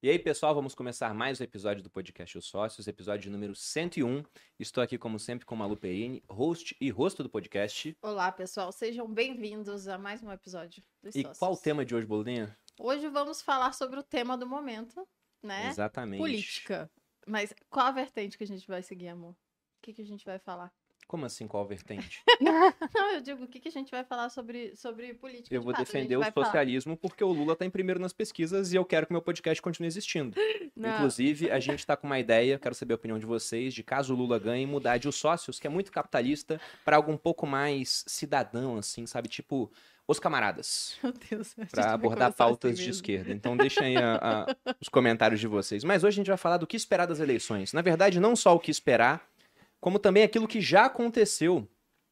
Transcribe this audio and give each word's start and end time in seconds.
E 0.00 0.08
aí, 0.08 0.16
pessoal, 0.16 0.54
vamos 0.54 0.76
começar 0.76 1.12
mais 1.12 1.40
um 1.40 1.44
episódio 1.44 1.82
do 1.82 1.90
podcast 1.90 2.38
Os 2.38 2.46
Sócios, 2.46 2.86
episódio 2.86 3.32
número 3.32 3.56
101. 3.56 4.22
Estou 4.56 4.80
aqui, 4.80 4.96
como 4.96 5.18
sempre, 5.18 5.44
com 5.44 5.56
Malu 5.56 5.76
Perini, 5.76 6.22
host 6.28 6.76
e 6.80 6.88
rosto 6.88 7.24
do 7.24 7.28
podcast. 7.28 7.98
Olá, 8.00 8.30
pessoal, 8.30 8.70
sejam 8.70 9.12
bem-vindos 9.12 9.88
a 9.88 9.98
mais 9.98 10.22
um 10.22 10.30
episódio 10.30 10.84
dos 11.02 11.16
E 11.16 11.22
Sócios. 11.22 11.38
qual 11.40 11.52
o 11.52 11.56
tema 11.56 11.84
de 11.84 11.96
hoje, 11.96 12.06
Bolinha? 12.06 12.56
Hoje 12.78 13.08
vamos 13.08 13.42
falar 13.42 13.72
sobre 13.72 13.98
o 13.98 14.04
tema 14.04 14.38
do 14.38 14.46
momento, 14.46 15.04
né? 15.42 15.68
Exatamente. 15.68 16.20
Política. 16.20 16.88
Mas 17.26 17.52
qual 17.68 17.86
a 17.86 17.90
vertente 17.90 18.38
que 18.38 18.44
a 18.44 18.46
gente 18.46 18.68
vai 18.68 18.84
seguir, 18.84 19.08
amor? 19.08 19.32
O 19.32 19.36
que, 19.82 19.92
que 19.92 20.02
a 20.02 20.06
gente 20.06 20.24
vai 20.24 20.38
falar? 20.38 20.72
Como 21.08 21.24
assim, 21.24 21.48
qual 21.48 21.64
vertente? 21.66 22.22
Não, 22.38 23.14
eu 23.14 23.20
digo, 23.22 23.44
o 23.44 23.48
que, 23.48 23.58
que 23.58 23.68
a 23.68 23.70
gente 23.72 23.90
vai 23.90 24.04
falar 24.04 24.28
sobre, 24.28 24.76
sobre 24.76 25.14
política? 25.14 25.52
Eu 25.54 25.62
vou 25.62 25.72
fato? 25.72 25.84
Defender 25.86 26.16
o 26.16 26.20
vai 26.20 26.30
falar- 26.30 26.46
socialismo 26.46 26.98
porque 26.98 27.24
o 27.24 27.32
Lula 27.32 27.54
está 27.54 27.64
em 27.64 27.70
primeiro 27.70 27.98
nas 27.98 28.12
pesquisas 28.12 28.74
e 28.74 28.76
eu 28.76 28.84
quero 28.84 29.06
que 29.06 29.12
meu 29.12 29.22
podcast 29.22 29.60
continue 29.62 29.86
existindo. 29.88 30.36
Não, 30.76 30.96
Inclusive, 30.96 31.50
a 31.50 31.58
gente 31.58 31.78
está 31.80 31.96
com 31.96 32.06
uma 32.06 32.18
ideia, 32.18 32.58
quero 32.58 32.74
saber 32.74 32.92
a 32.92 32.96
opinião 32.96 33.18
de 33.18 33.24
vocês, 33.24 33.72
de 33.72 33.82
caso 33.82 34.12
o 34.12 34.16
Lula 34.16 34.38
ganhe, 34.38 34.66
mudar 34.66 34.98
de 34.98 35.08
os 35.08 35.16
sócios, 35.16 35.58
que 35.58 35.66
é 35.66 35.70
muito 35.70 35.90
capitalista, 35.90 36.60
para 36.84 36.96
algo 36.96 37.10
um 37.10 37.16
pouco 37.16 37.46
mais 37.46 38.04
cidadão, 38.06 38.76
assim, 38.76 39.06
sabe? 39.06 39.30
Tipo, 39.30 39.72
os 40.06 40.20
camaradas. 40.20 40.98
Meu 41.02 41.12
Deus. 41.30 41.54
para 41.70 41.92
abordar 41.94 42.26
começar 42.28 42.32
pautas 42.36 42.72
assim 42.74 42.84
de 42.84 42.90
esquerda. 42.90 43.32
Então 43.32 43.56
deixem 43.56 43.96
os 44.78 44.88
comentários 44.90 45.40
de 45.40 45.46
vocês. 45.46 45.82
Mas 45.84 46.04
hoje 46.04 46.16
a 46.16 46.18
gente 46.20 46.28
vai 46.28 46.36
falar 46.36 46.58
do 46.58 46.66
que 46.66 46.76
esperar 46.76 47.06
das 47.06 47.18
eleições. 47.18 47.72
Na 47.72 47.80
verdade, 47.80 48.20
não 48.20 48.36
só 48.36 48.54
o 48.54 48.60
que 48.60 48.70
esperar, 48.70 49.26
como 49.80 49.98
também 49.98 50.22
aquilo 50.22 50.48
que 50.48 50.60
já 50.60 50.86
aconteceu. 50.86 51.68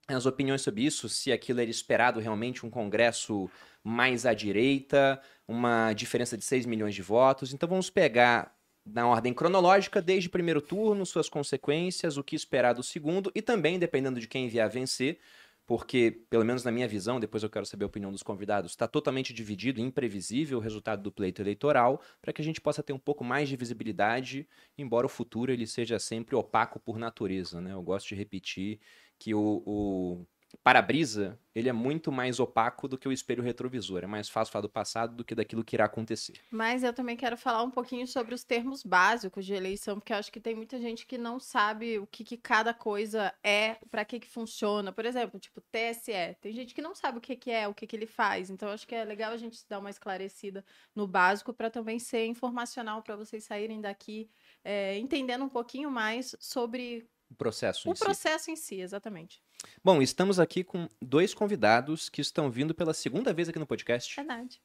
As 0.09 0.25
opiniões 0.25 0.63
sobre 0.63 0.85
isso, 0.85 1.09
se 1.09 1.33
aquilo 1.33 1.61
era 1.61 1.71
esperado 1.71 2.21
realmente, 2.21 2.65
um 2.65 2.71
congresso 2.71 3.51
mais 3.83 4.25
à 4.25 4.33
direita, 4.33 5.21
uma 5.49 5.93
diferença 5.93 6.37
de 6.37 6.45
6 6.45 6.65
milhões 6.65 6.95
de 6.95 7.03
votos. 7.03 7.53
Então 7.53 7.69
vamos 7.69 7.91
pegar 7.91 8.57
na 8.85 9.07
ordem 9.07 9.35
cronológica, 9.35 10.01
desde 10.01 10.29
o 10.29 10.31
primeiro 10.31 10.61
turno, 10.61 11.05
suas 11.05 11.29
consequências, 11.29 12.17
o 12.17 12.23
que 12.23 12.37
esperar 12.37 12.73
do 12.73 12.85
segundo, 12.85 13.33
e 13.35 13.43
também, 13.43 13.79
dependendo 13.79 14.21
de 14.21 14.29
quem 14.29 14.49
vier 14.49 14.65
a 14.65 14.69
vencer, 14.69 15.19
porque, 15.67 16.23
pelo 16.31 16.45
menos 16.45 16.63
na 16.63 16.71
minha 16.71 16.87
visão, 16.87 17.19
depois 17.19 17.43
eu 17.43 17.51
quero 17.51 17.67
saber 17.67 17.85
a 17.85 17.89
opinião 17.89 18.13
dos 18.13 18.23
convidados, 18.23 18.71
está 18.71 18.87
totalmente 18.87 19.35
dividido, 19.35 19.81
imprevisível 19.81 20.59
o 20.59 20.61
resultado 20.61 21.03
do 21.03 21.11
pleito 21.11 21.43
eleitoral, 21.43 22.01
para 22.23 22.33
que 22.33 22.41
a 22.41 22.45
gente 22.45 22.61
possa 22.61 22.83
ter 22.83 22.93
um 22.93 22.99
pouco 22.99 23.25
mais 23.25 23.49
de 23.49 23.57
visibilidade, 23.57 24.49
embora 24.79 25.07
o 25.07 25.09
futuro 25.11 25.53
ele 25.53 25.67
seja 25.67 25.99
sempre 25.99 26.37
opaco 26.37 26.79
por 26.79 26.99
natureza, 26.99 27.61
né? 27.61 27.73
Eu 27.73 27.83
gosto 27.83 28.09
de 28.09 28.15
repetir 28.15 28.81
que 29.19 29.35
o, 29.35 29.63
o 29.67 30.27
para-brisa, 30.63 31.39
ele 31.55 31.69
é 31.69 31.73
muito 31.73 32.13
mais 32.13 32.39
opaco 32.39 32.87
do 32.87 32.99
que 32.99 33.09
o 33.09 33.13
espelho 33.13 33.43
retrovisor, 33.43 34.05
é 34.05 34.07
mais 34.07 34.29
fácil 34.29 34.53
falar 34.53 34.63
do 34.63 34.69
passado 34.69 35.17
do 35.17 35.25
que 35.25 35.35
daquilo 35.35 35.65
que 35.65 35.77
irá 35.77 35.87
acontecer. 35.87 36.35
Mas 36.51 36.83
eu 36.83 36.93
também 36.93 37.17
quero 37.17 37.37
falar 37.37 37.63
um 37.63 37.71
pouquinho 37.71 38.07
sobre 38.07 38.35
os 38.35 38.45
termos 38.45 38.83
básicos 38.83 39.47
de 39.47 39.55
eleição, 39.55 39.99
porque 39.99 40.13
eu 40.13 40.17
acho 40.17 40.31
que 40.31 40.41
tem 40.41 40.55
muita 40.55 40.79
gente 40.79 41.07
que 41.07 41.17
não 41.17 41.41
sabe 41.41 41.99
o 41.99 42.07
que, 42.07 42.25
que 42.25 42.37
cada 42.37 42.75
coisa 42.75 43.33
é, 43.43 43.77
para 43.91 44.05
que 44.05 44.21
que 44.21 44.29
funciona. 44.29 44.93
Por 44.93 45.05
exemplo, 45.05 45.41
tipo 45.41 45.61
TSE. 45.61 46.37
Tem 46.41 46.53
gente 46.53 46.75
que 46.75 46.83
não 46.83 46.95
sabe 46.95 47.19
o 47.19 47.21
que, 47.21 47.37
que 47.37 47.51
é, 47.51 47.67
o 47.67 47.75
que, 47.75 47.87
que 47.87 47.97
ele 47.97 48.07
faz. 48.07 48.51
Então 48.51 48.69
acho 48.69 48.87
que 48.87 48.95
é 48.95 49.05
legal 49.05 49.33
a 49.33 49.37
gente 49.37 49.65
dar 49.69 49.79
uma 49.79 49.91
esclarecida 49.91 50.65
no 50.95 51.07
básico 51.07 51.53
para 51.53 51.71
também 51.71 51.99
ser 51.99 52.27
informacional 52.27 53.03
para 53.03 53.17
vocês 53.17 53.45
saírem 53.45 53.81
daqui 53.81 54.31
é, 54.65 54.99
entendendo 54.99 55.45
um 55.45 55.49
pouquinho 55.49 55.91
mais 55.91 56.35
sobre 56.41 57.09
O 57.31 57.35
processo 57.35 57.89
o 57.89 57.93
em 57.93 57.95
si. 57.95 58.05
processo 58.05 58.51
em 58.51 58.57
si, 58.57 58.81
exatamente. 58.81 59.43
Bom, 59.83 60.01
estamos 60.01 60.39
aqui 60.39 60.63
com 60.63 60.89
dois 61.01 61.35
convidados 61.35 62.09
que 62.09 62.21
estão 62.21 62.51
vindo 62.51 62.75
pela 62.75 62.95
segunda 62.95 63.33
vez 63.33 63.49
aqui 63.49 63.59
no 63.59 63.67
podcast. 63.67 64.15
Verdade. 64.15 64.61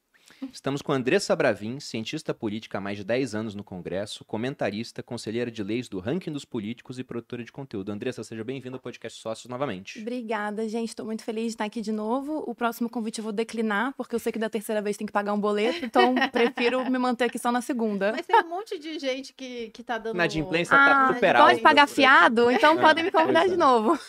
Estamos 0.49 0.81
com 0.81 0.91
Andressa 0.91 1.35
Bravin, 1.35 1.79
cientista 1.79 2.33
política 2.33 2.77
há 2.79 2.81
mais 2.81 2.97
de 2.97 3.03
10 3.03 3.35
anos 3.35 3.55
no 3.55 3.63
Congresso, 3.63 4.25
comentarista, 4.25 5.03
conselheira 5.03 5.51
de 5.51 5.63
leis 5.63 5.87
do 5.87 5.99
ranking 5.99 6.31
dos 6.31 6.43
políticos 6.45 6.97
e 6.97 7.03
produtora 7.03 7.43
de 7.43 7.51
conteúdo. 7.51 7.91
Andressa, 7.91 8.23
seja 8.23 8.43
bem-vinda 8.43 8.75
ao 8.75 8.81
podcast 8.81 9.21
Sócios 9.21 9.47
novamente. 9.47 9.99
Obrigada, 10.01 10.67
gente. 10.67 10.89
Estou 10.89 11.05
muito 11.05 11.23
feliz 11.23 11.43
de 11.43 11.49
estar 11.49 11.65
aqui 11.65 11.79
de 11.79 11.91
novo. 11.91 12.43
O 12.47 12.55
próximo 12.55 12.89
convite 12.89 13.19
eu 13.19 13.23
vou 13.23 13.31
declinar, 13.31 13.93
porque 13.95 14.15
eu 14.15 14.19
sei 14.19 14.31
que 14.31 14.39
da 14.39 14.49
terceira 14.49 14.81
vez 14.81 14.97
tem 14.97 15.05
que 15.05 15.13
pagar 15.13 15.31
um 15.33 15.39
boleto, 15.39 15.85
então 15.85 16.15
prefiro 16.31 16.89
me 16.89 16.97
manter 16.97 17.25
aqui 17.25 17.37
só 17.37 17.51
na 17.51 17.61
segunda. 17.61 18.11
Mas 18.11 18.25
tem 18.25 18.35
um 18.43 18.49
monte 18.49 18.79
de 18.79 18.97
gente 18.97 19.33
que, 19.33 19.69
que 19.69 19.83
tá 19.83 19.97
dando. 19.99 20.15
Inadimplência 20.15 20.75
tá 20.75 21.05
Ah, 21.09 21.13
super 21.13 21.35
pode 21.35 21.51
alta 21.51 21.61
pagar 21.61 21.87
fiado? 21.87 22.49
Então 22.49 22.77
Ah, 22.79 22.81
podem 22.81 23.03
me 23.03 23.11
convidar 23.11 23.41
pois 23.41 23.51
de 23.51 23.55
é. 23.55 23.59
novo. 23.59 23.99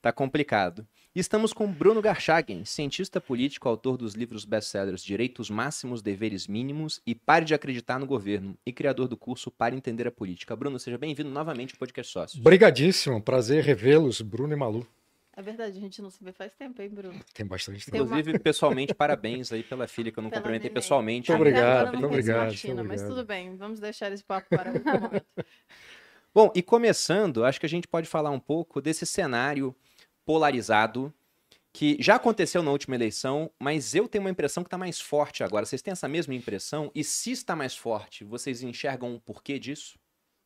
Tá 0.00 0.12
complicado. 0.12 0.86
Estamos 1.14 1.52
com 1.52 1.70
Bruno 1.70 2.02
Garchagen, 2.02 2.64
cientista 2.64 3.20
político, 3.20 3.68
autor 3.68 3.96
dos 3.96 4.14
livros 4.14 4.44
best-sellers 4.44 5.04
Direitos 5.04 5.48
Máximos, 5.48 6.02
Deveres 6.02 6.48
Mínimos 6.48 7.00
e 7.06 7.14
Pare 7.14 7.44
de 7.44 7.54
Acreditar 7.54 8.00
no 8.00 8.06
Governo, 8.06 8.58
e 8.66 8.72
criador 8.72 9.06
do 9.06 9.16
curso 9.16 9.48
Para 9.48 9.76
Entender 9.76 10.08
a 10.08 10.10
Política. 10.10 10.56
Bruno, 10.56 10.76
seja 10.76 10.98
bem-vindo 10.98 11.30
novamente 11.30 11.72
ao 11.74 11.78
podcast 11.78 12.12
Sócios. 12.12 12.40
Obrigadíssimo, 12.40 13.22
prazer 13.22 13.62
revê-los, 13.62 14.20
Bruno 14.22 14.54
e 14.54 14.56
Malu. 14.56 14.84
É 15.36 15.42
verdade, 15.42 15.78
a 15.78 15.80
gente 15.80 16.02
não 16.02 16.10
se 16.10 16.22
vê 16.22 16.32
faz 16.32 16.52
tempo, 16.54 16.82
hein, 16.82 16.88
Bruno? 16.88 17.20
Tem 17.32 17.46
bastante 17.46 17.84
Tem 17.88 17.92
tempo. 18.00 18.04
uma- 18.06 18.18
Inclusive, 18.18 18.38
pessoalmente, 18.40 18.92
parabéns 18.94 19.52
aí 19.52 19.62
pela 19.62 19.86
filha 19.86 20.10
que 20.10 20.18
eu 20.18 20.22
não 20.22 20.30
Pela 20.30 20.42
cumprimentei 20.42 20.68
neném. 20.70 20.74
pessoalmente. 20.82 21.30
Muito 21.30 21.40
obrigado, 21.40 21.92
muito 21.92 22.06
obrigado, 22.06 22.38
Martina, 22.46 22.74
muito 22.74 22.88
mas 22.88 23.00
obrigado. 23.02 23.18
tudo 23.20 23.26
bem, 23.28 23.56
vamos 23.56 23.78
deixar 23.78 24.10
esse 24.10 24.24
papo 24.24 24.48
para 24.48 24.72
outro 24.72 25.00
momento. 25.00 25.26
Bom, 26.34 26.50
e 26.56 26.62
começando, 26.62 27.44
acho 27.44 27.60
que 27.60 27.66
a 27.66 27.68
gente 27.68 27.86
pode 27.86 28.08
falar 28.08 28.30
um 28.30 28.40
pouco 28.40 28.80
desse 28.80 29.06
cenário 29.06 29.72
polarizado 30.24 31.12
que 31.74 31.96
já 31.98 32.14
aconteceu 32.14 32.62
na 32.62 32.70
última 32.70 32.94
eleição, 32.94 33.50
mas 33.60 33.96
eu 33.96 34.06
tenho 34.06 34.22
uma 34.22 34.30
impressão 34.30 34.62
que 34.62 34.68
está 34.68 34.78
mais 34.78 35.00
forte 35.00 35.42
agora. 35.42 35.66
Vocês 35.66 35.82
têm 35.82 35.90
essa 35.90 36.06
mesma 36.06 36.32
impressão? 36.32 36.88
E 36.94 37.02
se 37.02 37.32
está 37.32 37.56
mais 37.56 37.76
forte, 37.76 38.22
vocês 38.22 38.62
enxergam 38.62 39.12
um 39.14 39.18
porquê 39.18 39.58
disso? 39.58 39.98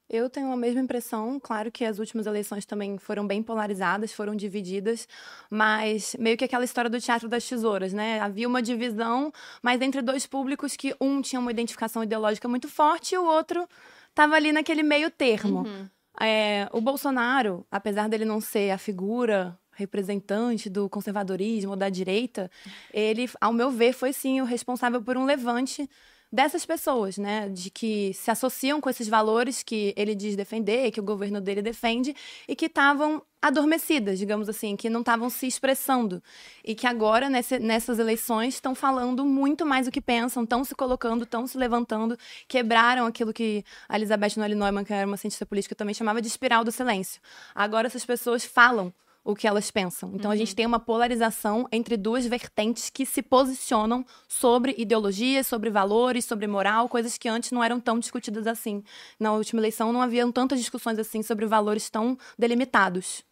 Eu 0.08 0.30
tenho 0.30 0.50
a 0.50 0.56
mesma 0.56 0.80
impressão. 0.80 1.38
Claro 1.38 1.70
que 1.70 1.84
as 1.84 1.98
últimas 1.98 2.26
eleições 2.26 2.64
também 2.64 2.96
foram 2.96 3.26
bem 3.26 3.42
polarizadas, 3.42 4.10
foram 4.10 4.34
divididas, 4.34 5.06
mas 5.50 6.16
meio 6.18 6.34
que 6.34 6.46
aquela 6.46 6.64
história 6.64 6.88
do 6.88 6.98
teatro 6.98 7.28
das 7.28 7.46
tesouras, 7.46 7.92
né? 7.92 8.18
Havia 8.20 8.48
uma 8.48 8.62
divisão, 8.62 9.30
mas 9.62 9.82
entre 9.82 10.00
dois 10.00 10.26
públicos 10.26 10.76
que 10.76 10.96
um 10.98 11.20
tinha 11.20 11.38
uma 11.38 11.50
identificação 11.50 12.02
ideológica 12.02 12.48
muito 12.48 12.68
forte 12.68 13.14
e 13.14 13.18
o 13.18 13.26
outro 13.26 13.68
estava 14.08 14.34
ali 14.34 14.50
naquele 14.50 14.82
meio 14.82 15.10
termo. 15.10 15.58
Uhum. 15.58 15.90
É, 16.20 16.68
o 16.72 16.80
Bolsonaro, 16.80 17.66
apesar 17.70 18.08
dele 18.08 18.24
não 18.24 18.40
ser 18.40 18.70
a 18.70 18.78
figura 18.78 19.58
representante 19.78 20.68
do 20.68 20.88
conservadorismo 20.88 21.76
da 21.76 21.88
direita, 21.88 22.50
ele, 22.92 23.30
ao 23.40 23.52
meu 23.52 23.70
ver, 23.70 23.92
foi 23.92 24.12
sim 24.12 24.40
o 24.40 24.44
responsável 24.44 25.00
por 25.00 25.16
um 25.16 25.24
levante 25.24 25.88
dessas 26.30 26.66
pessoas, 26.66 27.16
né, 27.16 27.48
de 27.48 27.70
que 27.70 28.12
se 28.12 28.30
associam 28.30 28.82
com 28.82 28.90
esses 28.90 29.08
valores 29.08 29.62
que 29.62 29.94
ele 29.96 30.14
diz 30.14 30.36
defender, 30.36 30.90
que 30.90 31.00
o 31.00 31.02
governo 31.02 31.40
dele 31.40 31.62
defende 31.62 32.14
e 32.46 32.54
que 32.54 32.66
estavam 32.66 33.22
adormecidas, 33.40 34.18
digamos 34.18 34.46
assim, 34.46 34.76
que 34.76 34.90
não 34.90 35.00
estavam 35.00 35.30
se 35.30 35.46
expressando 35.46 36.22
e 36.62 36.74
que 36.74 36.86
agora 36.86 37.30
nesse- 37.30 37.58
nessas 37.58 37.98
eleições 37.98 38.54
estão 38.54 38.74
falando 38.74 39.24
muito 39.24 39.64
mais 39.64 39.86
o 39.86 39.90
que 39.90 40.02
pensam, 40.02 40.42
estão 40.42 40.62
se 40.64 40.74
colocando, 40.74 41.22
estão 41.24 41.46
se 41.46 41.56
levantando, 41.56 42.18
quebraram 42.46 43.06
aquilo 43.06 43.32
que 43.32 43.64
a 43.88 43.96
Elizabeth 43.96 44.36
Noelle 44.36 44.54
Neumann, 44.54 44.84
que 44.84 44.92
era 44.92 45.06
uma 45.06 45.16
cientista 45.16 45.46
política, 45.46 45.74
também 45.74 45.94
chamava 45.94 46.20
de 46.20 46.28
espiral 46.28 46.62
do 46.62 46.70
silêncio. 46.70 47.22
Agora 47.54 47.86
essas 47.86 48.04
pessoas 48.04 48.44
falam 48.44 48.92
o 49.28 49.36
que 49.36 49.46
elas 49.46 49.70
pensam. 49.70 50.10
Então 50.14 50.30
a 50.30 50.36
gente 50.36 50.56
tem 50.56 50.64
uma 50.64 50.80
polarização 50.80 51.68
entre 51.70 51.98
duas 51.98 52.24
vertentes 52.24 52.88
que 52.88 53.04
se 53.04 53.20
posicionam 53.20 54.02
sobre 54.26 54.74
ideologias, 54.78 55.46
sobre 55.46 55.68
valores, 55.68 56.24
sobre 56.24 56.46
moral, 56.46 56.88
coisas 56.88 57.18
que 57.18 57.28
antes 57.28 57.50
não 57.50 57.62
eram 57.62 57.78
tão 57.78 57.98
discutidas 57.98 58.46
assim. 58.46 58.82
Na 59.20 59.34
última 59.34 59.60
eleição 59.60 59.92
não 59.92 60.00
haviam 60.00 60.32
tantas 60.32 60.58
discussões 60.58 60.98
assim 60.98 61.22
sobre 61.22 61.44
valores 61.44 61.90
tão 61.90 62.16
delimitados. 62.38 63.22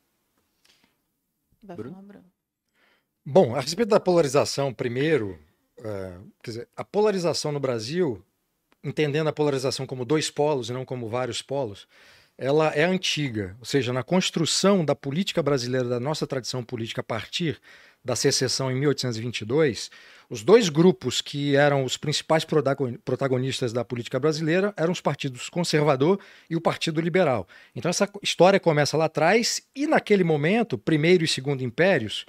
Bruno? 1.62 2.04
Bom, 3.24 3.56
a 3.56 3.60
respeito 3.60 3.88
da 3.88 3.98
polarização, 3.98 4.74
primeiro, 4.74 5.38
é, 5.78 6.18
quer 6.42 6.50
dizer, 6.50 6.68
a 6.76 6.84
polarização 6.84 7.52
no 7.52 7.58
Brasil, 7.58 8.22
entendendo 8.84 9.28
a 9.28 9.32
polarização 9.32 9.86
como 9.86 10.04
dois 10.04 10.30
polos 10.30 10.68
e 10.68 10.74
não 10.74 10.84
como 10.84 11.08
vários 11.08 11.40
polos, 11.40 11.88
ela 12.38 12.68
é 12.68 12.84
antiga, 12.84 13.56
ou 13.58 13.64
seja, 13.64 13.92
na 13.92 14.02
construção 14.02 14.84
da 14.84 14.94
política 14.94 15.42
brasileira, 15.42 15.88
da 15.88 16.00
nossa 16.00 16.26
tradição 16.26 16.62
política 16.62 17.00
a 17.00 17.04
partir 17.04 17.58
da 18.04 18.14
secessão 18.14 18.70
em 18.70 18.76
1822, 18.76 19.90
os 20.30 20.44
dois 20.44 20.68
grupos 20.68 21.20
que 21.20 21.56
eram 21.56 21.82
os 21.84 21.96
principais 21.96 22.44
protagon- 22.44 22.96
protagonistas 23.04 23.72
da 23.72 23.84
política 23.84 24.20
brasileira 24.20 24.72
eram 24.76 24.92
os 24.92 25.00
partidos 25.00 25.48
conservador 25.48 26.20
e 26.48 26.54
o 26.54 26.60
Partido 26.60 27.00
Liberal. 27.00 27.48
Então 27.74 27.88
essa 27.88 28.08
história 28.22 28.60
começa 28.60 28.96
lá 28.96 29.06
atrás 29.06 29.62
e 29.74 29.86
naquele 29.86 30.22
momento, 30.22 30.78
primeiro 30.78 31.24
e 31.24 31.28
segundo 31.28 31.64
impérios, 31.64 32.26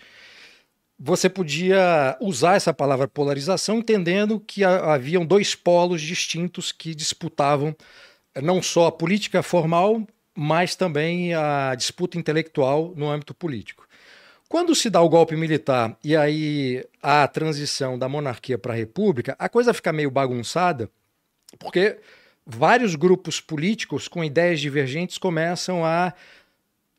você 0.99 1.29
podia 1.29 2.17
usar 2.19 2.55
essa 2.55 2.73
palavra 2.73 3.07
polarização 3.07 3.77
entendendo 3.77 4.39
que 4.39 4.63
ha- 4.63 4.93
haviam 4.93 5.23
dois 5.25 5.53
polos 5.53 6.01
distintos 6.01 6.71
que 6.71 6.95
disputavam 6.95 7.75
não 8.41 8.61
só 8.61 8.87
a 8.87 8.91
política 8.91 9.41
formal, 9.43 10.01
mas 10.35 10.75
também 10.75 11.33
a 11.33 11.73
disputa 11.75 12.17
intelectual 12.17 12.93
no 12.95 13.09
âmbito 13.09 13.33
político. 13.33 13.87
Quando 14.47 14.73
se 14.75 14.89
dá 14.89 15.01
o 15.01 15.09
golpe 15.09 15.35
militar 15.35 15.97
e 16.03 16.15
aí 16.15 16.85
há 17.01 17.23
a 17.23 17.27
transição 17.27 17.99
da 17.99 18.07
monarquia 18.07 18.57
para 18.57 18.73
a 18.73 18.75
república, 18.75 19.35
a 19.37 19.49
coisa 19.49 19.73
fica 19.73 19.91
meio 19.91 20.09
bagunçada, 20.09 20.89
porque 21.59 21.99
vários 22.45 22.95
grupos 22.95 23.41
políticos 23.41 24.07
com 24.07 24.23
ideias 24.23 24.61
divergentes 24.61 25.17
começam 25.17 25.83
a 25.83 26.13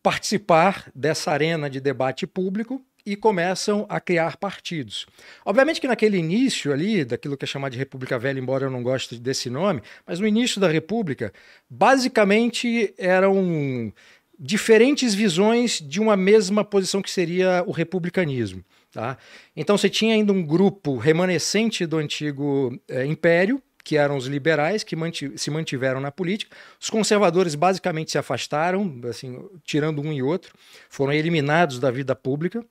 participar 0.03 0.91
dessa 0.95 1.31
arena 1.31 1.71
de 1.71 1.81
debate 1.81 2.27
público 2.27 2.83
e 3.09 3.17
começam 3.17 3.87
a 3.89 3.99
criar 3.99 4.37
partidos. 4.37 5.07
Obviamente 5.45 5.81
que 5.81 5.89
naquele 5.89 6.19
início 6.19 6.71
ali, 6.73 7.07
daquilo 7.07 7.39
que 7.39 7.45
é 7.47 7.49
chamado 7.49 7.73
de 7.73 7.79
República 7.79 8.19
Velha, 8.19 8.39
embora 8.39 8.67
eu 8.67 8.71
não 8.71 8.83
goste 8.83 9.19
desse 9.19 9.49
nome, 9.49 9.81
mas 10.07 10.21
no 10.21 10.27
início 10.27 10.61
da 10.61 10.69
República, 10.69 11.33
basicamente 11.71 12.95
eram 12.99 13.91
diferentes 14.39 15.15
visões 15.15 15.81
de 15.81 16.01
uma 16.01 16.17
mesma 16.17 16.63
posição 16.63 17.01
que 17.01 17.11
seria 17.11 17.65
o 17.67 17.73
republicanismo. 17.73 18.63
Tá? 18.93 19.17
Então 19.57 19.79
você 19.79 19.89
tinha 19.89 20.15
ainda 20.15 20.33
um 20.33 20.45
grupo 20.45 20.97
remanescente 20.97 21.87
do 21.87 21.97
antigo 21.97 22.79
é, 22.89 23.07
império, 23.07 23.63
que 23.83 23.97
eram 23.97 24.19
os 24.19 24.27
liberais, 24.27 24.85
que 24.85 24.95
se 25.37 25.51
mantiveram 25.51 25.99
na 25.99 26.13
política. 26.13 26.55
Os 26.79 26.91
conservadores 26.91 27.55
basicamente 27.55 28.11
se 28.11 28.19
afastaram, 28.19 29.01
assim, 29.09 29.43
tirando 29.65 30.03
um 30.03 30.13
e 30.13 30.23
outro, 30.23 30.53
foram 30.91 31.15
eliminados 31.15 31.79
da 31.79 31.91
vida 31.91 32.15
pública, 32.15 32.63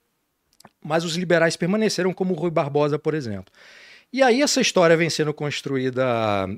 mas 0.88 1.04
os 1.04 1.14
liberais 1.14 1.56
permaneceram, 1.56 2.12
como 2.12 2.34
Rui 2.34 2.50
Barbosa, 2.50 2.98
por 2.98 3.14
exemplo. 3.14 3.52
E 4.10 4.22
aí 4.22 4.40
essa 4.40 4.60
história 4.60 4.96
vem 4.96 5.10
sendo 5.10 5.34
construída 5.34 6.02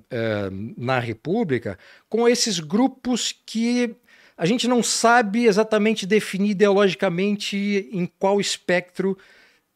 é, 0.09 0.49
na 0.77 1.01
República 1.01 1.77
com 2.09 2.29
esses 2.29 2.61
grupos 2.61 3.35
que 3.45 3.95
a 4.39 4.47
gente 4.47 4.69
não 4.69 4.83
sabe 4.83 5.47
exatamente 5.47 6.07
definir 6.07 6.51
ideologicamente 6.51 7.91
em 7.93 8.07
qual 8.19 8.41
espectro 8.41 9.19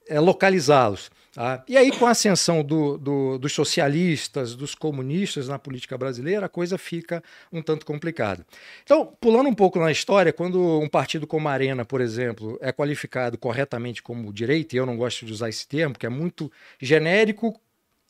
é, 0.09 0.21
localizá-los. 0.21 1.11
Tá? 1.35 1.65
E 1.69 1.77
aí, 1.77 1.91
com 1.91 2.07
a 2.07 2.11
ascensão 2.11 2.63
do, 2.63 2.97
do, 2.97 3.39
dos 3.39 3.53
socialistas, 3.53 4.55
dos 4.55 4.73
comunistas 4.73 5.49
na 5.49 5.59
política 5.59 5.99
brasileira, 5.99 6.47
a 6.47 6.49
coisa 6.49 6.79
fica 6.79 7.21
um 7.53 7.61
tanto 7.61 7.85
complicada. 7.85 8.47
Então, 8.85 9.05
pulando 9.21 9.49
um 9.49 9.55
pouco 9.55 9.81
na 9.81 9.91
história, 9.91 10.33
quando 10.33 10.79
um 10.79 10.89
partido 10.89 11.27
como 11.27 11.49
a 11.49 11.53
Arena, 11.53 11.85
por 11.85 12.01
exemplo, 12.01 12.57
é 12.61 12.71
qualificado 12.71 13.37
corretamente 13.37 14.01
como 14.01 14.33
direita, 14.33 14.77
e 14.77 14.79
eu 14.79 14.87
não 14.87 14.97
gosto 14.97 15.27
de 15.27 15.33
usar 15.33 15.49
esse 15.49 15.67
termo, 15.67 15.99
que 15.99 16.07
é 16.07 16.09
muito 16.09 16.53
genérico, 16.81 17.61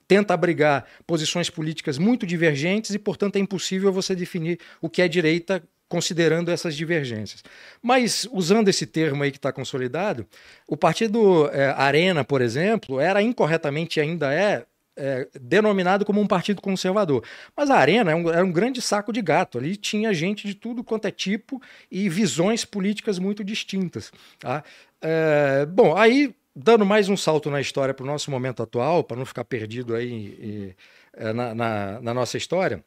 tenta 0.06 0.34
abrigar 0.34 0.84
posições 1.06 1.48
políticas 1.48 1.96
muito 1.96 2.26
divergentes 2.26 2.90
e, 2.90 2.98
portanto, 2.98 3.36
é 3.36 3.38
impossível 3.38 3.90
você 3.90 4.14
definir 4.14 4.60
o 4.82 4.90
que 4.90 5.00
é 5.00 5.08
direita 5.08 5.62
considerando 5.88 6.50
essas 6.50 6.74
divergências. 6.74 7.42
Mas, 7.82 8.26
usando 8.32 8.68
esse 8.68 8.86
termo 8.86 9.22
aí 9.22 9.30
que 9.30 9.38
está 9.38 9.52
consolidado, 9.52 10.26
o 10.66 10.76
partido 10.76 11.48
é, 11.52 11.68
Arena, 11.70 12.24
por 12.24 12.40
exemplo, 12.40 13.00
era 13.00 13.22
incorretamente 13.22 14.00
ainda 14.00 14.32
é, 14.32 14.64
é, 14.96 15.28
denominado 15.40 16.04
como 16.04 16.20
um 16.20 16.26
partido 16.26 16.60
conservador. 16.62 17.24
Mas 17.56 17.70
a 17.70 17.76
Arena 17.76 18.10
era 18.10 18.18
é 18.18 18.22
um, 18.22 18.30
era 18.30 18.44
um, 18.44 18.52
grande 18.52 18.80
saco 18.80 19.12
de 19.12 19.20
gato. 19.20 19.58
Ali 19.58 19.76
tinha 19.76 20.12
gente 20.14 20.46
de 20.46 20.54
tudo 20.54 20.84
quanto 20.84 21.06
é 21.06 21.10
tipo 21.10 21.60
e 21.90 22.08
visões 22.08 22.64
políticas 22.64 23.18
muito 23.18 23.44
distintas. 23.44 24.12
Tá? 24.38 24.64
É, 25.00 25.66
bom, 25.66 25.96
aí, 25.96 26.34
dando 26.54 26.86
mais 26.86 27.08
um 27.08 27.16
salto 27.16 27.50
na 27.50 27.60
história 27.60 27.94
para 27.94 28.04
o 28.04 28.06
nosso 28.06 28.30
momento 28.30 28.62
atual, 28.62 29.04
para 29.04 29.16
não 29.16 29.26
ficar 29.26 29.44
perdido 29.44 29.94
aí 29.94 30.10
e, 30.10 30.74
é, 31.12 31.32
na, 31.32 31.54
na, 31.54 32.00
na 32.00 32.14
nossa 32.14 32.36
história 32.36 32.82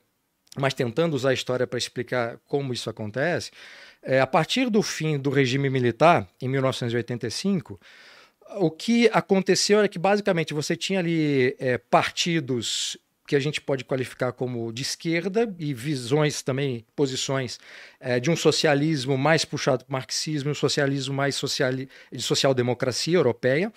mas 0.57 0.74
tentando 0.74 1.13
usar 1.15 1.30
a 1.30 1.33
história 1.33 1.68
para 1.68 1.77
explicar 1.77 2.38
como 2.48 2.74
isso 2.74 2.89
acontece, 2.89 3.51
é, 4.01 4.19
a 4.19 4.27
partir 4.27 4.69
do 4.69 4.81
fim 4.81 5.18
do 5.18 5.30
regime 5.30 5.69
militar, 5.69 6.27
em 6.42 6.48
1985, 6.48 7.80
o 8.56 8.71
que 8.71 9.09
aconteceu 9.13 9.80
era 9.80 9.88
que 9.88 10.00
basicamente 10.00 10.54
você 10.54 10.75
tinha 10.75 11.00
ali 11.00 11.56
é, 11.59 11.77
partidos 11.77 12.98
que 13.27 13.36
a 13.36 13.39
gente 13.39 13.59
pode 13.59 13.83
qualificar 13.83 14.31
como 14.31 14.71
de 14.71 14.83
esquerda 14.83 15.54
e 15.59 15.74
visões 15.74 16.42
também, 16.42 16.86
posições 16.95 17.59
é, 18.00 18.21
de 18.21 18.31
um 18.31 18.38
socialismo 18.38 19.18
mais 19.18 19.44
puxado 19.44 19.83
para 19.83 19.92
o 19.92 19.94
marxismo, 19.94 20.51
um 20.51 20.56
socialismo 20.56 21.13
mais 21.13 21.36
social, 21.36 21.74
de 21.74 22.21
social-democracia 22.21 23.18
europeia, 23.18 23.71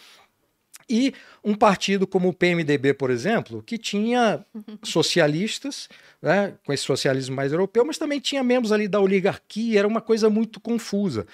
e 0.90 1.14
um 1.44 1.54
partido 1.54 2.06
como 2.06 2.28
o 2.28 2.34
PMDB, 2.34 2.92
por 2.94 3.10
exemplo, 3.10 3.62
que 3.62 3.78
tinha 3.78 4.44
socialistas, 4.82 5.88
né, 6.20 6.54
com 6.66 6.72
esse 6.72 6.82
socialismo 6.82 7.36
mais 7.36 7.52
europeu, 7.52 7.84
mas 7.84 7.96
também 7.96 8.18
tinha 8.18 8.42
membros 8.42 8.72
ali 8.72 8.88
da 8.88 9.00
oligarquia, 9.00 9.78
era 9.78 9.88
uma 9.88 10.00
coisa 10.00 10.28
muito 10.28 10.58
confusa. 10.58 11.26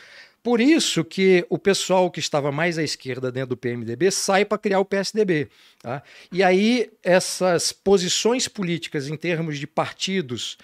Por 0.43 0.61
isso 0.61 1.05
que 1.05 1.45
o 1.51 1.59
pessoal 1.59 2.09
que 2.09 2.21
estava 2.21 2.53
mais 2.53 2.79
à 2.79 2.83
esquerda 2.85 3.33
dentro 3.33 3.49
do 3.49 3.57
PMDB 3.57 4.13
sai 4.13 4.45
para 4.45 4.57
criar 4.57 4.79
o 4.79 4.85
PSDB. 4.85 5.49
Tá? 5.83 6.05
E 6.31 6.41
aí 6.41 6.89
essas 7.03 7.73
posições 7.73 8.47
políticas 8.47 9.09
em 9.09 9.17
termos 9.17 9.59
de 9.59 9.67
partidos 9.67 10.57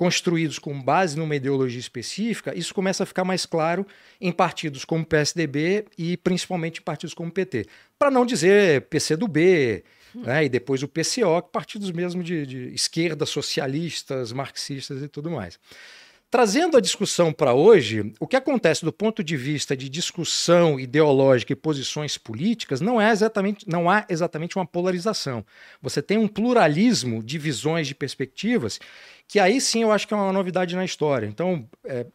construídos 0.00 0.58
com 0.58 0.80
base 0.80 1.14
numa 1.14 1.36
ideologia 1.36 1.78
específica, 1.78 2.56
isso 2.56 2.72
começa 2.72 3.02
a 3.02 3.06
ficar 3.06 3.22
mais 3.22 3.44
claro 3.44 3.86
em 4.18 4.32
partidos 4.32 4.82
como 4.82 5.04
PSDB 5.04 5.84
e 5.98 6.16
principalmente 6.16 6.80
em 6.80 6.82
partidos 6.82 7.12
como 7.12 7.30
PT. 7.30 7.66
Para 7.98 8.10
não 8.10 8.24
dizer 8.24 8.80
PCdoB, 8.88 9.84
né, 10.14 10.46
e 10.46 10.48
depois 10.48 10.82
o 10.82 10.88
PCO, 10.88 11.42
partidos 11.52 11.90
mesmo 11.90 12.22
de, 12.22 12.46
de 12.46 12.74
esquerda, 12.74 13.26
socialistas, 13.26 14.32
marxistas 14.32 15.02
e 15.02 15.08
tudo 15.08 15.30
mais. 15.30 15.58
Trazendo 16.30 16.76
a 16.76 16.80
discussão 16.80 17.32
para 17.32 17.54
hoje, 17.54 18.12
o 18.20 18.26
que 18.26 18.36
acontece 18.36 18.84
do 18.84 18.92
ponto 18.92 19.22
de 19.22 19.36
vista 19.36 19.76
de 19.76 19.88
discussão 19.88 20.78
ideológica 20.78 21.52
e 21.52 21.56
posições 21.56 22.16
políticas 22.16 22.80
não 22.80 23.00
é 23.00 23.10
exatamente, 23.10 23.68
não 23.68 23.90
há 23.90 24.06
exatamente 24.08 24.56
uma 24.56 24.64
polarização. 24.64 25.44
Você 25.82 26.00
tem 26.00 26.16
um 26.16 26.28
pluralismo 26.28 27.20
de 27.20 27.36
visões, 27.36 27.88
de 27.88 27.96
perspectivas, 27.96 28.78
que 29.26 29.40
aí 29.40 29.60
sim 29.60 29.82
eu 29.82 29.90
acho 29.90 30.06
que 30.06 30.14
é 30.14 30.16
uma 30.16 30.32
novidade 30.32 30.76
na 30.76 30.84
história. 30.84 31.26
Então, 31.26 31.68
é, 31.84 32.06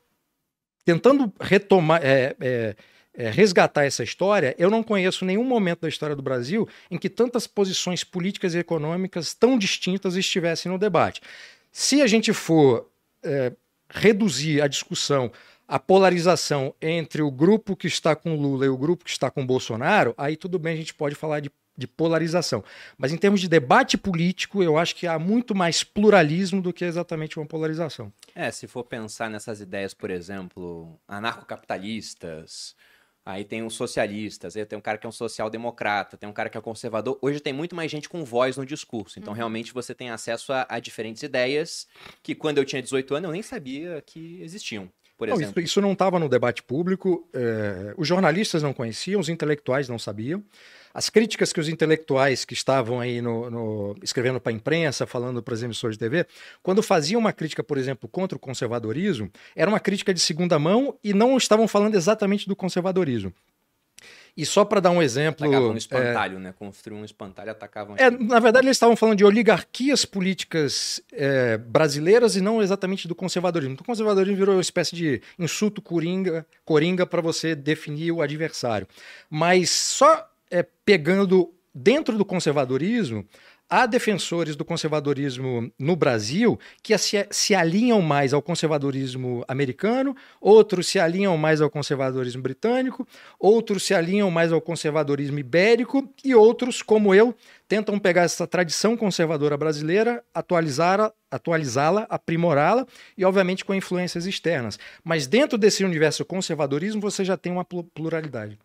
tentando 0.85 1.33
retomar, 1.41 1.99
é, 2.01 2.37
é, 2.39 2.75
é, 3.15 3.29
resgatar 3.29 3.83
essa 3.83 4.01
história, 4.01 4.55
eu 4.57 4.69
não 4.69 4.81
conheço 4.81 5.25
nenhum 5.25 5.43
momento 5.43 5.81
da 5.81 5.89
história 5.89 6.15
do 6.15 6.21
Brasil 6.21 6.65
em 6.89 6.97
que 6.97 7.09
tantas 7.09 7.47
posições 7.47 8.01
políticas 8.05 8.55
e 8.55 8.59
econômicas 8.59 9.33
tão 9.33 9.57
distintas 9.57 10.15
estivessem 10.15 10.71
no 10.71 10.77
debate. 10.77 11.21
Se 11.69 12.01
a 12.01 12.07
gente 12.07 12.31
for 12.31 12.89
é, 13.21 13.51
reduzir 13.89 14.61
a 14.61 14.67
discussão 14.67 15.31
a 15.67 15.79
polarização 15.79 16.73
entre 16.81 17.21
o 17.21 17.31
grupo 17.31 17.75
que 17.75 17.87
está 17.87 18.15
com 18.15 18.35
Lula 18.35 18.65
e 18.65 18.69
o 18.69 18.77
grupo 18.77 19.03
que 19.03 19.09
está 19.09 19.31
com 19.31 19.45
Bolsonaro, 19.45 20.13
aí 20.17 20.37
tudo 20.37 20.59
bem, 20.59 20.73
a 20.73 20.77
gente 20.77 20.93
pode 20.93 21.15
falar 21.15 21.39
de, 21.39 21.51
de, 21.75 21.87
polarização. 21.87 22.63
Mas 22.97 23.11
em 23.11 23.17
termos 23.17 23.41
de 23.41 23.47
debate 23.47 23.97
político, 23.97 24.61
eu 24.61 24.77
acho 24.77 24.95
que 24.95 25.07
há 25.07 25.17
muito 25.17 25.55
mais 25.55 25.83
pluralismo 25.83 26.61
do 26.61 26.71
que 26.71 26.85
exatamente 26.85 27.39
uma 27.39 27.45
polarização. 27.45 28.13
É, 28.35 28.51
se 28.51 28.67
for 28.67 28.83
pensar 28.83 29.29
nessas 29.29 29.59
ideias, 29.59 29.93
por 29.93 30.11
exemplo, 30.11 30.99
anarcocapitalistas, 31.07 32.75
Aí 33.25 33.43
tem 33.43 33.63
os 33.63 33.73
socialistas, 33.73 34.55
aí 34.55 34.63
tem 34.65 34.77
um 34.77 34.81
cara 34.81 34.99
que 34.99 35.05
é 35.07 35.09
um 35.09 35.11
social-democrata, 35.11 36.15
tem 36.15 36.29
um 36.29 36.33
cara 36.33 36.47
que 36.47 36.59
é 36.59 36.61
conservador. 36.61 37.17
Hoje 37.19 37.39
tem 37.39 37.51
muito 37.51 37.75
mais 37.75 37.89
gente 37.89 38.07
com 38.07 38.23
voz 38.23 38.55
no 38.55 38.63
discurso. 38.63 39.17
Então, 39.17 39.33
uhum. 39.33 39.37
realmente, 39.37 39.73
você 39.73 39.95
tem 39.95 40.11
acesso 40.11 40.53
a, 40.53 40.67
a, 40.69 40.79
diferentes 40.79 41.23
ideias 41.23 41.87
que, 42.21 42.35
quando 42.35 42.59
eu 42.59 42.65
tinha 42.65 42.83
18 42.83 43.15
anos, 43.15 43.27
eu 43.27 43.33
nem 43.33 43.41
sabia 43.41 43.99
que 44.05 44.39
existiam. 44.43 44.91
Por 45.17 45.27
não, 45.27 45.35
exemplo. 45.35 45.61
Isso, 45.61 45.71
isso 45.71 45.81
não 45.81 45.93
estava 45.93 46.19
no 46.19 46.27
debate 46.27 46.61
público, 46.61 47.27
é, 47.33 47.93
os 47.97 48.07
jornalistas 48.07 48.61
não 48.61 48.73
conheciam, 48.73 49.19
os 49.19 49.29
intelectuais 49.29 49.87
não 49.87 49.97
sabiam. 49.97 50.43
As 50.93 51.09
críticas 51.09 51.51
que 51.51 51.59
os 51.59 51.67
intelectuais 51.67 52.45
que 52.45 52.53
estavam 52.53 53.01
aí 53.01 53.21
no, 53.21 53.49
no 53.49 53.95
escrevendo 54.01 54.39
para 54.39 54.51
a 54.51 54.55
imprensa, 54.55 55.05
falando 55.05 55.43
para 55.43 55.53
as 55.53 55.61
emissoras 55.61 55.95
de 55.95 55.99
TV, 55.99 56.25
quando 56.63 56.81
faziam 56.81 57.19
uma 57.19 57.33
crítica, 57.33 57.61
por 57.61 57.77
exemplo, 57.77 58.07
contra 58.07 58.37
o 58.37 58.39
conservadorismo, 58.39 59.29
era 59.55 59.69
uma 59.69 59.79
crítica 59.79 60.13
de 60.13 60.21
segunda 60.21 60.57
mão 60.57 60.97
e 61.03 61.13
não 61.13 61.35
estavam 61.35 61.67
falando 61.67 61.95
exatamente 61.95 62.47
do 62.47 62.55
conservadorismo. 62.55 63.33
E 64.37 64.45
só 64.45 64.65
para 64.65 64.81
dar 64.81 64.91
um 64.91 65.01
exemplo. 65.01 65.45
Atacavam 65.45 65.71
um 65.71 65.77
espantalho, 65.77 66.37
é, 66.37 66.39
né? 66.39 66.53
Construíam 66.57 67.01
um 67.01 67.05
espantalho 67.05 67.47
e 67.47 67.51
atacavam. 67.51 67.95
É, 67.97 68.09
na 68.09 68.39
verdade, 68.39 68.67
eles 68.67 68.75
estavam 68.75 68.95
falando 68.95 69.17
de 69.17 69.23
oligarquias 69.23 70.03
políticas 70.03 71.01
é, 71.13 71.57
brasileiras 71.57 72.35
e 72.35 72.41
não 72.41 72.61
exatamente 72.61 73.07
do 73.07 73.15
conservadorismo. 73.15 73.77
O 73.79 73.83
conservadorismo 73.83 74.37
virou 74.37 74.55
uma 74.55 74.61
espécie 74.61 74.95
de 74.95 75.21
insulto 75.39 75.81
coringa, 75.81 76.45
coringa 76.65 77.05
para 77.05 77.21
você 77.21 77.55
definir 77.55 78.11
o 78.11 78.21
adversário. 78.21 78.87
Mas 79.29 79.69
só 79.69 80.29
é, 80.51 80.65
pegando 80.83 81.53
dentro 81.73 82.17
do 82.17 82.25
conservadorismo, 82.25 83.25
há 83.69 83.85
defensores 83.85 84.55
do 84.55 84.63
conservadorismo 84.63 85.71
no 85.77 85.95
Brasil 85.95 86.59
que 86.83 86.97
se, 86.97 87.27
se, 87.31 87.55
alinham 87.55 88.01
mais 88.01 88.33
ao 88.33 88.41
conservadorismo 88.41 89.43
americano, 89.47 90.15
outros 90.39 90.87
se 90.87 90.99
alinham 90.99 91.37
mais 91.37 91.61
ao 91.61 91.69
conservadorismo 91.69 92.41
britânico, 92.41 93.07
outros 93.39 93.83
se 93.83 93.93
alinham 93.93 94.29
mais 94.29 94.51
ao 94.51 94.61
conservadorismo 94.61 95.39
ibérico 95.39 96.07
e 96.23 96.35
outros, 96.35 96.81
como 96.81 97.13
eu, 97.13 97.35
tentam 97.67 97.97
pegar 97.97 98.23
essa 98.23 98.45
tradição 98.45 98.95
conservadora 98.95 99.57
brasileira, 99.57 100.23
atualizá-la, 100.33 101.11
atualizá-la, 101.31 102.05
aprimorá-la 102.09 102.85
e, 103.17 103.25
obviamente, 103.25 103.65
com 103.65 103.73
influências 103.73 104.25
externas. 104.25 104.77
Mas 105.03 105.27
dentro 105.27 105.57
desse 105.57 105.83
universo 105.83 106.23
conservadorismo 106.23 107.01
você 107.01 107.25
já 107.25 107.35
tem 107.35 107.51
uma 107.51 107.65
pluralidade. 107.65 108.57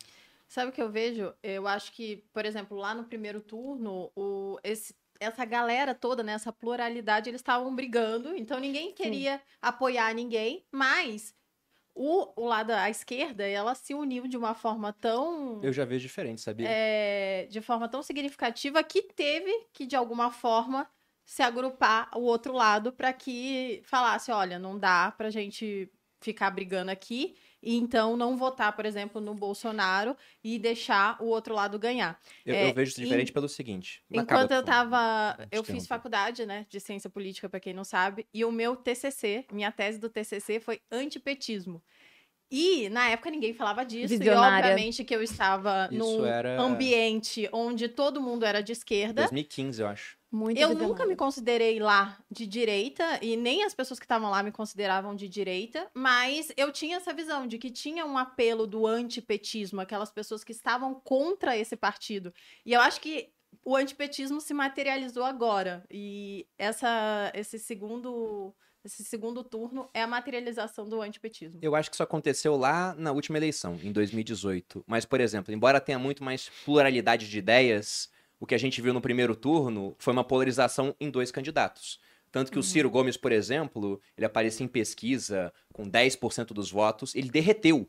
Sabe 0.50 0.71
o 0.71 0.73
que 0.73 0.83
eu 0.83 0.90
vejo? 0.90 1.33
Eu 1.45 1.69
acho 1.69 1.92
que, 1.92 2.25
por 2.33 2.45
exemplo, 2.45 2.76
lá 2.76 2.92
no 2.92 3.04
primeiro 3.04 3.40
turno, 3.40 4.11
o, 4.16 4.59
esse, 4.64 4.97
essa 5.21 5.45
galera 5.45 5.95
toda, 5.95 6.25
né, 6.25 6.33
essa 6.33 6.52
pluralidade, 6.52 7.30
eles 7.30 7.40
estavam 7.40 7.73
brigando, 7.73 8.35
então 8.35 8.59
ninguém 8.59 8.92
queria 8.92 9.40
apoiar 9.62 10.12
ninguém, 10.12 10.66
mas 10.73 11.33
o, 11.95 12.33
o 12.35 12.47
lado 12.47 12.73
à 12.73 12.90
esquerda, 12.90 13.47
ela 13.47 13.76
se 13.76 13.95
uniu 13.95 14.26
de 14.26 14.37
uma 14.37 14.52
forma 14.52 14.92
tão. 14.92 15.62
Eu 15.62 15.73
já 15.73 15.85
vejo 15.85 16.02
diferente, 16.02 16.40
sabia? 16.40 16.66
É, 16.69 17.47
de 17.49 17.61
forma 17.61 17.88
tão 17.88 18.02
significativa 18.02 18.83
que 18.83 19.02
teve 19.02 19.52
que, 19.73 19.87
de 19.87 19.95
alguma 19.95 20.33
forma, 20.33 20.90
se 21.25 21.45
agrupar 21.45 22.11
o 22.12 22.23
outro 22.23 22.52
lado 22.52 22.92
para 22.92 23.12
que 23.12 23.83
falasse: 23.85 24.33
olha, 24.33 24.59
não 24.59 24.76
dá 24.76 25.12
pra 25.12 25.30
gente 25.30 25.88
ficar 26.21 26.50
brigando 26.50 26.90
aqui 26.90 27.37
e 27.62 27.76
então 27.76 28.17
não 28.17 28.37
votar, 28.37 28.75
por 28.75 28.87
exemplo, 28.87 29.21
no 29.21 29.35
Bolsonaro 29.35 30.17
e 30.43 30.59
deixar 30.59 31.21
o 31.23 31.26
outro 31.26 31.55
lado 31.55 31.79
ganhar. 31.79 32.19
Eu, 32.45 32.55
É, 32.55 32.71
eu 32.71 32.75
vejo 32.75 32.90
isso 32.93 33.00
diferente 33.00 33.31
em- 33.31 33.33
pelo 33.35 33.49
seguinte. 33.49 34.02
Enquanto 34.11 34.50
eu 34.52 34.62
tava. 34.64 35.37
Eu 35.50 35.62
fiz 35.64 35.87
faculdade, 35.87 36.47
né, 36.47 36.67
de 36.69 36.81
ciência 36.81 37.11
política, 37.11 37.49
pra 37.49 37.61
quem 37.61 37.73
não 37.75 37.85
sabe, 37.85 38.26
e 38.33 38.45
o 38.45 38.52
meu 38.52 38.76
TCC, 38.76 39.47
minha 39.52 39.71
tese 39.73 39.99
do 39.99 40.09
TCC 40.09 40.61
foi 40.61 40.81
antipetismo. 40.90 41.83
E 42.50 42.88
na 42.88 43.09
época 43.11 43.30
ninguém 43.30 43.54
falava 43.54 43.85
disso, 43.85 44.09
Visionária. 44.19 44.66
e 44.66 44.71
obviamente 44.73 45.04
que 45.04 45.14
eu 45.14 45.23
estava 45.23 45.88
Isso 45.90 45.99
num 45.99 46.26
era- 46.26 46.61
ambiente 46.61 47.49
onde 47.52 47.88
todo 47.88 48.21
mundo 48.21 48.45
era 48.45 48.61
de 48.61 48.73
esquerda. 48.73 49.23
2015, 49.23 49.80
eu 49.80 49.87
acho. 49.88 50.19
Muito 50.33 50.59
Eu 50.59 50.69
visionário. 50.69 50.88
nunca 50.88 51.07
me 51.07 51.16
considerei 51.16 51.78
lá 51.80 52.19
de 52.30 52.47
direita, 52.47 53.19
e 53.21 53.37
nem 53.37 53.64
as 53.64 53.75
pessoas 53.75 53.99
que 53.99 54.04
estavam 54.04 54.30
lá 54.30 54.42
me 54.42 54.52
consideravam 54.52 55.14
de 55.14 55.28
direita, 55.28 55.88
mas 55.95 56.52
eu 56.57 56.71
tinha 56.73 56.97
essa 56.99 57.12
visão 57.12 57.47
de 57.47 57.59
que 57.59 57.71
tinha 57.71 58.07
um 58.07 58.16
apelo 58.16 58.66
do 58.66 58.87
antipetismo, 58.87 59.80
aquelas 59.80 60.11
pessoas 60.11 60.45
que 60.45 60.52
estavam 60.52 60.95
contra 60.95 61.57
esse 61.57 61.76
partido. 61.76 62.33
E 62.64 62.73
eu 62.73 62.80
acho 62.80 63.00
que 63.00 63.28
o 63.64 63.75
antipetismo 63.76 64.40
se 64.40 64.54
materializou 64.54 65.25
agora. 65.25 65.85
E 65.90 66.47
essa, 66.57 67.30
esse 67.35 67.59
segundo. 67.59 68.54
Esse 68.85 69.05
segundo 69.05 69.45
turno 69.45 69.89
é 69.93 70.03
a 70.03 70.07
materialização 70.07 70.89
do 70.89 71.03
antipetismo. 71.03 71.59
Eu 71.63 71.75
acho 71.75 71.91
que 71.91 71.97
isso 71.97 72.03
aconteceu 72.03 72.57
lá 72.57 72.95
na 72.97 73.13
última 73.13 73.37
eleição, 73.37 73.79
em 73.83 73.93
2018. 73.93 74.83
Mas, 74.87 75.05
por 75.05 75.21
exemplo, 75.21 75.53
embora 75.53 75.81
tenha 75.81 75.99
muito 75.99 76.25
mais 76.25 76.51
pluralidade 76.65 77.29
de 77.29 77.39
ideias, 77.39 78.11
o 78.39 78.47
que 78.47 78.55
a 78.55 78.59
gente 78.59 78.81
viu 78.81 78.95
no 78.95 79.01
primeiro 79.01 79.37
turno 79.37 79.95
foi 79.99 80.15
uma 80.15 80.25
polarização 80.25 80.95
em 80.99 81.11
dois 81.11 81.31
candidatos. 81.31 82.01
Tanto 82.33 82.51
que 82.51 82.59
o 82.59 82.63
Ciro 82.63 82.89
Gomes, 82.89 83.17
por 83.17 83.33
exemplo, 83.33 84.01
ele 84.17 84.25
aparecia 84.25 84.65
em 84.65 84.69
pesquisa 84.69 85.53
com 85.73 85.91
10% 85.91 86.53
dos 86.53 86.71
votos, 86.71 87.15
ele 87.15 87.29
derreteu. 87.29 87.89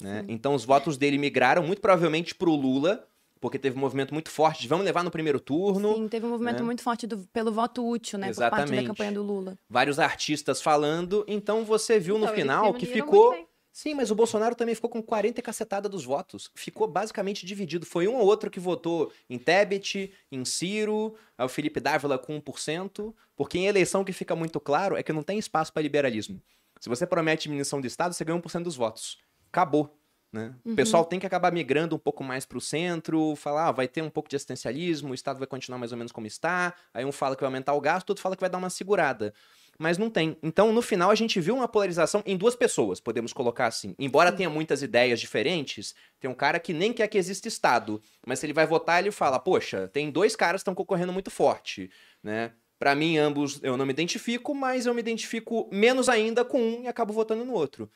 Né? 0.00 0.24
Então 0.28 0.54
os 0.54 0.64
votos 0.64 0.96
dele 0.96 1.18
migraram 1.18 1.62
muito 1.62 1.82
provavelmente 1.82 2.34
para 2.34 2.48
o 2.48 2.56
Lula, 2.56 3.06
porque 3.40 3.58
teve 3.58 3.76
um 3.76 3.80
movimento 3.80 4.12
muito 4.12 4.30
forte 4.30 4.60
de 4.62 4.68
vamos 4.68 4.84
levar 4.84 5.02
no 5.02 5.10
primeiro 5.10 5.40
turno. 5.40 5.94
Sim, 5.94 6.08
teve 6.08 6.26
um 6.26 6.30
movimento 6.30 6.58
né? 6.58 6.64
muito 6.64 6.82
forte 6.82 7.06
do- 7.06 7.18
pelo 7.32 7.50
voto 7.50 7.86
útil, 7.88 8.18
né? 8.18 8.28
Por 8.28 8.36
parte 8.36 8.50
da 8.50 8.56
Exatamente. 8.58 8.86
campanha 8.86 9.12
do 9.12 9.22
Lula. 9.22 9.58
vários 9.68 9.98
artistas 9.98 10.60
falando. 10.60 11.24
Então 11.26 11.64
você 11.64 11.98
viu 11.98 12.16
no 12.18 12.24
Então, 12.24 12.34
eles 12.34 12.42
final 12.42 12.74
que 12.74 12.86
ficou. 12.86 13.48
Sim, 13.72 13.94
mas 13.94 14.10
o 14.10 14.16
Bolsonaro 14.16 14.54
também 14.56 14.74
ficou 14.74 14.90
com 14.90 15.00
40 15.00 15.38
e 15.38 15.42
cacetada 15.42 15.88
dos 15.88 16.04
votos. 16.04 16.50
Ficou 16.56 16.88
basicamente 16.88 17.46
dividido. 17.46 17.86
Foi 17.86 18.08
um 18.08 18.16
ou 18.16 18.26
outro 18.26 18.50
que 18.50 18.58
votou 18.58 19.12
em 19.28 19.38
Tebet, 19.38 20.12
em 20.30 20.44
Ciro, 20.44 21.14
o 21.38 21.48
Felipe 21.48 21.78
Dávila 21.78 22.18
com 22.18 22.34
1%, 22.40 23.14
porque 23.36 23.58
em 23.58 23.66
eleição 23.68 24.00
o 24.00 24.04
que 24.04 24.12
fica 24.12 24.34
muito 24.34 24.58
claro 24.58 24.96
é 24.96 25.04
que 25.04 25.12
não 25.12 25.22
tem 25.22 25.38
espaço 25.38 25.72
para 25.72 25.82
liberalismo. 25.82 26.42
Se 26.80 26.88
você 26.88 27.06
promete 27.06 27.44
diminuição 27.44 27.80
do 27.80 27.86
Estado, 27.86 28.12
você 28.12 28.24
ganha 28.24 28.36
1% 28.38 28.64
dos 28.64 28.74
votos. 28.74 29.18
Acabou. 29.52 29.96
Né? 30.32 30.54
O 30.64 30.74
pessoal 30.76 31.04
tem 31.04 31.18
que 31.18 31.26
acabar 31.26 31.52
migrando 31.52 31.96
um 31.96 31.98
pouco 31.98 32.22
mais 32.22 32.46
para 32.46 32.56
o 32.56 32.60
centro, 32.60 33.34
falar, 33.34 33.68
ah, 33.68 33.72
vai 33.72 33.88
ter 33.88 34.00
um 34.00 34.10
pouco 34.10 34.28
de 34.28 34.36
assistencialismo, 34.36 35.10
o 35.10 35.14
Estado 35.14 35.38
vai 35.38 35.46
continuar 35.46 35.78
mais 35.78 35.90
ou 35.90 35.98
menos 35.98 36.12
como 36.12 36.26
está, 36.26 36.72
aí 36.94 37.04
um 37.04 37.10
fala 37.10 37.34
que 37.34 37.42
vai 37.42 37.48
aumentar 37.48 37.74
o 37.74 37.80
gasto, 37.80 38.10
outro 38.10 38.22
fala 38.22 38.36
que 38.36 38.40
vai 38.40 38.50
dar 38.50 38.58
uma 38.58 38.70
segurada 38.70 39.34
mas 39.80 39.96
não 39.96 40.10
tem. 40.10 40.36
Então, 40.42 40.74
no 40.74 40.82
final, 40.82 41.10
a 41.10 41.14
gente 41.14 41.40
viu 41.40 41.54
uma 41.54 41.66
polarização 41.66 42.22
em 42.26 42.36
duas 42.36 42.54
pessoas, 42.54 43.00
podemos 43.00 43.32
colocar 43.32 43.66
assim. 43.66 43.94
Embora 43.98 44.30
tenha 44.30 44.50
muitas 44.50 44.82
ideias 44.82 45.18
diferentes, 45.18 45.94
tem 46.20 46.30
um 46.30 46.34
cara 46.34 46.60
que 46.60 46.74
nem 46.74 46.92
quer 46.92 47.08
que 47.08 47.16
exista 47.16 47.48
Estado, 47.48 48.02
mas 48.26 48.38
se 48.38 48.44
ele 48.44 48.52
vai 48.52 48.66
votar, 48.66 49.00
ele 49.00 49.10
fala: 49.10 49.38
Poxa, 49.38 49.88
tem 49.88 50.10
dois 50.10 50.36
caras 50.36 50.60
que 50.60 50.64
estão 50.64 50.74
concorrendo 50.74 51.14
muito 51.14 51.30
forte, 51.30 51.90
né? 52.22 52.52
Pra 52.78 52.94
mim, 52.94 53.16
ambos 53.16 53.58
eu 53.62 53.74
não 53.74 53.86
me 53.86 53.92
identifico, 53.92 54.54
mas 54.54 54.84
eu 54.84 54.92
me 54.92 55.00
identifico 55.00 55.66
menos 55.72 56.10
ainda 56.10 56.44
com 56.44 56.60
um 56.60 56.82
e 56.82 56.86
acabo 56.86 57.14
votando 57.14 57.46
no 57.46 57.54
outro. 57.54 57.90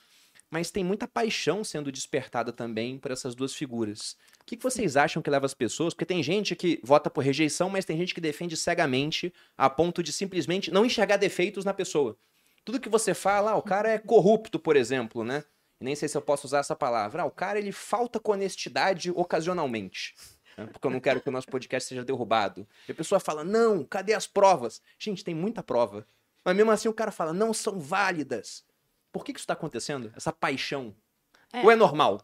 Mas 0.55 0.71
tem 0.71 0.85
muita 0.85 1.09
paixão 1.09 1.65
sendo 1.65 1.91
despertada 1.91 2.53
também 2.53 2.97
por 2.97 3.11
essas 3.11 3.35
duas 3.35 3.53
figuras. 3.53 4.17
O 4.41 4.45
que, 4.47 4.57
que 4.57 4.63
vocês 4.63 4.97
acham 4.97 5.21
que 5.21 5.29
leva 5.29 5.47
as 5.47 5.53
pessoas? 5.53 5.93
Porque 5.93 6.07
tem 6.07 6.23
gente 6.23 6.55
que 6.55 6.79
vota 6.85 7.11
por 7.11 7.25
rejeição, 7.25 7.69
mas 7.69 7.85
tem 7.85 7.99
gente 7.99 8.15
que 8.15 8.21
defende 8.21 8.57
cegamente 8.57 9.35
a 9.59 9.69
ponto 9.69 10.01
de 10.01 10.13
simplesmente 10.13 10.71
não 10.71 10.87
enxergar 10.87 11.17
defeitos 11.17 11.65
na 11.65 11.75
pessoa. 11.75 12.17
Tudo 12.65 12.79
que 12.79 12.89
você 12.89 13.15
fala, 13.15 13.51
ah, 13.51 13.57
o 13.57 13.63
cara 13.63 13.89
é 13.89 13.99
corrupto, 13.99 14.61
por 14.61 14.77
exemplo, 14.77 15.25
né? 15.25 15.43
Nem 15.81 15.97
sei 15.97 16.09
se 16.09 16.17
eu 16.17 16.23
posso 16.23 16.47
usar 16.47 16.61
essa 16.61 16.77
palavra. 16.77 17.23
Ah, 17.23 17.27
o 17.27 17.33
cara 17.33 17.59
ele 17.59 17.73
falta 17.73 18.21
com 18.21 18.31
honestidade 18.31 19.11
ocasionalmente. 19.11 20.15
né? 20.57 20.67
Porque 20.67 20.87
eu 20.87 20.91
não 20.93 21.01
quero 21.01 21.21
que 21.21 21.29
o 21.29 21.33
nosso 21.33 21.49
podcast 21.49 21.89
seja 21.89 22.05
derrubado. 22.05 22.65
E 22.89 22.93
a 22.93 22.95
pessoa 22.95 23.19
fala, 23.19 23.43
não, 23.43 23.83
cadê 23.83 24.15
as 24.15 24.29
provas? 24.29 24.81
Gente, 25.01 25.25
tem 25.25 25.35
muita 25.35 25.65
prova. 25.65 26.07
Mas 26.45 26.55
mesmo 26.55 26.71
assim 26.71 26.89
o 26.89 26.95
cara 26.95 27.11
fala, 27.11 27.33
não 27.33 27.53
são 27.53 27.81
válidas. 27.81 28.63
Por 29.15 29.25
que, 29.25 29.33
que 29.33 29.39
isso 29.39 29.45
está 29.45 29.53
acontecendo? 29.53 30.13
Essa 30.17 30.33
paixão? 30.33 30.93
É. 31.53 31.63
Ou 31.63 31.71
é 31.71 31.77
normal? 31.77 32.21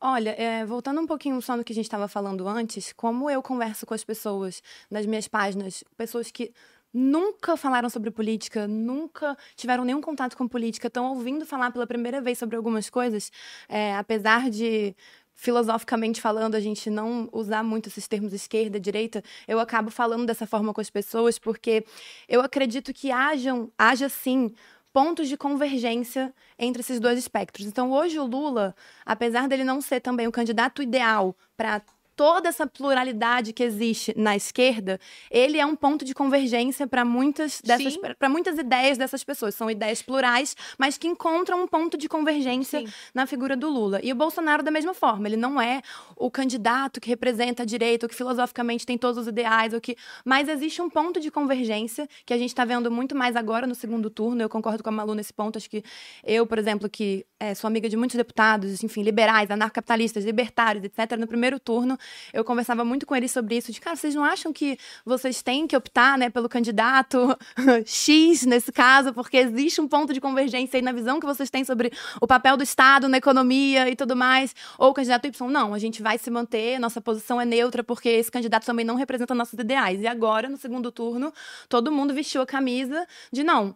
Olha, 0.00 0.30
é, 0.30 0.66
voltando 0.66 1.00
um 1.00 1.06
pouquinho 1.06 1.40
só 1.40 1.56
no 1.56 1.62
que 1.62 1.72
a 1.72 1.76
gente 1.76 1.84
estava 1.84 2.08
falando 2.08 2.48
antes, 2.48 2.92
como 2.92 3.30
eu 3.30 3.40
converso 3.40 3.86
com 3.86 3.94
as 3.94 4.02
pessoas 4.02 4.60
nas 4.90 5.06
minhas 5.06 5.28
páginas, 5.28 5.84
pessoas 5.96 6.32
que 6.32 6.52
nunca 6.92 7.56
falaram 7.56 7.88
sobre 7.88 8.10
política, 8.10 8.66
nunca 8.66 9.38
tiveram 9.54 9.84
nenhum 9.84 10.00
contato 10.00 10.36
com 10.36 10.48
política, 10.48 10.88
estão 10.88 11.10
ouvindo 11.10 11.46
falar 11.46 11.70
pela 11.70 11.86
primeira 11.86 12.20
vez 12.20 12.38
sobre 12.38 12.56
algumas 12.56 12.90
coisas, 12.90 13.30
é, 13.68 13.94
apesar 13.94 14.50
de 14.50 14.96
filosoficamente 15.32 16.20
falando, 16.20 16.56
a 16.56 16.60
gente 16.60 16.90
não 16.90 17.28
usar 17.32 17.62
muito 17.62 17.88
esses 17.88 18.08
termos 18.08 18.32
esquerda, 18.32 18.80
direita, 18.80 19.22
eu 19.46 19.60
acabo 19.60 19.92
falando 19.92 20.26
dessa 20.26 20.46
forma 20.46 20.74
com 20.74 20.80
as 20.80 20.90
pessoas 20.90 21.38
porque 21.38 21.84
eu 22.28 22.40
acredito 22.40 22.92
que 22.92 23.12
hajam, 23.12 23.70
haja 23.78 24.08
sim 24.08 24.52
pontos 24.92 25.28
de 25.28 25.36
convergência 25.36 26.34
entre 26.58 26.80
esses 26.80 27.00
dois 27.00 27.18
espectros. 27.18 27.66
Então, 27.66 27.90
hoje 27.90 28.18
o 28.18 28.26
Lula, 28.26 28.74
apesar 29.04 29.48
dele 29.48 29.64
não 29.64 29.80
ser 29.80 30.00
também 30.00 30.26
o 30.26 30.32
candidato 30.32 30.82
ideal 30.82 31.34
para 31.56 31.82
toda 32.22 32.48
essa 32.48 32.68
pluralidade 32.68 33.52
que 33.52 33.64
existe 33.64 34.14
na 34.16 34.36
esquerda, 34.36 35.00
ele 35.28 35.58
é 35.58 35.66
um 35.66 35.74
ponto 35.74 36.04
de 36.04 36.14
convergência 36.14 36.86
para 36.86 37.04
muitas 37.04 37.60
dessas 37.60 37.96
para 37.96 38.28
muitas 38.28 38.56
ideias 38.58 38.96
dessas 38.96 39.24
pessoas. 39.24 39.56
São 39.56 39.68
ideias 39.68 40.00
plurais, 40.02 40.54
mas 40.78 40.96
que 40.96 41.08
encontram 41.08 41.60
um 41.64 41.66
ponto 41.66 41.98
de 41.98 42.08
convergência 42.08 42.78
Sim. 42.78 42.86
na 43.12 43.26
figura 43.26 43.56
do 43.56 43.68
Lula. 43.68 43.98
E 44.04 44.12
o 44.12 44.14
Bolsonaro 44.14 44.62
da 44.62 44.70
mesma 44.70 44.94
forma, 44.94 45.26
ele 45.26 45.36
não 45.36 45.60
é 45.60 45.82
o 46.14 46.30
candidato 46.30 47.00
que 47.00 47.08
representa 47.08 47.64
a 47.64 47.66
direita, 47.66 48.06
ou 48.06 48.08
que 48.08 48.14
filosoficamente 48.14 48.86
tem 48.86 48.96
todos 48.96 49.18
os 49.18 49.26
ideais, 49.26 49.74
ou 49.74 49.80
que 49.80 49.96
mas 50.24 50.48
existe 50.48 50.80
um 50.80 50.88
ponto 50.88 51.18
de 51.18 51.28
convergência 51.28 52.08
que 52.24 52.32
a 52.32 52.38
gente 52.38 52.50
está 52.50 52.64
vendo 52.64 52.88
muito 52.88 53.16
mais 53.16 53.34
agora 53.34 53.66
no 53.66 53.74
segundo 53.74 54.08
turno. 54.08 54.40
Eu 54.40 54.48
concordo 54.48 54.80
com 54.80 54.90
a 54.90 54.92
Malu 54.92 55.16
nesse 55.16 55.32
ponto. 55.32 55.58
Acho 55.58 55.68
que 55.68 55.82
eu, 56.22 56.46
por 56.46 56.56
exemplo, 56.56 56.88
que 56.88 57.26
eh, 57.40 57.52
sou 57.56 57.66
amiga 57.66 57.88
de 57.88 57.96
muitos 57.96 58.16
deputados, 58.16 58.84
enfim, 58.84 59.02
liberais, 59.02 59.50
anarcapitalistas, 59.50 60.24
libertários, 60.24 60.84
etc. 60.84 61.18
No 61.18 61.26
primeiro 61.26 61.58
turno, 61.58 61.98
eu 62.32 62.44
conversava 62.44 62.84
muito 62.84 63.06
com 63.06 63.14
eles 63.14 63.30
sobre 63.30 63.56
isso. 63.56 63.72
De 63.72 63.80
cara, 63.80 63.96
vocês 63.96 64.14
não 64.14 64.24
acham 64.24 64.52
que 64.52 64.78
vocês 65.04 65.42
têm 65.42 65.66
que 65.66 65.76
optar, 65.76 66.16
né, 66.18 66.30
pelo 66.30 66.48
candidato 66.48 67.36
X 67.84 68.44
nesse 68.44 68.72
caso, 68.72 69.12
porque 69.12 69.36
existe 69.36 69.80
um 69.80 69.88
ponto 69.88 70.12
de 70.12 70.20
convergência 70.20 70.78
aí 70.78 70.82
na 70.82 70.92
visão 70.92 71.20
que 71.20 71.26
vocês 71.26 71.50
têm 71.50 71.64
sobre 71.64 71.92
o 72.20 72.26
papel 72.26 72.56
do 72.56 72.62
Estado 72.62 73.08
na 73.08 73.18
economia 73.18 73.88
e 73.88 73.96
tudo 73.96 74.16
mais, 74.16 74.54
ou 74.78 74.90
o 74.90 74.94
candidato 74.94 75.26
Y, 75.26 75.50
não, 75.50 75.74
a 75.74 75.78
gente 75.78 76.02
vai 76.02 76.18
se 76.18 76.30
manter, 76.30 76.78
nossa 76.78 77.00
posição 77.00 77.40
é 77.40 77.44
neutra, 77.44 77.82
porque 77.82 78.08
esse 78.08 78.30
candidato 78.30 78.64
também 78.64 78.84
não 78.84 78.94
representa 78.94 79.34
nossos 79.34 79.58
ideais. 79.58 80.00
E 80.00 80.06
agora, 80.06 80.48
no 80.48 80.56
segundo 80.56 80.90
turno, 80.90 81.32
todo 81.68 81.92
mundo 81.92 82.14
vestiu 82.14 82.42
a 82.42 82.46
camisa 82.46 83.06
de 83.32 83.42
não. 83.42 83.74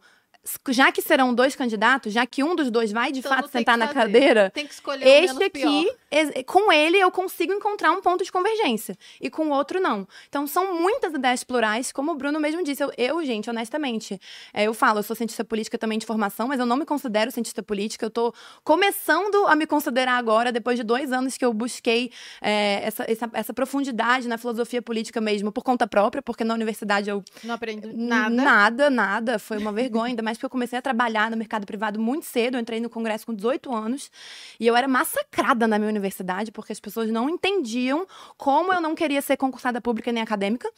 Já 0.68 0.92
que 0.92 1.02
serão 1.02 1.34
dois 1.34 1.54
candidatos, 1.56 2.12
já 2.12 2.24
que 2.26 2.42
um 2.44 2.54
dos 2.54 2.70
dois 2.70 2.92
vai 2.92 3.10
de 3.12 3.18
Então 3.20 3.30
fato 3.32 3.48
sentar 3.48 3.76
na 3.76 3.86
fazer. 3.88 3.98
cadeira, 4.00 4.50
Tem 4.54 4.66
que 4.66 4.72
escolher 4.74 5.06
este 5.24 5.50
pior. 5.50 5.66
aqui, 5.68 5.90
ex- 6.10 6.44
com 6.46 6.72
ele 6.72 6.98
eu 6.98 7.10
consigo 7.10 7.52
encontrar 7.52 7.90
um 7.92 8.00
ponto 8.00 8.22
de 8.24 8.30
convergência. 8.32 8.96
E 9.20 9.28
com 9.30 9.46
o 9.48 9.50
outro, 9.50 9.80
não. 9.80 10.06
Então, 10.28 10.46
são 10.46 10.74
muitas 10.80 11.12
ideias 11.14 11.42
plurais, 11.44 11.90
como 11.92 12.12
o 12.12 12.14
Bruno 12.14 12.38
mesmo 12.40 12.62
disse. 12.62 12.82
Eu, 12.82 12.92
eu, 12.96 13.24
gente, 13.24 13.48
honestamente, 13.50 14.20
é, 14.54 14.64
eu 14.64 14.74
falo, 14.74 14.98
eu 14.98 15.02
sou 15.02 15.16
cientista 15.16 15.44
política 15.44 15.76
também 15.78 15.98
de 15.98 16.06
formação, 16.06 16.48
mas 16.48 16.60
eu 16.60 16.66
não 16.66 16.76
me 16.76 16.84
considero 16.86 17.30
cientista 17.30 17.62
política. 17.62 18.06
Eu 18.06 18.10
tô 18.10 18.32
começando 18.62 19.46
a 19.46 19.56
me 19.56 19.66
considerar 19.66 20.16
agora, 20.18 20.52
depois 20.52 20.76
de 20.76 20.82
dois 20.84 21.12
anos 21.12 21.36
que 21.36 21.44
eu 21.44 21.52
busquei 21.52 22.10
é, 22.42 22.80
essa, 22.84 23.04
essa, 23.10 23.30
essa 23.32 23.54
profundidade 23.54 24.28
na 24.28 24.36
filosofia 24.36 24.82
política 24.82 25.20
mesmo, 25.20 25.50
por 25.50 25.64
conta 25.64 25.86
própria, 25.86 26.20
porque 26.20 26.44
na 26.44 26.52
universidade 26.54 27.08
eu 27.08 27.22
Não 27.42 27.54
aprendo 27.54 27.90
nada. 27.94 28.34
Nada, 28.34 28.90
nada. 28.90 29.38
Foi 29.38 29.56
uma 29.56 29.72
vergonha, 29.72 30.10
ainda 30.12 30.22
mais 30.22 30.35
porque 30.36 30.46
eu 30.46 30.50
comecei 30.50 30.78
a 30.78 30.82
trabalhar 30.82 31.30
no 31.30 31.36
mercado 31.36 31.66
privado 31.66 31.98
muito 32.00 32.24
cedo. 32.26 32.56
Eu 32.56 32.60
entrei 32.60 32.80
no 32.80 32.88
congresso 32.90 33.26
com 33.26 33.34
18 33.34 33.74
anos 33.74 34.10
e 34.58 34.66
eu 34.66 34.76
era 34.76 34.86
massacrada 34.86 35.66
na 35.66 35.78
minha 35.78 35.90
universidade 35.90 36.52
porque 36.52 36.72
as 36.72 36.80
pessoas 36.80 37.10
não 37.10 37.28
entendiam 37.28 38.06
como 38.36 38.72
eu 38.72 38.80
não 38.80 38.94
queria 38.94 39.22
ser 39.22 39.36
concursada 39.36 39.80
pública 39.80 40.12
nem 40.12 40.22
acadêmica. 40.22 40.70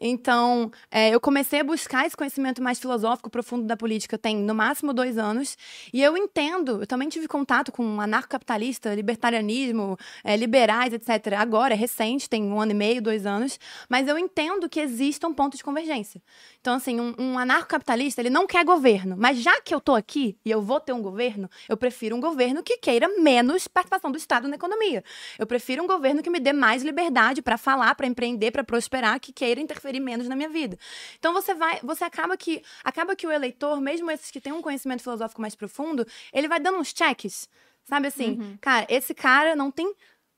Então, 0.00 0.70
é, 0.90 1.10
eu 1.10 1.20
comecei 1.20 1.60
a 1.60 1.64
buscar 1.64 2.06
esse 2.06 2.16
conhecimento 2.16 2.62
mais 2.62 2.78
filosófico, 2.78 3.28
profundo 3.28 3.66
da 3.66 3.76
política, 3.76 4.16
tem 4.16 4.36
no 4.36 4.54
máximo 4.54 4.94
dois 4.94 5.18
anos. 5.18 5.58
E 5.92 6.02
eu 6.02 6.16
entendo, 6.16 6.80
eu 6.80 6.86
também 6.86 7.08
tive 7.08 7.28
contato 7.28 7.70
com 7.70 8.00
anarcocapitalista, 8.00 8.94
libertarianismo, 8.94 9.98
é, 10.24 10.36
liberais, 10.36 10.94
etc. 10.94 11.34
Agora, 11.36 11.74
é 11.74 11.76
recente, 11.76 12.30
tem 12.30 12.42
um 12.42 12.58
ano 12.58 12.72
e 12.72 12.74
meio, 12.74 13.02
dois 13.02 13.26
anos. 13.26 13.60
Mas 13.90 14.08
eu 14.08 14.18
entendo 14.18 14.70
que 14.70 14.80
exista 14.80 15.28
um 15.28 15.34
ponto 15.34 15.54
de 15.54 15.62
convergência. 15.62 16.22
Então, 16.62 16.74
assim, 16.74 16.98
um, 16.98 17.14
um 17.18 17.38
anarcocapitalista, 17.38 18.22
ele 18.22 18.30
não 18.30 18.46
quer 18.46 18.64
governo. 18.64 19.16
Mas 19.18 19.38
já 19.38 19.60
que 19.60 19.74
eu 19.74 19.80
tô 19.80 19.94
aqui 19.94 20.38
e 20.42 20.50
eu 20.50 20.62
vou 20.62 20.80
ter 20.80 20.94
um 20.94 21.02
governo, 21.02 21.50
eu 21.68 21.76
prefiro 21.76 22.16
um 22.16 22.20
governo 22.20 22.62
que 22.62 22.78
queira 22.78 23.06
menos 23.20 23.68
participação 23.68 24.10
do 24.10 24.16
Estado 24.16 24.48
na 24.48 24.56
economia. 24.56 25.04
Eu 25.38 25.46
prefiro 25.46 25.82
um 25.82 25.86
governo 25.86 26.22
que 26.22 26.30
me 26.30 26.40
dê 26.40 26.54
mais 26.54 26.82
liberdade 26.82 27.42
para 27.42 27.58
falar, 27.58 27.94
para 27.94 28.06
empreender, 28.06 28.50
para 28.50 28.64
prosperar, 28.64 29.20
que 29.20 29.30
queira 29.30 29.60
interferir 29.60 29.89
menos 29.98 30.28
na 30.28 30.36
minha 30.36 30.48
vida. 30.48 30.78
Então 31.18 31.32
você 31.32 31.54
vai, 31.54 31.80
você 31.82 32.04
acaba 32.04 32.36
que 32.36 32.62
acaba 32.84 33.16
que 33.16 33.26
o 33.26 33.32
eleitor, 33.32 33.80
mesmo 33.80 34.10
esses 34.10 34.30
que 34.30 34.40
têm 34.40 34.52
um 34.52 34.62
conhecimento 34.62 35.02
filosófico 35.02 35.40
mais 35.40 35.54
profundo, 35.56 36.06
ele 36.32 36.46
vai 36.46 36.60
dando 36.60 36.78
uns 36.78 36.92
checks, 36.96 37.48
sabe 37.84 38.06
assim, 38.08 38.38
Uhum. 38.38 38.58
cara, 38.60 38.86
esse 38.88 39.14
cara 39.14 39.56
não 39.56 39.70
tem 39.70 39.92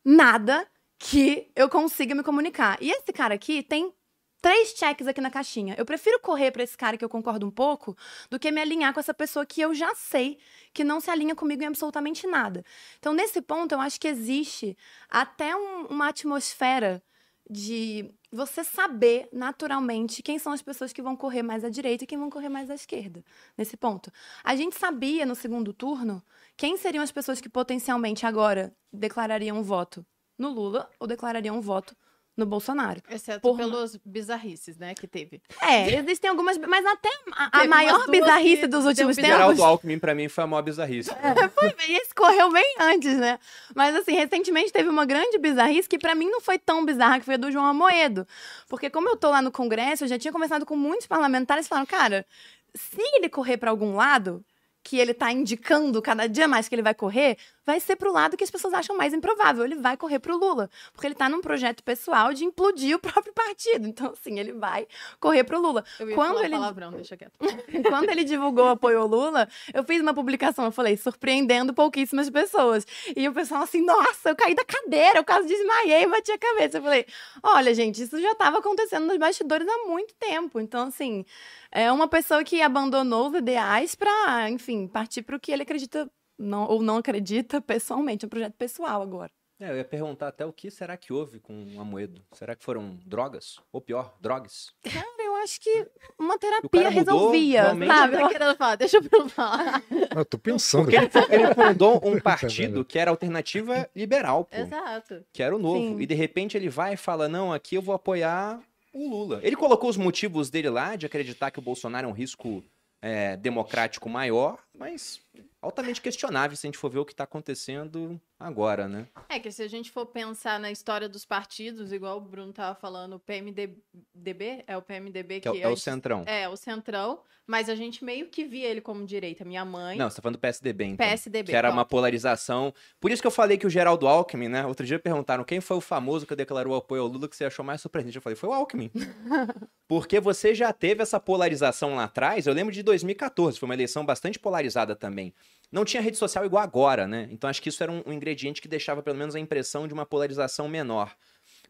nada 0.04 0.66
que 0.98 1.50
eu 1.56 1.68
consiga 1.68 2.14
me 2.14 2.22
comunicar. 2.22 2.78
E 2.80 2.90
esse 2.90 3.12
cara 3.12 3.34
aqui 3.34 3.62
tem 3.62 3.92
três 4.40 4.70
checks 4.76 5.06
aqui 5.06 5.20
na 5.20 5.30
caixinha. 5.30 5.74
Eu 5.78 5.84
prefiro 5.84 6.18
correr 6.20 6.50
para 6.50 6.62
esse 6.64 6.76
cara 6.76 6.96
que 6.96 7.04
eu 7.04 7.08
concordo 7.08 7.46
um 7.46 7.50
pouco 7.50 7.96
do 8.30 8.38
que 8.38 8.50
me 8.50 8.60
alinhar 8.60 8.92
com 8.92 8.98
essa 9.00 9.14
pessoa 9.14 9.46
que 9.46 9.60
eu 9.60 9.72
já 9.74 9.94
sei 9.94 10.38
que 10.72 10.82
não 10.82 11.00
se 11.00 11.10
alinha 11.10 11.34
comigo 11.34 11.62
em 11.62 11.66
absolutamente 11.66 12.26
nada. 12.26 12.64
Então, 12.98 13.12
nesse 13.12 13.40
ponto, 13.40 13.72
eu 13.72 13.80
acho 13.80 14.00
que 14.00 14.08
existe 14.08 14.76
até 15.08 15.54
um- 15.54 15.86
uma 15.86 16.08
atmosfera 16.08 17.02
de 17.48 18.14
você 18.30 18.64
saber 18.64 19.28
naturalmente 19.32 20.22
quem 20.22 20.38
são 20.38 20.52
as 20.52 20.62
pessoas 20.62 20.92
que 20.92 21.02
vão 21.02 21.16
correr 21.16 21.42
mais 21.42 21.64
à 21.64 21.68
direita 21.68 22.04
e 22.04 22.06
quem 22.06 22.18
vão 22.18 22.30
correr 22.30 22.48
mais 22.48 22.70
à 22.70 22.74
esquerda. 22.74 23.24
Nesse 23.56 23.76
ponto. 23.76 24.10
A 24.42 24.56
gente 24.56 24.78
sabia 24.78 25.26
no 25.26 25.34
segundo 25.34 25.72
turno 25.72 26.22
quem 26.56 26.76
seriam 26.76 27.02
as 27.02 27.12
pessoas 27.12 27.40
que 27.40 27.48
potencialmente 27.48 28.24
agora 28.24 28.74
declarariam 28.92 29.58
um 29.58 29.62
voto 29.62 30.04
no 30.38 30.50
Lula 30.50 30.88
ou 30.98 31.06
declarariam 31.06 31.56
um 31.56 31.60
voto 31.60 31.96
no 32.36 32.46
Bolsonaro. 32.46 33.00
Exceto 33.10 33.40
Por- 33.40 33.56
pelos 33.56 33.96
bizarrices, 34.04 34.78
né, 34.78 34.94
que 34.94 35.06
teve. 35.06 35.42
É, 35.60 35.94
existem 36.00 36.30
algumas, 36.30 36.56
mas 36.58 36.84
até 36.86 37.08
a, 37.32 37.60
a 37.62 37.66
maior 37.66 38.08
bizarrice 38.08 38.62
que 38.62 38.66
dos 38.66 38.84
últimos 38.86 39.16
tempos. 39.16 39.30
Geraldo 39.30 39.62
Alckmin, 39.64 39.98
pra 39.98 40.14
mim, 40.14 40.28
foi 40.28 40.44
a 40.44 40.46
maior 40.46 40.62
bizarrice. 40.62 41.10
Foi 41.54 41.72
bem, 41.74 41.96
esse 41.96 42.14
correu 42.14 42.50
bem 42.50 42.74
antes, 42.80 43.16
né? 43.16 43.38
Mas 43.74 43.94
assim, 43.94 44.12
recentemente 44.14 44.72
teve 44.72 44.88
uma 44.88 45.04
grande 45.04 45.38
bizarrice 45.38 45.88
que 45.88 45.98
pra 45.98 46.14
mim 46.14 46.28
não 46.28 46.40
foi 46.40 46.58
tão 46.58 46.84
bizarra, 46.84 47.18
que 47.18 47.24
foi 47.24 47.34
a 47.34 47.38
do 47.38 47.50
João 47.50 47.66
Amoedo. 47.66 48.26
Porque 48.68 48.88
como 48.90 49.08
eu 49.08 49.16
tô 49.16 49.30
lá 49.30 49.40
no 49.42 49.52
Congresso, 49.52 50.04
eu 50.04 50.08
já 50.08 50.18
tinha 50.18 50.32
conversado 50.32 50.64
com 50.66 50.76
muitos 50.76 51.06
parlamentares 51.06 51.66
e 51.66 51.68
falaram, 51.68 51.86
cara, 51.86 52.26
se 52.74 53.00
ele 53.16 53.28
correr 53.28 53.56
pra 53.58 53.70
algum 53.70 53.94
lado, 53.94 54.44
que 54.82 54.98
ele 54.98 55.14
tá 55.14 55.30
indicando 55.30 56.02
cada 56.02 56.28
dia 56.28 56.48
mais 56.48 56.68
que 56.68 56.74
ele 56.74 56.82
vai 56.82 56.94
correr, 56.94 57.36
vai 57.64 57.80
ser 57.80 57.96
pro 57.96 58.12
lado 58.12 58.36
que 58.36 58.44
as 58.44 58.50
pessoas 58.50 58.74
acham 58.74 58.96
mais 58.96 59.12
improvável. 59.12 59.64
Ele 59.64 59.76
vai 59.76 59.96
correr 59.96 60.18
pro 60.18 60.36
Lula. 60.36 60.68
Porque 60.92 61.06
ele 61.06 61.14
tá 61.14 61.28
num 61.28 61.40
projeto 61.40 61.82
pessoal 61.82 62.32
de 62.32 62.44
implodir 62.44 62.96
o 62.96 62.98
próprio 63.00 63.32
partido. 63.32 63.86
Então, 63.86 64.12
assim, 64.12 64.38
ele 64.38 64.52
vai 64.52 64.86
correr 65.20 65.44
pro 65.44 65.60
Lula. 65.60 65.84
Eu 65.98 66.08
ia 66.10 66.14
Quando 66.14 66.34
falar 66.34 66.44
ele 66.46 66.56
palavrão, 66.56 66.90
deixa 66.92 67.16
quieto. 67.16 67.38
quando 67.88 68.10
ele 68.10 68.24
divulgou 68.24 68.68
apoio 68.68 69.00
ao 69.00 69.06
Lula, 69.06 69.48
eu 69.72 69.84
fiz 69.84 70.00
uma 70.00 70.14
publicação, 70.14 70.64
eu 70.64 70.72
falei, 70.72 70.96
surpreendendo 70.96 71.72
pouquíssimas 71.72 72.28
pessoas. 72.28 72.86
E 73.16 73.28
o 73.28 73.32
pessoal 73.32 73.62
assim, 73.62 73.84
nossa, 73.84 74.30
eu 74.30 74.36
caí 74.36 74.54
da 74.54 74.64
cadeira, 74.64 75.18
eu 75.18 75.24
quase 75.24 75.46
desmaiei, 75.46 76.06
bati 76.06 76.32
a 76.32 76.38
cabeça. 76.38 76.78
Eu 76.78 76.82
falei, 76.82 77.06
olha, 77.42 77.74
gente, 77.74 78.02
isso 78.02 78.20
já 78.20 78.32
estava 78.32 78.58
acontecendo 78.58 79.06
nos 79.06 79.16
bastidores 79.16 79.66
há 79.68 79.86
muito 79.86 80.14
tempo. 80.14 80.60
Então, 80.60 80.88
assim, 80.88 81.24
é 81.70 81.90
uma 81.92 82.08
pessoa 82.08 82.44
que 82.44 82.60
abandonou 82.60 83.28
os 83.28 83.34
ideais 83.34 83.94
para, 83.94 84.50
enfim, 84.50 84.86
partir 84.86 85.22
para 85.22 85.36
o 85.36 85.40
que 85.40 85.52
ele 85.52 85.62
acredita 85.62 86.10
não, 86.38 86.66
ou 86.68 86.82
não 86.82 86.96
acredita 86.96 87.60
pessoalmente, 87.60 88.24
é 88.24 88.26
um 88.26 88.30
projeto 88.30 88.54
pessoal 88.54 89.02
agora. 89.02 89.30
É, 89.62 89.70
eu 89.70 89.76
ia 89.76 89.84
perguntar 89.84 90.26
até 90.26 90.44
o 90.44 90.52
que 90.52 90.72
será 90.72 90.96
que 90.96 91.12
houve 91.12 91.38
com 91.38 91.64
o 91.76 91.80
Amoedo. 91.80 92.20
Será 92.32 92.56
que 92.56 92.64
foram 92.64 92.98
drogas? 93.06 93.60
Ou 93.70 93.80
pior, 93.80 94.12
drogas? 94.20 94.72
Cara, 94.82 95.06
eu 95.20 95.36
acho 95.36 95.60
que 95.60 95.86
uma 96.18 96.36
terapia 96.36 96.88
resolvia, 96.88 97.62
realmente. 97.62 97.88
sabe? 97.88 98.16
Tá 98.16 98.28
querendo 98.28 98.56
falar, 98.56 98.74
deixa 98.74 98.96
eu 98.96 99.28
falar. 99.28 99.82
Eu 100.16 100.24
tô 100.24 100.36
pensando. 100.36 100.82
Porque 100.82 100.96
ele, 100.96 101.08
ele 101.30 101.54
fundou 101.54 102.00
um 102.04 102.18
partido 102.20 102.84
que 102.84 102.98
era 102.98 103.12
alternativa 103.12 103.88
liberal, 103.94 104.46
pô. 104.46 104.56
Exato. 104.56 105.24
Que 105.32 105.44
era 105.44 105.54
o 105.54 105.60
novo. 105.60 105.78
Sim. 105.78 106.00
E 106.00 106.06
de 106.06 106.14
repente 106.14 106.56
ele 106.56 106.68
vai 106.68 106.94
e 106.94 106.96
fala: 106.96 107.28
não, 107.28 107.52
aqui 107.52 107.76
eu 107.76 107.82
vou 107.82 107.94
apoiar 107.94 108.60
o 108.92 109.08
Lula. 109.08 109.38
Ele 109.44 109.54
colocou 109.54 109.88
os 109.88 109.96
motivos 109.96 110.50
dele 110.50 110.70
lá 110.70 110.96
de 110.96 111.06
acreditar 111.06 111.52
que 111.52 111.60
o 111.60 111.62
Bolsonaro 111.62 112.08
é 112.08 112.10
um 112.10 112.14
risco 112.14 112.64
é, 113.00 113.36
democrático 113.36 114.08
maior, 114.08 114.58
mas 114.76 115.20
altamente 115.60 116.00
questionável 116.00 116.56
se 116.56 116.66
a 116.66 116.68
gente 116.68 116.78
for 116.78 116.90
ver 116.90 116.98
o 116.98 117.04
que 117.04 117.14
tá 117.14 117.24
acontecendo 117.24 118.20
agora, 118.38 118.88
né? 118.88 119.06
É 119.28 119.38
que 119.38 119.50
se 119.52 119.62
a 119.62 119.68
gente 119.68 119.90
for 119.90 120.06
pensar 120.06 120.58
na 120.58 120.70
história 120.70 121.08
dos 121.08 121.24
partidos, 121.24 121.92
igual 121.92 122.18
o 122.18 122.20
Bruno 122.20 122.52
tava 122.52 122.74
falando, 122.74 123.14
o 123.14 123.20
PMDB, 123.20 124.64
é 124.66 124.76
o 124.76 124.82
PMDB 124.82 125.40
que, 125.40 125.50
Que 125.50 125.62
é, 125.62 125.66
o- 125.66 125.70
é 125.70 125.72
o 125.72 125.76
Centrão. 125.76 126.24
É, 126.26 126.48
o 126.48 126.56
Centrão, 126.56 127.20
mas 127.46 127.68
a 127.68 127.74
gente 127.76 128.04
meio 128.04 128.26
que 128.28 128.44
via 128.44 128.68
ele 128.68 128.80
como 128.80 129.06
direita. 129.06 129.44
Minha 129.44 129.64
mãe, 129.64 129.96
Não, 129.96 130.10
você 130.10 130.16
tá 130.16 130.22
falando 130.22 130.36
do 130.36 130.40
PSDB, 130.40 130.84
então. 130.86 131.06
PSDB. 131.06 131.50
Que 131.52 131.56
era 131.56 131.70
ó. 131.70 131.72
uma 131.72 131.84
polarização. 131.84 132.74
Por 133.00 133.10
isso 133.12 133.22
que 133.22 133.26
eu 133.26 133.30
falei 133.32 133.56
que 133.56 133.66
o 133.66 133.70
Geraldo 133.70 134.08
Alckmin, 134.08 134.48
né? 134.48 134.66
Outro 134.66 134.84
dia 134.84 134.98
perguntaram 134.98 135.44
quem 135.44 135.60
foi 135.60 135.76
o 135.76 135.80
famoso 135.80 136.26
que 136.26 136.34
declarou 136.34 136.74
apoio 136.74 137.02
ao 137.02 137.08
Lula 137.08 137.28
que 137.28 137.36
você 137.36 137.44
achou 137.44 137.64
mais 137.64 137.80
surpreendente. 137.80 138.16
Eu 138.16 138.22
falei, 138.22 138.36
foi 138.36 138.48
o 138.48 138.52
Alckmin. 138.52 138.90
Porque 139.86 140.18
você 140.20 140.54
já 140.54 140.72
teve 140.72 141.02
essa 141.02 141.20
polarização 141.20 141.94
lá 141.96 142.04
atrás. 142.04 142.46
Eu 142.46 142.54
lembro 142.54 142.72
de 142.72 142.82
2014, 142.82 143.58
foi 143.58 143.68
uma 143.68 143.74
eleição 143.74 144.04
bastante 144.04 144.38
polarizada 144.38 144.96
também. 144.96 145.21
Não 145.70 145.84
tinha 145.84 146.02
rede 146.02 146.16
social 146.18 146.44
igual 146.44 146.62
agora, 146.62 147.06
né? 147.06 147.28
Então 147.30 147.48
acho 147.48 147.62
que 147.62 147.68
isso 147.68 147.82
era 147.82 147.90
um, 147.90 148.02
um 148.06 148.12
ingrediente 148.12 148.60
que 148.60 148.68
deixava 148.68 149.02
pelo 149.02 149.16
menos 149.16 149.34
a 149.34 149.40
impressão 149.40 149.88
de 149.88 149.94
uma 149.94 150.04
polarização 150.04 150.68
menor. 150.68 151.14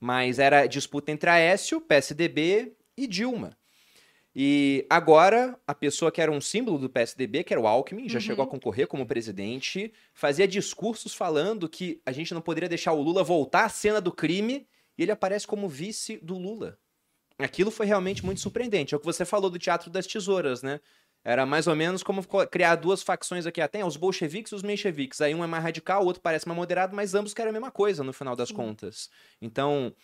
Mas 0.01 0.39
era 0.39 0.67
disputa 0.67 1.13
entre 1.13 1.31
Aécio, 1.31 1.81
PSDB 1.81 2.73
e 2.97 3.07
Dilma. 3.07 3.57
E 4.35 4.87
agora, 4.89 5.59
a 5.67 5.75
pessoa 5.75 6.11
que 6.11 6.21
era 6.21 6.33
um 6.33 6.41
símbolo 6.41 6.79
do 6.79 6.89
PSDB, 6.89 7.45
que 7.45 7.53
era 7.53 7.61
o 7.61 7.67
Alckmin, 7.67 8.09
já 8.09 8.17
Uhum. 8.19 8.21
chegou 8.23 8.43
a 8.43 8.49
concorrer 8.49 8.87
como 8.87 9.07
presidente, 9.07 9.93
fazia 10.15 10.49
discursos 10.49 11.15
falando 11.15 11.69
que 11.69 12.01
a 12.07 12.13
gente 12.13 12.33
não 12.33 12.41
poderia 12.41 12.69
deixar 12.69 12.93
o 12.95 13.03
Lula 13.03 13.23
voltar 13.23 13.65
à 13.67 13.69
cena 13.69 14.01
do 14.01 14.11
crime, 14.11 14.67
e 14.97 15.03
ele 15.03 15.13
aparece 15.13 15.47
como 15.47 15.69
vice 15.69 16.17
do 16.23 16.39
Lula. 16.39 16.79
Aquilo 17.39 17.71
foi 17.71 17.87
realmente 17.87 18.25
muito 18.25 18.41
surpreendente. 18.41 18.95
É 18.95 18.97
o 18.97 19.01
que 19.01 19.07
você 19.07 19.25
falou 19.25 19.51
do 19.51 19.59
Teatro 19.59 19.91
das 19.91 20.07
Tesouras, 20.07 20.63
né? 20.63 20.81
Era 21.25 21.47
mais 21.47 21.67
ou 21.67 21.77
menos 21.77 22.03
como 22.03 22.27
co- 22.27 22.47
criar 22.47 22.77
duas 22.77 23.03
facções 23.03 23.47
aqui 23.47 23.61
até, 23.61 23.85
os 23.85 23.97
bolcheviques 23.97 24.51
e 24.53 24.55
os 24.55 24.63
mencheviques. 24.63 25.21
Aí 25.21 25.35
um 25.35 25.45
é 25.45 25.47
mais 25.47 25.63
radical, 25.63 26.03
o 26.03 26.07
outro 26.07 26.21
parece 26.23 26.47
mais 26.49 26.57
moderado, 26.59 26.95
mas 26.97 27.15
ambos 27.15 27.33
querem 27.33 27.51
a 27.51 27.53
mesma 27.53 27.71
coisa 27.71 28.03
no 28.03 28.13
final 28.13 28.35
das 28.35 28.51
contas. 28.51 29.09
Então, 29.41 29.95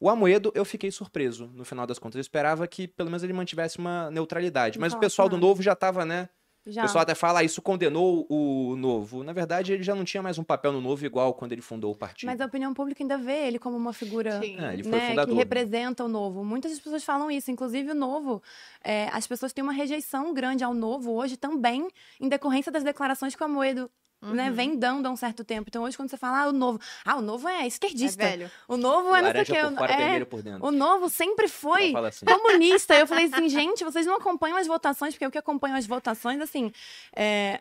o 0.00 0.08
Amoedo, 0.08 0.52
eu 0.54 0.64
fiquei 0.64 0.90
surpreso 0.90 1.48
no 1.48 1.64
final 1.64 1.86
das 1.86 1.98
contas. 1.98 2.16
Eu 2.16 2.20
esperava 2.20 2.66
que 2.68 2.86
pelo 2.86 3.10
menos 3.10 3.24
ele 3.24 3.32
mantivesse 3.32 3.78
uma 3.78 4.10
neutralidade. 4.10 4.78
Não 4.78 4.82
Mas 4.82 4.92
o 4.92 4.98
pessoal 4.98 5.28
do 5.28 5.36
nada. 5.36 5.46
Novo 5.46 5.62
já 5.62 5.74
tava, 5.74 6.04
né? 6.04 6.28
Já. 6.68 6.82
O 6.82 6.84
pessoal 6.86 7.02
até 7.02 7.14
fala, 7.14 7.40
ah, 7.40 7.44
isso 7.44 7.62
condenou 7.62 8.26
o 8.28 8.76
Novo. 8.76 9.24
Na 9.24 9.32
verdade, 9.32 9.72
ele 9.72 9.82
já 9.82 9.94
não 9.94 10.04
tinha 10.04 10.22
mais 10.22 10.38
um 10.38 10.44
papel 10.44 10.72
no 10.72 10.80
Novo 10.80 11.04
igual 11.04 11.32
quando 11.32 11.52
ele 11.52 11.62
fundou 11.62 11.92
o 11.92 11.96
partido. 11.96 12.28
Mas 12.28 12.40
a 12.40 12.46
opinião 12.46 12.74
pública 12.74 13.02
ainda 13.02 13.16
vê 13.16 13.46
ele 13.46 13.58
como 13.58 13.76
uma 13.76 13.92
figura 13.92 14.40
Sim. 14.40 14.58
É, 14.60 14.74
ele 14.74 14.82
foi 14.82 14.92
né, 14.92 15.00
que 15.00 15.06
fundador. 15.08 15.36
representa 15.36 16.04
o 16.04 16.08
novo. 16.08 16.44
Muitas 16.44 16.78
pessoas 16.78 17.02
falam 17.02 17.30
isso, 17.30 17.50
inclusive 17.50 17.90
o 17.90 17.94
novo. 17.94 18.42
é, 18.84 19.08
as 19.12 19.26
pessoas 19.26 19.52
têm 19.52 19.64
uma 19.64 19.72
rejeição 19.72 20.34
grande 20.34 20.62
ao 20.62 20.74
novo 20.74 21.12
hoje 21.12 21.36
também, 21.36 21.88
em 22.20 22.28
decorrência 22.28 22.70
das 22.70 22.84
declarações 22.84 23.34
que 23.34 23.42
o 23.42 23.46
Amoedo 23.46 23.90
né, 24.20 24.48
Uhum. 24.48 24.54
vem 24.54 24.76
dando 24.76 25.06
há 25.06 25.10
um 25.10 25.16
certo 25.16 25.44
tempo. 25.44 25.68
Então 25.68 25.82
hoje, 25.84 25.96
quando 25.96 26.10
você 26.10 26.16
fala, 26.16 26.42
ah, 26.42 26.48
o 26.48 26.52
novo. 26.52 26.80
Ah, 27.04 27.16
o 27.16 27.20
novo 27.20 27.48
é 27.48 27.62
É 27.62 27.66
esquerdista. 27.66 28.22
velho. 28.24 28.50
o 28.66 28.76
novo 28.76 29.14
é 29.14 29.22
não 29.22 29.44
sei 29.44 29.60
o 29.60 29.70
Laranja 29.70 29.76
fora, 29.76 29.92
é, 29.92 30.24
por 30.24 30.42
dentro. 30.42 30.66
o 30.66 30.70
novo 30.70 31.08
sempre 31.08 31.46
foi 31.48 31.94
assim. 31.94 32.26
comunista. 32.26 32.94
Eu 32.94 33.06
falei 33.06 33.26
assim, 33.26 33.48
gente, 33.48 33.84
vocês 33.84 34.04
não 34.06 34.16
acompanham 34.16 34.56
as 34.58 34.66
votações, 34.66 35.14
porque 35.14 35.26
o 35.26 35.30
que 35.30 35.38
acompanha 35.38 35.76
as 35.76 35.86
votações, 35.86 36.40
assim, 36.40 36.72
é, 37.14 37.60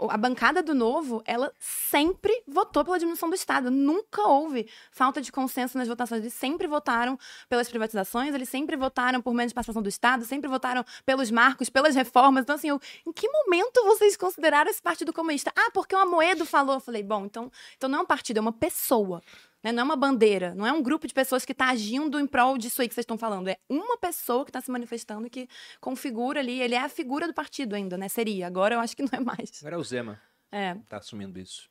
a 0.00 0.16
bancada 0.16 0.62
do 0.62 0.74
Novo, 0.74 1.22
ela 1.24 1.52
sempre 1.58 2.42
votou 2.46 2.84
pela 2.84 2.98
diminuição 2.98 3.28
do 3.28 3.34
Estado. 3.34 3.70
Nunca 3.70 4.22
houve 4.26 4.68
falta 4.90 5.20
de 5.20 5.30
consenso 5.30 5.78
nas 5.78 5.88
votações. 5.88 6.20
Eles 6.20 6.34
sempre 6.34 6.66
votaram 6.66 7.18
pelas 7.48 7.68
privatizações, 7.68 8.34
eles 8.34 8.48
sempre 8.48 8.76
votaram 8.76 9.20
por 9.20 9.32
menos 9.34 9.52
participação 9.52 9.82
do 9.82 9.88
Estado, 9.88 10.24
sempre 10.24 10.48
votaram 10.48 10.84
pelos 11.04 11.30
marcos, 11.30 11.70
pelas 11.70 11.94
reformas. 11.94 12.42
Então, 12.42 12.56
assim, 12.56 12.68
eu, 12.68 12.80
em 13.06 13.12
que 13.12 13.28
momento 13.28 13.84
vocês 13.84 14.16
consideraram 14.16 14.70
esse 14.70 14.82
partido 14.82 15.12
comunista? 15.12 15.52
Ah, 15.56 15.70
porque 15.72 15.94
o 15.94 15.98
Amoedo 15.98 16.44
falou. 16.44 16.76
Eu 16.76 16.80
falei, 16.80 17.02
bom, 17.02 17.24
então, 17.26 17.50
então 17.76 17.88
não 17.88 18.00
é 18.00 18.02
um 18.02 18.06
partido, 18.06 18.38
é 18.38 18.40
uma 18.40 18.52
pessoa. 18.52 19.22
Né? 19.64 19.72
Não 19.72 19.80
é 19.80 19.84
uma 19.84 19.96
bandeira, 19.96 20.54
não 20.54 20.66
é 20.66 20.72
um 20.72 20.82
grupo 20.82 21.06
de 21.08 21.14
pessoas 21.14 21.44
que 21.44 21.52
está 21.52 21.70
agindo 21.70 22.20
em 22.20 22.26
prol 22.26 22.58
disso 22.58 22.82
aí 22.82 22.88
que 22.88 22.94
vocês 22.94 23.02
estão 23.04 23.16
falando. 23.16 23.48
É 23.48 23.56
uma 23.68 23.96
pessoa 23.96 24.44
que 24.44 24.50
está 24.50 24.60
se 24.60 24.70
manifestando 24.70 25.28
que 25.30 25.48
configura 25.80 26.40
ali. 26.40 26.60
Ele 26.60 26.74
é 26.74 26.80
a 26.80 26.88
figura 26.88 27.26
do 27.26 27.32
partido 27.32 27.74
ainda, 27.74 27.96
né? 27.96 28.08
Seria. 28.08 28.46
Agora 28.46 28.74
eu 28.74 28.80
acho 28.80 28.94
que 28.94 29.02
não 29.02 29.10
é 29.12 29.20
mais. 29.20 29.50
Agora 29.60 29.76
é 29.76 29.78
o 29.78 29.82
Zema 29.82 30.20
É. 30.52 30.76
tá 30.88 30.98
assumindo 30.98 31.40
isso. 31.40 31.68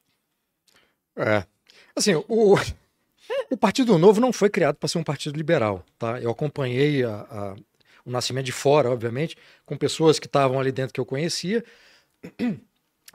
É. 1.15 1.45
Assim, 1.95 2.15
o, 2.27 2.55
O 3.51 3.57
Partido 3.57 3.97
Novo 3.97 4.19
não 4.19 4.33
foi 4.33 4.49
criado 4.49 4.75
para 4.75 4.89
ser 4.89 4.97
um 4.97 5.03
partido 5.03 5.37
liberal, 5.37 5.85
tá? 5.97 6.19
Eu 6.19 6.31
acompanhei 6.31 7.03
a, 7.03 7.15
a, 7.21 7.55
o 8.03 8.11
nascimento 8.11 8.45
de 8.45 8.51
fora, 8.51 8.89
obviamente, 8.89 9.37
com 9.65 9.77
pessoas 9.77 10.19
que 10.19 10.25
estavam 10.25 10.59
ali 10.59 10.71
dentro 10.71 10.93
que 10.93 10.99
eu 10.99 11.05
conhecia. 11.05 11.63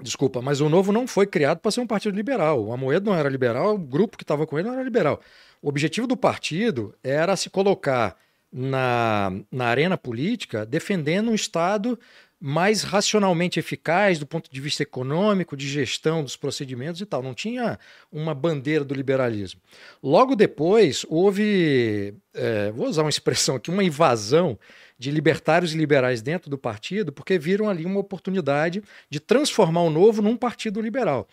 Desculpa, 0.00 0.40
mas 0.40 0.60
o 0.60 0.68
Novo 0.68 0.92
não 0.92 1.06
foi 1.08 1.26
criado 1.26 1.58
para 1.58 1.70
ser 1.70 1.80
um 1.80 1.86
partido 1.86 2.14
liberal. 2.14 2.64
O 2.64 2.72
Amoedo 2.72 3.10
não 3.10 3.16
era 3.16 3.28
liberal, 3.28 3.74
o 3.74 3.78
grupo 3.78 4.16
que 4.16 4.22
estava 4.22 4.46
com 4.46 4.58
ele 4.58 4.68
não 4.68 4.74
era 4.74 4.82
liberal. 4.82 5.20
O 5.60 5.68
objetivo 5.68 6.06
do 6.06 6.16
partido 6.16 6.94
era 7.02 7.34
se 7.34 7.50
colocar 7.50 8.16
na, 8.52 9.32
na 9.50 9.66
arena 9.66 9.98
política 9.98 10.64
defendendo 10.64 11.30
um 11.30 11.34
Estado 11.34 11.98
mais 12.40 12.84
racionalmente 12.84 13.58
eficaz 13.58 14.18
do 14.18 14.26
ponto 14.26 14.48
de 14.50 14.60
vista 14.60 14.84
econômico, 14.84 15.56
de 15.56 15.66
gestão 15.66 16.22
dos 16.22 16.36
procedimentos 16.36 17.00
e 17.00 17.06
tal. 17.06 17.22
Não 17.22 17.34
tinha 17.34 17.78
uma 18.12 18.34
bandeira 18.34 18.84
do 18.84 18.94
liberalismo. 18.94 19.60
Logo 20.00 20.36
depois, 20.36 21.04
houve, 21.08 22.14
é, 22.32 22.70
vou 22.70 22.86
usar 22.86 23.02
uma 23.02 23.10
expressão 23.10 23.56
aqui, 23.56 23.70
uma 23.70 23.82
invasão 23.82 24.56
de 24.98 25.10
libertários 25.10 25.72
e 25.72 25.78
liberais 25.78 26.20
dentro 26.20 26.50
do 26.50 26.58
partido, 26.58 27.12
porque 27.12 27.38
viram 27.38 27.68
ali 27.68 27.84
uma 27.84 28.00
oportunidade 28.00 28.82
de 29.08 29.20
transformar 29.20 29.82
o 29.82 29.90
novo 29.90 30.20
num 30.20 30.36
partido 30.36 30.80
liberal. 30.80 31.28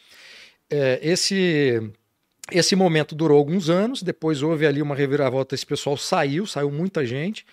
É, 0.70 1.00
esse 1.02 1.82
esse 2.52 2.76
momento 2.76 3.16
durou 3.16 3.40
alguns 3.40 3.72
anos, 3.72 4.04
depois 4.04 4.44
houve 4.44 4.68
ali 4.68 4.80
uma 4.80 4.96
reviravolta, 4.96 5.56
esse 5.56 5.66
pessoal 5.66 5.98
saiu, 5.98 6.46
saiu 6.46 6.70
muita 6.70 7.04
gente. 7.04 7.44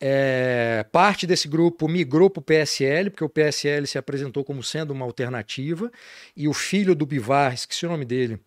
É, 0.00 0.82
parte 0.90 1.26
desse 1.26 1.46
grupo 1.46 1.86
migrou 1.86 2.30
para 2.30 2.40
o 2.40 2.42
PSL, 2.42 3.10
porque 3.10 3.22
o 3.22 3.28
PSL 3.28 3.86
se 3.86 3.98
apresentou 3.98 4.42
como 4.42 4.62
sendo 4.62 4.92
uma 4.92 5.04
alternativa, 5.04 5.92
e 6.34 6.48
o 6.48 6.54
filho 6.54 6.94
do 6.94 7.04
Bivar, 7.04 7.52
esqueci 7.52 7.84
o 7.84 7.90
nome 7.90 8.06
dele, 8.06 8.40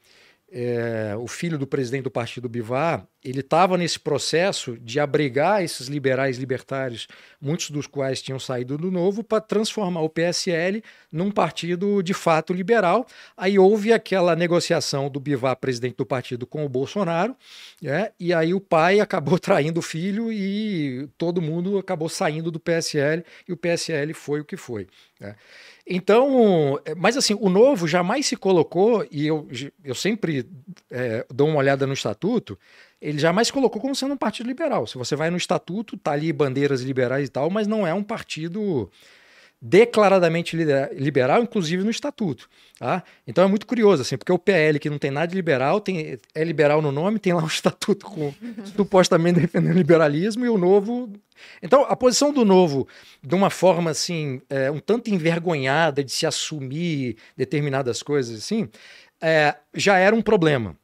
é, 0.56 1.16
o 1.18 1.28
filho 1.28 1.58
do 1.58 1.66
presidente 1.66 2.04
do 2.04 2.12
partido 2.12 2.48
Bivar, 2.48 3.08
ele 3.26 3.40
estava 3.40 3.76
nesse 3.76 4.00
processo 4.00 4.78
de 4.78 5.00
abrigar 5.00 5.64
esses 5.64 5.88
liberais 5.88 6.38
libertários, 6.38 7.08
muitos 7.42 7.72
dos 7.72 7.88
quais 7.88 8.22
tinham 8.22 8.38
saído 8.38 8.78
do 8.78 8.92
Novo, 8.92 9.24
para 9.24 9.42
transformar 9.42 10.02
o 10.02 10.10
PSL 10.10 10.84
num 11.12 11.32
partido 11.32 12.04
de 12.04 12.14
fato 12.14 12.54
liberal. 12.54 13.08
Aí 13.36 13.58
houve 13.58 13.92
aquela 13.92 14.36
negociação 14.36 15.10
do 15.10 15.20
Bivar, 15.20 15.56
presidente 15.56 15.96
do 15.96 16.06
partido, 16.06 16.46
com 16.46 16.64
o 16.64 16.70
Bolsonaro, 16.70 17.36
né? 17.82 18.12
e 18.20 18.32
aí 18.32 18.54
o 18.54 18.62
pai 18.62 19.00
acabou 19.00 19.40
traindo 19.40 19.80
o 19.80 19.84
filho 19.84 20.32
e 20.32 21.10
todo 21.18 21.42
mundo 21.42 21.80
acabou 21.80 22.10
saindo 22.10 22.52
do 22.52 22.60
PSL, 22.60 23.26
e 23.48 23.54
o 23.54 23.58
PSL 23.58 24.14
foi 24.14 24.42
o 24.42 24.46
que 24.46 24.56
foi. 24.56 24.88
Né? 25.20 25.36
Então, 25.86 26.80
é, 26.86 26.96
mas 26.96 27.18
assim, 27.18 27.36
o 27.40 27.50
novo 27.50 27.88
jamais 27.88 28.26
se 28.26 28.36
colocou, 28.38 29.06
e 29.12 29.28
eu, 29.28 29.48
eu 29.84 29.94
sempre 29.94 30.48
é, 30.90 31.26
dou 31.30 31.50
uma 31.50 31.58
olhada 31.58 31.86
no 31.86 31.94
estatuto, 31.94 32.58
ele 33.02 33.20
jamais 33.20 33.48
se 33.48 33.54
colocou 33.54 33.82
como 33.82 33.94
sendo 33.94 34.14
um 34.14 34.18
partido 34.18 34.48
liberal. 34.48 34.88
Se 34.88 34.98
você 34.98 35.16
vai 35.16 35.30
no 35.30 35.36
estatuto, 35.36 35.98
tá 35.98 36.14
ali 36.14 36.32
bandeiras 36.32 36.82
liberais 36.82 37.28
e 37.28 37.32
tal, 37.32 37.50
mas 37.50 37.68
não 37.68 37.86
é 37.86 37.94
um 37.94 38.04
partido 38.04 38.90
declaradamente 39.66 40.58
liberal, 40.92 41.42
inclusive 41.42 41.86
no 41.86 41.90
estatuto. 41.90 42.50
Tá? 42.78 43.02
Então 43.26 43.46
é 43.46 43.48
muito 43.48 43.66
curioso, 43.66 44.02
assim, 44.02 44.18
porque 44.18 44.32
o 44.34 44.38
PL, 44.38 44.78
que 44.78 44.90
não 44.90 44.98
tem 44.98 45.10
nada 45.10 45.28
de 45.28 45.36
liberal, 45.36 45.80
tem, 45.80 46.20
é 46.36 46.44
liberal 46.44 46.82
no 46.82 46.92
nome, 46.92 47.18
tem 47.18 47.32
lá 47.32 47.42
um 47.42 47.48
estatuto 47.48 48.06
com 48.06 48.34
supostamente 48.76 49.40
defendendo 49.40 49.78
liberalismo, 49.78 50.46
e 50.46 50.50
o 50.50 50.58
novo. 50.58 51.10
Então, 51.62 51.86
a 51.88 51.96
posição 51.96 52.34
do 52.34 52.44
novo, 52.44 52.90
de 53.24 53.34
uma 53.34 53.50
forma 53.50 53.90
assim, 53.90 54.42
é, 54.50 54.70
um 54.70 54.80
tanto 54.80 55.10
envergonhada 55.10 56.04
de 56.04 56.12
se 56.12 56.26
assumir 56.26 57.16
determinadas 57.38 58.04
coisas 58.04 58.38
assim, 58.38 58.68
é, 59.22 59.56
já 59.74 59.98
era 59.98 60.14
um 60.14 60.22
problema 60.22 60.76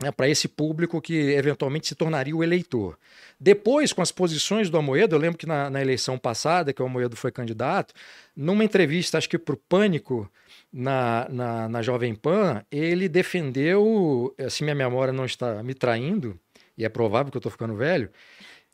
né, 0.00 0.12
para 0.12 0.28
esse 0.28 0.46
público 0.46 1.00
que 1.00 1.14
eventualmente 1.14 1.88
se 1.88 1.94
tornaria 1.94 2.34
o 2.34 2.42
eleitor. 2.42 2.96
Depois, 3.38 3.92
com 3.92 4.00
as 4.00 4.12
posições 4.12 4.70
do 4.70 4.78
Amoedo, 4.78 5.14
eu 5.14 5.18
lembro 5.18 5.38
que 5.38 5.46
na, 5.46 5.68
na 5.68 5.80
eleição 5.80 6.18
passada, 6.18 6.72
que 6.72 6.82
o 6.82 6.86
Amoedo 6.86 7.16
foi 7.16 7.32
candidato, 7.32 7.92
numa 8.36 8.64
entrevista, 8.64 9.18
acho 9.18 9.28
que 9.28 9.38
para 9.38 9.54
o 9.54 9.58
Pânico, 9.58 10.30
na, 10.72 11.26
na, 11.28 11.68
na 11.68 11.82
Jovem 11.82 12.14
Pan, 12.14 12.64
ele 12.70 13.08
defendeu, 13.08 14.34
se 14.48 14.62
minha 14.62 14.74
memória 14.74 15.12
não 15.12 15.24
está 15.24 15.62
me 15.62 15.74
traindo, 15.74 16.38
e 16.76 16.84
é 16.84 16.88
provável 16.88 17.30
que 17.30 17.36
eu 17.36 17.40
estou 17.40 17.50
ficando 17.50 17.74
velho, 17.74 18.08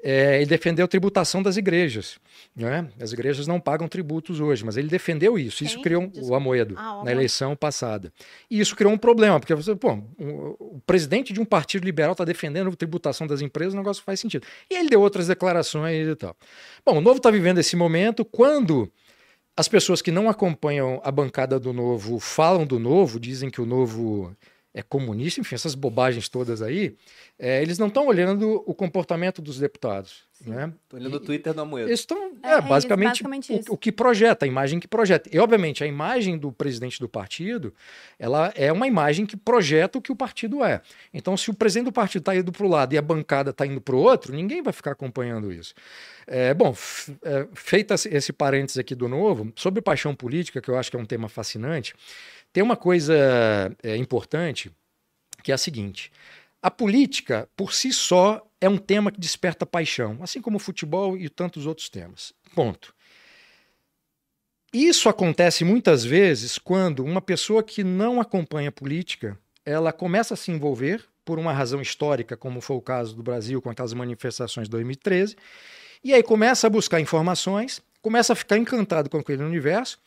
é, 0.07 0.37
ele 0.37 0.47
defendeu 0.47 0.85
a 0.85 0.89
tributação 0.89 1.43
das 1.43 1.57
igrejas. 1.57 2.19
Né? 2.55 2.87
As 3.01 3.13
igrejas 3.13 3.47
não 3.47 3.59
pagam 3.59 3.89
tributos 3.89 4.39
hoje, 4.39 4.63
mas 4.63 4.77
ele 4.77 4.87
defendeu 4.87 5.39
isso. 5.39 5.59
Quem? 5.59 5.67
Isso 5.67 5.81
criou 5.81 6.03
um, 6.03 6.13
o 6.29 6.35
Amoedo 6.35 6.75
ah, 6.77 7.03
na 7.03 7.11
eleição 7.11 7.57
passada. 7.57 8.13
E 8.51 8.61
isso 8.61 8.77
criou 8.77 8.93
um 8.93 8.99
problema, 8.99 9.41
porque 9.41 9.55
você, 9.55 9.75
pô, 9.75 9.95
o, 10.19 10.77
o 10.77 10.83
presidente 10.87 11.33
de 11.33 11.41
um 11.41 11.45
partido 11.47 11.85
liberal 11.85 12.13
está 12.13 12.23
defendendo 12.23 12.69
a 12.69 12.77
tributação 12.77 13.27
das 13.27 13.41
empresas, 13.41 13.73
o 13.73 13.79
negócio 13.79 14.03
faz 14.03 14.21
sentido. 14.21 14.47
E 14.71 14.75
ele 14.75 14.91
deu 14.91 15.01
outras 15.01 15.27
declarações 15.27 16.07
e 16.07 16.15
tal. 16.15 16.37
Bom, 16.85 16.99
o 16.99 17.01
Novo 17.01 17.17
está 17.17 17.31
vivendo 17.31 17.59
esse 17.59 17.75
momento 17.75 18.27
quando 18.27 18.93
as 19.57 19.69
pessoas 19.69 20.03
que 20.03 20.11
não 20.11 20.29
acompanham 20.29 21.01
a 21.03 21.11
bancada 21.11 21.59
do 21.59 21.73
Novo 21.73 22.21
falam 22.21 22.67
do 22.67 22.79
Novo, 22.79 23.19
dizem 23.19 23.49
que 23.49 23.61
o 23.61 23.65
Novo 23.67 24.37
é 24.75 24.83
comunista, 24.83 25.41
enfim, 25.41 25.55
essas 25.55 25.77
bobagens 25.77 26.29
todas 26.29 26.61
aí, 26.61 26.97
é, 27.39 27.63
eles 27.63 27.79
não 27.79 27.87
estão 27.87 28.09
olhando 28.09 28.63
o 28.67 28.75
comportamento 28.75 29.41
dos 29.41 29.59
deputados. 29.61 30.25
Né? 30.45 30.73
Estão 30.83 30.99
olhando 30.99 31.15
o 31.15 31.21
Twitter 31.21 31.55
do 31.55 31.61
Amoedo. 31.61 31.89
Eles 31.89 32.01
estão, 32.01 32.33
é, 32.43 32.55
é, 32.55 32.61
basicamente, 32.61 33.23
basicamente 33.23 33.71
o, 33.71 33.75
o, 33.75 33.79
que 33.79 33.93
projeta, 33.93 34.45
a 34.45 34.49
imagem 34.49 34.81
que 34.81 34.89
projeta. 34.89 35.31
E, 35.33 35.39
obviamente, 35.39 35.85
a 35.85 35.87
imagem 35.87 36.37
do 36.37 36.51
presidente 36.51 36.99
do 36.99 37.09
partido, 37.09 37.73
ela 38.19 38.53
é 38.57 38.73
uma 38.73 38.89
imagem 38.89 39.25
que 39.25 39.37
projeta 39.37 39.97
o 39.97 40.03
que 40.03 40.11
o 40.11 40.17
partido 40.17 40.65
é. 40.65 40.83
Então, 41.15 41.37
se 41.37 41.51
o 41.51 41.55
presidente 41.55 41.87
do 41.87 41.93
partido 41.93 42.23
está 42.23 42.35
indo 42.35 42.51
para 42.51 42.67
o 42.67 42.69
lado 42.69 42.93
e 42.95 42.99
a 42.99 43.03
bancada 43.03 43.51
está 43.51 43.65
indo 43.65 43.81
para 43.81 43.95
o 43.95 43.99
outro, 43.99 44.35
ninguém 44.35 44.61
vai 44.61 44.73
ficar 44.73 44.91
acompanhando 44.91 45.53
isso. 45.53 45.73
É, 46.27 46.53
bom, 46.53 46.75
é, 47.23 47.47
feito 47.55 47.95
esse 47.95 48.33
parênteses 48.33 48.79
aqui 48.79 48.95
do 48.95 49.09
novo, 49.09 49.53
sobre 49.55 49.81
paixão 49.81 50.15
política, 50.17 50.61
que 50.61 50.69
eu 50.69 50.77
acho 50.77 50.91
que 50.91 50.97
é 50.97 51.01
um 51.01 51.07
tema 51.07 51.29
fascinante, 51.29 51.95
tem 52.55 52.63
uma 52.63 52.77
coisa 52.77 53.15
é, 53.83 53.97
importante 53.97 54.71
que 55.43 55.51
é 55.51 55.55
a 55.55 55.59
seguinte: 55.59 56.11
a 56.63 56.71
política, 56.71 57.49
por 57.57 57.75
si 57.75 57.93
só, 57.93 58.47
é 58.61 58.69
um 58.69 58.79
tema 58.79 59.11
que 59.11 59.21
desperta 59.21 59.67
paixão, 59.67 60.19
assim 60.23 60.41
como 60.41 60.57
o 60.57 60.61
futebol 60.61 61.19
e 61.19 61.29
tantos 61.29 61.67
outros 61.67 61.91
temas. 61.91 62.33
Ponto. 62.55 62.95
Isso 64.73 65.09
acontece 65.09 65.65
muitas 65.65 66.05
vezes 66.05 66.57
quando 66.57 67.05
uma 67.05 67.21
pessoa 67.21 67.63
que 67.63 67.85
não 67.85 68.21
acompanha 68.21 68.73
política, 68.73 69.37
ela 69.67 69.93
começa 69.93 70.35
a 70.35 70.37
se 70.37 70.51
envolver 70.51 71.05
por 71.25 71.39
uma 71.39 71.53
razão 71.53 71.81
histórica, 71.81 72.37
como 72.37 72.61
foi 72.61 72.77
o 72.77 72.81
caso 72.81 73.17
do 73.17 73.23
Brasil 73.23 73.61
com 73.61 73.71
aquelas 73.71 73.95
manifestações 73.95 74.69
de 74.69 74.71
2013, 74.71 75.37
e 76.03 76.13
aí 76.13 76.23
começa 76.23 76.67
a 76.67 76.71
buscar 76.71 77.01
informações, 77.01 77.81
começa 78.03 78.33
a 78.33 78.37
ficar 78.37 78.59
encantado 78.59 79.09
com 79.09 79.19
aquele 79.19 79.43
universo, 79.43 79.99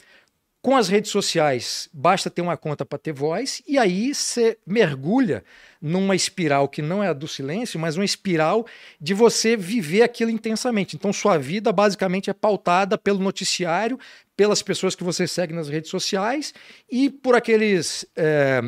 com 0.68 0.76
as 0.76 0.90
redes 0.90 1.12
sociais, 1.12 1.88
basta 1.94 2.30
ter 2.30 2.42
uma 2.42 2.58
conta 2.58 2.86
para 2.86 2.98
ter 3.00 3.14
voz, 3.14 3.62
e 3.66 3.78
aí 3.78 4.14
você 4.14 4.58
mergulha 4.68 5.42
numa 5.82 6.14
espiral 6.14 6.68
que 6.68 6.82
não 6.82 7.02
é 7.02 7.08
a 7.08 7.14
do 7.14 7.26
silêncio, 7.26 7.80
mas 7.80 7.96
uma 7.96 8.04
espiral 8.04 8.68
de 9.00 9.14
você 9.14 9.56
viver 9.56 10.02
aquilo 10.02 10.30
intensamente. 10.30 10.98
Então, 10.98 11.14
sua 11.14 11.38
vida 11.38 11.72
basicamente 11.72 12.30
é 12.30 12.34
pautada 12.34 12.98
pelo 12.98 13.20
noticiário, 13.20 13.98
pelas 14.36 14.62
pessoas 14.62 14.94
que 14.94 15.06
você 15.06 15.26
segue 15.26 15.54
nas 15.54 15.70
redes 15.70 15.90
sociais 15.90 16.54
e 16.92 17.10
por 17.10 17.34
aqueles 17.34 18.06
é, 18.14 18.60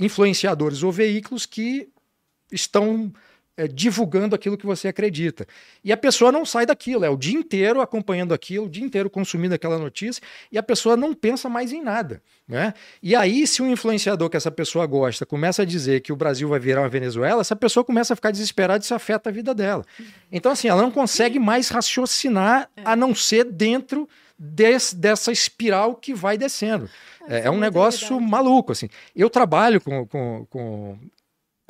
influenciadores 0.00 0.82
ou 0.82 0.90
veículos 0.90 1.44
que 1.44 1.86
estão 2.50 3.12
é, 3.56 3.68
divulgando 3.68 4.34
aquilo 4.34 4.56
que 4.56 4.66
você 4.66 4.88
acredita. 4.88 5.46
E 5.84 5.92
a 5.92 5.96
pessoa 5.96 6.32
não 6.32 6.44
sai 6.44 6.66
daquilo, 6.66 7.04
é 7.04 7.10
o 7.10 7.16
dia 7.16 7.38
inteiro 7.38 7.80
acompanhando 7.80 8.32
aquilo, 8.32 8.66
o 8.66 8.68
dia 8.68 8.84
inteiro 8.84 9.10
consumindo 9.10 9.54
aquela 9.54 9.78
notícia, 9.78 10.22
e 10.50 10.58
a 10.58 10.62
pessoa 10.62 10.96
não 10.96 11.14
pensa 11.14 11.48
mais 11.48 11.72
em 11.72 11.82
nada. 11.82 12.22
Né? 12.48 12.74
E 13.02 13.14
aí, 13.14 13.46
se 13.46 13.62
um 13.62 13.70
influenciador 13.70 14.28
que 14.28 14.36
essa 14.36 14.50
pessoa 14.50 14.86
gosta 14.86 15.24
começa 15.24 15.62
a 15.62 15.64
dizer 15.64 16.00
que 16.00 16.12
o 16.12 16.16
Brasil 16.16 16.48
vai 16.48 16.58
virar 16.58 16.82
uma 16.82 16.88
Venezuela, 16.88 17.40
essa 17.40 17.56
pessoa 17.56 17.84
começa 17.84 18.12
a 18.12 18.16
ficar 18.16 18.30
desesperada 18.30 18.82
e 18.82 18.84
isso 18.84 18.94
afeta 18.94 19.30
a 19.30 19.32
vida 19.32 19.54
dela. 19.54 19.84
Então, 20.30 20.52
assim, 20.52 20.68
ela 20.68 20.82
não 20.82 20.90
consegue 20.90 21.38
mais 21.38 21.68
raciocinar 21.68 22.68
a 22.84 22.96
não 22.96 23.14
ser 23.14 23.44
dentro 23.44 24.08
desse, 24.38 24.96
dessa 24.96 25.30
espiral 25.30 25.94
que 25.94 26.12
vai 26.12 26.36
descendo. 26.36 26.88
É, 27.28 27.42
é 27.46 27.50
um 27.50 27.58
negócio 27.58 28.20
maluco, 28.20 28.72
assim. 28.72 28.88
Eu 29.14 29.30
trabalho 29.30 29.80
com, 29.80 30.06
com, 30.06 30.46
com 30.50 30.98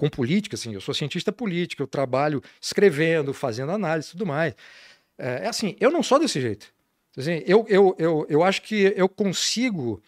com 0.02 0.08
política, 0.08 0.56
assim, 0.56 0.74
eu 0.74 0.80
sou 0.80 0.92
cientista 0.92 1.30
político, 1.30 1.80
eu 1.80 1.86
trabalho 1.86 2.42
escrevendo, 2.60 3.32
fazendo 3.32 3.70
análise 3.70 4.08
e 4.08 4.10
tudo 4.10 4.26
mais. 4.26 4.52
É, 5.16 5.44
é, 5.44 5.46
assim, 5.46 5.76
eu 5.78 5.92
não 5.92 6.02
sou 6.02 6.18
desse 6.18 6.40
jeito. 6.40 6.74
Assim, 7.16 7.40
eu, 7.46 7.64
eu, 7.68 7.94
eu, 7.96 8.26
eu 8.28 8.42
acho 8.42 8.62
que 8.62 8.92
eu 8.96 9.08
consigo 9.08 10.02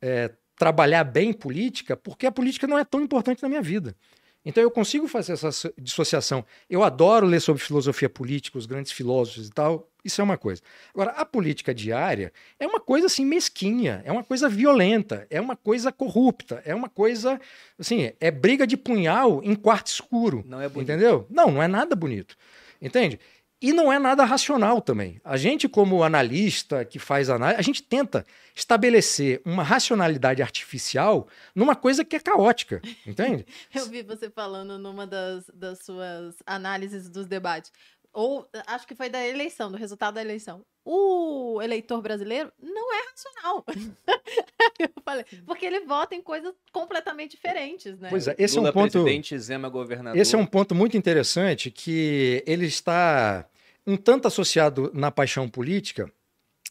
é, 0.00 0.30
trabalhar 0.54 1.02
bem 1.02 1.32
política 1.32 1.96
porque 1.96 2.26
a 2.26 2.30
política 2.30 2.68
não 2.68 2.78
é 2.78 2.84
tão 2.84 3.00
importante 3.00 3.42
na 3.42 3.48
minha 3.48 3.60
vida. 3.60 3.96
Então 4.44 4.62
eu 4.62 4.70
consigo 4.70 5.06
fazer 5.06 5.32
essa 5.34 5.52
so- 5.52 5.72
dissociação. 5.76 6.44
Eu 6.68 6.82
adoro 6.82 7.26
ler 7.26 7.40
sobre 7.40 7.62
filosofia 7.62 8.08
política, 8.08 8.56
os 8.56 8.66
grandes 8.66 8.90
filósofos 8.92 9.48
e 9.48 9.50
tal. 9.50 9.86
Isso 10.02 10.20
é 10.20 10.24
uma 10.24 10.38
coisa. 10.38 10.62
Agora, 10.94 11.10
a 11.10 11.26
política 11.26 11.74
diária 11.74 12.32
é 12.58 12.66
uma 12.66 12.80
coisa 12.80 13.06
assim 13.06 13.24
mesquinha, 13.24 14.00
é 14.04 14.10
uma 14.10 14.24
coisa 14.24 14.48
violenta, 14.48 15.26
é 15.28 15.38
uma 15.38 15.54
coisa 15.54 15.92
corrupta, 15.92 16.62
é 16.64 16.74
uma 16.74 16.88
coisa 16.88 17.38
assim, 17.78 18.10
é 18.18 18.30
briga 18.30 18.66
de 18.66 18.78
punhal 18.78 19.42
em 19.44 19.54
quarto 19.54 19.88
escuro. 19.88 20.42
Não 20.46 20.58
é 20.60 20.68
bonito. 20.70 20.90
Entendeu? 20.90 21.26
Não, 21.28 21.50
não 21.50 21.62
é 21.62 21.68
nada 21.68 21.94
bonito. 21.94 22.34
Entende? 22.80 23.20
E 23.62 23.74
não 23.74 23.92
é 23.92 23.98
nada 23.98 24.24
racional 24.24 24.80
também. 24.80 25.20
A 25.22 25.36
gente, 25.36 25.68
como 25.68 26.02
analista 26.02 26.82
que 26.82 26.98
faz 26.98 27.28
análise, 27.28 27.60
a 27.60 27.62
gente 27.62 27.82
tenta 27.82 28.24
estabelecer 28.54 29.42
uma 29.44 29.62
racionalidade 29.62 30.40
artificial 30.40 31.28
numa 31.54 31.76
coisa 31.76 32.02
que 32.02 32.16
é 32.16 32.20
caótica. 32.20 32.80
Entende? 33.06 33.44
Eu 33.74 33.86
vi 33.86 34.02
você 34.02 34.30
falando 34.30 34.78
numa 34.78 35.06
das, 35.06 35.44
das 35.52 35.80
suas 35.84 36.36
análises 36.46 37.08
dos 37.10 37.26
debates. 37.26 37.70
Ou 38.12 38.48
acho 38.66 38.86
que 38.86 38.94
foi 38.94 39.08
da 39.08 39.24
eleição, 39.26 39.70
do 39.70 39.78
resultado 39.78 40.14
da 40.14 40.20
eleição. 40.20 40.64
O 40.84 41.60
eleitor 41.62 42.02
brasileiro 42.02 42.50
não 42.60 42.92
é 42.92 43.02
racional. 43.10 43.64
Eu 44.78 44.90
falei, 45.04 45.24
porque 45.46 45.64
ele 45.64 45.80
vota 45.80 46.14
em 46.14 46.22
coisas 46.22 46.52
completamente 46.72 47.32
diferentes, 47.32 47.98
né? 47.98 48.08
Pois 48.08 48.26
é, 48.26 48.34
esse 48.38 48.56
Lula 48.56 48.68
é 48.68 48.70
um 48.70 48.74
ponto. 48.74 48.92
presidente, 48.92 49.38
Zema 49.38 49.68
governador. 49.68 50.20
Esse 50.20 50.34
é 50.34 50.38
um 50.38 50.46
ponto 50.46 50.74
muito 50.74 50.96
interessante 50.96 51.70
que 51.70 52.42
ele 52.46 52.66
está 52.66 53.46
um 53.86 53.96
tanto 53.96 54.26
associado 54.26 54.90
na 54.94 55.10
paixão 55.10 55.48
política, 55.48 56.10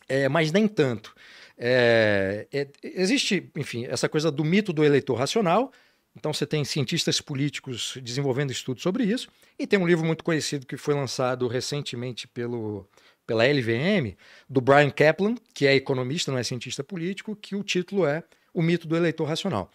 é, 0.08 0.28
mas 0.28 0.52
nem 0.52 0.67
tanto. 0.67 1.15
É, 1.58 2.47
é, 2.52 2.67
existe, 2.84 3.52
enfim, 3.56 3.86
essa 3.86 4.08
coisa 4.08 4.32
do 4.32 4.43
mito 4.43 4.73
do 4.73 4.84
eleitor 4.84 5.15
racional. 5.15 5.71
Então 6.15 6.34
você 6.34 6.45
tem 6.45 6.65
cientistas 6.65 7.22
políticos 7.22 7.98
desenvolvendo 8.02 8.52
estudos 8.52 8.84
sobre 8.84 9.04
isso. 9.04 9.30
E 9.58 9.67
tem 9.67 9.80
um 9.80 9.88
livro 9.88 10.06
muito 10.06 10.24
conhecido 10.24 10.65
que 10.65 10.78
foi 10.78 10.93
lançado 10.93 11.48
recentemente 11.48 12.28
pelo, 12.28 12.88
pela 13.26 13.45
LVM, 13.45 14.15
do 14.50 14.60
Brian 14.60 14.89
Kaplan, 14.89 15.36
que 15.54 15.67
é 15.67 15.76
economista, 15.76 16.32
não 16.32 16.39
é 16.39 16.43
cientista 16.43 16.84
político, 16.84 17.36
que 17.36 17.56
o 17.56 17.63
título 17.63 18.06
é 18.06 18.24
O 18.54 18.62
Mito 18.62 18.88
do 18.88 18.95
Eleitor 18.95 19.28
Racional. 19.28 19.72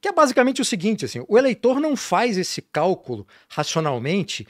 Que 0.00 0.08
é 0.08 0.12
basicamente 0.12 0.62
o 0.62 0.64
seguinte: 0.64 1.04
assim, 1.04 1.22
o 1.28 1.36
eleitor 1.36 1.80
não 1.80 1.94
faz 1.96 2.38
esse 2.38 2.62
cálculo 2.62 3.26
racionalmente 3.48 4.46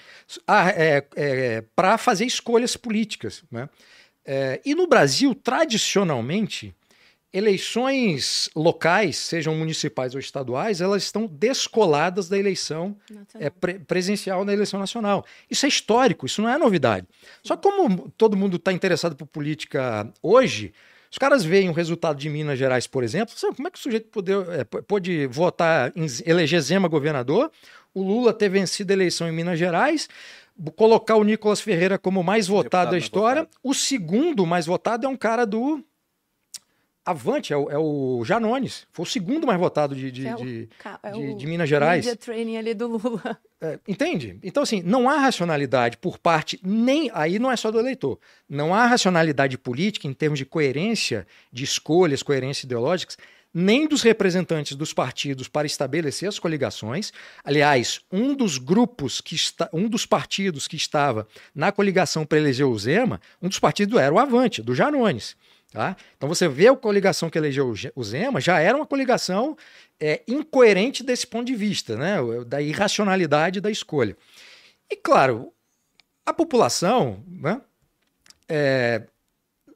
é, 0.46 1.64
para 1.74 1.98
fazer 1.98 2.24
escolhas 2.24 2.76
políticas. 2.76 3.42
Né? 3.50 3.68
É, 4.24 4.60
e 4.64 4.74
no 4.74 4.86
Brasil, 4.86 5.34
tradicionalmente, 5.34 6.74
eleições 7.32 8.48
locais, 8.54 9.16
sejam 9.16 9.54
municipais 9.54 10.14
ou 10.14 10.20
estaduais, 10.20 10.80
elas 10.80 11.02
estão 11.02 11.26
descoladas 11.26 12.28
da 12.28 12.38
eleição 12.38 12.96
é, 13.38 13.50
pre 13.50 13.78
presencial 13.80 14.44
na 14.44 14.52
eleição 14.52 14.80
nacional. 14.80 15.24
Isso 15.50 15.66
é 15.66 15.68
histórico, 15.68 16.26
isso 16.26 16.40
não 16.40 16.48
é 16.48 16.56
novidade. 16.56 17.06
Só 17.42 17.56
que 17.56 17.62
como 17.62 18.10
todo 18.16 18.36
mundo 18.36 18.56
está 18.56 18.72
interessado 18.72 19.14
por 19.14 19.26
política 19.26 20.10
hoje, 20.22 20.72
os 21.10 21.18
caras 21.18 21.44
veem 21.44 21.68
o 21.68 21.72
resultado 21.72 22.18
de 22.18 22.28
Minas 22.28 22.58
Gerais, 22.58 22.86
por 22.86 23.04
exemplo, 23.04 23.34
como 23.54 23.68
é 23.68 23.70
que 23.70 23.78
o 23.78 23.82
sujeito 23.82 24.08
pode, 24.08 24.32
é, 24.32 24.64
pode 24.64 25.26
votar, 25.26 25.92
em, 25.94 26.06
eleger 26.24 26.60
Zema 26.60 26.88
governador, 26.88 27.50
o 27.94 28.02
Lula 28.02 28.32
ter 28.32 28.48
vencido 28.48 28.92
a 28.92 28.96
eleição 28.96 29.28
em 29.28 29.32
Minas 29.32 29.58
Gerais, 29.58 30.08
colocar 30.74 31.16
o 31.16 31.24
Nicolas 31.24 31.60
Ferreira 31.60 31.98
como 31.98 32.22
mais 32.22 32.46
votado 32.46 32.92
da 32.92 32.98
história, 32.98 33.42
votado. 33.42 33.58
o 33.62 33.74
segundo 33.74 34.46
mais 34.46 34.66
votado 34.66 35.06
é 35.06 35.08
um 35.08 35.16
cara 35.16 35.44
do 35.44 35.82
Avante, 37.06 37.52
é 37.52 37.56
o, 37.56 37.70
é 37.70 37.78
o 37.78 38.24
Janones. 38.24 38.84
Foi 38.92 39.04
o 39.04 39.08
segundo 39.08 39.46
mais 39.46 39.60
votado 39.60 39.94
de, 39.94 40.10
de, 40.10 40.26
é 40.26 40.34
o, 40.34 40.38
de, 40.38 40.68
é 41.04 41.10
de, 41.12 41.34
de 41.36 41.46
Minas 41.46 41.68
Gerais. 41.68 42.04
Media 42.04 42.16
training 42.16 42.56
ali 42.56 42.74
do 42.74 42.88
Lula. 42.88 43.38
É, 43.60 43.78
entende? 43.86 44.38
Então, 44.42 44.62
assim, 44.62 44.82
não 44.82 45.08
há 45.08 45.16
racionalidade 45.16 45.96
por 45.98 46.18
parte, 46.18 46.60
nem. 46.64 47.08
Aí 47.14 47.38
não 47.38 47.50
é 47.50 47.56
só 47.56 47.70
do 47.70 47.78
eleitor. 47.78 48.18
Não 48.48 48.74
há 48.74 48.84
racionalidade 48.86 49.56
política 49.56 50.08
em 50.08 50.12
termos 50.12 50.38
de 50.38 50.44
coerência 50.44 51.26
de 51.52 51.62
escolhas, 51.62 52.24
coerência 52.24 52.66
ideológicas, 52.66 53.16
nem 53.54 53.86
dos 53.86 54.02
representantes 54.02 54.76
dos 54.76 54.92
partidos 54.92 55.48
para 55.48 55.66
estabelecer 55.66 56.28
as 56.28 56.38
coligações. 56.38 57.12
Aliás, 57.42 58.00
um 58.12 58.34
dos 58.34 58.58
grupos 58.58 59.20
que 59.22 59.34
está, 59.34 59.70
um 59.72 59.88
dos 59.88 60.04
partidos 60.04 60.68
que 60.68 60.76
estava 60.76 61.26
na 61.54 61.72
coligação 61.72 62.26
para 62.26 62.36
eleger 62.36 62.66
o 62.66 62.78
Zema, 62.78 63.20
um 63.40 63.48
dos 63.48 63.58
partidos 63.58 63.98
era 63.98 64.12
o 64.12 64.18
Avante, 64.18 64.60
do 64.60 64.74
Janones. 64.74 65.36
Tá? 65.72 65.96
Então 66.16 66.28
você 66.28 66.48
vê 66.48 66.68
a 66.68 66.76
coligação 66.76 67.28
que 67.28 67.36
elegeu 67.36 67.72
o 67.94 68.04
Zema, 68.04 68.40
já 68.40 68.58
era 68.60 68.76
uma 68.76 68.86
coligação 68.86 69.56
é, 70.00 70.22
incoerente 70.26 71.02
desse 71.02 71.26
ponto 71.26 71.44
de 71.46 71.54
vista, 71.54 71.96
né? 71.96 72.16
da 72.46 72.62
irracionalidade 72.62 73.60
da 73.60 73.70
escolha. 73.70 74.16
E 74.90 74.96
claro, 74.96 75.52
a 76.24 76.32
população 76.32 77.22
né, 77.26 77.60
é, 78.48 79.02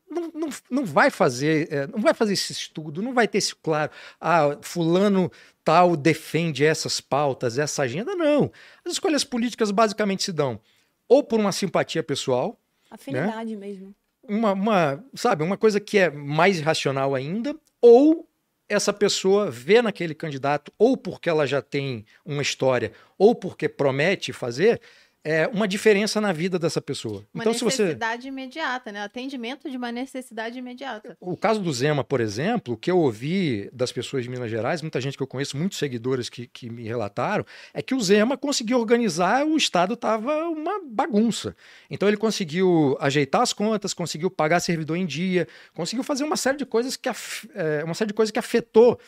não, 0.09 0.31
não, 0.33 0.49
não 0.71 0.85
vai 0.85 1.11
fazer 1.11 1.73
é, 1.73 1.87
não 1.89 2.01
vai 2.01 2.15
fazer 2.15 2.35
esse 2.35 2.53
estudo, 2.53 3.03
não 3.03 3.13
vai 3.13 3.27
ter 3.27 3.39
esse 3.39 3.55
claro, 3.55 3.91
ah, 4.21 4.57
fulano 4.63 5.31
tal 5.65 5.97
defende 5.97 6.65
essas 6.65 7.01
pautas, 7.01 7.59
essa 7.59 7.83
agenda, 7.83 8.15
não. 8.15 8.51
As 8.85 8.93
escolhas 8.93 9.25
políticas 9.25 9.71
basicamente 9.71 10.23
se 10.23 10.33
dão 10.33 10.61
ou 11.09 11.25
por 11.25 11.41
uma 11.41 11.51
simpatia 11.51 12.03
pessoal, 12.03 12.59
afinidade 12.89 13.57
né? 13.57 13.67
mesmo 13.67 13.95
uma, 14.31 14.53
uma, 14.53 15.05
sabe, 15.15 15.43
uma 15.43 15.57
coisa 15.57 15.81
que 15.81 15.99
é 15.99 16.09
mais 16.09 16.61
racional 16.61 17.15
ainda, 17.17 17.57
ou 17.83 18.29
essa 18.69 18.93
pessoa 18.93 19.51
vê 19.51 19.83
naquele 19.83 20.15
candidato, 20.15 20.73
ou 20.79 20.97
porque 20.97 21.29
ela 21.29 21.45
já 21.45 21.61
tem 21.61 22.07
uma 22.25 22.41
história, 22.41 22.93
ou 23.19 23.35
porque 23.35 23.69
promete 23.69 24.33
fazer, 24.33 24.81
é, 25.23 25.47
uma 25.49 25.69
diferença 25.69 26.21
na 26.21 26.33
vida 26.33 26.59
dessa 26.59 26.81
pessoa. 26.81 27.27
Uma 27.35 27.43
então, 27.43 27.53
necessidade 27.53 28.23
se 28.23 28.29
você... 28.29 28.29
imediata, 28.29 28.91
né? 28.91 29.03
Atendimento 29.03 29.71
de 29.71 29.77
uma 29.77 29.93
necessidade 29.93 30.59
imediata. 30.59 31.17
O 31.21 31.37
caso 31.37 31.61
do 31.61 31.73
Zema, 31.73 32.03
por 32.03 32.21
exemplo, 32.21 32.77
que 32.77 32.91
eu 32.91 32.99
ouvi 32.99 33.69
das 33.73 33.93
pessoas 33.93 34.25
de 34.25 34.31
Minas 34.31 34.51
Gerais, 34.51 34.81
muita 34.81 35.01
gente 35.01 35.17
que 35.17 35.23
eu 35.23 35.27
conheço, 35.27 35.57
muitos 35.57 35.79
seguidores 35.79 36.31
que, 36.31 36.47
que 36.47 36.71
me 36.71 36.85
relataram, 36.85 37.45
é 37.75 37.83
que 37.83 37.95
o 37.95 38.01
Zema 38.01 38.37
conseguiu 38.37 38.79
organizar, 38.79 39.45
o 39.47 39.57
Estado 39.57 39.95
estava 39.95 40.49
uma 40.49 40.81
bagunça. 40.85 41.55
Então 41.91 42.09
ele 42.09 42.17
conseguiu 42.17 42.97
ajeitar 42.99 43.43
as 43.43 43.53
contas, 43.53 43.93
conseguiu 43.93 44.31
pagar 44.31 44.61
servidor 44.61 44.97
em 44.97 45.05
dia, 45.05 45.47
conseguiu 45.75 46.03
fazer 46.03 46.25
uma 46.25 46.37
série 46.37 46.57
de 46.57 46.65
coisas 46.65 46.97
que, 46.97 47.09
af... 47.09 47.47
é, 47.55 47.85
uma 47.85 47.95
série 47.95 48.09
de 48.09 48.15
coisas 48.15 48.31
que 48.31 48.39
afetou 48.39 48.99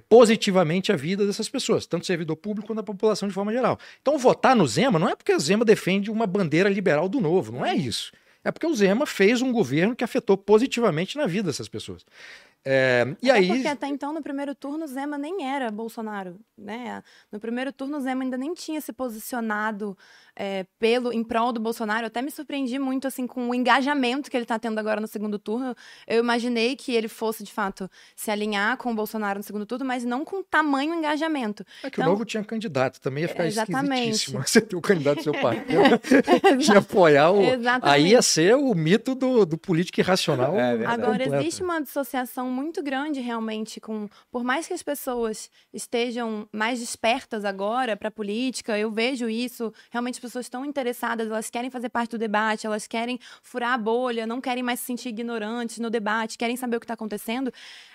positivamente 0.00 0.92
a 0.92 0.96
vida 0.96 1.26
dessas 1.26 1.48
pessoas, 1.48 1.86
tanto 1.86 2.06
servidor 2.06 2.36
público 2.36 2.68
quanto 2.68 2.80
a 2.80 2.84
população 2.84 3.28
de 3.28 3.34
forma 3.34 3.52
geral. 3.52 3.78
Então, 4.00 4.18
votar 4.18 4.54
no 4.54 4.66
Zema 4.66 4.98
não 4.98 5.08
é 5.08 5.16
porque 5.16 5.34
o 5.34 5.40
Zema 5.40 5.64
defende 5.64 6.10
uma 6.10 6.26
bandeira 6.26 6.68
liberal 6.68 7.08
do 7.08 7.20
novo, 7.20 7.52
não 7.52 7.64
é 7.64 7.74
isso. 7.74 8.12
É 8.44 8.52
porque 8.52 8.66
o 8.66 8.74
Zema 8.74 9.04
fez 9.04 9.42
um 9.42 9.52
governo 9.52 9.96
que 9.96 10.04
afetou 10.04 10.36
positivamente 10.36 11.16
na 11.16 11.26
vida 11.26 11.48
dessas 11.48 11.68
pessoas. 11.68 12.04
É, 12.64 13.16
e 13.22 13.30
Até 13.30 13.38
aí... 13.38 13.48
porque 13.48 13.68
até 13.68 13.86
então, 13.86 14.12
no 14.12 14.22
primeiro 14.22 14.54
turno, 14.54 14.86
Zema 14.86 15.16
nem 15.16 15.46
era 15.46 15.70
Bolsonaro. 15.70 16.38
Né? 16.56 17.02
No 17.30 17.40
primeiro 17.40 17.72
turno, 17.72 18.00
Zema 18.00 18.24
ainda 18.24 18.36
nem 18.36 18.52
tinha 18.52 18.80
se 18.80 18.92
posicionado 18.92 19.96
é, 20.38 20.64
pelo 20.78 21.12
em 21.12 21.24
prol 21.24 21.52
do 21.52 21.58
Bolsonaro. 21.58 22.04
Eu 22.04 22.06
até 22.06 22.22
me 22.22 22.30
surpreendi 22.30 22.78
muito 22.78 23.08
assim 23.08 23.26
com 23.26 23.50
o 23.50 23.54
engajamento 23.54 24.30
que 24.30 24.36
ele 24.36 24.44
está 24.44 24.56
tendo 24.56 24.78
agora 24.78 25.00
no 25.00 25.08
segundo 25.08 25.36
turno. 25.36 25.74
Eu 26.06 26.20
imaginei 26.20 26.76
que 26.76 26.92
ele 26.92 27.08
fosse, 27.08 27.42
de 27.42 27.52
fato, 27.52 27.90
se 28.14 28.30
alinhar 28.30 28.76
com 28.76 28.92
o 28.92 28.94
Bolsonaro 28.94 29.40
no 29.40 29.42
segundo 29.42 29.66
turno, 29.66 29.84
mas 29.84 30.04
não 30.04 30.24
com 30.24 30.40
tamanho 30.44 30.94
engajamento. 30.94 31.64
É 31.82 31.90
que 31.90 32.00
então, 32.00 32.06
o 32.06 32.12
Novo 32.12 32.24
tinha 32.24 32.44
candidato, 32.44 33.00
também 33.00 33.22
ia 33.22 33.28
ficar 33.28 33.46
exatamente. 33.46 34.10
esquisitíssimo 34.10 34.38
você 34.46 34.60
ter 34.60 34.76
o 34.76 34.80
candidato 34.80 35.16
do 35.16 35.22
seu 35.24 35.32
partido. 35.32 35.82
ia 36.72 36.78
apoiar 36.78 37.30
o... 37.32 37.42
Exatamente. 37.42 37.94
Aí 37.96 38.10
ia 38.10 38.22
ser 38.22 38.54
o 38.54 38.72
mito 38.74 39.16
do, 39.16 39.44
do 39.44 39.58
político 39.58 39.98
irracional. 39.98 40.56
É 40.56 40.86
agora, 40.86 41.24
completo. 41.24 41.34
existe 41.34 41.64
uma 41.64 41.80
dissociação 41.80 42.48
muito 42.48 42.80
grande 42.80 43.18
realmente 43.18 43.80
com... 43.80 44.08
Por 44.30 44.44
mais 44.44 44.68
que 44.68 44.72
as 44.72 44.84
pessoas 44.84 45.50
estejam 45.74 46.48
mais 46.52 46.78
despertas 46.78 47.44
agora 47.44 47.96
para 47.96 48.06
a 48.06 48.12
política, 48.12 48.78
eu 48.78 48.92
vejo 48.92 49.28
isso, 49.28 49.72
realmente 49.90 50.20
pessoas 50.28 50.46
estão 50.46 50.64
interessadas, 50.64 51.26
elas 51.26 51.50
querem 51.50 51.70
fazer 51.70 51.88
parte 51.88 52.12
do 52.12 52.18
debate, 52.18 52.66
elas 52.66 52.86
querem 52.86 53.18
furar 53.42 53.72
a 53.72 53.78
bolha, 53.78 54.26
não 54.26 54.40
querem 54.40 54.62
mais 54.62 54.80
se 54.80 54.86
sentir 54.86 55.08
ignorantes 55.08 55.78
no 55.78 55.90
debate, 55.90 56.38
querem 56.38 56.56
saber 56.56 56.76
o 56.76 56.80
que 56.80 56.84
está 56.84 56.94
acontecendo, 56.94 57.52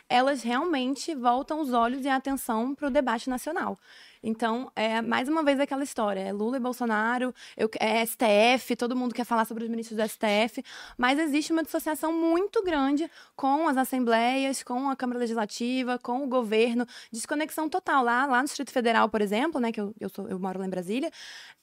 elas 0.09 0.43
realmente 0.43 1.15
voltam 1.15 1.61
os 1.61 1.73
olhos 1.73 2.05
e 2.05 2.09
a 2.09 2.15
atenção 2.15 2.75
para 2.75 2.87
o 2.87 2.91
debate 2.91 3.29
nacional. 3.29 3.79
Então, 4.23 4.71
é 4.73 5.01
mais 5.01 5.27
uma 5.27 5.43
vez 5.43 5.59
aquela 5.59 5.83
história: 5.83 6.21
é 6.21 6.31
Lula 6.31 6.55
e 6.55 6.59
Bolsonaro, 6.59 7.35
eu, 7.57 7.69
é 7.79 8.05
STF, 8.05 8.75
todo 8.77 8.95
mundo 8.95 9.13
quer 9.13 9.25
falar 9.25 9.43
sobre 9.43 9.65
os 9.65 9.69
ministros 9.69 9.97
do 9.97 10.07
STF, 10.07 10.63
mas 10.97 11.19
existe 11.19 11.51
uma 11.51 11.61
dissociação 11.61 12.13
muito 12.13 12.63
grande 12.63 13.09
com 13.35 13.67
as 13.67 13.75
assembleias, 13.75 14.63
com 14.63 14.89
a 14.89 14.95
Câmara 14.95 15.19
Legislativa, 15.19 15.99
com 15.99 16.23
o 16.23 16.27
governo, 16.27 16.85
desconexão 17.11 17.67
total. 17.67 18.03
Lá, 18.03 18.25
lá 18.25 18.37
no 18.39 18.45
Distrito 18.45 18.71
Federal, 18.71 19.09
por 19.09 19.21
exemplo, 19.21 19.59
né, 19.59 19.71
que 19.71 19.81
eu, 19.81 19.93
eu, 19.99 20.09
sou, 20.09 20.27
eu 20.29 20.39
moro 20.39 20.59
lá 20.59 20.65
em 20.65 20.69
Brasília, 20.69 21.11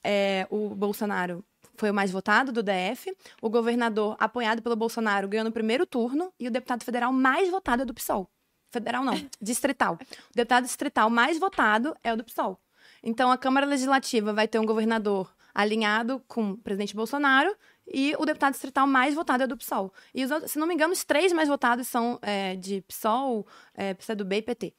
é, 0.03 0.47
o 0.49 0.69
Bolsonaro 0.75 1.43
foi 1.75 1.89
o 1.89 1.93
mais 1.93 2.11
votado 2.11 2.51
do 2.51 2.61
DF, 2.61 3.11
o 3.41 3.49
governador 3.49 4.15
apoiado 4.19 4.61
pelo 4.61 4.75
Bolsonaro 4.75 5.27
ganhou 5.27 5.45
no 5.45 5.51
primeiro 5.51 5.85
turno 5.85 6.31
e 6.39 6.47
o 6.47 6.51
deputado 6.51 6.83
federal 6.83 7.11
mais 7.11 7.49
votado 7.49 7.81
é 7.83 7.85
do 7.85 7.93
PSOL. 7.93 8.29
Federal 8.71 9.03
não, 9.03 9.13
distrital. 9.41 9.99
O 10.31 10.35
deputado 10.35 10.63
distrital 10.63 11.09
mais 11.09 11.37
votado 11.37 11.95
é 12.03 12.13
o 12.13 12.17
do 12.17 12.23
PSOL. 12.23 12.59
Então, 13.03 13.31
a 13.31 13.37
Câmara 13.37 13.65
Legislativa 13.65 14.31
vai 14.31 14.47
ter 14.47 14.59
um 14.59 14.65
governador 14.65 15.33
alinhado 15.53 16.21
com 16.27 16.51
o 16.51 16.57
presidente 16.57 16.95
Bolsonaro 16.95 17.53
e 17.85 18.15
o 18.17 18.25
deputado 18.25 18.53
distrital 18.53 18.87
mais 18.87 19.13
votado 19.13 19.43
é 19.43 19.47
do 19.47 19.57
PSOL. 19.57 19.93
E, 20.13 20.25
se 20.47 20.57
não 20.57 20.65
me 20.65 20.73
engano, 20.73 20.93
os 20.93 21.03
três 21.03 21.33
mais 21.33 21.49
votados 21.49 21.87
são 21.87 22.17
é, 22.21 22.55
de 22.55 22.81
PSOL, 22.81 23.45
é, 23.73 23.93
PCdoB 23.93 24.37
e 24.37 24.41
PT. 24.41 24.73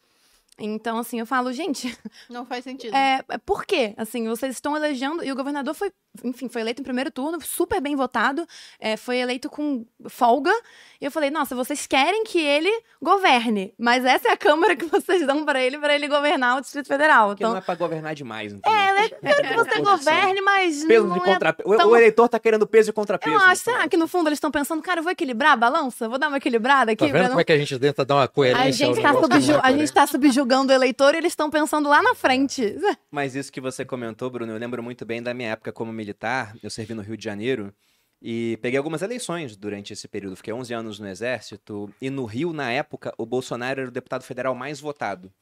Então, 0.65 0.97
assim, 0.99 1.19
eu 1.19 1.27
falo, 1.27 1.53
gente. 1.53 1.97
Não 2.31 2.47
faz 2.47 2.63
sentido. 2.63 2.95
É, 2.95 3.21
por 3.45 3.65
quê? 3.67 3.95
Assim, 3.97 4.29
vocês 4.29 4.55
estão 4.55 4.77
elegendo. 4.77 5.25
E 5.25 5.33
o 5.33 5.35
governador 5.35 5.75
foi, 5.75 5.91
enfim, 6.23 6.49
foi 6.49 6.61
eleito 6.61 6.81
em 6.81 6.85
primeiro 6.85 7.11
turno, 7.11 7.41
super 7.43 7.81
bem 7.81 7.97
votado, 7.97 8.47
é, 8.79 8.97
foi 8.97 9.17
eleito 9.19 9.51
com 9.51 9.85
folga. 10.09 10.53
E 11.01 11.05
eu 11.05 11.11
falei, 11.11 11.31
nossa, 11.31 11.57
vocês 11.57 11.85
querem 11.87 12.23
que 12.23 12.39
ele 12.39 12.71
governe, 13.01 13.75
mas 13.77 14.05
essa 14.05 14.29
é 14.29 14.33
a 14.33 14.37
Câmara 14.37 14.77
que 14.77 14.87
vocês 14.87 15.27
dão 15.27 15.45
para 15.45 15.61
ele, 15.61 15.79
para 15.79 15.95
ele 15.97 16.07
governar 16.07 16.59
o 16.59 16.61
Distrito 16.61 16.87
Federal. 16.87 17.31
Porque 17.31 17.43
então, 17.43 17.51
não 17.53 17.59
é 17.59 17.61
pra 17.61 17.75
governar 17.75 18.15
demais, 18.15 18.53
entendeu? 18.53 18.79
é, 18.79 19.05
eu 19.07 19.11
quero 19.21 19.43
que 19.49 19.55
você 19.57 19.81
governe, 19.81 20.41
mas. 20.43 20.85
Peso 20.85 21.07
não 21.09 21.17
de 21.17 21.23
é 21.23 21.33
contrapeso. 21.33 21.69
O- 21.69 21.77
tão- 21.77 21.91
O 21.91 21.97
eleitor 21.97 22.29
tá 22.29 22.39
querendo 22.39 22.67
peso 22.69 22.91
e 22.91 22.93
contrapeso. 22.93 23.35
Eu 23.35 23.41
acho, 23.41 23.63
será 23.65 23.89
que 23.89 23.97
no 23.97 24.07
fundo 24.07 24.29
eles 24.29 24.37
estão 24.37 24.51
pensando, 24.53 24.81
cara, 24.81 25.01
eu 25.01 25.03
vou 25.03 25.11
equilibrar 25.11 25.53
a 25.53 25.57
balança? 25.57 26.09
Vou 26.09 26.19
dar 26.19 26.29
uma 26.29 26.37
equilibrada 26.37 26.93
aqui? 26.93 27.05
Tá 27.05 27.13
vendo 27.13 27.23
não- 27.23 27.29
como 27.31 27.41
é 27.41 27.45
que 27.45 27.53
a 27.53 27.59
gente 27.59 27.77
tenta 27.81 28.05
dar 28.05 28.15
uma 28.15 28.29
coerência 28.29 28.63
A 28.63 28.71
gente, 28.71 29.03
tá 29.03 29.09
é 29.11 29.13
subju- 29.21 29.61
a 29.61 29.73
gente 29.73 29.93
tá 29.93 30.07
subjugando 30.07 30.52
o 30.61 30.73
eleitor 30.73 31.15
eles 31.15 31.33
estão 31.33 31.49
pensando 31.49 31.89
lá 31.89 32.03
na 32.03 32.15
frente. 32.15 32.77
Mas 33.11 33.35
isso 33.35 33.51
que 33.51 33.61
você 33.61 33.85
comentou, 33.85 34.29
Bruno, 34.31 34.53
eu 34.53 34.59
lembro 34.59 34.83
muito 34.83 35.05
bem 35.05 35.23
da 35.23 35.33
minha 35.33 35.51
época 35.51 35.73
como 35.73 35.93
militar. 35.93 36.55
Eu 36.63 36.69
servi 36.69 36.95
no 36.95 37.03
Rio 37.03 37.17
de 37.17 37.25
Janeiro 37.25 37.75
e 38.21 38.59
peguei 38.63 38.79
algumas 38.79 39.03
eleições 39.03 39.57
durante 39.57 39.93
esse 39.93 40.07
período. 40.07 40.37
Fiquei 40.37 40.53
11 40.53 40.75
anos 40.75 40.99
no 40.99 41.09
Exército 41.09 41.93
e 42.01 42.11
no 42.11 42.25
Rio, 42.25 42.53
na 42.53 42.71
época, 42.71 43.13
o 43.17 43.25
Bolsonaro 43.25 43.81
era 43.81 43.89
o 43.89 43.93
deputado 43.93 44.23
federal 44.23 44.55
mais 44.55 44.79
votado. 44.81 45.33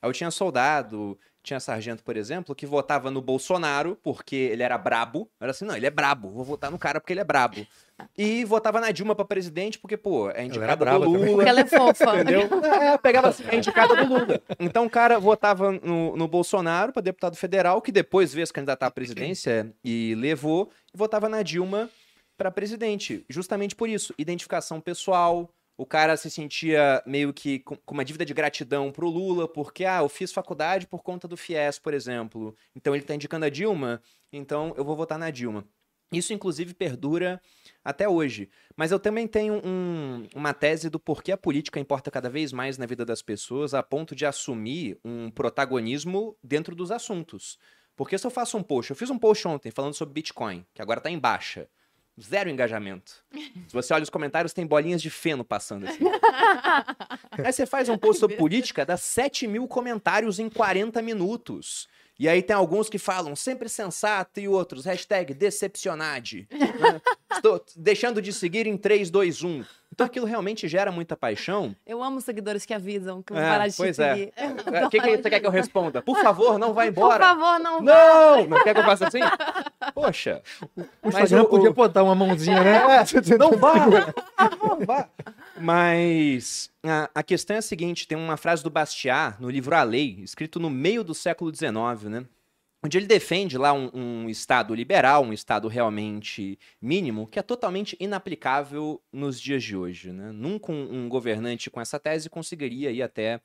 Aí 0.00 0.08
eu 0.08 0.12
tinha 0.14 0.30
soldado, 0.30 1.18
tinha 1.42 1.58
sargento, 1.58 2.02
por 2.02 2.16
exemplo, 2.16 2.54
que 2.54 2.66
votava 2.66 3.10
no 3.10 3.20
Bolsonaro 3.20 3.98
porque 4.02 4.36
ele 4.36 4.62
era 4.62 4.76
brabo. 4.76 5.30
Era 5.40 5.50
assim, 5.50 5.64
não, 5.64 5.76
ele 5.76 5.86
é 5.86 5.90
brabo, 5.90 6.30
vou 6.30 6.44
votar 6.44 6.70
no 6.70 6.78
cara 6.78 7.00
porque 7.00 7.12
ele 7.12 7.20
é 7.20 7.24
brabo. 7.24 7.66
E 8.16 8.44
votava 8.44 8.80
na 8.80 8.90
Dilma 8.90 9.14
pra 9.14 9.24
presidente 9.24 9.78
porque, 9.78 9.96
pô, 9.96 10.30
é 10.30 10.34
era 10.34 10.44
indicada 10.44 10.76
do 10.76 10.84
também. 10.84 11.12
Lula. 11.12 11.26
Porque 11.26 11.48
ela 11.48 11.60
é 11.60 11.66
fofa. 11.66 12.14
Entendeu? 12.14 12.48
É, 12.64 12.98
pegava 12.98 13.28
assim, 13.28 13.44
a 13.48 13.54
indicada 13.54 13.96
do 13.96 14.06
Lula. 14.06 14.40
Então 14.58 14.86
o 14.86 14.90
cara 14.90 15.18
votava 15.18 15.72
no, 15.72 16.16
no 16.16 16.28
Bolsonaro 16.28 16.92
para 16.92 17.02
deputado 17.02 17.36
federal, 17.36 17.80
que 17.80 17.92
depois 17.92 18.32
veio 18.32 18.46
se 18.46 18.52
candidatar 18.52 18.86
à 18.86 18.90
presidência 18.90 19.72
e 19.84 20.14
levou, 20.16 20.70
e 20.94 20.96
votava 20.96 21.28
na 21.28 21.42
Dilma 21.42 21.90
para 22.36 22.50
presidente. 22.50 23.24
Justamente 23.28 23.76
por 23.76 23.88
isso, 23.88 24.14
identificação 24.16 24.80
pessoal. 24.80 25.50
O 25.80 25.86
cara 25.86 26.14
se 26.14 26.30
sentia 26.30 27.02
meio 27.06 27.32
que 27.32 27.60
com 27.60 27.74
uma 27.90 28.04
dívida 28.04 28.22
de 28.22 28.34
gratidão 28.34 28.92
pro 28.92 29.08
Lula, 29.08 29.48
porque, 29.48 29.86
ah, 29.86 30.00
eu 30.00 30.10
fiz 30.10 30.30
faculdade 30.30 30.86
por 30.86 31.02
conta 31.02 31.26
do 31.26 31.38
FIES, 31.38 31.78
por 31.78 31.94
exemplo. 31.94 32.54
Então 32.76 32.94
ele 32.94 33.02
tá 33.02 33.14
indicando 33.14 33.46
a 33.46 33.48
Dilma, 33.48 34.02
então 34.30 34.74
eu 34.76 34.84
vou 34.84 34.94
votar 34.94 35.18
na 35.18 35.30
Dilma. 35.30 35.66
Isso, 36.12 36.34
inclusive, 36.34 36.74
perdura 36.74 37.40
até 37.82 38.06
hoje. 38.06 38.50
Mas 38.76 38.92
eu 38.92 38.98
também 38.98 39.26
tenho 39.26 39.54
um- 39.64 40.26
uma 40.34 40.52
tese 40.52 40.90
do 40.90 41.00
porquê 41.00 41.32
a 41.32 41.36
política 41.38 41.80
importa 41.80 42.10
cada 42.10 42.28
vez 42.28 42.52
mais 42.52 42.76
na 42.76 42.84
vida 42.84 43.06
das 43.06 43.22
pessoas, 43.22 43.72
a 43.72 43.82
ponto 43.82 44.14
de 44.14 44.26
assumir 44.26 44.98
um 45.02 45.30
protagonismo 45.30 46.36
dentro 46.44 46.76
dos 46.76 46.90
assuntos. 46.90 47.58
Porque 47.96 48.18
se 48.18 48.26
eu 48.26 48.30
faço 48.30 48.58
um 48.58 48.62
post, 48.62 48.90
eu 48.90 48.96
fiz 48.96 49.08
um 49.08 49.18
post 49.18 49.48
ontem 49.48 49.70
falando 49.70 49.94
sobre 49.94 50.12
Bitcoin, 50.12 50.66
que 50.74 50.82
agora 50.82 51.00
tá 51.00 51.10
em 51.10 51.18
baixa. 51.18 51.70
Zero 52.22 52.50
engajamento. 52.50 53.24
Se 53.32 53.72
você 53.72 53.94
olha 53.94 54.02
os 54.02 54.10
comentários, 54.10 54.52
tem 54.52 54.66
bolinhas 54.66 55.00
de 55.00 55.10
feno 55.10 55.44
passando 55.44 55.86
assim. 55.86 56.04
Aí 57.32 57.52
você 57.52 57.64
faz 57.64 57.88
um 57.88 57.96
post 57.96 58.20
sobre 58.20 58.36
política, 58.36 58.84
dá 58.84 58.96
7 58.96 59.46
mil 59.46 59.66
comentários 59.66 60.38
em 60.38 60.48
40 60.48 61.00
minutos. 61.00 61.88
E 62.18 62.28
aí 62.28 62.42
tem 62.42 62.54
alguns 62.54 62.90
que 62.90 62.98
falam 62.98 63.34
sempre 63.34 63.66
sensato 63.66 64.40
e 64.40 64.46
outros, 64.46 64.84
hashtag 64.84 65.32
decepcionade. 65.32 66.46
né? 66.52 67.00
Estou 67.32 67.64
deixando 67.74 68.20
de 68.20 68.30
seguir 68.30 68.66
em 68.66 68.76
3, 68.76 69.10
2, 69.10 69.42
1. 69.42 69.64
Então 70.00 70.06
aquilo 70.06 70.24
realmente 70.24 70.66
gera 70.66 70.90
muita 70.90 71.14
paixão. 71.14 71.76
Eu 71.86 72.02
amo 72.02 72.22
seguidores 72.22 72.64
que 72.64 72.72
avisam 72.72 73.22
que 73.22 73.34
vão 73.34 73.42
É, 73.42 73.50
parar 73.50 73.66
de 73.68 73.74
te 73.74 73.76
pois 73.76 73.98
é. 73.98 74.14
seguir. 74.14 74.32
O 74.86 74.88
que, 74.88 74.98
que 74.98 75.16
você 75.18 75.28
quer 75.28 75.40
que 75.40 75.46
eu 75.46 75.50
responda? 75.50 76.00
Por 76.00 76.16
favor, 76.22 76.58
não 76.58 76.72
vá 76.72 76.84
Por 76.84 76.88
embora. 76.88 77.22
favor, 77.26 77.58
não. 77.58 77.82
Não! 77.82 78.46
Não 78.46 78.62
quer 78.64 78.72
que 78.72 78.80
eu 78.80 78.84
faça 78.84 79.08
assim? 79.08 79.20
Poxa. 79.92 80.40
O 80.74 80.80
Mas 81.12 81.24
Instagram 81.24 81.44
podia 81.44 81.70
botar 81.70 82.02
uma 82.02 82.14
mãozinha, 82.14 82.64
né? 82.64 82.80
Não 83.38 83.52
vá! 83.58 83.74
Não 84.62 84.86
vá! 84.86 85.06
Mas 85.58 86.70
a, 86.82 87.10
a 87.14 87.22
questão 87.22 87.56
é 87.56 87.58
a 87.58 87.62
seguinte: 87.62 88.08
tem 88.08 88.16
uma 88.16 88.38
frase 88.38 88.62
do 88.62 88.70
Bastiat 88.70 89.36
no 89.38 89.50
livro 89.50 89.76
A 89.76 89.82
Lei, 89.82 90.20
escrito 90.22 90.58
no 90.58 90.70
meio 90.70 91.04
do 91.04 91.14
século 91.14 91.54
XIX, 91.54 92.04
né? 92.04 92.24
Onde 92.82 92.96
ele 92.96 93.06
defende 93.06 93.58
lá 93.58 93.74
um, 93.74 93.90
um 93.92 94.28
Estado 94.30 94.74
liberal, 94.74 95.22
um 95.22 95.34
Estado 95.34 95.68
realmente 95.68 96.58
mínimo, 96.80 97.26
que 97.26 97.38
é 97.38 97.42
totalmente 97.42 97.94
inaplicável 98.00 99.02
nos 99.12 99.38
dias 99.38 99.62
de 99.62 99.76
hoje. 99.76 100.12
Né? 100.12 100.32
Nunca 100.32 100.72
um, 100.72 101.04
um 101.04 101.08
governante 101.08 101.68
com 101.68 101.80
essa 101.80 101.98
tese 101.98 102.30
conseguiria 102.30 102.90
ir 102.90 103.02
até 103.02 103.40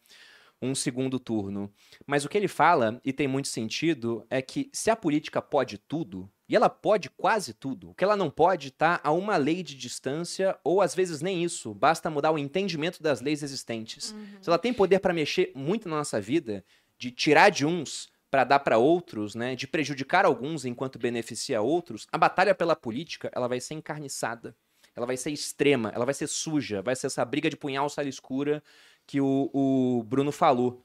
um 0.62 0.74
segundo 0.74 1.19
turno. 1.19 1.71
Mas 2.06 2.24
o 2.24 2.30
que 2.30 2.38
ele 2.38 2.48
fala, 2.48 3.00
e 3.04 3.12
tem 3.12 3.28
muito 3.28 3.50
sentido, 3.50 4.26
é 4.30 4.41
que 4.41 4.69
se 4.71 4.89
a 4.89 4.95
política 4.95 5.41
pode 5.41 5.78
tudo, 5.78 6.30
e 6.48 6.56
ela 6.56 6.69
pode 6.69 7.10
quase 7.10 7.54
tudo, 7.54 7.89
o 7.89 7.93
que 7.93 8.04
ela 8.04 8.15
não 8.15 8.30
pode 8.30 8.69
está 8.69 9.02
a 9.04 9.12
uma 9.12 9.36
lei 9.36 9.63
de 9.63 9.76
distância, 9.76 10.58
ou 10.63 10.82
às 10.82 10.93
vezes 10.95 11.21
nem 11.21 11.43
isso, 11.43 11.74
basta 11.74 12.10
mudar 12.10 12.32
o 12.32 12.38
entendimento 12.38 13.02
das 13.02 13.19
leis 13.19 13.43
existentes. 13.43 14.15
Se 14.41 14.50
ela 14.50 14.60
tem 14.60 14.74
poder 14.74 15.00
para 15.00 15.13
mexer 15.13 15.52
muito 15.56 15.89
na 15.89 15.98
nossa 15.98 16.21
vida, 16.21 16.63
de 16.98 17.12
tirar 17.12 17.50
de 17.50 17.65
uns 17.65 18.10
para 18.36 18.43
dar 18.43 18.60
para 18.60 18.78
outros, 18.78 19.34
né, 19.34 19.56
de 19.56 19.65
prejudicar 19.65 20.26
alguns 20.26 20.65
enquanto 20.65 21.00
beneficia 21.00 21.62
outros, 21.62 22.06
a 22.12 22.17
batalha 22.17 22.54
pela 22.54 22.76
política 22.76 23.32
ela 23.34 23.48
vai 23.48 23.62
ser 23.62 23.76
encarniçada. 23.76 24.54
Ela 24.93 25.06
vai 25.06 25.15
ser 25.15 25.32
extrema, 25.32 25.89
ela 25.95 26.04
vai 26.04 26.13
ser 26.13 26.28
suja, 26.28 26.82
vai 26.82 26.98
ser 26.98 27.08
essa 27.08 27.24
briga 27.24 27.50
de 27.50 27.56
punhal 27.56 27.88
sala 27.88 28.10
escura 28.10 28.62
que 29.08 29.21
o, 29.21 29.50
o 29.54 30.04
Bruno 30.04 30.34
falou. 30.34 30.84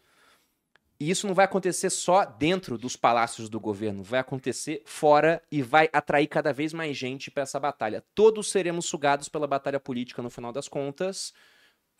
E 1.00 1.10
isso 1.10 1.26
não 1.26 1.34
vai 1.34 1.44
acontecer 1.44 1.90
só 1.90 2.24
dentro 2.24 2.78
dos 2.78 2.94
palácios 2.94 3.48
do 3.48 3.58
governo, 3.58 4.04
vai 4.04 4.20
acontecer 4.20 4.84
fora 4.86 5.42
e 5.50 5.60
vai 5.60 5.90
atrair 5.92 6.28
cada 6.28 6.52
vez 6.52 6.72
mais 6.72 6.96
gente 6.96 7.32
para 7.32 7.42
essa 7.42 7.58
batalha. 7.58 8.04
Todos 8.14 8.48
seremos 8.48 8.86
sugados 8.86 9.28
pela 9.28 9.48
batalha 9.48 9.80
política 9.80 10.22
no 10.22 10.30
final 10.30 10.52
das 10.52 10.68
contas. 10.68 11.34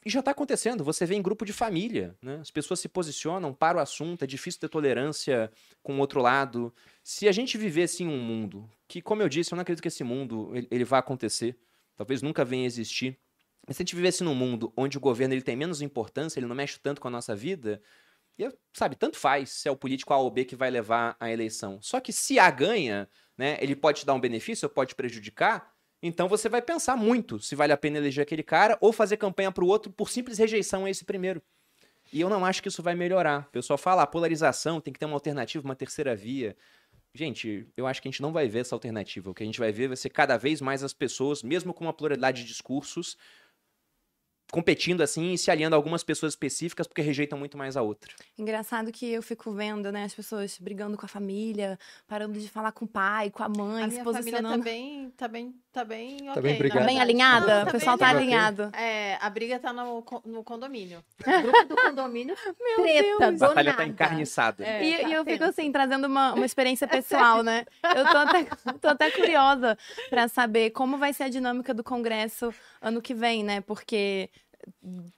E 0.05 0.09
já 0.09 0.21
está 0.21 0.31
acontecendo, 0.31 0.83
você 0.83 1.05
vê 1.05 1.15
em 1.15 1.23
grupo 1.23 1.45
de 1.45 1.53
família, 1.53 2.17
né? 2.23 2.39
As 2.41 2.51
pessoas 2.51 2.81
se 2.81 2.89
posicionam 2.89 3.53
para 3.53 3.77
o 3.77 3.81
assunto, 3.81 4.23
é 4.25 4.27
difícil 4.27 4.61
ter 4.61 4.69
tolerância 4.69 5.51
com 5.83 5.97
o 5.97 5.99
outro 5.99 6.23
lado. 6.23 6.75
Se 7.05 7.29
a 7.29 7.33
gente 7.33 7.59
vivesse 7.59 8.03
em 8.03 8.09
um 8.09 8.19
mundo, 8.19 8.69
que, 8.89 9.03
como 9.03 9.21
eu 9.21 9.29
disse, 9.29 9.53
eu 9.53 9.57
não 9.57 9.63
acredito 9.63 9.83
que 9.83 9.89
esse 9.89 10.03
mundo 10.03 10.51
ele, 10.55 10.67
ele 10.71 10.85
vai 10.85 11.01
acontecer, 11.01 11.59
talvez 11.97 12.23
nunca 12.23 12.45
venha 12.47 12.65
a 12.65 12.67
existir. 12.67 13.19
Mas 13.67 13.77
se 13.77 13.83
a 13.83 13.85
gente 13.85 13.95
vivesse 13.95 14.25
num 14.25 14.35
mundo 14.35 14.73
onde 14.75 14.97
o 14.97 15.01
governo 15.01 15.35
ele 15.35 15.43
tem 15.43 15.55
menos 15.55 15.83
importância, 15.83 16.41
ele 16.41 16.47
não 16.47 16.57
mexe 16.57 16.79
tanto 16.79 16.99
com 16.99 17.09
a 17.09 17.11
nossa 17.11 17.37
vida, 17.37 17.83
e, 18.39 18.51
sabe, 18.73 18.97
tanto 18.97 19.19
faz 19.19 19.51
se 19.51 19.69
é 19.69 19.71
o 19.71 19.77
político 19.77 20.15
A 20.15 20.17
ou 20.17 20.31
B 20.31 20.47
que 20.47 20.57
vai 20.57 20.71
levar 20.71 21.15
a 21.21 21.31
eleição. 21.31 21.79
Só 21.83 22.01
que 22.01 22.11
se 22.11 22.39
A 22.39 22.51
ganha, 22.51 23.07
né, 23.37 23.59
ele 23.61 23.77
pode 23.77 24.01
te 24.01 24.07
dar 24.07 24.15
um 24.15 24.21
benefício 24.21 24.65
ou 24.65 24.71
pode 24.71 24.91
te 24.91 24.95
prejudicar, 24.95 25.75
então 26.03 26.29
você 26.29 26.49
vai 26.49 26.63
pensar 26.63 26.97
muito 26.97 27.39
se 27.39 27.55
vale 27.55 27.73
a 27.73 27.77
pena 27.77 27.99
eleger 27.99 28.23
aquele 28.23 28.43
cara 28.43 28.77
ou 28.81 28.93
fazer 28.93 29.17
campanha 29.17 29.53
para 29.53 29.65
o 29.65 29.69
outro 29.69 29.93
por 29.93 30.11
simples 30.11 30.39
rejeição 30.39 30.85
a 30.85 30.91
esse 30.91 31.05
primeiro. 31.05 31.43
E 32.13 32.21
eu 32.21 32.29
não 32.29 32.45
acho 32.45 32.63
que 32.63 32.69
isso 32.69 32.83
vai 32.83 32.95
melhorar. 32.95 33.47
O 33.49 33.53
pessoal 33.53 33.79
fala, 33.79 34.03
a 34.03 34.07
polarização 34.07 34.81
tem 34.81 34.93
que 34.93 34.99
ter 34.99 35.07
uma 35.07 35.15
alternativa, 35.15 35.65
uma 35.65 35.77
terceira 35.77 36.17
via. 36.17 36.57
Gente, 37.15 37.69
eu 37.77 37.87
acho 37.87 38.01
que 38.01 38.09
a 38.09 38.11
gente 38.11 38.23
não 38.23 38.33
vai 38.33 38.49
ver 38.49 38.61
essa 38.61 38.75
alternativa. 38.75 39.31
O 39.31 39.35
que 39.35 39.43
a 39.43 39.47
gente 39.47 39.59
vai 39.59 39.71
ver 39.71 39.89
vai 39.89 39.97
ser 39.97 40.11
cada 40.11 40.37
vez 40.37 40.61
mais 40.61 40.83
as 40.83 40.93
pessoas, 40.93 41.43
mesmo 41.43 41.75
com 41.75 41.85
uma 41.85 41.93
pluralidade 41.93 42.43
de 42.43 42.49
discursos, 42.49 43.17
competindo 44.51 45.01
assim 45.03 45.33
e 45.33 45.39
se 45.39 45.51
aliando 45.51 45.75
a 45.75 45.79
algumas 45.79 46.03
pessoas 46.03 46.33
específicas 46.33 46.87
porque 46.87 47.03
rejeitam 47.03 47.39
muito 47.39 47.57
mais 47.57 47.77
a 47.77 47.83
outra. 47.83 48.13
Engraçado 48.39 48.91
que 48.91 49.11
eu 49.11 49.23
fico 49.23 49.53
vendo, 49.53 49.91
né, 49.93 50.05
as 50.05 50.15
pessoas 50.15 50.59
brigando 50.59 50.97
com 50.97 51.07
a 51.07 51.09
família, 51.09 51.79
parando 52.09 52.39
de 52.39 52.49
falar 52.49 52.73
com 52.73 52.85
o 52.85 52.89
pai, 52.89 53.31
com 53.31 53.43
a 53.43 53.49
mãe, 53.49 53.85
A 53.85 53.87
se 53.87 53.93
minha 53.93 54.05
família 54.05 54.23
posicionando. 54.23 54.59
tá 54.59 54.65
bem, 54.65 55.11
tá 55.17 55.29
bem, 55.29 55.55
tá 55.73 55.85
bem 55.85 56.15
ok, 56.17 56.35
Tá 56.35 56.41
bem 56.41 56.59
brigada. 56.59 56.81
Tá 56.81 56.87
bem 56.87 57.01
alinhada? 57.01 57.55
Não, 57.55 57.63
o 57.63 57.67
tá 57.67 57.73
pessoal 57.73 57.97
bem 57.97 58.07
tá 58.07 58.11
alinhado. 58.17 58.71
É, 58.75 59.17
a 59.21 59.31
briga 59.31 59.59
tá 59.59 59.73
no, 59.73 60.05
no 60.25 60.43
condomínio. 60.45 61.03
O 61.41 61.43
grupo 61.43 61.65
do 61.65 61.77
condomínio 61.77 62.35
treta, 62.77 63.31
Deus. 63.31 63.43
A 63.43 63.49
batalha 63.49 63.75
tá 63.75 63.87
encarniçada. 63.87 64.65
É, 64.65 64.85
E, 64.85 65.03
tá 65.03 65.09
e 65.09 65.13
eu 65.13 65.25
fico 65.25 65.45
assim, 65.45 65.71
trazendo 65.71 66.07
uma, 66.07 66.35
uma 66.35 66.45
experiência 66.47 66.87
pessoal, 66.89 67.43
né? 67.43 67.65
Eu 67.97 68.05
tô 68.11 68.17
até, 68.17 68.45
tô 68.81 68.89
até 68.89 69.11
curiosa 69.11 69.79
pra 70.09 70.29
saber 70.29 70.70
como 70.70 70.99
vai 70.99 71.12
ser 71.12 71.24
a 71.24 71.29
dinâmica 71.29 71.72
do 71.72 71.85
Congresso 71.85 72.53
ano 72.81 73.01
que 73.01 73.14
vem, 73.14 73.43
né? 73.45 73.61
Porque 73.61 74.29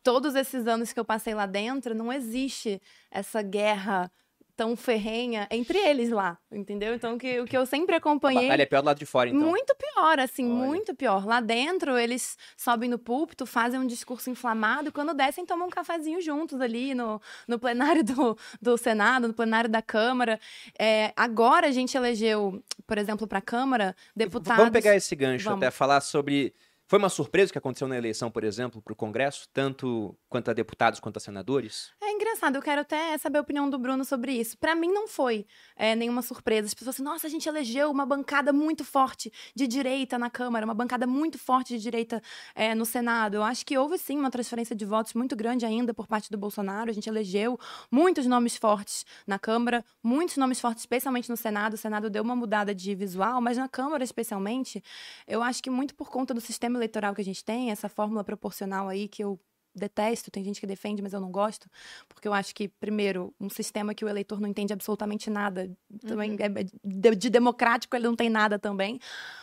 todos 0.03 0.34
esses 0.34 0.66
anos 0.66 0.93
que 0.93 1.01
eu 1.01 1.05
passei 1.05 1.34
lá 1.34 1.47
dentro, 1.47 1.95
não 1.95 2.12
existe 2.12 2.80
essa 3.11 3.43
guerra 3.43 4.11
tão 4.57 4.76
ferrenha 4.76 5.49
entre 5.51 5.78
eles 5.78 6.11
lá, 6.11 6.38
entendeu? 6.51 6.95
Então, 6.95 7.16
que, 7.16 7.40
o 7.40 7.45
que 7.45 7.57
eu 7.57 7.64
sempre 7.64 7.97
acompanhei. 7.97 8.45
A 8.45 8.49
batalha 8.49 8.62
é 8.62 8.66
pior 8.66 8.82
do 8.82 8.86
lado 8.86 8.99
de 8.99 9.07
fora, 9.07 9.28
então. 9.28 9.40
Muito 9.40 9.74
pior, 9.74 10.20
assim, 10.20 10.45
Olha. 10.45 10.66
muito 10.66 10.95
pior. 10.95 11.26
Lá 11.26 11.40
dentro, 11.40 11.99
eles 11.99 12.36
sobem 12.57 12.88
no 12.88 12.99
púlpito, 12.99 13.47
fazem 13.47 13.80
um 13.80 13.86
discurso 13.86 14.30
inflamado, 14.30 14.88
e 14.88 14.93
quando 14.93 15.14
descem, 15.14 15.47
tomam 15.47 15.68
um 15.68 15.70
cafezinho 15.70 16.20
juntos 16.20 16.61
ali 16.61 16.95
no, 16.95 17.20
no 17.49 17.59
plenário 17.59 18.05
do, 18.05 18.36
do 18.61 18.76
Senado, 18.76 19.26
no 19.26 19.34
plenário 19.34 19.70
da 19.70 19.82
Câmara. 19.82 20.38
É, 20.78 21.12
agora 21.16 21.68
a 21.68 21.72
gente 21.72 21.97
elegeu, 21.97 22.62
por 22.86 22.99
exemplo, 22.99 23.26
para 23.26 23.38
a 23.38 23.43
Câmara, 23.43 23.97
deputados. 24.14 24.59
Vamos 24.59 24.72
pegar 24.72 24.95
esse 24.95 25.16
gancho 25.16 25.45
Vamos. 25.45 25.62
até 25.62 25.70
falar 25.70 26.01
sobre. 26.01 26.55
Foi 26.93 26.99
uma 26.99 27.09
surpresa 27.09 27.49
o 27.49 27.53
que 27.53 27.59
aconteceu 27.59 27.88
na 27.88 27.97
eleição, 27.97 28.30
por 28.30 28.45
exemplo, 28.45 28.82
para 28.82 28.93
o 28.93 28.95
Congresso, 28.95 29.49
tanto 29.51 30.14
quanto 30.28 30.51
a 30.51 30.53
deputados 30.53 31.01
quanto 31.01 31.16
a 31.16 31.20
senadores? 31.20 31.90
É 32.03 32.12
engraçado, 32.12 32.57
eu 32.57 32.61
quero 32.61 32.82
até 32.82 33.16
saber 33.16 33.38
a 33.38 33.40
opinião 33.40 33.70
do 33.70 33.78
Bruno 33.78 34.05
sobre 34.05 34.32
isso. 34.32 34.59
Pra 34.59 34.74
mim 34.74 34.93
não 34.93 35.09
foi 35.09 35.47
é, 35.74 35.97
nenhuma 35.97 36.20
surpresa. 36.20 36.66
As 36.66 36.74
pessoas 36.74 36.97
assim, 36.97 37.03
nossa, 37.03 37.26
a 37.26 37.30
gente 37.30 37.49
elegeu 37.49 37.90
uma 37.90 38.05
bancada 38.05 38.53
muito 38.53 38.84
forte 38.84 39.32
de 39.55 39.66
direita 39.66 40.18
na 40.18 40.28
Câmara, 40.28 40.66
uma 40.66 40.74
bancada 40.74 41.07
muito 41.07 41.38
forte 41.38 41.74
de 41.74 41.82
direita 41.82 42.22
é, 42.55 42.74
no 42.74 42.84
Senado. 42.84 43.36
Eu 43.36 43.43
acho 43.43 43.64
que 43.64 43.78
houve 43.78 43.97
sim 43.97 44.18
uma 44.18 44.30
transferência 44.30 44.76
de 44.76 44.84
votos 44.84 45.14
muito 45.14 45.34
grande 45.34 45.64
ainda 45.64 45.95
por 45.95 46.07
parte 46.07 46.30
do 46.30 46.36
Bolsonaro. 46.36 46.90
A 46.90 46.93
gente 46.93 47.09
elegeu 47.09 47.59
muitos 47.90 48.26
nomes 48.26 48.55
fortes 48.55 49.07
na 49.26 49.38
Câmara, 49.38 49.82
muitos 50.03 50.36
nomes 50.36 50.61
fortes, 50.61 50.82
especialmente 50.82 51.30
no 51.30 51.38
Senado. 51.38 51.72
O 51.72 51.78
Senado 51.78 52.11
deu 52.11 52.22
uma 52.22 52.36
mudada 52.36 52.74
de 52.74 52.95
visual, 52.95 53.40
mas 53.40 53.57
na 53.57 53.66
Câmara, 53.66 54.05
especialmente, 54.05 54.84
eu 55.26 55.43
acho 55.43 55.62
que 55.62 55.70
muito 55.70 55.95
por 55.95 56.11
conta 56.11 56.34
do 56.34 56.40
sistema 56.40 56.81
eleitoral 56.82 57.14
que 57.14 57.20
a 57.20 57.24
gente 57.24 57.44
tem, 57.44 57.70
essa 57.70 57.88
fórmula 57.88 58.22
proporcional 58.24 58.88
aí 58.88 59.08
que 59.08 59.22
eu 59.24 59.38
detesto, 59.74 60.30
tem 60.30 60.44
gente 60.44 60.60
que 60.60 60.66
defende, 60.66 61.00
mas 61.00 61.14
eu 61.14 61.20
não 61.20 61.30
gosto, 61.30 61.66
porque 62.06 62.28
eu 62.28 62.34
acho 62.34 62.54
que, 62.54 62.68
primeiro, 62.68 63.34
um 63.40 63.48
sistema 63.48 63.94
que 63.94 64.04
o 64.04 64.08
eleitor 64.08 64.38
não 64.38 64.46
entende 64.48 64.72
absolutamente 64.72 65.30
nada, 65.30 65.70
também 66.06 66.36
é- 66.38 66.64
de, 66.84 67.16
de 67.16 67.30
democrático 67.30 67.96
ele 67.96 68.04
não 68.06 68.14
tem 68.14 68.28
nada 68.28 68.58
também, 68.58 69.00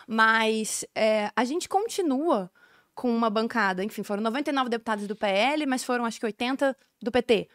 mas 0.07 0.85
é, 0.95 1.31
a 1.35 1.43
gente 1.43 1.67
continua 1.67 2.51
com 2.93 3.09
uma 3.09 3.29
bancada, 3.29 3.83
enfim, 3.83 4.03
foram 4.03 4.21
99 4.21 4.69
deputados 4.69 5.07
do 5.07 5.15
PL, 5.15 5.65
mas 5.65 5.83
foram 5.83 6.05
acho 6.05 6.19
que 6.19 6.25
80 6.25 6.75
do 7.01 7.11
PT. 7.11 7.47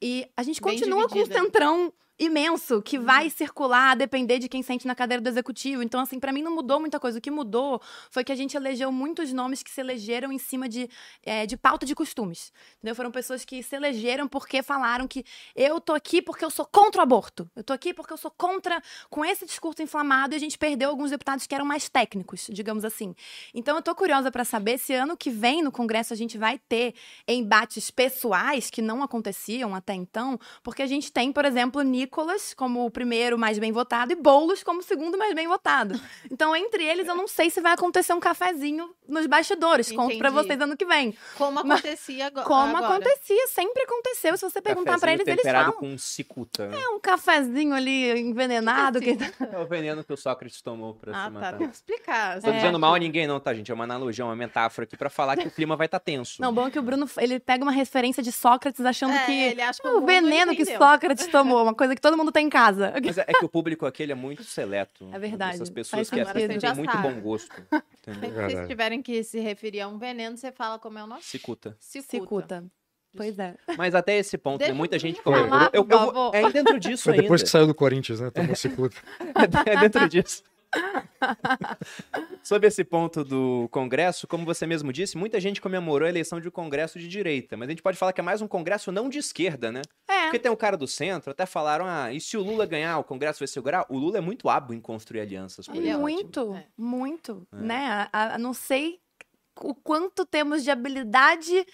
E 0.00 0.28
a 0.36 0.42
gente 0.42 0.60
Bem 0.60 0.74
continua 0.74 1.08
com 1.08 1.14
um 1.18 1.22
dividida. 1.22 1.40
centrão 1.44 1.92
imenso 2.24 2.80
que 2.82 2.98
Uhum. 2.98 3.04
vai 3.04 3.30
circular 3.30 3.92
a 3.92 3.94
depender 3.94 4.38
de 4.38 4.48
quem 4.48 4.62
sente 4.62 4.86
na 4.86 4.94
cadeira 4.94 5.20
do 5.22 5.28
executivo. 5.28 5.82
Então, 5.82 6.00
assim, 6.00 6.18
pra 6.18 6.32
mim 6.32 6.42
não 6.42 6.54
mudou 6.54 6.80
muita 6.80 6.98
coisa. 7.00 7.18
O 7.18 7.20
que 7.20 7.30
mudou 7.30 7.80
foi 8.10 8.24
que 8.24 8.32
a 8.32 8.34
gente 8.34 8.56
elegeu 8.56 8.90
muitos 8.92 9.32
nomes 9.32 9.62
que 9.62 9.70
se 9.70 9.80
elegeram 9.80 10.32
em 10.32 10.38
cima 10.38 10.68
de, 10.68 10.88
é, 11.22 11.46
de 11.46 11.56
pauta 11.56 11.84
de 11.86 11.94
costumes. 11.94 12.52
Entendeu? 12.78 12.94
Foram 12.94 13.10
pessoas 13.10 13.44
que 13.44 13.62
se 13.62 13.74
elegeram 13.76 14.28
porque 14.28 14.62
falaram 14.62 15.06
que 15.06 15.24
eu 15.54 15.80
tô 15.80 15.92
aqui 15.94 16.20
porque 16.22 16.44
eu 16.44 16.50
sou 16.50 16.64
contra 16.66 17.00
o 17.00 17.02
aborto. 17.02 17.50
Eu 17.54 17.64
tô 17.64 17.72
aqui 17.72 17.92
porque 17.94 18.12
eu 18.12 18.16
sou 18.16 18.30
contra 18.30 18.82
com 19.10 19.24
esse 19.24 19.44
discurso 19.46 19.82
inflamado 19.82 20.34
e 20.34 20.36
a 20.36 20.40
gente 20.40 20.58
perdeu 20.58 20.90
alguns 20.90 21.10
deputados 21.10 21.46
que 21.46 21.54
eram 21.54 21.64
mais 21.64 21.88
técnicos, 21.88 22.46
digamos 22.50 22.84
assim. 22.84 23.14
Então 23.54 23.76
eu 23.76 23.82
tô 23.82 23.94
curiosa 23.94 24.30
pra 24.30 24.44
saber 24.44 24.78
se 24.78 24.94
ano 24.94 25.16
que 25.16 25.30
vem 25.30 25.62
no 25.62 25.72
Congresso 25.72 26.12
a 26.12 26.16
gente 26.16 26.38
vai 26.38 26.58
ter 26.58 26.94
embates 27.26 27.90
pessoais 27.90 28.70
que 28.70 28.82
não 28.82 29.02
aconteciam 29.02 29.74
até 29.74 29.94
então, 29.94 30.38
porque 30.62 30.82
a 30.82 30.86
gente 30.86 31.12
tem, 31.12 31.32
por 31.32 31.44
exemplo, 31.44 31.82
Nicolas 32.16 32.52
como 32.52 32.84
o 32.84 32.90
primeiro 32.90 33.38
mais 33.38 33.58
bem 33.58 33.72
votado 33.72 34.12
e 34.12 34.14
Boulos 34.14 34.62
como 34.62 34.80
o 34.80 34.82
segundo 34.82 35.16
mais 35.16 35.34
bem 35.34 35.48
votado. 35.48 35.98
Então, 36.30 36.56
entre 36.56 36.82
eles, 36.84 37.06
eu 37.06 37.14
não 37.14 37.28
sei 37.28 37.50
se 37.50 37.60
vai 37.60 37.72
acontecer 37.72 38.12
um 38.14 38.18
cafezinho 38.20 38.90
nos 39.06 39.26
bastidores. 39.26 39.90
Conto 39.92 40.16
pra 40.18 40.30
Entendi. 40.30 40.46
vocês 40.48 40.60
ano 40.60 40.76
que 40.76 40.84
vem. 40.84 41.14
Como 41.36 41.62
Mas- 41.62 41.80
acontecia 41.80 42.26
agora. 42.26 42.46
Como 42.46 42.76
acontecia, 42.76 43.46
sempre 43.48 43.82
aconteceu. 43.82 44.36
Se 44.38 44.48
você 44.48 44.60
perguntar 44.62 44.98
pra 44.98 45.12
Cafezinho 45.12 45.28
eles, 45.34 45.44
eles 45.44 45.52
falam. 45.56 45.72
com 45.72 45.98
cicuta. 45.98 46.64
É 46.72 46.88
um 46.88 46.98
cafezinho 46.98 47.74
ali 47.74 48.18
envenenado. 48.18 48.98
Que... 49.00 49.10
É 49.52 49.58
o 49.58 49.66
veneno 49.66 50.02
que 50.02 50.12
o 50.12 50.16
Sócrates 50.16 50.62
tomou 50.62 50.94
pra 50.94 51.12
Ah, 51.12 51.18
se 51.18 51.24
tá. 51.24 51.30
matar. 51.30 51.58
Tem 51.58 51.68
que 51.68 51.74
explicar. 51.74 52.34
Não 52.36 52.42
tô 52.42 52.50
É. 52.50 52.52
dizendo 52.56 52.78
mal 52.78 52.94
a 52.94 52.98
ninguém, 52.98 53.26
não, 53.26 53.38
tá, 53.38 53.52
gente? 53.52 53.70
É 53.70 53.74
uma 53.74 53.84
analogia, 53.84 54.24
uma 54.24 54.34
metáfora 54.36 54.84
aqui 54.84 54.96
pra 54.96 55.10
falar 55.10 55.36
que 55.36 55.46
o 55.46 55.50
clima 55.50 55.76
vai 55.76 55.86
estar 55.86 56.00
tenso. 56.00 56.40
Não, 56.40 56.52
bom 56.52 56.66
é 56.66 56.70
que 56.70 56.78
o 56.78 56.82
Bruno 56.82 57.08
ele 57.18 57.38
pega 57.38 57.62
uma 57.62 57.72
referência 57.72 58.22
de 58.22 58.32
Sócrates 58.32 58.84
achando 58.84 59.12
É, 59.12 59.26
que 59.26 59.32
ele 59.32 59.60
acha 59.60 59.82
que 59.82 59.86
o 59.88 59.94
mundo 59.94 60.06
veneno 60.06 60.56
que. 60.56 60.64
Sócrates 60.64 61.26
tomou, 61.26 61.62
uma 61.62 61.74
coisa 61.74 61.91
que 61.94 62.00
todo 62.00 62.16
mundo 62.16 62.30
tem 62.32 62.46
em 62.46 62.50
casa. 62.50 62.92
Mas 63.04 63.18
é, 63.18 63.24
é 63.28 63.32
que 63.32 63.44
o 63.44 63.48
público 63.48 63.84
aqui 63.86 64.02
ele 64.02 64.12
é 64.12 64.14
muito 64.14 64.44
seleto. 64.44 65.08
É 65.12 65.18
verdade. 65.18 65.54
Essas 65.56 65.70
pessoas 65.70 66.08
que 66.10 66.20
assistem 66.20 66.58
Já 66.60 66.68
têm 66.70 66.78
muito 66.78 66.92
sabe. 66.92 67.08
bom 67.08 67.20
gosto. 67.20 67.54
Entendeu? 68.06 68.50
Se 68.50 68.66
tiverem 68.66 69.02
que 69.02 69.22
se 69.22 69.38
referir 69.40 69.80
a 69.80 69.88
um 69.88 69.98
veneno, 69.98 70.36
você 70.36 70.50
fala 70.52 70.78
como 70.78 70.98
é 70.98 71.04
o 71.04 71.06
nome? 71.06 71.22
Cicuta. 71.22 71.76
Cicuta. 71.78 72.18
Cicuta. 72.24 72.64
Pois 73.14 73.38
é. 73.38 73.54
Mas 73.76 73.94
até 73.94 74.16
esse 74.16 74.38
ponto, 74.38 74.58
Deixa 74.58 74.72
tem 74.72 74.78
muita 74.78 74.96
o 74.96 74.98
gente 74.98 75.20
comemorou. 75.20 75.50
falar, 75.50 75.70
Eu, 75.74 75.82
eu 75.82 75.84
vou- 75.86 76.06
favor. 76.14 76.34
é 76.34 76.50
dentro 76.50 76.80
disso 76.80 77.04
Foi 77.04 77.12
depois 77.12 77.40
ainda. 77.40 77.44
que 77.44 77.50
saiu 77.50 77.66
do 77.66 77.74
Corinthians, 77.74 78.20
né? 78.20 78.30
Tomou 78.30 78.56
cicuta. 78.56 78.96
é 79.66 79.76
dentro 79.76 80.08
disso. 80.08 80.42
Sobre 82.42 82.66
esse 82.66 82.82
ponto 82.82 83.22
do 83.24 83.68
Congresso, 83.70 84.26
como 84.26 84.44
você 84.44 84.66
mesmo 84.66 84.92
disse, 84.92 85.16
muita 85.16 85.38
gente 85.40 85.60
comemorou 85.60 86.06
a 86.06 86.08
eleição 86.08 86.40
de 86.40 86.48
um 86.48 86.50
Congresso 86.50 86.98
de 86.98 87.06
direita, 87.08 87.56
mas 87.56 87.68
a 87.68 87.70
gente 87.70 87.82
pode 87.82 87.96
falar 87.96 88.12
que 88.12 88.20
é 88.20 88.24
mais 88.24 88.42
um 88.42 88.48
Congresso 88.48 88.90
não 88.90 89.08
de 89.08 89.18
esquerda, 89.18 89.70
né? 89.70 89.82
É. 90.08 90.22
Porque 90.24 90.38
tem 90.40 90.50
um 90.50 90.56
cara 90.56 90.76
do 90.76 90.86
centro, 90.88 91.30
até 91.30 91.46
falaram, 91.46 91.86
ah, 91.86 92.12
e 92.12 92.20
se 92.20 92.36
o 92.36 92.42
Lula 92.42 92.66
ganhar, 92.66 92.98
o 92.98 93.04
Congresso 93.04 93.38
vai 93.38 93.48
segurar? 93.48 93.86
O 93.88 93.96
Lula 93.96 94.18
é 94.18 94.20
muito 94.20 94.48
hábil 94.48 94.76
em 94.76 94.80
construir 94.80 95.20
alianças. 95.20 95.68
é 95.68 95.96
muito, 95.96 96.54
É. 96.54 96.66
muito, 96.76 97.46
É. 97.52 97.56
né? 97.56 98.08
A, 98.12 98.34
a 98.34 98.38
não 98.38 98.52
sei 98.52 98.98
o 99.60 99.74
quanto 99.74 100.24
temos 100.26 100.64
de 100.64 100.70
habilidade 100.70 101.64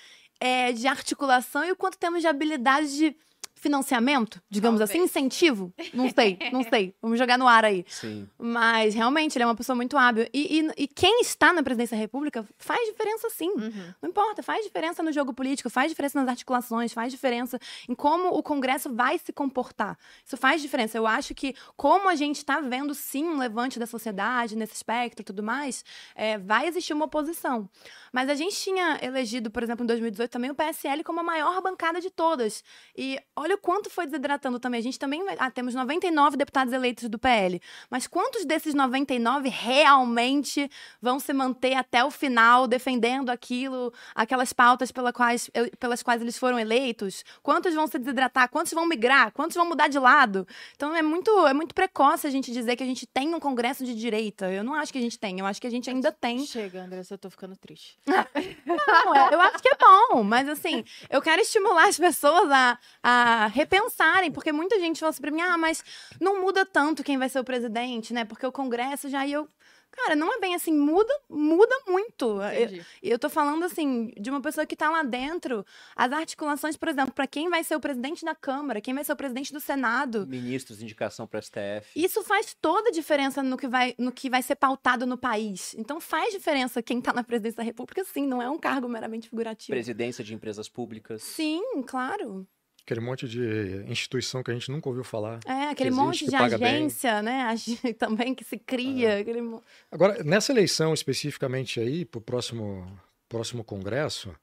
é, 0.40 0.72
de 0.72 0.86
articulação 0.86 1.64
e 1.64 1.72
o 1.72 1.76
quanto 1.76 1.96
temos 1.98 2.20
de 2.20 2.26
habilidade 2.28 2.94
de 2.96 3.16
financiamento, 3.58 4.40
digamos 4.48 4.80
assim, 4.80 4.94
Talvez. 4.98 5.10
incentivo. 5.10 5.72
Não 5.92 6.08
sei, 6.10 6.38
não 6.52 6.62
sei. 6.62 6.94
Vamos 7.02 7.18
jogar 7.18 7.36
no 7.38 7.46
ar 7.46 7.64
aí. 7.64 7.84
Sim. 7.88 8.28
Mas 8.38 8.94
realmente 8.94 9.36
ele 9.36 9.42
é 9.42 9.46
uma 9.46 9.54
pessoa 9.54 9.76
muito 9.76 9.96
hábil. 9.96 10.26
E, 10.32 10.60
e- 10.60 10.84
e 10.84 10.86
quem 10.88 11.20
está 11.20 11.52
na 11.52 11.62
presidência 11.62 11.96
da 11.96 12.00
República 12.00 12.44
faz 12.58 12.88
diferença 12.88 13.28
sim. 13.30 13.50
Uhum. 13.50 13.94
Não 14.02 14.10
importa, 14.10 14.42
faz 14.42 14.64
diferença 14.64 15.02
no 15.02 15.12
jogo 15.12 15.32
político, 15.34 15.68
faz 15.70 15.90
diferença 15.90 16.18
nas 16.20 16.28
articulações, 16.28 16.92
faz 16.92 17.12
diferença 17.12 17.58
em 17.88 17.94
como 17.94 18.28
o 18.28 18.42
Congresso 18.42 18.92
vai 18.94 19.18
se 19.18 19.32
comportar. 19.32 19.98
Isso 20.24 20.36
faz 20.36 20.62
diferença. 20.62 20.96
Eu 20.96 21.06
acho 21.06 21.34
que, 21.34 21.54
como 21.76 22.08
a 22.08 22.14
gente 22.14 22.36
está 22.36 22.60
vendo 22.60 22.94
sim 22.94 23.24
um 23.24 23.38
levante 23.38 23.78
da 23.78 23.86
sociedade 23.86 24.56
nesse 24.56 24.74
espectro 24.74 25.22
e 25.22 25.24
tudo 25.24 25.42
mais, 25.42 25.84
é, 26.14 26.38
vai 26.38 26.66
existir 26.68 26.92
uma 26.92 27.06
oposição. 27.06 27.68
Mas 28.12 28.28
a 28.28 28.34
gente 28.34 28.56
tinha 28.56 28.98
elegido, 29.02 29.50
por 29.50 29.62
exemplo, 29.62 29.84
em 29.84 29.86
2018 29.86 30.30
também 30.30 30.50
o 30.50 30.54
PSL 30.54 31.02
como 31.04 31.20
a 31.20 31.22
maior 31.22 31.60
bancada 31.60 32.00
de 32.00 32.10
todas. 32.10 32.62
E 32.96 33.18
olha 33.36 33.47
o 33.54 33.58
quanto 33.58 33.90
foi 33.90 34.06
desidratando 34.06 34.58
também. 34.58 34.80
A 34.80 34.82
gente 34.82 34.98
também. 34.98 35.22
Ah, 35.38 35.50
temos 35.50 35.74
99 35.74 36.36
deputados 36.36 36.72
eleitos 36.72 37.08
do 37.08 37.18
PL. 37.18 37.60
Mas 37.90 38.06
quantos 38.06 38.44
desses 38.44 38.74
99 38.74 39.48
realmente 39.48 40.70
vão 41.00 41.18
se 41.18 41.32
manter 41.32 41.74
até 41.74 42.04
o 42.04 42.10
final 42.10 42.66
defendendo 42.66 43.30
aquilo, 43.30 43.92
aquelas 44.14 44.52
pautas 44.52 44.92
pela 44.92 45.12
quais, 45.12 45.50
pelas 45.78 46.02
quais 46.02 46.20
eles 46.22 46.38
foram 46.38 46.58
eleitos? 46.58 47.24
Quantos 47.42 47.74
vão 47.74 47.86
se 47.86 47.98
desidratar? 47.98 48.48
Quantos 48.48 48.72
vão 48.72 48.86
migrar? 48.86 49.32
Quantos 49.32 49.56
vão 49.56 49.66
mudar 49.66 49.88
de 49.88 49.98
lado? 49.98 50.46
Então 50.76 50.94
é 50.94 51.02
muito, 51.02 51.30
é 51.46 51.52
muito 51.54 51.74
precoce 51.74 52.26
a 52.26 52.30
gente 52.30 52.50
dizer 52.52 52.76
que 52.76 52.82
a 52.82 52.86
gente 52.86 53.06
tem 53.06 53.34
um 53.34 53.40
congresso 53.40 53.84
de 53.84 53.94
direita. 53.94 54.50
Eu 54.50 54.62
não 54.64 54.74
acho 54.74 54.92
que 54.92 54.98
a 54.98 55.02
gente 55.02 55.18
tem. 55.18 55.38
Eu 55.40 55.46
acho 55.46 55.60
que 55.60 55.66
a 55.66 55.70
gente 55.70 55.88
ainda 55.90 56.10
tem. 56.12 56.44
Chega, 56.46 56.82
Andressa, 56.82 57.14
eu 57.14 57.18
tô 57.18 57.30
ficando 57.30 57.56
triste. 57.56 57.98
Não, 58.06 59.14
é- 59.14 59.34
eu 59.34 59.40
acho 59.40 59.62
que 59.62 59.68
é 59.68 59.76
bom, 59.76 60.22
mas 60.22 60.48
assim, 60.48 60.84
eu 61.10 61.20
quero 61.22 61.40
estimular 61.42 61.88
as 61.88 61.98
pessoas 61.98 62.50
a, 62.50 62.78
a 63.02 63.37
repensarem, 63.46 64.30
porque 64.30 64.52
muita 64.52 64.78
gente 64.78 65.00
fala 65.00 65.10
assim 65.10 65.20
pra 65.20 65.30
mim, 65.30 65.40
ah, 65.40 65.56
mas 65.56 65.84
não 66.20 66.40
muda 66.40 66.64
tanto 66.64 67.04
quem 67.04 67.18
vai 67.18 67.28
ser 67.28 67.38
o 67.38 67.44
presidente, 67.44 68.12
né? 68.12 68.24
Porque 68.24 68.46
o 68.46 68.52
Congresso 68.52 69.08
já 69.08 69.26
e 69.26 69.32
eu. 69.32 69.48
Cara, 69.90 70.14
não 70.14 70.32
é 70.32 70.38
bem 70.38 70.54
assim, 70.54 70.72
muda, 70.72 71.12
muda 71.28 71.74
muito. 71.86 72.40
Eu, 72.42 72.64
Entendi. 72.64 72.86
eu 73.02 73.18
tô 73.18 73.28
falando 73.28 73.64
assim, 73.64 74.12
de 74.18 74.30
uma 74.30 74.40
pessoa 74.40 74.66
que 74.66 74.76
tá 74.76 74.90
lá 74.90 75.02
dentro. 75.02 75.64
As 75.96 76.12
articulações, 76.12 76.76
por 76.76 76.88
exemplo, 76.88 77.12
pra 77.12 77.26
quem 77.26 77.48
vai 77.48 77.64
ser 77.64 77.74
o 77.74 77.80
presidente 77.80 78.24
da 78.24 78.34
Câmara, 78.34 78.80
quem 78.80 78.94
vai 78.94 79.02
ser 79.02 79.12
o 79.12 79.16
presidente 79.16 79.52
do 79.52 79.60
Senado. 79.60 80.26
Ministros, 80.26 80.82
indicação 80.82 81.26
para 81.26 81.40
STF. 81.40 81.90
Isso 81.96 82.22
faz 82.22 82.54
toda 82.60 82.90
a 82.90 82.92
diferença 82.92 83.42
no 83.42 83.56
que, 83.56 83.66
vai, 83.66 83.94
no 83.98 84.12
que 84.12 84.30
vai 84.30 84.42
ser 84.42 84.56
pautado 84.56 85.06
no 85.06 85.16
país. 85.16 85.74
Então 85.76 86.00
faz 86.00 86.32
diferença 86.32 86.82
quem 86.82 87.00
tá 87.00 87.12
na 87.12 87.24
presidência 87.24 87.56
da 87.56 87.62
República, 87.62 88.04
sim, 88.04 88.26
não 88.26 88.40
é 88.40 88.48
um 88.48 88.58
cargo 88.58 88.88
meramente 88.88 89.28
figurativo. 89.28 89.72
Presidência 89.72 90.22
de 90.22 90.34
empresas 90.34 90.68
públicas. 90.68 91.22
Sim, 91.22 91.82
claro. 91.86 92.46
Aquele 92.88 93.00
monte 93.04 93.28
de 93.28 93.84
instituição 93.86 94.42
que 94.42 94.50
a 94.50 94.54
gente 94.54 94.70
nunca 94.70 94.88
ouviu 94.88 95.04
falar. 95.04 95.40
É, 95.44 95.68
aquele 95.68 95.90
existe, 95.90 96.02
monte 96.04 96.24
de 96.24 96.30
paga 96.30 96.56
bem. 96.56 96.68
agência, 96.76 97.20
né? 97.22 97.54
Também 97.98 98.34
que 98.34 98.42
se 98.42 98.56
cria. 98.56 99.18
aquele 99.18 99.42
mo- 99.42 99.62
Agora, 99.92 100.24
nessa 100.24 100.52
eleição 100.52 100.94
especificamente 100.94 101.78
aí, 101.78 102.06
para 102.06 102.16
o 102.18 102.20
próximo, 102.22 102.90
próximo 103.28 103.62
Congresso, 103.62 104.34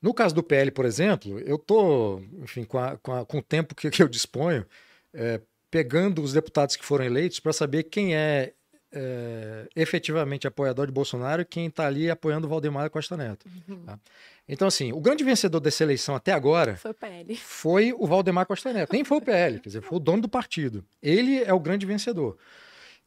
no 0.00 0.14
caso 0.14 0.34
do 0.34 0.42
PL, 0.42 0.70
por 0.70 0.86
exemplo, 0.86 1.38
eu 1.40 1.56
estou, 1.56 2.22
enfim, 2.42 2.64
com, 2.64 2.78
a- 2.78 2.96
com, 2.96 3.12
a- 3.12 3.26
com 3.26 3.38
o 3.38 3.42
tempo 3.42 3.74
que, 3.74 3.90
que 3.90 4.02
eu 4.02 4.08
disponho, 4.08 4.64
é, 5.12 5.40
pegando 5.70 6.22
os 6.22 6.32
deputados 6.32 6.76
que 6.76 6.84
foram 6.84 7.04
eleitos 7.04 7.40
para 7.40 7.52
saber 7.52 7.82
quem 7.82 8.14
é, 8.16 8.54
é, 8.92 9.68
efetivamente 9.76 10.46
apoiador 10.46 10.86
de 10.86 10.92
Bolsonaro 10.92 11.42
e 11.42 11.44
quem 11.44 11.66
está 11.66 11.86
ali 11.86 12.08
apoiando 12.10 12.46
o 12.46 12.50
Valdemar 12.50 12.88
Costa 12.88 13.16
Neto. 13.18 13.46
Uhum. 13.68 13.84
tá? 13.84 13.98
Então, 14.48 14.68
assim, 14.68 14.92
o 14.92 15.00
grande 15.00 15.24
vencedor 15.24 15.58
dessa 15.60 15.82
eleição 15.82 16.14
até 16.14 16.32
agora 16.32 16.76
Foi 16.76 16.90
o 16.92 16.94
PL. 16.94 17.36
foi 17.36 17.92
o 17.92 18.06
Valdemar 18.06 18.46
Costa 18.46 18.72
Neto. 18.72 18.92
Nem 18.92 19.02
foi 19.04 19.18
o 19.18 19.20
PL, 19.20 19.58
quer 19.58 19.68
dizer, 19.68 19.82
foi 19.82 19.96
o 19.96 20.00
dono 20.00 20.22
do 20.22 20.28
partido. 20.28 20.84
Ele 21.02 21.42
é 21.42 21.52
o 21.52 21.58
grande 21.58 21.84
vencedor. 21.84 22.36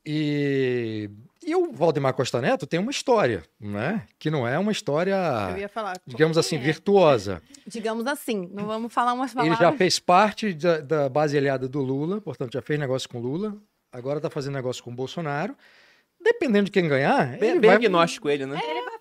E, 0.05 1.09
e 1.45 1.55
o 1.55 1.71
Valdemar 1.71 2.13
Costa 2.13 2.41
Neto 2.41 2.65
tem 2.65 2.79
uma 2.79 2.91
história, 2.91 3.43
né? 3.59 4.05
Que 4.17 4.29
não 4.31 4.47
é 4.47 4.57
uma 4.57 4.71
história, 4.71 5.15
Eu 5.51 5.57
ia 5.59 5.69
falar. 5.69 5.97
digamos 6.05 6.37
assim, 6.37 6.55
é? 6.55 6.59
virtuosa. 6.59 7.41
Digamos 7.67 8.05
assim, 8.07 8.49
não 8.53 8.65
vamos 8.65 8.93
falar 8.93 9.13
umas 9.13 9.31
Ele 9.31 9.35
palavras. 9.49 9.59
já 9.59 9.71
fez 9.77 9.99
parte 9.99 10.53
da, 10.53 10.79
da 10.81 11.09
base 11.09 11.37
aliada 11.37 11.67
do 11.67 11.81
Lula, 11.81 12.19
portanto, 12.21 12.53
já 12.53 12.61
fez 12.61 12.79
negócio 12.79 13.07
com 13.07 13.19
Lula, 13.19 13.55
agora 13.91 14.17
está 14.19 14.29
fazendo 14.29 14.55
negócio 14.55 14.83
com 14.83 14.91
o 14.91 14.95
Bolsonaro. 14.95 15.55
Dependendo 16.21 16.65
de 16.65 16.71
quem 16.71 16.85
ganhar, 16.87 17.37
Bem, 17.37 17.51
ele 17.51 17.59
bem 17.59 17.69
vai, 17.69 17.77
agnóstico 17.77 18.29
ele, 18.29 18.45
né? 18.45 18.59
Ele 18.61 18.81
vai 18.83 18.98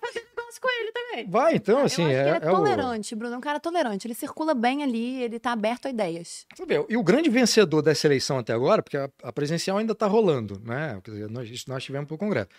também. 1.09 1.27
vai. 1.29 1.55
Então, 1.55 1.79
Eu 1.79 1.85
assim, 1.85 2.03
acho 2.05 2.11
é, 2.13 2.21
ele 2.21 2.29
é, 2.29 2.47
é 2.47 2.51
o- 2.51 2.55
tolerante, 2.55 3.15
Bruno. 3.15 3.35
É 3.35 3.37
um 3.37 3.41
cara 3.41 3.59
tolerante. 3.59 4.07
Ele 4.07 4.13
circula 4.15 4.53
bem 4.53 4.83
ali, 4.83 5.21
ele 5.23 5.39
tá 5.39 5.51
aberto 5.51 5.87
a 5.87 5.89
ideias. 5.89 6.45
E 6.87 6.97
o 6.97 7.03
grande 7.03 7.29
vencedor 7.29 7.81
dessa 7.81 8.07
eleição 8.07 8.37
até 8.37 8.53
agora, 8.53 8.81
porque 8.81 8.97
a, 8.97 9.09
a 9.23 9.31
presidencial 9.31 9.77
ainda 9.77 9.93
está 9.93 10.07
rolando, 10.07 10.59
né? 10.63 10.99
Quer 11.03 11.11
dizer, 11.11 11.29
nós, 11.29 11.49
isso 11.49 11.65
nós 11.69 11.83
tivemos 11.83 12.07
para 12.07 12.15
o 12.15 12.17
Congresso. 12.17 12.49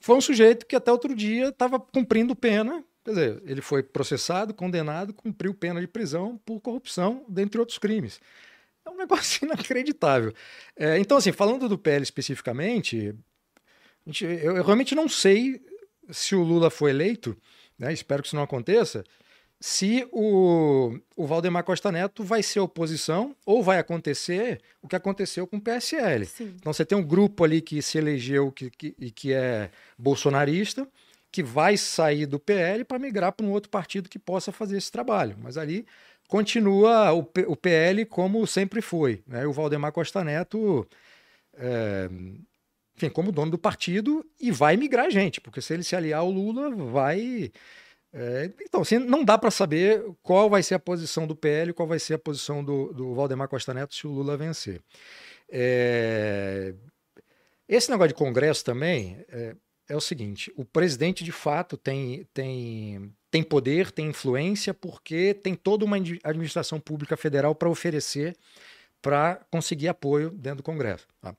Foi 0.00 0.16
um 0.16 0.20
sujeito 0.20 0.66
que 0.66 0.76
até 0.76 0.92
outro 0.92 1.14
dia 1.14 1.48
estava 1.48 1.80
cumprindo 1.80 2.36
pena, 2.36 2.84
quer 3.04 3.10
dizer, 3.12 3.42
ele 3.46 3.62
foi 3.62 3.82
processado, 3.82 4.52
condenado, 4.52 5.14
cumpriu 5.14 5.54
pena 5.54 5.80
de 5.80 5.86
prisão 5.86 6.38
por 6.44 6.60
corrupção, 6.60 7.24
dentre 7.28 7.58
outros 7.58 7.78
crimes. 7.78 8.20
É 8.84 8.90
um 8.90 8.96
negócio 8.98 9.46
inacreditável. 9.46 10.34
É, 10.76 10.98
então, 10.98 11.16
assim, 11.16 11.32
falando 11.32 11.68
do 11.70 11.78
PL 11.78 12.02
especificamente, 12.02 13.14
gente- 14.06 14.24
eu, 14.24 14.56
eu 14.56 14.62
realmente 14.64 14.94
não 14.94 15.08
sei 15.08 15.62
se 16.10 16.34
o 16.34 16.42
Lula 16.42 16.68
foi 16.68 16.90
eleito, 16.90 17.34
né? 17.78 17.92
Espero 17.92 18.22
que 18.22 18.28
isso 18.28 18.36
não 18.36 18.42
aconteça 18.42 19.04
se 19.60 20.06
o, 20.12 20.98
o 21.16 21.26
Valdemar 21.26 21.64
Costa 21.64 21.90
Neto 21.90 22.22
vai 22.22 22.42
ser 22.42 22.60
oposição 22.60 23.34
ou 23.46 23.62
vai 23.62 23.78
acontecer 23.78 24.60
o 24.82 24.88
que 24.88 24.96
aconteceu 24.96 25.46
com 25.46 25.56
o 25.56 25.60
PSL. 25.60 26.26
Sim. 26.26 26.54
Então 26.56 26.72
você 26.72 26.84
tem 26.84 26.98
um 26.98 27.02
grupo 27.02 27.44
ali 27.44 27.62
que 27.62 27.80
se 27.80 27.96
elegeu 27.96 28.52
que, 28.52 28.68
que, 28.70 28.94
e 28.98 29.10
que 29.10 29.32
é 29.32 29.70
bolsonarista, 29.96 30.86
que 31.32 31.42
vai 31.42 31.76
sair 31.78 32.26
do 32.26 32.38
PL 32.38 32.84
para 32.84 32.98
migrar 32.98 33.32
para 33.32 33.46
um 33.46 33.52
outro 33.52 33.70
partido 33.70 34.08
que 34.08 34.18
possa 34.18 34.52
fazer 34.52 34.76
esse 34.76 34.92
trabalho. 34.92 35.36
Mas 35.40 35.56
ali 35.56 35.86
continua 36.28 37.12
o, 37.12 37.22
P- 37.22 37.46
o 37.48 37.56
PL 37.56 38.04
como 38.04 38.46
sempre 38.46 38.82
foi. 38.82 39.22
Né? 39.26 39.46
O 39.46 39.52
Valdemar 39.52 39.92
Costa 39.92 40.22
Neto, 40.22 40.86
é, 41.54 42.10
enfim, 42.96 43.08
como 43.10 43.32
dono 43.32 43.50
do 43.50 43.58
partido, 43.58 44.24
e 44.40 44.50
vai 44.50 44.76
migrar 44.76 45.10
gente, 45.10 45.40
porque 45.40 45.60
se 45.60 45.74
ele 45.74 45.82
se 45.82 45.96
aliar 45.96 46.20
ao 46.20 46.30
Lula, 46.30 46.70
vai. 46.70 47.50
é, 48.12 48.50
então, 48.62 48.82
assim, 48.82 48.98
não 48.98 49.24
dá 49.24 49.36
para 49.36 49.50
saber 49.50 50.04
qual 50.22 50.48
vai 50.48 50.62
ser 50.62 50.74
a 50.74 50.78
posição 50.78 51.26
do 51.26 51.34
PL, 51.36 51.72
qual 51.72 51.88
vai 51.88 51.98
ser 51.98 52.14
a 52.14 52.18
posição 52.18 52.64
do, 52.64 52.92
do 52.92 53.14
Valdemar 53.14 53.48
Costa 53.48 53.74
Neto 53.74 53.94
se 53.94 54.06
o 54.06 54.10
Lula 54.10 54.36
vencer. 54.36 54.80
É, 55.50 56.74
Esse 57.68 57.90
negócio 57.90 58.08
de 58.08 58.14
Congresso 58.14 58.64
também 58.64 59.24
é, 59.28 59.56
é 59.88 59.96
o 59.96 60.00
seguinte: 60.00 60.52
o 60.56 60.64
presidente 60.64 61.24
de 61.24 61.32
fato 61.32 61.76
tem, 61.76 62.26
tem, 62.32 63.12
tem 63.30 63.42
poder, 63.42 63.90
tem 63.90 64.08
influência, 64.08 64.72
porque 64.72 65.34
tem 65.34 65.54
toda 65.54 65.84
uma 65.84 65.96
administração 65.96 66.80
pública 66.80 67.16
federal 67.16 67.54
para 67.54 67.68
oferecer 67.68 68.36
para 69.04 69.38
conseguir 69.50 69.88
apoio 69.88 70.30
dentro 70.30 70.58
do 70.58 70.62
Congresso. 70.62 71.06
tá? 71.20 71.36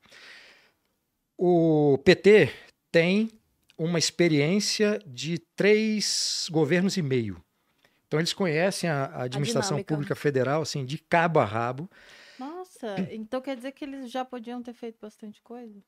O 1.38 1.98
PT 2.04 2.50
tem 2.90 3.30
uma 3.76 3.98
experiência 3.98 5.00
de 5.06 5.38
três 5.54 6.48
governos 6.50 6.96
e 6.96 7.02
meio. 7.02 7.42
Então 8.06 8.20
eles 8.20 8.32
conhecem 8.32 8.88
a, 8.88 9.06
a 9.06 9.22
administração 9.24 9.76
dinâmica. 9.76 9.94
pública 9.94 10.14
federal 10.14 10.62
assim 10.62 10.84
de 10.84 10.98
cabo 10.98 11.40
a 11.40 11.44
rabo. 11.44 11.90
Nossa, 12.38 12.96
então 13.10 13.40
quer 13.40 13.56
dizer 13.56 13.72
que 13.72 13.84
eles 13.84 14.10
já 14.10 14.24
podiam 14.24 14.62
ter 14.62 14.72
feito 14.72 14.98
bastante 15.00 15.42
coisa? 15.42 15.78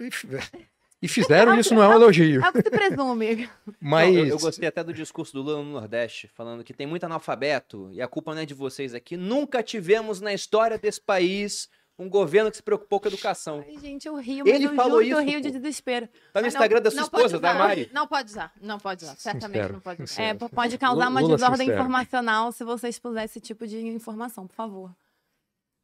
E, 0.00 0.10
e 1.02 1.08
fizeram 1.08 1.58
isso, 1.58 1.74
não 1.74 1.82
é 1.82 1.88
um 1.88 1.92
elogio. 1.92 2.44
É 2.44 2.48
o 2.48 2.52
que 2.52 2.62
se 2.62 2.70
presume. 2.70 3.48
Mas 3.80 4.12
Não, 4.14 4.20
eu, 4.20 4.26
eu 4.26 4.38
gostei 4.38 4.68
até 4.68 4.82
do 4.82 4.92
discurso 4.92 5.32
do 5.32 5.42
Lula 5.42 5.62
no 5.62 5.72
Nordeste, 5.72 6.28
falando 6.28 6.64
que 6.64 6.74
tem 6.74 6.86
muito 6.86 7.04
analfabeto 7.04 7.90
e 7.92 8.02
a 8.02 8.08
culpa 8.08 8.34
não 8.34 8.42
é 8.42 8.46
de 8.46 8.54
vocês 8.54 8.94
aqui. 8.94 9.16
Nunca 9.16 9.62
tivemos 9.62 10.20
na 10.20 10.34
história 10.34 10.78
desse 10.78 11.00
país 11.00 11.68
um 11.98 12.08
governo 12.08 12.50
que 12.50 12.56
se 12.58 12.62
preocupou 12.62 13.00
com 13.00 13.08
a 13.08 13.10
educação. 13.10 13.64
Ai, 13.66 13.78
gente, 13.78 14.06
eu 14.06 14.16
rio, 14.16 14.44
mas 14.44 14.54
Ele 14.54 14.66
eu 14.66 14.74
falou 14.74 15.02
juro 15.02 15.04
que 15.06 15.12
eu 15.14 15.20
isso, 15.20 15.30
rio 15.30 15.40
de 15.40 15.50
desespero. 15.50 16.08
Tá 16.32 16.40
no 16.40 16.46
Ah, 16.46 16.48
Instagram 16.48 16.76
não- 16.76 16.82
da 16.84 16.90
sua 16.90 17.02
esposa, 17.02 17.38
da. 17.40 17.54
Mari. 17.54 17.90
Não 17.92 18.06
pode 18.06 18.30
usar, 18.30 18.52
não 18.60 18.78
pode 18.78 19.04
usar. 19.04 19.16
Certamente 19.16 19.54
Sincero, 19.54 19.72
não 19.74 19.80
pode 19.80 20.02
usar. 20.02 20.06
sincero. 20.14 20.44
É, 20.44 20.48
pode 20.48 20.78
causar 20.78 21.08
uma 21.08 21.20
Lula 21.20 21.34
desordem 21.36 21.66
sincero. 21.66 21.78
informacional 21.78 22.52
se 22.52 22.64
você 22.64 22.88
expuser 22.88 23.24
esse 23.24 23.40
tipo 23.40 23.66
de 23.66 23.78
informação, 23.86 24.46
por 24.46 24.54
favor. 24.54 24.94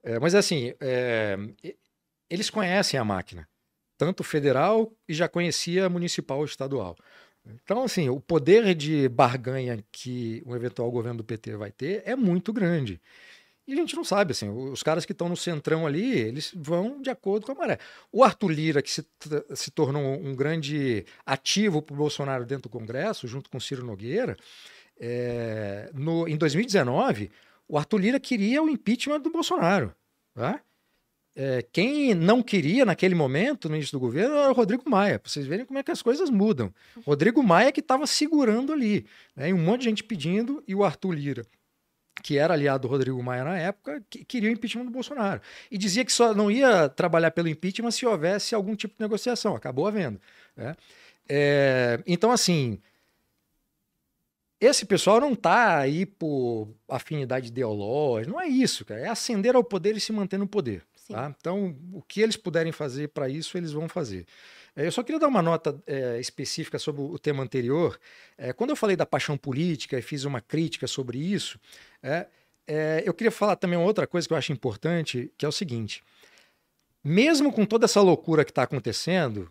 É, 0.03 0.19
mas 0.19 0.35
assim, 0.35 0.75
é, 0.81 1.37
eles 2.29 2.51
conhecem 2.51 2.99
a 3.01 3.05
máquina, 3.05 3.49
tanto 3.97 4.23
federal 4.25 4.93
e 5.09 5.15
já 5.15 5.29
conhecia 5.29 5.87
a 5.87 5.89
municipal 5.89 6.43
e 6.43 6.45
estadual. 6.47 6.97
Então, 7.45 7.83
assim, 7.83 8.09
o 8.09 8.21
poder 8.21 8.73
de 8.75 9.09
barganha 9.09 9.83
que 9.91 10.43
o 10.47 10.55
eventual 10.55 10.89
governo 10.91 11.19
do 11.19 11.25
PT 11.25 11.57
vai 11.57 11.73
ter 11.73 12.03
é 12.07 12.15
muito 12.15 12.53
grande. 12.53 13.01
A 13.73 13.77
gente 13.77 13.97
não 13.97 14.05
sabe, 14.05 14.33
assim, 14.33 14.49
os 14.49 14.83
caras 14.83 15.05
que 15.05 15.13
estão 15.13 15.29
no 15.29 15.37
centrão 15.37 15.87
ali, 15.87 16.19
eles 16.19 16.53
vão 16.55 17.01
de 17.01 17.11
acordo 17.11 17.47
com 17.47 17.53
a 17.53 17.55
maré. 17.55 17.79
O 18.11 18.23
Arthur 18.23 18.51
Lira, 18.51 18.83
que 18.83 18.91
se, 18.91 19.07
se 19.55 19.71
tornou 19.71 20.03
um 20.03 20.35
grande 20.35 21.05
ativo 21.25 21.81
para 21.81 21.95
o 21.95 21.97
Bolsonaro 21.97 22.45
dentro 22.45 22.65
do 22.65 22.69
Congresso, 22.69 23.27
junto 23.27 23.49
com 23.49 23.59
Ciro 23.59 23.85
Nogueira, 23.85 24.37
é, 25.01 25.91
no, 25.95 26.29
em 26.29 26.37
2019, 26.37 27.31
o 27.67 27.79
Arthur 27.79 27.99
Lira 27.99 28.21
queria 28.21 28.63
o 28.63 28.69
impeachment 28.69 29.21
do 29.21 29.31
Bolsonaro. 29.31 29.95
Tá? 30.35 30.61
É, 31.35 31.63
quem 31.73 32.15
não 32.15 32.43
queria 32.43 32.85
naquele 32.85 33.15
momento, 33.15 33.69
no 33.69 33.77
início 33.77 33.93
do 33.93 34.01
governo, 34.01 34.37
era 34.37 34.51
o 34.51 34.55
Rodrigo 34.55 34.89
Maia. 34.89 35.19
Para 35.19 35.31
vocês 35.31 35.47
verem 35.47 35.65
como 35.65 35.79
é 35.79 35.83
que 35.83 35.91
as 35.91 36.03
coisas 36.03 36.29
mudam. 36.29 36.73
Rodrigo 37.07 37.43
Maia 37.43 37.73
que 37.73 37.81
estava 37.81 38.07
segurando 38.07 38.73
ali. 38.73 39.07
Né? 39.35 39.49
E 39.49 39.53
um 39.53 39.59
monte 39.59 39.81
de 39.81 39.87
gente 39.87 40.05
pedindo, 40.05 40.63
e 40.69 40.75
o 40.75 40.85
Arthur 40.85 41.13
Lira, 41.13 41.47
que 42.23 42.39
era 42.39 42.55
aliado 42.55 42.87
do 42.87 42.91
Rodrigo 42.91 43.23
Maia 43.23 43.45
na 43.45 43.59
época, 43.59 44.03
que 44.11 44.25
queria 44.25 44.51
o 44.51 44.53
impeachment 44.53 44.85
do 44.85 44.91
Bolsonaro. 44.91 45.41
E 45.71 45.79
dizia 45.79 46.05
que 46.05 46.13
só 46.13 46.35
não 46.35 46.51
ia 46.51 46.89
trabalhar 46.89 47.31
pelo 47.31 47.49
impeachment 47.49 47.91
se 47.91 48.07
houvesse 48.07 48.55
algum 48.55 48.77
tipo 48.77 48.95
de 48.97 49.01
negociação. 49.01 49.55
Acabou 49.55 49.87
havendo. 49.87 50.21
né? 50.57 50.77
É, 51.29 52.03
então, 52.07 52.31
assim, 52.31 52.81
esse 54.61 54.85
pessoal 54.85 55.21
não 55.21 55.33
está 55.33 55.79
aí 55.79 56.07
por 56.07 56.69
afinidade 56.89 57.49
ideológica, 57.49 58.33
não 58.33 58.41
é 58.41 58.47
isso, 58.47 58.85
cara. 58.85 59.01
É 59.01 59.09
ascender 59.09 59.57
ao 59.57 59.65
poder 59.65 59.97
e 59.97 60.01
se 60.01 60.13
manter 60.13 60.39
no 60.39 60.47
poder. 60.47 60.85
Tá? 61.09 61.35
Então, 61.37 61.77
o 61.93 62.01
que 62.01 62.21
eles 62.21 62.37
puderem 62.37 62.73
fazer 62.73 63.09
para 63.09 63.29
isso, 63.29 63.59
eles 63.59 63.73
vão 63.73 63.89
fazer. 63.89 64.25
É, 64.77 64.87
Eu 64.87 64.93
só 64.93 65.03
queria 65.03 65.19
dar 65.19 65.29
uma 65.29 65.43
nota 65.43 65.81
é, 65.87 66.19
específica 66.21 66.79
sobre 66.79 67.03
o 67.03 67.19
tema 67.19 67.43
anterior. 67.43 67.99
É, 68.37 68.53
quando 68.53 68.71
eu 68.71 68.77
falei 68.77 68.97
da 68.97 69.07
paixão 69.07 69.37
política 69.37 69.99
e 69.99 70.03
fiz 70.03 70.25
uma 70.25 70.41
crítica 70.41 70.87
sobre 70.87 71.19
isso, 71.19 71.59
é, 72.03 72.27
é, 72.67 73.03
eu 73.05 73.13
queria 73.15 73.31
falar 73.31 73.57
também 73.57 73.79
uma 73.79 73.87
outra 73.87 74.07
coisa 74.07 74.27
que 74.27 74.33
eu 74.33 74.39
acho 74.39 74.53
importante, 74.53 75.33
que 75.37 75.45
é 75.45 75.49
o 75.49 75.53
seguinte. 75.53 76.03
Mesmo 77.05 77.53
com 77.53 77.67
toda 77.67 77.85
essa 77.85 78.01
loucura 78.01 78.45
que 78.45 78.53
está 78.53 78.63
acontecendo, 78.63 79.51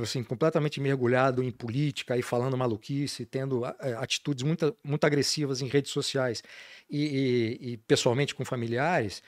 assim, 0.00 0.22
completamente 0.22 0.80
mergulhado 0.80 1.42
em 1.42 1.50
política 1.50 2.16
e 2.16 2.22
falando 2.22 2.56
maluquice, 2.56 3.26
tendo 3.26 3.64
é, 3.66 3.94
atitudes 3.98 4.44
muito, 4.44 4.76
muito 4.84 5.04
agressivas 5.04 5.60
em 5.60 5.66
redes 5.66 5.90
sociais 5.90 6.44
e, 6.88 7.58
e- 7.60 7.72
e 7.72 7.76
pessoalmente 7.78 8.34
com 8.36 8.44
familiares, 8.44 9.20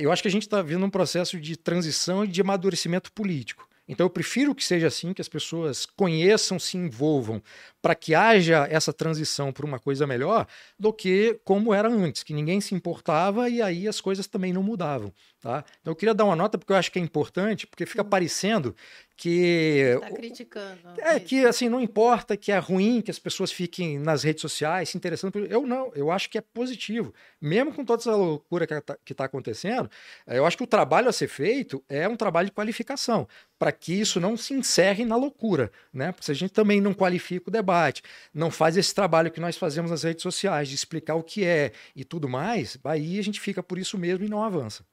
eu 0.00 0.10
acho 0.10 0.22
que 0.22 0.28
a 0.28 0.30
gente 0.30 0.42
está 0.42 0.60
vivendo 0.60 0.84
um 0.86 0.90
processo 0.90 1.38
de 1.40 1.56
transição 1.56 2.24
e 2.24 2.28
de 2.28 2.40
amadurecimento 2.40 3.12
político. 3.12 3.67
Então 3.88 4.04
eu 4.04 4.10
prefiro 4.10 4.54
que 4.54 4.64
seja 4.64 4.86
assim, 4.86 5.14
que 5.14 5.22
as 5.22 5.28
pessoas 5.28 5.86
conheçam, 5.86 6.58
se 6.58 6.76
envolvam, 6.76 7.42
para 7.80 7.94
que 7.94 8.14
haja 8.14 8.66
essa 8.70 8.92
transição 8.92 9.52
para 9.52 9.64
uma 9.64 9.78
coisa 9.78 10.06
melhor, 10.06 10.46
do 10.78 10.92
que 10.92 11.40
como 11.44 11.72
era 11.72 11.88
antes, 11.88 12.22
que 12.22 12.34
ninguém 12.34 12.60
se 12.60 12.74
importava 12.74 13.48
e 13.48 13.62
aí 13.62 13.88
as 13.88 14.00
coisas 14.00 14.26
também 14.26 14.52
não 14.52 14.62
mudavam. 14.62 15.12
Tá? 15.40 15.64
Então 15.80 15.92
eu 15.92 15.96
queria 15.96 16.14
dar 16.14 16.24
uma 16.24 16.36
nota 16.36 16.58
porque 16.58 16.72
eu 16.72 16.76
acho 16.76 16.92
que 16.92 16.98
é 16.98 17.02
importante, 17.02 17.66
porque 17.66 17.86
fica 17.86 18.04
parecendo 18.04 18.74
que 19.18 19.98
Tá 20.00 20.12
criticando. 20.12 20.78
é 20.98 21.18
que 21.18 21.44
assim 21.44 21.68
não 21.68 21.80
importa 21.80 22.36
que 22.36 22.52
é 22.52 22.58
ruim 22.58 23.02
que 23.02 23.10
as 23.10 23.18
pessoas 23.18 23.50
fiquem 23.50 23.98
nas 23.98 24.22
redes 24.22 24.40
sociais 24.40 24.90
se 24.90 24.96
interessando 24.96 25.32
por 25.32 25.42
eu 25.50 25.66
não 25.66 25.90
eu 25.94 26.10
acho 26.12 26.30
que 26.30 26.38
é 26.38 26.40
positivo. 26.40 27.12
Mesmo 27.40 27.74
com 27.74 27.84
toda 27.84 28.00
essa 28.00 28.14
loucura 28.14 28.64
que 29.04 29.12
está 29.12 29.24
acontecendo 29.24 29.90
eh, 30.24 30.38
eu 30.38 30.46
acho 30.46 30.56
que 30.56 30.62
o 30.62 30.66
trabalho 30.68 31.08
a 31.08 31.12
ser 31.12 31.26
feito 31.26 31.82
é 31.88 32.08
um 32.08 32.14
trabalho 32.16 32.46
de 32.46 32.52
qualificação 32.52 33.26
para 33.58 33.72
que 33.72 33.92
isso 33.92 34.20
não 34.20 34.36
se 34.36 34.54
encerre 34.54 35.04
na 35.04 35.16
loucura 35.16 35.72
né? 35.92 36.12
Porque 36.12 36.24
se 36.24 36.30
a 36.30 36.34
gente 36.34 36.52
também 36.52 36.80
não 36.80 36.94
qualifica 36.94 37.48
o 37.48 37.52
debate 37.52 38.02
não 38.32 38.52
faz 38.52 38.76
esse 38.76 38.94
trabalho 38.94 39.32
que 39.32 39.40
nós 39.40 39.56
fazemos 39.56 39.90
nas 39.90 40.04
redes 40.04 40.22
sociais 40.22 40.68
de 40.68 40.76
explicar 40.76 41.16
o 41.16 41.24
que 41.24 41.44
é 41.44 41.72
e 41.96 42.04
tudo 42.04 42.28
mais 42.28 42.78
aí 42.84 43.18
a 43.18 43.22
gente 43.22 43.40
fica 43.40 43.64
por 43.64 43.78
isso 43.78 43.98
mesmo 43.98 44.24
e 44.24 44.28
não 44.28 44.44
avança 44.44 44.84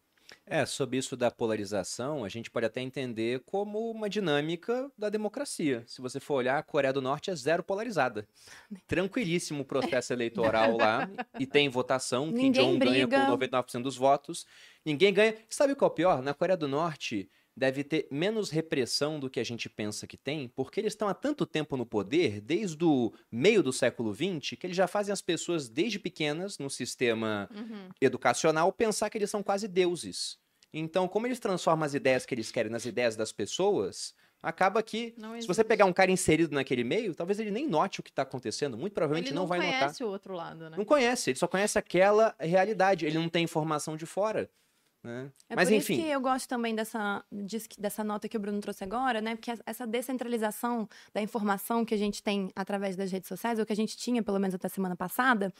É, 0.47 0.63
sobre 0.63 0.97
isso 0.97 1.17
da 1.17 1.31
polarização, 1.31 2.23
a 2.23 2.29
gente 2.29 2.51
pode 2.51 2.67
até 2.67 2.79
entender 2.79 3.41
como 3.45 3.89
uma 3.89 4.07
dinâmica 4.07 4.91
da 4.95 5.09
democracia. 5.09 5.83
Se 5.87 6.01
você 6.01 6.19
for 6.19 6.35
olhar, 6.35 6.59
a 6.59 6.63
Coreia 6.63 6.93
do 6.93 7.01
Norte 7.01 7.31
é 7.31 7.35
zero 7.35 7.63
polarizada. 7.63 8.27
Tranquilíssimo 8.87 9.63
o 9.63 9.65
processo 9.65 10.13
eleitoral 10.13 10.77
lá 10.77 11.09
e 11.39 11.47
tem 11.47 11.67
votação. 11.67 12.31
Kim 12.31 12.51
Jong 12.51 12.77
ganha 12.77 13.07
briga. 13.07 13.25
com 13.25 13.37
99% 13.37 13.81
dos 13.81 13.97
votos. 13.97 14.45
Ninguém 14.85 15.11
ganha. 15.11 15.35
Sabe 15.49 15.73
qual 15.73 15.89
é 15.89 15.91
o 15.91 15.95
pior? 15.95 16.21
Na 16.21 16.33
Coreia 16.33 16.57
do 16.57 16.67
Norte 16.67 17.27
deve 17.55 17.83
ter 17.83 18.07
menos 18.11 18.49
repressão 18.49 19.19
do 19.19 19.29
que 19.29 19.39
a 19.39 19.43
gente 19.43 19.69
pensa 19.69 20.05
que 20.05 20.17
tem, 20.17 20.47
porque 20.49 20.79
eles 20.79 20.93
estão 20.93 21.07
há 21.07 21.13
tanto 21.13 21.45
tempo 21.45 21.77
no 21.77 21.85
poder, 21.85 22.41
desde 22.41 22.83
o 22.83 23.13
meio 23.31 23.63
do 23.63 23.71
século 23.71 24.13
XX, 24.13 24.57
que 24.59 24.67
eles 24.67 24.75
já 24.75 24.87
fazem 24.87 25.13
as 25.13 25.21
pessoas 25.21 25.69
desde 25.69 25.97
pequenas 25.97 26.57
no 26.57 26.69
sistema 26.69 27.49
Uhum. 27.55 27.89
educacional 28.01 28.71
pensar 28.73 29.09
que 29.09 29.17
eles 29.17 29.29
são 29.29 29.41
quase 29.41 29.67
deuses. 29.67 30.37
Então, 30.73 31.07
como 31.07 31.25
eles 31.25 31.39
transformam 31.39 31.85
as 31.85 31.93
ideias 31.93 32.25
que 32.25 32.35
eles 32.35 32.51
querem 32.51 32.69
nas 32.71 32.85
ideias 32.85 33.15
das 33.15 33.31
pessoas, 33.31 34.13
acaba 34.43 34.83
que, 34.83 35.13
Não 35.17 35.39
se 35.41 35.47
você 35.47 35.63
pegar 35.63 35.85
um 35.85 35.93
cara 35.93 36.11
inserido 36.11 36.53
naquele 36.53 36.83
meio, 36.83 37.15
talvez 37.15 37.39
ele 37.39 37.49
nem 37.51 37.65
note 37.67 38.01
o 38.01 38.03
que 38.03 38.09
está 38.09 38.23
acontecendo. 38.23 38.77
Muito 38.77 38.91
provavelmente 38.93 39.29
Ele 39.29 39.35
não, 39.35 39.43
não, 39.43 39.47
vai 39.47 39.59
notar. 39.59 39.79
conhece 39.79 40.03
o 40.03 40.07
outro 40.07 40.33
lado, 40.33 40.69
né? 40.69 40.75
Não 40.77 40.83
conhece, 40.83 41.29
ele 41.31 41.39
só 41.39 41.47
conhece 41.47 41.79
aquela 41.79 42.35
realidade. 42.37 43.05
Ele 43.05 43.17
não 43.17 43.29
tem 43.29 43.43
informação 43.45 43.95
de 43.95 44.05
fora. 44.05 44.49
Né? 45.05 45.31
É 45.47 45.55
Mas 45.55 45.69
por 45.69 45.75
enfim. 45.75 45.93
isso 45.93 46.03
que 46.03 46.09
eu 46.09 46.19
gosto 46.19 46.49
também 46.49 46.73
dessa, 46.73 47.23
dessa 47.77 48.03
nota 48.03 48.27
que 48.27 48.35
o 48.35 48.39
Bruno 48.39 48.59
trouxe 48.59 48.83
agora, 48.83 49.21
né? 49.21 49.35
Porque 49.35 49.53
essa 49.65 49.85
descentralização 49.85 50.89
da 51.13 51.21
informação 51.21 51.85
que 51.85 51.93
a 51.93 51.97
gente 51.97 52.23
tem 52.23 52.51
através 52.55 52.95
das 52.95 53.11
redes 53.11 53.27
sociais, 53.27 53.59
ou 53.59 53.65
que 53.65 53.73
a 53.73 53.75
gente 53.75 53.95
tinha, 53.95 54.23
pelo 54.23 54.39
menos 54.39 54.55
até 54.55 54.67
semana 54.67 54.95
passada, 54.95 55.53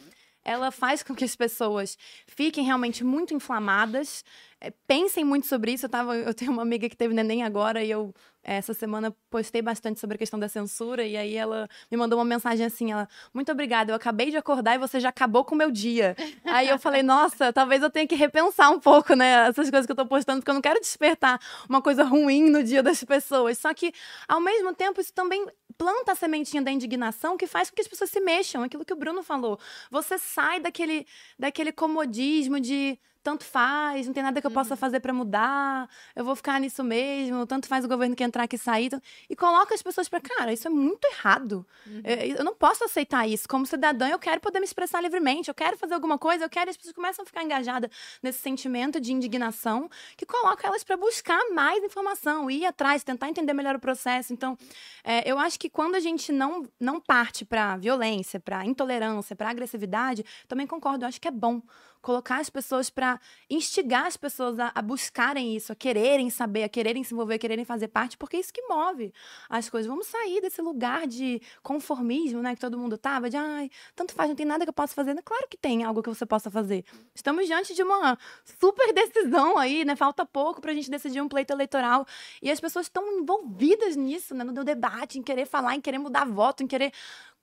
ela 0.46 0.70
faz 0.70 1.02
com 1.02 1.16
que 1.16 1.26
as 1.26 1.36
pessoas 1.36 1.98
fiquem 2.28 2.64
realmente 2.64 3.04
muito 3.04 3.34
inflamadas, 3.34 4.24
eh, 4.62 4.72
pensem 4.88 5.26
muito 5.26 5.48
sobre 5.48 5.74
isso. 5.74 5.88
Eu, 5.88 5.90
tava, 5.90 6.16
eu 6.16 6.34
tenho 6.36 6.52
uma 6.52 6.62
amiga 6.62 6.88
que 6.88 6.96
teve 6.96 7.16
neném 7.16 7.44
agora 7.44 7.84
e 7.84 7.90
eu, 7.90 8.14
eh, 8.44 8.58
essa 8.58 8.72
semana, 8.72 9.14
postei 9.28 9.62
bastante 9.64 10.00
sobre 10.00 10.16
a 10.16 10.18
questão 10.20 10.40
da 10.40 10.48
censura. 10.48 11.04
E 11.04 11.18
aí 11.18 11.36
ela 11.36 11.68
me 11.92 11.98
mandou 11.98 12.20
uma 12.20 12.26
mensagem 12.26 12.64
assim: 12.64 12.92
ela, 12.92 13.10
muito 13.34 13.52
obrigada, 13.52 13.92
eu 13.92 13.96
acabei 13.96 14.30
de 14.30 14.38
acordar 14.38 14.76
e 14.76 14.78
você 14.78 15.00
já 15.00 15.10
acabou 15.10 15.44
com 15.44 15.56
o 15.56 15.58
meu 15.58 15.72
dia. 15.72 16.16
aí 16.46 16.70
eu 16.70 16.78
falei, 16.78 17.02
nossa, 17.02 17.52
talvez 17.52 17.82
eu 17.82 17.90
tenha 17.90 18.08
que 18.08 18.16
repensar 18.16 18.70
um 18.70 18.80
pouco, 18.80 19.16
né, 19.16 19.48
essas 19.48 19.70
coisas 19.72 19.88
que 19.88 19.92
eu 19.92 19.96
tô 19.96 20.06
postando, 20.06 20.42
porque 20.42 20.52
eu 20.52 20.56
não 20.56 20.62
quero 20.62 20.80
despertar 20.80 21.40
uma 21.68 21.82
coisa 21.82 22.04
ruim 22.04 22.52
no 22.52 22.64
dia 22.64 22.84
das 22.84 23.04
pessoas. 23.04 23.58
Só 23.58 23.74
que, 23.74 23.92
ao 24.28 24.40
mesmo 24.40 24.76
tempo, 24.76 25.02
isso 25.02 25.12
também 25.12 25.44
planta 25.78 26.14
a 26.14 26.16
sementinha 26.16 26.62
da 26.62 26.72
indignação 26.72 27.38
que 27.38 27.48
faz 27.48 27.70
com 27.70 27.76
que 27.76 27.82
as 27.82 27.88
pessoas 27.88 28.10
se 28.10 28.20
mexam. 28.20 28.64
Aquilo 28.64 28.86
que 28.86 28.94
o 28.94 28.96
Bruno 28.96 29.24
falou. 29.24 29.60
Você 29.92 30.18
sai 30.18 30.60
daquele, 30.60 31.06
daquele 31.38 31.72
comodismo 31.72 32.60
de 32.60 32.98
tanto 33.26 33.44
faz, 33.44 34.06
não 34.06 34.14
tem 34.14 34.22
nada 34.22 34.40
que 34.40 34.46
eu 34.46 34.52
possa 34.52 34.76
fazer 34.76 35.00
pra 35.00 35.12
mudar, 35.12 35.90
eu 36.16 36.24
vou 36.24 36.36
ficar 36.36 36.60
nisso 36.60 36.84
mesmo, 36.84 37.44
tanto 37.48 37.68
faz 37.68 37.84
o 37.84 37.88
governo 37.88 38.16
que 38.16 38.24
entrar 38.24 38.48
que 38.48 38.56
sair. 38.56 38.92
E 39.28 39.36
coloca 39.36 39.74
as 39.74 39.82
pessoas 39.82 40.08
pra, 40.08 40.22
cara, 40.22 40.54
isso 40.54 40.68
é 40.68 40.70
muito 40.70 41.04
errado. 41.06 41.66
Eu, 42.04 42.38
eu 42.38 42.44
não 42.44 42.54
posso 42.54 42.84
aceitar 42.84 43.28
isso. 43.28 43.50
Como 43.50 43.66
cidadã, 43.66 44.08
eu 44.10 44.20
quero 44.20 44.40
poder 44.40 44.60
me 44.60 44.66
expressar 44.66 45.02
livremente, 45.02 45.50
eu 45.50 45.56
quero 45.56 45.76
fazer 45.76 45.96
alguma 45.96 46.20
coisa, 46.20 46.46
eu 46.46 46.50
quero. 46.50 46.70
As 46.70 46.78
pessoas 46.78 46.94
começam 46.94 47.24
a 47.24 47.26
ficar 47.26 47.44
engajadas 47.44 47.90
nesse 48.22 48.38
sentimento 48.38 49.02
de 49.02 49.12
indignação 49.12 49.90
que 50.16 50.26
coloca 50.28 50.68
elas 50.68 50.84
para 50.84 50.96
buscar 50.96 51.40
mais 51.52 51.84
informação, 51.84 52.52
ir 52.52 52.64
atrás, 52.64 53.04
tentar 53.04 53.28
entender 53.28 53.54
melhor 53.54 53.76
o 53.76 53.80
processo. 53.80 54.34
Então, 54.34 54.56
é, 55.04 55.28
eu 55.28 55.40
acho 55.40 55.60
que 55.60 55.68
quando 55.68 55.96
a 55.96 56.00
gente 56.00 56.32
não, 56.32 56.64
não 56.80 57.02
parte 57.02 57.44
para 57.44 57.76
violência, 57.78 58.40
para 58.40 58.64
intolerância, 58.64 59.36
para 59.36 59.50
agressividade, 59.50 60.24
também 60.48 60.68
concordo, 60.68 61.06
eu 61.06 61.08
acho 61.08 61.20
que 61.20 61.28
é 61.28 61.32
bom 61.32 61.60
colocar 62.06 62.40
as 62.40 62.52
pessoas 62.52 62.92
para 62.92 63.20
instigar 63.50 64.06
as 64.06 64.16
pessoas 64.16 64.60
a, 64.60 64.72
a 64.76 64.82
buscarem 64.84 65.56
isso, 65.56 65.72
a 65.72 65.76
quererem 65.76 66.30
saber, 66.30 66.62
a 66.62 66.70
quererem 66.70 67.04
se 67.04 67.16
envolver, 67.16 67.34
a 67.34 67.40
quererem 67.40 67.66
fazer 67.66 67.88
parte, 67.88 68.16
porque 68.16 68.38
é 68.38 68.40
isso 68.40 68.54
que 68.54 68.62
move 68.68 69.12
as 69.50 69.72
coisas. 69.72 69.90
Vamos 69.90 70.06
sair 70.06 70.40
desse 70.40 70.62
lugar 70.62 71.08
de 71.08 71.42
conformismo, 71.64 72.44
né, 72.44 72.54
que 72.54 72.62
todo 72.62 72.78
mundo 72.78 72.96
tava, 72.96 73.28
de 73.28 73.36
ai, 73.36 73.72
tanto 73.96 74.14
faz, 74.14 74.30
não 74.30 74.36
tem 74.36 74.46
nada 74.46 74.64
que 74.64 74.70
eu 74.70 74.74
possa 74.74 74.94
fazer. 74.94 75.20
Claro 75.24 75.48
que 75.50 75.58
tem 75.58 75.84
algo 75.84 76.04
que 76.04 76.10
você 76.10 76.28
possa 76.28 76.52
fazer. 76.52 76.86
Estamos 77.16 77.48
diante 77.48 77.74
de 77.74 77.82
uma 77.82 78.16
super 78.62 78.94
decisão 78.94 79.58
aí, 79.58 79.84
né? 79.84 79.96
Falta 79.96 80.24
pouco 80.28 80.62
pra 80.62 80.76
gente 80.76 80.92
decidir 80.92 81.22
um 81.22 81.28
pleito 81.28 81.54
eleitoral. 81.54 82.06
E 82.40 82.52
as 82.52 82.60
pessoas 82.60 82.86
estão 82.86 83.20
envolvidas 83.20 83.96
nisso, 83.96 84.36
né? 84.36 84.44
No 84.44 84.64
debate, 84.64 85.18
em 85.18 85.24
querer 85.24 85.48
falar, 85.48 85.74
em 85.74 85.82
querer 85.82 85.98
mudar 85.98 86.26
voto, 86.26 86.62
em 86.62 86.68
querer. 86.68 86.92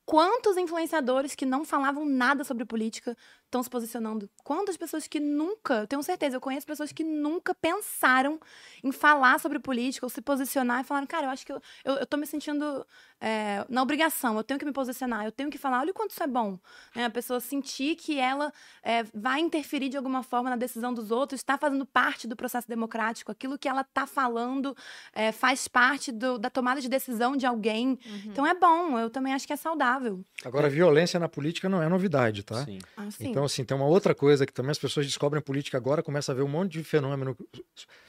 Quantos 0.05 0.57
influenciadores 0.57 1.35
que 1.35 1.47
não 1.47 1.65
falavam 1.65 2.05
nada 2.05 2.43
sobre 2.43 2.65
política 2.65 3.17
estão 3.53 3.63
se 3.63 3.69
posicionando? 3.69 4.29
Quantas 4.43 4.79
pessoas 4.79 5.07
que 5.07 5.21
nunca, 5.21 5.75
eu 5.81 5.87
tenho 5.87 6.03
certeza, 6.03 6.37
eu 6.37 6.41
conheço 6.41 6.67
pessoas 6.67 6.91
que 6.91 7.05
nunca 7.05 7.55
pensaram 7.55 8.41
em 8.83 8.91
falar 8.91 9.39
sobre 9.39 9.59
política 9.59 10.07
ou 10.07 10.11
se 10.11 10.23
posicionar 10.23 10.81
e 10.81 10.85
falaram, 10.85 11.07
cara, 11.07 11.27
eu 11.27 11.31
acho 11.31 11.45
que 11.45 11.53
eu, 11.53 11.61
eu, 11.85 11.95
eu 11.97 12.07
tô 12.07 12.17
me 12.17 12.27
sentindo 12.27 12.87
é, 13.21 13.65
na 13.69 13.83
obrigação, 13.83 14.37
eu 14.37 14.43
tenho 14.43 14.59
que 14.59 14.65
me 14.65 14.73
posicionar, 14.73 15.25
eu 15.27 15.31
tenho 15.31 15.51
que 15.51 15.59
falar, 15.59 15.81
olha 15.81 15.91
o 15.91 15.95
quanto 15.95 16.11
isso 16.13 16.23
é 16.23 16.27
bom. 16.27 16.59
Né? 16.97 17.05
A 17.05 17.11
pessoa 17.11 17.39
sentir 17.41 17.95
que 17.97 18.19
ela 18.19 18.51
é, 18.83 19.05
vai 19.15 19.41
interferir 19.41 19.91
de 19.91 19.97
alguma 19.99 20.23
forma 20.23 20.49
na 20.49 20.57
decisão 20.57 20.93
dos 20.95 21.11
outros, 21.11 21.41
está 21.41 21.59
fazendo 21.59 21.85
parte 21.85 22.27
do 22.27 22.35
processo 22.35 22.67
democrático, 22.67 23.31
aquilo 23.31 23.59
que 23.59 23.69
ela 23.69 23.83
está 23.83 24.07
falando 24.07 24.75
é, 25.13 25.31
faz 25.31 25.69
parte 25.69 26.11
do- 26.11 26.39
da 26.39 26.49
tomada 26.49 26.81
de 26.81 26.89
decisão 26.89 27.37
de 27.37 27.45
alguém. 27.47 27.99
Então 28.27 28.47
é 28.47 28.55
bom, 28.55 28.99
eu 28.99 29.11
também 29.11 29.35
acho 29.35 29.47
que 29.47 29.53
é 29.53 29.57
saudável. 29.57 30.25
Agora, 30.45 30.69
violência 30.71 31.21
na 31.21 31.29
política 31.29 31.69
não 31.69 31.83
é 31.83 31.89
novidade, 31.89 32.43
tá? 32.43 32.65
Sim. 32.65 32.79
Assim, 32.97 33.29
Então, 33.29 33.42
assim, 33.45 33.65
tem 33.65 33.77
uma 33.77 33.87
outra 33.87 34.15
coisa 34.15 34.47
que 34.47 34.53
também 34.53 34.71
as 34.71 34.79
pessoas 34.79 35.07
descobrem 35.07 35.43
política 35.43 35.77
agora, 35.77 36.03
começa 36.03 36.33
a 36.33 36.35
ver 36.35 36.43
um 36.43 36.49
monte 36.49 36.73
de 36.73 36.85
fenômeno 36.85 37.37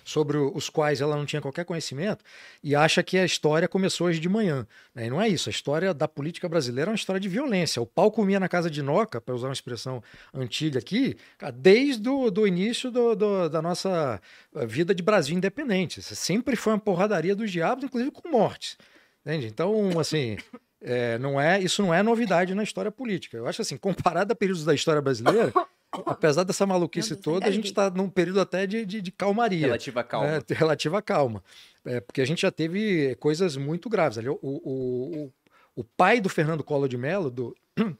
sobre 0.03 0.37
os 0.37 0.69
quais 0.69 1.01
ela 1.01 1.15
não 1.15 1.25
tinha 1.25 1.41
qualquer 1.41 1.63
conhecimento 1.65 2.23
e 2.61 2.75
acha 2.75 3.01
que 3.01 3.17
a 3.17 3.25
história 3.25 3.67
começou 3.67 4.07
hoje 4.07 4.19
de 4.19 4.27
manhã. 4.27 4.67
né? 4.93 5.07
E 5.07 5.09
não 5.09 5.21
é 5.21 5.27
isso. 5.27 5.49
A 5.49 5.51
história 5.51 5.93
da 5.93 6.07
política 6.07 6.47
brasileira 6.49 6.89
é 6.89 6.91
uma 6.91 6.95
história 6.95 7.19
de 7.19 7.29
violência. 7.29 7.81
O 7.81 7.85
pau 7.85 8.11
comia 8.11 8.39
na 8.39 8.49
casa 8.49 8.69
de 8.69 8.81
Noca, 8.81 9.21
para 9.21 9.33
usar 9.33 9.47
uma 9.47 9.53
expressão 9.53 10.03
antiga 10.33 10.79
aqui, 10.79 11.15
desde 11.55 12.07
o 12.09 12.29
do 12.29 12.45
início 12.47 12.91
do- 12.91 13.15
do- 13.15 13.49
da 13.49 13.61
nossa 13.61 14.21
eh, 14.55 14.65
vida 14.65 14.93
de 14.93 15.01
Brasil 15.03 15.35
independente. 15.37 16.01
Sempre 16.01 16.55
foi 16.55 16.73
uma 16.73 16.79
porradaria 16.79 17.35
dos 17.35 17.51
diabos, 17.51 17.83
inclusive 17.85 18.11
com 18.11 18.29
mortes. 18.29 18.77
Entende? 19.25 19.47
Então, 19.47 19.97
assim, 19.99 20.37
é, 20.83 21.17
não 21.17 21.39
é, 21.39 21.59
isso 21.61 21.81
não 21.81 21.93
é 21.93 22.03
novidade 22.03 22.53
na 22.53 22.61
história 22.61 22.91
política. 22.91 23.37
Eu 23.37 23.47
acho 23.47 23.61
assim, 23.61 23.77
comparado 23.77 24.33
a 24.33 24.35
períodos 24.35 24.65
da 24.65 24.73
história 24.75 25.01
brasileira, 25.01 25.51
apesar 26.05 26.43
dessa 26.43 26.65
maluquice 26.65 27.15
toda, 27.15 27.47
a 27.47 27.51
gente 27.51 27.67
está 27.67 27.89
num 27.89 28.09
período 28.09 28.41
até 28.41 28.67
de, 28.67 28.85
de, 28.85 29.01
de 29.01 29.11
calmaria. 29.11 29.67
Relativa 29.67 30.03
calma. 30.03 30.27
né? 30.27 30.41
relativa 30.51 31.01
calma. 31.01 31.43
É, 31.85 32.01
porque 32.01 32.21
a 32.21 32.25
gente 32.25 32.41
já 32.41 32.51
teve 32.51 33.15
coisas 33.15 33.55
muito 33.55 33.89
graves. 33.89 34.17
Ali, 34.17 34.27
o, 34.27 34.37
o, 34.41 35.25
o, 35.25 35.33
o 35.77 35.83
pai 35.83 36.19
do 36.19 36.29
Fernando 36.29 36.63
Collor 36.63 36.89
de 36.89 36.97
Mello, 36.97 37.29
do, 37.29 37.55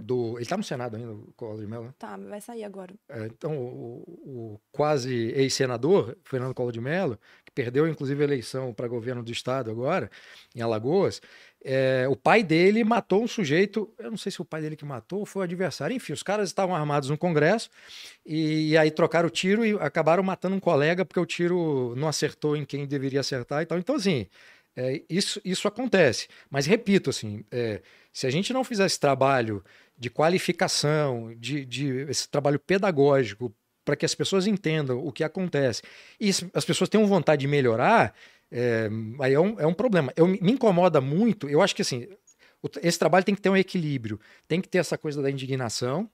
do, 0.00 0.36
ele 0.36 0.42
está 0.42 0.56
no 0.56 0.64
Senado 0.64 0.96
ainda, 0.96 1.12
o 1.12 1.32
Collor 1.36 1.60
de 1.60 1.66
Mello, 1.66 1.84
né? 1.84 1.94
tá, 1.98 2.16
vai 2.16 2.40
sair 2.40 2.64
agora. 2.64 2.94
É, 3.08 3.26
então, 3.26 3.56
o, 3.56 4.02
o 4.24 4.60
quase 4.72 5.14
ex-senador, 5.32 6.16
Fernando 6.24 6.54
Collor 6.54 6.72
de 6.72 6.80
Mello, 6.80 7.18
que 7.44 7.52
perdeu 7.52 7.86
inclusive 7.88 8.22
a 8.22 8.24
eleição 8.24 8.72
para 8.72 8.88
governo 8.88 9.22
do 9.22 9.30
estado 9.30 9.70
agora, 9.70 10.10
em 10.54 10.60
Alagoas, 10.60 11.20
é, 11.64 12.06
o 12.08 12.14
pai 12.14 12.42
dele 12.42 12.84
matou 12.84 13.22
um 13.22 13.26
sujeito, 13.26 13.90
eu 13.98 14.10
não 14.10 14.18
sei 14.18 14.30
se 14.30 14.40
o 14.42 14.44
pai 14.44 14.60
dele 14.60 14.76
que 14.76 14.84
matou 14.84 15.20
ou 15.20 15.26
foi 15.26 15.40
o 15.40 15.44
adversário, 15.44 15.96
enfim, 15.96 16.12
os 16.12 16.22
caras 16.22 16.50
estavam 16.50 16.76
armados 16.76 17.08
no 17.08 17.16
Congresso 17.16 17.70
e, 18.24 18.76
aí 18.76 18.90
trocaram 18.90 19.28
o 19.28 19.30
tiro 19.30 19.64
e 19.64 19.72
acabaram 19.80 20.22
matando 20.22 20.54
um 20.54 20.60
colega 20.60 21.06
porque 21.06 21.18
o 21.18 21.24
tiro 21.24 21.94
não 21.96 22.06
acertou 22.06 22.54
em 22.54 22.66
quem 22.66 22.86
deveria 22.86 23.20
acertar 23.20 23.62
e 23.62 23.66
tal. 23.66 23.78
Então, 23.78 23.94
assim, 23.94 24.26
é, 24.76 25.02
isso, 25.08 25.40
isso 25.42 25.66
acontece. 25.66 26.28
Mas 26.50 26.66
repito, 26.66 27.08
assim, 27.08 27.42
é, 27.50 27.80
se 28.12 28.26
a 28.26 28.30
gente 28.30 28.52
não 28.52 28.62
fizer 28.62 28.84
esse 28.84 29.00
trabalho 29.00 29.64
de 29.96 30.10
qualificação, 30.10 31.34
de, 31.38 31.64
de 31.64 31.86
esse 32.10 32.28
trabalho 32.28 32.58
pedagógico 32.58 33.54
para 33.84 33.96
que 33.96 34.04
as 34.04 34.14
pessoas 34.14 34.46
entendam 34.46 34.98
o 35.04 35.12
que 35.12 35.24
acontece 35.24 35.82
e 36.20 36.30
as 36.52 36.64
pessoas 36.64 36.88
tenham 36.88 37.06
vontade 37.06 37.40
de 37.40 37.48
melhorar, 37.48 38.14
é, 38.56 38.88
aí 39.18 39.34
é 39.34 39.40
um, 39.40 39.58
é 39.58 39.66
um 39.66 39.74
problema. 39.74 40.12
Eu, 40.14 40.28
me 40.28 40.52
incomoda 40.52 41.00
muito, 41.00 41.48
eu 41.48 41.60
acho 41.60 41.74
que 41.74 41.82
assim, 41.82 42.06
esse 42.80 42.98
trabalho 42.98 43.24
tem 43.24 43.34
que 43.34 43.40
ter 43.40 43.50
um 43.50 43.56
equilíbrio, 43.56 44.20
tem 44.46 44.60
que 44.60 44.68
ter 44.68 44.78
essa 44.78 44.96
coisa 44.96 45.20
da 45.20 45.28
indignação 45.28 46.08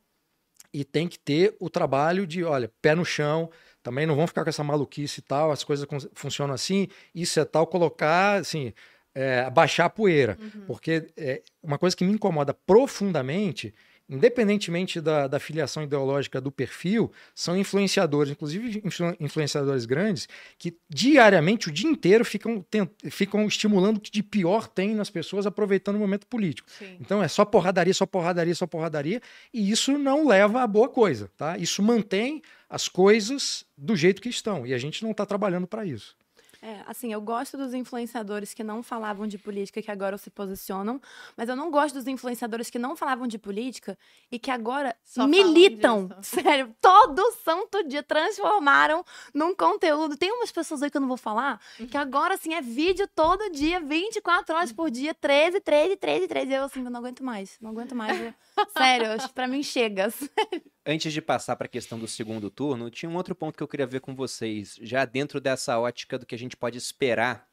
e 0.73 0.83
tem 0.83 1.07
que 1.07 1.19
ter 1.19 1.55
o 1.61 1.69
trabalho 1.69 2.27
de, 2.27 2.43
olha, 2.43 2.73
pé 2.81 2.95
no 2.95 3.05
chão, 3.05 3.51
também 3.83 4.07
não 4.07 4.17
vão 4.17 4.27
ficar 4.27 4.43
com 4.43 4.49
essa 4.49 4.65
maluquice 4.65 5.21
e 5.21 5.23
tal, 5.23 5.51
as 5.51 5.63
coisas 5.63 5.87
funcionam 6.15 6.55
assim, 6.55 6.89
isso 7.15 7.39
é 7.39 7.45
tal, 7.45 7.67
colocar, 7.67 8.41
assim, 8.41 8.73
é, 9.15 9.51
baixar 9.51 9.85
a 9.85 9.91
poeira. 9.91 10.39
Porque 10.67 11.09
é, 11.19 11.43
uma 11.63 11.79
coisa 11.79 11.95
que 11.95 12.05
me 12.05 12.13
incomoda 12.13 12.55
profundamente 12.55 13.75
independentemente 14.11 15.01
da, 15.01 15.29
da 15.29 15.39
filiação 15.39 15.85
ideológica 15.85 16.41
do 16.41 16.51
perfil, 16.51 17.13
são 17.33 17.57
influenciadores, 17.57 18.33
inclusive 18.33 18.83
influ, 18.85 19.17
influenciadores 19.21 19.87
grandes, 19.87 20.29
que 20.59 20.77
diariamente, 20.89 21.69
o 21.69 21.73
dia 21.73 21.89
inteiro, 21.89 22.25
ficam, 22.25 22.61
tent, 22.69 22.91
ficam 23.09 23.47
estimulando 23.47 23.99
o 23.99 24.01
que 24.01 24.11
de 24.11 24.23
pior 24.23 24.67
tem 24.67 24.95
nas 24.95 25.09
pessoas, 25.09 25.47
aproveitando 25.47 25.95
o 25.95 26.01
momento 26.01 26.27
político. 26.27 26.69
Sim. 26.69 26.97
Então 27.01 27.23
é 27.23 27.29
só 27.29 27.45
porradaria, 27.45 27.95
só 27.95 28.05
porradaria, 28.05 28.55
só 28.55 28.67
porradaria, 28.67 29.23
e 29.55 29.71
isso 29.71 29.97
não 29.97 30.27
leva 30.27 30.63
a 30.63 30.67
boa 30.67 30.89
coisa, 30.89 31.31
tá? 31.37 31.57
Isso 31.57 31.81
mantém 31.81 32.43
as 32.69 32.89
coisas 32.89 33.65
do 33.77 33.95
jeito 33.95 34.21
que 34.21 34.29
estão, 34.29 34.67
e 34.67 34.75
a 34.75 34.79
gente 34.79 35.03
não 35.05 35.13
está 35.13 35.25
trabalhando 35.25 35.67
para 35.67 35.87
isso. 35.87 36.17
É, 36.63 36.83
assim, 36.87 37.11
eu 37.11 37.21
gosto 37.23 37.57
dos 37.57 37.73
influenciadores 37.73 38.53
que 38.53 38.63
não 38.63 38.83
falavam 38.83 39.27
de 39.27 39.39
política 39.39 39.81
que 39.81 39.91
agora 39.91 40.19
se 40.19 40.29
posicionam, 40.29 41.01
mas 41.35 41.49
eu 41.49 41.57
não 41.57 41.71
gosto 41.71 41.95
dos 41.95 42.07
influenciadores 42.07 42.69
que 42.69 42.79
não 42.79 42.95
falavam 42.95 43.27
de 43.27 43.39
política 43.39 43.99
e 44.31 44.39
que 44.39 44.51
agora 44.51 44.95
Só 45.03 45.27
militam. 45.27 46.11
Sério, 46.21 46.75
todo 46.81 47.33
santo 47.43 47.83
dia 47.89 48.03
transformaram 48.03 49.03
num 49.33 49.55
conteúdo. 49.55 50.19
Tem 50.19 50.31
umas 50.31 50.53
pessoas 50.53 50.83
aí 50.83 50.91
que 50.91 50.99
eu 50.99 51.01
não 51.01 51.09
vou 51.09 51.17
falar, 51.17 51.59
que 51.91 51.97
agora, 51.97 52.35
assim, 52.35 52.53
é 52.53 52.61
vídeo 52.61 53.09
todo 53.15 53.51
dia, 53.51 53.81
24 53.81 54.55
horas 54.55 54.73
por 54.73 54.91
dia, 54.91 55.15
13, 55.15 55.61
13, 55.61 55.97
13, 55.97 56.29
13. 56.29 56.53
Eu, 56.53 56.65
assim, 56.65 56.85
eu 56.85 56.91
não 56.91 57.01
aguento 57.01 57.25
mais, 57.25 57.57
não 57.61 57.71
aguento 57.71 57.95
mais. 57.95 58.35
Sério, 58.77 59.09
para 59.35 59.49
mim 59.49 59.63
chega. 59.63 60.09
Antes 60.87 61.13
de 61.13 61.21
passar 61.21 61.57
para 61.57 61.67
a 61.67 61.69
questão 61.69 61.99
do 61.99 62.09
segundo 62.09 62.51
turno, 62.51 62.91
tinha 62.91 63.11
um 63.11 63.17
outro 63.17 63.35
ponto 63.35 63.57
que 63.57 63.63
eu 63.63 63.69
queria 63.69 63.87
ver 63.87 64.01
com 64.01 64.15
vocês, 64.15 64.79
já 64.81 65.05
dentro 65.05 65.41
dessa 65.41 65.79
ótica 65.79 66.19
do 66.19 66.27
que 66.27 66.35
a 66.35 66.39
gente 66.39 66.57
pode 66.57 66.79
esperar 66.79 67.49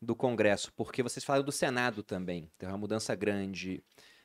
do 0.00 0.14
Congresso, 0.14 0.72
porque 0.74 1.02
vocês 1.02 1.24
falaram 1.24 1.44
do 1.44 1.52
Senado 1.52 2.02
também, 2.02 2.50
tem 2.58 2.68
uma 2.68 2.76
mudança 2.76 3.14
grande 3.14 3.82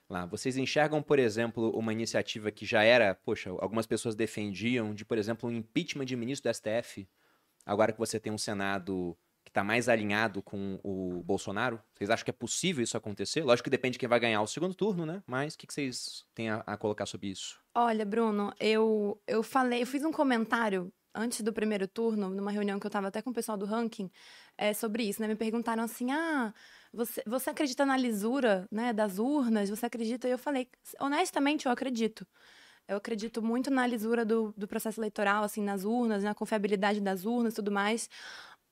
lá. 0.10 0.26
Vocês 0.26 0.58
enxergam, 0.58 1.02
por 1.02 1.20
exemplo, 1.20 1.72
uma 1.72 1.94
iniciativa 1.94 2.52
que 2.52 2.66
já 2.66 2.84
era, 2.84 3.16
poxa, 3.16 3.50
algumas 3.50 3.86
pessoas 3.86 4.16
defendiam 4.16 4.94
de, 4.94 5.06
por 5.06 5.18
exemplo, 5.18 5.50
um 5.50 5.54
impeachment 5.54 6.06
de 6.06 6.16
ministro 6.16 6.52
do 6.52 6.54
STF, 6.54 7.08
agora 7.66 7.94
que 7.94 8.00
você 8.00 8.20
tem 8.20 8.34
um 8.34 8.38
Senado 8.38 9.18
que 9.50 9.52
está 9.52 9.64
mais 9.64 9.89
alinhado 9.89 10.41
com 10.43 10.80
o 10.84 11.24
Bolsonaro? 11.24 11.82
Vocês 11.93 12.10
acham 12.10 12.24
que 12.24 12.30
é 12.30 12.34
possível 12.34 12.84
isso 12.84 12.95
acontecer? 12.95 13.43
Lógico 13.43 13.66
que 13.66 13.70
depende 13.70 13.93
de 13.93 14.00
quem 14.00 14.08
vai 14.08 14.20
ganhar 14.20 14.41
o 14.41 14.47
segundo 14.47 14.76
turno, 14.76 15.06
né? 15.06 15.24
Mas 15.26 15.56
o 15.56 15.58
que, 15.58 15.66
que 15.66 15.74
vocês 15.74 16.24
têm 16.36 16.50
a, 16.50 16.64
a, 16.68 16.78
colocar 16.78 17.06
sobre 17.06 17.28
isso? 17.28 17.60
Olha, 17.74 18.06
Bruno, 18.06 18.54
eu, 18.60 19.20
eu 19.28 19.41
falei, 19.41 19.82
eu 19.82 19.88
fiz 19.88 20.04
um 20.04 20.12
comentário 20.12 20.93
antes 21.14 21.41
do 21.41 21.52
primeiro 21.52 21.88
turno, 21.88 22.30
numa 22.30 22.52
reunião 22.52 22.80
que 22.80 22.86
eu 22.86 22.89
estava 22.89 23.08
até 23.08 23.22
com 23.22 23.32
o 23.32 23.34
pessoal 23.34 23.58
do 23.58 23.66
ranking, 23.66 24.12
é, 24.58 24.74
sobre 24.74 25.04
isso, 25.04 25.22
né? 25.22 25.28
Me 25.28 25.36
perguntaram 25.36 25.84
assim: 25.84 26.12
ah, 26.12 26.54
você, 26.93 27.24
você 27.26 27.50
acredita 27.50 27.86
na 27.86 27.97
lisura 27.97 28.68
né, 28.72 28.93
das 28.93 29.18
urnas? 29.18 29.70
Você 29.70 29.86
acredita? 29.86 30.28
E 30.28 30.32
eu 30.32 30.38
falei, 30.38 30.70
honestamente, 31.00 31.66
eu 31.66 31.72
acredito. 31.72 32.26
Eu 32.89 32.97
acredito 32.97 33.39
muito 33.39 33.70
na 33.70 33.86
lisura 33.86 34.26
do, 34.26 34.52
do 34.58 34.68
processo 34.68 35.00
eleitoral, 35.00 35.43
assim, 35.43 35.62
nas 35.62 35.84
urnas, 35.84 36.24
na 36.24 36.34
confiabilidade 36.34 37.00
das 37.00 37.24
urnas 37.24 37.54
e 37.54 37.56
tudo 37.58 37.72
mais. 37.72 38.10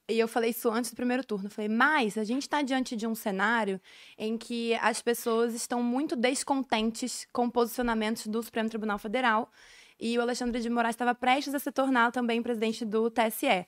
E 0.10 0.18
eu 0.18 0.28
falei 0.28 0.52
isso 0.52 0.70
antes 0.70 0.92
do 0.92 0.96
primeiro 0.96 1.24
turno. 1.24 1.50
Falei, 1.50 1.68
mas 1.68 2.18
a 2.18 2.24
gente 2.24 2.44
está 2.44 2.62
diante 2.62 2.96
de 2.96 3.06
um 3.06 3.14
cenário 3.14 3.80
em 4.18 4.38
que 4.38 4.74
as 4.76 5.02
pessoas 5.02 5.54
estão 5.54 5.84
muito 5.84 6.16
descontentes 6.16 7.28
com 7.34 7.50
posicionamentos 7.50 8.26
do 8.28 8.42
Supremo 8.42 8.70
Tribunal 8.70 8.98
Federal. 8.98 9.52
E 10.00 10.18
o 10.18 10.22
Alexandre 10.22 10.62
de 10.62 10.70
Moraes 10.70 10.94
estava 10.94 11.14
prestes 11.14 11.54
a 11.54 11.60
se 11.60 11.72
tornar 11.72 12.12
também 12.12 12.42
presidente 12.42 12.86
do 12.86 13.10
TSE. 13.10 13.68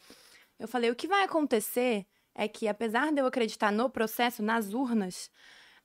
Eu 0.57 0.67
falei, 0.67 0.89
o 0.89 0.95
que 0.95 1.07
vai 1.07 1.23
acontecer 1.23 2.05
é 2.33 2.47
que, 2.47 2.69
apesar 2.69 3.11
de 3.11 3.19
eu 3.19 3.25
acreditar 3.25 3.71
no 3.71 3.89
processo, 3.89 4.41
nas 4.41 4.73
urnas, 4.73 5.29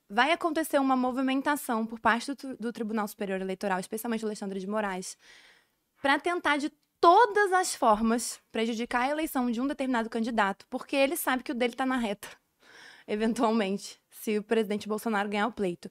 vai 0.09 0.31
acontecer 0.31 0.79
uma 0.79 0.95
movimentação 0.95 1.85
por 1.85 1.99
parte 1.99 2.33
do, 2.33 2.55
do 2.57 2.71
Tribunal 2.71 3.07
Superior 3.07 3.41
Eleitoral, 3.41 3.79
especialmente 3.79 4.23
o 4.23 4.27
Alexandre 4.27 4.59
de 4.59 4.67
Moraes, 4.67 5.17
para 6.01 6.19
tentar 6.19 6.57
de 6.57 6.71
todas 6.99 7.51
as 7.53 7.75
formas 7.75 8.39
prejudicar 8.51 9.03
a 9.03 9.09
eleição 9.09 9.49
de 9.51 9.61
um 9.61 9.67
determinado 9.67 10.09
candidato, 10.09 10.65
porque 10.69 10.95
ele 10.95 11.15
sabe 11.15 11.43
que 11.43 11.51
o 11.51 11.55
dele 11.55 11.73
está 11.73 11.85
na 11.85 11.97
reta, 11.97 12.27
eventualmente, 13.07 13.99
se 14.09 14.37
o 14.37 14.43
presidente 14.43 14.87
Bolsonaro 14.87 15.29
ganhar 15.29 15.47
o 15.47 15.51
pleito. 15.51 15.89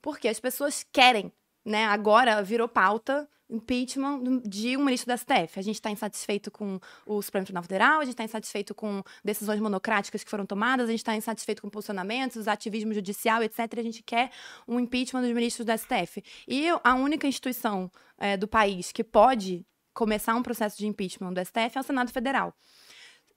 Porque 0.00 0.28
as 0.28 0.40
pessoas 0.40 0.84
querem, 0.92 1.32
né? 1.64 1.86
Agora 1.86 2.42
virou 2.42 2.68
pauta 2.68 3.28
impeachment 3.48 4.40
de 4.44 4.76
um 4.76 4.84
ministro 4.84 5.08
da 5.08 5.16
STF. 5.16 5.58
A 5.58 5.62
gente 5.62 5.76
está 5.76 5.90
insatisfeito 5.90 6.50
com 6.50 6.80
o 7.06 7.20
Supremo 7.22 7.44
Tribunal 7.44 7.62
Federal, 7.62 8.00
a 8.00 8.04
gente 8.04 8.14
está 8.14 8.24
insatisfeito 8.24 8.74
com 8.74 9.02
decisões 9.22 9.60
monocráticas 9.60 10.24
que 10.24 10.30
foram 10.30 10.46
tomadas, 10.46 10.88
a 10.88 10.90
gente 10.90 11.00
está 11.00 11.14
insatisfeito 11.14 11.62
com 11.62 11.68
posicionamentos, 11.68 12.48
ativismo 12.48 12.92
judicial, 12.92 13.42
etc. 13.42 13.60
A 13.78 13.82
gente 13.82 14.02
quer 14.02 14.30
um 14.66 14.80
impeachment 14.80 15.22
dos 15.22 15.32
ministros 15.32 15.66
da 15.66 15.76
STF. 15.76 16.22
E 16.48 16.68
a 16.82 16.94
única 16.94 17.26
instituição 17.26 17.90
é, 18.18 18.36
do 18.36 18.48
país 18.48 18.92
que 18.92 19.04
pode 19.04 19.64
começar 19.94 20.34
um 20.34 20.42
processo 20.42 20.76
de 20.76 20.86
impeachment 20.86 21.32
do 21.32 21.44
STF 21.44 21.76
é 21.76 21.80
o 21.80 21.84
Senado 21.84 22.12
Federal. 22.12 22.54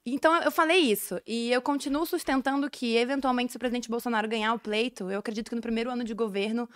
Então 0.06 0.42
eu 0.42 0.52
falei 0.52 0.80
isso 0.80 1.20
e 1.28 1.52
eu 1.52 1.62
continuo 1.62 2.06
sustentando 2.06 2.70
que 2.70 2.96
eventualmente 2.96 3.52
se 3.52 3.58
o 3.58 3.60
presidente 3.60 3.90
Bolsonaro 3.90 4.28
ganhar 4.28 4.54
o 4.54 4.60
pleito, 4.60 5.12
eu 5.12 5.20
acredito 5.20 5.50
que 5.50 5.56
no 5.56 5.62
primeiro 5.62 5.92
ano 5.92 6.04
de 6.04 6.14
governo 6.14 6.68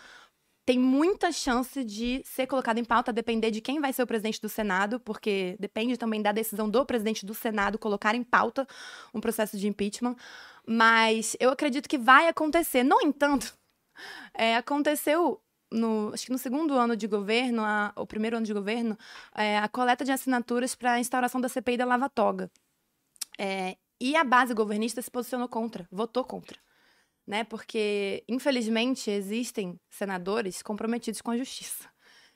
tem 0.66 0.78
muita 0.78 1.32
chance 1.32 1.84
de 1.84 2.22
ser 2.24 2.46
colocado 2.46 2.78
em 2.78 2.86
pauta, 2.86 3.12
depender 3.12 3.50
de 3.50 3.62
quem 3.62 3.80
vai 3.80 3.92
ser 3.92 4.04
o 4.04 4.08
presidente 4.08 4.40
do 4.40 4.48
Senado, 4.48 5.00
porque 5.00 5.56
depende 5.60 5.98
também 5.98 6.22
da 6.22 6.32
decisão 6.32 6.70
do 6.70 6.86
presidente 6.86 7.26
do 7.26 7.34
Senado 7.34 7.80
colocar 7.80 8.16
em 8.16 8.24
pauta 8.24 8.68
um 9.14 9.20
processo 9.20 9.58
de 9.58 9.68
impeachment. 9.68 10.16
Mas 10.68 11.36
eu 11.40 11.50
acredito 11.50 11.90
que 11.90 11.98
vai 11.98 12.28
acontecer. 12.28 12.84
No 12.84 13.02
entanto, 13.02 13.54
é, 14.34 14.56
aconteceu 14.56 15.42
no, 15.72 16.12
acho 16.14 16.26
que 16.26 16.32
no 16.32 16.38
segundo 16.38 16.74
ano 16.76 16.96
de 16.96 17.08
governo, 17.08 17.64
a, 17.64 17.94
o 17.96 18.06
primeiro 18.06 18.38
ano 18.38 18.46
de 18.46 18.54
governo, 18.54 18.98
é, 19.36 19.58
a 19.58 19.68
coleta 19.68 20.04
de 20.04 20.12
assinaturas 20.12 20.76
para 20.76 20.94
a 20.94 21.00
instauração 21.00 21.40
da 21.40 21.50
CPI 21.50 21.78
da 21.78 21.86
Lava 21.86 22.10
Toga. 22.10 22.52
É, 23.40 23.78
e 24.00 24.16
a 24.16 24.24
base 24.24 24.54
governista 24.54 25.02
se 25.02 25.12
posicionou 25.12 25.48
contra, 25.48 25.88
votou 25.92 26.24
contra. 26.24 26.58
Né? 27.26 27.44
Porque, 27.44 28.24
infelizmente, 28.28 29.10
existem 29.10 29.80
senadores 29.90 30.62
comprometidos 30.62 31.22
com 31.22 31.32
a 31.32 31.38
justiça. 31.38 31.90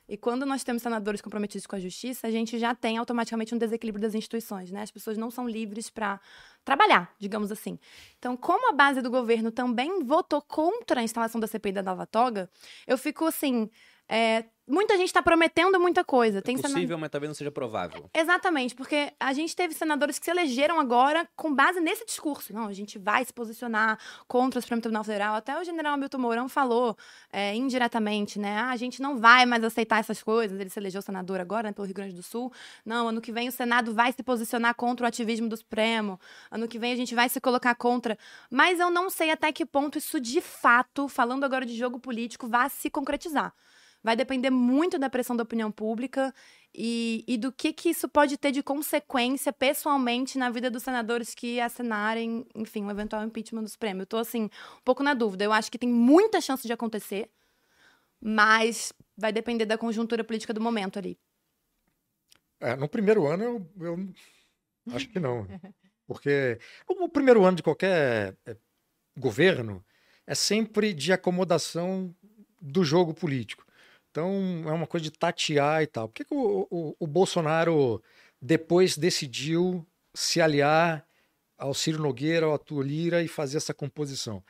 E 0.08 0.16
quando 0.16 0.46
nós 0.46 0.62
temos 0.62 0.82
senadores 0.82 1.20
comprometidos 1.20 1.66
com 1.66 1.74
a 1.74 1.80
justiça, 1.80 2.26
a 2.26 2.30
gente 2.30 2.58
já 2.58 2.74
tem 2.74 2.96
automaticamente 2.96 3.54
um 3.54 3.58
desequilíbrio 3.58 4.02
das 4.02 4.14
instituições, 4.14 4.70
né? 4.70 4.82
As 4.82 4.90
pessoas 4.90 5.18
não 5.18 5.30
são 5.30 5.48
livres 5.48 5.90
para 5.90 6.20
trabalhar, 6.64 7.12
digamos 7.18 7.50
assim. 7.50 7.78
Então, 8.18 8.36
como 8.36 8.70
a 8.70 8.72
base 8.72 9.02
do 9.02 9.10
governo 9.10 9.50
também 9.50 10.04
votou 10.04 10.40
contra 10.40 11.00
a 11.00 11.02
instalação 11.02 11.40
da 11.40 11.46
CPI 11.46 11.72
da 11.72 11.82
Nova 11.82 12.06
Toga, 12.06 12.48
eu 12.86 12.96
fico 12.96 13.24
assim, 13.24 13.68
é, 14.08 14.44
muita 14.66 14.96
gente 14.96 15.06
está 15.06 15.22
prometendo 15.22 15.78
muita 15.78 16.04
coisa. 16.04 16.42
Tem 16.42 16.54
é 16.54 16.58
possível, 16.58 16.80
senador... 16.80 16.98
mas 16.98 17.10
talvez 17.10 17.28
não 17.28 17.34
seja 17.34 17.50
provável. 17.50 18.10
Exatamente, 18.12 18.74
porque 18.74 19.12
a 19.20 19.32
gente 19.32 19.54
teve 19.54 19.74
senadores 19.74 20.18
que 20.18 20.24
se 20.24 20.30
elegeram 20.30 20.80
agora 20.80 21.28
com 21.36 21.54
base 21.54 21.80
nesse 21.80 22.04
discurso. 22.04 22.52
Não, 22.52 22.66
a 22.66 22.72
gente 22.72 22.98
vai 22.98 23.24
se 23.24 23.32
posicionar 23.32 23.98
contra 24.26 24.58
o 24.58 24.62
Supremo 24.62 24.82
Tribunal 24.82 25.04
Federal. 25.04 25.34
Até 25.34 25.58
o 25.58 25.64
general 25.64 25.94
Hamilton 25.94 26.18
Mourão 26.18 26.48
falou 26.48 26.96
é, 27.32 27.54
indiretamente, 27.54 28.38
né? 28.38 28.58
Ah, 28.58 28.70
a 28.70 28.76
gente 28.76 29.00
não 29.00 29.18
vai 29.18 29.46
mais 29.46 29.62
aceitar 29.62 30.00
essas 30.00 30.22
coisas. 30.22 30.58
Ele 30.58 30.70
se 30.70 30.78
elegeu 30.78 31.00
senador 31.00 31.40
agora, 31.40 31.68
né, 31.68 31.72
pelo 31.72 31.86
Rio 31.86 31.94
Grande 31.94 32.14
do 32.14 32.22
Sul. 32.22 32.52
Não, 32.84 33.08
ano 33.08 33.20
que 33.20 33.30
vem 33.30 33.48
o 33.48 33.52
Senado 33.52 33.94
vai 33.94 34.12
se 34.12 34.22
posicionar 34.22 34.74
contra 34.74 35.04
o 35.04 35.08
ativismo 35.08 35.48
do 35.48 35.56
Supremo. 35.56 36.18
Ano 36.50 36.66
que 36.66 36.78
vem 36.78 36.92
a 36.92 36.96
gente 36.96 37.14
vai 37.14 37.28
se 37.28 37.40
colocar 37.40 37.74
contra. 37.74 38.18
Mas 38.50 38.80
eu 38.80 38.90
não 38.90 39.08
sei 39.08 39.30
até 39.30 39.52
que 39.52 39.64
ponto 39.64 39.98
isso 39.98 40.20
de 40.20 40.40
fato, 40.40 41.08
falando 41.08 41.44
agora 41.44 41.64
de 41.64 41.76
jogo 41.76 41.98
político, 41.98 42.48
vai 42.48 42.68
se 42.68 42.90
concretizar 42.90 43.54
vai 44.06 44.14
depender 44.14 44.50
muito 44.50 45.00
da 45.00 45.10
pressão 45.10 45.34
da 45.34 45.42
opinião 45.42 45.68
pública 45.68 46.32
e, 46.72 47.24
e 47.26 47.36
do 47.36 47.50
que, 47.50 47.72
que 47.72 47.88
isso 47.88 48.08
pode 48.08 48.38
ter 48.38 48.52
de 48.52 48.62
consequência 48.62 49.52
pessoalmente 49.52 50.38
na 50.38 50.48
vida 50.48 50.70
dos 50.70 50.84
senadores 50.84 51.34
que 51.34 51.58
assinarem, 51.58 52.46
enfim, 52.54 52.84
um 52.84 52.90
eventual 52.92 53.24
impeachment 53.24 53.64
do 53.64 53.68
Supremo. 53.68 54.02
Eu 54.02 54.06
tô, 54.06 54.18
assim, 54.18 54.44
um 54.44 54.82
pouco 54.84 55.02
na 55.02 55.12
dúvida. 55.12 55.42
Eu 55.42 55.52
acho 55.52 55.72
que 55.72 55.76
tem 55.76 55.88
muita 55.88 56.40
chance 56.40 56.64
de 56.64 56.72
acontecer, 56.72 57.28
mas 58.20 58.92
vai 59.16 59.32
depender 59.32 59.66
da 59.66 59.76
conjuntura 59.76 60.22
política 60.22 60.54
do 60.54 60.60
momento 60.60 61.00
ali. 61.00 61.18
É, 62.60 62.76
no 62.76 62.88
primeiro 62.88 63.26
ano, 63.26 63.42
eu, 63.42 63.66
eu 63.80 64.94
acho 64.94 65.08
que 65.08 65.18
não. 65.18 65.48
Porque 66.06 66.60
o 66.86 67.08
primeiro 67.08 67.44
ano 67.44 67.56
de 67.56 67.62
qualquer 67.64 68.36
é, 68.46 68.56
governo 69.18 69.84
é 70.24 70.34
sempre 70.36 70.94
de 70.94 71.12
acomodação 71.12 72.14
do 72.62 72.84
jogo 72.84 73.12
político. 73.12 73.65
Então 74.16 74.64
é 74.66 74.72
uma 74.72 74.86
coisa 74.86 75.04
de 75.04 75.10
tatear 75.10 75.82
e 75.82 75.86
tal. 75.86 76.08
Por 76.08 76.14
que, 76.14 76.24
que 76.24 76.34
o, 76.34 76.66
o, 76.70 76.96
o, 76.98 77.06
Bolsonaro 77.06 78.02
depois 78.40 78.96
decidiu 78.96 79.86
se 80.14 80.40
aliar 80.40 81.06
ao 81.58 81.74
Ciro 81.74 82.02
Nogueira, 82.02 82.46
ao 82.46 82.54
Arthur 82.54 82.80
Lira 82.80 83.22
e 83.22 83.28
fazer 83.28 83.58
essa 83.58 83.74
composição? 83.74 84.42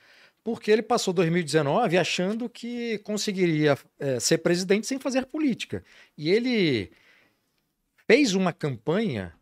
Porque 0.44 0.70
ele 0.70 0.82
passou 0.82 1.12
2019 1.12 1.98
achando 1.98 2.48
que 2.48 2.98
conseguiria 2.98 3.76
é, 3.98 4.20
ser 4.20 4.38
presidente 4.38 4.86
sem 4.86 5.00
fazer 5.00 5.26
política. 5.26 5.82
E 6.16 6.30
ele 6.30 6.92
fez 8.06 8.34
uma 8.34 8.52
campanha 8.52 9.34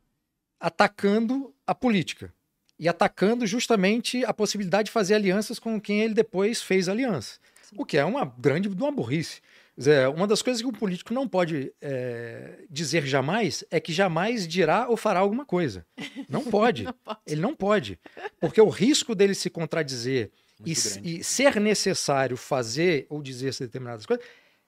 atacando 0.58 1.54
a 1.66 1.74
política 1.74 2.32
e 2.78 2.88
atacando 2.88 3.46
justamente 3.46 4.24
a 4.24 4.32
possibilidade 4.32 4.86
de 4.86 4.92
fazer 4.92 5.16
alianças 5.16 5.58
com 5.58 5.78
quem 5.78 6.00
ele 6.00 6.14
depois 6.14 6.62
fez 6.62 6.88
aliança. 6.88 7.38
O 7.76 7.84
que 7.84 7.96
é 7.96 8.04
uma 8.04 8.24
grande 8.38 8.68
uma 8.68 8.92
burrice. 8.92 9.40
Dizer, 9.76 10.08
uma 10.08 10.26
das 10.26 10.40
coisas 10.40 10.62
que 10.62 10.68
um 10.68 10.72
político 10.72 11.12
não 11.12 11.26
pode 11.26 11.72
é, 11.80 12.64
dizer 12.70 13.04
jamais 13.04 13.64
é 13.70 13.80
que 13.80 13.92
jamais 13.92 14.46
dirá 14.46 14.88
ou 14.88 14.96
fará 14.96 15.18
alguma 15.18 15.44
coisa. 15.44 15.84
Não 16.28 16.44
pode. 16.46 16.84
Não 16.84 16.92
pode. 16.92 17.20
Ele 17.26 17.40
não 17.40 17.56
pode. 17.56 17.98
Porque 18.40 18.60
o 18.60 18.68
risco 18.68 19.14
dele 19.16 19.34
se 19.34 19.50
contradizer 19.50 20.30
e, 20.64 20.72
e 20.72 21.24
ser 21.24 21.58
necessário 21.58 22.36
fazer 22.36 23.06
ou 23.08 23.20
dizer 23.20 23.52
determinadas 23.58 24.06
coisas, 24.06 24.24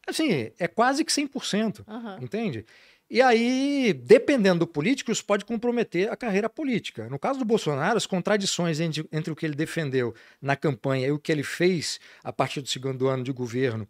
assim, 0.06 0.50
é 0.58 0.66
quase 0.66 1.04
que 1.04 1.12
100%. 1.12 1.84
Aham. 1.86 2.18
Entende? 2.20 2.66
E 3.08 3.22
aí, 3.22 3.92
dependendo 3.92 4.60
do 4.60 4.66
político, 4.66 5.12
isso 5.12 5.24
pode 5.24 5.44
comprometer 5.44 6.10
a 6.10 6.16
carreira 6.16 6.48
política. 6.48 7.08
No 7.08 7.18
caso 7.18 7.38
do 7.38 7.44
Bolsonaro, 7.44 7.96
as 7.96 8.06
contradições 8.06 8.80
entre, 8.80 9.08
entre 9.12 9.32
o 9.32 9.36
que 9.36 9.46
ele 9.46 9.54
defendeu 9.54 10.12
na 10.42 10.56
campanha 10.56 11.06
e 11.06 11.12
o 11.12 11.18
que 11.18 11.30
ele 11.30 11.44
fez 11.44 12.00
a 12.24 12.32
partir 12.32 12.60
do 12.60 12.68
segundo 12.68 13.06
ano 13.06 13.22
de 13.22 13.30
governo, 13.30 13.88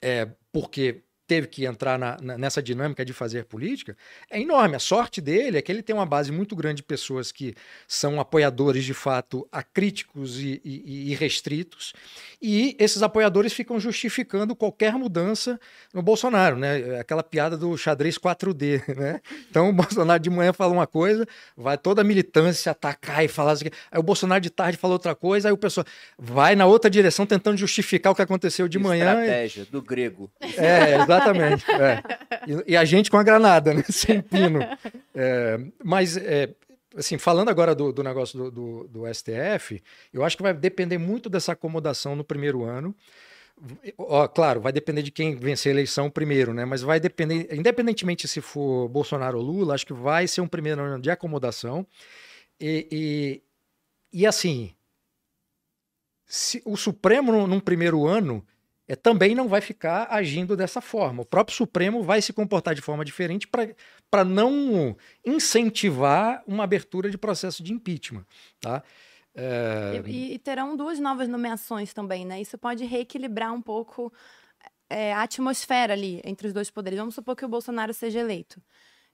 é, 0.00 0.28
porque 0.50 1.04
teve 1.32 1.46
que 1.46 1.64
entrar 1.64 1.98
na- 1.98 2.18
na- 2.20 2.36
nessa 2.36 2.62
dinâmica 2.62 3.02
de 3.06 3.12
fazer 3.14 3.46
política, 3.46 3.96
é 4.30 4.38
enorme. 4.38 4.76
A 4.76 4.78
sorte 4.78 5.18
dele 5.18 5.56
é 5.56 5.62
que 5.62 5.72
ele 5.72 5.82
tem 5.82 5.96
uma 5.96 6.04
base 6.04 6.30
muito 6.30 6.54
grande 6.54 6.76
de 6.76 6.82
pessoas 6.82 7.32
que 7.32 7.54
são 7.88 8.20
apoiadores, 8.20 8.84
de 8.84 8.92
fato, 8.92 9.48
acríticos 9.50 10.38
e, 10.38 10.60
e, 10.62 11.10
e 11.10 11.14
restritos, 11.14 11.94
e 12.40 12.76
esses 12.78 13.02
apoiadores 13.02 13.52
ficam 13.54 13.80
justificando 13.80 14.54
qualquer 14.54 14.92
mudança 14.94 15.58
no 15.94 16.02
Bolsonaro, 16.02 16.56
né? 16.56 16.98
Aquela 17.00 17.22
piada 17.22 17.56
do 17.56 17.78
xadrez 17.78 18.18
4D, 18.18 18.82
né? 18.94 19.20
Então 19.50 19.70
o 19.70 19.72
Bolsonaro 19.72 20.20
de 20.22 20.28
manhã 20.28 20.52
fala 20.52 20.72
uma 20.72 20.86
coisa, 20.86 21.26
vai 21.56 21.78
toda 21.78 22.02
a 22.02 22.04
militância 22.04 22.72
atacar 22.72 23.24
e 23.24 23.28
falar 23.28 23.52
assim, 23.52 23.66
aí 23.90 23.98
o 23.98 24.02
Bolsonaro 24.02 24.40
de 24.42 24.50
tarde 24.50 24.76
fala 24.76 24.92
outra 24.92 25.14
coisa, 25.14 25.48
aí 25.48 25.52
o 25.52 25.56
pessoal 25.56 25.86
vai 26.18 26.54
na 26.54 26.66
outra 26.66 26.90
direção 26.90 27.24
tentando 27.24 27.56
justificar 27.56 28.12
o 28.12 28.14
que 28.14 28.20
aconteceu 28.22 28.68
de 28.68 28.78
manhã. 28.78 29.12
Estratégia 29.20 29.64
do 29.64 29.80
grego. 29.80 30.30
é, 30.58 30.96
exatamente. 30.96 31.21
É. 31.30 32.02
E, 32.66 32.72
e 32.72 32.76
a 32.76 32.84
gente 32.84 33.10
com 33.10 33.16
a 33.16 33.22
granada, 33.22 33.72
né? 33.74 33.82
Sem 33.90 34.20
pino. 34.20 34.60
É, 35.14 35.58
mas, 35.82 36.16
é, 36.16 36.54
assim, 36.96 37.18
falando 37.18 37.48
agora 37.48 37.74
do, 37.74 37.92
do 37.92 38.02
negócio 38.02 38.38
do, 38.38 38.50
do- 38.50 38.88
do 38.88 39.14
STF, 39.14 39.82
eu 40.12 40.24
acho 40.24 40.36
que 40.36 40.42
vai 40.42 40.52
depender 40.54 40.98
muito 40.98 41.28
dessa 41.30 41.52
acomodação 41.52 42.14
no 42.16 42.24
primeiro 42.24 42.64
ano. 42.64 42.94
Ó, 43.96 44.26
claro, 44.26 44.60
vai 44.60 44.72
depender 44.72 45.02
de 45.02 45.10
quem 45.12 45.36
vencer 45.36 45.70
a 45.70 45.74
eleição 45.74 46.10
primeiro, 46.10 46.52
né? 46.52 46.64
Mas 46.64 46.82
vai 46.82 46.98
depender, 46.98 47.48
independentemente 47.54 48.26
se 48.26 48.40
for 48.40 48.88
Bolsonaro 48.88 49.38
ou 49.38 49.44
Lula, 49.44 49.74
acho 49.74 49.86
que 49.86 49.92
vai 49.92 50.26
ser 50.26 50.40
um 50.40 50.48
primeiro 50.48 50.80
ano 50.82 51.00
de 51.00 51.10
acomodação. 51.10 51.86
E, 52.60 52.88
e, 54.12 54.20
e, 54.20 54.26
assim, 54.26 54.72
se 56.26 56.62
o 56.64 56.76
Supremo, 56.76 57.46
num 57.46 57.60
primeiro 57.60 58.06
ano, 58.06 58.44
é, 58.88 58.96
também 58.96 59.34
não 59.34 59.48
vai 59.48 59.60
ficar 59.60 60.08
agindo 60.10 60.56
dessa 60.56 60.80
forma. 60.80 61.22
O 61.22 61.26
próprio 61.26 61.56
Supremo 61.56 62.02
vai 62.02 62.20
se 62.20 62.32
comportar 62.32 62.74
de 62.74 62.82
forma 62.82 63.04
diferente 63.04 63.48
para 64.10 64.24
não 64.24 64.96
incentivar 65.24 66.42
uma 66.46 66.64
abertura 66.64 67.10
de 67.10 67.16
processo 67.16 67.62
de 67.62 67.72
impeachment. 67.72 68.26
Tá? 68.60 68.82
É, 69.34 70.02
E, 70.06 70.34
e 70.34 70.38
terão 70.38 70.76
duas 70.76 70.98
novas 70.98 71.28
nomeações 71.28 71.94
também, 71.94 72.24
né? 72.26 72.40
Isso 72.40 72.58
pode 72.58 72.84
reequilibrar 72.84 73.52
um 73.52 73.62
pouco 73.62 74.12
é, 74.90 75.12
a 75.14 75.22
atmosfera 75.22 75.94
ali 75.94 76.20
entre 76.24 76.46
os 76.48 76.52
dois 76.52 76.70
poderes. 76.70 76.98
Vamos 76.98 77.14
supor 77.14 77.34
que 77.34 77.44
o 77.44 77.48
Bolsonaro 77.48 77.94
seja 77.94 78.20
eleito. 78.20 78.60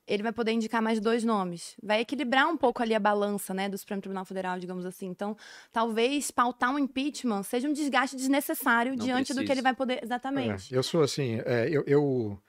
Ele 0.09 0.23
vai 0.23 0.33
poder 0.33 0.53
indicar 0.53 0.81
mais 0.81 0.99
dois 1.01 1.23
nomes. 1.23 1.77
Vai 1.83 2.01
equilibrar 2.01 2.49
um 2.49 2.57
pouco 2.57 2.83
ali 2.83 2.95
a 2.95 2.99
balança, 2.99 3.53
né, 3.53 3.69
do 3.69 3.77
Supremo 3.77 4.01
Tribunal 4.01 4.25
Federal, 4.25 4.59
digamos 4.59 4.87
assim. 4.87 5.07
Então, 5.07 5.37
talvez 5.73 6.31
pautar 6.31 6.71
um 6.73 6.79
impeachment 6.79 7.43
seja 7.43 7.69
um 7.69 7.73
desgaste 7.73 8.17
desnecessário 8.17 8.97
Não 8.97 9.05
diante 9.05 9.35
do 9.35 9.41
que 9.41 9.47
precisa. 9.47 9.53
ele 9.53 9.63
vai 9.63 9.75
poder. 9.75 10.03
Exatamente. 10.03 10.75
É, 10.75 10.79
eu 10.79 10.83
sou 10.83 11.03
assim, 11.03 11.41
é, 11.45 11.69
eu, 11.71 11.85
eu, 11.87 12.41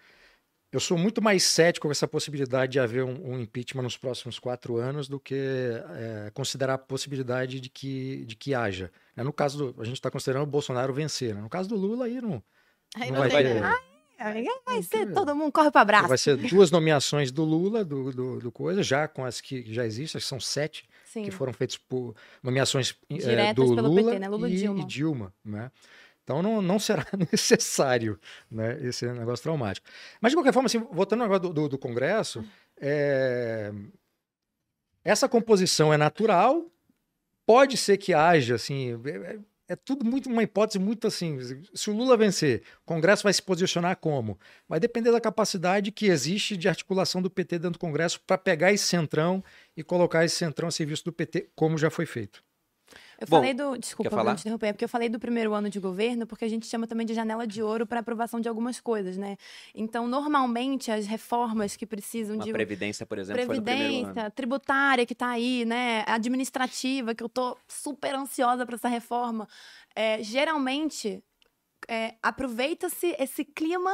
eu 0.72 0.80
sou 0.80 0.98
muito 0.98 1.22
mais 1.22 1.44
cético 1.44 1.88
com 1.88 1.92
essa 1.92 2.08
possibilidade 2.08 2.72
de 2.74 2.80
haver 2.80 3.04
um, 3.04 3.34
um 3.34 3.40
impeachment 3.40 3.84
nos 3.84 3.98
próximos 3.98 4.40
quatro 4.40 4.78
anos 4.78 5.08
do 5.10 5.20
que 5.20 5.36
é, 5.36 6.32
considerar 6.34 6.76
a 6.76 6.78
possibilidade 6.78 7.60
de 7.60 7.70
que, 7.70 8.24
de 8.26 8.36
que 8.36 8.54
haja. 8.54 8.92
né? 9.16 9.24
No 9.24 9.34
caso 9.34 9.74
do, 9.74 9.82
a 9.82 9.86
gente 9.86 9.96
está 9.96 10.10
considerando 10.10 10.44
o 10.44 10.52
Bolsonaro 10.52 10.94
vencer. 10.94 11.36
né? 11.36 11.42
No 11.42 11.50
caso 11.50 11.68
do 11.68 11.76
Lula, 11.76 12.06
aí 12.06 12.22
não, 12.22 12.42
Aí 12.96 13.12
não 13.12 13.20
não 13.20 13.30
vai 13.30 13.44
tem- 13.44 13.54
ter. 13.54 13.64
Aí 13.64 13.89
vai 14.66 14.84
ser 14.84 15.14
todo 15.14 15.36
mundo 15.36 15.52
corre 15.52 15.72
para 15.72 15.82
abraço. 15.82 16.08
Vai 16.08 16.18
ser 16.18 16.36
duas 16.36 16.72
nomeações 16.72 17.32
do 17.32 17.44
Lula, 17.44 17.86
do, 17.86 18.12
do, 18.12 18.40
do 18.40 18.52
coisa, 18.52 18.84
já 18.84 19.08
com 19.08 19.24
as 19.24 19.40
que 19.40 19.74
já 19.74 19.86
existem, 19.86 20.20
são 20.20 20.40
sete 20.40 20.88
Sim. 21.06 21.24
que 21.24 21.32
foram 21.32 21.54
feitas 21.54 21.78
por 21.78 22.16
nomeações 22.44 22.96
eh, 23.10 23.16
Diretas 23.16 23.70
do 23.70 23.76
pelo 23.76 23.88
Lula, 23.88 24.12
PT, 24.12 24.20
né? 24.20 24.30
Lula 24.30 24.50
e 24.50 24.54
e, 24.54 24.58
Dilma. 24.58 24.82
e 24.82 24.86
Dilma, 24.86 25.34
né? 25.44 25.72
Então 26.24 26.44
não, 26.44 26.62
não 26.62 26.78
será 26.78 27.08
necessário 27.32 28.20
né, 28.52 28.78
esse 28.84 29.06
negócio 29.08 29.42
traumático. 29.42 29.88
Mas 30.22 30.32
de 30.32 30.36
qualquer 30.36 30.54
forma, 30.54 30.68
assim, 30.68 30.78
voltando 30.92 31.24
agora 31.24 31.40
do, 31.40 31.52
do, 31.52 31.70
do 31.70 31.78
Congresso, 31.78 32.44
é, 32.80 33.74
essa 35.04 35.28
composição 35.28 35.92
é 35.92 35.98
natural, 35.98 36.66
pode 37.48 37.78
ser 37.78 37.98
que 37.98 38.14
haja, 38.14 38.56
assim, 38.56 38.96
é, 39.70 39.76
tudo 39.76 40.04
muito 40.04 40.28
uma 40.28 40.42
hipótese 40.42 40.80
muito 40.80 41.06
assim. 41.06 41.38
Se 41.76 41.92
o 41.92 41.96
Lula 41.96 42.18
vencer, 42.18 42.64
o 42.82 42.86
Congresso 42.86 43.22
vai 43.24 43.32
se 43.32 43.42
posicionar 43.42 43.96
como? 43.98 44.40
Vai 44.68 44.80
depender 44.80 45.12
da 45.12 45.22
capacidade 45.22 45.92
que 45.92 46.08
existe 46.08 46.58
de 46.58 46.68
articulação 46.68 47.22
do 47.22 47.30
PT 47.30 47.60
dentro 47.60 47.74
do 47.74 47.80
Congresso 47.80 48.20
para 48.26 48.38
pegar 48.38 48.74
esse 48.74 48.86
centrão 48.86 49.44
e 49.78 49.84
colocar 49.84 50.26
esse 50.26 50.36
centrão 50.36 50.68
a 50.68 50.72
serviço 50.72 51.06
do 51.06 51.14
PT, 51.14 51.52
como 51.56 51.78
já 51.78 51.92
foi 51.92 52.08
feito. 52.08 52.44
Eu 53.20 53.28
Bom, 53.28 53.38
falei 53.38 53.54
do. 53.54 53.78
Desculpa, 53.78 54.10
falar? 54.10 54.36
te 54.36 54.42
interromper. 54.42 54.68
É 54.68 54.74
porque 54.74 54.86
eu 54.86 54.90
falei 54.90 55.10
do 55.10 55.20
primeiro 55.20 55.54
ano 55.54 55.70
de 55.70 55.78
governo, 55.78 56.26
porque 56.26 56.46
a 56.46 56.48
gente 56.48 56.66
chama 56.66 56.88
também 56.88 57.06
de 57.06 57.14
janela 57.14 57.46
de 57.46 57.62
ouro 57.62 57.86
para 57.86 58.00
aprovação 58.00 58.40
de 58.40 58.48
algumas 58.48 58.80
coisas, 58.80 59.18
né? 59.18 59.36
Então, 59.76 60.08
normalmente, 60.08 60.90
as 60.90 61.06
reformas 61.06 61.76
que 61.76 61.86
precisam 61.86 62.38
Uma 62.38 62.46
de. 62.46 62.54
previdência, 62.54 63.06
por 63.06 63.20
exemplo, 63.20 63.46
foi 63.46 63.58
no 63.58 63.62
primeiro 63.62 63.84
ano. 63.84 64.04
Previdência, 64.06 64.32
tributária 64.32 65.06
que 65.06 65.12
está 65.12 65.32
aí, 65.32 65.66
né? 65.66 66.06
Administrativa, 66.08 67.14
que 67.14 67.22
eu 67.22 67.28
tô 67.28 67.58
super 67.68 68.16
ansiosa 68.16 68.66
para 68.66 68.76
essa 68.76 68.88
reforma. 68.88 69.48
É, 69.94 70.24
geralmente, 70.24 71.22
é, 71.90 72.16
aproveita-se 72.24 73.16
esse 73.20 73.44
clima. 73.44 73.92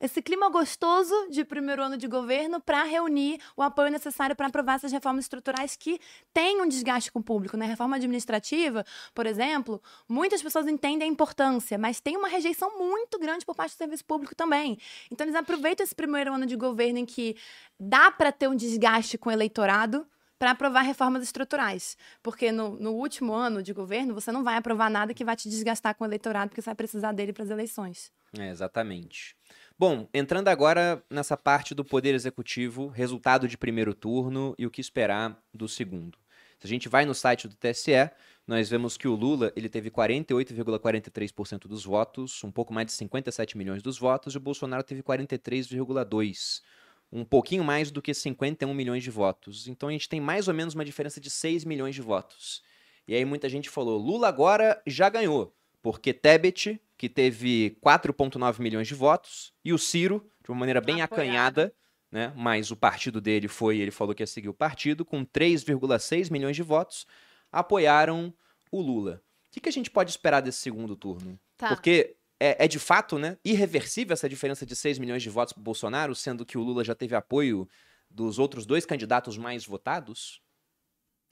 Esse 0.00 0.20
clima 0.20 0.48
gostoso 0.48 1.14
de 1.30 1.44
primeiro 1.44 1.82
ano 1.82 1.96
de 1.96 2.06
governo 2.06 2.60
para 2.60 2.82
reunir 2.82 3.40
o 3.56 3.62
apoio 3.62 3.90
necessário 3.90 4.34
para 4.34 4.48
aprovar 4.48 4.74
essas 4.74 4.92
reformas 4.92 5.24
estruturais 5.24 5.76
que 5.76 6.00
têm 6.32 6.60
um 6.60 6.68
desgaste 6.68 7.10
com 7.12 7.20
o 7.20 7.22
público. 7.22 7.56
Né? 7.56 7.66
Reforma 7.66 7.96
administrativa, 7.96 8.84
por 9.14 9.26
exemplo, 9.26 9.82
muitas 10.08 10.42
pessoas 10.42 10.66
entendem 10.66 11.08
a 11.08 11.10
importância, 11.10 11.78
mas 11.78 12.00
tem 12.00 12.16
uma 12.16 12.28
rejeição 12.28 12.78
muito 12.78 13.18
grande 13.18 13.44
por 13.44 13.54
parte 13.54 13.74
do 13.74 13.78
serviço 13.78 14.04
público 14.04 14.34
também. 14.34 14.78
Então, 15.10 15.24
eles 15.24 15.36
aproveitam 15.36 15.84
esse 15.84 15.94
primeiro 15.94 16.32
ano 16.34 16.46
de 16.46 16.56
governo 16.56 16.98
em 16.98 17.06
que 17.06 17.36
dá 17.78 18.10
para 18.10 18.32
ter 18.32 18.48
um 18.48 18.56
desgaste 18.56 19.16
com 19.18 19.28
o 19.28 19.32
eleitorado 19.32 20.06
para 20.38 20.50
aprovar 20.50 20.82
reformas 20.82 21.22
estruturais. 21.22 21.96
Porque 22.22 22.52
no, 22.52 22.76
no 22.78 22.92
último 22.92 23.32
ano 23.32 23.62
de 23.62 23.72
governo, 23.72 24.14
você 24.14 24.30
não 24.30 24.44
vai 24.44 24.56
aprovar 24.56 24.90
nada 24.90 25.14
que 25.14 25.24
vai 25.24 25.36
te 25.36 25.48
desgastar 25.48 25.94
com 25.94 26.04
o 26.04 26.06
eleitorado, 26.06 26.50
porque 26.50 26.60
você 26.60 26.66
vai 26.66 26.74
precisar 26.74 27.12
dele 27.12 27.32
para 27.32 27.44
as 27.44 27.50
eleições. 27.50 28.12
É, 28.38 28.50
exatamente. 28.50 29.36
Bom, 29.76 30.08
entrando 30.14 30.46
agora 30.46 31.04
nessa 31.10 31.36
parte 31.36 31.74
do 31.74 31.84
Poder 31.84 32.14
Executivo, 32.14 32.86
resultado 32.86 33.48
de 33.48 33.58
primeiro 33.58 33.92
turno 33.92 34.54
e 34.56 34.64
o 34.64 34.70
que 34.70 34.80
esperar 34.80 35.36
do 35.52 35.66
segundo. 35.66 36.16
Se 36.60 36.66
a 36.66 36.68
gente 36.68 36.88
vai 36.88 37.04
no 37.04 37.12
site 37.12 37.48
do 37.48 37.56
TSE, 37.56 38.08
nós 38.46 38.70
vemos 38.70 38.96
que 38.96 39.08
o 39.08 39.16
Lula 39.16 39.52
ele 39.56 39.68
teve 39.68 39.90
48,43% 39.90 41.66
dos 41.66 41.84
votos, 41.84 42.44
um 42.44 42.52
pouco 42.52 42.72
mais 42.72 42.86
de 42.86 42.92
57 42.92 43.58
milhões 43.58 43.82
dos 43.82 43.98
votos, 43.98 44.34
e 44.34 44.36
o 44.36 44.40
Bolsonaro 44.40 44.84
teve 44.84 45.02
43,2%, 45.02 46.62
um 47.10 47.24
pouquinho 47.24 47.64
mais 47.64 47.90
do 47.90 48.00
que 48.00 48.14
51 48.14 48.72
milhões 48.72 49.02
de 49.02 49.10
votos. 49.10 49.66
Então 49.66 49.88
a 49.88 49.92
gente 49.92 50.08
tem 50.08 50.20
mais 50.20 50.46
ou 50.46 50.54
menos 50.54 50.74
uma 50.74 50.84
diferença 50.84 51.20
de 51.20 51.28
6 51.28 51.64
milhões 51.64 51.96
de 51.96 52.00
votos. 52.00 52.62
E 53.08 53.14
aí 53.14 53.24
muita 53.24 53.48
gente 53.48 53.68
falou, 53.68 53.98
Lula 53.98 54.28
agora 54.28 54.80
já 54.86 55.08
ganhou, 55.08 55.52
porque 55.82 56.14
Tebet, 56.14 56.80
que 56.96 57.08
teve 57.08 57.76
4,9 57.84 58.60
milhões 58.60 58.86
de 58.86 58.94
votos, 58.94 59.52
e 59.64 59.72
o 59.72 59.78
Ciro, 59.78 60.28
de 60.42 60.50
uma 60.50 60.58
maneira 60.58 60.80
bem 60.80 61.02
Apoiado. 61.02 61.12
acanhada, 61.12 61.74
né? 62.10 62.32
Mas 62.36 62.70
o 62.70 62.76
partido 62.76 63.20
dele 63.20 63.48
foi, 63.48 63.78
ele 63.78 63.90
falou 63.90 64.14
que 64.14 64.22
ia 64.22 64.26
seguir 64.26 64.48
o 64.48 64.54
partido, 64.54 65.04
com 65.04 65.24
3,6 65.24 66.30
milhões 66.30 66.54
de 66.54 66.62
votos, 66.62 67.06
apoiaram 67.50 68.32
o 68.70 68.80
Lula. 68.80 69.20
O 69.48 69.50
que, 69.50 69.60
que 69.60 69.68
a 69.68 69.72
gente 69.72 69.90
pode 69.90 70.10
esperar 70.10 70.40
desse 70.40 70.58
segundo 70.58 70.94
turno? 70.94 71.38
Tá. 71.56 71.68
Porque 71.68 72.16
é, 72.38 72.64
é 72.64 72.68
de 72.68 72.78
fato, 72.78 73.18
né, 73.18 73.36
irreversível 73.44 74.12
essa 74.12 74.28
diferença 74.28 74.64
de 74.64 74.76
6 74.76 74.98
milhões 74.98 75.22
de 75.22 75.30
votos 75.30 75.52
para 75.52 75.62
Bolsonaro, 75.62 76.14
sendo 76.14 76.46
que 76.46 76.58
o 76.58 76.62
Lula 76.62 76.84
já 76.84 76.94
teve 76.94 77.14
apoio 77.14 77.68
dos 78.10 78.38
outros 78.38 78.64
dois 78.64 78.86
candidatos 78.86 79.36
mais 79.36 79.64
votados? 79.64 80.40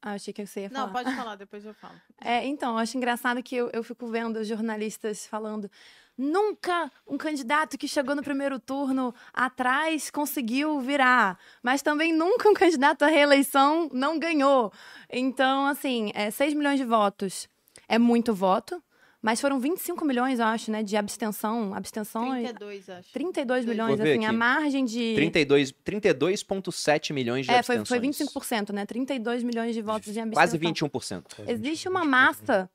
Ah, 0.03 0.15
achei 0.15 0.35
que 0.35 0.45
você 0.45 0.63
ia 0.63 0.71
falar. 0.71 0.87
Não, 0.87 0.93
pode 0.93 1.15
falar, 1.15 1.37
depois 1.37 1.65
eu 1.65 1.73
falo. 1.73 1.95
É, 2.21 2.45
então, 2.45 2.73
eu 2.73 2.79
acho 2.79 2.97
engraçado 2.97 3.41
que 3.41 3.55
eu, 3.55 3.71
eu 3.73 3.85
fico 3.85 4.09
vendo 4.09 4.43
jornalistas 4.43 5.27
falando. 5.27 5.71
Nunca 6.19 6.91
um 7.07 7.17
candidato 7.17 7.79
que 7.79 7.89
chegou 7.89 8.15
no 8.15 8.23
primeiro 8.23 8.59
turno 8.59 9.15
atrás 9.33 10.11
conseguiu 10.11 10.79
virar, 10.81 11.39
mas 11.63 11.81
também 11.81 12.13
nunca 12.13 12.49
um 12.51 12.55
candidato 12.55 13.03
à 13.05 13.07
reeleição 13.07 13.89
não 13.93 14.19
ganhou. 14.19 14.73
Então, 15.09 15.67
assim, 15.67 16.11
é, 16.15 16.31
6 16.31 16.53
milhões 16.53 16.79
de 16.79 16.85
votos 16.85 17.49
é 17.89 17.99
muito 17.99 18.35
voto, 18.35 18.83
Mas 19.23 19.41
foram 19.41 19.61
25 19.61 20.05
milhões, 20.05 20.41
eu 20.41 20.47
acho, 20.47 20.71
né, 20.73 20.83
de 20.83 20.97
abstenção, 20.97 21.73
abstenções. 21.73 22.49
32, 22.49 22.91
acho. 22.91 23.13
32 23.13 23.65
Vou 23.65 23.73
milhões, 23.73 24.01
assim, 24.01 24.25
a 24.25 24.29
aqui. 24.29 24.37
margem 24.37 24.85
de 24.85 25.15
32 25.15 25.73
32,7 25.73 27.13
milhões 27.13 27.47
de 27.47 27.53
É, 27.53 27.63
foi, 27.63 27.77
abstenções. 27.77 28.17
foi 28.17 28.27
25%, 28.27 28.73
né? 28.73 28.85
32 28.85 29.45
milhões 29.45 29.75
de 29.75 29.81
votos 29.81 30.13
de 30.13 30.19
abstenção. 30.19 30.35
Quase 30.35 30.59
21%. 30.59 31.25
Existe 31.47 31.89
uma 31.89 32.05
massa 32.05 32.69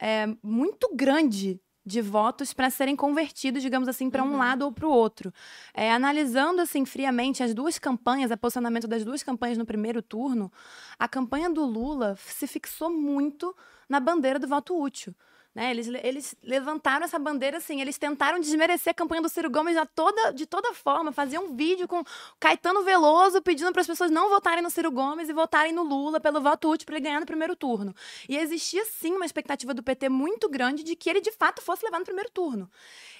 é, 0.00 0.26
muito 0.42 0.90
grande 0.94 1.60
de 1.84 2.00
votos 2.00 2.52
para 2.52 2.70
serem 2.70 2.94
convertidos, 2.94 3.62
digamos 3.62 3.88
assim, 3.88 4.08
para 4.08 4.22
um 4.22 4.36
lado 4.36 4.62
ou 4.64 4.72
para 4.72 4.86
o 4.86 4.90
outro. 4.90 5.32
É, 5.74 5.92
analisando 5.92 6.60
assim 6.60 6.84
friamente 6.84 7.42
as 7.42 7.54
duas 7.54 7.78
campanhas, 7.78 8.30
o 8.30 8.36
posicionamento 8.36 8.86
das 8.86 9.04
duas 9.04 9.22
campanhas 9.22 9.58
no 9.58 9.66
primeiro 9.66 10.00
turno, 10.00 10.50
a 10.98 11.08
campanha 11.08 11.50
do 11.50 11.64
Lula 11.64 12.16
se 12.18 12.46
fixou 12.46 12.90
muito 12.90 13.54
na 13.88 13.98
bandeira 13.98 14.38
do 14.38 14.46
voto 14.46 14.80
útil. 14.80 15.14
Né? 15.54 15.70
Eles, 15.70 15.86
eles 16.02 16.34
levantaram 16.42 17.04
essa 17.04 17.18
bandeira 17.18 17.58
assim, 17.58 17.80
eles 17.82 17.98
tentaram 17.98 18.40
desmerecer 18.40 18.90
a 18.90 18.94
campanha 18.94 19.20
do 19.20 19.28
Ciro 19.28 19.50
Gomes 19.50 19.76
de 19.76 19.86
toda, 19.94 20.32
de 20.32 20.46
toda 20.46 20.72
forma, 20.72 21.12
faziam 21.12 21.44
um 21.44 21.54
vídeo 21.54 21.86
com 21.86 22.02
Caetano 22.40 22.82
Veloso 22.82 23.42
pedindo 23.42 23.70
para 23.70 23.82
as 23.82 23.86
pessoas 23.86 24.10
não 24.10 24.30
votarem 24.30 24.62
no 24.62 24.70
Ciro 24.70 24.90
Gomes 24.90 25.28
e 25.28 25.32
votarem 25.32 25.72
no 25.72 25.82
Lula 25.82 26.18
pelo 26.20 26.40
voto 26.40 26.70
útil 26.70 26.86
para 26.86 26.96
ele 26.96 27.04
ganhar 27.04 27.20
no 27.20 27.26
primeiro 27.26 27.54
turno. 27.54 27.94
E 28.28 28.36
existia 28.36 28.82
sim 28.86 29.12
uma 29.14 29.26
expectativa 29.26 29.74
do 29.74 29.82
PT 29.82 30.08
muito 30.08 30.48
grande 30.48 30.82
de 30.82 30.96
que 30.96 31.10
ele 31.10 31.20
de 31.20 31.32
fato 31.32 31.60
fosse 31.60 31.84
levar 31.84 31.98
no 31.98 32.04
primeiro 32.04 32.30
turno. 32.30 32.70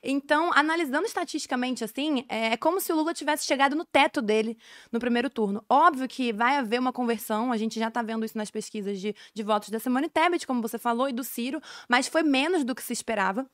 Então, 0.03 0.51
analisando 0.55 1.07
estatisticamente 1.07 1.85
assim, 1.85 2.24
é 2.28 2.57
como 2.57 2.80
se 2.80 2.93
o 2.93 2.97
Lula 2.97 3.14
tivesse 3.14 3.47
chegado 3.47 3.76
no 3.76 3.85
teto 3.85 4.20
dele 4.20 4.59
no 4.91 4.99
primeiro 4.99 5.30
turno. 5.30 5.64
Óbvio 5.68 6.09
que 6.09 6.33
vai 6.33 6.57
haver 6.57 6.80
uma 6.80 6.93
conversão, 6.93 7.53
a 7.53 7.57
gente 7.57 7.78
já 7.78 7.89
está 7.89 8.03
vendo 8.03 8.24
isso 8.24 8.37
nas 8.37 8.51
pesquisas 8.51 9.01
de, 9.01 9.14
de 9.33 9.43
votos 9.43 9.68
da 9.68 9.78
Simone 9.78 10.09
Tebet, 10.09 10.45
como 10.47 10.61
você 10.61 10.76
falou, 10.76 11.09
e 11.09 11.12
do 11.12 11.22
Ciro, 11.22 11.61
mas 11.89 12.09
foi 12.09 12.22
menos 12.23 12.64
do 12.64 12.75
que 12.75 12.83
se 12.83 12.93
esperava. 12.93 13.49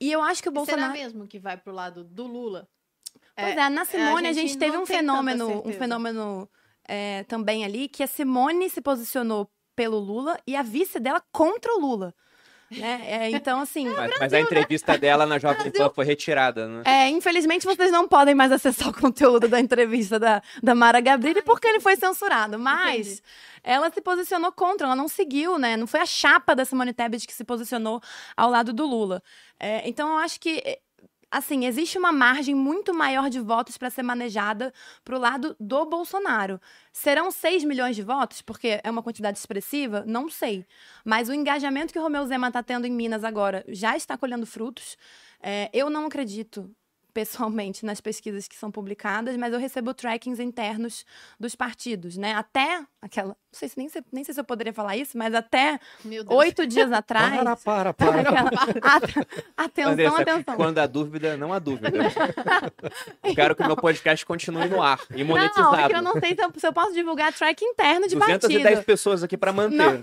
E 0.00 0.12
eu 0.12 0.22
acho 0.22 0.42
que 0.42 0.48
o 0.48 0.52
Será 0.52 0.64
Bolsonaro. 0.64 0.92
mesmo 0.92 1.26
que 1.26 1.38
vai 1.38 1.56
pro 1.56 1.72
lado 1.72 2.04
do 2.04 2.26
Lula? 2.26 2.68
Pois 3.34 3.56
é, 3.56 3.68
na 3.68 3.84
Simone 3.84 4.28
a 4.28 4.32
gente, 4.32 4.48
gente 4.48 4.58
teve 4.58 4.76
um 4.76 4.86
fenômeno, 4.86 5.66
um 5.66 5.72
fenômeno 5.72 6.48
é, 6.86 7.24
também 7.24 7.64
ali, 7.64 7.88
que 7.88 8.02
a 8.02 8.06
Simone 8.06 8.68
se 8.70 8.80
posicionou 8.80 9.50
pelo 9.74 9.98
Lula 9.98 10.38
e 10.46 10.56
a 10.56 10.62
vice 10.62 10.98
dela 10.98 11.22
contra 11.32 11.72
o 11.74 11.80
Lula. 11.80 12.14
Né? 12.70 13.02
É, 13.06 13.30
então, 13.30 13.60
assim. 13.60 13.88
Mas, 13.88 14.10
mas 14.18 14.32
a 14.32 14.40
entrevista 14.40 14.98
dela 14.98 15.24
na 15.24 15.38
Jovem 15.38 15.70
Pan 15.70 15.90
foi 15.94 16.04
retirada, 16.04 16.66
né? 16.66 16.82
É, 16.84 17.08
infelizmente 17.08 17.64
vocês 17.64 17.92
não 17.92 18.08
podem 18.08 18.34
mais 18.34 18.50
acessar 18.50 18.88
o 18.88 18.92
conteúdo 18.92 19.48
da 19.48 19.60
entrevista 19.60 20.18
da, 20.18 20.42
da 20.62 20.74
Mara 20.74 21.00
Gabrilli 21.00 21.42
porque 21.42 21.68
ele 21.68 21.80
foi 21.80 21.96
censurado. 21.96 22.58
Mas 22.58 23.06
Entendi. 23.06 23.22
ela 23.62 23.90
se 23.90 24.00
posicionou 24.00 24.50
contra, 24.50 24.86
ela 24.86 24.96
não 24.96 25.06
seguiu, 25.06 25.58
né? 25.58 25.76
Não 25.76 25.86
foi 25.86 26.00
a 26.00 26.06
chapa 26.06 26.56
da 26.56 26.64
Simone 26.64 26.92
Tebet 26.92 27.26
que 27.26 27.34
se 27.34 27.44
posicionou 27.44 28.00
ao 28.36 28.50
lado 28.50 28.72
do 28.72 28.84
Lula. 28.84 29.22
É, 29.60 29.88
então 29.88 30.10
eu 30.10 30.18
acho 30.18 30.40
que. 30.40 30.62
Assim, 31.36 31.66
existe 31.66 31.98
uma 31.98 32.12
margem 32.12 32.54
muito 32.54 32.94
maior 32.94 33.28
de 33.28 33.38
votos 33.38 33.76
para 33.76 33.90
ser 33.90 34.02
manejada 34.02 34.72
para 35.04 35.14
o 35.14 35.20
lado 35.20 35.54
do 35.60 35.84
Bolsonaro. 35.84 36.58
Serão 36.90 37.30
6 37.30 37.62
milhões 37.62 37.94
de 37.94 38.02
votos, 38.02 38.40
porque 38.40 38.80
é 38.82 38.90
uma 38.90 39.02
quantidade 39.02 39.36
expressiva? 39.36 40.02
Não 40.06 40.30
sei. 40.30 40.64
Mas 41.04 41.28
o 41.28 41.34
engajamento 41.34 41.92
que 41.92 41.98
o 41.98 42.02
Romeu 42.02 42.24
Zema 42.24 42.48
está 42.48 42.62
tendo 42.62 42.86
em 42.86 42.90
Minas 42.90 43.22
agora 43.22 43.62
já 43.68 43.94
está 43.94 44.16
colhendo 44.16 44.46
frutos. 44.46 44.96
É, 45.42 45.68
eu 45.74 45.90
não 45.90 46.06
acredito 46.06 46.74
pessoalmente 47.12 47.84
nas 47.84 48.00
pesquisas 48.00 48.48
que 48.48 48.56
são 48.56 48.70
publicadas, 48.70 49.36
mas 49.36 49.52
eu 49.52 49.58
recebo 49.58 49.92
trackings 49.92 50.40
internos 50.42 51.04
dos 51.38 51.54
partidos, 51.54 52.16
né? 52.16 52.32
Até 52.32 52.82
aquela, 53.02 53.36
não 53.56 53.58
sei 53.58 53.68
se 53.70 53.78
nem, 53.78 53.88
se- 53.88 54.04
nem 54.12 54.22
sei 54.22 54.34
se 54.34 54.40
eu 54.40 54.44
poderia 54.44 54.72
falar 54.72 54.96
isso, 54.96 55.16
mas 55.16 55.34
até 55.34 55.80
oito 56.28 56.66
dias 56.66 56.92
atrás. 56.92 57.32
Para, 57.32 57.56
para, 57.56 57.94
para. 57.94 58.20
aquela- 58.20 58.50
a- 59.56 59.64
atenção, 59.64 59.92
Andressa, 59.92 60.22
atenção. 60.22 60.56
quando 60.56 60.78
há 60.78 60.86
dúvida, 60.86 61.36
não 61.36 61.52
há 61.52 61.58
dúvida. 61.58 61.88
Eu 63.24 63.34
quero 63.34 63.56
que 63.56 63.62
o 63.62 63.66
meu 63.66 63.76
podcast 63.76 64.24
continue 64.24 64.68
no 64.68 64.80
ar 64.82 65.00
e 65.14 65.24
monetizado. 65.24 65.72
Não, 65.72 65.74
é 65.78 65.88
que 65.88 65.94
eu 65.96 66.02
não 66.02 66.12
sei 66.20 66.34
se 66.34 66.42
eu, 66.42 66.50
se 66.56 66.66
eu 66.66 66.72
posso 66.72 66.92
divulgar 66.94 67.32
track 67.32 67.64
interno 67.64 68.06
de 68.06 68.14
210 68.14 68.62
partido. 68.62 68.84
pessoas 68.84 69.22
aqui 69.22 69.36
pra 69.36 69.52
manter. 69.52 70.02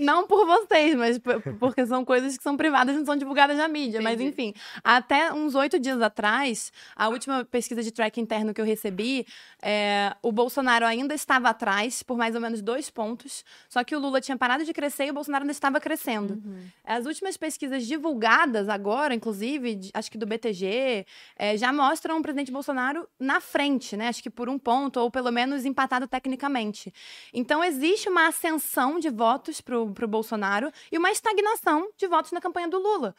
Não 0.00 0.26
por 0.26 0.44
vocês, 0.46 0.94
mas 0.96 1.18
por- 1.18 1.40
porque 1.58 1.86
são 1.86 2.04
coisas 2.04 2.36
que 2.36 2.42
são 2.42 2.56
privadas 2.56 2.94
e 2.94 2.98
não 2.98 3.04
são 3.06 3.16
divulgadas 3.16 3.56
na 3.56 3.68
mídia. 3.68 4.00
Mas, 4.02 4.14
Entendi. 4.14 4.30
enfim, 4.30 4.54
até 4.82 5.32
uns 5.32 5.54
oito 5.54 5.78
dias 5.78 6.00
atrás, 6.02 6.72
a 6.96 7.08
última 7.08 7.44
pesquisa 7.44 7.82
de 7.82 7.90
track 7.92 8.20
interno 8.20 8.52
que 8.52 8.60
eu 8.60 8.64
recebi, 8.64 9.26
é, 9.62 10.14
o 10.22 10.32
Bolsonaro 10.32 10.84
ainda 10.84 11.14
estava 11.14 11.48
atrás 11.50 12.02
por 12.02 12.16
mais 12.16 12.34
ou 12.34 12.40
menos 12.40 12.60
dois 12.60 12.90
pontos, 12.94 13.44
só 13.68 13.82
que 13.82 13.94
o 13.94 13.98
Lula 13.98 14.20
tinha 14.20 14.38
parado 14.38 14.64
de 14.64 14.72
crescer 14.72 15.06
e 15.06 15.10
o 15.10 15.14
Bolsonaro 15.14 15.42
ainda 15.42 15.52
estava 15.52 15.80
crescendo. 15.80 16.40
As 16.84 17.04
últimas 17.04 17.36
pesquisas 17.36 17.84
divulgadas 17.86 18.68
agora, 18.68 19.14
inclusive, 19.14 19.90
acho 19.92 20.10
que 20.10 20.16
do 20.16 20.26
BTG, 20.26 21.04
é, 21.36 21.56
já 21.56 21.72
mostram 21.72 22.18
o 22.18 22.22
presidente 22.22 22.52
Bolsonaro 22.52 23.08
na 23.18 23.40
frente, 23.40 23.96
né? 23.96 24.08
Acho 24.08 24.22
que 24.22 24.30
por 24.30 24.48
um 24.48 24.58
ponto, 24.58 25.00
ou 25.00 25.10
pelo 25.10 25.32
menos 25.32 25.64
empatado 25.64 26.06
tecnicamente. 26.06 26.94
Então, 27.32 27.64
existe 27.64 28.08
uma 28.08 28.28
ascensão 28.28 29.00
de 29.00 29.10
votos 29.10 29.60
para 29.60 29.76
o 29.78 30.08
Bolsonaro 30.08 30.70
e 30.92 30.96
uma 30.96 31.10
estagnação 31.10 31.88
de 31.98 32.06
votos 32.06 32.30
na 32.30 32.40
campanha 32.40 32.68
do 32.68 32.78
Lula. 32.78 33.14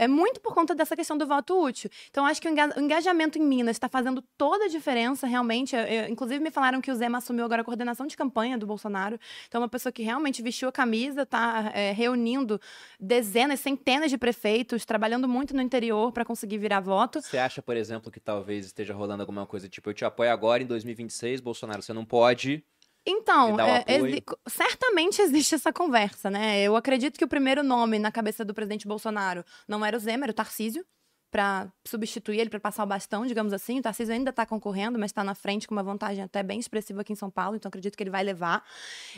É 0.00 0.08
muito 0.08 0.40
por 0.40 0.54
conta 0.54 0.74
dessa 0.74 0.96
questão 0.96 1.18
do 1.18 1.26
voto 1.26 1.62
útil. 1.62 1.90
Então, 2.10 2.24
acho 2.24 2.40
que 2.40 2.48
o 2.48 2.50
enga- 2.50 2.72
o 2.76 2.80
engajamento 2.80 3.38
em 3.38 3.42
Minas 3.42 3.76
está 3.76 3.88
fazendo 3.88 4.22
toda 4.38 4.64
a 4.64 4.68
diferença, 4.68 5.26
realmente. 5.26 5.76
Eu- 5.76 5.82
eu- 5.82 6.08
inclusive, 6.08 6.40
me 6.42 6.50
falaram 6.50 6.80
que 6.80 6.90
o 6.90 6.94
Zema 6.94 7.18
assumiu 7.18 7.44
agora 7.44 7.60
a 7.60 7.64
coordenação 7.64 8.06
de 8.06 8.16
campanha 8.16 8.56
do 8.56 8.66
Bolsonaro. 8.66 9.18
Então, 9.46 9.60
é 9.60 9.62
uma 9.62 9.68
pessoa 9.68 9.92
que 9.92 10.02
realmente 10.02 10.40
vestiu 10.42 10.68
a 10.68 10.72
camisa, 10.72 11.22
está 11.22 11.60
reunindo 11.94 12.58
dezenas, 12.98 13.60
centenas 13.60 14.10
de 14.10 14.16
prefeitos, 14.16 14.84
trabalhando 14.84 15.28
muito 15.28 15.54
no 15.54 15.60
interior 15.60 16.12
para 16.12 16.24
conseguir 16.24 16.58
virar 16.58 16.80
voto. 16.80 17.20
Você 17.20 17.36
acha, 17.38 17.60
por 17.60 17.76
exemplo, 17.76 18.10
que 18.10 18.20
talvez 18.20 18.66
esteja 18.66 18.94
rolando 18.94 19.22
alguma 19.22 19.46
coisa 19.46 19.68
tipo, 19.68 19.90
eu 19.90 19.94
te 19.94 20.04
apoio 20.04 20.30
agora 20.30 20.62
em 20.62 20.66
2026, 20.66 21.40
Bolsonaro, 21.40 21.82
você 21.82 21.92
não 21.92 22.04
pode. 22.04 22.64
Então, 23.06 23.56
é, 23.66 23.84
exi- 24.12 24.22
certamente 24.48 25.20
existe 25.22 25.54
essa 25.54 25.72
conversa, 25.72 26.30
né? 26.30 26.60
Eu 26.62 26.76
acredito 26.76 27.18
que 27.18 27.24
o 27.24 27.28
primeiro 27.28 27.62
nome 27.62 27.98
na 27.98 28.12
cabeça 28.12 28.44
do 28.44 28.52
presidente 28.54 28.86
Bolsonaro 28.86 29.44
não 29.66 29.84
era 29.84 29.96
o 29.96 30.00
Zema, 30.00 30.24
era 30.24 30.32
o 30.32 30.34
Tarcísio, 30.34 30.84
para 31.30 31.72
substituir 31.86 32.40
ele, 32.40 32.50
para 32.50 32.58
passar 32.60 32.82
o 32.82 32.86
bastão, 32.86 33.24
digamos 33.24 33.52
assim. 33.52 33.78
O 33.78 33.82
Tarcísio 33.82 34.12
ainda 34.12 34.30
está 34.30 34.44
concorrendo, 34.44 34.98
mas 34.98 35.10
está 35.10 35.22
na 35.22 35.34
frente 35.34 35.66
com 35.68 35.74
uma 35.74 35.82
vantagem 35.82 36.24
até 36.24 36.42
bem 36.42 36.58
expressiva 36.58 37.00
aqui 37.02 37.12
em 37.12 37.16
São 37.16 37.30
Paulo, 37.30 37.56
então 37.56 37.68
acredito 37.68 37.96
que 37.96 38.02
ele 38.02 38.10
vai 38.10 38.24
levar. 38.24 38.64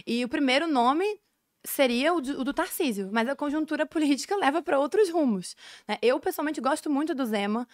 E 0.06 0.22
o 0.24 0.28
primeiro 0.28 0.66
nome 0.66 1.04
seria 1.64 2.12
o 2.12 2.20
do, 2.20 2.40
o 2.40 2.44
do 2.44 2.52
Tarcísio, 2.52 3.08
mas 3.12 3.28
a 3.28 3.34
conjuntura 3.34 3.86
política 3.86 4.36
leva 4.36 4.62
para 4.62 4.78
outros 4.78 5.08
rumos. 5.10 5.56
né? 5.88 5.96
Eu, 6.02 6.20
pessoalmente, 6.20 6.60
gosto 6.60 6.90
muito 6.90 7.14
do 7.14 7.24
Zema, 7.24 7.66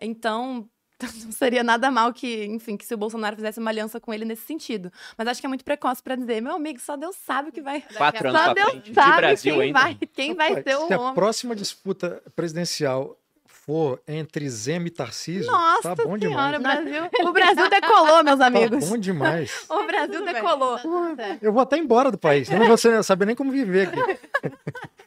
então 0.00 0.68
não 1.24 1.32
seria 1.32 1.62
nada 1.62 1.90
mal 1.90 2.12
que, 2.12 2.44
enfim, 2.46 2.76
que 2.76 2.84
se 2.84 2.94
o 2.94 2.98
Bolsonaro 2.98 3.36
fizesse 3.36 3.58
uma 3.58 3.70
aliança 3.70 4.00
com 4.00 4.12
ele 4.12 4.24
nesse 4.24 4.42
sentido. 4.42 4.92
Mas 5.16 5.28
acho 5.28 5.40
que 5.40 5.46
é 5.46 5.48
muito 5.48 5.64
precoce 5.64 6.02
para 6.02 6.14
dizer, 6.16 6.40
meu 6.40 6.54
amigo, 6.54 6.80
só 6.80 6.96
Deus 6.96 7.16
sabe 7.26 7.48
o 7.50 7.52
que 7.52 7.60
vai. 7.60 7.82
Quatro 7.96 8.28
anos 8.28 8.40
Só 8.40 8.44
pra 8.44 8.54
Deus 8.54 8.70
frente. 8.70 8.88
De 8.90 8.94
sabe 8.94 9.16
Brasil 9.16 9.54
quem 9.54 9.62
ainda. 9.62 9.80
vai, 9.80 9.94
quem 10.14 10.34
vai 10.34 10.62
ser 10.62 10.76
o 10.76 10.86
Se 10.86 10.94
a 10.94 11.00
homem. 11.00 11.14
próxima 11.14 11.54
disputa 11.56 12.22
presidencial 12.36 13.16
for 13.46 14.02
entre 14.08 14.48
Zema 14.50 14.88
e 14.88 14.90
Tarcísio, 14.90 15.48
Nossa 15.50 15.94
tá 15.94 16.04
bom 16.04 16.18
senhora, 16.18 16.58
demais. 16.58 16.58
o 16.58 16.60
Brasil, 16.82 17.10
o 17.28 17.32
Brasil 17.32 17.70
decolou, 17.70 18.24
meus 18.24 18.38
Tá 18.40 18.46
amigos. 18.46 18.88
bom 18.88 18.98
demais. 18.98 19.66
O 19.70 19.86
Brasil 19.86 20.24
decolou. 20.24 20.78
tá. 21.16 21.38
Eu 21.40 21.52
vou 21.52 21.62
até 21.62 21.78
embora 21.78 22.10
do 22.10 22.18
país. 22.18 22.50
Eu 22.50 22.58
não 22.58 22.66
vou 22.66 22.76
saber 23.04 23.24
nem 23.26 23.36
como 23.36 23.52
viver 23.52 23.86
aqui. 23.88 24.18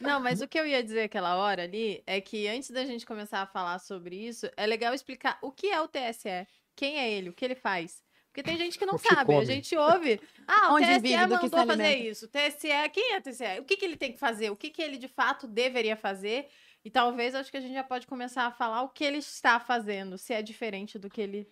Não, 0.00 0.20
mas 0.20 0.40
o 0.40 0.48
que 0.48 0.58
eu 0.58 0.66
ia 0.66 0.82
dizer 0.82 1.02
aquela 1.02 1.36
hora 1.36 1.62
ali 1.62 2.02
é 2.06 2.20
que 2.20 2.48
antes 2.48 2.70
da 2.70 2.84
gente 2.84 3.06
começar 3.06 3.40
a 3.42 3.46
falar 3.46 3.78
sobre 3.78 4.16
isso, 4.16 4.48
é 4.56 4.66
legal 4.66 4.92
explicar 4.94 5.38
o 5.42 5.50
que 5.50 5.68
é 5.68 5.80
o 5.80 5.88
TSE, 5.88 6.46
quem 6.74 6.98
é 6.98 7.10
ele, 7.10 7.30
o 7.30 7.32
que 7.32 7.44
ele 7.44 7.54
faz. 7.54 8.02
Porque 8.32 8.42
tem 8.42 8.56
gente 8.56 8.78
que 8.78 8.86
não 8.86 8.96
sabe, 8.96 9.20
a 9.20 9.24
come. 9.26 9.44
gente 9.44 9.76
ouve. 9.76 10.18
Ah, 10.48 10.72
o 10.72 10.76
Onde 10.76 10.86
TSE 10.86 10.98
vive, 11.00 11.16
mandou 11.18 11.50
fazer 11.50 11.82
alimenta. 11.82 12.08
isso. 12.08 12.24
O 12.24 12.28
TSE, 12.28 12.68
quem 12.90 13.12
é 13.12 13.18
o 13.18 13.22
TSE? 13.22 13.60
O 13.60 13.64
que, 13.64 13.76
que 13.76 13.84
ele 13.84 13.96
tem 13.96 14.10
que 14.12 14.18
fazer? 14.18 14.50
O 14.50 14.56
que, 14.56 14.70
que 14.70 14.80
ele 14.80 14.96
de 14.96 15.06
fato 15.06 15.46
deveria 15.46 15.96
fazer? 15.96 16.48
E 16.82 16.90
talvez 16.90 17.34
acho 17.34 17.50
que 17.50 17.58
a 17.58 17.60
gente 17.60 17.74
já 17.74 17.84
pode 17.84 18.06
começar 18.06 18.46
a 18.46 18.50
falar 18.50 18.82
o 18.82 18.88
que 18.88 19.04
ele 19.04 19.18
está 19.18 19.60
fazendo, 19.60 20.16
se 20.16 20.32
é 20.32 20.40
diferente 20.40 20.98
do 20.98 21.10
que 21.10 21.20
ele 21.20 21.46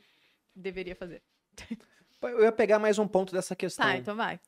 deveria 0.56 0.96
fazer. 0.96 1.22
Eu 2.22 2.42
ia 2.42 2.52
pegar 2.52 2.78
mais 2.78 2.98
um 2.98 3.06
ponto 3.06 3.32
dessa 3.32 3.54
questão. 3.54 3.86
Tá, 3.86 3.96
então 3.96 4.16
vai. 4.16 4.40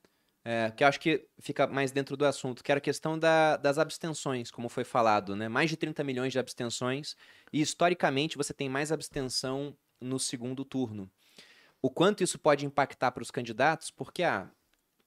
É, 0.45 0.73
que 0.77 0.83
eu 0.83 0.89
acho 0.89 0.99
que 0.99 1.25
fica 1.39 1.67
mais 1.69 1.93
dentro 1.93 2.17
do 2.17 2.25
assunto, 2.27 2.65
que 2.65 2.73
era 2.73 2.79
a 2.79 2.81
questão 2.81 3.17
da- 3.19 3.57
das 3.57 3.79
abstenções, 3.79 4.51
como 4.51 4.69
foi 4.69 4.83
falado, 4.83 5.37
né? 5.37 5.49
Mais 5.49 5.71
de 5.71 5.77
30 5.77 6.03
milhões 6.03 6.33
de 6.33 6.39
abstenções, 6.39 7.15
e 7.53 7.61
historicamente 7.61 8.37
você 8.37 8.53
tem 8.53 8.69
mais 8.69 8.91
abstenção 8.91 9.77
no 10.01 10.19
segundo 10.19 10.65
turno. 10.65 11.09
O 11.81 11.89
quanto 11.89 12.25
isso 12.25 12.39
pode 12.39 12.67
impactar 12.67 13.13
para 13.13 13.23
os 13.23 13.31
candidatos, 13.31 13.91
porque 13.91 14.25
ah, 14.25 14.51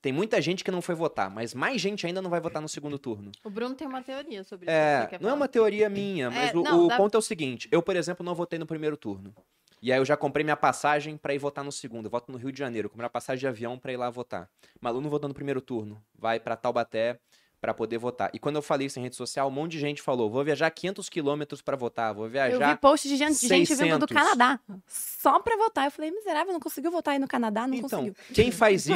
tem 0.01 0.13
muita 0.13 0.41
gente 0.41 0.63
que 0.63 0.71
não 0.71 0.81
foi 0.81 0.95
votar, 0.95 1.29
mas 1.29 1.53
mais 1.53 1.81
gente 1.81 2.05
ainda 2.07 2.21
não 2.21 2.29
vai 2.29 2.39
votar 2.39 2.61
no 2.61 2.69
segundo 2.69 2.97
turno. 2.97 3.31
O 3.43 3.49
Bruno 3.49 3.75
tem 3.75 3.88
uma 3.88 4.01
teoria 4.01 4.41
sobre 4.43 4.67
isso. 4.67 4.71
É, 4.75 5.07
quer 5.07 5.19
não 5.19 5.27
é 5.27 5.31
falar? 5.31 5.36
uma 5.36 5.47
teoria 5.49 5.89
minha, 5.89 6.29
mas 6.29 6.53
É, 6.53 6.57
o, 6.57 6.63
não, 6.63 6.86
o 6.86 6.88
dá- 6.88 6.95
ponto 6.95 7.15
é 7.15 7.17
o 7.17 7.21
seguinte: 7.21 7.67
eu, 7.71 7.81
por 7.83 7.95
exemplo, 7.97 8.25
não 8.25 8.36
votei 8.36 8.57
no 8.59 8.65
primeiro 8.65 8.95
turno. 8.95 9.33
E 9.82 9.91
aí 9.91 9.99
eu 9.99 10.05
já 10.05 10.17
comprei 10.17 10.43
minha 10.43 10.57
passagem 10.57 11.17
para 11.17 11.34
ir 11.34 11.38
votar 11.38 11.63
no 11.63 11.71
segundo. 11.71 12.05
Eu 12.05 12.11
voto 12.11 12.32
no 12.32 12.38
Rio 12.38 12.51
de 12.51 12.57
Janeiro, 12.59 12.89
comprei 12.89 13.03
uma 13.03 13.09
passagem 13.09 13.39
de 13.39 13.47
avião 13.47 13.78
para 13.78 13.91
ir 13.93 13.97
lá 13.97 14.09
votar. 14.09 14.49
Malu 14.82 15.01
não 15.01 15.09
votou 15.09 15.28
no 15.28 15.34
primeiro 15.34 15.61
turno, 15.61 16.03
vai 16.17 16.39
para 16.39 16.55
Taubaté 16.55 17.19
para 17.61 17.73
poder 17.73 17.97
votar. 17.97 18.30
E 18.34 18.38
quando 18.39 18.57
eu 18.57 18.61
falei 18.61 18.88
isso 18.88 18.99
em 18.99 19.03
rede 19.03 19.15
social, 19.15 19.47
um 19.47 19.51
monte 19.51 19.71
de 19.73 19.80
gente 19.80 20.01
falou: 20.01 20.30
vou 20.30 20.43
viajar 20.43 20.69
500 20.69 21.09
quilômetros 21.09 21.61
para 21.61 21.76
votar, 21.76 22.13
vou 22.13 22.28
viajar. 22.30 22.69
Eu 22.69 22.76
vi 22.76 22.80
post 22.80 23.07
de 23.07 23.15
gente, 23.15 23.39
de 23.39 23.47
gente 23.47 23.76
vindo 23.76 23.99
do 23.99 24.07
600. 24.07 24.07
Canadá 24.07 24.59
só 24.88 25.39
pra 25.39 25.55
votar. 25.57 25.86
Eu 25.86 25.91
falei, 25.91 26.11
miserável, 26.11 26.53
não 26.53 26.59
conseguiu 26.59 26.91
votar 26.91 27.13
aí 27.13 27.19
no 27.19 27.28
Canadá? 27.28 27.65
Não 27.67 27.76
Então, 27.76 27.89
conseguiu. 27.89 28.15
quem 28.34 28.51
faz 28.51 28.86
isso 28.88 28.93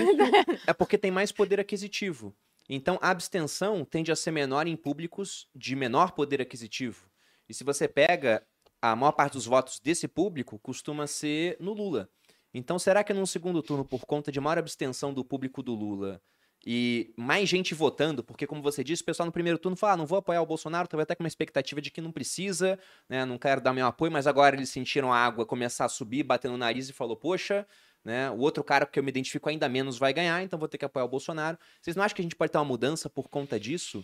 é 0.67 0.73
porque 0.73 0.97
tem 0.97 1.09
mais 1.11 1.31
poder 1.31 1.59
aquisitivo. 1.59 2.33
Então, 2.71 2.99
a 3.01 3.09
abstenção 3.09 3.83
tende 3.83 4.11
a 4.11 4.15
ser 4.15 4.29
menor 4.29 4.67
em 4.67 4.75
públicos 4.75 5.47
de 5.55 5.75
menor 5.75 6.11
poder 6.11 6.39
aquisitivo. 6.39 7.09
E 7.47 7.53
se 7.53 7.63
você 7.63 7.87
pega 7.87 8.43
a 8.81 8.95
maior 8.95 9.11
parte 9.11 9.33
dos 9.33 9.45
votos 9.45 9.79
desse 9.79 10.07
público, 10.07 10.59
costuma 10.59 11.07
ser 11.07 11.57
no 11.59 11.73
Lula. 11.73 12.09
Então, 12.53 12.79
será 12.79 13.03
que 13.03 13.13
num 13.13 13.25
segundo 13.25 13.61
turno, 13.61 13.85
por 13.85 14.05
conta 14.05 14.31
de 14.31 14.39
maior 14.39 14.57
abstenção 14.57 15.13
do 15.13 15.23
público 15.23 15.61
do 15.61 15.73
Lula 15.75 16.21
e 16.65 17.13
mais 17.15 17.47
gente 17.47 17.73
votando, 17.73 18.23
porque, 18.23 18.45
como 18.45 18.61
você 18.61 18.83
disse, 18.83 19.01
o 19.01 19.05
pessoal 19.05 19.25
no 19.25 19.31
primeiro 19.31 19.57
turno 19.57 19.77
fala: 19.77 19.93
ah, 19.93 19.97
não 19.97 20.05
vou 20.05 20.17
apoiar 20.17 20.41
o 20.41 20.45
Bolsonaro, 20.45 20.87
talvez 20.87 21.03
até 21.03 21.15
com 21.15 21.23
uma 21.23 21.27
expectativa 21.27 21.81
de 21.81 21.89
que 21.89 22.01
não 22.01 22.11
precisa, 22.11 22.77
né, 23.07 23.23
não 23.25 23.37
quero 23.37 23.61
dar 23.61 23.71
meu 23.73 23.85
apoio, 23.85 24.11
mas 24.11 24.27
agora 24.27 24.55
eles 24.55 24.69
sentiram 24.69 25.13
a 25.13 25.17
água 25.17 25.45
começar 25.45 25.85
a 25.85 25.89
subir, 25.89 26.23
bater 26.23 26.49
no 26.49 26.57
nariz 26.57 26.89
e 26.89 26.93
falou: 26.93 27.15
poxa, 27.15 27.65
né? 28.03 28.29
O 28.31 28.39
outro 28.39 28.63
cara 28.63 28.85
que 28.85 28.99
eu 28.99 29.03
me 29.03 29.09
identifico 29.09 29.49
ainda 29.49 29.69
menos 29.69 29.97
vai 29.97 30.13
ganhar, 30.13 30.41
então 30.43 30.57
vou 30.57 30.67
ter 30.67 30.77
que 30.77 30.85
apoiar 30.85 31.05
o 31.05 31.09
Bolsonaro. 31.09 31.57
Vocês 31.81 31.95
não 31.95 32.03
acham 32.03 32.15
que 32.15 32.21
a 32.21 32.23
gente 32.23 32.35
pode 32.35 32.51
ter 32.51 32.57
uma 32.57 32.65
mudança 32.65 33.09
por 33.09 33.29
conta 33.29 33.59
disso? 33.59 34.03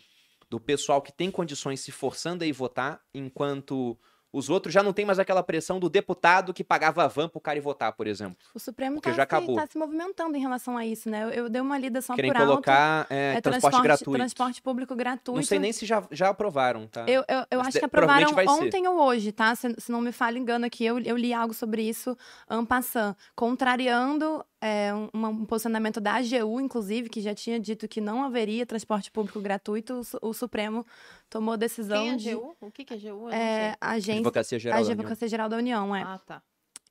Do 0.50 0.60
pessoal 0.60 1.02
que 1.02 1.12
tem 1.12 1.32
condições 1.32 1.80
se 1.80 1.92
forçando 1.92 2.44
a 2.44 2.48
ir 2.48 2.52
votar, 2.52 3.02
enquanto 3.14 3.98
os 4.32 4.50
outros 4.50 4.74
já 4.74 4.84
não 4.84 4.92
tem 4.92 5.06
mais 5.06 5.18
aquela 5.20 5.42
pressão 5.42 5.80
do 5.80 5.90
deputado 5.90 6.54
que 6.54 6.64
pagava 6.64 7.04
a 7.04 7.08
van 7.08 7.30
pro 7.30 7.40
cara 7.40 7.58
ir 7.58 7.62
votar, 7.62 7.94
por 7.94 8.06
exemplo. 8.08 8.38
O 8.54 8.60
Supremo 8.60 8.96
Porque 8.96 9.10
tá, 9.10 9.16
já 9.16 9.22
se, 9.22 9.22
acabou. 9.24 9.56
tá 9.56 9.66
se 9.68 9.78
movimentando 9.78 10.36
em 10.36 10.42
relação 10.42 10.78
a 10.78 10.86
isso, 10.86 11.10
né? 11.10 11.24
Eu, 11.24 11.30
eu 11.30 11.50
dei 11.50 11.62
uma 11.62 11.78
lida 11.78 12.02
só 12.02 12.16
Querem 12.16 12.32
por 12.32 12.38
alto. 12.42 12.50
colocar 12.50 13.08
é, 13.10 13.36
É 13.38 13.42
transporte, 13.42 13.82
gratuito. 13.82 14.12
transporte 14.18 14.62
público 14.62 14.96
gratuito. 14.96 15.38
Não 15.38 15.44
sei 15.44 15.60
nem 15.60 15.72
se 15.72 15.86
já, 15.86 16.04
já 16.12 16.30
aprovaram, 16.30 16.86
tá? 16.88 17.06
Eu, 17.08 17.24
eu, 17.28 17.46
eu 17.50 17.58
Mas 17.60 17.68
acho 17.70 17.80
que 17.80 17.86
aprovaram 17.86 18.28
ser. 18.34 18.50
ontem 18.50 18.88
ou 18.88 19.00
hoje, 19.02 19.32
tá? 19.32 19.56
Se, 19.56 19.74
se 19.78 19.92
não 19.92 20.02
me 20.02 20.12
falha 20.12 20.38
engano 20.38 20.66
aqui, 20.66 20.84
eu, 20.86 21.00
eu 21.00 21.16
li 21.16 21.34
algo 21.34 21.54
sobre 21.54 21.82
isso 21.88 22.18
en 22.52 22.66
passant, 22.66 23.16
contrariando 23.36 24.44
é, 24.66 24.92
um, 24.96 25.10
um 25.14 25.46
posicionamento 25.46 26.02
da 26.02 26.16
AGU, 26.16 26.60
inclusive, 26.60 27.08
que 27.08 27.22
já 27.22 27.36
tinha 27.36 27.60
dito 27.60 27.88
que 27.88 28.02
não 28.02 28.24
haveria 28.24 28.66
transporte 28.66 29.12
público 29.12 29.40
gratuito. 29.40 30.02
O, 30.20 30.30
o 30.30 30.34
Supremo 30.34 30.84
tomou 31.30 31.54
a 31.54 31.58
decisão 31.58 32.02
Quem 32.02 32.14
é 32.14 32.16
de... 32.16 32.34
GU? 32.34 32.56
O 32.60 32.72
que, 32.72 32.84
que 32.84 32.94
é 32.96 32.98
GU? 32.98 33.08
Eu 33.08 33.22
não 33.26 33.32
É, 33.32 33.76
agência, 33.80 34.16
Advocacia 34.16 34.56
a 34.56 34.60
Geral. 34.60 34.78
da 34.78 34.82
União. 34.82 34.94
Advocacia 34.94 35.28
Geral 35.28 35.50
da 35.50 35.58
União, 35.58 35.96
é. 35.96 36.02
Ah, 36.02 36.20
tá. 36.26 36.42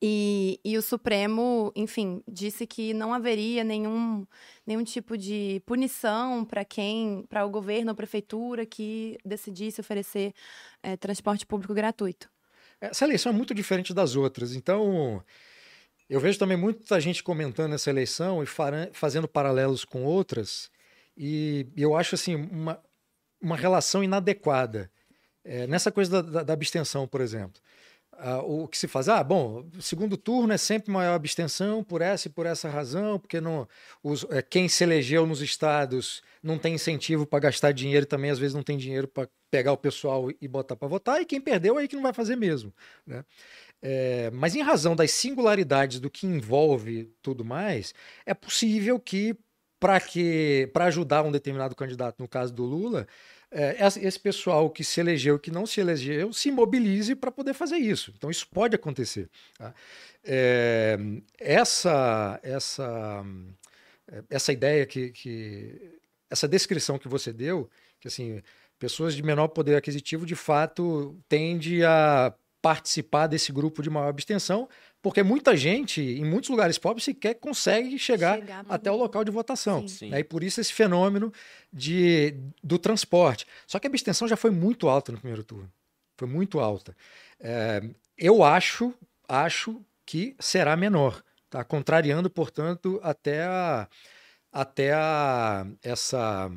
E, 0.00 0.60
e 0.64 0.78
o 0.78 0.82
Supremo, 0.82 1.72
enfim, 1.74 2.22
disse 2.28 2.64
que 2.64 2.94
não 2.94 3.12
haveria 3.12 3.64
nenhum, 3.64 4.24
nenhum 4.64 4.84
tipo 4.84 5.18
de 5.18 5.60
punição 5.66 6.44
para 6.44 6.64
quem, 6.64 7.24
para 7.28 7.44
o 7.44 7.50
governo 7.50 7.90
ou 7.90 7.96
prefeitura 7.96 8.64
que 8.64 9.18
decidisse 9.24 9.80
oferecer 9.80 10.32
eh, 10.82 10.96
transporte 10.96 11.44
público 11.44 11.74
gratuito. 11.74 12.28
Essa 12.80 13.04
eleição 13.04 13.32
é 13.32 13.34
muito 13.34 13.54
diferente 13.54 13.94
das 13.94 14.14
outras, 14.14 14.54
então 14.54 15.24
eu 16.14 16.20
vejo 16.20 16.38
também 16.38 16.56
muita 16.56 17.00
gente 17.00 17.22
comentando 17.22 17.74
essa 17.74 17.90
eleição 17.90 18.42
e 18.42 18.46
fazendo 18.92 19.26
paralelos 19.26 19.84
com 19.84 20.04
outras, 20.04 20.70
e 21.16 21.66
eu 21.76 21.96
acho 21.96 22.14
assim 22.14 22.34
uma, 22.36 22.80
uma 23.40 23.56
relação 23.56 24.02
inadequada. 24.02 24.90
É, 25.44 25.66
nessa 25.66 25.92
coisa 25.92 26.22
da, 26.22 26.30
da- 26.30 26.42
da 26.42 26.52
abstenção, 26.54 27.06
por 27.06 27.20
exemplo. 27.20 27.60
O 28.44 28.68
que 28.68 28.78
se 28.78 28.86
faz, 28.86 29.08
ah, 29.08 29.24
bom, 29.24 29.68
segundo 29.80 30.16
turno 30.16 30.52
é 30.52 30.56
sempre 30.56 30.88
maior 30.92 31.14
abstenção 31.14 31.82
por 31.82 32.00
essa 32.00 32.28
e 32.28 32.30
por 32.30 32.46
essa 32.46 32.68
razão, 32.68 33.18
porque 33.18 33.40
não, 33.40 33.66
os, 34.04 34.24
é, 34.30 34.40
quem 34.40 34.68
se 34.68 34.84
elegeu 34.84 35.26
nos 35.26 35.42
estados 35.42 36.22
não 36.40 36.56
tem 36.56 36.74
incentivo 36.74 37.26
para 37.26 37.40
gastar 37.40 37.72
dinheiro 37.72 38.04
e 38.04 38.08
também 38.08 38.30
às 38.30 38.38
vezes 38.38 38.54
não 38.54 38.62
tem 38.62 38.78
dinheiro 38.78 39.08
para 39.08 39.28
pegar 39.50 39.72
o 39.72 39.76
pessoal 39.76 40.30
e 40.40 40.46
botar 40.46 40.76
para 40.76 40.86
votar, 40.86 41.20
e 41.20 41.24
quem 41.26 41.40
perdeu 41.40 41.76
aí 41.76 41.88
que 41.88 41.96
não 41.96 42.04
vai 42.04 42.12
fazer 42.12 42.36
mesmo. 42.36 42.72
Né? 43.04 43.24
É, 43.86 44.30
mas 44.30 44.56
em 44.56 44.62
razão 44.62 44.96
das 44.96 45.10
singularidades 45.10 46.00
do 46.00 46.08
que 46.08 46.26
envolve 46.26 47.12
tudo 47.20 47.44
mais, 47.44 47.92
é 48.24 48.32
possível 48.32 48.98
que 48.98 49.36
para 49.78 50.00
que 50.00 50.70
para 50.72 50.86
ajudar 50.86 51.22
um 51.22 51.30
determinado 51.30 51.76
candidato, 51.76 52.18
no 52.18 52.26
caso 52.26 52.50
do 52.50 52.64
Lula, 52.64 53.06
é, 53.50 53.76
esse 54.02 54.18
pessoal 54.18 54.70
que 54.70 54.82
se 54.82 55.00
elegeu, 55.00 55.38
que 55.38 55.50
não 55.50 55.66
se 55.66 55.82
elegeu, 55.82 56.32
se 56.32 56.50
mobilize 56.50 57.14
para 57.14 57.30
poder 57.30 57.52
fazer 57.52 57.76
isso. 57.76 58.10
Então 58.16 58.30
isso 58.30 58.48
pode 58.48 58.74
acontecer. 58.74 59.28
tá? 59.58 59.74
É, 60.24 60.96
essa 61.38 62.40
essa 62.42 63.22
essa 64.30 64.50
ideia 64.50 64.86
que, 64.86 65.10
que 65.10 66.00
essa 66.30 66.48
descrição 66.48 66.98
que 66.98 67.06
você 67.06 67.34
deu, 67.34 67.68
que 68.00 68.08
assim 68.08 68.42
pessoas 68.78 69.14
de 69.14 69.22
menor 69.22 69.48
poder 69.48 69.76
aquisitivo 69.76 70.24
de 70.24 70.34
fato 70.34 71.18
tende 71.28 71.84
a 71.84 72.34
participar 72.64 73.26
desse 73.26 73.52
grupo 73.52 73.82
de 73.82 73.90
maior 73.90 74.08
abstenção, 74.08 74.66
porque 75.02 75.22
muita 75.22 75.54
gente 75.54 76.00
em 76.00 76.24
muitos 76.24 76.48
lugares 76.48 76.78
pobres 76.78 77.04
sequer 77.04 77.34
consegue 77.34 77.98
chegar 77.98 78.38
Chegar- 78.38 78.64
até 78.70 78.90
o 78.90 78.96
local 78.96 79.22
de 79.22 79.30
votação. 79.30 79.86
Sim. 79.86 79.88
Sim. 79.88 80.08
né? 80.08 80.20
E 80.20 80.24
por 80.24 80.42
isso 80.42 80.62
esse 80.62 80.72
fenômeno 80.72 81.30
de, 81.70 82.34
do 82.62 82.78
transporte. 82.78 83.46
Só 83.66 83.78
que 83.78 83.86
a 83.86 83.90
abstenção 83.90 84.26
já 84.26 84.34
foi 84.36 84.50
muito 84.50 84.88
alta 84.88 85.12
no 85.12 85.18
primeiro 85.18 85.44
turno. 85.44 85.70
Foi 86.16 86.26
muito 86.26 86.58
alta. 86.58 86.96
É, 87.38 87.82
eu 88.16 88.42
acho, 88.42 88.94
acho 89.28 89.82
que 90.06 90.34
será 90.40 90.74
menor. 90.74 91.22
Tá? 91.50 91.62
Contrariando, 91.64 92.30
portanto, 92.30 92.98
até 93.02 93.44
a, 93.44 93.86
até 94.50 94.94
a, 94.94 95.66
essa, 95.82 96.50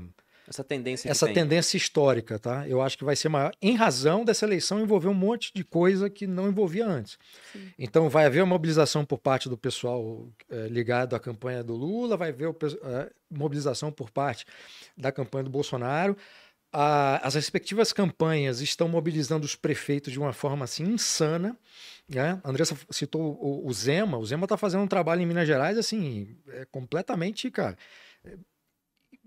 Essa 0.47 0.63
tendência 0.63 1.09
essa 1.09 1.27
tendência 1.27 1.75
histórica. 1.77 2.39
Tá? 2.39 2.67
Eu 2.67 2.81
acho 2.81 2.97
que 2.97 3.03
vai 3.03 3.15
ser 3.15 3.29
maior, 3.29 3.51
em 3.61 3.75
razão 3.75 4.23
dessa 4.23 4.45
eleição 4.45 4.79
envolver 4.79 5.07
um 5.07 5.13
monte 5.13 5.51
de 5.53 5.63
coisa 5.63 6.09
que 6.09 6.25
não 6.25 6.47
envolvia 6.47 6.85
antes. 6.87 7.17
Sim. 7.51 7.71
Então, 7.77 8.09
vai 8.09 8.25
haver 8.25 8.41
uma 8.41 8.53
mobilização 8.53 9.03
por 9.03 9.17
parte 9.19 9.49
do 9.49 9.57
pessoal 9.57 10.27
eh, 10.49 10.67
ligado 10.69 11.15
à 11.15 11.19
campanha 11.19 11.63
do 11.63 11.75
Lula, 11.75 12.15
vai 12.15 12.29
haver 12.29 12.49
eh, 12.49 13.11
mobilização 13.29 13.91
por 13.91 14.09
parte 14.09 14.45
da 14.97 15.11
campanha 15.11 15.43
do 15.43 15.49
Bolsonaro. 15.49 16.15
A- 16.71 17.19
as 17.25 17.35
respectivas 17.35 17.93
campanhas 17.93 18.61
estão 18.61 18.87
mobilizando 18.87 19.45
os 19.45 19.55
prefeitos 19.55 20.11
de 20.11 20.19
uma 20.19 20.33
forma 20.33 20.65
assim 20.65 20.83
insana. 20.83 21.57
Né? 22.09 22.39
A 22.43 22.49
Andressa 22.49 22.77
citou 22.89 23.37
o, 23.41 23.67
o 23.67 23.73
Zema. 23.73 24.17
O 24.17 24.25
Zema 24.25 24.45
está 24.45 24.57
fazendo 24.57 24.83
um 24.83 24.87
trabalho 24.87 25.21
em 25.21 25.25
Minas 25.25 25.47
Gerais 25.47 25.77
assim, 25.77 26.37
é 26.49 26.65
completamente, 26.65 27.49
cara, 27.51 27.77
é 28.23 28.35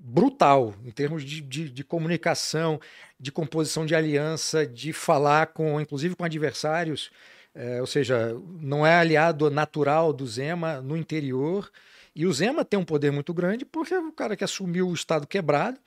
brutal 0.02 0.74
em 0.84 0.90
termos 0.90 1.22
de, 1.22 1.40
de, 1.42 1.68
de 1.70 1.84
comunicação, 1.84 2.80
de 3.18 3.30
composição 3.30 3.84
de 3.84 3.94
aliança, 3.94 4.66
de 4.66 4.92
falar 4.92 5.48
com, 5.48 5.80
inclusive 5.80 6.16
com 6.16 6.24
adversários. 6.24 7.10
É, 7.54 7.80
ou 7.80 7.86
seja, 7.86 8.34
não 8.60 8.86
é 8.86 8.94
aliado 8.94 9.50
natural 9.50 10.12
do 10.12 10.26
Zema 10.26 10.80
no 10.80 10.96
interior. 10.96 11.70
E 12.14 12.24
o 12.26 12.32
Zema 12.32 12.64
tem 12.64 12.78
um 12.78 12.84
poder 12.84 13.10
muito 13.12 13.34
grande 13.34 13.64
porque 13.64 13.92
é 13.92 13.98
o 13.98 14.12
cara 14.12 14.36
que 14.36 14.44
assumiu 14.44 14.88
o 14.88 14.94
Estado 14.94 15.26
quebrado, 15.26 15.78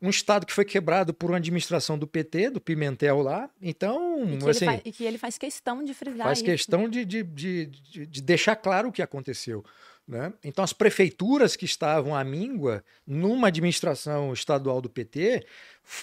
um 0.00 0.08
Estado 0.08 0.46
que 0.46 0.52
foi 0.52 0.64
quebrado 0.64 1.12
por 1.12 1.30
uma 1.30 1.36
administração 1.36 1.98
do 1.98 2.06
PT, 2.06 2.50
do 2.50 2.60
Pimentel 2.60 3.20
lá. 3.22 3.50
Então, 3.60 4.22
E 4.24 4.38
que, 4.38 4.44
ele 4.44 4.50
assim, 4.50 4.64
fa- 4.66 4.80
e 4.84 4.92
que 4.92 5.04
ele 5.04 5.18
faz 5.18 5.36
questão 5.36 5.84
de 5.84 5.92
frisar 5.92 6.24
faz 6.26 6.38
isso. 6.38 6.44
questão 6.46 6.88
de, 6.88 7.04
de, 7.04 7.22
de, 7.22 7.66
de- 7.66 8.06
de 8.06 8.22
deixar 8.22 8.56
claro 8.56 8.88
o 8.88 8.92
que 8.92 9.02
aconteceu. 9.02 9.62
Né? 10.06 10.32
Então, 10.42 10.64
as 10.64 10.72
prefeituras 10.72 11.54
que 11.54 11.64
estavam 11.64 12.16
à 12.16 12.24
míngua 12.24 12.84
numa 13.06 13.48
administração 13.48 14.32
estadual 14.32 14.80
do 14.80 14.90
PT, 14.90 15.46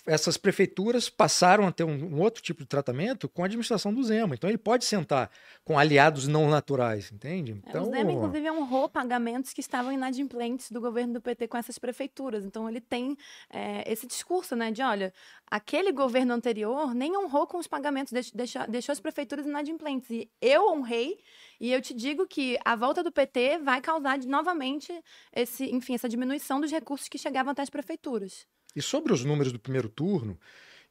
essas 0.05 0.36
prefeituras 0.38 1.09
passaram 1.09 1.65
a 1.67 1.71
ter 1.71 1.84
um, 1.84 2.15
um 2.15 2.19
outro 2.21 2.41
tipo 2.43 2.61
de 2.61 2.67
tratamento 2.67 3.30
com 3.30 3.41
a 3.41 3.45
administração 3.45 3.93
do 3.93 4.03
Zema. 4.03 4.36
Então, 4.36 4.49
ele 4.49 4.57
pode 4.57 4.86
sentar 4.86 5.30
com 5.63 5.78
aliados 5.80 6.28
não 6.28 6.49
naturais, 6.49 7.11
entende? 7.11 7.53
É, 7.65 7.69
Então, 7.69 7.84
o 7.84 7.91
Zema, 7.91 8.11
inclusive, 8.11 8.51
honrou 8.51 8.89
pagamentos 8.89 9.53
que 9.53 9.61
estavam 9.61 9.91
inadimplentes 9.91 10.71
do 10.71 10.82
governo 10.82 11.13
do 11.13 11.21
PT 11.21 11.47
com 11.47 11.57
essas 11.57 11.78
prefeituras. 11.78 12.43
Então, 12.45 12.67
ele 12.69 12.82
tem 12.82 13.15
é, 13.49 13.89
esse 13.91 14.05
discurso, 14.07 14.55
né, 14.55 14.71
de, 14.71 14.82
olha, 14.82 15.13
aquele 15.49 15.91
governo 15.91 16.34
anterior 16.34 16.93
nem 16.93 17.17
honrou 17.17 17.47
com 17.47 17.57
os 17.57 17.67
pagamentos, 17.67 18.11
deix- 18.11 18.32
deixou, 18.32 18.67
deixou 18.67 18.91
as 18.93 18.99
prefeituras 18.99 19.45
inadimplentes. 19.45 20.09
E 20.09 20.30
eu 20.41 20.69
honrei, 20.69 21.17
e 21.59 21.71
eu 21.71 21.82
te 21.82 21.93
digo 21.93 22.28
que 22.28 22.57
a 22.65 22.75
volta 22.75 23.03
do 23.03 23.11
PT 23.11 23.59
vai 23.59 23.80
causar 23.82 24.17
novamente 24.25 24.91
esse, 25.34 25.65
enfim, 25.73 25.93
essa 25.95 26.09
diminuição 26.09 26.59
dos 26.59 26.71
recursos 26.71 27.07
que 27.07 27.17
chegavam 27.17 27.51
até 27.51 27.61
as 27.61 27.69
prefeituras. 27.69 28.45
E 28.78 28.82
sobre 28.82 29.11
os 29.11 29.23
números 29.25 29.51
do 29.51 29.59
primeiro 29.59 29.89
turno, 29.89 30.38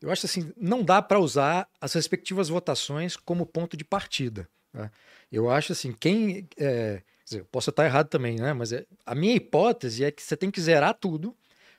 eu 0.02 0.10
acho 0.10 0.26
assim, 0.26 0.52
não 0.56 0.82
dá 0.82 1.00
para 1.00 1.18
usar 1.20 1.68
as 1.80 1.92
respectivas 1.94 2.48
votações 2.48 3.16
como 3.16 3.46
ponto 3.46 3.76
de 3.76 3.84
partida. 3.84 4.48
tá? 4.72 4.90
Eu 5.30 5.50
acho 5.50 5.72
assim, 5.72 5.92
quem. 5.92 6.48
é, 6.58 7.02
dizer, 7.24 7.40
eu 7.40 7.44
posso 7.46 7.70
estar 7.70 7.84
errado 7.84 8.08
também, 8.08 8.36
né? 8.36 8.52
Mas 8.52 8.72
é- 8.72 8.84
a 9.04 9.14
minha 9.14 9.34
hipótese 9.34 10.04
é 10.04 10.10
que 10.10 10.22
você 10.22 10.36
tem 10.36 10.50
que 10.50 10.60
zerar 10.60 10.94
tudo. 10.94 11.34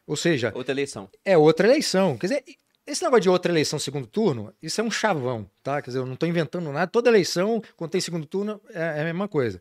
Ou 0.06 0.15
seja, 0.15 0.52
Outra 0.56 0.73
eleição. 0.73 1.10
é 1.26 1.38
outra 1.38 1.68
eleição. 1.68 2.18
Quer 2.18 2.27
dizer, 2.27 2.44
esse 2.86 3.03
negócio 3.03 3.22
de 3.23 3.30
outra 3.30 3.52
eleição 3.52 3.77
segundo 3.77 4.07
turno, 4.07 4.53
isso 4.61 4.80
é 4.80 4.84
um 4.84 4.90
chavão, 4.91 5.49
tá? 5.61 5.82
Quer 5.82 5.90
dizer, 5.90 5.99
eu 5.99 6.06
não 6.06 6.14
estou 6.14 6.27
inventando 6.30 6.72
nada. 6.72 6.90
Toda 6.90 7.10
eleição, 7.10 7.61
quando 7.76 7.91
tem 7.91 7.99
segundo 8.02 8.26
turno, 8.26 8.61
é 8.69 8.80
é 8.99 9.02
a 9.02 9.03
mesma 9.03 9.27
coisa. 9.27 9.60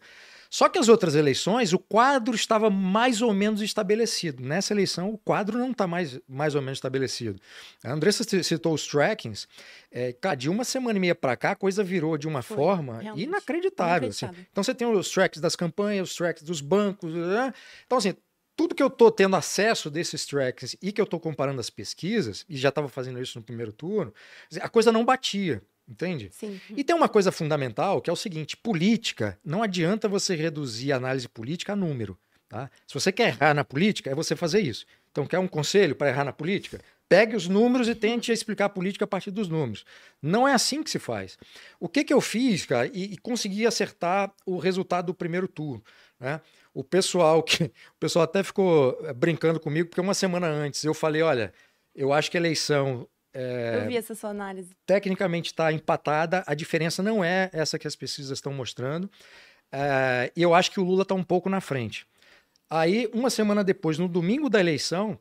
Só 0.51 0.69
que 0.69 0.79
as 0.79 0.89
outras 0.89 1.15
eleições, 1.15 1.73
o 1.73 1.79
quadro 1.79 2.35
estava 2.35 2.71
mais 2.71 3.23
ou 3.23 3.33
menos 3.33 3.61
estabelecido. 3.61 4.43
Nessa 4.43 4.73
eleição, 4.73 5.11
o 5.11 5.19
quadro 5.19 5.59
não 5.59 5.71
está 5.71 5.87
mais, 5.87 6.19
mais 6.29 6.55
ou 6.55 6.63
menos 6.63 6.79
estabelecido. 6.79 7.41
A 7.85 7.93
Andressa 7.93 8.25
citou 8.43 8.75
os 8.75 8.87
trackings. 8.87 9.47
É, 9.91 10.13
cara, 10.13 10.35
de 10.35 10.49
uma 10.49 10.65
semana 10.65 10.97
e 10.97 11.01
meia 11.01 11.15
para 11.15 11.37
cá, 11.37 11.53
a 11.53 11.57
coisa 11.57 11.83
virou 11.83 12.17
de 12.17 12.27
uma 12.29 12.43
Foi, 12.43 12.57
forma 12.57 13.01
inacreditável. 13.17 14.09
assim. 14.09 14.27
Então 14.51 14.63
você 14.63 14.75
tem 14.75 14.87
os 14.87 15.11
tracks 15.11 15.41
das 15.41 15.57
campanhas, 15.57 16.11
os 16.11 16.17
tracks 16.17 16.43
dos 16.43 16.61
bancos. 16.61 17.13
né? 17.13 17.53
Então, 17.87 17.99
assim, 17.99 18.15
tudo 18.57 18.75
que 18.75 18.83
eu 18.83 18.87
estou 18.87 19.11
tendo 19.11 19.37
acesso 19.37 19.91
desses 19.91 20.25
tracks 20.25 20.77
e 20.81 20.91
que 20.91 21.01
eu 21.01 21.05
estou 21.05 21.21
comparando 21.21 21.61
as 21.61 21.69
pesquisas, 21.69 22.45
e 22.49 22.57
já 22.57 22.71
estava 22.71 22.89
fazendo 22.89 23.21
isso 23.21 23.39
no 23.39 23.45
primeiro 23.45 23.73
turno, 23.73 24.13
a 24.61 24.69
coisa 24.69 24.91
não 24.91 25.05
batia. 25.05 25.63
Entende? 25.89 26.31
Sim. 26.33 26.61
E 26.77 26.83
tem 26.83 26.97
uma 26.97 27.09
coisa 27.09 27.31
fundamental 27.31 28.01
que 28.01 28.11
é 28.11 28.13
o 28.13 28.17
seguinte: 28.17 28.57
política, 28.57 29.39
não 29.45 29.63
adianta 29.63 30.09
você 30.09 30.35
reduzir 30.35 30.93
a 30.93 30.97
análise 30.97 31.29
política 31.29 31.75
a 31.75 31.77
número. 31.77 32.19
Tá? 32.49 32.71
Se 32.87 32.95
você 32.95 33.13
quer 33.13 33.29
errar 33.29 33.55
na 33.55 33.65
política, 33.65 34.11
é 34.11 34.15
você 34.15 34.35
fazer 34.37 34.61
isso. 34.61 34.87
Então, 35.11 35.27
quer 35.27 35.39
um 35.39 35.49
conselho 35.49 35.97
para 35.97 36.09
errar 36.09 36.25
na 36.25 36.33
política? 36.33 36.81
Pegue 37.09 37.37
os 37.37 37.49
números 37.49 37.89
e 37.89 37.95
tente 37.95 38.33
explicar 38.33 38.67
a 38.67 38.69
política 38.69 39.05
a 39.05 39.09
partir 39.09 39.31
dos 39.31 39.49
números. 39.49 39.85
Não 40.21 40.47
é 40.47 40.53
assim 40.53 40.83
que 40.83 40.91
se 40.91 40.99
faz. 40.99 41.39
O 41.81 41.89
que, 41.89 42.05
que 42.05 42.13
eu 42.13 42.21
fiz, 42.21 42.67
cara, 42.67 42.87
e, 42.93 43.15
e 43.15 43.17
consegui 43.17 43.67
acertar 43.67 44.33
o 44.45 44.59
resultado 44.59 45.07
do 45.07 45.15
primeiro 45.15 45.47
turno. 45.49 45.83
Né? 46.19 46.41
O 46.75 46.85
pessoal 46.85 47.43
que 47.43 47.65
o 47.65 47.99
pessoal 47.99 48.25
até 48.25 48.43
ficou 48.43 48.99
eh, 49.05 49.13
brincando 49.13 49.61
comigo, 49.61 49.89
porque 49.89 50.01
uma 50.01 50.15
semana 50.15 50.49
antes 50.49 50.85
eu 50.85 50.93
falei: 50.93 51.23
olha, 51.23 51.53
eu 51.95 52.13
acho 52.13 52.31
que 52.31 52.37
a 52.37 52.41
eleição 52.41 53.09
é, 53.39 53.83
Eu 53.83 53.89
vi 53.89 53.97
essa 53.97 54.15
sua 54.15 54.31
análise. 54.31 54.71
tecnicamente 54.87 55.51
está 55.51 55.73
empatada, 55.73 56.43
a 56.47 56.55
diferença 56.55 57.03
não 57.03 57.25
é 57.25 57.51
essa 57.53 57.79
que 57.79 57.87
as 57.87 57.95
pesquisas 57.95 58.39
estão 58.39 58.53
mostrando. 58.53 59.11
É, 59.71 60.33
E 60.35 60.43
eu 60.43 60.55
acho 60.55 60.71
que 60.71 60.81
o 60.81 60.85
Lula 60.85 61.03
está 61.03 61.15
um 61.15 61.23
pouco 61.23 61.49
na 61.49 61.61
frente. 61.61 62.07
Aí, 62.69 63.09
uma 63.13 63.31
semana 63.31 63.63
depois, 63.63 63.99
no 63.99 64.09
domingo 64.09 64.49
da 64.49 64.59
eleição, 64.59 65.19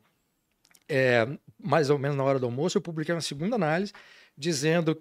é, 0.88 1.28
mais 1.62 1.90
ou 1.90 1.98
menos 1.98 2.16
na 2.16 2.24
hora 2.24 2.38
do 2.38 2.46
almoço, 2.46 2.78
eu 2.78 2.82
publiquei 2.82 3.14
uma 3.14 3.20
segunda 3.20 3.54
análise, 3.56 3.92
dizendo, 4.36 5.00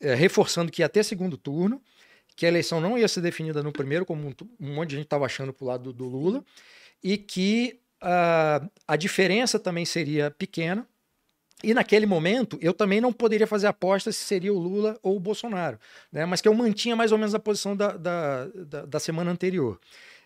é, 0.00 0.14
reforçando 0.14 0.70
que 0.70 0.82
ia 0.82 0.88
ter 0.88 1.04
segundo 1.04 1.36
turno, 1.38 1.80
que 2.34 2.44
a 2.44 2.48
eleição 2.48 2.80
não 2.80 2.98
ia 2.98 3.08
ser 3.08 3.22
definida 3.22 3.62
no 3.62 3.72
primeiro, 3.72 4.04
como 4.04 4.28
um, 4.28 4.34
um 4.60 4.74
monte 4.74 4.90
de 4.90 4.96
gente 4.96 5.06
estava 5.06 5.24
achando 5.24 5.52
para 5.52 5.64
o 5.64 5.68
lado 5.68 5.84
do, 5.84 5.92
do 5.92 6.04
Lula, 6.04 6.44
e 7.02 7.16
que 7.16 7.80
ah, 8.00 8.68
a 8.86 8.96
diferença 8.96 9.58
também 9.58 9.84
seria 9.84 10.30
pequena. 10.30 10.86
E 11.66 11.74
naquele 11.74 12.06
momento, 12.06 12.56
eu 12.62 12.72
também 12.72 13.00
não 13.00 13.12
poderia 13.12 13.44
fazer 13.44 13.66
aposta 13.66 14.12
se 14.12 14.20
seria 14.20 14.54
o 14.54 14.56
Lula 14.58 14.96
ou 15.02 15.16
o 15.16 15.20
Bolsonaro, 15.20 15.80
né? 16.12 16.24
mas 16.24 16.40
que 16.40 16.46
eu 16.46 16.54
mantinha 16.54 16.94
mais 16.94 17.10
ou 17.10 17.18
menos 17.18 17.34
a 17.34 17.40
posição 17.40 17.76
da, 17.76 17.96
da, 17.96 18.46
da, 18.46 18.86
da 18.86 19.00
semana 19.00 19.32
anterior. 19.32 19.80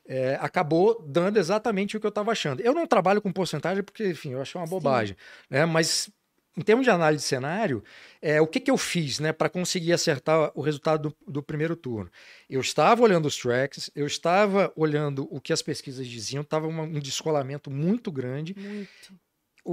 É, 0.07 0.37
acabou 0.39 1.03
dando 1.09 1.39
exatamente 1.39 1.97
o 1.97 2.01
que 2.01 2.05
eu 2.05 2.11
estava 2.11 2.31
achando. 2.31 2.61
Eu 2.61 2.75
não 2.75 2.87
trabalho 2.87 3.23
com 3.23 3.33
porcentagem 3.33 3.83
porque, 3.83 4.09
enfim, 4.09 4.33
eu 4.33 4.43
achei 4.43 4.61
uma 4.61 4.67
Sim. 4.67 4.71
bobagem, 4.71 5.17
né? 5.49 5.65
mas 5.65 6.11
em 6.55 6.61
termos 6.61 6.85
de 6.85 6.91
análise 6.91 7.23
de 7.23 7.29
cenário, 7.29 7.83
é, 8.21 8.39
o 8.39 8.47
que, 8.47 8.61
que 8.61 8.71
eu 8.71 8.77
fiz 8.77 9.19
né, 9.19 9.33
para 9.33 9.49
conseguir 9.49 9.95
acertar 9.95 10.53
o 10.55 10.61
resultado 10.61 11.09
do, 11.09 11.33
do 11.33 11.43
primeiro 11.43 11.75
turno? 11.75 12.11
Eu 12.51 12.61
estava 12.61 13.03
olhando 13.03 13.25
os 13.25 13.37
tracks, 13.39 13.91
eu 13.97 14.07
estava 14.07 14.71
olhando 14.77 15.27
o 15.35 15.41
que 15.41 15.55
as 15.55 15.63
pesquisas 15.63 16.07
diziam, 16.07 16.43
estava 16.43 16.67
um 16.67 17.01
descolamento 17.01 17.71
muito 17.71 18.13
grande. 18.13 18.55
Muito. 18.59 19.15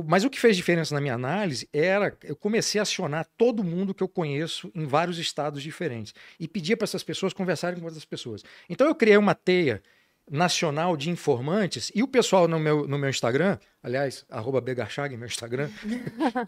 Mas 0.05 0.23
o 0.23 0.29
que 0.29 0.39
fez 0.39 0.55
diferença 0.55 0.93
na 0.93 1.01
minha 1.01 1.13
análise 1.13 1.67
era 1.71 2.15
eu 2.23 2.35
comecei 2.35 2.79
a 2.79 2.83
acionar 2.83 3.27
todo 3.37 3.63
mundo 3.63 3.93
que 3.93 4.03
eu 4.03 4.07
conheço 4.07 4.71
em 4.75 4.85
vários 4.85 5.17
estados 5.17 5.63
diferentes 5.63 6.13
e 6.39 6.47
pedia 6.47 6.75
para 6.75 6.85
essas 6.85 7.03
pessoas 7.03 7.33
conversarem 7.33 7.79
com 7.79 7.85
outras 7.85 8.05
pessoas. 8.05 8.43
Então 8.69 8.87
eu 8.87 8.95
criei 8.95 9.17
uma 9.17 9.35
teia 9.35 9.81
nacional 10.29 10.97
de 10.97 11.09
informantes 11.09 11.91
e 11.95 12.03
o 12.03 12.07
pessoal 12.07 12.47
no 12.47 12.59
meu, 12.59 12.87
no 12.87 12.97
meu 12.97 13.09
Instagram, 13.09 13.57
aliás, 13.81 14.25
arroba 14.29 14.59
Begarchag, 14.59 15.15
meu 15.15 15.27
Instagram, 15.27 15.69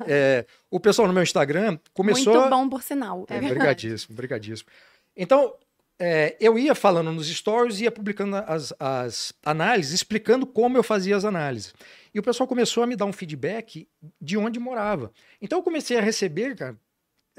é, 0.06 0.45
o 0.70 0.80
pessoal 0.80 1.07
no 1.07 1.14
meu 1.14 1.24
Instagram 1.24 1.80
começou... 1.94 2.34
Muito 2.34 2.49
bom, 2.49 2.70
por 2.70 2.84
sinal. 2.84 3.26
É, 3.30 3.40
brigadíssimo, 3.40 4.16
brigadíssimo. 4.16 4.70
Então, 5.16 5.56
é, 5.98 6.36
eu 6.40 6.57
ia 6.60 6.76
falando 6.76 7.11
nos 7.11 7.28
stories, 7.28 7.80
ia 7.80 7.91
publicando 7.91 8.36
as, 8.36 8.74
as 8.80 9.34
análises, 9.45 9.94
explicando 9.94 10.45
como 10.45 10.78
eu 10.78 10.84
fazia 10.84 11.16
as 11.16 11.24
análises. 11.24 11.74
E 12.14 12.19
o 12.19 12.23
pessoal 12.23 12.48
começou 12.48 12.84
a 12.84 12.88
me 12.88 12.95
dar 12.95 13.06
um 13.06 13.14
feedback 13.14 13.88
de 14.22 14.38
onde 14.38 14.60
morava. 14.60 15.11
Então, 15.41 15.60
eu 15.60 15.64
comecei 15.64 15.98
a 15.98 16.02
receber, 16.02 16.56
cara, 16.56 16.77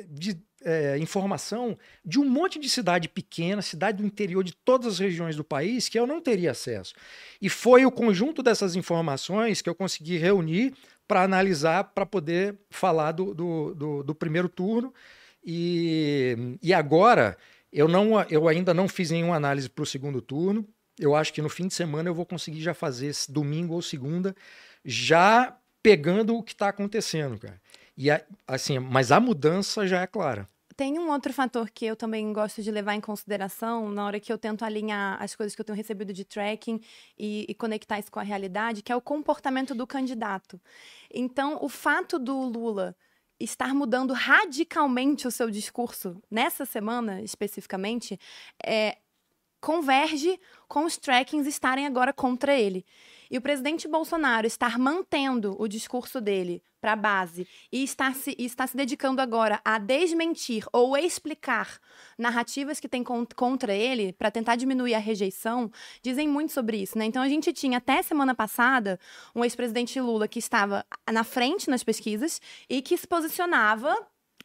de, 0.08 0.40
é, 0.62 0.98
informação 0.98 1.76
de 2.04 2.18
um 2.18 2.28
monte 2.28 2.58
de 2.58 2.68
cidade 2.68 3.08
pequena, 3.08 3.62
cidade 3.62 3.98
do 3.98 4.06
interior 4.06 4.44
de 4.44 4.54
todas 4.54 4.94
as 4.94 4.98
regiões 4.98 5.36
do 5.36 5.44
país, 5.44 5.88
que 5.88 5.98
eu 5.98 6.06
não 6.06 6.20
teria 6.20 6.50
acesso. 6.50 6.94
E 7.40 7.48
foi 7.48 7.84
o 7.84 7.90
conjunto 7.90 8.42
dessas 8.42 8.76
informações 8.76 9.62
que 9.62 9.68
eu 9.68 9.74
consegui 9.74 10.16
reunir 10.16 10.74
para 11.06 11.22
analisar, 11.22 11.84
para 11.84 12.06
poder 12.06 12.56
falar 12.70 13.12
do, 13.12 13.34
do, 13.34 13.74
do, 13.74 14.02
do 14.02 14.14
primeiro 14.14 14.48
turno. 14.48 14.94
E, 15.44 16.56
e 16.62 16.72
agora, 16.72 17.36
eu, 17.72 17.88
não, 17.88 18.20
eu 18.28 18.46
ainda 18.48 18.74
não 18.74 18.86
fiz 18.88 19.10
nenhuma 19.10 19.36
análise 19.36 19.68
para 19.68 19.82
o 19.82 19.86
segundo 19.86 20.20
turno. 20.20 20.66
Eu 21.00 21.14
acho 21.16 21.32
que 21.32 21.40
no 21.40 21.48
fim 21.48 21.66
de 21.66 21.74
semana 21.74 22.08
eu 22.10 22.14
vou 22.14 22.26
conseguir 22.26 22.60
já 22.60 22.74
fazer 22.74 23.12
domingo 23.28 23.74
ou 23.74 23.80
segunda, 23.80 24.36
já 24.84 25.56
pegando 25.82 26.36
o 26.36 26.42
que 26.42 26.52
está 26.52 26.68
acontecendo, 26.68 27.38
cara. 27.38 27.60
E 27.96 28.10
a- 28.10 28.22
assim, 28.46 28.78
mas 28.78 29.10
a 29.10 29.18
mudança 29.18 29.86
já 29.86 30.02
é 30.02 30.06
clara. 30.06 30.48
Tem 30.76 30.98
um 30.98 31.10
outro 31.10 31.32
fator 31.32 31.68
que 31.70 31.84
eu 31.84 31.96
também 31.96 32.32
gosto 32.32 32.62
de 32.62 32.70
levar 32.70 32.94
em 32.94 33.00
consideração 33.00 33.90
na 33.90 34.04
hora 34.06 34.20
que 34.20 34.32
eu 34.32 34.38
tento 34.38 34.64
alinhar 34.64 35.22
as 35.22 35.34
coisas 35.34 35.54
que 35.54 35.60
eu 35.60 35.64
tenho 35.64 35.76
recebido 35.76 36.12
de 36.12 36.24
tracking 36.24 36.80
e, 37.18 37.44
e 37.48 37.54
conectar 37.54 37.98
isso 37.98 38.10
com 38.10 38.20
a 38.20 38.22
realidade, 38.22 38.82
que 38.82 38.92
é 38.92 38.96
o 38.96 39.00
comportamento 39.00 39.74
do 39.74 39.86
candidato. 39.86 40.60
Então, 41.12 41.58
o 41.60 41.68
fato 41.68 42.18
do 42.18 42.34
Lula 42.44 42.96
estar 43.38 43.74
mudando 43.74 44.12
radicalmente 44.12 45.26
o 45.26 45.30
seu 45.30 45.50
discurso 45.50 46.22
nessa 46.30 46.64
semana, 46.64 47.22
especificamente, 47.22 48.18
é, 48.64 48.98
converge 49.60 50.38
com 50.68 50.84
os 50.84 50.96
trackings 50.96 51.48
estarem 51.48 51.86
agora 51.86 52.12
contra 52.12 52.54
ele. 52.54 52.84
E 53.30 53.38
o 53.38 53.40
presidente 53.40 53.86
Bolsonaro 53.86 54.46
estar 54.46 54.76
mantendo 54.76 55.54
o 55.56 55.68
discurso 55.68 56.20
dele 56.20 56.62
para 56.80 56.94
a 56.94 56.96
base 56.96 57.46
e 57.70 57.84
estar 57.84 58.14
se, 58.14 58.34
está 58.38 58.66
se 58.66 58.76
dedicando 58.76 59.20
agora 59.20 59.60
a 59.64 59.78
desmentir 59.78 60.64
ou 60.72 60.96
explicar 60.96 61.78
narrativas 62.18 62.80
que 62.80 62.88
tem 62.88 63.04
con- 63.04 63.26
contra 63.36 63.72
ele 63.72 64.12
para 64.14 64.32
tentar 64.32 64.56
diminuir 64.56 64.94
a 64.94 64.98
rejeição, 64.98 65.70
dizem 66.02 66.26
muito 66.26 66.52
sobre 66.52 66.78
isso, 66.78 66.98
né? 66.98 67.04
Então 67.04 67.22
a 67.22 67.28
gente 67.28 67.52
tinha 67.52 67.78
até 67.78 68.02
semana 68.02 68.34
passada 68.34 68.98
um 69.34 69.44
ex-presidente 69.44 70.00
Lula 70.00 70.26
que 70.26 70.40
estava 70.40 70.84
na 71.12 71.22
frente 71.22 71.70
nas 71.70 71.84
pesquisas 71.84 72.40
e 72.68 72.82
que 72.82 72.96
se 72.96 73.06
posicionava 73.06 73.94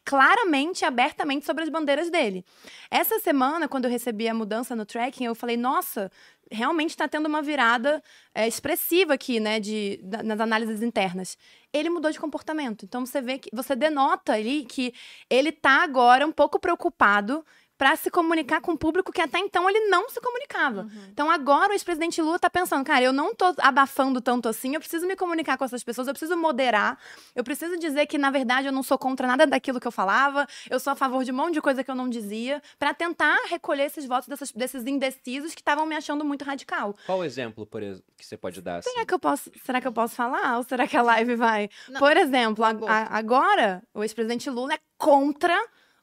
claramente, 0.06 0.84
abertamente 0.84 1.44
sobre 1.44 1.64
as 1.64 1.68
bandeiras 1.68 2.08
dele. 2.08 2.44
Essa 2.88 3.18
semana, 3.18 3.66
quando 3.66 3.86
eu 3.86 3.90
recebi 3.90 4.28
a 4.28 4.32
mudança 4.32 4.76
no 4.76 4.86
tracking, 4.86 5.24
eu 5.24 5.34
falei, 5.34 5.56
nossa, 5.56 6.10
realmente 6.50 6.90
está 6.90 7.08
tendo 7.08 7.26
uma 7.26 7.42
virada 7.42 8.00
é, 8.32 8.46
expressiva 8.46 9.14
aqui, 9.14 9.40
né, 9.40 9.58
de, 9.58 9.98
da- 10.04 10.22
nas 10.22 10.38
análises 10.38 10.80
internas. 10.80 11.36
Ele 11.72 11.90
mudou 11.90 12.12
de 12.12 12.20
comportamento. 12.20 12.84
Então 12.84 13.04
você 13.04 13.20
vê 13.20 13.36
que 13.38 13.50
você 13.52 13.74
denota 13.74 14.32
ali 14.32 14.64
que 14.64 14.94
ele 15.28 15.50
tá 15.50 15.82
agora 15.82 16.24
um 16.24 16.32
pouco 16.32 16.60
preocupado 16.60 17.44
para 17.78 17.94
se 17.96 18.10
comunicar 18.10 18.60
com 18.60 18.72
o 18.72 18.78
público 18.78 19.12
que 19.12 19.20
até 19.20 19.38
então 19.38 19.68
ele 19.68 19.88
não 19.88 20.08
se 20.08 20.20
comunicava. 20.20 20.86
Então 21.12 21.30
agora 21.30 21.70
o 21.70 21.72
ex-presidente 21.74 22.22
Lula 22.22 22.38
tá 22.38 22.48
pensando, 22.48 22.84
cara, 22.84 23.02
eu 23.02 23.12
não 23.12 23.34
tô 23.34 23.54
abafando 23.58 24.20
tanto 24.20 24.48
assim, 24.48 24.74
eu 24.74 24.80
preciso 24.80 25.06
me 25.06 25.14
comunicar 25.16 25.58
com 25.58 25.64
essas 25.64 25.84
pessoas, 25.84 26.08
eu 26.08 26.14
preciso 26.14 26.36
moderar, 26.36 26.98
eu 27.34 27.44
preciso 27.44 27.78
dizer 27.78 28.06
que 28.06 28.16
na 28.18 28.30
verdade 28.30 28.66
eu 28.66 28.72
não 28.72 28.82
sou 28.82 28.96
contra 28.98 29.26
nada 29.26 29.46
daquilo 29.46 29.78
que 29.78 29.86
eu 29.86 29.92
falava, 29.92 30.46
eu 30.70 30.80
sou 30.80 30.92
a 30.92 30.96
favor 30.96 31.22
de 31.24 31.32
um 31.32 31.34
monte 31.34 31.54
de 31.54 31.60
coisa 31.60 31.84
que 31.84 31.90
eu 31.90 31.94
não 31.94 32.08
dizia, 32.08 32.62
para 32.78 32.94
tentar 32.94 33.36
recolher 33.48 33.84
esses 33.84 34.06
votos 34.06 34.28
dessas- 34.28 34.52
desses 34.52 34.86
indecisos 34.86 35.54
que 35.54 35.60
estavam 35.60 35.84
me 35.86 35.94
achando 35.96 36.24
muito 36.24 36.44
radical. 36.44 36.94
Qual 37.04 37.18
o 37.18 37.24
exemplo, 37.24 37.66
por 37.66 37.82
exemplo, 37.82 38.04
que 38.16 38.24
você 38.24 38.36
pode 38.36 38.60
dar? 38.62 38.76
Assim? 38.78 38.90
Será 38.90 39.04
que 39.04 39.12
eu 39.14 39.18
posso, 39.18 39.50
será 39.64 39.80
que 39.80 39.86
eu 39.88 39.92
posso 39.92 40.14
falar 40.14 40.56
ou 40.56 40.62
será 40.62 40.86
que 40.86 40.96
a 40.96 41.02
live 41.02 41.36
vai? 41.36 41.68
Não, 41.88 42.00
Por 42.00 42.16
exemplo, 42.16 42.64
a- 42.64 42.70
a- 42.70 43.18
agora 43.18 43.82
o 43.92 44.02
ex-presidente 44.02 44.48
Lula 44.48 44.74
é 44.74 44.78
contra 44.96 45.56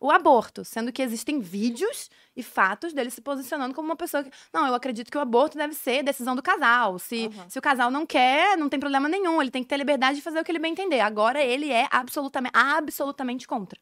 o 0.04 0.12
aborto, 0.12 0.66
sendo 0.66 0.92
que 0.92 1.02
existem 1.02 1.40
vídeos 1.40 2.10
e 2.36 2.44
fatos 2.44 2.92
dele 2.92 3.10
se 3.10 3.22
posicionando 3.22 3.74
como 3.74 3.88
uma 3.88 3.96
pessoa 3.96 4.22
que, 4.22 4.30
não, 4.52 4.68
eu 4.68 4.76
acredito 4.76 5.10
que 5.10 5.18
o 5.18 5.22
aborto 5.22 5.58
deve 5.58 5.74
ser 5.74 6.04
decisão 6.04 6.36
do 6.36 6.44
casal. 6.44 7.00
Se, 7.00 7.28
Aham. 7.28 7.50
se 7.50 7.58
o 7.58 7.62
casal 7.62 7.90
não 7.90 8.06
quer, 8.06 8.58
não 8.58 8.68
tem 8.68 8.82
problema 8.82 9.08
nenhum, 9.08 9.42
ele 9.42 9.50
tem 9.50 9.64
que 9.64 9.70
ter 9.70 9.78
liberdade 9.78 10.18
de 10.18 10.22
fazer 10.22 10.42
o 10.42 10.44
que 10.44 10.52
ele 10.52 10.60
bem 10.60 10.74
entender. 10.74 11.00
Agora 11.00 11.42
ele 11.42 11.72
é 11.72 11.88
absolutamente, 11.90 12.52
absolutamente 12.54 13.48
contra. 13.48 13.80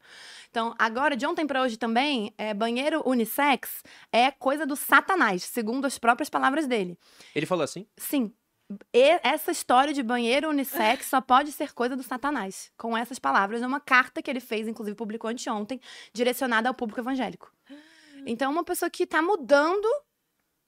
Então, 0.51 0.75
agora, 0.77 1.17
de 1.17 1.25
ontem 1.25 1.47
para 1.47 1.63
hoje 1.63 1.75
também, 1.75 2.31
é, 2.37 2.53
banheiro 2.53 3.01
unissex 3.03 3.81
é 4.11 4.29
coisa 4.29 4.63
do 4.63 4.75
satanás, 4.75 5.41
segundo 5.41 5.85
as 5.85 5.97
próprias 5.97 6.29
palavras 6.29 6.67
dele. 6.67 6.99
Ele 7.33 7.47
falou 7.47 7.63
assim? 7.63 7.87
Sim. 7.97 8.31
Essa 8.93 9.51
história 9.51 9.93
de 9.93 10.03
banheiro 10.03 10.49
unissex 10.49 11.07
só 11.07 11.21
pode 11.21 11.51
ser 11.51 11.73
coisa 11.73 11.95
do 11.95 12.03
satanás. 12.03 12.71
Com 12.77 12.97
essas 12.97 13.19
palavras, 13.19 13.61
numa 13.61 13.79
carta 13.79 14.21
que 14.21 14.29
ele 14.29 14.39
fez, 14.39 14.67
inclusive 14.67 14.95
publicou 14.95 15.29
anteontem, 15.29 15.79
direcionada 16.13 16.69
ao 16.69 16.75
público 16.75 16.99
evangélico. 16.99 17.51
Então, 18.25 18.51
uma 18.51 18.63
pessoa 18.63 18.89
que 18.89 19.05
tá 19.07 19.21
mudando 19.21 19.87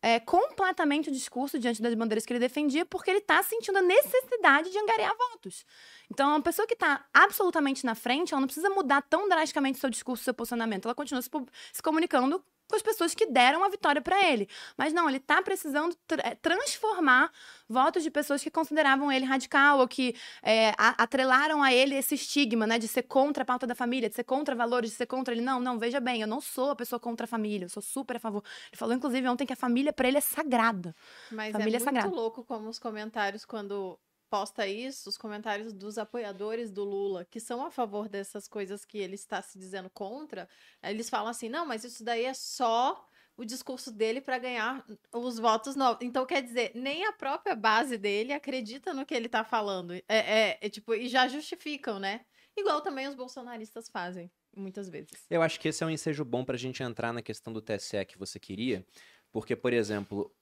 é, 0.03 0.19
completamente 0.19 1.09
o 1.09 1.13
discurso 1.13 1.57
diante 1.57 1.81
das 1.81 1.93
bandeiras 1.93 2.25
que 2.25 2.33
ele 2.33 2.39
defendia, 2.39 2.85
porque 2.85 3.09
ele 3.09 3.19
está 3.19 3.41
sentindo 3.41 3.77
a 3.77 3.81
necessidade 3.81 4.69
de 4.69 4.77
angariar 4.77 5.15
votos. 5.15 5.65
Então, 6.11 6.29
uma 6.29 6.41
pessoa 6.41 6.67
que 6.67 6.73
está 6.73 7.05
absolutamente 7.13 7.85
na 7.85 7.95
frente, 7.95 8.33
ela 8.33 8.41
não 8.41 8.47
precisa 8.47 8.69
mudar 8.69 9.01
tão 9.03 9.29
drasticamente 9.29 9.79
seu 9.79 9.89
discurso, 9.89 10.23
seu 10.23 10.33
posicionamento. 10.33 10.85
Ela 10.85 10.93
continua 10.93 11.21
se, 11.21 11.29
se 11.71 11.81
comunicando 11.81 12.43
com 12.67 12.75
as 12.75 12.81
pessoas 12.81 13.13
que 13.13 13.25
deram 13.25 13.63
a 13.63 13.69
vitória 13.69 14.01
para 14.01 14.21
ele. 14.27 14.47
Mas 14.77 14.93
não, 14.93 15.07
ele 15.07 15.17
está 15.17 15.41
precisando 15.41 15.95
tra 16.07 16.35
transformar 16.41 17.31
votos 17.67 18.03
de 18.03 18.11
pessoas 18.11 18.43
que 18.43 18.49
consideravam 18.51 19.11
ele 19.11 19.25
radical 19.25 19.79
ou 19.79 19.87
que 19.87 20.15
é, 20.41 20.73
atrelaram 20.77 21.61
a 21.61 21.73
ele 21.73 21.95
esse 21.95 22.15
estigma, 22.15 22.65
né, 22.67 22.79
de 22.79 22.87
ser 22.87 23.03
contra 23.03 23.43
a 23.43 23.45
pauta 23.45 23.67
da 23.67 23.75
família, 23.75 24.09
de 24.09 24.15
ser 24.15 24.23
contra 24.23 24.55
valores, 24.55 24.91
de 24.91 24.95
ser 24.95 25.05
contra 25.05 25.33
ele. 25.33 25.41
Não, 25.41 25.59
não, 25.59 25.77
veja 25.77 25.99
bem, 25.99 26.21
eu 26.21 26.27
não 26.27 26.41
sou 26.41 26.71
a 26.71 26.75
pessoa 26.75 26.99
contra 26.99 27.25
a 27.25 27.27
família, 27.27 27.65
eu 27.65 27.69
sou 27.69 27.83
super 27.83 28.17
a 28.17 28.19
favor. 28.19 28.43
Ele 28.71 28.77
falou, 28.77 28.95
inclusive, 28.95 29.27
ontem 29.27 29.45
que 29.45 29.53
a 29.53 29.57
família 29.57 29.93
para 29.93 30.07
ele 30.07 30.17
é 30.17 30.21
sagrada. 30.21 30.95
Mas 31.31 31.51
família 31.51 31.77
é, 31.77 31.81
é 31.81 31.83
muito 31.83 31.83
sagrada. 31.83 32.15
louco 32.15 32.43
como 32.43 32.69
os 32.69 32.79
comentários 32.79 33.45
quando 33.45 33.99
posta 34.33 34.65
isso, 34.65 35.09
os 35.09 35.15
comentários 35.15 35.71
dos 35.71 35.99
apoiadores 35.99 36.71
do 36.71 36.83
Lula, 36.83 37.23
que 37.23 37.39
são 37.39 37.63
a 37.63 37.69
favor 37.69 38.09
dessas 38.09 38.47
coisas 38.47 38.83
que 38.83 38.97
ele 38.97 39.13
está 39.13 39.39
se 39.43 39.59
dizendo 39.59 39.91
contra, 39.91 40.49
eles 40.81 41.07
falam 41.07 41.27
assim: 41.27 41.47
não, 41.47 41.67
mas 41.67 41.83
isso 41.83 42.03
daí 42.03 42.25
é 42.25 42.33
só 42.33 43.07
o 43.37 43.45
discurso 43.45 43.91
dele 43.91 44.19
para 44.19 44.39
ganhar 44.39 44.83
os 45.13 45.37
votos 45.37 45.75
novos. 45.75 46.03
Então, 46.03 46.25
quer 46.25 46.41
dizer, 46.41 46.71
nem 46.73 47.05
a 47.05 47.11
própria 47.11 47.55
base 47.55 47.95
dele 47.95 48.33
acredita 48.33 48.91
no 48.91 49.05
que 49.05 49.13
ele 49.13 49.27
está 49.27 49.43
falando. 49.43 49.93
É, 49.93 50.03
é, 50.07 50.57
é, 50.59 50.67
tipo, 50.67 50.95
e 50.95 51.07
já 51.07 51.27
justificam, 51.27 51.99
né? 51.99 52.21
Igual 52.57 52.81
também 52.81 53.07
os 53.07 53.13
bolsonaristas 53.13 53.87
fazem, 53.87 54.31
muitas 54.57 54.89
vezes. 54.89 55.11
Eu 55.29 55.43
acho 55.43 55.59
que 55.59 55.67
esse 55.67 55.83
é 55.83 55.85
um 55.85 55.91
ensejo 55.91 56.25
bom 56.25 56.43
para 56.43 56.55
a 56.55 56.59
gente 56.59 56.81
entrar 56.81 57.13
na 57.13 57.21
questão 57.21 57.53
do 57.53 57.61
TSE 57.61 58.03
que 58.05 58.17
você 58.17 58.39
queria, 58.39 58.83
porque, 59.31 59.55
por 59.55 59.73
exemplo, 59.73 60.35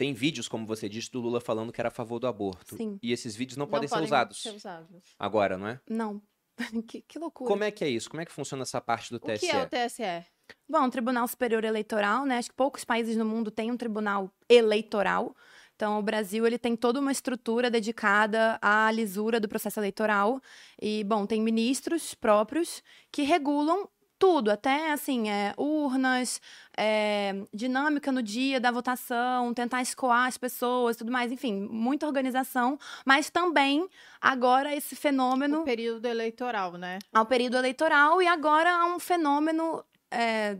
tem 0.00 0.14
vídeos, 0.14 0.48
como 0.48 0.66
você 0.66 0.88
disse, 0.88 1.10
do 1.10 1.20
Lula 1.20 1.42
falando 1.42 1.70
que 1.70 1.78
era 1.78 1.88
a 1.88 1.90
favor 1.90 2.18
do 2.18 2.26
aborto. 2.26 2.74
Sim. 2.74 2.98
E 3.02 3.12
esses 3.12 3.36
vídeos 3.36 3.58
não, 3.58 3.66
não 3.66 3.70
podem, 3.70 3.86
podem, 3.86 4.06
ser 4.06 4.08
usados. 4.08 4.42
Ser 4.42 4.54
usados. 4.54 5.14
Agora, 5.18 5.58
não 5.58 5.68
é? 5.68 5.78
Não. 5.86 6.22
que, 6.88 7.02
que, 7.02 7.18
loucura. 7.18 7.46
Como 7.46 7.62
é 7.62 7.70
que 7.70 7.84
é 7.84 7.88
isso? 7.90 8.08
Como 8.08 8.22
é 8.22 8.24
que 8.24 8.32
funciona 8.32 8.62
essa 8.62 8.80
parte 8.80 9.10
do 9.10 9.16
o 9.16 9.20
TSE? 9.20 9.34
O 9.34 9.38
que 9.50 9.50
é 9.50 9.62
o 9.62 9.68
TSE? 9.68 10.26
Bom, 10.66 10.86
o 10.86 10.90
Tribunal 10.90 11.28
Superior 11.28 11.64
Eleitoral, 11.64 12.24
né? 12.24 12.38
Acho 12.38 12.48
que 12.48 12.56
poucos 12.56 12.82
países 12.82 13.14
no 13.14 13.26
mundo 13.26 13.50
têm 13.50 13.70
um 13.70 13.76
tribunal 13.76 14.32
eleitoral. 14.48 15.36
Então, 15.76 15.98
o 15.98 16.02
Brasil 16.02 16.46
ele 16.46 16.56
tem 16.56 16.74
toda 16.74 16.98
uma 16.98 17.12
estrutura 17.12 17.70
dedicada 17.70 18.58
à 18.62 18.90
lisura 18.90 19.38
do 19.38 19.48
processo 19.50 19.80
eleitoral. 19.80 20.40
E, 20.80 21.04
bom, 21.04 21.26
tem 21.26 21.42
ministros 21.42 22.14
próprios 22.14 22.82
que 23.12 23.20
regulam 23.20 23.86
tudo, 24.20 24.50
até 24.50 24.92
assim, 24.92 25.30
é, 25.30 25.54
urnas, 25.56 26.42
é, 26.76 27.34
dinâmica 27.54 28.12
no 28.12 28.22
dia 28.22 28.60
da 28.60 28.70
votação, 28.70 29.54
tentar 29.54 29.80
escoar 29.80 30.26
as 30.26 30.36
pessoas, 30.36 30.98
tudo 30.98 31.10
mais, 31.10 31.32
enfim, 31.32 31.66
muita 31.70 32.06
organização, 32.06 32.78
mas 33.02 33.30
também 33.30 33.88
agora 34.20 34.76
esse 34.76 34.94
fenômeno. 34.94 35.62
O 35.62 35.64
período 35.64 36.04
eleitoral, 36.04 36.72
né? 36.72 36.98
Ao 37.14 37.24
período 37.24 37.56
eleitoral 37.56 38.20
e 38.20 38.26
agora 38.26 38.70
há 38.70 38.94
um 38.94 38.98
fenômeno 38.98 39.82
é, 40.10 40.58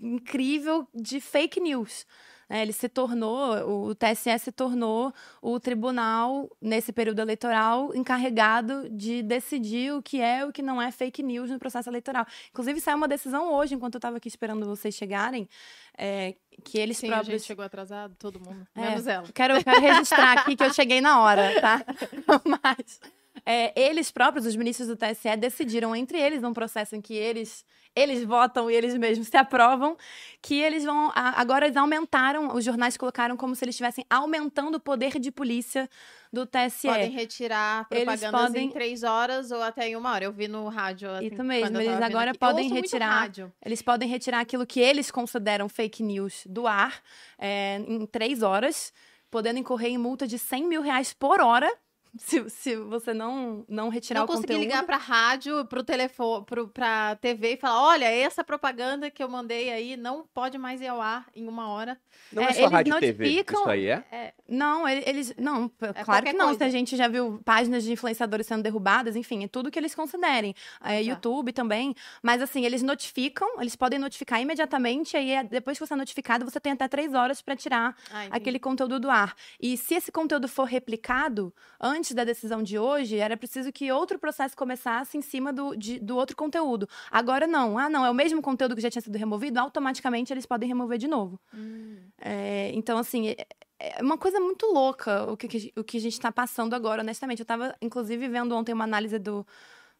incrível 0.00 0.88
de 0.92 1.20
fake 1.20 1.60
news. 1.60 2.04
Né? 2.50 2.62
Ele 2.62 2.72
se 2.72 2.88
tornou, 2.88 3.88
o 3.88 3.94
TSE 3.94 4.36
se 4.40 4.50
tornou 4.50 5.14
o 5.40 5.60
tribunal, 5.60 6.50
nesse 6.60 6.92
período 6.92 7.20
eleitoral, 7.20 7.94
encarregado 7.94 8.90
de 8.90 9.22
decidir 9.22 9.92
o 9.92 10.02
que 10.02 10.20
é 10.20 10.40
e 10.40 10.44
o 10.44 10.52
que 10.52 10.60
não 10.60 10.82
é 10.82 10.90
fake 10.90 11.22
news 11.22 11.48
no 11.48 11.60
processo 11.60 11.88
eleitoral. 11.88 12.26
Inclusive, 12.50 12.80
saiu 12.80 12.96
uma 12.96 13.06
decisão 13.06 13.54
hoje, 13.54 13.76
enquanto 13.76 13.94
eu 13.94 13.98
estava 13.98 14.16
aqui 14.16 14.26
esperando 14.26 14.66
vocês 14.66 14.96
chegarem, 14.96 15.48
é, 15.96 16.34
que 16.64 16.76
eles 16.76 16.96
Sim, 16.96 17.06
próprios... 17.06 17.28
a 17.28 17.32
gente 17.32 17.46
chegou 17.46 17.64
atrasado, 17.64 18.16
todo 18.18 18.40
mundo, 18.40 18.66
é, 18.74 18.80
menos 18.80 19.06
ela. 19.06 19.28
Quero, 19.32 19.62
quero 19.62 19.80
registrar 19.80 20.38
aqui 20.38 20.56
que 20.56 20.64
eu 20.64 20.74
cheguei 20.74 21.00
na 21.00 21.20
hora, 21.20 21.60
tá? 21.60 21.84
Mas... 22.44 23.00
É, 23.44 23.78
eles 23.80 24.10
próprios, 24.10 24.46
os 24.46 24.56
ministros 24.56 24.88
do 24.88 24.96
TSE, 24.96 25.36
decidiram 25.38 25.94
entre 25.94 26.18
eles, 26.18 26.42
num 26.42 26.52
processo 26.52 26.96
em 26.96 27.00
que 27.00 27.14
eles 27.14 27.64
eles 27.94 28.22
votam 28.24 28.70
e 28.70 28.74
eles 28.74 28.96
mesmos 28.96 29.28
se 29.28 29.36
aprovam, 29.36 29.96
que 30.40 30.60
eles 30.60 30.84
vão. 30.84 31.10
Agora 31.14 31.66
eles 31.66 31.76
aumentaram, 31.76 32.54
os 32.54 32.64
jornais 32.64 32.96
colocaram 32.96 33.36
como 33.36 33.54
se 33.54 33.64
eles 33.64 33.74
estivessem 33.74 34.04
aumentando 34.08 34.76
o 34.76 34.80
poder 34.80 35.18
de 35.18 35.30
polícia 35.30 35.88
do 36.32 36.46
TSE. 36.46 36.86
Podem 36.86 37.10
retirar 37.10 37.88
propagandas 37.88 38.30
podem... 38.30 38.66
em 38.66 38.70
três 38.70 39.02
horas 39.02 39.50
ou 39.50 39.60
até 39.60 39.88
em 39.88 39.96
uma 39.96 40.12
hora. 40.12 40.24
Eu 40.24 40.32
vi 40.32 40.46
no 40.46 40.68
rádio. 40.68 41.10
Assim, 41.10 41.26
Isso 41.26 41.42
mesmo, 41.42 41.80
eles 41.80 42.00
agora 42.00 42.32
podem 42.32 42.68
retirar. 42.68 43.30
Eles 43.64 43.82
podem 43.82 44.08
retirar 44.08 44.40
aquilo 44.40 44.64
que 44.64 44.80
eles 44.80 45.10
consideram 45.10 45.68
fake 45.68 46.02
news 46.02 46.44
do 46.46 46.66
ar 46.68 47.02
é, 47.38 47.82
em 47.86 48.06
três 48.06 48.42
horas, 48.42 48.92
podendo 49.30 49.58
incorrer 49.58 49.90
em 49.90 49.98
multa 49.98 50.28
de 50.28 50.38
100 50.38 50.64
mil 50.68 50.82
reais 50.82 51.12
por 51.12 51.40
hora 51.40 51.70
se, 52.16 52.48
se 52.50 52.76
você 52.76 53.14
não, 53.14 53.64
não 53.68 53.88
retirar 53.88 54.20
não 54.20 54.24
o 54.24 54.28
conteúdo. 54.28 54.48
Não 54.48 54.56
conseguir 54.56 54.66
ligar 54.66 54.84
pra 54.84 54.96
rádio, 54.96 55.64
pro 55.66 55.82
telefone, 55.82 56.44
pro, 56.44 56.68
pra 56.68 57.16
TV 57.16 57.54
e 57.54 57.56
falar: 57.56 57.82
olha, 57.82 58.04
essa 58.04 58.42
propaganda 58.42 59.10
que 59.10 59.22
eu 59.22 59.28
mandei 59.28 59.70
aí 59.70 59.96
não 59.96 60.24
pode 60.34 60.58
mais 60.58 60.80
ir 60.80 60.88
ao 60.88 61.00
ar 61.00 61.26
em 61.34 61.46
uma 61.46 61.68
hora. 61.68 61.98
Não 62.32 62.42
é, 62.42 62.46
é 62.46 62.52
só 62.52 62.60
eles 62.60 62.72
rádio 62.72 62.94
notificam, 62.94 63.64
TV, 63.64 63.68
isso 63.68 63.68
aí 63.68 63.86
é? 63.86 64.04
é 64.10 64.34
não, 64.48 64.88
eles. 64.88 65.34
Não, 65.38 65.70
é 65.80 66.04
claro 66.04 66.26
que 66.26 66.32
não. 66.32 66.46
Coisa. 66.46 66.58
Se 66.58 66.64
a 66.64 66.68
gente 66.68 66.96
já 66.96 67.06
viu 67.06 67.40
páginas 67.44 67.84
de 67.84 67.92
influenciadores 67.92 68.46
sendo 68.46 68.62
derrubadas, 68.62 69.14
enfim, 69.14 69.44
é 69.44 69.48
tudo 69.48 69.70
que 69.70 69.78
eles 69.78 69.94
considerem. 69.94 70.54
É, 70.82 70.94
tá. 70.94 70.98
YouTube 70.98 71.52
também. 71.52 71.94
Mas 72.22 72.42
assim, 72.42 72.64
eles 72.64 72.82
notificam, 72.82 73.60
eles 73.60 73.76
podem 73.76 73.98
notificar 73.98 74.40
imediatamente, 74.40 75.16
aí 75.16 75.32
é, 75.32 75.44
depois 75.44 75.78
que 75.78 75.86
você 75.86 75.94
é 75.94 75.96
notificado, 75.96 76.44
você 76.44 76.58
tem 76.58 76.72
até 76.72 76.88
três 76.88 77.14
horas 77.14 77.40
para 77.40 77.54
tirar 77.54 77.96
ah, 78.10 78.26
aquele 78.30 78.58
conteúdo 78.58 78.98
do 78.98 79.10
ar. 79.10 79.34
E 79.60 79.76
se 79.76 79.94
esse 79.94 80.10
conteúdo 80.10 80.48
for 80.48 80.64
replicado, 80.64 81.54
antes 81.80 81.99
antes 82.00 82.12
da 82.12 82.24
decisão 82.24 82.62
de 82.62 82.78
hoje, 82.78 83.18
era 83.18 83.36
preciso 83.36 83.70
que 83.70 83.92
outro 83.92 84.18
processo 84.18 84.56
começasse 84.56 85.18
em 85.18 85.20
cima 85.20 85.52
do, 85.52 85.76
de, 85.76 86.00
do 86.00 86.16
outro 86.16 86.34
conteúdo. 86.34 86.88
Agora 87.10 87.46
não. 87.46 87.78
Ah, 87.78 87.88
não, 87.88 88.04
é 88.04 88.10
o 88.10 88.14
mesmo 88.14 88.40
conteúdo 88.40 88.74
que 88.74 88.80
já 88.80 88.90
tinha 88.90 89.02
sido 89.02 89.16
removido, 89.16 89.60
automaticamente 89.60 90.32
eles 90.32 90.46
podem 90.46 90.68
remover 90.68 90.98
de 90.98 91.06
novo. 91.06 91.38
Hum. 91.54 91.98
É, 92.18 92.70
então, 92.74 92.96
assim, 92.96 93.28
é, 93.28 93.46
é 93.78 94.02
uma 94.02 94.16
coisa 94.16 94.40
muito 94.40 94.66
louca 94.66 95.30
o 95.30 95.36
que, 95.36 95.72
o 95.76 95.84
que 95.84 95.98
a 95.98 96.00
gente 96.00 96.14
está 96.14 96.32
passando 96.32 96.74
agora, 96.74 97.02
honestamente. 97.02 97.40
Eu 97.40 97.44
estava, 97.44 97.76
inclusive, 97.82 98.26
vendo 98.28 98.56
ontem 98.56 98.72
uma 98.72 98.84
análise 98.84 99.18
do, 99.18 99.46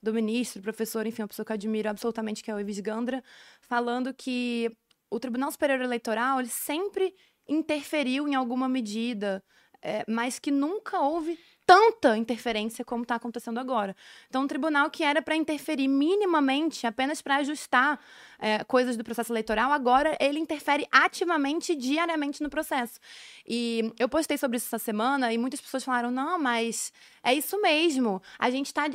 do 0.02 0.12
ministro, 0.12 0.62
professor, 0.62 1.06
enfim, 1.06 1.22
uma 1.22 1.28
pessoa 1.28 1.44
que 1.44 1.52
eu 1.52 1.55
admiro 1.55 1.90
absolutamente, 1.90 2.43
que 2.43 2.51
é 2.51 2.55
o 2.55 2.60
Ives 2.60 2.81
Gandra, 2.81 3.22
falando 3.60 4.14
que 4.14 4.74
o 5.10 5.20
Tribunal 5.20 5.51
Superior 5.52 5.82
Eleitoral 5.82 6.40
ele 6.40 6.48
sempre 6.48 7.14
interferiu 7.47 8.27
em 8.27 8.35
alguma 8.35 8.68
medida, 8.68 9.43
é, 9.82 10.05
mas 10.09 10.39
que 10.39 10.51
nunca 10.51 11.01
houve 11.01 11.39
tanta 11.71 12.19
interferência 12.19 12.85
como 12.85 13.05
está 13.05 13.15
acontecendo 13.15 13.61
agora. 13.61 13.95
Então, 14.29 14.43
um 14.43 14.47
tribunal 14.49 14.91
que 14.91 15.05
era 15.05 15.23
para 15.23 15.37
interferir 15.37 15.87
minimamente, 15.87 16.85
apenas 16.85 17.23
para 17.23 17.37
ajustar 17.37 18.01
é, 18.41 18.65
coisas 18.65 18.97
do 18.97 19.05
processo 19.05 19.33
eleitoral, 19.33 19.71
agora 19.71 20.19
ele 20.19 20.41
interfere 20.41 20.85
ativamente, 20.91 21.77
diariamente 21.77 22.43
no 22.43 22.51
processo. 22.51 22.99
E 23.47 23.93
eu 24.01 24.09
postei 24.09 24.37
sobre 24.37 24.57
isso 24.57 24.67
essa 24.67 24.81
semana 24.85 25.33
e 25.33 25.39
muitas 25.39 25.61
pessoas 25.61 25.85
falaram: 25.85 26.11
não, 26.11 26.41
mas 26.41 26.93
é 27.23 27.33
isso 27.35 27.63
mesmo. 27.63 28.21
A 28.37 28.51
gente 28.51 28.67
está 28.67 28.89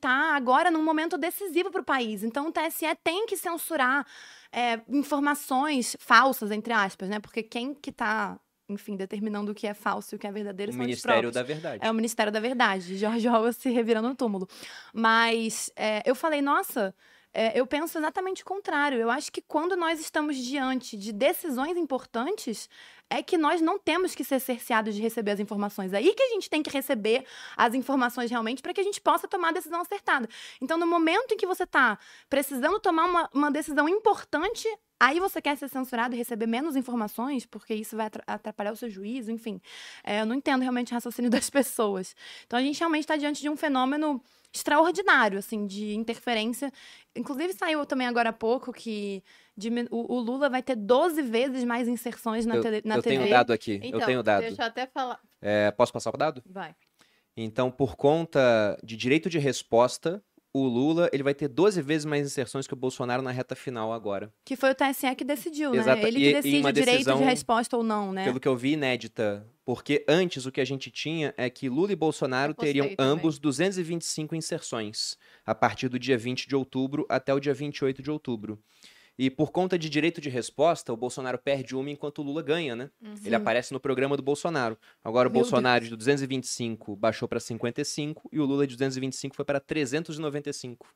tá 0.00 0.36
agora 0.36 0.70
num 0.70 0.84
momento 0.84 1.18
decisivo 1.18 1.68
para 1.72 1.80
o 1.80 1.84
país. 1.84 2.22
Então, 2.22 2.46
o 2.46 2.52
TSE 2.52 2.86
tem 3.02 3.26
que 3.26 3.36
censurar. 3.36 4.06
É, 4.52 4.80
informações 4.88 5.96
falsas, 6.00 6.50
entre 6.50 6.72
aspas, 6.72 7.08
né? 7.08 7.20
Porque 7.20 7.40
quem 7.40 7.72
que 7.72 7.90
está 7.90 8.36
enfim, 8.70 8.96
determinando 8.96 9.52
o 9.52 9.54
que 9.54 9.66
é 9.66 9.74
falso 9.74 10.14
e 10.14 10.16
o 10.16 10.18
que 10.18 10.26
é 10.26 10.32
verdadeiro. 10.32 10.72
O 10.72 10.76
Ministério 10.76 11.30
da 11.30 11.42
Verdade. 11.42 11.84
É 11.84 11.90
o 11.90 11.94
Ministério 11.94 12.32
da 12.32 12.40
Verdade. 12.40 12.96
George 12.96 13.28
Orwell 13.28 13.52
se 13.52 13.68
revirando 13.70 14.08
no 14.08 14.14
túmulo. 14.14 14.48
Mas 14.94 15.70
é, 15.76 16.02
eu 16.04 16.14
falei, 16.14 16.40
nossa, 16.40 16.94
é, 17.32 17.58
eu 17.58 17.66
penso 17.66 17.98
exatamente 17.98 18.42
o 18.42 18.44
contrário. 18.44 18.98
Eu 18.98 19.10
acho 19.10 19.30
que 19.30 19.40
quando 19.40 19.76
nós 19.76 20.00
estamos 20.00 20.36
diante 20.36 20.96
de 20.96 21.12
decisões 21.12 21.76
importantes, 21.76 22.68
é 23.08 23.22
que 23.22 23.36
nós 23.36 23.60
não 23.60 23.78
temos 23.78 24.14
que 24.14 24.24
ser 24.24 24.40
cerceados 24.40 24.94
de 24.94 25.02
receber 25.02 25.32
as 25.32 25.40
informações. 25.40 25.92
É 25.92 25.98
aí 25.98 26.14
que 26.14 26.22
a 26.22 26.28
gente 26.28 26.48
tem 26.48 26.62
que 26.62 26.70
receber 26.70 27.24
as 27.56 27.74
informações 27.74 28.30
realmente 28.30 28.62
para 28.62 28.72
que 28.72 28.80
a 28.80 28.84
gente 28.84 29.00
possa 29.00 29.26
tomar 29.26 29.48
a 29.48 29.52
decisão 29.52 29.80
acertada. 29.80 30.28
Então, 30.60 30.78
no 30.78 30.86
momento 30.86 31.32
em 31.32 31.36
que 31.36 31.46
você 31.46 31.64
está 31.64 31.98
precisando 32.28 32.78
tomar 32.78 33.06
uma, 33.06 33.30
uma 33.34 33.50
decisão 33.50 33.88
importante, 33.88 34.68
Aí 35.00 35.18
você 35.18 35.40
quer 35.40 35.56
ser 35.56 35.68
censurado 35.68 36.14
e 36.14 36.18
receber 36.18 36.46
menos 36.46 36.76
informações, 36.76 37.46
porque 37.46 37.74
isso 37.74 37.96
vai 37.96 38.10
atrapalhar 38.26 38.70
o 38.70 38.76
seu 38.76 38.90
juízo, 38.90 39.32
enfim. 39.32 39.58
É, 40.04 40.20
eu 40.20 40.26
não 40.26 40.34
entendo 40.34 40.60
realmente 40.60 40.92
o 40.92 40.94
raciocínio 40.94 41.30
das 41.32 41.48
pessoas. 41.48 42.14
Então 42.46 42.58
a 42.58 42.62
gente 42.62 42.78
realmente 42.78 43.04
está 43.04 43.16
diante 43.16 43.40
de 43.40 43.48
um 43.48 43.56
fenômeno 43.56 44.22
extraordinário, 44.52 45.38
assim, 45.38 45.66
de 45.66 45.94
interferência. 45.94 46.70
Inclusive 47.16 47.54
saiu 47.54 47.86
também 47.86 48.06
agora 48.06 48.28
há 48.28 48.32
pouco 48.32 48.72
que 48.74 49.22
o, 49.90 50.16
o, 50.16 50.20
Lula 50.20 50.50
vai 50.50 50.62
ter 50.62 50.76
12 50.76 51.22
vezes 51.22 51.64
mais 51.64 51.88
inserções 51.88 52.44
na, 52.44 52.56
eu, 52.56 52.62
tele, 52.62 52.82
na 52.84 52.96
eu 52.96 53.02
TV. 53.02 53.16
Eu 53.16 53.20
tenho 53.20 53.30
dado 53.30 53.52
aqui, 53.54 53.80
então, 53.82 54.00
eu 54.00 54.06
tenho 54.06 54.22
dado. 54.22 54.40
deixa 54.42 54.62
eu 54.62 54.66
até 54.66 54.86
falar. 54.86 55.18
É, 55.40 55.70
posso 55.70 55.92
passar 55.92 56.12
o 56.14 56.18
dado? 56.18 56.42
Vai. 56.44 56.74
Então, 57.36 57.70
por 57.70 57.96
conta 57.96 58.78
de 58.82 58.96
direito 58.96 59.30
de 59.30 59.38
resposta, 59.38 60.22
o 60.52 60.66
Lula 60.66 61.08
ele 61.12 61.22
vai 61.22 61.34
ter 61.34 61.48
12 61.48 61.80
vezes 61.82 62.04
mais 62.04 62.26
inserções 62.26 62.66
que 62.66 62.74
o 62.74 62.76
Bolsonaro 62.76 63.22
na 63.22 63.30
reta 63.30 63.54
final 63.54 63.92
agora. 63.92 64.32
Que 64.44 64.56
foi 64.56 64.70
o 64.70 64.74
TSE 64.74 65.14
que 65.14 65.24
decidiu, 65.24 65.74
Exata- 65.74 66.00
né? 66.02 66.08
Ele 66.08 66.18
que 66.18 66.32
decide 66.34 66.66
o 66.66 66.72
direito 66.72 67.16
de 67.16 67.24
resposta 67.24 67.76
ou 67.76 67.82
não, 67.82 68.12
né? 68.12 68.24
Pelo 68.24 68.40
que 68.40 68.48
eu 68.48 68.56
vi, 68.56 68.72
inédita. 68.72 69.46
Porque 69.64 70.04
antes 70.08 70.46
o 70.46 70.50
que 70.52 70.60
a 70.60 70.64
gente 70.64 70.90
tinha 70.90 71.32
é 71.36 71.48
que 71.48 71.68
Lula 71.68 71.92
e 71.92 71.96
Bolsonaro 71.96 72.52
teriam 72.52 72.88
também. 72.88 72.96
ambos 72.98 73.38
225 73.38 74.34
inserções 74.34 75.16
a 75.46 75.54
partir 75.54 75.88
do 75.88 75.98
dia 75.98 76.18
20 76.18 76.48
de 76.48 76.56
outubro 76.56 77.06
até 77.08 77.32
o 77.32 77.38
dia 77.38 77.54
28 77.54 78.02
de 78.02 78.10
outubro. 78.10 78.58
E 79.22 79.28
por 79.28 79.52
conta 79.52 79.78
de 79.78 79.90
direito 79.90 80.18
de 80.18 80.30
resposta, 80.30 80.90
o 80.94 80.96
Bolsonaro 80.96 81.36
perde 81.36 81.76
uma 81.76 81.90
enquanto 81.90 82.20
o 82.20 82.22
Lula 82.22 82.40
ganha, 82.40 82.74
né? 82.74 82.88
Ele 83.22 83.34
aparece 83.34 83.70
no 83.70 83.78
programa 83.78 84.16
do 84.16 84.22
Bolsonaro. 84.22 84.78
Agora 85.04 85.28
o 85.28 85.30
Meu 85.30 85.42
Bolsonaro 85.42 85.84
de 85.84 85.94
225 85.94 86.96
baixou 86.96 87.28
para 87.28 87.38
55 87.38 88.30
e 88.32 88.40
o 88.40 88.46
Lula 88.46 88.66
de 88.66 88.74
225 88.76 89.36
foi 89.36 89.44
para 89.44 89.60
395. 89.60 90.88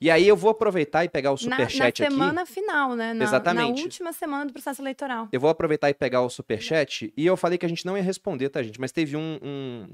E 0.00 0.10
aí 0.10 0.26
eu 0.26 0.34
vou 0.34 0.52
aproveitar 0.52 1.04
e 1.04 1.08
pegar 1.10 1.32
o 1.32 1.34
na, 1.42 1.50
na 1.50 1.56
superchat 1.56 2.02
aqui. 2.02 2.10
semana 2.10 2.46
final, 2.46 2.96
né? 2.96 3.12
Na, 3.12 3.24
Exatamente. 3.24 3.76
Na 3.76 3.82
última 3.82 4.12
semana 4.14 4.46
do 4.46 4.52
processo 4.54 4.80
eleitoral. 4.80 5.28
Eu 5.30 5.38
vou 5.38 5.50
aproveitar 5.50 5.90
e 5.90 5.94
pegar 5.94 6.22
o 6.22 6.30
superchat. 6.30 7.12
E 7.14 7.26
eu 7.26 7.36
falei 7.36 7.58
que 7.58 7.66
a 7.66 7.68
gente 7.68 7.84
não 7.84 7.94
ia 7.94 8.02
responder, 8.02 8.48
tá, 8.48 8.62
gente? 8.62 8.80
Mas 8.80 8.90
teve 8.90 9.18
um, 9.18 9.38
um 9.42 9.88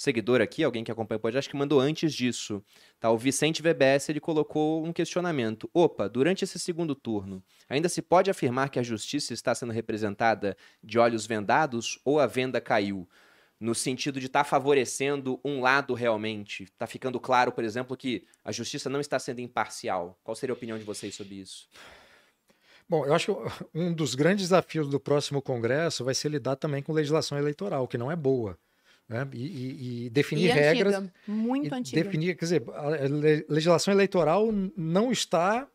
seguidor 0.00 0.40
aqui, 0.40 0.64
alguém 0.64 0.82
que 0.82 0.90
acompanha 0.90 1.18
o 1.18 1.20
podcast, 1.20 1.50
que 1.50 1.54
mandou 1.54 1.78
antes 1.78 2.14
disso. 2.14 2.64
Tá? 2.98 3.10
O 3.10 3.18
Vicente 3.18 3.60
VBS, 3.60 4.08
ele 4.08 4.18
colocou 4.18 4.82
um 4.82 4.94
questionamento. 4.94 5.68
Opa, 5.74 6.08
durante 6.08 6.42
esse 6.42 6.58
segundo 6.58 6.94
turno, 6.94 7.44
ainda 7.68 7.86
se 7.86 8.00
pode 8.00 8.30
afirmar 8.30 8.70
que 8.70 8.78
a 8.78 8.82
justiça 8.82 9.34
está 9.34 9.54
sendo 9.54 9.74
representada 9.74 10.56
de 10.82 10.98
olhos 10.98 11.26
vendados 11.26 12.00
ou 12.02 12.18
a 12.18 12.26
venda 12.26 12.62
caiu? 12.62 13.06
No 13.60 13.74
sentido 13.74 14.18
de 14.18 14.24
estar 14.24 14.44
favorecendo 14.44 15.38
um 15.44 15.60
lado 15.60 15.92
realmente. 15.92 16.66
Tá 16.78 16.86
ficando 16.86 17.20
claro, 17.20 17.52
por 17.52 17.62
exemplo, 17.62 17.94
que 17.94 18.24
a 18.42 18.50
justiça 18.50 18.88
não 18.88 19.00
está 19.00 19.18
sendo 19.18 19.42
imparcial. 19.42 20.18
Qual 20.24 20.34
seria 20.34 20.54
a 20.54 20.56
opinião 20.56 20.78
de 20.78 20.84
vocês 20.84 21.14
sobre 21.14 21.34
isso? 21.34 21.68
Bom, 22.88 23.04
eu 23.04 23.12
acho 23.12 23.34
que 23.34 23.68
um 23.74 23.92
dos 23.92 24.14
grandes 24.14 24.44
desafios 24.44 24.88
do 24.88 24.98
próximo 24.98 25.42
Congresso 25.42 26.02
vai 26.06 26.14
ser 26.14 26.30
lidar 26.30 26.56
também 26.56 26.82
com 26.82 26.94
legislação 26.94 27.36
eleitoral, 27.36 27.86
que 27.86 27.98
não 27.98 28.10
é 28.10 28.16
boa. 28.16 28.58
Né? 29.10 29.28
E, 29.32 29.44
e- 29.44 30.04
e 30.06 30.10
definir 30.10 30.44
e 30.44 30.52
regras. 30.52 30.94
antiga, 30.94 31.12
muito 31.26 31.74
antiga. 31.74 32.04
definir, 32.04 32.36
quer 32.36 32.44
dizer, 32.44 32.62
a 32.72 32.88
le- 32.90 33.44
legislação 33.48 33.92
eleitoral 33.92 34.48
não 34.76 35.10
está 35.10 35.66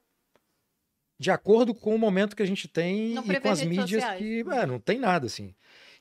de 1.19 1.29
acordo 1.29 1.75
com 1.75 1.93
o 1.93 1.99
momento 1.99 2.33
que 2.33 2.41
a 2.43 2.47
gente 2.47 2.65
tem 2.69 3.13
Não 3.13 3.23
e 3.29 3.39
com 3.41 3.49
as 3.49 3.61
mídias 3.61 3.89
sociais. 3.89 4.19
que 4.19 4.39
é, 4.49 4.65
não 4.65 4.79
tem 4.79 4.97
nada 4.97 5.25
assim. 5.25 5.53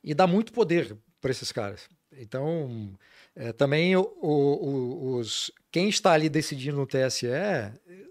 E 0.03 0.15
dá 0.15 0.29
muito 0.29 0.53
poder 0.53 0.97
para 1.21 1.33
esses 1.33 1.51
caras. 1.51 1.89
Então, 2.17 2.97
é, 3.35 3.53
também 3.53 3.97
o- 3.97 4.03
o- 4.23 5.17
os, 5.17 5.51
quem 5.73 5.89
está 5.89 6.13
ali 6.13 6.29
decidindo 6.29 6.77
no 6.77 6.87
TSE 6.87 7.27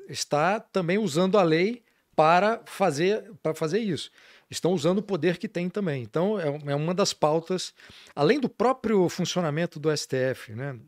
está 0.10 0.60
também 0.60 0.98
usando 0.98 1.38
a 1.38 1.44
lei 1.44 1.82
para 2.14 2.62
fazer, 2.66 3.32
para 3.42 3.56
fazer 3.56 3.80
isso. 3.80 4.12
Estão 4.54 4.72
usando 4.72 5.00
o 5.00 5.04
poder 5.04 5.38
que 5.38 5.48
tem 5.48 5.70
também. 5.70 6.02
Então, 6.04 6.40
é, 6.40 6.72
é 6.72 6.76
uma 6.76 6.94
das 6.94 7.14
pautas, 7.14 7.74
além 8.16 8.40
do 8.40 8.48
próprio 8.48 9.08
funcionamento 9.10 9.80
do 9.80 9.96
STF, 9.96 10.54
né? 10.54 10.80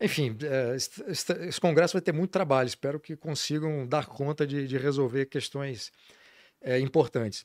Enfim, 0.00 0.36
é, 0.42 0.76
esse 0.76 1.60
Congresso 1.60 1.94
vai 1.94 2.02
ter 2.02 2.12
muito 2.12 2.30
trabalho. 2.30 2.68
Espero 2.68 3.00
que 3.00 3.16
consigam 3.16 3.86
dar 3.86 4.06
conta 4.06 4.46
de, 4.46 4.66
de 4.66 4.78
resolver 4.78 5.26
questões 5.26 5.92
é, 6.60 6.78
importantes. 6.78 7.44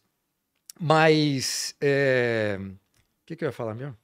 Mas, 0.79 1.75
é, 1.81 2.57
o 2.59 3.25
que, 3.25 3.35
que 3.35 3.43
eu 3.43 3.47
ia 3.47 3.53
falar 3.53 3.75
mesmo? 3.75 3.97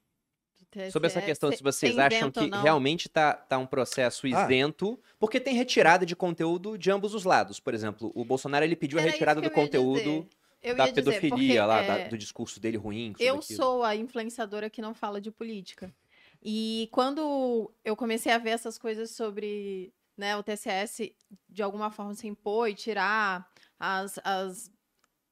Sobre 0.91 1.07
essa 1.07 1.19
questão, 1.19 1.51
se 1.51 1.63
vocês 1.63 1.95
tem 1.95 2.03
acham 2.03 2.29
que 2.29 2.47
realmente 2.61 3.09
tá, 3.09 3.33
tá 3.33 3.57
um 3.57 3.65
processo 3.65 4.27
Ah. 4.27 4.29
isento, 4.29 4.99
porque 5.17 5.39
tem 5.39 5.55
retirada 5.55 6.05
de 6.05 6.15
conteúdo 6.15 6.77
de 6.77 6.91
ambos 6.91 7.15
os 7.15 7.23
lados. 7.23 7.59
Por 7.59 7.73
exemplo, 7.73 8.11
o 8.13 8.23
Bolsonaro 8.23 8.63
ele 8.63 8.75
pediu 8.75 8.99
a 8.99 9.01
Era 9.01 9.09
isso 9.09 9.15
retirada 9.15 9.41
do 9.41 9.49
conteúdo 9.49 9.99
dizer. 9.99 10.27
Eu 10.61 10.75
da 10.75 10.87
ia 10.87 10.91
dizer, 10.91 11.21
pedofilia 11.21 11.31
porque, 11.31 11.59
lá, 11.61 11.81
é, 11.81 12.03
da- 12.03 12.09
do 12.09 12.17
discurso 12.17 12.59
dele 12.59 12.77
ruim. 12.77 13.13
Eu 13.19 13.37
aquilo. 13.37 13.57
sou 13.57 13.83
a 13.83 13.95
influenciadora 13.95 14.69
que 14.69 14.81
não 14.81 14.93
fala 14.93 15.21
de 15.21 15.31
política. 15.31 15.93
E 16.41 16.89
quando 16.91 17.73
eu 17.83 17.95
comecei 17.95 18.31
a 18.31 18.37
ver 18.37 18.51
essas 18.51 18.77
coisas 18.77 19.11
sobre 19.11 19.93
né, 20.17 20.35
o 20.37 20.43
TCS 20.43 21.11
de 21.49 21.63
alguma 21.63 21.91
forma 21.91 22.13
se 22.13 22.27
impor 22.27 22.69
e 22.69 22.75
tirar 22.75 23.47
as, 23.79 24.19
as, 24.23 24.71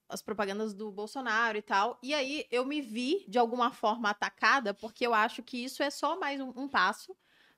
as 0.10 0.22
propagandas 0.22 0.74
do 0.74 0.92
Bolsonaro 0.92 1.58
e 1.58 1.62
tal, 1.62 2.00
e 2.02 2.14
aí 2.14 2.46
eu 2.50 2.66
me 2.66 2.82
vi 2.82 3.26
de 3.28 3.38
alguma 3.38 3.72
forma 3.72 4.10
atacada, 4.10 4.74
porque 4.74 5.06
eu 5.06 5.14
acho 5.14 5.44
que 5.44 5.64
isso 5.64 5.84
é 5.84 5.90
só 5.90 6.18
mais 6.20 6.40
um, 6.40 6.54
um 6.56 6.68
passo 6.70 7.16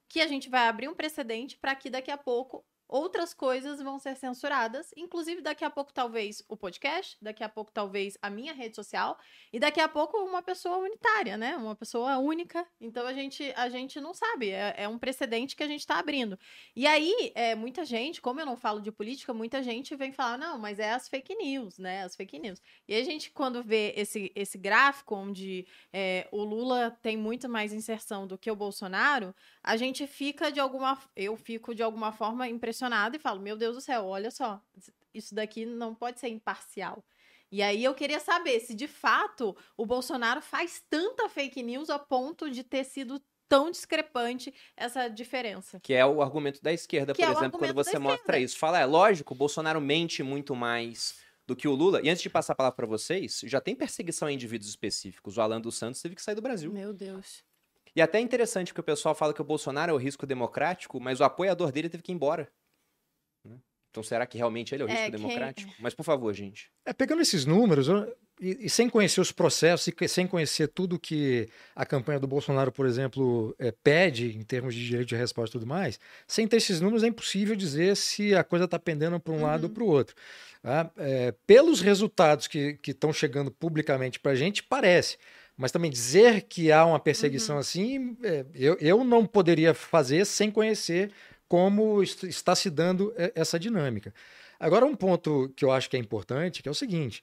que 0.08 0.22
a 0.22 0.28
gente 0.28 0.50
vai 0.50 0.68
abrir 0.68 0.88
um 0.88 0.96
precedente 0.96 1.58
para 1.58 1.76
que 1.76 1.90
daqui 1.90 2.10
a 2.10 2.18
pouco 2.18 2.66
outras 2.90 3.36
coisas 3.36 3.80
vão 3.82 4.00
ser 4.00 4.16
censuradas, 4.18 4.92
inclusive 4.98 5.42
daqui 5.42 5.64
a 5.64 5.70
pouco 5.70 5.94
talvez 5.94 6.44
o 6.50 6.58
podcast, 6.58 7.16
daqui 7.22 7.44
a 7.44 7.48
pouco 7.48 7.72
talvez 7.72 8.18
a 8.20 8.30
minha 8.32 8.52
rede 8.52 8.76
social 8.76 9.18
e 9.54 9.60
daqui 9.60 9.80
a 9.80 9.88
pouco 9.88 10.18
uma 10.18 10.42
pessoa 10.42 10.78
unitária, 10.80 11.38
né? 11.38 11.56
Uma 11.56 11.76
pessoa 11.76 12.18
única. 12.18 12.66
Então 12.82 13.06
a 13.06 13.14
gente 13.14 13.54
a 13.56 13.70
gente 13.70 14.02
não 14.02 14.14
sabe, 14.14 14.50
é, 14.50 14.74
é 14.76 14.88
um 14.88 14.98
precedente 14.98 15.56
que 15.56 15.64
a 15.64 15.68
gente 15.68 15.82
está 15.82 16.00
abrindo. 16.00 16.38
E 16.76 16.88
aí 16.88 17.32
é 17.36 17.54
muita 17.54 17.86
gente, 17.86 18.20
como 18.20 18.40
eu 18.40 18.46
não 18.46 18.58
falo 18.58 18.82
de 18.82 18.92
política, 18.92 19.34
muita 19.34 19.62
gente 19.62 19.96
vem 19.96 20.12
falar 20.12 20.38
não, 20.38 20.58
mas 20.58 20.80
é 20.80 20.92
as 20.92 21.08
fake 21.08 21.36
news, 21.36 21.78
né? 21.78 22.04
As 22.04 22.16
fake 22.16 22.40
news. 22.40 22.60
E 22.88 22.96
a 22.96 23.04
gente 23.04 23.30
quando 23.30 23.62
vê 23.62 23.94
esse 23.96 24.32
esse 24.36 24.58
gráfico 24.58 25.16
onde 25.16 25.68
é, 25.94 26.28
o 26.32 26.44
Lula 26.44 26.98
tem 27.04 27.16
muito 27.16 27.48
mais 27.48 27.72
inserção 27.72 28.26
do 28.26 28.38
que 28.38 28.50
o 28.50 28.56
Bolsonaro, 28.56 29.36
a 29.72 29.78
gente 29.78 30.08
fica 30.08 30.52
de 30.52 30.60
alguma 30.60 30.98
eu 31.16 31.36
fico 31.38 31.74
de 31.76 31.84
alguma 31.84 32.12
forma 32.12 32.48
impressionada 32.48 33.16
e 33.16 33.20
falo 33.20 33.40
meu 33.42 33.56
Deus 33.58 33.76
do 33.76 33.82
céu 33.82 34.06
olha 34.06 34.32
só 34.32 34.62
isso 35.14 35.36
daqui 35.36 35.66
não 35.66 35.94
pode 35.96 36.20
ser 36.20 36.30
imparcial 36.30 37.04
e 37.52 37.62
aí 37.62 37.84
eu 37.84 37.94
queria 37.96 38.20
saber 38.20 38.60
se 38.60 38.74
de 38.74 38.88
fato 38.88 39.56
o 39.78 39.86
Bolsonaro 39.86 40.42
faz 40.42 40.84
tanta 40.90 41.28
fake 41.30 41.62
news 41.64 41.90
a 41.90 42.00
ponto 42.00 42.50
de 42.50 42.64
ter 42.64 42.84
sido 42.84 43.22
tão 43.48 43.72
discrepante 43.72 44.54
essa 44.78 45.08
diferença 45.08 45.80
Que 45.80 45.94
é 45.94 46.06
o 46.06 46.22
argumento 46.22 46.62
da 46.62 46.72
esquerda, 46.72 47.14
Que 47.14 47.24
por 47.24 47.30
é 47.30 47.32
exemplo, 47.32 47.60
quando 47.60 47.74
você 47.74 47.98
mostra 47.98 48.38
esquerda. 48.38 48.40
isso. 48.40 48.58
Fala, 48.60 48.80
é 48.80 48.86
lógico, 48.86 49.34
o 49.34 49.38
Bolsonaro 49.38 49.82
mente 49.82 50.22
muito 50.22 50.56
mais 50.56 51.20
do 51.48 51.56
que 51.56 51.68
o 51.68 51.74
Lula. 51.74 52.00
E 52.04 52.10
antes 52.10 52.22
de 52.22 52.30
passar 52.30 52.54
a 52.54 52.56
palavra 52.56 52.76
para 52.76 52.86
vocês, 52.86 53.42
já 53.46 53.60
tem 53.60 53.76
perseguição 53.76 54.28
a 54.28 54.32
indivíduos 54.32 54.70
específicos. 54.70 55.38
O 55.38 55.42
Alan 55.42 55.60
dos 55.60 55.76
Santos 55.76 56.00
teve 56.02 56.14
que 56.16 56.22
sair 56.22 56.36
do 56.36 56.42
Brasil. 56.44 56.72
Meu 56.72 56.94
Deus. 56.94 57.44
E 57.96 58.02
até 58.02 58.18
é 58.20 58.22
interessante 58.22 58.68
porque 58.72 58.82
o 58.82 58.84
pessoal 58.84 59.16
fala 59.16 59.34
que 59.34 59.42
o 59.42 59.46
Bolsonaro 59.46 59.92
é 59.92 59.94
o 59.94 59.98
risco 59.98 60.26
democrático, 60.26 61.00
mas 61.00 61.20
o 61.20 61.24
apoiador 61.24 61.72
dele 61.72 61.90
teve 61.90 62.04
que 62.04 62.12
ir 62.12 62.16
embora. 62.16 62.50
Né? 63.46 63.58
Então 63.90 64.04
será 64.04 64.26
que 64.26 64.38
realmente 64.38 64.74
ele 64.74 64.84
é 64.84 64.86
o 64.86 64.90
É, 64.90 64.92
risco 64.92 65.06
quem- 65.12 65.20
democrático? 65.20 65.74
Mas 65.80 65.94
por 65.94 66.04
favor, 66.04 66.34
gente. 66.34 66.70
É, 66.86 66.94
pegando 66.94 67.22
esses 67.22 67.46
números 67.46 67.88
eu- 67.88 68.16
e, 68.42 68.68
e 68.68 68.70
sem 68.70 68.90
conhecer 68.90 69.20
os 69.20 69.32
processos 69.34 69.88
e 69.88 69.92
que- 69.92 70.08
sem 70.08 70.26
conhecer 70.28 70.68
tudo 70.70 70.98
que 71.00 71.50
a 71.76 71.86
campanha 71.86 72.20
do 72.20 72.28
Bolsonaro, 72.28 72.72
por 72.72 72.86
exemplo, 72.86 73.54
é, 73.60 73.72
pede 73.84 74.38
em 74.38 74.44
termos 74.44 74.74
de 74.76 74.86
direito 74.86 75.10
de 75.10 75.16
resposta 75.16 75.58
e 75.58 75.60
tudo 75.60 75.68
mais, 75.68 76.00
sem 76.28 76.48
ter 76.48 76.58
esses 76.58 76.80
números 76.80 77.04
é 77.04 77.08
impossível 77.08 77.56
dizer 77.56 77.98
se 77.98 78.34
a 78.36 78.44
coisa 78.44 78.66
está 78.66 78.80
pendendo 78.80 79.20
para 79.20 79.34
um 79.34 79.42
lado 79.42 79.64
ou 79.64 79.68
Uhum. 79.70 79.74
para 79.74 79.84
o 79.84 79.88
outro. 79.88 80.16
tá? 80.62 80.92
É, 80.98 81.32
pelos 81.48 81.80
resultados 81.82 82.46
que 82.46 82.78
estão 82.86 83.12
chegando 83.14 83.50
publicamente 83.50 84.20
para 84.20 84.32
a 84.34 84.36
gente, 84.36 84.62
parece. 84.62 85.18
Mas 85.62 85.74
também 85.74 85.92
dizer 85.92 86.44
que 86.44 86.72
há 86.72 86.86
uma 86.86 87.00
perseguição 87.00 87.58
assim, 87.58 88.16
é, 88.24 88.46
eu, 88.56 88.78
eu 88.80 89.04
não 89.04 89.26
poderia 89.26 89.74
fazer 89.74 90.26
sem 90.26 90.50
conhecer 90.50 91.12
como 91.50 92.02
est- 92.02 92.24
está 92.24 92.56
se 92.56 92.70
dando 92.70 93.14
é, 93.18 93.34
essa 93.36 93.60
dinâmica. 93.60 94.14
Agora, 94.58 94.86
um 94.86 94.96
ponto 94.96 95.52
que 95.58 95.66
eu 95.66 95.72
acho 95.72 95.90
que 95.90 95.98
é 95.98 96.00
importante, 96.00 96.64
que 96.64 96.70
é 96.70 96.72
o 96.72 96.76
seguinte: 96.76 97.22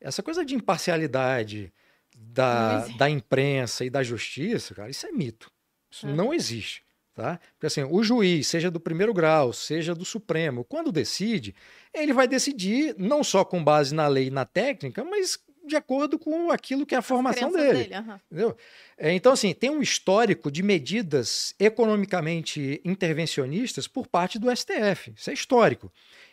essa 0.00 0.20
coisa 0.20 0.44
de 0.44 0.56
imparcialidade 0.56 1.72
da, 2.16 2.86
da 2.98 3.08
imprensa 3.08 3.84
e 3.84 3.90
da 3.90 4.02
justiça, 4.02 4.74
cara, 4.74 4.90
isso 4.90 5.06
é 5.06 5.12
mito. 5.12 5.48
Isso 5.88 6.08
É. 6.08 6.12
não 6.12 6.34
existe. 6.34 6.84
Tá? 7.14 7.40
Porque 7.54 7.66
assim, 7.66 7.82
o 7.82 8.02
juiz, 8.02 8.46
seja 8.46 8.70
do 8.70 8.78
primeiro 8.78 9.14
grau, 9.14 9.50
seja 9.50 9.94
do 9.94 10.04
Supremo, 10.04 10.62
quando 10.64 10.92
decide, 10.92 11.54
ele 11.94 12.12
vai 12.12 12.28
decidir 12.28 12.94
não 12.98 13.24
só 13.24 13.42
com 13.42 13.64
base 13.64 13.94
na 13.94 14.06
lei 14.06 14.26
e 14.26 14.30
na 14.30 14.44
técnica, 14.44 15.02
mas 15.02 15.38
de 15.66 15.76
acordo 15.76 16.18
com 16.18 16.50
aquilo 16.50 16.86
que 16.86 16.94
é 16.94 16.98
a 16.98 17.02
formação 17.02 17.50
Crenças 17.50 17.78
dele. 17.78 17.94
aham. 17.94 18.20
Entendeu? 18.30 18.56
É, 18.96 19.12
Então, 19.12 19.32
assim, 19.32 19.52
tem 19.52 19.70
um 19.70 19.82
histórico 19.82 20.50
de 20.50 20.62
medidas 20.62 21.54
economicamente 21.58 22.80
intervencionistas 22.84 23.86
por 23.88 24.06
parte 24.06 24.38
do 24.38 24.54
STF. 24.54 25.12
Isso 25.16 25.30
é 25.30 25.32
histórico. 25.32 25.92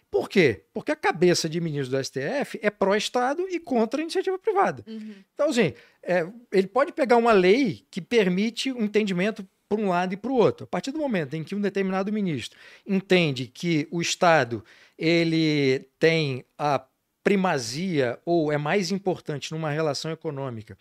Por 0.09 0.29
quê? 0.29 0.63
Porque 0.71 0.91
a 0.91 0.95
cabeça 0.95 1.49
de 1.49 1.59
ministro 1.59 1.97
do 1.97 2.03
STF 2.03 2.59
é 2.61 2.69
pró-Estado 2.69 3.47
e 3.49 3.59
contra 3.59 3.99
a 3.99 4.03
iniciativa 4.03 4.37
privada. 4.37 4.83
Uhum. 4.87 5.15
Então, 5.33 5.49
assim, 5.49 5.73
é, 6.03 6.27
ele 6.51 6.67
pode 6.67 6.91
pegar 6.91 7.17
uma 7.17 7.33
lei 7.33 7.83
que 7.89 7.99
permite 7.99 8.71
um 8.71 8.83
entendimento 8.83 9.43
para 9.67 9.81
um 9.81 9.89
lado 9.89 10.13
e 10.13 10.17
para 10.17 10.31
o 10.31 10.35
outro. 10.35 10.65
A 10.65 10.67
partir 10.67 10.91
do 10.91 10.99
momento 10.99 11.35
em 11.35 11.43
que 11.43 11.55
um 11.55 11.61
determinado 11.61 12.13
ministro 12.13 12.59
entende 12.85 13.47
que 13.47 13.87
o 13.89 14.01
Estado 14.01 14.63
ele 14.97 15.89
tem 15.97 16.45
a 16.57 16.85
primazia 17.23 18.19
ou 18.25 18.51
é 18.51 18.57
mais 18.57 18.91
importante 18.91 19.51
numa 19.51 19.71
relação 19.71 20.11
econômica 20.11 20.77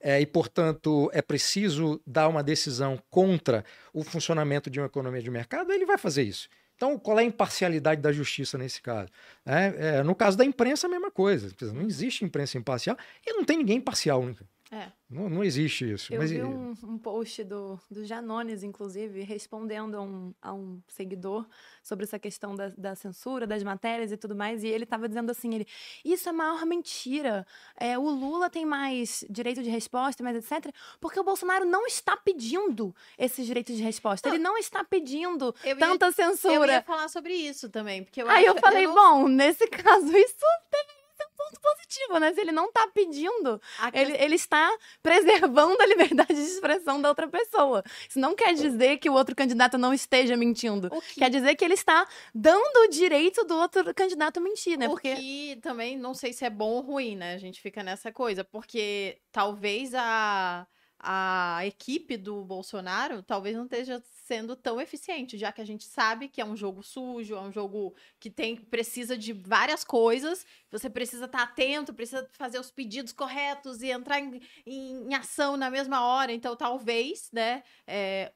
é, 0.00 0.20
e, 0.20 0.26
portanto, 0.26 1.10
é 1.12 1.22
preciso 1.22 2.00
dar 2.06 2.28
uma 2.28 2.42
decisão 2.42 3.02
contra 3.10 3.64
o 3.94 4.04
funcionamento 4.04 4.68
de 4.68 4.78
uma 4.78 4.86
economia 4.86 5.22
de 5.22 5.30
mercado, 5.30 5.72
ele 5.72 5.86
vai 5.86 5.96
fazer 5.96 6.22
isso. 6.22 6.48
Então, 6.76 6.98
qual 6.98 7.18
é 7.18 7.22
a 7.22 7.24
imparcialidade 7.24 8.02
da 8.02 8.12
justiça 8.12 8.58
nesse 8.58 8.82
caso? 8.82 9.10
É, 9.46 9.96
é, 9.98 10.02
no 10.02 10.14
caso 10.14 10.36
da 10.36 10.44
imprensa, 10.44 10.86
a 10.86 10.90
mesma 10.90 11.10
coisa. 11.10 11.50
Não 11.72 11.82
existe 11.82 12.22
imprensa 12.22 12.58
imparcial 12.58 12.96
e 13.26 13.32
não 13.32 13.44
tem 13.44 13.56
ninguém 13.56 13.78
imparcial. 13.78 14.22
Né? 14.22 14.34
É. 14.76 14.92
Não, 15.08 15.28
não 15.30 15.44
existe 15.44 15.90
isso. 15.92 16.12
Eu 16.12 16.18
Mas, 16.20 16.30
vi 16.32 16.42
um, 16.42 16.74
um 16.82 16.98
post 16.98 17.44
do, 17.44 17.78
do 17.90 18.04
Janones, 18.04 18.62
inclusive, 18.64 19.22
respondendo 19.22 19.94
a 19.96 20.02
um, 20.02 20.34
a 20.42 20.52
um 20.52 20.80
seguidor 20.88 21.46
sobre 21.82 22.04
essa 22.04 22.18
questão 22.18 22.56
da, 22.56 22.70
da 22.76 22.94
censura, 22.96 23.46
das 23.46 23.62
matérias 23.62 24.10
e 24.10 24.16
tudo 24.16 24.34
mais, 24.34 24.64
e 24.64 24.66
ele 24.68 24.82
estava 24.84 25.08
dizendo 25.08 25.30
assim, 25.30 25.54
ele, 25.54 25.66
isso 26.04 26.28
é 26.28 26.32
maior 26.32 26.66
mentira. 26.66 27.46
É, 27.78 27.96
o 27.96 28.02
Lula 28.08 28.50
tem 28.50 28.66
mais 28.66 29.24
direito 29.30 29.62
de 29.62 29.70
resposta, 29.70 30.22
mais 30.24 30.36
etc., 30.36 30.74
porque 31.00 31.20
o 31.20 31.24
Bolsonaro 31.24 31.64
não 31.64 31.86
está 31.86 32.16
pedindo 32.16 32.94
esses 33.16 33.46
direitos 33.46 33.76
de 33.76 33.82
resposta. 33.84 34.28
Ele 34.28 34.38
não 34.38 34.58
está 34.58 34.82
pedindo 34.84 35.54
Eu 35.62 35.70
ia- 35.70 35.76
tanta 35.76 36.06
Eu 36.06 36.12
censura. 36.12 36.72
ia 36.72 36.82
falar 36.82 37.08
sobre 37.08 37.32
isso 37.32 37.70
também, 37.70 38.02
porque 38.02 38.22
eu 38.22 38.28
Aí 38.28 38.44
eu 38.44 38.52
acho- 38.52 38.60
falei, 38.60 38.86
não- 38.86 38.94
bom, 38.94 39.28
nesse 39.28 39.66
caso, 39.70 40.06
isso 40.16 40.36
deveria 40.72 41.05
ser 41.16 41.24
um 41.24 41.36
ponto 41.36 41.60
positivo, 41.60 42.18
né? 42.18 42.32
Se 42.34 42.40
ele 42.40 42.52
não 42.52 42.70
tá 42.70 42.86
pedindo, 42.94 43.60
a 43.78 43.90
ele, 43.94 44.16
ele 44.18 44.34
está 44.34 44.70
preservando 45.02 45.80
a 45.82 45.86
liberdade 45.86 46.34
de 46.34 46.40
expressão 46.42 47.00
da 47.00 47.08
outra 47.08 47.26
pessoa. 47.28 47.82
Isso 48.08 48.18
não 48.18 48.34
quer 48.34 48.52
dizer 48.54 48.98
que 48.98 49.08
o 49.08 49.14
outro 49.14 49.34
candidato 49.34 49.78
não 49.78 49.94
esteja 49.94 50.36
mentindo. 50.36 50.90
Que- 50.90 51.20
Quer 51.20 51.30
dizer 51.30 51.54
que 51.56 51.64
ele 51.64 51.74
está 51.74 52.06
dando 52.34 52.84
o 52.84 52.88
direito 52.88 53.44
do 53.44 53.56
outro 53.56 53.94
candidato 53.94 54.40
mentir, 54.40 54.78
né? 54.78 54.88
Porque 54.88 55.14
que 55.16 55.58
também 55.62 55.96
não 55.96 56.12
sei 56.14 56.32
se 56.32 56.44
é 56.44 56.50
bom 56.50 56.70
ou 56.72 56.80
ruim, 56.80 57.16
né? 57.16 57.34
A 57.34 57.38
gente 57.38 57.60
fica 57.60 57.82
nessa 57.82 58.12
coisa, 58.12 58.44
porque 58.44 59.18
talvez 59.32 59.94
a, 59.94 60.66
a 61.08 61.60
equipe 61.64 62.16
do 62.16 62.44
Bolsonaro 62.44 63.22
talvez 63.22 63.54
não 63.56 63.62
esteja 63.64 64.02
sendo 64.24 64.56
tão 64.56 64.80
eficiente, 64.80 65.38
já 65.38 65.52
que 65.52 65.60
a 65.60 65.64
gente 65.64 65.84
sabe 65.84 66.28
que 66.28 66.40
é 66.40 66.44
um 66.44 66.56
jogo 66.56 66.82
sujo, 66.82 67.36
é 67.36 67.40
um 67.40 67.52
jogo 67.52 67.94
que 68.18 68.28
tem 68.28 68.56
precisa 68.56 69.16
de 69.16 69.32
várias 69.32 69.84
coisas, 69.84 70.44
você 70.68 70.90
precisa 70.90 71.26
estar 71.26 71.42
atento, 71.44 71.94
precisa 71.94 72.28
fazer 72.32 72.58
os 72.58 72.72
pedidos 72.72 73.12
corretos 73.12 73.82
e 73.82 73.90
entrar 73.92 74.18
em, 74.18 74.40
em- 74.66 75.04
em 75.08 75.14
ação 75.14 75.56
na 75.56 75.70
mesma 75.70 76.04
hora. 76.04 76.32
Então, 76.32 76.56
talvez, 76.56 77.30
né, 77.32 77.62
é, 77.86 78.32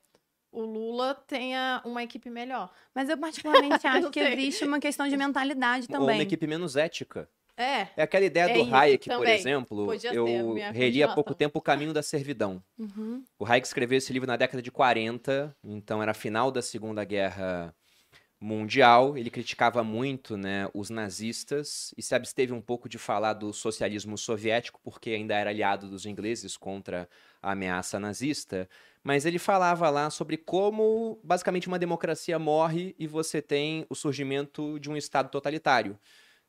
o 0.53 0.63
Lula 0.63 1.15
tenha 1.15 1.83
uma 1.85 2.05
equipe 2.05 2.31
melhor. 2.31 2.71
Mas 2.95 3.09
eu 3.09 3.19
particularmente 3.19 3.85
acho 3.89 4.11
que 4.13 4.21
existe 4.21 4.65
uma 4.65 4.79
questão 4.79 5.09
de 5.09 5.17
mentalidade 5.17 5.87
Ou 5.91 5.97
uma 5.97 6.07
também. 6.07 6.21
equipe 6.21 6.47
menos 6.47 6.77
ética. 6.77 7.29
É, 7.61 7.89
É 7.97 8.03
aquela 8.03 8.25
ideia 8.25 8.51
É 8.51 8.55
do 8.55 8.75
Hayek, 8.75 9.09
por 9.09 9.19
também. 9.19 9.35
exemplo. 9.39 9.87
Podia 9.87 10.13
eu 10.15 10.27
minha 10.55 10.71
reli 10.71 11.03
há 11.03 11.09
pouco 11.09 11.35
tempo 11.35 11.59
O 11.59 11.63
Caminho 11.63 11.93
da 11.93 12.03
Servidão. 12.03 12.63
Uhum. 12.79 13.23
O 13.39 13.45
Hayek 13.45 13.67
escreveu 13.67 13.99
esse 13.99 14.13
livro 14.13 14.27
na 14.27 14.37
década 14.37 14.63
de 14.63 14.71
40, 14.71 15.55
então 15.65 16.03
era 16.03 16.15
final 16.15 16.51
da 16.51 16.63
Segunda 16.63 17.05
Guerra 17.05 17.75
Mundial. 18.41 19.19
Ele 19.19 19.29
criticava 19.31 19.85
muito 19.85 20.37
né, 20.37 20.69
os 20.73 20.89
nazistas 20.89 21.93
e 21.97 22.03
se 22.03 22.15
absteve 22.15 22.53
um 22.53 22.61
pouco 22.61 22.89
de 22.89 22.97
falar 22.97 23.35
do 23.35 23.53
socialismo 23.53 24.17
soviético, 24.17 24.81
porque 24.83 25.11
ainda 25.11 25.35
era 25.35 25.51
aliado 25.51 25.89
dos 25.89 26.07
ingleses 26.07 26.57
contra 26.57 27.09
a 27.43 27.53
ameaça 27.53 28.01
nazista. 28.01 28.69
Mas 29.03 29.25
ele 29.27 29.39
falava 29.39 29.89
lá 29.91 30.11
sobre 30.11 30.37
como, 30.37 31.19
basicamente, 31.23 31.69
uma 31.69 31.79
democracia 31.79 32.39
morre 32.39 32.95
e 32.99 33.07
você 33.07 33.41
tem 33.43 33.87
o 33.89 33.95
surgimento 33.95 34.79
de 34.79 34.91
um 34.91 34.97
Estado 34.97 35.31
totalitário. 35.31 35.99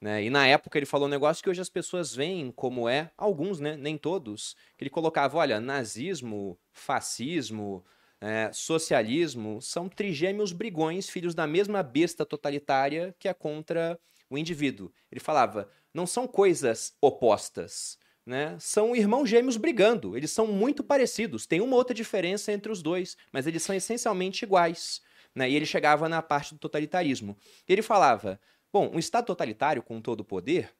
Né? 0.01 0.23
E 0.23 0.29
na 0.31 0.47
época 0.47 0.79
ele 0.79 0.85
falou 0.85 1.07
um 1.07 1.11
negócio 1.11 1.43
que 1.43 1.49
hoje 1.49 1.61
as 1.61 1.69
pessoas 1.69 2.13
veem 2.13 2.51
como 2.51 2.89
é, 2.89 3.11
alguns, 3.15 3.59
né? 3.59 3.77
nem 3.77 3.97
todos, 3.97 4.55
que 4.75 4.83
ele 4.83 4.89
colocava, 4.89 5.37
olha, 5.37 5.59
nazismo, 5.59 6.57
fascismo, 6.73 7.85
é, 8.19 8.51
socialismo 8.51 9.61
são 9.61 9.87
trigêmeos 9.87 10.51
brigões, 10.53 11.07
filhos 11.07 11.35
da 11.35 11.45
mesma 11.45 11.83
besta 11.83 12.25
totalitária 12.25 13.15
que 13.19 13.27
é 13.27 13.33
contra 13.33 13.99
o 14.27 14.37
indivíduo. 14.37 14.91
Ele 15.11 15.19
falava, 15.19 15.69
não 15.93 16.07
são 16.07 16.27
coisas 16.27 16.95
opostas, 16.99 17.97
né? 18.25 18.55
São 18.59 18.95
irmãos 18.95 19.27
gêmeos 19.29 19.57
brigando. 19.57 20.15
Eles 20.15 20.31
são 20.31 20.47
muito 20.47 20.83
parecidos. 20.83 21.45
Tem 21.45 21.61
uma 21.61 21.75
outra 21.75 21.93
diferença 21.93 22.51
entre 22.51 22.71
os 22.71 22.81
dois, 22.81 23.17
mas 23.31 23.45
eles 23.45 23.61
são 23.61 23.75
essencialmente 23.75 24.45
iguais. 24.45 25.01
Né? 25.35 25.49
E 25.49 25.55
ele 25.55 25.65
chegava 25.65 26.07
na 26.07 26.21
parte 26.21 26.53
do 26.53 26.59
totalitarismo. 26.59 27.35
Ele 27.67 27.81
falava: 27.81 28.39
bom, 28.71 28.91
um 28.93 28.99
Estado 28.99 29.25
totalitário 29.25 29.83
com 29.83 30.01
todo 30.01 30.21
o 30.21 30.25
poder, 30.25 30.73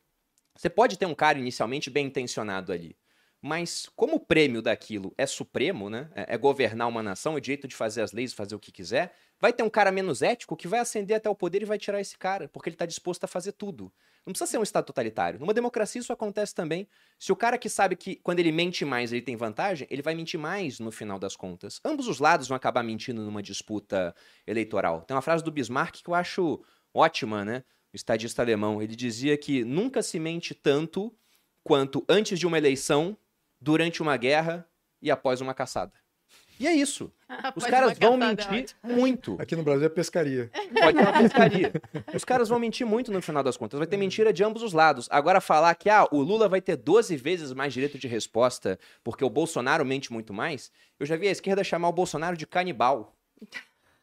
você 0.56 0.70
pode 0.70 0.98
ter 0.98 1.06
um 1.06 1.16
cara 1.16 1.40
inicialmente 1.40 1.90
bem 1.90 2.08
intencionado 2.08 2.72
ali. 2.72 2.98
Mas 3.42 3.90
como 3.96 4.18
o 4.18 4.20
prêmio 4.20 4.62
daquilo 4.62 5.14
é 5.18 5.26
supremo, 5.26 5.90
né? 5.90 6.12
É 6.14 6.36
é 6.36 6.38
governar 6.38 6.88
uma 6.88 7.02
nação, 7.02 7.34
é 7.34 7.38
o 7.38 7.42
direito 7.42 7.68
de 7.68 7.76
fazer 7.76 8.02
as 8.04 8.12
leis, 8.12 8.34
fazer 8.34 8.54
o 8.54 8.60
que 8.60 8.72
quiser, 8.72 9.16
vai 9.40 9.52
ter 9.52 9.64
um 9.64 9.70
cara 9.70 9.92
menos 9.92 10.22
ético 10.22 10.56
que 10.56 10.68
vai 10.68 10.80
ascender 10.80 11.18
até 11.18 11.28
o 11.28 11.36
poder 11.36 11.64
e 11.64 11.66
vai 11.66 11.80
tirar 11.80 12.00
esse 12.00 12.16
cara, 12.16 12.48
porque 12.48 12.70
ele 12.70 12.76
está 12.76 12.86
disposto 12.86 13.24
a 13.24 13.28
fazer 13.28 13.54
tudo. 13.54 13.92
Não 14.24 14.32
precisa 14.32 14.52
ser 14.52 14.60
um 14.60 14.64
Estado 14.64 14.86
totalitário. 14.86 15.40
Numa 15.40 15.56
democracia 15.56 16.00
isso 16.00 16.14
acontece 16.14 16.54
também. 16.54 16.88
Se 17.18 17.32
o 17.32 17.36
cara 17.36 17.58
que 17.58 17.68
sabe 17.68 17.96
que 17.96 18.18
quando 18.18 18.40
ele 18.40 18.52
mente 18.52 18.86
mais 18.86 19.12
ele 19.12 19.24
tem 19.24 19.36
vantagem, 19.36 19.88
ele 19.90 20.04
vai 20.04 20.14
mentir 20.14 20.40
mais 20.40 20.80
no 20.80 20.92
final 20.92 21.18
das 21.18 21.36
contas. 21.36 21.82
Ambos 21.84 22.08
os 22.08 22.20
lados 22.20 22.48
vão 22.48 22.56
acabar 22.56 22.84
mentindo 22.84 23.24
numa 23.24 23.42
disputa 23.42 24.14
eleitoral. 24.46 25.02
Tem 25.02 25.16
uma 25.16 25.22
frase 25.22 25.44
do 25.44 25.52
Bismarck 25.52 26.04
que 26.04 26.10
eu 26.10 26.14
acho 26.14 26.64
ótima, 26.94 27.44
né? 27.44 27.64
O 27.94 27.96
estadista 27.96 28.42
alemão. 28.42 28.82
Ele 28.82 28.96
dizia 28.96 29.38
que 29.38 29.64
nunca 29.64 30.02
se 30.02 30.20
mente 30.20 30.54
tanto 30.54 31.14
quanto 31.64 32.04
antes 32.08 32.40
de 32.40 32.48
uma 32.48 32.58
eleição, 32.58 33.18
durante 33.60 34.02
uma 34.02 34.18
guerra 34.18 34.68
e 35.02 35.12
após 35.12 35.40
uma 35.40 35.54
caçada. 35.54 35.94
E 36.60 36.68
é 36.68 36.74
isso. 36.74 37.12
Os 37.56 37.66
caras 37.66 37.98
vão 37.98 38.16
mentir 38.16 38.68
muito. 38.84 39.36
Aqui 39.40 39.56
no 39.56 39.64
Brasil 39.64 39.88
é 39.88 39.90
pescaria. 39.90 40.52
Pode 40.80 40.98
ser 40.98 41.04
uma 41.04 41.20
pescaria. 41.20 41.74
Os 42.14 42.24
caras 42.24 42.50
vão 42.50 42.60
mentir 42.60 42.86
muito 42.86 43.12
no 43.12 43.20
final 43.20 43.42
das 43.42 43.58
contas. 43.58 43.80
Vai 43.80 43.88
ter 43.88 43.98
mentira 43.98 44.32
de 44.32 44.44
ambos 44.44 44.62
os 44.62 44.72
lados. 44.72 45.08
Agora, 45.10 45.42
falar 45.42 45.74
que 45.74 45.90
ah, 45.90 46.08
o 46.12 46.22
Lula 46.22 46.48
vai 46.48 46.62
ter 46.62 46.76
12 46.76 47.16
vezes 47.18 47.52
mais 47.52 47.74
direito 47.74 47.98
de 47.98 48.08
resposta 48.08 48.78
porque 49.04 49.26
o 49.26 49.30
Bolsonaro 49.30 49.84
mente 49.84 50.14
muito 50.14 50.34
mais. 50.34 50.72
Eu 51.00 51.06
já 51.08 51.16
vi 51.16 51.28
a 51.28 51.32
esquerda 51.32 51.64
chamar 51.64 51.90
o 51.90 51.94
Bolsonaro 51.94 52.38
de 52.38 52.46
canibal. 52.46 53.16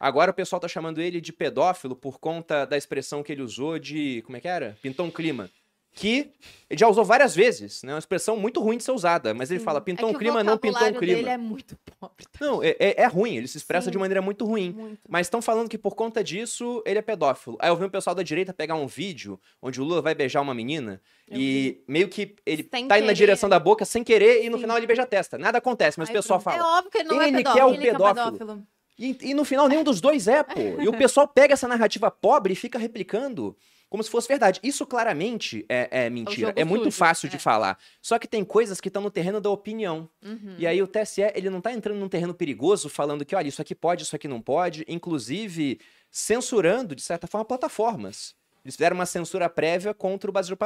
Agora 0.01 0.31
o 0.31 0.35
pessoal 0.35 0.61
tá 0.61 0.69
chamando 0.69 1.01
ele 1.01 1.21
de 1.21 1.33
pedófilo 1.33 1.97
por 1.97 2.19
conta 2.21 2.65
da 2.65 2.77
expressão 2.77 3.23
que 3.23 3.33
ele 3.33 3.43
usou 3.43 3.79
de. 3.79 4.23
Como 4.23 4.37
é 4.37 4.41
que 4.41 4.49
era? 4.49 4.77
Pintou 4.83 5.05
um 5.07 5.11
clima. 5.11 5.51
Que 5.91 6.31
ele 6.71 6.79
já 6.79 6.87
usou 6.87 7.05
várias 7.05 7.35
vezes, 7.35 7.83
né? 7.83 7.93
Uma 7.95 7.99
expressão 7.99 8.37
muito 8.37 8.61
ruim 8.61 8.77
de 8.77 8.85
ser 8.85 8.93
usada. 8.93 9.35
Mas 9.35 9.51
ele 9.51 9.59
fala, 9.59 9.81
pintou 9.81 10.07
é 10.07 10.11
um 10.11 10.13
que 10.13 10.17
o 10.17 10.19
clima, 10.21 10.45
não 10.45 10.57
pintou 10.57 10.87
um 10.87 10.93
clima. 10.93 11.17
dele 11.17 11.29
é 11.31 11.37
muito 11.39 11.77
pobre. 11.99 12.25
Não, 12.41 12.63
é, 12.63 12.77
é- 12.79 13.03
é 13.03 13.07
ruim, 13.07 13.37
ele 13.37 13.49
se 13.49 13.57
expressa 13.57 13.87
Sim. 13.87 13.91
de 13.93 13.99
maneira 13.99 14.23
muito 14.23 14.45
ruim. 14.45 14.71
Muito. 14.71 15.01
Mas 15.09 15.27
estão 15.27 15.43
falando 15.43 15.69
que 15.69 15.79
por 15.79 15.97
conta 15.97 16.23
disso 16.23 16.81
ele 16.87 17.01
é 17.01 17.03
pedófilo. 17.03 17.57
Aí 17.59 17.69
eu 17.71 17.77
vi 17.77 17.85
um 17.85 17.91
pessoal 17.91 18.15
da 18.15 18.23
direita 18.23 18.53
pegar 18.53 18.77
um 18.77 18.87
vídeo 18.87 19.41
onde 19.61 19.81
o 19.81 19.85
Lula 19.85 20.01
vai 20.01 20.15
beijar 20.15 20.41
uma 20.43 20.55
menina 20.55 21.01
Eu 21.27 21.37
e 21.41 21.83
meio 21.89 22.09
que 22.09 22.37
ele 22.47 22.69
Sem 22.71 22.87
tá 22.87 22.99
indo 22.99 23.07
na 23.07 23.13
direção 23.13 23.49
da 23.49 23.59
boca 23.59 23.85
sem 23.85 24.05
querer 24.05 24.45
e 24.45 24.51
no 24.51 24.57
Sim. 24.59 24.65
final 24.65 24.77
ele 24.77 24.87
beija 24.87 25.03
a 25.03 25.07
testa. 25.07 25.37
Nada 25.37 25.59
acontece, 25.59 25.99
mas 25.99 26.09
o 26.11 26.13
pessoal 26.13 26.39
pronto. 26.39 26.55
É 26.55 26.59
fala. 26.61 26.77
óbvio 26.79 26.91
que 26.93 26.99
ele 26.99 27.09
não 27.09 27.23
Ele 27.23 27.35
é 27.35 27.37
pedófilo. 27.39 27.67
o 27.67 27.71
Ele 27.71 27.79
que 27.79 27.89
é 27.89 27.93
pedófilo. 27.93 28.67
E, 28.99 29.17
e 29.21 29.35
no 29.35 29.45
final 29.45 29.69
nenhum 29.69 29.85
dos 29.85 30.01
dois 30.01 30.27
é, 30.27 30.43
pô. 30.43 30.61
E 30.81 30.89
o 30.89 30.93
pessoal 30.99 31.29
pega 31.29 31.55
essa 31.55 31.69
narrativa 31.69 32.11
pobre 32.11 32.53
e 32.53 32.57
fica 32.57 32.79
replicando 32.79 33.57
como 33.89 34.03
se 34.03 34.11
fosse 34.11 34.29
verdade. 34.29 34.61
Isso 34.63 34.87
claramente 34.87 35.65
é, 35.69 35.89
é 36.07 36.11
mentira. 36.11 36.49
jogo 36.49 36.61
É 36.61 36.65
muito 36.65 36.85
sujo, 36.85 36.97
fácil 36.97 37.29
de 37.29 37.37
é. 37.37 37.39
falar. 37.39 37.79
Só 38.03 38.19
que 38.19 38.29
tem 38.29 38.45
coisas 38.45 38.81
que 38.81 38.89
estão 38.89 39.03
no 39.03 39.11
terreno 39.11 39.41
da 39.41 39.51
opinião. 39.51 40.09
Uhum. 40.23 40.57
E 40.59 40.67
aí 40.67 40.83
o 40.83 40.87
TSE, 40.87 41.23
ele 41.35 41.49
não 41.49 41.61
tá 41.61 41.73
entrando 41.73 41.99
num 41.99 42.09
terreno 42.09 42.35
perigoso 42.35 42.89
falando 42.89 43.25
que, 43.25 43.35
olha, 43.35 43.49
isso 43.49 43.63
aqui 43.63 43.75
pode, 43.75 44.03
isso 44.03 44.15
aqui 44.15 44.29
não 44.29 44.41
pode, 44.41 44.85
inclusive 44.89 45.81
censurando, 46.11 46.95
de 46.95 47.03
certa 47.03 47.27
forma, 47.27 47.45
plataformas. 47.45 48.37
Eles 48.65 48.77
fizeram 48.77 48.97
uma 48.97 49.07
censura 49.07 49.49
prévia 49.49 49.95
contra 49.95 50.29
o 50.29 50.33
Brasil, 50.33 50.57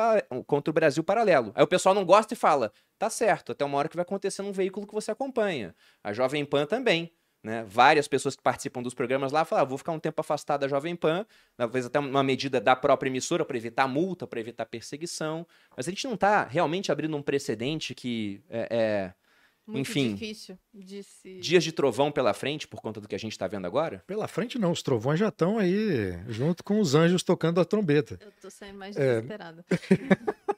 contra 0.47 0.71
o 0.71 0.75
Brasil 0.75 1.05
Paralelo. 1.05 1.53
Aí 1.55 1.63
o 1.63 1.69
pessoal 1.69 1.95
não 1.95 2.05
gosta 2.05 2.35
e 2.35 2.37
fala, 2.37 2.73
tá 2.99 3.09
certo, 3.09 3.53
até 3.53 3.65
uma 3.65 3.79
hora 3.79 3.89
que 3.89 3.97
vai 3.97 4.03
acontecer 4.03 4.43
num 4.43 4.53
veículo 4.53 4.87
que 4.87 4.95
você 4.95 5.13
acompanha. 5.13 5.75
A 6.03 6.13
Jovem 6.13 6.45
Pan 6.45 6.67
também. 6.67 7.13
Né? 7.43 7.65
Várias 7.67 8.07
pessoas 8.07 8.37
que 8.37 8.43
participam 8.43 8.81
dos 8.83 8.95
programas 8.95 9.33
lá 9.33 9.45
falam, 9.45 9.63
ah, 9.65 9.69
vou 9.69 9.77
ficar 9.77 9.91
um 9.91 9.99
tempo 9.99 10.21
afastado 10.21 10.61
da 10.61 10.69
Jovem 10.69 10.95
Pan, 10.95 11.27
talvez 11.57 11.85
até 11.87 11.99
uma 11.99 12.23
medida 12.23 12.61
da 12.61 12.77
própria 12.77 13.09
emissora 13.11 13.45
para 13.45 13.57
evitar 13.57 13.89
multa, 13.89 14.27
para 14.29 14.39
evitar 14.39 14.65
perseguição. 14.65 15.45
Mas 15.77 15.89
a 15.89 15.91
gente 15.91 16.07
não 16.07 16.17
tá 16.17 16.45
realmente 16.45 16.93
abrindo 16.93 17.17
um 17.17 17.23
precedente 17.23 17.97
que 17.97 18.41
é- 18.49 18.69
é 18.71 19.15
Muito 19.67 19.81
enfim. 19.91 20.15
difícil 20.15 20.57
de 20.73 21.03
se... 21.03 21.41
dias 21.41 21.65
de 21.65 21.73
trovão 21.73 22.13
pela 22.13 22.33
frente 22.33 22.69
por 22.69 22.81
conta 22.81 23.01
do 23.01 23.09
que 23.09 23.15
a 23.15 23.19
gente 23.19 23.37
tá 23.37 23.49
vendo 23.49 23.67
agora? 23.67 24.05
Pela 24.07 24.29
frente 24.29 24.57
não, 24.57 24.71
os 24.71 24.83
trovões 24.83 25.19
já 25.19 25.29
estão 25.29 25.59
aí 25.59 26.17
junto 26.29 26.63
com 26.63 26.79
os 26.81 26.95
anjos 26.95 27.25
tocando 27.25 27.61
a 27.61 27.65
trombeta. 27.65 28.19
Eu 28.21 28.31
tô 28.41 28.51
sendo 28.51 28.79
mais 28.79 28.97
É. 28.97 29.21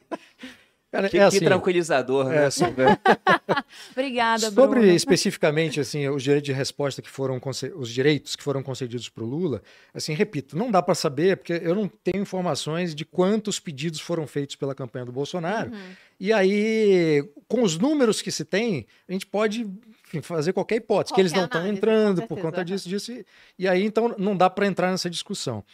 Cara, 0.95 1.09
Que, 1.09 1.17
é 1.19 1.21
que 1.21 1.37
assim, 1.37 1.45
tranquilizador, 1.45 2.27
né? 2.29 2.37
é 2.37 2.45
assim, 2.47 2.65
Obrigada, 3.93 4.51
Sobre 4.51 4.81
Bruno. 4.81 4.95
especificamente 4.95 5.81
assim 5.81 6.09
os 6.09 6.23
direitos 6.23 6.47
de 6.47 6.53
resposta 6.53 7.03
que 7.03 7.11
foram 7.11 7.41
os 7.77 7.91
direitos 7.91 8.37
que 8.37 8.43
foram 8.43 8.63
concedidos 8.63 9.09
para 9.09 9.25
o 9.25 9.27
Lula, 9.27 9.63
assim 9.93 10.15
repito, 10.15 10.57
não 10.57 10.71
dá 10.71 10.81
para 10.83 10.95
saber 10.95 11.37
porque 11.37 11.53
eu 11.63 11.75
não 11.75 11.89
tenho 11.89 12.23
informações 12.23 12.95
de 12.95 13.05
quantos 13.05 13.59
pedidos 13.59 14.01
foram 14.01 14.27
feitos 14.27 14.57
pela 14.57 14.75
campanha 14.75 15.05
do 15.05 15.13
Bolsonaro. 15.13 15.71
Uhum. 15.71 15.79
E 16.21 16.33
aí, 16.33 17.29
com 17.49 17.63
os 17.63 17.77
números 17.77 18.23
que 18.23 18.31
se 18.31 18.45
tem, 18.45 18.87
a 19.09 19.13
gente 19.13 19.27
pode 19.27 19.63
enfim, 20.07 20.23
fazer 20.23 20.53
qualquer 20.53 20.77
hipótese 20.77 21.13
que 21.13 21.21
eles 21.21 21.33
não 21.33 21.41
Qualquer 21.43 21.59
estão 21.59 21.73
entrando 21.73 22.21
com 22.23 22.29
por 22.29 22.35
certeza, 22.37 22.47
conta 22.47 22.57
aham. 22.59 22.65
disso, 22.65 22.89
disso. 22.89 23.13
e- 23.13 23.27
E 23.59 23.67
aí 23.69 23.85
então 23.85 24.15
não 24.17 24.37
dá 24.37 24.49
para 24.49 24.67
entrar 24.67 24.91
nessa 24.93 25.11
discussão. 25.11 25.65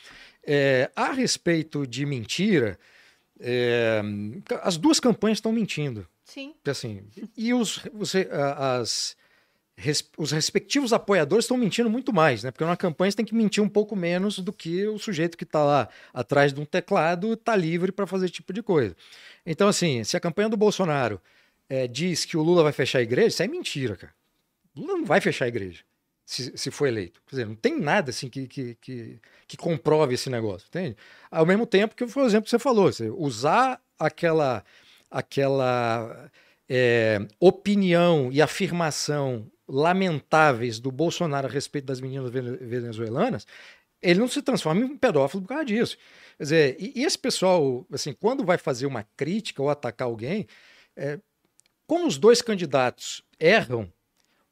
É, 0.47 0.91
a 0.97 1.13
respeito 1.13 1.87
de 1.87 2.07
mentira, 2.07 2.79
é, 3.41 4.01
as 4.63 4.77
duas 4.77 5.01
campanhas 5.01 5.39
estão 5.39 5.53
mentindo. 5.53 6.07
Sim. 6.25 6.55
Assim, 6.67 7.03
e 7.37 7.53
os, 7.53 7.81
os, 7.93 8.15
as, 8.57 9.17
res- 9.77 10.09
os 10.17 10.31
respectivos 10.31 10.93
apoiadores 10.93 11.45
estão 11.45 11.57
mentindo 11.57 11.91
muito 11.91 12.13
mais, 12.13 12.45
né? 12.45 12.51
Porque 12.51 12.65
numa 12.65 12.77
campanha 12.77 13.11
você 13.11 13.17
tem 13.17 13.25
que 13.27 13.35
mentir 13.35 13.63
um 13.63 13.69
pouco 13.69 13.97
menos 13.97 14.39
do 14.39 14.53
que 14.53 14.87
o 14.87 14.99
sujeito 14.99 15.37
que 15.37 15.45
está 15.45 15.65
lá 15.65 15.89
atrás 16.15 16.53
de 16.53 16.61
um 16.61 16.65
teclado 16.65 17.33
está 17.33 17.57
livre 17.57 17.91
para 17.91 18.07
fazer 18.07 18.27
esse 18.27 18.35
tipo 18.35 18.53
de 18.53 18.63
coisa. 18.63 18.95
Então, 19.45 19.67
assim, 19.67 20.05
se 20.05 20.17
a 20.17 20.21
campanha 20.21 20.49
do 20.49 20.57
Bolsonaro 20.57 21.21
eh, 21.69 21.89
diz 21.89 22.25
que 22.25 22.37
o 22.37 22.43
Lula 22.43 22.63
vai 22.63 22.73
fechar 22.73 22.99
a 23.01 23.03
igreja, 23.03 23.29
isso 23.29 23.43
é 23.43 23.49
mentira, 23.49 23.97
cara. 23.97 24.15
O 24.77 24.81
Lula 24.83 24.99
não 24.99 25.05
vai 25.05 25.21
fechar 25.21 25.47
a 25.47 25.49
igreja 25.49 25.83
se, 26.31 26.57
se 26.57 26.71
for 26.71 26.87
eleito. 26.87 27.21
Quer 27.27 27.31
dizer, 27.31 27.47
não 27.47 27.57
tem 27.57 27.79
nada 27.81 28.11
assim 28.11 28.29
que, 28.29 28.47
que, 28.47 28.77
que, 28.81 29.21
que 29.49 29.57
comprove 29.57 30.15
esse 30.15 30.31
negócio, 30.31 30.65
entende? 30.69 30.97
Ao 31.29 31.45
mesmo 31.45 31.67
tempo 31.67 31.97
que 31.97 32.07
foi 32.07 32.23
o 32.23 32.27
exemplo 32.27 32.45
que 32.45 32.51
você 32.51 32.59
falou, 32.59 32.85
você 32.85 33.11
usar 33.11 33.83
aquela, 33.99 34.65
aquela 35.11 36.31
eh, 36.69 37.19
opinião 37.41 38.31
e 38.31 38.41
afirmação 38.41 39.51
lamentáveis 39.67 40.79
do 40.79 40.93
Bolsonaro 40.93 41.49
a 41.49 41.51
respeito 41.51 41.87
das 41.87 42.01
meninas 42.01 42.31
vene- 42.31 42.59
venezuelanas, 42.59 43.45
ele 44.01 44.21
não 44.21 44.29
se 44.29 44.41
transforma 44.41 44.83
em 44.83 44.85
um 44.85 44.97
pedófilo 44.97 45.43
por 45.43 45.49
causa 45.49 45.65
disso. 45.65 45.99
Quer 46.37 46.43
dizer, 46.45 46.77
e, 46.79 46.93
e 47.01 47.05
esse 47.05 47.19
pessoal, 47.19 47.85
assim, 47.93 48.13
quando 48.13 48.45
vai 48.45 48.57
fazer 48.57 48.87
uma 48.87 49.05
crítica 49.17 49.61
ou 49.61 49.69
atacar 49.69 50.07
alguém, 50.07 50.47
é, 50.97 51.19
como 51.89 52.07
os 52.07 52.17
dois 52.17 52.41
candidatos 52.41 53.21
erram, 53.39 53.93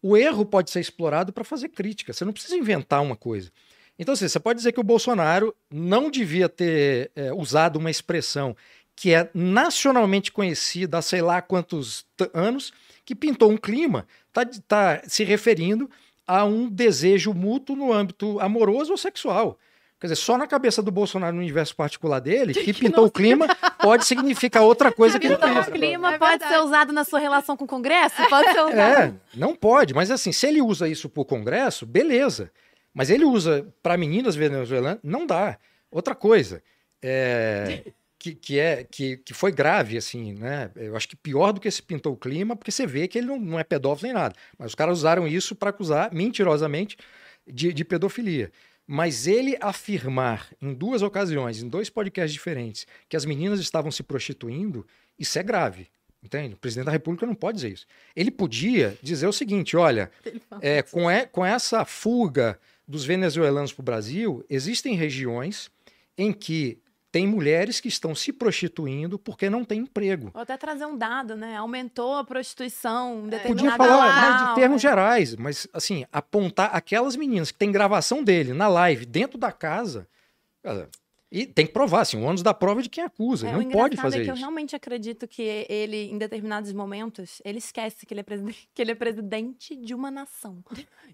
o 0.03 0.17
erro 0.17 0.45
pode 0.45 0.71
ser 0.71 0.81
explorado 0.81 1.33
para 1.33 1.45
fazer 1.45 1.69
crítica. 1.69 2.13
Você 2.13 2.25
não 2.25 2.33
precisa 2.33 2.57
inventar 2.57 3.03
uma 3.03 3.17
coisa. 3.17 3.51
Então, 3.99 4.15
assim, 4.15 4.29
você 4.29 4.39
pode 4.39 4.59
dizer 4.59 4.73
que 4.73 4.81
o 4.81 4.85
Bolsonaro 4.85 5.55
não 5.71 6.11
devia 6.11 6.49
ter 6.49 7.11
é, 7.17 7.33
usado 7.33 7.77
uma 7.77 7.91
expressão 7.91 8.57
que 8.95 9.15
é 9.15 9.31
nacionalmente 9.33 10.33
conhecida 10.33 10.99
há 10.99 11.03
sei 11.03 11.23
lá 11.23 11.41
quantos 11.41 12.05
anos, 12.35 12.73
que 13.05 13.15
pintou 13.15 13.51
um 13.51 13.57
clima, 13.57 14.07
está 14.27 14.45
tá 14.67 15.03
se 15.07 15.23
referindo 15.23 15.89
a 16.27 16.45
um 16.45 16.69
desejo 16.69 17.33
mútuo 17.33 17.77
no 17.77 17.93
âmbito 17.93 18.41
amoroso 18.41 18.91
ou 18.91 18.99
sexual. 18.99 19.59
Quer 20.01 20.07
dizer, 20.07 20.17
só 20.17 20.39
na 20.39 20.47
cabeça 20.47 20.81
do 20.81 20.91
Bolsonaro, 20.93 21.35
no 21.35 21.43
universo 21.43 21.75
particular 21.75 22.21
dele, 22.21 22.55
que 22.55 22.73
pintou 22.73 23.07
o 23.07 23.11
clima 23.11 23.47
pode 23.81 24.07
significar 24.07 24.63
outra 24.63 24.93
coisa 24.93 25.19
que 25.19 25.27
ele 25.27 25.35
Então, 25.35 25.53
fez. 25.53 25.67
o 25.69 25.71
clima 25.73 26.15
É 26.15 26.19
pode 26.19 26.47
ser 26.47 26.59
usado 26.61 26.93
na 26.93 27.05
sua 27.05 27.19
relação 27.19 27.57
com 27.57 27.65
o 27.65 27.69
Congresso? 27.69 28.15
Pode 28.29 28.53
ser 28.53 28.61
usado. 28.61 28.79
É, 28.79 29.13
não 29.35 29.57
pode. 29.57 29.95
Mas 29.95 30.11
assim, 30.11 30.31
se 30.31 30.47
ele 30.47 30.63
usa 30.63 30.89
isso 30.89 31.09
pro 31.09 31.25
Congresso, 31.25 31.85
beleza. 31.85 32.51
Mas 32.95 33.11
ele 33.11 33.25
usa 33.25 33.67
para 33.83 33.97
meninas 33.97 34.37
venezuelanas, 34.37 35.01
não 35.03 35.27
dá. 35.27 35.59
Outra 35.91 36.15
coisa, 36.15 36.63
é, 37.03 37.83
que, 38.19 38.35
que, 38.35 38.59
é, 38.59 38.85
que, 38.85 39.17
que 39.19 39.35
foi 39.35 39.51
grave, 39.51 39.97
assim, 39.97 40.33
né? 40.33 40.71
Eu 40.77 40.97
acho 40.97 41.09
que 41.09 41.17
pior 41.17 41.53
do 41.53 41.61
que 41.61 41.67
esse 41.69 41.83
pintou 41.83 42.13
o 42.13 42.17
clima, 42.17 42.55
porque 42.55 42.71
você 42.71 42.87
vê 42.87 43.09
que 43.09 43.19
ele 43.19 43.27
não, 43.27 43.39
não 43.39 43.59
é 43.59 43.65
pedófilo 43.65 44.07
nem 44.13 44.15
nada. 44.21 44.35
Mas 44.59 44.69
os 44.69 44.75
caras 44.75 44.99
usaram 44.99 45.27
isso 45.27 45.55
para 45.57 45.71
acusar, 45.71 46.13
mentirosamente, 46.13 46.97
de, 47.47 47.73
de 47.73 47.85
pedofilia. 47.85 48.51
Mas 48.91 49.27
ele 49.27 49.59
afirmar 49.61 50.49
em 50.63 50.73
duas 50.73 51.03
ocasiões, 51.03 51.63
em 51.63 51.69
dois 51.69 51.91
podcasts 51.91 52.33
diferentes, 52.33 52.87
que 53.07 53.19
as 53.19 53.27
meninas 53.27 53.61
estavam 53.61 53.91
se 53.91 54.03
prostituindo, 54.03 54.87
isso 55.19 55.39
é 55.39 55.43
grave. 55.43 55.89
Entende? 56.23 56.55
O 56.55 56.57
presidente 56.57 56.87
da 56.87 56.93
República 56.93 57.27
não 57.27 57.35
pode 57.35 57.57
dizer 57.57 57.71
isso. 57.73 57.87
Ele 58.17 58.31
podia 58.31 58.99
dizer 59.03 59.27
o 59.27 59.33
seguinte: 59.33 59.77
olha, 59.77 60.11
é, 60.63 60.83
com, 60.83 61.09
e- 61.11 61.27
com 61.27 61.45
essa 61.45 61.85
fuga 61.85 62.59
dos 62.89 63.05
venezuelanos 63.05 63.73
para 63.75 63.83
o 63.83 63.85
Brasil, 63.85 64.43
existem 64.49 64.95
regiões 64.97 65.71
em 66.17 66.33
que 66.33 66.79
tem 67.19 67.27
mulheres 67.27 67.81
que 67.81 67.89
estão 67.89 68.15
se 68.15 68.33
prostituindo 68.33 69.19
porque 69.19 69.51
não 69.51 69.65
têm 69.65 69.81
emprego. 69.81 70.31
Ou 70.33 70.41
até 70.41 70.57
trazer 70.57 70.87
um 70.87 70.97
dado, 70.97 71.35
né? 71.35 71.57
Aumentou 71.57 72.15
a 72.15 72.23
prostituição 72.23 73.27
em 73.27 73.35
É, 73.35 73.39
Podia 73.41 73.73
falar 73.73 74.07
local, 74.07 74.31
mas 74.31 74.49
de 74.49 74.55
termos 74.55 74.85
né? 74.85 74.89
gerais, 74.89 75.35
mas 75.35 75.67
assim, 75.73 76.07
apontar 76.13 76.71
aquelas 76.73 77.17
meninas 77.17 77.51
que 77.51 77.59
tem 77.59 77.73
gravação 77.73 78.23
dele 78.23 78.53
na 78.53 78.69
live 78.69 79.05
dentro 79.05 79.37
da 79.37 79.51
casa. 79.51 80.07
cara, 80.63 80.89
E 81.29 81.45
tem 81.45 81.67
que 81.67 81.73
provar, 81.73 82.03
assim, 82.03 82.17
o 82.17 82.23
ônus 82.23 82.41
da 82.41 82.55
prova 82.55 82.79
é 82.79 82.83
de 82.85 82.89
quem 82.89 83.03
acusa. 83.03 83.49
É, 83.49 83.53
não 83.53 83.65
pode 83.65 83.97
engraçado 83.97 84.01
fazer 84.01 84.21
é 84.21 84.25
que 84.25 84.31
eu 84.31 84.35
isso. 84.35 84.41
realmente 84.41 84.77
acredito 84.77 85.27
que 85.27 85.43
ele, 85.69 86.09
em 86.13 86.19
determinados 86.19 86.73
momentos, 86.73 87.43
ele 87.45 87.59
esquece 87.59 88.07
que 88.07 88.15
ele 88.15 88.21
é, 88.21 88.23
presidente, 88.23 88.69
que 88.73 88.81
ele 88.81 88.93
é 88.93 88.95
presidente 88.95 89.75
de 89.75 89.93
uma 89.93 90.09
nação. 90.09 90.63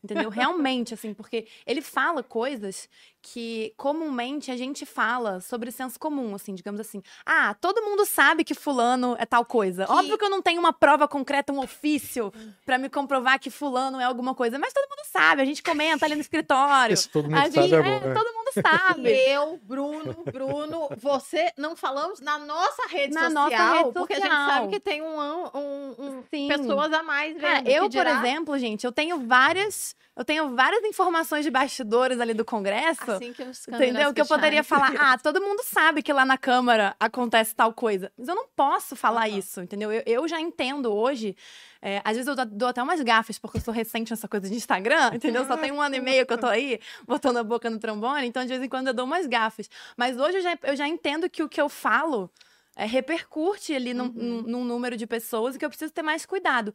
Entendeu? 0.05 0.29
Realmente, 0.29 0.93
assim, 0.93 1.15
porque 1.15 1.47
ele 1.67 1.81
fala 1.81 2.23
coisas 2.23 2.91
que 3.27 3.73
comumente 3.79 4.51
a 4.51 4.57
gente 4.57 4.85
fala 4.85 5.41
sobre 5.41 5.71
senso 5.73 5.99
comum, 5.99 6.35
assim, 6.35 6.55
digamos 6.55 6.79
assim. 6.79 7.03
Ah, 7.25 7.55
todo 7.59 7.81
mundo 7.81 8.05
sabe 8.05 8.45
que 8.45 8.53
fulano 8.53 9.17
é 9.19 9.25
tal 9.25 9.47
coisa. 9.47 9.87
Que- 9.87 9.93
Óbvio 9.93 10.19
que 10.19 10.25
eu 10.27 10.29
não 10.29 10.43
tenho 10.43 10.61
uma 10.61 10.75
prova 10.75 11.09
concreta, 11.09 11.51
um 11.51 11.59
ofício, 11.59 12.31
pra 12.67 12.77
me 12.77 12.91
comprovar 12.91 13.41
que 13.41 13.49
fulano 13.49 13.99
é 13.99 14.05
alguma 14.05 14.35
coisa, 14.35 14.59
mas 14.59 14.75
todo 14.75 14.87
mundo 14.91 15.07
sabe, 15.11 15.41
a 15.41 15.45
gente 15.47 15.63
comenta 15.63 16.05
ali 16.05 16.15
no 16.15 16.21
escritório. 16.21 16.93
Esse 16.93 17.09
todo 17.09 17.25
mundo 17.25 17.39
A 17.39 17.43
sabe 17.51 17.55
gente, 17.63 17.75
é 17.75 17.79
é, 17.79 17.83
né? 18.01 18.15
todo 18.15 18.33
mundo 18.35 18.51
sabe. 18.63 19.11
eu, 19.33 19.59
Bruno, 19.63 20.17
Bruno, 20.31 20.89
você 20.99 21.51
não 21.57 21.75
falamos 21.75 22.21
na 22.21 22.39
nossa 22.39 22.87
rede 22.89 23.15
Na 23.15 23.31
social, 23.31 23.51
nossa 23.51 23.73
rede 23.79 23.93
porque 23.95 24.13
a 24.13 24.17
gente 24.17 24.29
social. 24.29 24.49
sabe 24.51 24.69
que 24.69 24.81
tem 24.81 25.01
um, 25.01 25.19
um- 25.19 25.95
um- 25.99 26.23
Sim. 26.31 26.49
pessoas 26.49 26.93
a 26.93 27.03
mais 27.03 27.41
Cara, 27.41 27.63
vendo. 27.63 27.69
eu, 27.71 27.83
que 27.85 27.89
dirá- 27.89 28.17
por 28.21 28.27
exemplo, 28.27 28.59
gente, 28.59 28.85
eu 28.85 28.93
tenho 28.93 29.19
várias. 29.27 29.97
Eu 30.17 30.25
tenho 30.25 30.55
várias 30.55 30.85
informações 30.85 31.45
de 31.45 31.51
bastidores 31.51 32.21
ali 32.21 32.33
do 32.35 32.45
Congresso. 32.45 33.14
Assim 33.17 33.33
que 33.33 33.43
os 33.43 33.67
Entendeu? 33.69 34.13
Que 34.15 34.21
eu 34.21 34.27
poderia 34.27 34.63
falar, 34.65 34.93
ah, 34.99 35.17
todo 35.23 35.41
mundo 35.41 35.63
sabe 35.65 36.03
que 36.03 36.13
lá 36.13 36.25
na 36.25 36.37
Câmara 36.39 36.95
acontece 36.99 37.55
tal 37.55 37.73
coisa. 37.73 38.13
Mas 38.17 38.29
eu 38.29 38.35
não 38.35 38.47
posso 38.55 38.95
falar 38.97 39.29
Aham. 39.29 39.39
isso, 39.39 39.61
entendeu? 39.61 39.93
Eu, 39.93 40.03
eu 40.07 40.29
já 40.29 40.41
entendo 40.41 40.93
hoje. 40.93 41.37
é, 41.83 42.01
às 42.05 42.17
vezes 42.17 42.27
eu 42.27 42.35
dou- 42.35 42.47
dou 42.47 42.69
até 42.69 42.83
umas 42.83 43.01
gafas, 43.03 43.39
porque 43.39 43.59
eu 43.59 43.63
sou 43.63 43.75
recente 43.75 44.11
nessa 44.11 44.27
coisa 44.27 44.49
de 44.49 44.55
Instagram, 44.55 45.11
entendeu? 45.15 45.45
Só 45.47 45.57
tem 45.57 45.71
um 45.73 45.81
ano 45.83 45.95
e 45.97 46.01
meio 46.01 46.25
que 46.27 46.33
eu 46.33 46.39
tô 46.39 46.47
aí, 46.47 46.81
botando 47.07 47.37
a 47.37 47.45
boca 47.45 47.69
no 47.69 47.79
trombone, 47.79 48.27
então 48.27 48.43
de 48.43 48.49
vez 48.49 48.63
em 48.63 48.69
quando 48.69 48.89
eu 48.89 48.95
dou 48.95 49.05
umas 49.05 49.27
gafas. 49.27 49.69
Mas 49.97 50.17
hoje 50.19 50.39
eu 50.39 50.43
já, 50.43 50.59
eu 50.63 50.77
já 50.77 50.89
entendo 50.89 51.29
que 51.29 51.43
o 51.43 51.49
que 51.49 51.61
eu 51.61 51.69
falo 51.69 52.31
é, 52.77 52.87
repercute 52.87 53.75
ali 53.75 53.93
num, 53.95 54.07
Uhum. 54.07 54.43
num- 54.47 54.65
número 54.65 54.97
de 54.97 55.07
pessoas 55.07 55.55
e 55.55 55.59
que 55.59 55.65
eu 55.65 55.69
preciso 55.69 55.93
ter 55.93 56.03
mais 56.03 56.25
cuidado. 56.27 56.75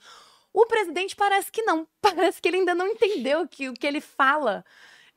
O 0.54 0.66
presidente 0.66 1.16
parece 1.16 1.52
que 1.52 1.62
não. 1.62 1.88
Parece 2.02 2.42
que 2.42 2.48
ele 2.48 2.58
ainda 2.58 2.74
não 2.74 2.88
entendeu 2.88 3.48
que 3.48 3.70
o 3.70 3.74
que 3.74 3.86
ele 3.86 4.02
fala 4.02 4.64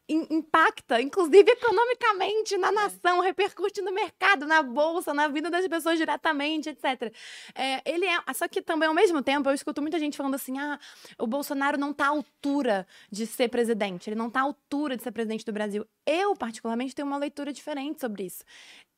impacta, 0.08 1.00
inclusive 1.00 1.50
economicamente, 1.50 2.56
na 2.56 2.72
nação, 2.72 3.20
repercute 3.20 3.80
no 3.80 3.92
mercado, 3.92 4.46
na 4.46 4.62
bolsa, 4.62 5.14
na 5.14 5.28
vida 5.28 5.50
das 5.50 5.66
pessoas 5.68 5.98
diretamente, 5.98 6.68
etc. 6.68 7.14
É, 7.54 7.82
ele 7.90 8.06
é. 8.06 8.18
Só 8.34 8.48
que 8.48 8.60
também, 8.60 8.88
ao 8.88 8.94
mesmo 8.94 9.22
tempo, 9.22 9.48
eu 9.48 9.54
escuto 9.54 9.80
muita 9.80 9.98
gente 9.98 10.16
falando 10.16 10.34
assim: 10.34 10.58
ah, 10.58 10.78
o 11.18 11.26
Bolsonaro 11.26 11.78
não 11.78 11.90
está 11.90 12.06
à 12.06 12.08
altura 12.08 12.86
de 13.10 13.26
ser 13.26 13.48
presidente, 13.48 14.08
ele 14.08 14.16
não 14.16 14.28
está 14.28 14.40
à 14.40 14.44
altura 14.44 14.96
de 14.96 15.02
ser 15.02 15.12
presidente 15.12 15.44
do 15.44 15.52
Brasil. 15.52 15.86
Eu, 16.06 16.34
particularmente, 16.34 16.94
tenho 16.94 17.08
uma 17.08 17.18
leitura 17.18 17.52
diferente 17.52 18.00
sobre 18.00 18.24
isso. 18.24 18.44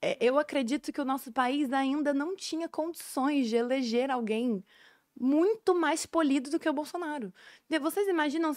É, 0.00 0.16
eu 0.20 0.38
acredito 0.38 0.92
que 0.92 1.00
o 1.00 1.04
nosso 1.04 1.32
país 1.32 1.72
ainda 1.72 2.12
não 2.12 2.36
tinha 2.36 2.68
condições 2.68 3.48
de 3.48 3.56
eleger 3.56 4.10
alguém 4.10 4.62
muito 5.18 5.74
mais 5.74 6.04
polido 6.06 6.50
do 6.50 6.58
que 6.58 6.68
o 6.68 6.72
Bolsonaro. 6.72 7.32
Vocês 7.80 8.08
imaginam, 8.08 8.56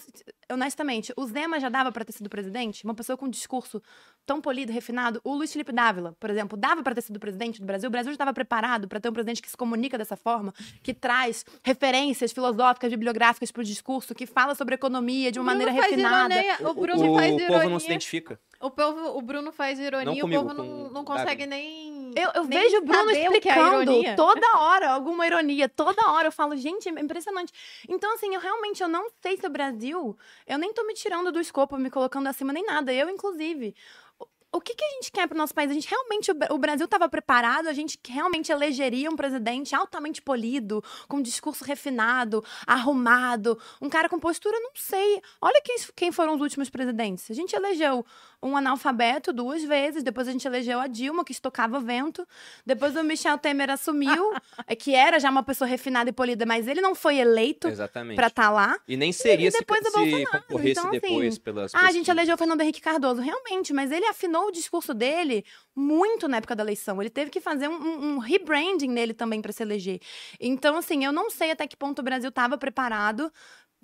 honestamente, 0.51 1.13
o 1.15 1.25
Zema 1.25 1.59
já 1.59 1.69
dava 1.69 1.91
para 1.91 2.03
ter 2.03 2.11
sido 2.13 2.29
presidente? 2.29 2.83
Uma 2.83 2.95
pessoa 2.95 3.15
com 3.15 3.25
um 3.25 3.29
discurso 3.29 3.81
tão 4.25 4.41
polido, 4.41 4.71
refinado? 4.71 5.21
O 5.23 5.35
Luiz 5.35 5.51
Felipe 5.51 5.71
Dávila, 5.71 6.15
por 6.19 6.29
exemplo, 6.29 6.57
dava 6.57 6.81
para 6.81 6.95
ter 6.95 7.01
sido 7.01 7.19
presidente 7.19 7.59
do 7.59 7.65
Brasil? 7.65 7.87
O 7.87 7.91
Brasil 7.91 8.11
já 8.11 8.15
estava 8.15 8.33
preparado 8.33 8.87
para 8.87 8.99
ter 8.99 9.09
um 9.09 9.13
presidente 9.13 9.41
que 9.41 9.49
se 9.49 9.55
comunica 9.57 9.97
dessa 9.97 10.15
forma, 10.15 10.53
que 10.81 10.93
traz 10.93 11.45
referências 11.63 12.31
filosóficas, 12.31 12.89
bibliográficas 12.89 13.51
para 13.51 13.61
o 13.61 13.63
discurso, 13.63 14.15
que 14.15 14.25
fala 14.25 14.55
sobre 14.55 14.75
economia 14.75 15.31
de 15.31 15.39
uma 15.39 15.53
Bruno 15.53 15.65
maneira 15.71 15.87
refinada. 15.87 16.33
ironia, 16.33 16.69
o 16.69 16.73
Bruno 16.73 17.11
o, 17.11 17.15
faz 17.15 17.33
o 17.33 17.37
ironia. 17.37 17.47
povo 17.47 17.69
não 17.69 17.79
se 17.79 17.85
identifica. 17.85 18.39
O, 18.59 18.71
povo, 18.71 19.17
o 19.17 19.21
Bruno 19.21 19.51
faz 19.51 19.77
ironia, 19.79 20.19
comigo, 20.21 20.41
o 20.41 20.45
povo 20.47 20.53
não, 20.63 20.89
não 20.89 21.05
consegue 21.05 21.45
Davi. 21.45 21.61
nem. 21.61 22.11
Eu, 22.15 22.31
eu 22.33 22.43
nem 22.45 22.59
vejo 22.59 22.77
o 22.77 22.81
Bruno 22.81 23.05
o 23.05 23.09
é 23.11 23.21
explicando 23.23 23.83
ironia. 23.83 24.15
toda 24.15 24.57
hora 24.59 24.89
alguma 24.89 25.27
ironia, 25.27 25.69
toda 25.69 26.09
hora 26.11 26.29
eu 26.29 26.31
falo, 26.31 26.55
gente, 26.57 26.89
é 26.89 26.91
impressionante. 26.99 27.53
Então, 27.87 28.11
assim, 28.15 28.33
eu 28.33 28.39
realmente 28.41 28.81
eu 28.81 28.87
não 28.87 29.07
sei 29.21 29.37
se 29.37 29.45
o 29.45 29.49
Brasil, 29.49 30.17
eu 30.47 30.57
nem 30.57 30.73
tô 30.73 30.83
me 30.85 30.95
tirando 30.95 31.31
do 31.31 31.39
escopo, 31.39 31.77
me 31.77 31.91
colocando 31.91 32.25
acima 32.27 32.51
nem 32.51 32.65
nada, 32.65 32.91
eu 32.91 33.07
inclusive. 33.09 33.75
O- 34.19 34.25
o 34.53 34.61
que, 34.61 34.73
que 34.73 34.83
a 34.83 34.89
gente 34.91 35.11
quer 35.11 35.27
para 35.27 35.35
o 35.35 35.37
nosso 35.37 35.53
país? 35.53 35.69
A 35.69 35.73
gente 35.73 35.87
realmente, 35.87 36.31
o 36.49 36.57
Brasil 36.57 36.85
estava 36.85 37.07
preparado, 37.07 37.67
a 37.67 37.73
gente 37.73 37.99
realmente 38.07 38.51
elegeria 38.51 39.07
um 39.11 39.15
presidente 39.15 39.75
altamente 39.75 40.19
polido, 40.21 40.81
com 41.07 41.17
um 41.17 41.21
discurso 41.21 41.63
refinado, 41.65 42.43
arrumado, 42.65 43.59
um 43.81 43.89
cara 43.89 44.07
com 44.09 44.17
postura, 44.19 44.57
não 44.59 44.71
sei. 44.73 45.21
Olha 45.41 45.61
quem, 45.63 45.75
quem 45.95 46.11
foram 46.11 46.33
os 46.35 46.41
últimos 46.41 46.69
presidentes. 46.69 47.29
A 47.29 47.33
gente 47.33 47.55
elegeu 47.55 48.03
um 48.41 48.55
analfabeto 48.55 49.33
duas 49.33 49.63
vezes, 49.63 50.03
depois 50.03 50.27
a 50.27 50.31
gente 50.31 50.45
elegeu 50.47 50.79
a 50.79 50.87
Dilma, 50.87 51.25
que 51.25 51.31
estocava 51.31 51.79
vento, 51.79 52.25
depois 52.65 52.95
o 52.95 53.03
Michel 53.03 53.37
Temer 53.37 53.69
assumiu, 53.69 54.31
é, 54.67 54.75
que 54.75 54.93
era 54.93 55.19
já 55.19 55.29
uma 55.29 55.43
pessoa 55.43 55.67
refinada 55.67 56.09
e 56.09 56.13
polida, 56.13 56.45
mas 56.45 56.67
ele 56.67 56.79
não 56.79 56.93
foi 56.93 57.17
eleito 57.17 57.67
para 58.15 58.27
estar 58.27 58.29
tá 58.29 58.49
lá. 58.49 58.79
E 58.87 58.95
nem 58.95 59.11
seria 59.11 59.47
e 59.47 59.51
depois 59.51 59.81
se, 59.83 59.91
se 59.91 60.25
concorresse 60.25 60.71
então, 60.71 60.89
assim, 60.89 60.99
depois 60.99 61.37
pelas 61.39 61.73
Ah, 61.73 61.87
a 61.87 61.91
gente 61.91 62.09
elegeu 62.09 62.35
o 62.35 62.37
Fernando 62.37 62.61
Henrique 62.61 62.81
Cardoso, 62.81 63.21
realmente, 63.21 63.73
mas 63.73 63.91
ele 63.91 64.05
afinou 64.05 64.47
o 64.47 64.51
discurso 64.51 64.93
dele 64.93 65.43
muito 65.75 66.27
na 66.27 66.37
época 66.37 66.55
da 66.55 66.63
eleição. 66.63 67.01
Ele 67.01 67.09
teve 67.09 67.31
que 67.31 67.41
fazer 67.41 67.67
um, 67.67 67.73
um, 67.73 68.05
um 68.13 68.17
rebranding 68.19 68.89
nele 68.89 69.13
também 69.13 69.41
para 69.41 69.51
se 69.51 69.63
eleger. 69.63 69.99
Então, 70.39 70.77
assim, 70.77 71.03
eu 71.03 71.11
não 71.11 71.29
sei 71.29 71.51
até 71.51 71.67
que 71.67 71.75
ponto 71.75 71.99
o 71.99 72.03
Brasil 72.03 72.29
estava 72.29 72.57
preparado 72.57 73.31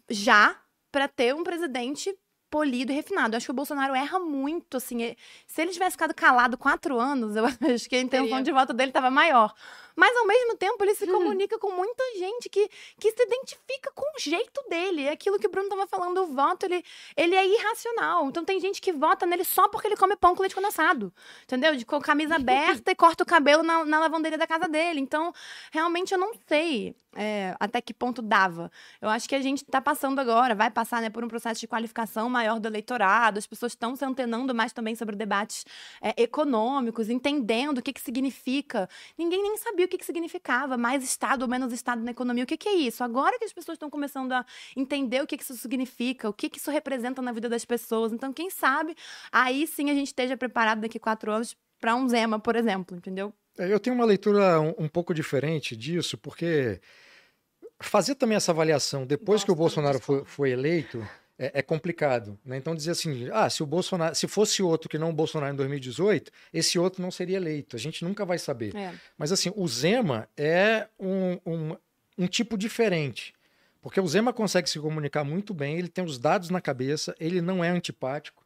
já 0.09 0.55
para 0.91 1.07
ter 1.07 1.33
um 1.33 1.43
presidente 1.43 2.15
polido 2.53 2.91
e 2.91 2.95
refinado. 2.95 3.33
Eu 3.33 3.37
acho 3.37 3.47
que 3.47 3.51
o 3.51 3.55
Bolsonaro 3.55 3.95
erra 3.95 4.19
muito, 4.19 4.77
assim. 4.77 5.15
Se 5.47 5.59
ele 5.59 5.71
tivesse 5.71 5.93
ficado 5.93 6.13
calado 6.13 6.55
quatro 6.55 6.99
anos, 6.99 7.35
eu 7.35 7.43
acho 7.73 7.89
que 7.89 7.95
a 7.95 7.99
intenção 7.99 8.43
de 8.43 8.51
voto 8.51 8.71
dele 8.73 8.91
estava 8.91 9.09
maior. 9.09 9.55
Mas, 9.95 10.15
ao 10.17 10.25
mesmo 10.25 10.55
tempo, 10.57 10.83
ele 10.83 10.95
se 10.95 11.05
hum. 11.05 11.13
comunica 11.13 11.57
com 11.59 11.71
muita 11.71 12.03
gente 12.17 12.49
que, 12.49 12.69
que 12.99 13.11
se 13.11 13.23
identifica 13.23 13.91
com 13.93 14.05
o 14.15 14.19
jeito 14.19 14.63
dele. 14.69 15.03
É 15.05 15.11
aquilo 15.11 15.39
que 15.39 15.47
o 15.47 15.49
Bruno 15.49 15.67
estava 15.67 15.87
falando, 15.87 16.23
o 16.23 16.27
voto, 16.27 16.65
ele, 16.65 16.83
ele 17.15 17.35
é 17.35 17.45
irracional. 17.45 18.27
Então, 18.27 18.43
tem 18.43 18.59
gente 18.59 18.81
que 18.81 18.91
vota 18.91 19.25
nele 19.25 19.43
só 19.43 19.67
porque 19.67 19.87
ele 19.87 19.97
come 19.97 20.15
pão 20.15 20.35
com 20.35 20.41
leite 20.41 20.55
condensado. 20.55 21.13
Entendeu? 21.43 21.75
De, 21.75 21.85
com 21.85 21.99
camisa 22.01 22.35
aberta 22.37 22.91
e 22.91 22.95
corta 22.95 23.23
o 23.23 23.27
cabelo 23.27 23.63
na, 23.63 23.85
na 23.85 23.99
lavanderia 23.99 24.37
da 24.37 24.47
casa 24.47 24.67
dele. 24.67 24.99
Então, 24.99 25.33
realmente, 25.71 26.13
eu 26.13 26.17
não 26.17 26.33
sei 26.47 26.95
é, 27.15 27.55
até 27.59 27.81
que 27.81 27.93
ponto 27.93 28.21
dava. 28.21 28.71
Eu 29.01 29.09
acho 29.09 29.27
que 29.27 29.35
a 29.35 29.41
gente 29.41 29.63
está 29.63 29.81
passando 29.81 30.19
agora, 30.19 30.55
vai 30.55 30.69
passar 30.69 31.01
né, 31.01 31.09
por 31.09 31.23
um 31.23 31.27
processo 31.27 31.59
de 31.59 31.67
qualificação 31.67 32.29
maior 32.29 32.59
do 32.59 32.67
eleitorado, 32.67 33.37
as 33.37 33.47
pessoas 33.47 33.73
estão 33.73 33.95
se 33.95 34.03
antenando 34.03 34.53
mais 34.53 34.73
também 34.73 34.95
sobre 34.95 35.15
debates 35.15 35.65
é, 36.01 36.21
econômicos, 36.21 37.09
entendendo 37.09 37.77
o 37.77 37.81
que, 37.81 37.93
que 37.93 38.01
significa. 38.01 38.89
Ninguém 39.17 39.41
nem 39.41 39.57
sabia 39.57 39.82
o 39.85 39.87
que, 39.87 39.97
que 39.97 40.05
significava, 40.05 40.77
mais 40.77 41.03
Estado 41.03 41.43
ou 41.43 41.47
menos 41.47 41.73
Estado 41.73 42.03
na 42.03 42.11
economia. 42.11 42.43
O 42.43 42.47
que, 42.47 42.57
que 42.57 42.69
é 42.69 42.73
isso? 42.73 43.03
Agora 43.03 43.37
que 43.37 43.45
as 43.45 43.53
pessoas 43.53 43.75
estão 43.75 43.89
começando 43.89 44.31
a 44.31 44.45
entender 44.75 45.21
o 45.21 45.27
que, 45.27 45.37
que 45.37 45.43
isso 45.43 45.55
significa, 45.57 46.29
o 46.29 46.33
que, 46.33 46.49
que 46.49 46.57
isso 46.57 46.71
representa 46.71 47.21
na 47.21 47.31
vida 47.31 47.49
das 47.49 47.65
pessoas. 47.65 48.11
Então, 48.11 48.31
quem 48.33 48.49
sabe, 48.49 48.95
aí 49.31 49.67
sim 49.67 49.89
a 49.89 49.93
gente 49.93 50.07
esteja 50.07 50.37
preparado 50.37 50.81
daqui 50.81 50.97
a 50.97 51.01
quatro 51.01 51.31
anos 51.31 51.55
para 51.79 51.95
um 51.95 52.07
Zema, 52.07 52.39
por 52.39 52.55
exemplo, 52.55 52.95
entendeu? 52.95 53.33
É, 53.57 53.71
eu 53.71 53.79
tenho 53.79 53.95
uma 53.95 54.05
leitura 54.05 54.59
um, 54.59 54.73
um 54.79 54.87
pouco 54.87 55.13
diferente 55.13 55.75
disso, 55.75 56.17
porque 56.17 56.79
fazer 57.79 58.15
também 58.15 58.37
essa 58.37 58.51
avaliação 58.51 59.05
depois 59.05 59.41
Gosto 59.41 59.45
que 59.45 59.51
o 59.51 59.55
Bolsonaro 59.55 59.99
foi, 59.99 60.23
foi 60.25 60.51
eleito 60.51 61.05
é, 61.43 61.51
é, 61.55 61.61
complicado. 61.61 62.39
Né? 62.45 62.57
Então 62.57 62.73
dizer 62.73 62.91
assim, 62.91 63.29
ah, 63.33 63.49
se 63.49 63.61
o 63.61 63.65
Bolsonaro, 63.65 64.15
se 64.15 64.27
fosse 64.27 64.63
outro 64.63 64.87
que 64.87 64.97
não 64.97 65.09
o 65.09 65.13
Bolsonaro 65.13 65.53
em 65.53 65.57
2018, 65.57 66.31
esse 66.53 66.79
outro 66.79 67.01
não 67.01 67.11
seria 67.11 67.35
eleito. 67.35 67.75
A 67.75 67.79
gente 67.79 68.05
nunca 68.05 68.23
vai 68.23 68.37
saber. 68.37 68.73
É. 68.75 68.93
Mas 69.17 69.31
assim, 69.31 69.51
o 69.55 69.67
Zema 69.67 70.29
é 70.37 70.87
um, 70.97 71.39
um, 71.45 71.77
um 72.17 72.27
tipo 72.27 72.57
diferente. 72.57 73.33
Porque 73.81 73.99
o 73.99 74.07
Zema 74.07 74.31
consegue 74.31 74.69
se 74.69 74.79
comunicar 74.79 75.25
muito 75.25 75.53
bem, 75.53 75.77
ele 75.77 75.89
tem 75.89 76.05
os 76.05 76.17
dados 76.17 76.49
na 76.49 76.61
cabeça, 76.61 77.13
ele 77.19 77.41
não 77.41 77.61
é 77.61 77.69
antipático. 77.69 78.41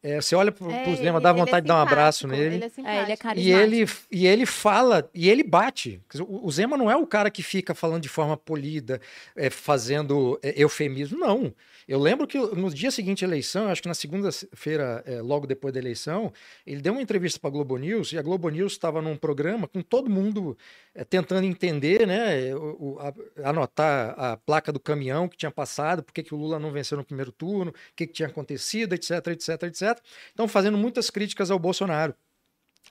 É, 0.00 0.20
você 0.20 0.36
olha 0.36 0.52
pro, 0.52 0.70
é, 0.70 0.84
pro 0.84 0.94
Zema, 0.94 1.20
dá 1.20 1.32
vontade 1.32 1.58
é 1.58 1.60
de 1.62 1.66
dar 1.66 1.76
um 1.76 1.80
abraço 1.80 2.28
nele. 2.28 2.56
Ele 2.56 2.64
é, 2.64 2.96
é, 2.96 3.02
ele 3.02 3.12
é 3.12 3.18
e 3.36 3.52
ele 3.52 3.90
E 4.10 4.26
ele 4.26 4.46
fala, 4.46 5.10
e 5.12 5.28
ele 5.28 5.42
bate. 5.42 6.00
O 6.28 6.50
Zema 6.52 6.76
não 6.76 6.90
é 6.90 6.96
o 6.96 7.06
cara 7.06 7.30
que 7.30 7.42
fica 7.42 7.74
falando 7.74 8.02
de 8.02 8.08
forma 8.08 8.36
polida, 8.36 9.00
é, 9.34 9.50
fazendo 9.50 10.38
é, 10.42 10.54
eufemismo, 10.56 11.18
não. 11.18 11.52
Eu 11.88 11.98
lembro 11.98 12.26
que 12.26 12.38
no 12.38 12.68
dia 12.70 12.90
seguinte 12.90 13.24
à 13.24 13.28
eleição, 13.28 13.68
acho 13.68 13.80
que 13.80 13.88
na 13.88 13.94
segunda-feira, 13.94 15.02
é, 15.06 15.22
logo 15.22 15.46
depois 15.46 15.72
da 15.72 15.80
eleição, 15.80 16.30
ele 16.66 16.82
deu 16.82 16.92
uma 16.92 17.00
entrevista 17.00 17.40
para 17.40 17.48
a 17.48 17.52
Globo 17.52 17.78
News, 17.78 18.12
e 18.12 18.18
a 18.18 18.22
Globo 18.22 18.50
News 18.50 18.72
estava 18.72 19.00
num 19.00 19.16
programa 19.16 19.66
com 19.66 19.80
todo 19.80 20.10
mundo 20.10 20.56
é, 20.94 21.02
tentando 21.02 21.46
entender, 21.46 22.06
né, 22.06 22.54
o, 22.54 22.98
a, 23.00 23.48
anotar 23.48 24.14
a 24.18 24.36
placa 24.36 24.70
do 24.70 24.78
caminhão 24.78 25.26
que 25.28 25.36
tinha 25.38 25.50
passado, 25.50 26.02
por 26.02 26.12
que 26.12 26.34
o 26.34 26.36
Lula 26.36 26.58
não 26.58 26.70
venceu 26.70 26.98
no 26.98 27.04
primeiro 27.04 27.32
turno, 27.32 27.70
o 27.70 27.74
que, 27.96 28.06
que 28.06 28.12
tinha 28.12 28.28
acontecido, 28.28 28.92
etc, 28.92 29.28
etc, 29.28 29.62
etc. 29.62 29.87
Então, 30.32 30.48
fazendo 30.48 30.76
muitas 30.76 31.10
críticas 31.10 31.50
ao 31.50 31.58
Bolsonaro. 31.58 32.14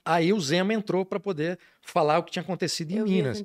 Aí 0.04 0.32
o 0.32 0.40
Zema 0.40 0.72
entrou 0.72 1.04
para 1.04 1.20
poder 1.20 1.58
falar 1.80 2.18
o 2.18 2.22
que 2.22 2.30
tinha 2.30 2.42
acontecido 2.42 2.92
em 2.92 2.98
Eu 2.98 3.06
Minas. 3.06 3.42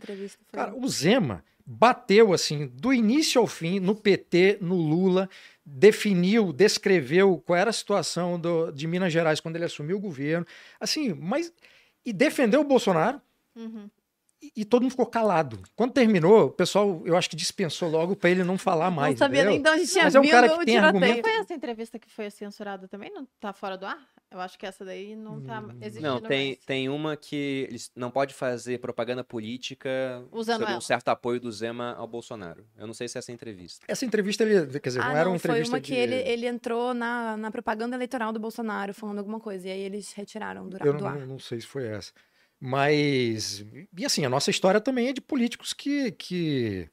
Cara, 0.52 0.76
o 0.76 0.88
Zema 0.88 1.44
bateu 1.66 2.34
assim, 2.34 2.68
do 2.68 2.94
início 2.94 3.40
ao 3.40 3.48
fim, 3.48 3.80
no 3.80 3.96
PT, 3.96 4.58
no 4.62 4.76
Lula, 4.76 5.30
definiu, 5.66 6.52
descreveu 6.52 7.42
qual 7.46 7.58
era 7.58 7.70
a 7.70 7.74
situação 7.74 8.40
do, 8.40 8.72
de 8.72 8.86
Minas 8.86 9.14
Gerais 9.14 9.40
quando 9.40 9.56
ele 9.56 9.66
assumiu 9.66 9.98
o 9.98 10.02
governo, 10.02 10.46
assim, 10.80 11.14
mas 11.14 11.54
e 12.06 12.12
defendeu 12.12 12.62
o 12.62 12.66
Bolsonaro. 12.66 13.22
Uhum. 13.56 13.90
E, 14.56 14.66
todo 14.66 14.82
mundo 14.82 14.92
ficou 14.92 15.06
calado. 15.06 15.60
Quando 15.76 15.94
terminou, 15.94 16.46
o 16.46 16.52
pessoal, 16.52 17.02
eu 17.06 17.16
acho 17.16 17.30
que 17.30 17.36
dispensou 17.36 17.90
logo 17.90 18.16
para 18.16 18.30
ele 18.30 18.44
não 18.44 18.58
falar 18.58 18.92
mais. 18.92 19.12
Não 19.12 19.18
sabia 19.18 19.42
entendeu? 19.42 19.54
nem 19.54 19.62
de 19.62 19.70
onde 19.70 19.92
tinha 19.92 20.04
Mas 20.04 20.16
é 20.16 20.20
um 20.20 20.28
cara 20.28 20.58
que 20.58 20.66
tem 20.66 20.78
argumento. 20.78 21.22
Foi 21.22 21.40
essa 21.40 21.54
entrevista 21.54 22.00
que 22.00 22.10
foi 22.10 22.30
censurada 22.30 22.88
também? 22.88 23.12
Não 23.12 23.28
tá 23.40 23.54
fora 23.54 23.78
do 23.78 23.86
ar? 23.86 24.00
Eu 24.34 24.42
acho 24.42 24.58
que 24.58 24.66
essa 24.66 24.84
daí 24.84 25.16
não 25.16 25.40
tá 25.42 25.62
hum, 25.62 25.78
existindo 25.80 26.08
Não, 26.08 26.20
tem, 26.20 26.48
mais. 26.48 26.66
tem 26.66 26.90
uma 26.90 27.16
que 27.16 27.68
eles 27.70 27.92
não 27.96 28.10
pode 28.10 28.34
fazer 28.34 28.80
propaganda 28.80 29.24
política 29.24 30.26
usando 30.32 30.66
um 30.66 30.82
certo 30.82 31.10
apoio 31.10 31.40
do 31.40 31.52
Zema 31.52 31.94
ao 31.94 32.08
Bolsonaro. 32.08 32.66
Eu 32.76 32.88
não 32.88 32.96
sei 32.96 33.08
se 33.08 33.18
é 33.18 33.20
essa 33.20 33.32
entrevista. 33.32 33.86
Essa 33.88 34.06
entrevista, 34.06 34.44
ele, 34.44 34.80
quer 34.80 34.90
dizer, 34.90 35.02
ah, 35.02 35.10
não 35.10 35.18
era 35.18 35.30
uma 35.30 35.36
entrevista 35.36 35.70
foi 35.70 35.80
uma 35.80 35.82
que 35.82 35.94
ele, 35.94 36.16
ele 36.16 36.48
entrou 36.48 36.96
na, 36.96 37.38
na 37.38 37.52
propaganda 37.52 37.96
eleitoral 37.96 38.34
do 38.34 38.40
Bolsonaro 38.40 38.92
falando 38.92 39.20
alguma 39.20 39.40
coisa, 39.40 39.68
e 39.68 39.72
aí 39.72 39.82
eles 39.82 40.12
retiraram 40.14 40.68
do, 40.68 40.78
Eu 40.84 40.98
do 40.98 41.06
ar. 41.06 41.20
Eu 41.20 41.28
não 41.28 41.38
sei 41.38 41.62
se 41.62 41.68
foi 41.68 41.86
essa. 41.86 42.12
Mas, 42.66 43.66
e 43.98 44.06
assim, 44.06 44.24
a 44.24 44.30
nossa 44.30 44.50
história 44.50 44.80
também 44.80 45.10
é 45.10 45.14
de 45.14 45.20
políticos 45.20 45.74
que... 45.74 46.14
que 46.14 46.90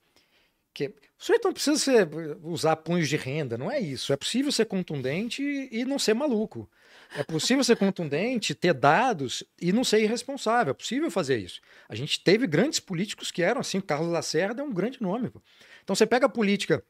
que 0.72 0.86
o 0.86 0.92
sujeito 1.18 1.44
não 1.44 1.52
precisa 1.52 1.76
ser, 1.76 2.08
usar 2.42 2.76
punhos 2.76 3.08
de 3.08 3.16
renda, 3.16 3.58
não 3.58 3.70
é 3.70 3.80
isso. 3.80 4.12
É 4.12 4.16
possível 4.16 4.52
ser 4.52 4.66
contundente 4.66 5.42
e 5.42 5.84
não 5.84 5.98
ser 5.98 6.14
maluco. 6.14 6.70
É 7.14 7.24
possível 7.24 7.62
ser 7.64 7.76
contundente, 7.76 8.54
ter 8.54 8.72
dados 8.72 9.42
e 9.60 9.72
não 9.72 9.82
ser 9.82 10.00
irresponsável. 10.00 10.70
É 10.70 10.74
possível 10.74 11.10
fazer 11.10 11.38
isso. 11.38 11.60
A 11.88 11.94
gente 11.96 12.22
teve 12.22 12.46
grandes 12.46 12.78
políticos 12.78 13.32
que 13.32 13.42
eram 13.42 13.60
assim. 13.60 13.80
Carlos 13.80 14.12
Lacerda 14.12 14.62
é 14.62 14.64
um 14.64 14.72
grande 14.72 15.02
nome. 15.02 15.28
Pô. 15.28 15.42
Então 15.82 15.94
você 15.94 16.06
pega 16.06 16.26
a 16.26 16.28
política 16.28 16.84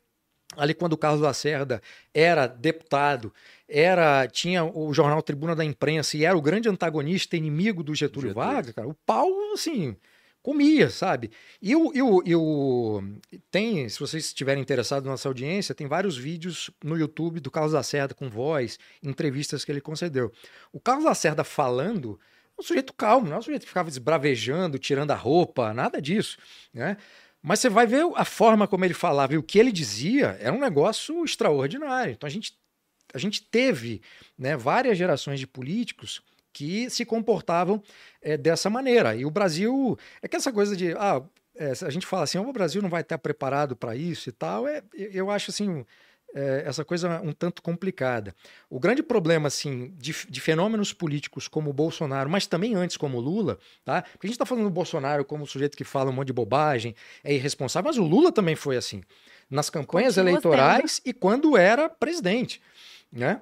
ali 0.57 0.75
quando 0.75 0.95
o 0.95 0.99
Carlos 0.99 1.21
Lacerda 1.21 1.81
era 2.13 2.47
deputado, 2.47 3.33
era 3.69 4.27
tinha 4.27 4.65
o 4.65 4.93
jornal 4.93 5.23
Tribuna 5.23 5.55
da 5.55 5.65
Imprensa 5.65 6.17
e 6.17 6.25
era 6.25 6.37
o 6.37 6.43
grande 6.43 6.69
antagonista, 6.69 7.37
inimigo 7.37 7.83
do 7.83 7.95
Getúlio, 7.95 8.31
Getúlio. 8.31 8.53
Vargas, 8.53 8.75
cara, 8.75 8.89
o 8.89 8.95
pau, 9.07 9.29
assim, 9.53 9.97
comia, 10.43 10.91
sabe? 10.91 11.31
E 11.61 11.77
o, 11.77 11.93
e, 11.95 12.03
o, 12.03 12.23
e 12.25 12.35
o, 12.35 13.03
tem, 13.51 13.89
se 13.89 14.01
vocês 14.01 14.27
estiverem 14.27 14.63
interessados 14.63 15.05
na 15.05 15.13
nossa 15.13 15.29
audiência, 15.29 15.75
tem 15.75 15.87
vários 15.87 16.17
vídeos 16.17 16.71
no 16.83 16.97
YouTube 16.99 17.41
do 17.41 17.51
Carlos 17.51 17.73
Lacerda 17.73 18.15
com 18.15 18.29
voz, 18.29 18.79
entrevistas 19.03 19.65
que 19.65 19.71
ele 19.71 19.81
concedeu. 19.81 20.33
O 20.73 20.81
Carlos 20.81 21.05
Lacerda 21.05 21.45
falando 21.45 22.19
é 22.59 22.61
um 22.61 22.65
sujeito 22.65 22.93
calmo, 22.93 23.29
não 23.29 23.37
é 23.37 23.39
um 23.39 23.43
sujeito 23.43 23.63
que 23.63 23.69
ficava 23.69 23.89
esbravejando, 23.89 24.79
tirando 24.79 25.11
a 25.13 25.17
roupa, 25.17 25.73
nada 25.73 26.01
disso, 26.01 26.39
né? 26.73 26.97
Mas 27.43 27.61
você 27.61 27.69
vai 27.69 27.87
ver 27.87 28.05
a 28.17 28.25
forma 28.25 28.69
como 28.69 28.85
ele 28.85 28.95
falava 28.95 29.35
e 29.35 29.39
o 29.39 29.43
que 29.43 29.59
ele 29.59 29.73
dizia 29.73 30.37
era 30.41 30.53
um 30.53 30.61
negócio 30.61 31.25
extraordinário. 31.25 32.13
Então 32.13 32.27
a 32.27 32.31
gente, 32.31 32.55
a 33.15 33.19
gente 33.19 33.43
teve 33.43 34.03
né, 34.39 34.57
várias 34.57 34.99
gerações 34.99 35.41
de 35.41 35.47
políticos 35.47 36.23
que 36.53 36.91
se 36.91 37.05
comportavam 37.05 37.83
é, 38.21 38.37
dessa 38.37 38.69
maneira. 38.69 39.15
E 39.15 39.25
o 39.25 39.31
Brasil. 39.31 39.99
É 40.21 40.29
que 40.29 40.37
essa 40.37 40.53
coisa 40.53 40.77
de. 40.77 40.93
Ah, 40.93 41.23
é, 41.57 41.73
a 41.83 41.91
gente 41.91 42.07
fala 42.07 42.25
assim, 42.25 42.39
oh, 42.39 42.49
o 42.49 42.53
Brasil 42.53 42.83
não 42.83 42.89
vai 42.89 43.03
estar 43.03 43.19
preparado 43.19 43.77
para 43.77 43.97
isso 43.97 44.29
e 44.29 44.33
tal. 44.33 44.67
É, 44.67 44.83
eu 44.95 45.31
acho 45.31 45.51
assim. 45.51 45.85
É, 46.33 46.63
essa 46.65 46.85
coisa 46.85 47.21
um 47.23 47.33
tanto 47.33 47.61
complicada. 47.61 48.33
O 48.69 48.79
grande 48.79 49.03
problema, 49.03 49.49
assim, 49.49 49.93
de, 49.99 50.15
de, 50.29 50.41
fenômenos 50.41 50.93
políticos 50.93 51.49
como 51.49 51.71
o 51.71 51.73
Bolsonaro, 51.73 52.31
mas 52.31 52.47
também 52.47 52.77
antes 52.77 52.97
como 52.97 53.19
o 53.19 53.21
Lula, 53.21 53.59
tá? 53.85 54.03
Porque 54.03 54.27
a 54.27 54.29
gente 54.29 54.37
está 54.37 54.47
falando 54.47 54.65
do 54.65 54.71
Bolsonaro 54.71 55.25
como 55.25 55.43
um 55.43 55.47
sujeito 55.47 55.77
que 55.77 55.83
fala 55.83 56.11
um 56.11 56.13
monte 56.13 56.29
de 56.29 56.33
bobagem, 56.33 56.95
é 57.25 57.35
irresponsável, 57.35 57.89
mas 57.89 57.99
o 57.99 58.05
Lula 58.05 58.31
também 58.31 58.55
foi 58.55 58.77
assim. 58.77 59.03
Nas 59.51 59.69
campanhas 59.69 60.15
Continua 60.15 60.31
eleitorais 60.31 60.93
sendo. 60.93 61.07
e 61.09 61.13
quando 61.13 61.57
era 61.57 61.89
presidente, 61.89 62.61
né? 63.13 63.41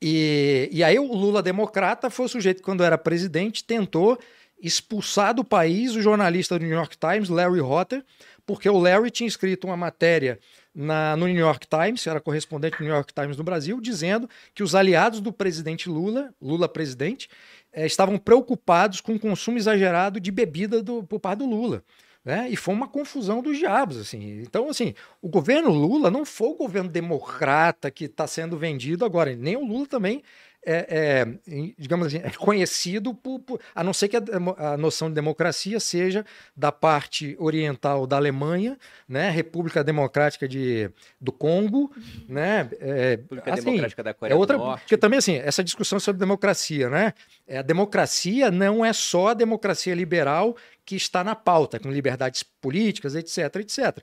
E, 0.00 0.68
e 0.72 0.82
aí 0.82 0.98
o 0.98 1.12
Lula 1.12 1.42
democrata 1.42 2.08
foi 2.08 2.26
o 2.26 2.28
sujeito 2.28 2.58
que, 2.58 2.64
quando 2.64 2.84
era 2.84 2.96
presidente, 2.96 3.64
tentou 3.64 4.18
expulsar 4.60 5.34
do 5.34 5.44
país 5.44 5.96
o 5.96 6.00
jornalista 6.00 6.56
do 6.56 6.64
New 6.64 6.74
York 6.74 6.96
Times, 6.96 7.28
Larry 7.28 7.60
Hotter, 7.60 8.04
porque 8.46 8.68
o 8.68 8.78
Larry 8.78 9.10
tinha 9.10 9.26
escrito 9.26 9.66
uma 9.66 9.76
matéria 9.76 10.38
na, 10.74 11.16
no 11.16 11.26
New 11.26 11.36
York 11.36 11.66
Times, 11.66 12.06
era 12.06 12.20
correspondente 12.20 12.78
do 12.78 12.84
New 12.84 12.92
York 12.92 13.12
Times 13.12 13.36
no 13.36 13.44
Brasil, 13.44 13.80
dizendo 13.80 14.28
que 14.54 14.62
os 14.62 14.74
aliados 14.74 15.20
do 15.20 15.32
presidente 15.32 15.88
Lula, 15.88 16.32
Lula 16.40 16.68
presidente, 16.68 17.28
eh, 17.72 17.86
estavam 17.86 18.18
preocupados 18.18 19.00
com 19.00 19.14
o 19.14 19.20
consumo 19.20 19.58
exagerado 19.58 20.18
de 20.18 20.30
bebida 20.30 20.82
do, 20.82 21.02
por 21.04 21.20
parte 21.20 21.40
do 21.40 21.46
Lula. 21.46 21.82
Né? 22.24 22.48
E 22.50 22.56
foi 22.56 22.72
uma 22.72 22.86
confusão 22.86 23.42
dos 23.42 23.58
diabos, 23.58 23.96
assim. 23.96 24.42
Então, 24.42 24.68
assim, 24.68 24.94
o 25.20 25.28
governo 25.28 25.70
Lula 25.70 26.10
não 26.10 26.24
foi 26.24 26.48
o 26.48 26.54
governo 26.54 26.88
democrata 26.88 27.90
que 27.90 28.04
está 28.04 28.26
sendo 28.26 28.56
vendido 28.56 29.04
agora. 29.04 29.34
Nem 29.34 29.56
o 29.56 29.66
Lula 29.66 29.86
também 29.86 30.22
é, 30.64 30.86
é, 31.46 31.72
digamos 31.76 32.06
assim, 32.06 32.18
é 32.18 32.30
conhecido 32.30 33.12
por, 33.12 33.40
por, 33.40 33.60
a 33.74 33.82
não 33.82 33.92
ser 33.92 34.08
que 34.08 34.16
a, 34.16 34.22
a, 34.72 34.76
noção 34.76 35.08
de 35.08 35.14
democracia 35.14 35.80
seja 35.80 36.24
da 36.56 36.70
parte 36.70 37.36
oriental 37.38 38.06
da 38.06 38.16
Alemanha, 38.16 38.78
né, 39.08 39.28
República 39.30 39.82
Democrática 39.82 40.46
de, 40.46 40.88
do 41.20 41.32
Congo, 41.32 41.92
né, 42.28 42.68
é, 42.80 43.10
República 43.10 43.54
assim, 43.54 43.64
Democrática 43.64 44.02
da 44.04 44.14
Coreia 44.14 44.34
é 44.34 44.36
outra, 44.36 44.56
do 44.56 44.64
Norte. 44.64 44.82
Porque 44.82 44.96
também 44.96 45.18
assim, 45.18 45.36
essa 45.36 45.64
discussão 45.64 45.98
sobre 45.98 46.20
democracia, 46.20 46.88
né, 46.88 47.12
é, 47.46 47.58
a 47.58 47.62
democracia 47.62 48.50
não 48.50 48.84
é 48.84 48.92
só 48.92 49.28
a 49.28 49.34
democracia 49.34 49.94
liberal 49.94 50.56
que 50.84 50.94
está 50.94 51.24
na 51.24 51.34
pauta, 51.34 51.80
com 51.80 51.90
liberdades 51.90 52.42
políticas, 52.42 53.16
etc, 53.16 53.56
etc. 53.56 53.98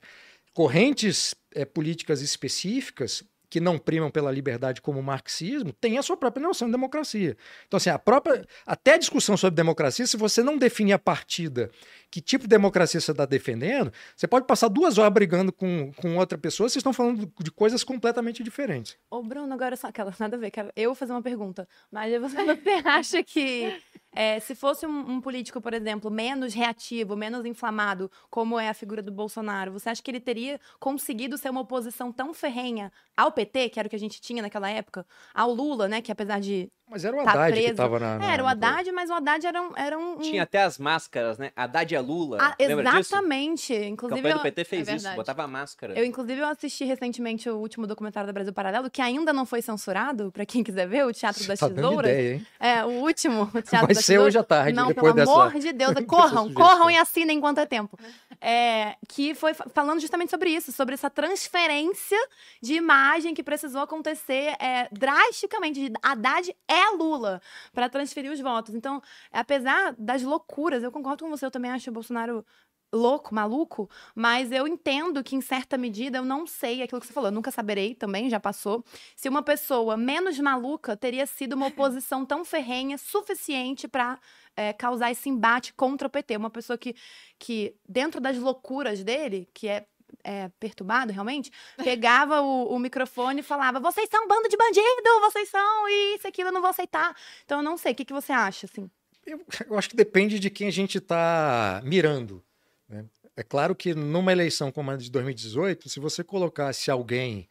Correntes 0.54 1.34
é, 1.56 1.64
políticas 1.64 2.22
específicas 2.22 3.24
que 3.50 3.60
não 3.60 3.78
primam 3.78 4.12
pela 4.12 4.32
liberdade 4.32 4.82
como 4.82 5.00
o 5.00 5.04
marxismo, 5.04 5.74
tem 5.74 5.98
a 5.98 6.04
sua 6.04 6.16
própria 6.16 6.46
noção 6.46 6.68
de 6.68 6.72
democracia. 6.74 7.36
Então, 7.68 7.78
assim, 7.78 7.90
a 7.90 7.98
própria. 7.98 8.46
Até 8.66 8.94
a 8.94 8.98
discussão 8.98 9.36
sobre 9.36 9.56
democracia, 9.56 10.06
se 10.06 10.18
você 10.18 10.44
não 10.44 10.58
definir 10.58 10.94
a 10.94 11.00
partida 11.00 11.72
que 12.12 12.22
tipo 12.22 12.44
de 12.44 12.50
democracia 12.50 13.00
você 13.00 13.12
está 13.12 13.26
defendendo, 13.26 13.92
você 14.16 14.28
pode 14.28 14.46
passar 14.46 14.68
duas 14.68 14.98
horas 14.98 15.14
brigando 15.14 15.52
com, 15.52 15.92
com 15.94 16.18
outra 16.18 16.38
pessoa, 16.38 16.68
vocês 16.68 16.78
estão 16.78 16.94
falando 16.94 17.32
de 17.40 17.52
coisas 17.52 17.84
completamente 17.84 18.44
diferentes. 18.44 18.98
Ô, 19.10 19.22
Bruno, 19.22 19.54
agora 19.54 19.76
só 19.76 19.88
aquela, 19.88 20.14
nada 20.20 20.36
a 20.36 20.40
ver, 20.40 20.52
quero 20.52 20.72
eu 20.76 20.96
fazer 20.96 21.12
uma 21.14 21.22
pergunta. 21.22 21.68
Mas 21.92 22.20
você, 22.20 22.44
você 22.44 22.70
acha 22.86 23.24
que 23.24 23.80
é, 24.20 24.38
se 24.38 24.54
fosse 24.54 24.86
um, 24.86 25.12
um, 25.12 25.22
político, 25.22 25.62
por 25.62 25.74
exemplo, 25.74 26.12
menos 26.12 26.54
reativo, 26.54 27.16
menos 27.16 27.46
inflamado, 27.46 28.12
como 28.30 28.60
é 28.60 28.68
a 28.68 28.74
figura 28.74 29.02
do 29.02 29.14
Bolsonaro, 29.14 29.72
você 29.72 29.90
acha 29.90 30.04
que 30.04 30.12
ele 30.12 30.20
teria 30.20 30.60
conseguido 30.78 31.38
ser 31.38 31.50
uma 31.50 31.62
oposição 31.62 32.12
tão 32.12 32.34
ferrenha 32.34 32.92
ao 33.16 33.32
PT, 33.32 33.70
que 33.70 33.80
era 33.80 33.88
o 33.88 33.90
que 33.90 33.96
a 33.96 34.00
gente 34.00 34.20
tinha 34.20 34.42
naquela 34.42 34.70
época, 34.70 35.06
ao 35.34 35.54
Lula, 35.54 35.88
né, 35.88 36.02
que 36.02 36.12
apesar 36.12 36.42
de 36.42 36.70
mas 36.90 37.06
era 37.06 37.16
o 37.16 37.24
tá 37.24 37.32
Haddad 37.32 37.52
preso. 37.52 37.66
que 37.66 37.72
estava 37.72 38.00
na, 38.00 38.18
na, 38.18 38.34
Era 38.34 38.44
o 38.44 38.48
Haddad, 38.48 38.92
mas 38.92 39.10
o 39.10 39.14
Haddad 39.14 39.46
era 39.46 39.62
um, 39.62 39.72
era 39.76 39.98
um... 39.98 40.18
Tinha 40.18 40.44
até 40.44 40.64
as 40.64 40.80
máscaras, 40.80 41.38
né? 41.38 41.52
Haddad 41.56 41.94
é 41.94 42.00
Lula. 42.00 42.38
Ah, 42.42 42.56
exatamente. 42.58 43.74
Disso? 43.74 43.86
Inclusive, 43.86 44.34
do 44.34 44.40
PT 44.40 44.64
fez 44.64 44.88
é 44.88 44.96
isso, 44.96 45.10
botava 45.16 45.48
máscara. 45.48 45.98
Eu, 45.98 46.04
inclusive, 46.04 46.42
eu 46.42 46.48
assisti 46.48 46.86
recentemente 46.86 47.50
o 47.50 47.58
último 47.58 47.86
documentário 47.86 48.28
do 48.28 48.34
Brasil 48.34 48.52
Paralelo, 48.52 48.90
que 48.90 49.02
ainda 49.02 49.32
não 49.32 49.46
foi 49.46 49.62
censurado, 49.62 50.32
para 50.32 50.46
quem 50.46 50.64
quiser 50.64 50.88
ver, 50.88 51.06
o 51.06 51.14
Teatro 51.14 51.46
das 51.46 51.60
tá 51.60 51.70
Tesouras. 51.70 52.12
Ideia, 52.12 52.34
hein? 52.36 52.48
É, 52.60 52.86
o 52.86 52.90
último, 52.90 53.44
o 53.44 53.46
Teatro 53.62 53.88
Vai 53.88 53.96
das 53.96 54.06
ser 54.06 54.18
hoje 54.18 54.38
à 54.40 54.44
tarde, 54.44 54.74
não, 54.74 54.88
depois 54.88 55.14
pelo 55.14 55.26
dessa... 55.26 55.32
amor 55.32 55.60
de 55.60 55.72
Deus, 55.72 55.94
corram, 56.08 56.52
corram 56.54 56.90
e 56.90 56.98
assinem 56.98 57.38
enquanto 57.38 57.60
é 57.60 57.66
tempo. 57.66 58.00
É, 58.42 58.96
que 59.08 59.36
foi 59.36 59.54
falando 59.54 60.00
justamente 60.00 60.30
sobre 60.30 60.50
isso, 60.50 60.72
sobre 60.72 60.94
essa 60.94 61.10
transferência 61.10 62.18
de 62.62 62.74
imagem 62.74 63.34
que 63.36 63.44
precisou 63.44 63.82
acontecer 63.82 64.56
é, 64.60 64.88
drasticamente. 64.92 65.92
Haddad 66.02 66.56
é 66.68 66.79
Lula 66.92 67.42
para 67.74 67.90
transferir 67.90 68.32
os 68.32 68.40
votos. 68.40 68.76
Então, 68.76 69.02
apesar 69.32 69.96
das 69.98 70.24
loucuras, 70.24 70.84
eu 70.84 70.92
concordo 70.92 71.24
com 71.24 71.30
você, 71.30 71.46
eu 71.46 71.52
também 71.52 71.72
acho 71.72 71.90
o 71.90 71.94
Bolsonaro 71.94 72.46
louco, 72.92 73.34
maluco, 73.34 73.90
mas 74.16 74.52
eu 74.52 74.68
entendo 74.68 75.24
que 75.24 75.36
em 75.36 75.42
certa 75.42 75.78
medida 75.78 76.18
eu 76.18 76.26
não 76.26 76.48
sei 76.48 76.82
aquilo 76.82 77.00
que 77.00 77.08
você 77.08 77.14
falou, 77.14 77.30
eu 77.30 77.34
nunca 77.34 77.52
saberei 77.52 77.94
também, 77.94 78.30
já 78.30 78.40
passou, 78.40 78.84
se 79.16 79.30
uma 79.30 79.44
pessoa 79.44 79.96
menos 79.96 80.40
maluca 80.40 80.98
teria 80.98 81.26
sido 81.26 81.54
uma 81.54 81.68
oposição 81.68 82.26
tão 82.26 82.44
ferrenha 82.44 82.98
suficiente 82.98 83.88
para 83.88 84.20
é, 84.56 84.74
causar 84.74 85.12
esse 85.12 85.30
embate 85.30 85.74
contra 85.74 86.08
o 86.08 86.12
PT, 86.12 86.38
uma 86.38 86.50
pessoa 86.50 86.78
que, 86.78 86.96
que 87.38 87.76
dentro 87.88 88.20
das 88.20 88.38
loucuras 88.38 89.04
dele, 89.04 89.48
que 89.54 89.68
é 89.68 89.86
é, 90.24 90.50
perturbado, 90.60 91.12
realmente, 91.12 91.52
pegava 91.84 92.42
o, 92.42 92.74
o, 92.74 92.80
microfone 92.80 93.40
e 93.40 93.44
falava: 93.44 93.80
vocês 93.80 94.08
são 94.10 94.26
um 94.26 94.28
bando 94.28 94.50
de 94.50 94.58
bandido, 94.58 95.22
vocês 95.22 95.50
são 95.50 95.88
isso, 96.16 96.28
aquilo, 96.28 96.50
eu 96.50 96.54
não 96.54 96.62
vou 96.62 96.70
aceitar. 96.70 97.16
Então, 97.46 97.60
eu 97.60 97.64
não 97.64 97.78
sei, 97.78 97.94
o 97.94 97.96
que, 97.96 98.06
que 98.06 98.14
você 98.14 98.32
acha, 98.32 98.66
assim? 98.66 98.90
Eu, 99.26 99.42
eu 99.70 99.78
acho 99.78 99.90
que 99.90 99.96
depende 99.96 100.40
de 100.40 100.50
quem 100.50 100.68
a 100.68 100.72
gente 100.72 100.98
está 100.98 101.82
mirando. 101.84 102.44
Né? 102.88 103.06
É 103.36 103.44
claro 103.44 103.76
que 103.76 103.94
numa 103.94 104.32
eleição 104.32 104.72
como 104.72 104.92
a 104.92 104.98
de 104.98 105.10
2018, 105.10 105.90
se 105.90 106.00
você 106.00 106.24
colocasse 106.24 106.90
alguém 106.92 107.48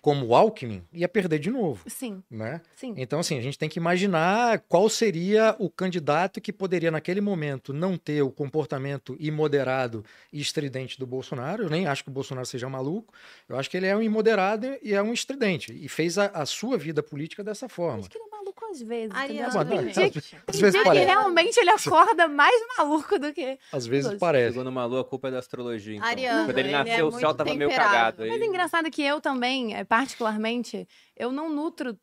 como 0.00 0.26
o 0.26 0.34
Alckmin, 0.34 0.82
ia 0.92 1.08
perder 1.08 1.38
de 1.38 1.50
novo. 1.50 1.84
Sim. 1.86 2.22
Né? 2.30 2.60
Sim. 2.76 2.94
Então, 2.96 3.20
assim, 3.20 3.38
a 3.38 3.42
gente 3.42 3.58
tem 3.58 3.68
que 3.68 3.78
imaginar 3.78 4.60
qual 4.68 4.88
seria 4.88 5.54
o 5.58 5.68
candidato 5.68 6.40
que 6.40 6.52
poderia, 6.52 6.90
naquele 6.90 7.20
momento, 7.20 7.72
não 7.72 7.96
ter 7.96 8.22
o 8.22 8.30
comportamento 8.30 9.16
imoderado 9.18 10.04
e 10.32 10.40
estridente 10.40 10.98
do 10.98 11.06
Bolsonaro. 11.06 11.64
Eu 11.64 11.70
nem 11.70 11.86
acho 11.86 12.02
que 12.02 12.10
o 12.10 12.12
Bolsonaro 12.12 12.46
seja 12.46 12.68
maluco. 12.68 13.12
Eu 13.48 13.58
acho 13.58 13.68
que 13.68 13.76
ele 13.76 13.86
é 13.86 13.96
um 13.96 14.02
imoderado 14.02 14.66
e 14.82 14.94
é 14.94 15.02
um 15.02 15.12
estridente. 15.12 15.72
E 15.72 15.88
fez 15.88 16.18
a, 16.18 16.26
a 16.26 16.46
sua 16.46 16.78
vida 16.78 17.02
política 17.02 17.44
dessa 17.44 17.68
forma. 17.68 18.00
Acho 18.00 18.10
que 18.10 18.18
é 18.18 18.29
maluco 18.50 18.64
às 18.66 18.80
vezes. 18.82 19.14
Ariana, 19.14 19.64
tem 19.64 19.86
dia, 19.86 20.10
que, 20.10 20.18
às 20.46 20.60
vezes 20.60 20.82
parece. 20.82 21.06
realmente 21.06 21.56
ele 21.58 21.70
acorda 21.70 22.28
mais 22.28 22.54
maluco 22.76 23.18
do 23.18 23.32
que. 23.32 23.58
Às 23.72 23.86
vezes 23.86 24.14
parece. 24.18 24.52
Segundo 24.52 24.72
Malu, 24.72 24.98
a 24.98 25.04
culpa 25.04 25.28
é 25.28 25.30
da 25.30 25.38
astrologia. 25.38 25.96
Então. 25.96 26.08
Ariana, 26.08 26.44
Quando 26.46 26.58
ele, 26.58 26.68
ele 26.68 26.72
nasceu, 26.72 26.94
é 26.94 27.04
o 27.04 27.12
céu 27.12 27.34
tava 27.34 27.50
temperado. 27.50 27.58
meio 27.58 27.70
cagado. 27.70 28.22
Aí... 28.22 28.30
Mas 28.30 28.40
é 28.40 28.44
engraçado 28.44 28.90
que 28.90 29.02
eu 29.02 29.20
também, 29.20 29.74
é, 29.74 29.84
particularmente, 29.84 30.86
eu 31.16 31.32
não 31.32 31.48
nutro 31.48 31.98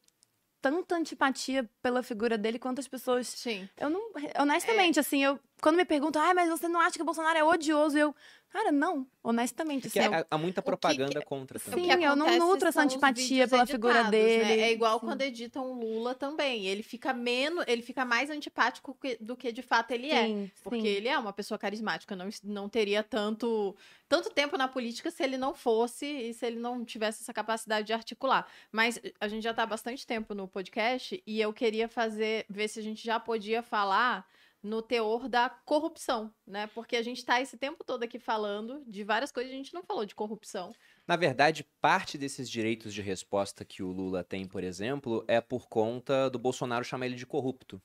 tanta 0.61 0.95
antipatia 0.95 1.69
pela 1.82 2.02
figura 2.02 2.38
dele 2.38 2.60
quanto 2.60 2.80
as 2.80 2.88
pessoas. 2.88 3.28
Sim. 3.28 3.68
Eu 3.78 3.90
não. 3.90 4.02
Honestamente, 4.40 4.98
é... 4.98 5.02
assim, 5.02 5.24
eu. 5.24 5.40
Quando 5.61 5.75
me 5.75 5.85
perguntam, 5.85 6.21
ah, 6.21 6.34
mas 6.34 6.49
você 6.49 6.67
não 6.67 6.79
acha 6.79 6.95
que 6.95 7.01
o 7.01 7.05
Bolsonaro 7.05 7.38
é 7.38 7.43
odioso? 7.43 7.97
Eu. 7.97 8.15
Cara, 8.49 8.71
não, 8.71 9.05
honestamente. 9.23 9.88
Assim, 9.88 9.99
eu... 9.99 10.25
há 10.29 10.38
muita 10.38 10.61
propaganda 10.61 11.19
que... 11.19 11.25
contra 11.25 11.59
também. 11.59 11.91
Sim, 11.91 12.03
eu 12.03 12.15
não 12.15 12.38
nutro 12.38 12.67
essa 12.67 12.81
antipatia 12.81 13.47
pela 13.47 13.65
figura 13.65 14.03
né? 14.03 14.11
dele. 14.11 14.43
Né? 14.43 14.59
É 14.61 14.71
igual 14.71 14.99
Sim. 14.99 15.05
quando 15.05 15.21
editam 15.21 15.71
o 15.71 15.73
Lula 15.73 16.15
também. 16.15 16.65
Ele 16.65 16.81
fica 16.81 17.11
menos, 17.11 17.65
ele 17.67 17.81
fica 17.81 18.05
mais 18.05 18.29
antipático 18.29 18.97
que, 19.01 19.17
do 19.19 19.35
que 19.35 19.51
de 19.51 19.61
fato 19.61 19.91
ele 19.91 20.09
Sim, 20.09 20.45
é. 20.45 20.61
Porque 20.63 20.81
sim. 20.81 20.88
ele 20.88 21.07
é 21.07 21.17
uma 21.17 21.34
pessoa 21.34 21.57
carismática. 21.57 22.15
Não, 22.15 22.29
não 22.43 22.69
teria 22.69 23.03
tanto, 23.03 23.75
tanto 24.07 24.29
tempo 24.29 24.57
na 24.57 24.67
política 24.67 25.11
se 25.11 25.23
ele 25.23 25.38
não 25.38 25.53
fosse 25.53 26.05
e 26.05 26.34
se 26.34 26.45
ele 26.45 26.59
não 26.59 26.85
tivesse 26.85 27.23
essa 27.23 27.34
capacidade 27.34 27.88
de 27.88 27.93
articular. 27.93 28.47
Mas 28.71 28.99
a 29.19 29.27
gente 29.27 29.43
já 29.43 29.51
está 29.51 29.63
há 29.63 29.67
bastante 29.67 30.05
tempo 30.07 30.34
no 30.34 30.47
podcast 30.47 31.21
e 31.27 31.41
eu 31.41 31.51
queria 31.51 31.89
fazer, 31.89 32.45
ver 32.47 32.67
se 32.67 32.79
a 32.79 32.84
gente 32.84 33.03
já 33.03 33.19
podia 33.19 33.61
falar 33.61 34.25
no 34.61 34.81
teor 34.81 35.29
da 35.29 35.49
corrupção, 35.49 36.34
né? 36.45 36.67
Porque 36.67 36.95
a 36.95 37.01
gente 37.01 37.17
está 37.17 37.41
esse 37.41 37.57
tempo 37.57 37.84
todo 37.84 38.03
aqui 38.03 38.19
falando 38.19 38.84
de 38.88 39.03
várias 39.03 39.31
coisas, 39.31 39.53
a 39.53 39.55
gente 39.55 39.73
não 39.73 39.84
falou 39.84 40.05
de 40.05 40.15
corrupção. 40.15 40.73
Na 41.07 41.15
verdade, 41.15 41.65
parte 41.79 42.17
desses 42.17 42.49
direitos 42.49 42.93
de 42.93 43.01
resposta 43.01 43.63
que 43.63 43.81
o 43.81 43.91
Lula 43.91 44.23
tem, 44.23 44.47
por 44.47 44.63
exemplo, 44.63 45.23
é 45.27 45.39
por 45.39 45.67
conta 45.67 46.29
do 46.29 46.39
Bolsonaro 46.39 46.84
chamar 46.84 47.05
ele 47.05 47.15
de 47.15 47.25
corrupto. 47.25 47.81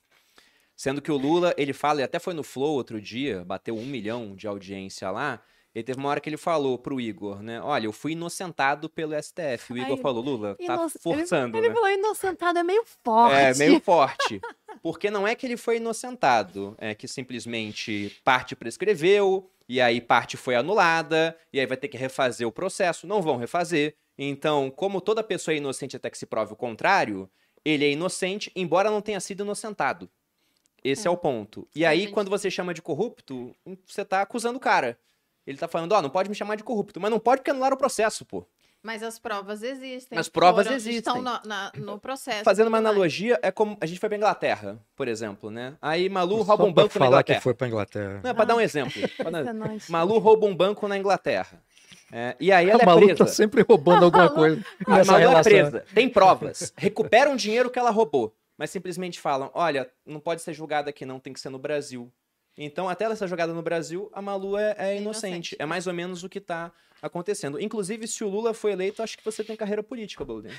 Sendo 0.75 1.03
que 1.03 1.13
o 1.13 1.17
Lula, 1.17 1.55
ele 1.57 1.73
fala, 1.73 2.01
e 2.01 2.05
até 2.05 2.19
foi 2.19 2.35
no 2.35 2.43
Flow 2.43 2.75
outro 2.75 3.01
dia, 3.01 3.45
bateu 3.45 3.77
um 3.77 3.87
milhão 3.87 4.35
de 4.35 4.49
audiência 4.49 5.11
lá, 5.11 5.43
ele 5.75 5.85
teve 5.85 5.99
uma 5.99 6.09
hora 6.11 6.21
que 6.21 6.29
ele 6.29 6.37
falou 6.37 6.79
pro 6.79 7.01
Igor, 7.01 7.43
né? 7.43 7.61
Olha, 7.63 7.87
eu 7.87 7.93
fui 7.93 8.13
inocentado 8.13 8.89
pelo 8.91 9.15
STF. 9.21 9.73
O 9.73 9.79
Igor 9.79 9.97
Ai, 9.97 10.03
falou, 10.03 10.23
Lula, 10.23 10.57
tá 10.67 10.89
forçando, 11.01 11.57
Ele 11.57 11.69
né? 11.69 11.75
falou 11.75 11.89
inocentado, 11.91 12.59
é 12.59 12.63
meio 12.63 12.85
forte. 13.03 13.35
É, 13.37 13.55
meio 13.55 13.81
forte. 13.85 14.41
Porque 14.83 15.11
não 15.11 15.27
é 15.27 15.35
que 15.35 15.47
ele 15.47 15.57
foi 15.57 15.77
inocentado, 15.79 16.75
é 16.79 16.95
que 16.95 17.07
simplesmente 17.09 18.17
parte 18.25 18.55
prescreveu, 18.55 19.49
e 19.69 19.81
aí 19.81 20.01
parte 20.01 20.37
foi 20.37 20.55
anulada, 20.55 21.37
e 21.53 21.59
aí 21.61 21.67
vai 21.67 21.77
ter 21.77 21.89
que 21.89 21.97
refazer 21.97 22.47
o 22.47 22.53
processo. 22.53 23.07
Não 23.07 23.23
vão 23.23 23.37
refazer. 23.37 23.95
Então, 24.19 24.71
como 24.71 25.01
toda 25.01 25.23
pessoa 25.23 25.55
é 25.55 25.59
inocente 25.59 25.97
até 25.97 26.11
que 26.11 26.19
se 26.19 26.27
prove 26.27 26.53
o 26.53 26.57
contrário, 26.57 27.31
ele 27.65 27.85
é 27.85 27.91
inocente, 27.93 28.53
embora 28.55 28.91
não 28.91 29.01
tenha 29.01 29.21
sido 29.21 29.43
inocentado. 29.43 30.11
Esse 30.85 31.07
é, 31.07 31.09
É. 31.09 31.11
o 31.11 31.17
ponto. 31.17 31.67
E 31.75 31.79
Sim, 31.81 31.85
aí, 31.87 32.01
gente. 32.01 32.13
quando 32.13 32.29
você 32.29 32.51
chama 32.51 32.75
de 32.75 32.83
corrupto, 32.83 33.55
você 33.87 34.05
tá 34.05 34.21
acusando 34.21 34.59
o 34.59 34.61
cara. 34.61 34.99
Ele 35.47 35.59
tá 35.59 35.67
falando, 35.69 35.93
ó, 35.93 36.03
não 36.03 36.11
pode 36.11 36.29
me 36.29 36.35
chamar 36.35 36.57
de 36.57 36.63
corrupto, 36.65 37.01
mas 37.01 37.11
não 37.11 37.19
pode 37.19 37.41
porque 37.41 37.51
anularam 37.51 37.75
o 37.75 37.79
processo, 37.79 38.25
pô. 38.25 38.45
Mas 38.83 39.01
as 39.03 39.17
provas 39.17 39.63
existem. 39.63 40.19
As 40.19 40.29
provas 40.29 40.65
foram- 40.67 40.77
existem. 40.77 40.99
Estão 40.99 41.23
na- 41.23 41.41
na- 41.45 41.71
no 41.77 42.01
processo. 42.01 42.43
Fazendo 42.43 42.67
uma 42.67 42.79
analogia, 42.79 43.39
é 43.41 43.53
como 43.53 43.77
a 43.81 43.87
gente 43.87 44.01
foi 44.01 44.09
pra 44.09 44.19
Inglaterra, 44.19 44.77
por 44.97 45.07
exemplo, 45.07 45.51
né? 45.53 45.75
Aí 45.81 46.09
Malu 46.09 46.39
Só 46.39 46.43
rouba 46.43 46.65
um 46.65 46.73
banco 46.73 46.99
na 46.99 47.05
falar 47.07 47.23
que 47.23 47.31
Inglaterra. 47.31 47.41
foi 47.41 47.55
pra 47.55 47.69
Inglaterra. 47.69 48.21
Não, 48.25 48.31
é 48.31 48.35
pra 48.35 48.45
dar 48.45 48.57
um 48.57 48.61
exemplo. 48.61 48.93
Pra 49.17 49.31
dar- 49.31 49.41
Impressionante. 49.43 49.91
Malu 49.93 50.19
rouba 50.19 50.47
um 50.47 50.55
banco 50.57 50.89
na 50.89 50.99
Inglaterra. 50.99 51.63
É, 52.11 52.37
e 52.41 52.51
aí 52.53 52.69
ela 52.69 52.81
a 52.81 52.83
é 52.83 52.87
Malu 52.87 53.07
presa. 53.07 53.25
tá 53.25 53.27
sempre 53.29 53.63
roubando 53.63 54.05
alguma 54.05 54.29
coisa 54.29 54.63
A 54.87 55.05
Malu 55.05 55.19
é 55.19 55.19
relação. 55.21 55.43
presa. 55.45 55.85
Tem 55.95 56.09
provas. 56.09 56.73
Recuperam 56.77 57.35
o 57.35 57.37
dinheiro 57.37 57.71
que 57.71 57.79
ela 57.79 57.91
roubou. 57.91 58.35
Mas 58.59 58.71
simplesmente 58.71 59.21
falam: 59.21 59.49
olha, 59.55 59.89
não 60.05 60.19
pode 60.21 60.43
ser 60.43 60.53
julgada 60.53 60.91
aqui, 60.91 61.07
não, 61.07 61.21
tem 61.21 61.33
que 61.33 61.41
ser 61.41 61.51
no 61.51 61.59
Brasil. 61.59 62.13
Então, 62.57 62.89
até 62.89 63.05
essa 63.07 63.27
jogada 63.27 63.53
no 63.55 63.63
Brasil, 63.63 64.11
a 64.13 64.21
Malu 64.21 64.57
é, 64.59 64.75
é 64.79 64.95
É 64.95 64.97
inocente. 65.01 65.27
inocente, 65.33 65.57
É 65.59 65.67
mais 65.67 65.87
ou 65.87 65.95
menos 65.95 66.23
o 66.23 66.29
que 66.29 66.41
tá 66.41 66.73
acontecendo. 67.01 67.59
Inclusive, 67.61 68.07
se 68.07 68.23
o 68.23 68.29
Lula 68.29 68.55
foi 68.55 68.71
eleito, 68.73 69.03
acho 69.03 69.19
que 69.19 69.25
você 69.25 69.43
tem 69.43 69.57
carreira 69.57 69.83
política, 69.83 70.25
Bolden. 70.25 70.53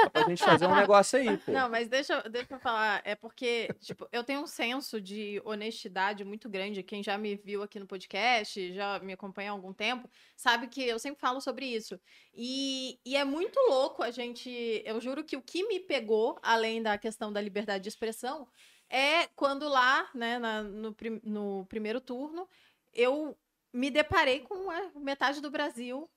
Só 0.00 0.10
pra 0.10 0.28
gente 0.28 0.42
fazer 0.42 0.66
um 0.66 0.74
negócio 0.74 1.16
aí, 1.18 1.36
pô. 1.36 1.52
Não, 1.52 1.68
mas 1.70 1.86
deixa, 1.86 2.20
deixa 2.22 2.54
eu 2.54 2.58
falar. 2.58 3.00
É 3.04 3.14
porque, 3.14 3.68
tipo, 3.78 4.08
eu 4.10 4.24
tenho 4.24 4.40
um 4.40 4.46
senso 4.46 5.00
de 5.00 5.40
honestidade 5.44 6.24
muito 6.24 6.48
grande. 6.48 6.82
Quem 6.82 7.00
já 7.00 7.16
me 7.16 7.36
viu 7.36 7.62
aqui 7.62 7.78
no 7.78 7.86
podcast, 7.86 8.72
já 8.74 8.98
me 8.98 9.12
acompanha 9.12 9.50
há 9.50 9.52
algum 9.52 9.72
tempo, 9.72 10.10
sabe 10.36 10.66
que 10.66 10.82
eu 10.82 10.98
sempre 10.98 11.20
falo 11.20 11.40
sobre 11.40 11.66
isso. 11.66 12.00
E, 12.34 12.98
e 13.06 13.16
é 13.16 13.24
muito 13.24 13.56
louco 13.68 14.02
a 14.02 14.10
gente. 14.10 14.50
Eu 14.84 15.00
juro 15.00 15.22
que 15.22 15.36
o 15.36 15.42
que 15.42 15.62
me 15.68 15.78
pegou, 15.78 16.40
além 16.42 16.82
da 16.82 16.98
questão 16.98 17.32
da 17.32 17.40
liberdade 17.40 17.84
de 17.84 17.88
expressão, 17.88 18.48
é 18.90 19.26
quando 19.36 19.68
lá, 19.68 20.08
né, 20.14 20.38
na- 20.38 20.62
no, 20.62 20.92
prim- 20.92 21.20
no 21.24 21.66
primeiro 21.68 22.00
turno, 22.00 22.48
eu 22.92 23.36
me 23.72 23.90
deparei 23.90 24.40
com 24.40 24.72
é, 24.72 24.90
metade 24.96 25.40
do 25.40 25.50
Brasil 25.50 26.08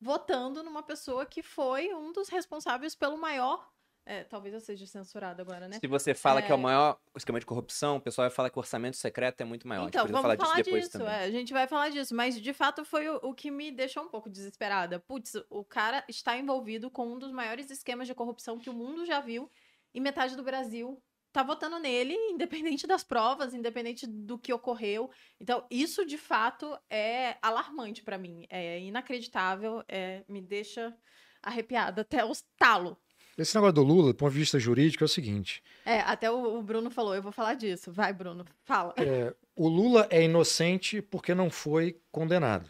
votando 0.00 0.62
numa 0.62 0.82
pessoa 0.82 1.24
que 1.24 1.42
foi 1.42 1.94
um 1.94 2.12
dos 2.12 2.28
responsáveis 2.28 2.94
pelo 2.94 3.16
maior. 3.16 3.70
é, 4.04 4.24
talvez 4.24 4.52
eu 4.52 4.60
seja 4.60 4.84
censurado 4.84 5.40
agora, 5.40 5.68
né? 5.68 5.78
Se 5.78 5.86
você 5.86 6.12
fala 6.12 6.42
que 6.42 6.50
é 6.50 6.54
o 6.56 6.58
É. 6.58 6.60
maior 6.60 6.98
esquema 7.16 7.38
de 7.38 7.46
corrupção, 7.46 7.98
o 7.98 8.00
pessoal 8.00 8.28
vai 8.28 8.34
falar 8.34 8.50
que 8.50 8.58
o 8.58 8.60
orçamento 8.60 8.96
secreto 8.96 9.40
é 9.42 9.44
muito 9.44 9.68
maior. 9.68 9.86
Então, 9.86 10.02
a 10.02 10.06
gente 10.06 10.10
precisa 10.12 10.22
vamos 10.28 10.36
falar 10.36 10.48
falar 10.50 10.60
disso 10.60 10.64
depois 10.64 10.84
disso. 10.86 10.98
também. 10.98 11.14
é, 11.14 11.18
a 11.22 11.30
gente 11.30 11.52
vai 11.52 11.68
falar 11.68 11.88
disso, 11.88 12.12
mas 12.12 12.40
de 12.40 12.52
fato 12.52 12.84
foi 12.84 13.08
o, 13.08 13.20
o 13.22 13.32
que 13.32 13.48
me 13.48 13.70
deixou 13.70 14.02
um 14.02 14.08
pouco 14.08 14.28
desesperada. 14.28 14.98
Putz, 14.98 15.36
o 15.48 15.64
cara 15.64 16.04
está 16.08 16.36
envolvido 16.36 16.90
com 16.90 17.12
um 17.12 17.16
dos 17.18 17.30
maiores 17.30 17.70
esquemas 17.70 18.08
de 18.08 18.14
corrupção 18.14 18.58
que 18.58 18.68
o 18.68 18.72
mundo 18.72 19.06
já 19.06 19.20
viu 19.20 19.48
e 19.94 20.00
metade 20.00 20.34
do 20.34 20.42
Brasil 20.42 21.00
tá 21.32 21.42
votando 21.42 21.78
nele, 21.78 22.14
independente 22.30 22.86
das 22.86 23.02
provas, 23.02 23.54
independente 23.54 24.06
do 24.06 24.38
que 24.38 24.52
ocorreu. 24.52 25.10
Então, 25.40 25.66
isso 25.70 26.04
de 26.04 26.18
fato 26.18 26.78
é 26.90 27.36
alarmante 27.40 28.02
pra 28.02 28.18
mim, 28.18 28.46
é 28.50 28.80
inacreditável, 28.80 29.82
é, 29.88 30.22
me 30.28 30.40
deixa 30.40 30.94
arrepiada 31.42 32.02
até 32.02 32.24
os 32.24 32.44
talo. 32.56 32.96
Esse 33.36 33.54
negócio 33.54 33.72
do 33.74 33.82
Lula, 33.82 34.12
do 34.12 34.14
ponto 34.14 34.32
de 34.32 34.38
vista 34.38 34.58
jurídico, 34.58 35.02
é 35.02 35.06
o 35.06 35.08
seguinte: 35.08 35.62
É, 35.86 36.00
até 36.00 36.30
o, 36.30 36.58
o 36.58 36.62
Bruno 36.62 36.90
falou, 36.90 37.14
eu 37.14 37.22
vou 37.22 37.32
falar 37.32 37.54
disso. 37.54 37.90
Vai, 37.90 38.12
Bruno, 38.12 38.44
fala. 38.62 38.94
é, 38.98 39.34
o 39.56 39.68
Lula 39.68 40.06
é 40.10 40.22
inocente 40.22 41.00
porque 41.00 41.34
não 41.34 41.50
foi 41.50 41.98
condenado. 42.10 42.68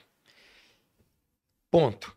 Ponto. 1.70 2.16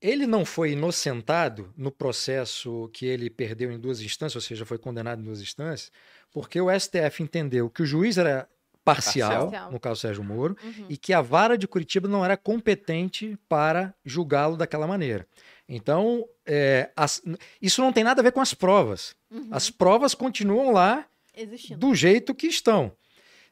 Ele 0.00 0.26
não 0.26 0.44
foi 0.44 0.72
inocentado 0.72 1.72
no 1.76 1.90
processo 1.92 2.88
que 2.92 3.04
ele 3.04 3.28
perdeu 3.28 3.70
em 3.70 3.78
duas 3.78 4.00
instâncias, 4.00 4.36
ou 4.36 4.40
seja, 4.48 4.64
foi 4.64 4.78
condenado 4.78 5.20
em 5.20 5.24
duas 5.24 5.40
instâncias, 5.40 5.92
porque 6.32 6.60
o 6.60 6.68
STF 6.70 7.22
entendeu 7.22 7.68
que 7.68 7.82
o 7.82 7.86
juiz 7.86 8.16
era 8.16 8.48
parcial, 8.82 9.42
Parcial. 9.50 9.70
no 9.70 9.78
caso 9.78 10.00
Sérgio 10.00 10.24
Moro, 10.24 10.56
Uhum. 10.64 10.86
e 10.88 10.96
que 10.96 11.12
a 11.12 11.20
vara 11.20 11.58
de 11.58 11.68
Curitiba 11.68 12.08
não 12.08 12.24
era 12.24 12.36
competente 12.36 13.38
para 13.48 13.94
julgá-lo 14.04 14.56
daquela 14.56 14.86
maneira. 14.86 15.26
Então, 15.68 16.26
é, 16.46 16.90
as- 16.96 17.22
isso 17.60 17.82
não 17.82 17.92
tem 17.92 18.02
nada 18.02 18.20
a 18.20 18.24
ver 18.24 18.32
com 18.32 18.40
as 18.40 18.54
provas. 18.54 19.14
Uhum. 19.30 19.48
As 19.50 19.68
provas 19.70 20.14
continuam 20.14 20.72
lá 20.72 21.06
Existindo. 21.36 21.78
do 21.78 21.94
jeito 21.94 22.34
que 22.34 22.46
estão. 22.46 22.90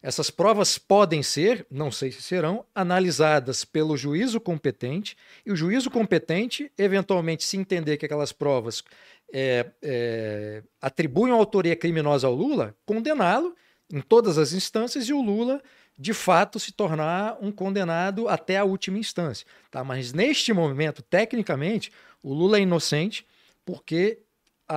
Essas 0.01 0.31
provas 0.31 0.79
podem 0.79 1.23
ser, 1.23 1.67
não 1.71 1.91
sei 1.91 2.13
se 2.13 2.23
serão, 2.23 2.65
analisadas 2.75 3.65
pelo 3.65 3.97
juízo 3.97 4.41
competente, 4.41 5.17
e 5.45 5.51
o 5.51 5.57
juízo 5.57 5.91
competente, 5.91 6.71
eventualmente, 6.79 7.43
se 7.43 7.57
entender 7.57 7.97
que 7.97 8.07
aquelas 8.07 8.31
provas 8.33 8.85
é, 9.33 9.67
é, 9.83 10.63
atribuem 10.81 11.33
autoria 11.33 11.75
criminosa 11.75 12.29
ao 12.29 12.35
Lula, 12.35 12.77
condená-lo 12.87 13.55
em 13.93 14.01
todas 14.01 14.39
as 14.39 14.53
instâncias 14.53 15.09
e 15.09 15.13
o 15.13 15.21
Lula, 15.21 15.61
de 15.99 16.13
fato, 16.13 16.61
se 16.61 16.71
tornar 16.71 17.37
um 17.41 17.51
condenado 17.51 18.29
até 18.29 18.57
a 18.57 18.65
última 18.65 18.99
instância. 18.99 19.47
Tá? 19.71 19.83
Mas 19.83 20.13
neste 20.13 20.53
momento, 20.53 21.03
tecnicamente, 21.03 21.91
o 22.23 22.33
Lula 22.33 22.59
é 22.59 22.61
inocente 22.61 23.27
porque 23.65 24.21
a- 24.69 24.77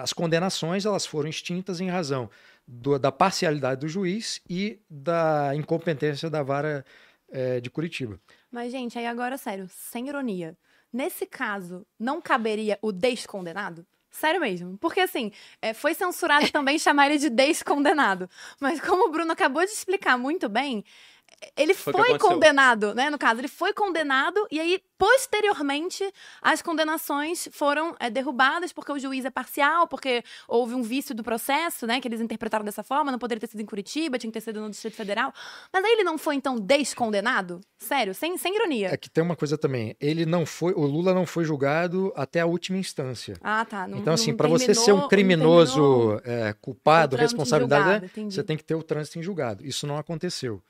a- 0.00 0.02
as 0.02 0.12
condenações 0.12 0.84
elas 0.84 1.06
foram 1.06 1.28
extintas 1.28 1.80
em 1.80 1.88
razão 1.88 2.28
do- 2.66 2.98
da 2.98 3.10
parcialidade 3.12 3.80
do 3.80 3.88
juiz 3.88 4.40
e 4.48 4.80
da 4.88 5.54
incompetência 5.54 6.28
da 6.30 6.42
vara 6.42 6.84
eh, 7.30 7.60
de 7.60 7.70
Curitiba. 7.70 8.20
Mas, 8.50 8.70
gente, 8.70 8.98
aí 8.98 9.06
agora, 9.06 9.36
sério, 9.38 9.66
sem 9.68 10.08
ironia. 10.08 10.56
Nesse 10.92 11.24
caso, 11.24 11.86
não 11.98 12.20
caberia 12.20 12.78
o 12.82 12.92
descondenado? 12.92 13.86
Sério 14.10 14.40
mesmo. 14.42 14.76
Porque, 14.76 15.00
assim, 15.00 15.32
é, 15.62 15.72
foi 15.72 15.94
censurado 15.94 16.50
também 16.52 16.78
chamar 16.78 17.06
ele 17.08 17.18
de 17.18 17.30
descondenado. 17.30 18.28
Mas, 18.60 18.78
como 18.80 19.08
o 19.08 19.10
Bruno 19.10 19.32
acabou 19.32 19.64
de 19.64 19.70
explicar 19.70 20.18
muito 20.18 20.50
bem, 20.50 20.84
ele 21.56 21.74
Foi 21.74 21.92
foi, 21.92 22.18
condenado, 22.18 22.94
né? 22.94 23.10
No 23.10 23.18
caso, 23.18 23.40
ele 23.40 23.48
foi 23.48 23.72
condenado 23.72 24.46
e 24.50 24.60
aí, 24.60 24.80
posteriormente, 24.98 26.04
as 26.40 26.62
condenações 26.62 27.48
foram 27.52 27.94
é, 27.98 28.08
derrubadas 28.10 28.72
porque 28.72 28.92
o 28.92 28.98
juiz 28.98 29.24
é 29.24 29.30
parcial, 29.30 29.86
porque 29.86 30.22
houve 30.48 30.74
um 30.74 30.82
vício 30.82 31.14
do 31.14 31.22
processo, 31.22 31.86
né? 31.86 32.00
Que 32.00 32.08
eles 32.08 32.20
interpretaram 32.20 32.64
dessa 32.64 32.82
forma, 32.82 33.10
não 33.10 33.18
poderia 33.18 33.40
ter 33.40 33.48
sido 33.48 33.60
em 33.60 33.66
Curitiba, 33.66 34.18
tinha 34.18 34.30
que 34.30 34.38
ter 34.38 34.44
sido 34.44 34.60
no 34.60 34.70
Distrito 34.70 34.94
Federal. 34.94 35.32
Mas 35.72 35.84
aí 35.84 35.92
ele 35.92 36.04
não 36.04 36.18
foi, 36.18 36.36
então, 36.36 36.58
descondenado? 36.58 37.60
Sério, 37.78 38.14
sem, 38.14 38.36
sem 38.38 38.54
ironia. 38.54 38.92
É 38.92 38.96
que 38.96 39.10
tem 39.10 39.22
uma 39.22 39.36
coisa 39.36 39.58
também, 39.58 39.96
ele 40.00 40.24
não 40.24 40.46
foi, 40.46 40.72
o 40.72 40.86
Lula 40.86 41.12
não 41.12 41.26
foi 41.26 41.44
julgado 41.44 42.12
até 42.14 42.40
a 42.40 42.46
última 42.46 42.78
instância. 42.78 43.36
Ah, 43.42 43.64
tá. 43.64 43.86
Não, 43.86 43.98
então, 43.98 44.14
assim, 44.14 44.34
para 44.34 44.48
você 44.48 44.74
ser 44.74 44.92
um 44.92 45.08
criminoso 45.08 45.72
terminou 45.72 46.20
eh, 46.24 46.54
culpado, 46.60 47.16
responsabilidade, 47.16 47.84
julgado, 47.84 48.20
né, 48.20 48.30
você 48.30 48.42
tem 48.42 48.56
que 48.56 48.64
ter 48.64 48.74
o 48.74 48.82
trânsito 48.82 49.18
em 49.18 49.22
julgado. 49.22 49.64
Isso 49.66 49.86
não 49.86 49.98
aconteceu. 49.98 50.62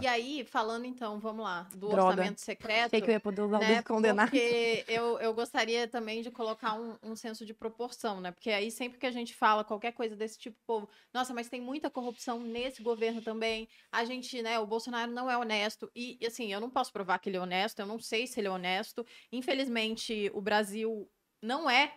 E 0.00 0.06
aí, 0.06 0.44
falando 0.44 0.84
então, 0.84 1.18
vamos 1.18 1.42
lá, 1.42 1.62
do 1.72 1.88
Droga. 1.88 2.04
orçamento 2.04 2.40
secreto. 2.40 2.88
Achei 2.88 3.00
que 3.00 3.08
eu 3.08 3.14
ia 3.14 3.20
poder 3.20 3.40
usar 3.40 3.56
o 3.56 3.60
né, 3.60 3.74
descondenado. 3.76 4.30
Porque 4.30 4.84
eu, 4.86 5.18
eu 5.18 5.32
gostaria 5.32 5.88
também 5.88 6.20
de 6.20 6.30
colocar 6.30 6.74
um, 6.74 6.96
um 7.02 7.16
senso 7.16 7.44
de 7.46 7.54
proporção, 7.54 8.20
né? 8.20 8.30
Porque 8.30 8.50
aí 8.50 8.70
sempre 8.70 8.98
que 8.98 9.06
a 9.06 9.10
gente 9.10 9.34
fala 9.34 9.64
qualquer 9.64 9.92
coisa 9.92 10.14
desse 10.14 10.38
tipo, 10.38 10.56
povo, 10.66 10.88
nossa, 11.12 11.32
mas 11.32 11.48
tem 11.48 11.60
muita 11.60 11.88
corrupção 11.88 12.38
nesse 12.38 12.82
governo 12.82 13.22
também. 13.22 13.66
A 13.90 14.04
gente, 14.04 14.42
né, 14.42 14.58
o 14.58 14.66
Bolsonaro 14.66 15.10
não 15.10 15.30
é 15.30 15.36
honesto. 15.38 15.90
E, 15.96 16.18
assim, 16.26 16.52
eu 16.52 16.60
não 16.60 16.68
posso 16.68 16.92
provar 16.92 17.18
que 17.18 17.30
ele 17.30 17.38
é 17.38 17.40
honesto, 17.40 17.80
eu 17.80 17.86
não 17.86 17.98
sei 17.98 18.26
se 18.26 18.38
ele 18.38 18.48
é 18.48 18.50
honesto. 18.50 19.06
Infelizmente, 19.32 20.30
o 20.34 20.40
Brasil 20.42 21.10
não 21.42 21.68
é 21.68 21.94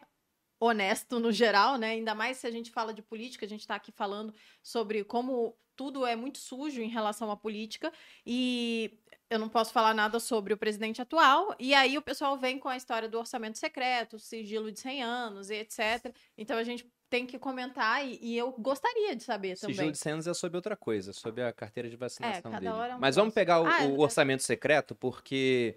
honesto 0.61 1.19
no 1.19 1.31
geral, 1.31 1.77
né? 1.77 1.89
Ainda 1.89 2.15
mais 2.15 2.37
se 2.37 2.47
a 2.47 2.51
gente 2.51 2.71
fala 2.71 2.93
de 2.93 3.01
política, 3.01 3.45
a 3.45 3.49
gente 3.49 3.61
está 3.61 3.75
aqui 3.75 3.91
falando 3.91 4.33
sobre 4.61 5.03
como 5.03 5.57
tudo 5.81 6.05
é 6.05 6.15
muito 6.15 6.37
sujo 6.37 6.79
em 6.79 6.87
relação 6.89 7.31
à 7.31 7.35
política 7.35 7.91
e 8.23 8.99
eu 9.31 9.39
não 9.39 9.49
posso 9.49 9.73
falar 9.73 9.95
nada 9.95 10.19
sobre 10.19 10.53
o 10.53 10.57
presidente 10.57 11.01
atual. 11.01 11.55
E 11.59 11.73
aí 11.73 11.97
o 11.97 12.01
pessoal 12.03 12.37
vem 12.37 12.59
com 12.59 12.69
a 12.69 12.77
história 12.77 13.09
do 13.09 13.17
orçamento 13.17 13.57
secreto, 13.57 14.19
sigilo 14.19 14.71
de 14.71 14.79
100 14.79 15.01
anos 15.01 15.49
e 15.49 15.55
etc. 15.55 16.13
Então 16.37 16.55
a 16.57 16.63
gente 16.63 16.87
tem 17.09 17.25
que 17.25 17.39
comentar 17.39 18.05
e, 18.05 18.19
e 18.21 18.37
eu 18.37 18.51
gostaria 18.51 19.15
de 19.15 19.23
saber 19.23 19.57
também. 19.57 19.75
Sigilo 19.75 19.91
de 19.91 19.97
cenas 19.97 20.27
é 20.27 20.33
sobre 20.35 20.57
outra 20.57 20.77
coisa, 20.77 21.13
sobre 21.13 21.41
a 21.41 21.51
carteira 21.51 21.89
de 21.89 21.95
vacinação 21.95 22.51
cada 22.51 22.59
dele. 22.59 22.91
é 22.91 22.95
um 22.95 22.99
Mas 22.99 23.15
vamos 23.15 23.33
pegar 23.33 23.59
o, 23.61 23.65
Ah, 23.65 23.85
o 23.85 23.95
é- 23.95 23.99
orçamento 23.99 24.43
secreto, 24.43 24.93
porque 24.93 25.75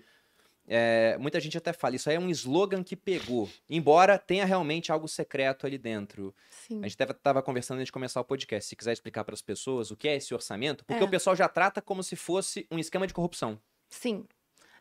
é, 0.66 1.16
muita 1.18 1.38
gente 1.40 1.58
até 1.58 1.72
fala, 1.72 1.96
isso 1.96 2.08
aí 2.08 2.16
é 2.16 2.20
um 2.20 2.30
slogan 2.30 2.82
que 2.82 2.96
pegou. 2.96 3.48
Embora 3.68 4.18
tenha 4.18 4.44
realmente 4.44 4.90
algo 4.90 5.06
secreto 5.06 5.66
ali 5.66 5.76
dentro. 5.78 6.34
Sim. 6.50 6.80
A 6.82 6.88
gente 6.88 7.00
estava 7.00 7.42
conversando 7.42 7.78
antes 7.78 7.86
de 7.86 7.92
começar 7.92 8.20
o 8.20 8.24
podcast. 8.24 8.68
Se 8.68 8.76
quiser 8.76 8.92
explicar 8.92 9.24
para 9.24 9.34
as 9.34 9.42
pessoas 9.42 9.90
o 9.90 9.96
que 9.96 10.08
é 10.08 10.16
esse 10.16 10.32
orçamento, 10.34 10.84
porque 10.84 11.02
É. 11.02 11.06
o 11.06 11.10
pessoal 11.10 11.36
já 11.36 11.48
trata 11.48 11.82
como 11.82 12.02
se 12.02 12.16
fosse 12.16 12.66
um 12.70 12.78
esquema 12.78 13.06
de 13.06 13.12
corrupção. 13.14 13.58
Sim. 13.88 14.24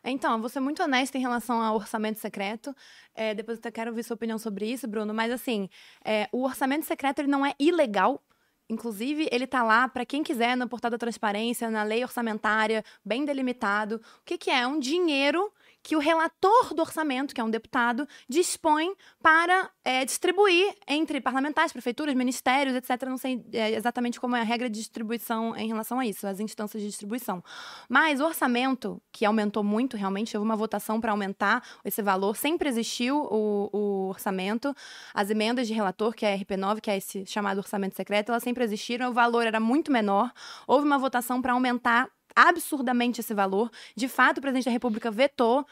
Então, 0.06 0.38
vou 0.38 0.50
ser 0.50 0.60
muito 0.60 0.82
honesta 0.82 1.16
em 1.16 1.20
relação 1.22 1.62
ao 1.62 1.76
orçamento 1.76 2.18
secreto. 2.18 2.74
É, 3.14 3.34
depois 3.34 3.56
eu 3.56 3.60
até 3.60 3.70
quero 3.70 3.90
ouvir 3.90 4.02
sua 4.02 4.14
opinião 4.14 4.38
sobre 4.38 4.66
isso, 4.70 4.86
Bruno. 4.86 5.14
Mas, 5.14 5.32
assim, 5.32 5.68
é, 6.04 6.28
o 6.30 6.44
orçamento 6.44 6.84
secreto 6.84 7.20
ele 7.20 7.28
não 7.28 7.44
é 7.44 7.54
ilegal. 7.58 8.22
Inclusive, 8.68 9.28
ele 9.30 9.46
tá 9.46 9.62
lá 9.62 9.88
para 9.88 10.04
quem 10.06 10.22
quiser 10.22 10.56
no 10.56 10.68
portal 10.68 10.90
da 10.90 10.98
transparência, 10.98 11.70
na 11.70 11.82
lei 11.82 12.02
orçamentária, 12.02 12.82
bem 13.04 13.24
delimitado. 13.24 13.96
O 13.96 14.24
que, 14.24 14.36
que 14.38 14.50
é? 14.50 14.60
É 14.60 14.66
um 14.66 14.78
dinheiro 14.78 15.50
que 15.84 15.94
o 15.94 15.98
relator 15.98 16.72
do 16.74 16.80
orçamento, 16.80 17.34
que 17.34 17.40
é 17.40 17.44
um 17.44 17.50
deputado, 17.50 18.08
dispõe 18.26 18.94
para 19.22 19.70
é, 19.84 20.02
distribuir 20.02 20.74
entre 20.88 21.20
parlamentares, 21.20 21.72
prefeituras, 21.72 22.14
ministérios, 22.14 22.74
etc. 22.74 23.06
Não 23.06 23.18
sei 23.18 23.44
é, 23.52 23.74
exatamente 23.74 24.18
como 24.18 24.34
é 24.34 24.40
a 24.40 24.44
regra 24.44 24.70
de 24.70 24.78
distribuição 24.78 25.54
em 25.54 25.68
relação 25.68 25.98
a 25.98 26.06
isso, 26.06 26.26
as 26.26 26.40
instâncias 26.40 26.82
de 26.82 26.88
distribuição. 26.88 27.44
Mas 27.86 28.18
o 28.18 28.24
orçamento, 28.24 29.00
que 29.12 29.26
aumentou 29.26 29.62
muito, 29.62 29.94
realmente, 29.94 30.34
houve 30.34 30.48
uma 30.48 30.56
votação 30.56 30.98
para 30.98 31.12
aumentar 31.12 31.62
esse 31.84 32.00
valor, 32.00 32.34
sempre 32.34 32.66
existiu 32.66 33.18
o, 33.18 33.68
o 33.70 34.08
orçamento. 34.08 34.74
As 35.12 35.28
emendas 35.28 35.68
de 35.68 35.74
relator, 35.74 36.14
que 36.14 36.24
é 36.24 36.32
a 36.32 36.38
RP9, 36.38 36.80
que 36.80 36.90
é 36.90 36.96
esse 36.96 37.26
chamado 37.26 37.58
orçamento 37.58 37.94
secreto, 37.94 38.30
elas 38.30 38.42
sempre 38.42 38.64
existiram, 38.64 39.10
o 39.10 39.12
valor 39.12 39.46
era 39.46 39.60
muito 39.60 39.92
menor. 39.92 40.32
Houve 40.66 40.86
uma 40.86 40.96
votação 40.96 41.42
para 41.42 41.52
aumentar 41.52 42.08
absurdamente 42.34 43.20
esse 43.20 43.34
valor. 43.34 43.70
De 43.94 44.08
fato, 44.08 44.38
o 44.38 44.40
presidente 44.40 44.66
da 44.66 44.70
República 44.70 45.10
vetou. 45.10 45.66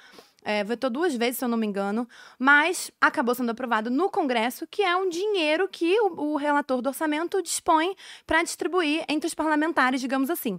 É, 0.45 0.65
vetou 0.65 0.91
duas 0.91 1.15
vezes, 1.15 1.39
se 1.39 1.45
eu 1.45 1.49
não 1.49 1.57
me 1.57 1.65
engano, 1.65 2.09
mas 2.37 2.91
acabou 3.01 3.33
sendo 3.33 3.51
aprovado 3.51 3.89
no 3.91 4.11
Congresso, 4.11 4.67
que 4.69 4.83
é 4.83 4.97
um 4.97 5.09
dinheiro 5.09 5.69
que 5.69 5.97
o, 6.01 6.33
o 6.33 6.37
relator 6.37 6.83
do 6.83 6.89
orçamento 6.89 7.41
dispõe 7.41 7.95
para 8.27 8.43
distribuir 8.43 9.05
entre 9.09 9.29
os 9.29 9.35
parlamentares, 9.35 10.01
digamos 10.01 10.31
assim. 10.31 10.59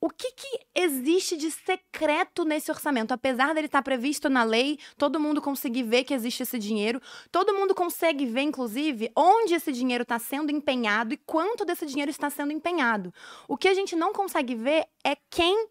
O 0.00 0.08
que, 0.08 0.30
que, 0.32 0.60
existe 0.74 1.36
de 1.36 1.50
secreto 1.50 2.44
nesse 2.44 2.70
orçamento? 2.70 3.12
Apesar 3.12 3.52
dele 3.52 3.66
estar 3.66 3.82
previsto 3.82 4.30
na 4.30 4.44
lei, 4.44 4.78
todo 4.96 5.18
mundo 5.18 5.42
conseguir 5.42 5.82
ver 5.82 6.04
que 6.04 6.14
existe 6.14 6.44
esse 6.44 6.56
dinheiro, 6.56 7.00
todo 7.32 7.52
mundo 7.52 7.74
consegue 7.74 8.24
ver, 8.24 8.42
inclusive, 8.42 9.10
onde 9.16 9.54
esse 9.54 9.72
dinheiro 9.72 10.02
está 10.02 10.18
sendo 10.18 10.52
empenhado 10.52 11.14
e 11.14 11.16
quanto 11.16 11.64
desse 11.64 11.84
dinheiro 11.84 12.10
está 12.10 12.30
sendo 12.30 12.52
empenhado. 12.52 13.12
O 13.48 13.56
que 13.56 13.66
a 13.66 13.74
gente 13.74 13.96
não 13.96 14.12
consegue 14.12 14.54
ver 14.54 14.86
é 15.04 15.16
quem 15.28 15.68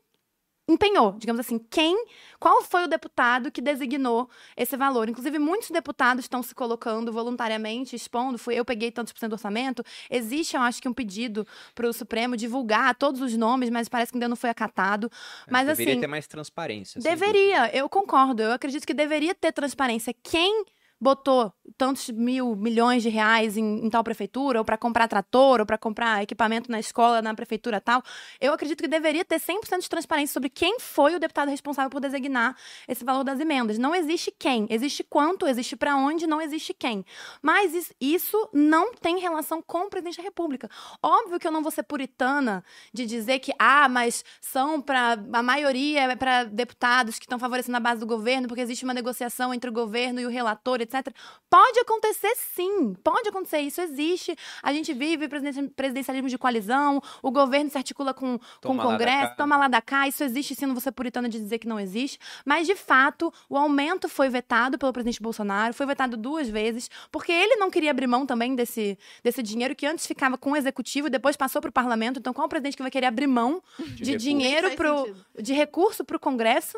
empenhou, 0.67 1.13
digamos 1.17 1.39
assim, 1.39 1.57
quem, 1.57 2.05
qual 2.39 2.61
foi 2.61 2.83
o 2.83 2.87
deputado 2.87 3.49
que 3.49 3.61
designou 3.61 4.29
esse 4.55 4.75
valor. 4.75 5.07
Inclusive, 5.07 5.39
muitos 5.39 5.71
deputados 5.71 6.25
estão 6.25 6.43
se 6.43 6.53
colocando 6.53 7.11
voluntariamente, 7.11 7.95
expondo, 7.95 8.37
fui 8.37 8.55
eu 8.55 8.65
peguei 8.65 8.91
tantos 8.91 9.13
por 9.13 9.19
cento 9.19 9.29
do 9.29 9.33
orçamento. 9.33 9.83
Existe, 10.09 10.55
eu 10.55 10.61
acho 10.61 10.81
que 10.81 10.89
um 10.89 10.93
pedido 10.93 11.47
para 11.73 11.87
o 11.87 11.93
Supremo 11.93 12.35
divulgar 12.35 12.95
todos 12.95 13.21
os 13.21 13.35
nomes, 13.37 13.69
mas 13.69 13.87
parece 13.87 14.11
que 14.11 14.17
ainda 14.17 14.27
não 14.27 14.35
foi 14.35 14.49
acatado. 14.49 15.09
É, 15.47 15.51
mas 15.51 15.67
deveria 15.67 15.93
assim, 15.93 16.01
ter 16.01 16.07
mais 16.07 16.27
transparência. 16.27 17.01
deveria, 17.01 17.75
eu 17.75 17.87
concordo. 17.87 18.43
Eu 18.43 18.51
acredito 18.51 18.85
que 18.85 18.93
deveria 18.93 19.33
ter 19.33 19.53
transparência. 19.53 20.13
Quem 20.21 20.65
botou 20.99 21.53
tantos 21.77 22.09
mil, 22.09 22.55
milhões 22.55 23.03
de 23.03 23.09
reais 23.09 23.57
em, 23.57 23.85
em 23.85 23.89
tal 23.89 24.03
prefeitura, 24.03 24.59
ou 24.59 24.65
para 24.65 24.77
comprar 24.77 25.07
trator, 25.07 25.59
ou 25.59 25.65
para 25.65 25.77
comprar 25.77 26.23
equipamento 26.23 26.71
na 26.71 26.79
escola, 26.79 27.21
na 27.21 27.33
prefeitura 27.33 27.81
tal, 27.81 28.01
eu 28.39 28.53
acredito 28.53 28.81
que 28.81 28.87
deveria 28.87 29.23
ter 29.25 29.39
100% 29.39 29.81
de 29.81 29.89
transparência 29.89 30.33
sobre 30.33 30.49
quem 30.49 30.79
foi 30.79 31.15
o 31.15 31.19
deputado 31.19 31.49
responsável 31.49 31.89
por 31.89 31.99
designar 31.99 32.55
esse 32.87 33.03
valor 33.03 33.23
das 33.23 33.39
emendas. 33.39 33.77
Não 33.77 33.93
existe 33.93 34.33
quem, 34.37 34.65
existe 34.69 35.03
quanto, 35.03 35.47
existe 35.47 35.75
para 35.75 35.95
onde, 35.95 36.25
não 36.25 36.41
existe 36.41 36.73
quem. 36.73 37.05
Mas 37.41 37.93
isso 37.99 38.49
não 38.53 38.93
tem 38.93 39.19
relação 39.19 39.61
com 39.61 39.85
o 39.85 39.89
presidente 39.89 40.17
da 40.17 40.23
República. 40.23 40.69
Óbvio 41.01 41.39
que 41.39 41.47
eu 41.47 41.51
não 41.51 41.61
vou 41.61 41.71
ser 41.71 41.83
puritana 41.83 42.63
de 42.93 43.05
dizer 43.05 43.39
que, 43.39 43.53
ah, 43.59 43.87
mas 43.89 44.23
são 44.41 44.81
para 44.81 45.17
a 45.33 45.43
maioria 45.43 46.11
é 46.11 46.15
para 46.15 46.45
deputados 46.45 47.19
que 47.19 47.25
estão 47.25 47.39
favorecendo 47.39 47.77
a 47.77 47.79
base 47.79 47.99
do 47.99 48.07
governo, 48.07 48.47
porque 48.47 48.61
existe 48.61 48.83
uma 48.83 48.93
negociação 48.93 49.53
entre 49.53 49.69
o 49.69 49.73
governo 49.73 50.19
e 50.19 50.25
o 50.25 50.29
relator, 50.29 50.81
etc. 50.87 51.13
Pode 51.49 51.79
acontecer 51.79 52.33
sim, 52.35 52.93
pode 53.03 53.29
acontecer, 53.29 53.59
isso 53.59 53.81
existe. 53.81 54.35
A 54.61 54.73
gente 54.73 54.93
vive 54.93 55.27
presidencialismo 55.27 56.29
de 56.29 56.37
coalizão, 56.37 57.01
o 57.21 57.31
governo 57.31 57.69
se 57.69 57.77
articula 57.77 58.13
com, 58.13 58.39
com 58.61 58.75
o 58.75 58.77
Congresso, 58.77 59.35
toma 59.35 59.57
lá 59.57 59.67
da 59.67 59.81
cá, 59.81 60.07
isso 60.07 60.23
existe 60.23 60.55
sim, 60.55 60.65
não 60.65 60.73
vou 60.73 60.81
ser 60.81 60.91
puritana 60.91 61.29
de 61.29 61.39
dizer 61.39 61.59
que 61.59 61.67
não 61.67 61.79
existe. 61.79 62.19
Mas, 62.45 62.67
de 62.67 62.75
fato, 62.75 63.33
o 63.49 63.57
aumento 63.57 64.09
foi 64.09 64.29
vetado 64.29 64.77
pelo 64.77 64.93
presidente 64.93 65.21
Bolsonaro, 65.21 65.73
foi 65.73 65.85
vetado 65.85 66.17
duas 66.17 66.49
vezes, 66.49 66.89
porque 67.11 67.31
ele 67.31 67.55
não 67.55 67.69
queria 67.69 67.91
abrir 67.91 68.07
mão 68.07 68.25
também 68.25 68.55
desse, 68.55 68.97
desse 69.23 69.43
dinheiro 69.43 69.75
que 69.75 69.85
antes 69.85 70.05
ficava 70.05 70.37
com 70.37 70.51
o 70.51 70.55
executivo 70.55 71.07
e 71.07 71.09
depois 71.09 71.35
passou 71.35 71.61
para 71.61 71.69
o 71.69 71.73
parlamento. 71.73 72.19
Então, 72.19 72.33
qual 72.33 72.47
o 72.47 72.49
presidente 72.49 72.75
que 72.75 72.83
vai 72.83 72.91
querer 72.91 73.07
abrir 73.07 73.27
mão 73.27 73.61
de, 73.79 74.03
de 74.03 74.17
dinheiro, 74.17 74.71
pro, 74.75 75.15
de 75.39 75.53
recurso 75.53 76.03
para 76.03 76.17
o 76.17 76.19
Congresso? 76.19 76.77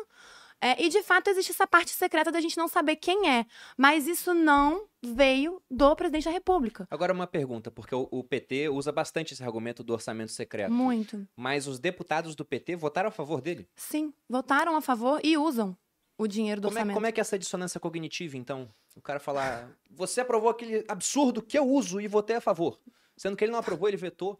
É, 0.60 0.82
e 0.82 0.88
de 0.88 1.02
fato 1.02 1.28
existe 1.30 1.52
essa 1.52 1.66
parte 1.66 1.90
secreta 1.90 2.30
da 2.30 2.40
gente 2.40 2.56
não 2.56 2.68
saber 2.68 2.96
quem 2.96 3.30
é. 3.30 3.46
Mas 3.76 4.06
isso 4.06 4.34
não 4.34 4.86
veio 5.02 5.62
do 5.70 5.96
presidente 5.96 6.24
da 6.24 6.30
República. 6.30 6.86
Agora 6.90 7.12
uma 7.12 7.26
pergunta, 7.26 7.70
porque 7.70 7.94
o, 7.94 8.06
o, 8.10 8.22
PT 8.22 8.68
usa 8.68 8.92
bastante 8.92 9.32
esse 9.32 9.42
argumento 9.42 9.82
do 9.82 9.92
orçamento 9.92 10.32
secreto. 10.32 10.70
Muito. 10.70 11.26
Mas 11.34 11.66
os 11.66 11.78
deputados 11.78 12.34
do 12.34 12.44
PT 12.44 12.76
votaram 12.76 13.08
a 13.08 13.12
favor 13.12 13.40
dele? 13.40 13.66
Sim, 13.74 14.12
votaram 14.28 14.76
a 14.76 14.82
favor 14.82 15.20
e 15.24 15.36
usam 15.38 15.76
o 16.18 16.26
dinheiro 16.26 16.60
do 16.60 16.68
como 16.68 16.76
orçamento. 16.76 16.92
É, 16.92 16.94
como 16.94 17.06
é 17.06 17.12
que 17.12 17.20
é 17.20 17.22
essa 17.22 17.38
dissonância 17.38 17.80
cognitiva, 17.80 18.36
então? 18.36 18.68
O 18.94 19.00
cara 19.00 19.18
falar, 19.18 19.70
você 19.90 20.20
aprovou 20.20 20.50
aquele 20.50 20.84
absurdo 20.86 21.40
que 21.40 21.58
eu 21.58 21.66
uso 21.66 22.00
e 22.00 22.06
votei 22.06 22.36
a 22.36 22.40
favor. 22.40 22.78
Sendo 23.16 23.36
que 23.36 23.44
ele 23.44 23.52
não 23.52 23.58
aprovou, 23.58 23.88
ele 23.88 23.96
vetou. 23.96 24.38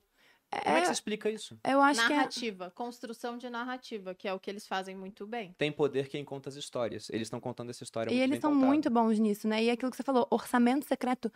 Como 0.50 0.76
é 0.76 0.80
que 0.80 0.86
você 0.86 0.92
explica 0.92 1.30
isso? 1.30 1.56
Eu 1.64 1.80
acho 1.80 2.00
narrativa, 2.02 2.64
que 2.66 2.72
é... 2.72 2.74
construção 2.74 3.38
de 3.38 3.48
narrativa, 3.48 4.14
que 4.14 4.26
é 4.26 4.34
o 4.34 4.40
que 4.40 4.50
eles 4.50 4.66
fazem 4.66 4.96
muito 4.96 5.26
bem. 5.26 5.54
Tem 5.56 5.70
poder 5.70 6.08
quem 6.08 6.24
conta 6.24 6.48
as 6.48 6.56
histórias. 6.56 7.08
Eles 7.10 7.26
estão 7.26 7.40
contando 7.40 7.70
essa 7.70 7.84
história 7.84 8.10
e 8.10 8.14
muito 8.14 8.24
eles 8.24 8.40
são 8.40 8.52
contada. 8.52 8.66
muito 8.66 8.90
bons 8.90 9.18
nisso, 9.18 9.46
né? 9.46 9.62
E 9.62 9.68
é 9.68 9.72
aquilo 9.72 9.90
que 9.90 9.96
você 9.96 10.02
falou, 10.02 10.26
orçamento 10.30 10.84
secreto 10.86 11.32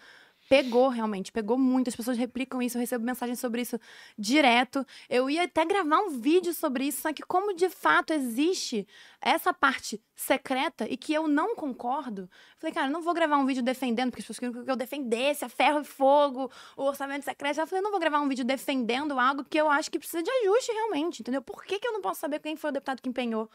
pegou 0.48 0.88
realmente, 0.88 1.32
pegou 1.32 1.58
muito. 1.58 1.88
As 1.88 1.96
pessoas 1.96 2.16
replicam 2.16 2.60
isso, 2.60 2.76
eu 2.76 2.80
recebo 2.80 3.04
mensagens 3.04 3.38
sobre 3.38 3.62
isso 3.62 3.78
direto. 4.18 4.86
Eu 5.08 5.28
ia 5.28 5.44
até 5.44 5.64
gravar 5.64 5.98
um 6.00 6.10
vídeo 6.10 6.52
sobre 6.52 6.86
isso, 6.86 7.02
só 7.02 7.12
que 7.12 7.22
como 7.22 7.54
de 7.54 7.68
fato 7.68 8.12
existe 8.12 8.86
essa 9.20 9.52
parte 9.52 10.00
secreta 10.14 10.86
e 10.88 10.96
que 10.96 11.12
eu 11.12 11.26
não 11.26 11.56
concordo, 11.56 12.28
falei, 12.58 12.72
cara, 12.72 12.88
não 12.88 13.02
vou 13.02 13.14
gravar 13.14 13.36
um 13.38 13.46
vídeo 13.46 13.62
defendendo, 13.62 14.10
porque 14.10 14.20
as 14.20 14.26
pessoas 14.26 14.38
queriam 14.38 14.64
que 14.64 14.70
eu 14.70 14.76
defendesse 14.76 15.44
a 15.44 15.48
ferro 15.48 15.80
e 15.80 15.84
fogo, 15.84 16.50
o 16.76 16.82
orçamento 16.84 17.24
secreto. 17.24 17.58
Eu 17.58 17.66
falei, 17.66 17.82
não 17.82 17.90
vou 17.90 18.00
gravar 18.00 18.20
um 18.20 18.28
vídeo 18.28 18.44
defendendo 18.44 19.18
algo 19.18 19.44
que 19.44 19.58
eu 19.58 19.68
acho 19.68 19.90
que 19.90 19.98
precisa 19.98 20.22
de 20.22 20.30
ajuste 20.30 20.72
realmente, 20.72 21.20
entendeu? 21.20 21.42
Por 21.42 21.64
que, 21.64 21.78
que 21.78 21.86
eu 21.88 21.92
não 21.92 22.00
posso 22.00 22.20
saber 22.20 22.38
quem 22.40 22.56
foi 22.56 22.70
o 22.70 22.72
deputado 22.72 23.00
que 23.00 23.08
empenhou 23.08 23.50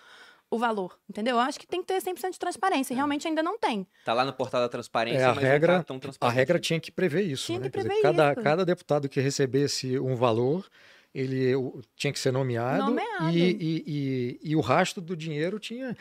o 0.52 0.58
valor, 0.58 0.98
entendeu? 1.08 1.36
Eu 1.36 1.40
acho 1.40 1.60
que 1.60 1.68
tem 1.68 1.82
que 1.82 1.88
ter 1.88 2.02
100% 2.02 2.32
de 2.32 2.40
transparência, 2.40 2.94
e 2.94 2.96
realmente 2.96 3.28
ainda 3.28 3.44
não 3.44 3.58
tem. 3.58 3.86
Tá 4.04 4.14
lá 4.14 4.26
no 4.26 4.34
portal 4.34 4.62
da 4.62 4.70
transparência, 4.70 5.20
é, 5.20 5.26
a 5.26 5.36
mas 5.36 5.44
regra, 5.44 5.74
não 5.74 5.80
tá 5.80 5.86
tão 5.86 6.00
transparente. 6.00 6.34
A 6.34 6.36
regra 6.36 6.60
tinha 6.60 6.80
que 6.80 6.92
prever 6.92 7.22
isso, 7.22 7.46
tinha 7.46 7.60
né? 7.60 7.66
Que 7.66 7.72
prever 7.72 7.90
dizer, 7.90 8.02
cada, 8.02 8.34
isso. 8.34 8.42
cada 8.42 8.66
deputado 8.66 9.08
que 9.08 9.20
recebesse 9.20 10.00
um 10.00 10.16
valor, 10.16 10.68
ele 11.14 11.54
tinha 11.96 12.12
que 12.12 12.20
ser 12.20 12.32
nomeado, 12.32 12.86
nomeado. 12.86 13.30
E, 13.30 13.52
e, 13.52 13.84
e, 13.86 14.40
e, 14.52 14.56
o 14.56 14.62
rastro 14.62 15.02
do 15.02 15.16
dinheiro 15.16 15.60
tinha... 15.60 15.96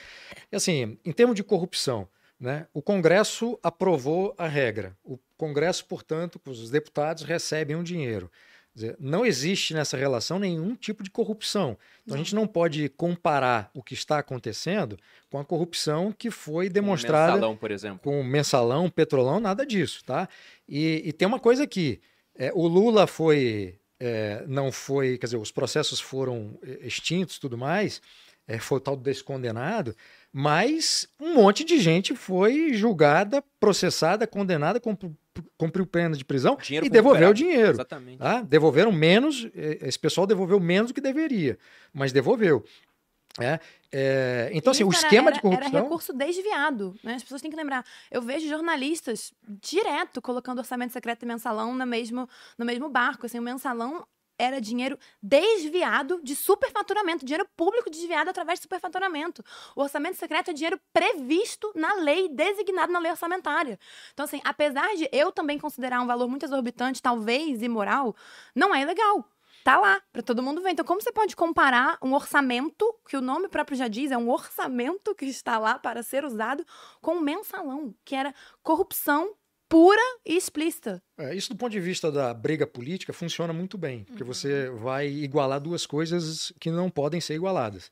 Assim, 0.53 0.99
em 1.05 1.13
termos 1.13 1.35
de 1.35 1.43
corrupção, 1.43 2.09
né? 2.41 2.67
o 2.73 2.81
Congresso 2.81 3.59
aprovou 3.63 4.35
a 4.39 4.47
regra. 4.47 4.97
O 5.05 5.19
Congresso, 5.37 5.85
portanto, 5.85 6.41
os 6.47 6.71
deputados 6.71 7.23
recebem 7.23 7.77
um 7.77 7.83
dinheiro 7.83 8.31
dizer, 8.79 8.97
não 8.99 9.27
existe 9.27 9.75
nessa 9.75 9.97
relação 9.97 10.39
nenhum 10.39 10.75
tipo 10.75 11.03
de 11.03 11.11
corrupção. 11.11 11.77
Então 12.03 12.15
não. 12.15 12.15
a 12.15 12.19
gente 12.19 12.35
não 12.35 12.47
pode 12.47 12.89
comparar 12.91 13.71
o 13.75 13.83
que 13.83 13.95
está 13.95 14.19
acontecendo 14.19 14.99
com 15.31 15.39
a 15.39 15.45
corrupção 15.45 16.13
que 16.17 16.31
foi 16.31 16.69
demonstrada. 16.69 17.33
Com 17.33 17.35
mensalão, 17.35 17.57
por 17.57 17.71
exemplo. 17.71 18.01
Com 18.03 18.23
mensalão, 18.23 18.89
petrolão, 18.91 19.41
nada 19.41 19.67
disso, 19.67 20.05
tá? 20.05 20.29
E, 20.69 21.03
e 21.05 21.13
tem 21.13 21.27
uma 21.27 21.41
coisa 21.41 21.65
aqui: 21.65 22.01
é, 22.37 22.53
o 22.55 22.67
Lula 22.67 23.07
foi. 23.07 23.79
É, 24.01 24.45
não 24.47 24.71
foi, 24.71 25.19
quer 25.19 25.27
dizer, 25.27 25.39
os 25.39 25.51
processos 25.51 25.99
foram 25.99 26.57
é, 26.63 26.87
extintos 26.87 27.37
tudo 27.37 27.59
mais, 27.59 28.01
é, 28.47 28.57
foi 28.59 28.79
o 28.79 28.81
tal 28.81 28.97
descondenado, 28.97 29.93
mas 30.33 31.09
um 31.21 31.35
monte 31.35 31.65
de 31.65 31.81
gente 31.81 32.15
foi 32.15 32.73
julgada, 32.75 33.43
processada, 33.59 34.25
condenada, 34.25 34.81
cumpriu 35.57 35.87
pena 35.87 36.17
de 36.17 36.25
prisão 36.25 36.57
dinheiro 36.57 36.87
e 36.87 36.91
devolveu 36.91 37.31
o 37.31 37.35
dinheiro. 37.35 37.73
Exatamente. 37.73 38.19
Tá? 38.19 38.43
Devolveram 38.43 38.93
menos, 38.93 39.49
esse 39.55 39.99
pessoal 39.99 40.27
devolveu 40.27 40.61
menos 40.61 40.91
do 40.91 40.95
que 40.95 41.01
deveria, 41.01 41.59
mas 41.93 42.13
devolveu. 42.13 42.65
É, 43.41 43.61
é, 43.91 44.51
então, 44.53 44.73
assim, 44.73 44.85
o 44.85 44.91
esquema 44.91 45.29
era, 45.29 45.37
de 45.37 45.41
corrupção. 45.41 45.69
Era 45.69 45.83
recurso 45.83 46.13
desviado, 46.13 46.95
né? 47.03 47.15
As 47.15 47.23
pessoas 47.23 47.41
têm 47.41 47.51
que 47.51 47.57
lembrar. 47.57 47.85
Eu 48.11 48.21
vejo 48.21 48.49
jornalistas 48.49 49.33
direto 49.47 50.21
colocando 50.21 50.59
orçamento 50.59 50.93
secreto 50.93 51.23
e 51.23 51.27
mensalão 51.27 51.75
no 51.75 51.87
mesmo, 51.87 52.29
no 52.59 52.65
mesmo 52.65 52.89
barco. 52.89 53.27
Assim, 53.27 53.39
o 53.39 53.43
mensalão 53.43 54.07
era 54.39 54.61
dinheiro 54.61 54.99
desviado 55.23 56.21
de 56.23 56.37
superfaturamento, 56.37 57.25
dinheiro 57.25 57.47
público 57.57 57.91
desviado 57.91 58.31
através 58.31 58.59
de 58.59 58.63
superfaturamento. 58.63 59.45
O 59.75 59.83
orçamento 59.83 60.17
secreto 60.17 60.51
é 60.51 60.55
dinheiro 60.55 60.81
previsto 60.93 61.73
na 61.75 61.95
lei, 61.95 62.29
designado 62.29 62.93
na 62.93 62.99
lei 62.99 63.11
orçamentária. 63.11 63.79
Então, 64.13 64.25
assim, 64.25 64.41
apesar 64.45 64.95
de 64.95 65.09
eu 65.13 65.33
também 65.33 65.59
considerar 65.59 66.01
um 66.01 66.07
valor 66.07 66.29
muito 66.29 66.45
exorbitante, 66.45 67.03
talvez 67.03 67.63
imoral, 67.63 68.15
não 68.55 68.75
é 68.75 68.83
ilegal. 68.83 69.25
Tá 69.65 69.77
lá, 69.77 70.01
para 70.13 70.23
todo 70.23 70.43
mundo 70.43 70.63
ver. 70.63 70.71
Então, 70.71 70.85
como 70.85 71.03
você 71.03 71.13
pode 71.13 71.37
comparar 71.37 71.99
um 72.01 72.15
orçamento, 72.15 72.87
que 73.07 73.17
o 73.17 73.21
nome 73.21 73.49
próprio 73.49 73.77
já 73.77 73.87
diz, 73.87 74.11
é 74.11 74.17
um 74.17 74.31
orçamento 74.31 75.15
que 75.15 75.27
está 75.27 75.59
lá 75.59 75.79
para 75.79 76.03
ser 76.03 76.25
usado, 76.25 76.65
com 77.03 77.17
um 77.17 77.21
mensalão, 77.21 77.95
que 78.05 78.15
era 78.15 78.35
corrupção 78.63 79.35
pura 79.69 80.01
e 80.25 80.37
explícita. 80.37 81.03
É, 81.19 81.35
isso, 81.35 81.51
do 81.51 81.57
ponto 81.57 81.73
de 81.73 81.81
vista 81.81 82.11
da 82.11 82.33
briga 82.33 82.67
política, 82.67 83.13
funciona 83.13 83.53
muito 83.53 83.77
bem, 83.77 84.05
porque 84.05 84.23
uhum. 84.23 84.29
você 84.29 84.71
vai 84.71 85.09
igualar 85.09 85.61
duas 85.61 85.85
coisas 85.85 86.53
que 86.59 86.71
não 86.71 86.91
podem 86.91 87.21
ser 87.21 87.35
igualadas. 87.35 87.91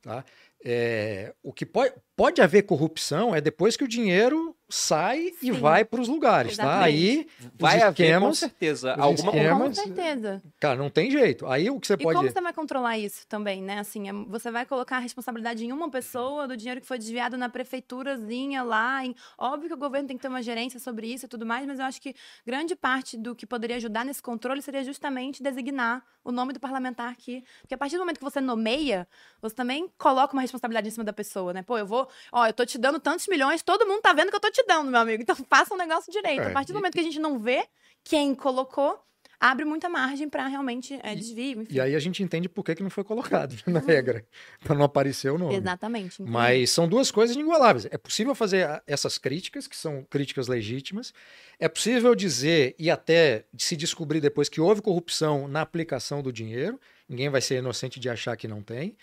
Tá? 0.00 0.24
É, 0.64 1.34
o 1.42 1.52
que 1.52 1.66
pode, 1.66 1.94
pode 2.16 2.40
haver 2.40 2.62
corrupção 2.62 3.34
é 3.34 3.40
depois 3.40 3.76
que 3.76 3.84
o 3.84 3.88
dinheiro 3.88 4.56
sai 4.68 5.32
e 5.42 5.46
Sim. 5.46 5.52
vai 5.52 5.84
para 5.84 6.00
os 6.00 6.08
lugares, 6.08 6.56
tá? 6.56 6.62
Exatamente. 6.64 6.84
Aí 6.84 7.28
Vai 7.58 7.76
os 7.78 7.82
haver, 7.84 7.94
com 7.96 8.02
esquemas, 8.02 8.38
certeza, 8.38 8.92
alguma 8.94 9.30
esquemas- 9.30 9.78
Com 9.78 9.84
certeza. 9.84 10.42
cara, 10.60 10.76
não 10.76 10.90
tem 10.90 11.10
jeito. 11.10 11.46
Aí 11.46 11.70
o 11.70 11.80
que 11.80 11.86
você 11.86 11.94
E 11.94 11.96
pode 11.96 12.16
como 12.16 12.30
você 12.30 12.40
vai 12.40 12.52
controlar 12.52 12.98
isso 12.98 13.26
também, 13.26 13.62
né? 13.62 13.78
Assim, 13.78 14.08
é- 14.08 14.12
você 14.12 14.50
vai 14.50 14.66
colocar 14.66 14.96
a 14.96 15.00
responsabilidade 15.00 15.64
em 15.64 15.72
uma 15.72 15.90
pessoa 15.90 16.46
do 16.46 16.56
dinheiro 16.56 16.80
que 16.80 16.86
foi 16.86 16.98
desviado 16.98 17.36
na 17.38 17.48
prefeiturazinha 17.48 18.62
lá. 18.62 19.04
Em... 19.04 19.14
Óbvio 19.38 19.68
que 19.68 19.74
o 19.74 19.78
governo 19.78 20.06
tem 20.08 20.16
que 20.16 20.22
ter 20.22 20.28
uma 20.28 20.42
gerência 20.42 20.78
sobre 20.78 21.06
isso 21.12 21.24
e 21.24 21.28
tudo 21.28 21.46
mais, 21.46 21.66
mas 21.66 21.78
eu 21.78 21.84
acho 21.84 22.00
que 22.00 22.14
grande 22.46 22.76
parte 22.76 23.16
do 23.16 23.34
que 23.34 23.46
poderia 23.46 23.76
ajudar 23.76 24.04
nesse 24.04 24.22
controle 24.22 24.60
seria 24.62 24.84
justamente 24.84 25.42
designar 25.42 26.02
o 26.24 26.30
nome 26.30 26.52
do 26.52 26.60
parlamentar 26.60 27.10
aqui. 27.10 27.42
Porque 27.62 27.74
a 27.74 27.78
partir 27.78 27.96
do 27.96 28.00
momento 28.00 28.18
que 28.18 28.24
você 28.24 28.40
nomeia, 28.40 29.08
você 29.40 29.54
também 29.54 29.88
coloca 29.96 30.32
uma 30.34 30.42
responsabilidade 30.42 30.88
em 30.88 30.90
cima 30.90 31.04
da 31.04 31.12
pessoa, 31.12 31.52
né? 31.54 31.62
Pô, 31.62 31.78
eu 31.78 31.86
vou, 31.86 32.06
ó, 32.30 32.46
eu 32.46 32.52
tô 32.52 32.66
te 32.66 32.76
dando 32.76 33.00
tantos 33.00 33.26
milhões, 33.28 33.62
todo 33.62 33.86
mundo 33.86 34.02
tá 34.02 34.12
vendo 34.12 34.28
que 34.30 34.36
eu 34.36 34.40
tô 34.40 34.50
te 34.50 34.57
dando, 34.66 34.90
meu 34.90 35.00
amigo. 35.00 35.22
Então 35.22 35.36
faça 35.48 35.74
um 35.74 35.76
negócio 35.78 36.12
direito. 36.12 36.42
É, 36.42 36.46
a 36.48 36.50
partir 36.52 36.72
do 36.72 36.76
e- 36.76 36.80
momento 36.80 36.94
que 36.94 37.00
a 37.00 37.04
gente 37.04 37.18
não 37.18 37.38
vê 37.38 37.66
quem 38.04 38.34
colocou, 38.34 38.98
abre 39.40 39.64
muita 39.64 39.88
margem 39.88 40.28
pra 40.28 40.46
realmente 40.48 40.98
é, 41.02 41.14
desvio, 41.14 41.62
enfim. 41.62 41.74
E 41.74 41.80
aí 41.80 41.94
a 41.94 41.98
gente 42.00 42.22
entende 42.22 42.48
por 42.48 42.64
que, 42.64 42.74
que 42.74 42.82
não 42.82 42.90
foi 42.90 43.04
colocado 43.04 43.54
na 43.66 43.78
regra, 43.78 44.26
para 44.64 44.74
não 44.74 44.84
aparecer 44.84 45.30
o 45.30 45.38
nome. 45.38 45.54
Exatamente. 45.54 46.14
entendi. 46.22 46.30
Mas 46.30 46.70
são 46.70 46.88
duas 46.88 47.10
coisas 47.10 47.36
inigualáveis. 47.36 47.86
É 47.90 47.96
possível 47.98 48.34
fazer 48.34 48.64
a- 48.66 48.82
essas 48.86 49.16
críticas, 49.18 49.66
que 49.68 49.76
são 49.76 50.04
críticas 50.10 50.48
legítimas. 50.48 51.12
É 51.58 51.68
possível 51.68 52.14
dizer 52.14 52.74
e 52.78 52.90
até 52.90 53.44
se 53.56 53.76
descobrir 53.76 54.20
depois 54.20 54.48
que 54.48 54.60
houve 54.60 54.82
corrupção 54.82 55.46
na 55.46 55.60
aplicação 55.60 56.22
do 56.22 56.32
dinheiro. 56.32 56.80
Ninguém 57.08 57.28
vai 57.28 57.40
ser 57.40 57.58
inocente 57.58 58.00
de 58.00 58.08
achar 58.10 58.36
que 58.36 58.48
não 58.48 58.62
tem. 58.62 58.96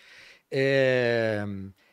É, 0.50 1.44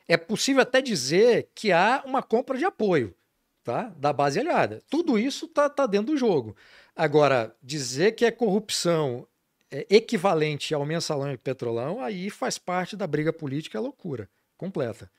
é 0.07 0.17
possível 0.17 0.61
até 0.61 0.81
dizer 0.81 1.49
que 1.55 1.71
há 1.71 2.03
uma 2.05 2.21
compra 2.21 2.57
de 2.57 2.65
apoio 2.65 3.15
tá? 3.63 3.93
da 3.97 4.11
base 4.11 4.39
aliada. 4.39 4.81
Tudo 4.89 5.17
isso 5.17 5.45
está 5.45 5.69
tá 5.69 5.85
dentro 5.85 6.07
do 6.13 6.17
jogo. 6.17 6.55
Agora, 6.95 7.55
dizer 7.61 8.13
que 8.13 8.25
é 8.25 8.31
corrupção 8.31 9.27
é, 9.71 9.87
equivalente 9.89 10.73
ao 10.73 10.85
mensalão 10.85 11.31
e 11.31 11.37
petrolão, 11.37 12.01
aí 12.01 12.29
faz 12.29 12.57
parte 12.57 12.95
da 12.95 13.07
briga 13.07 13.33
política, 13.33 13.77
é 13.77 13.81
loucura 13.81 14.29
completa. 14.57 15.11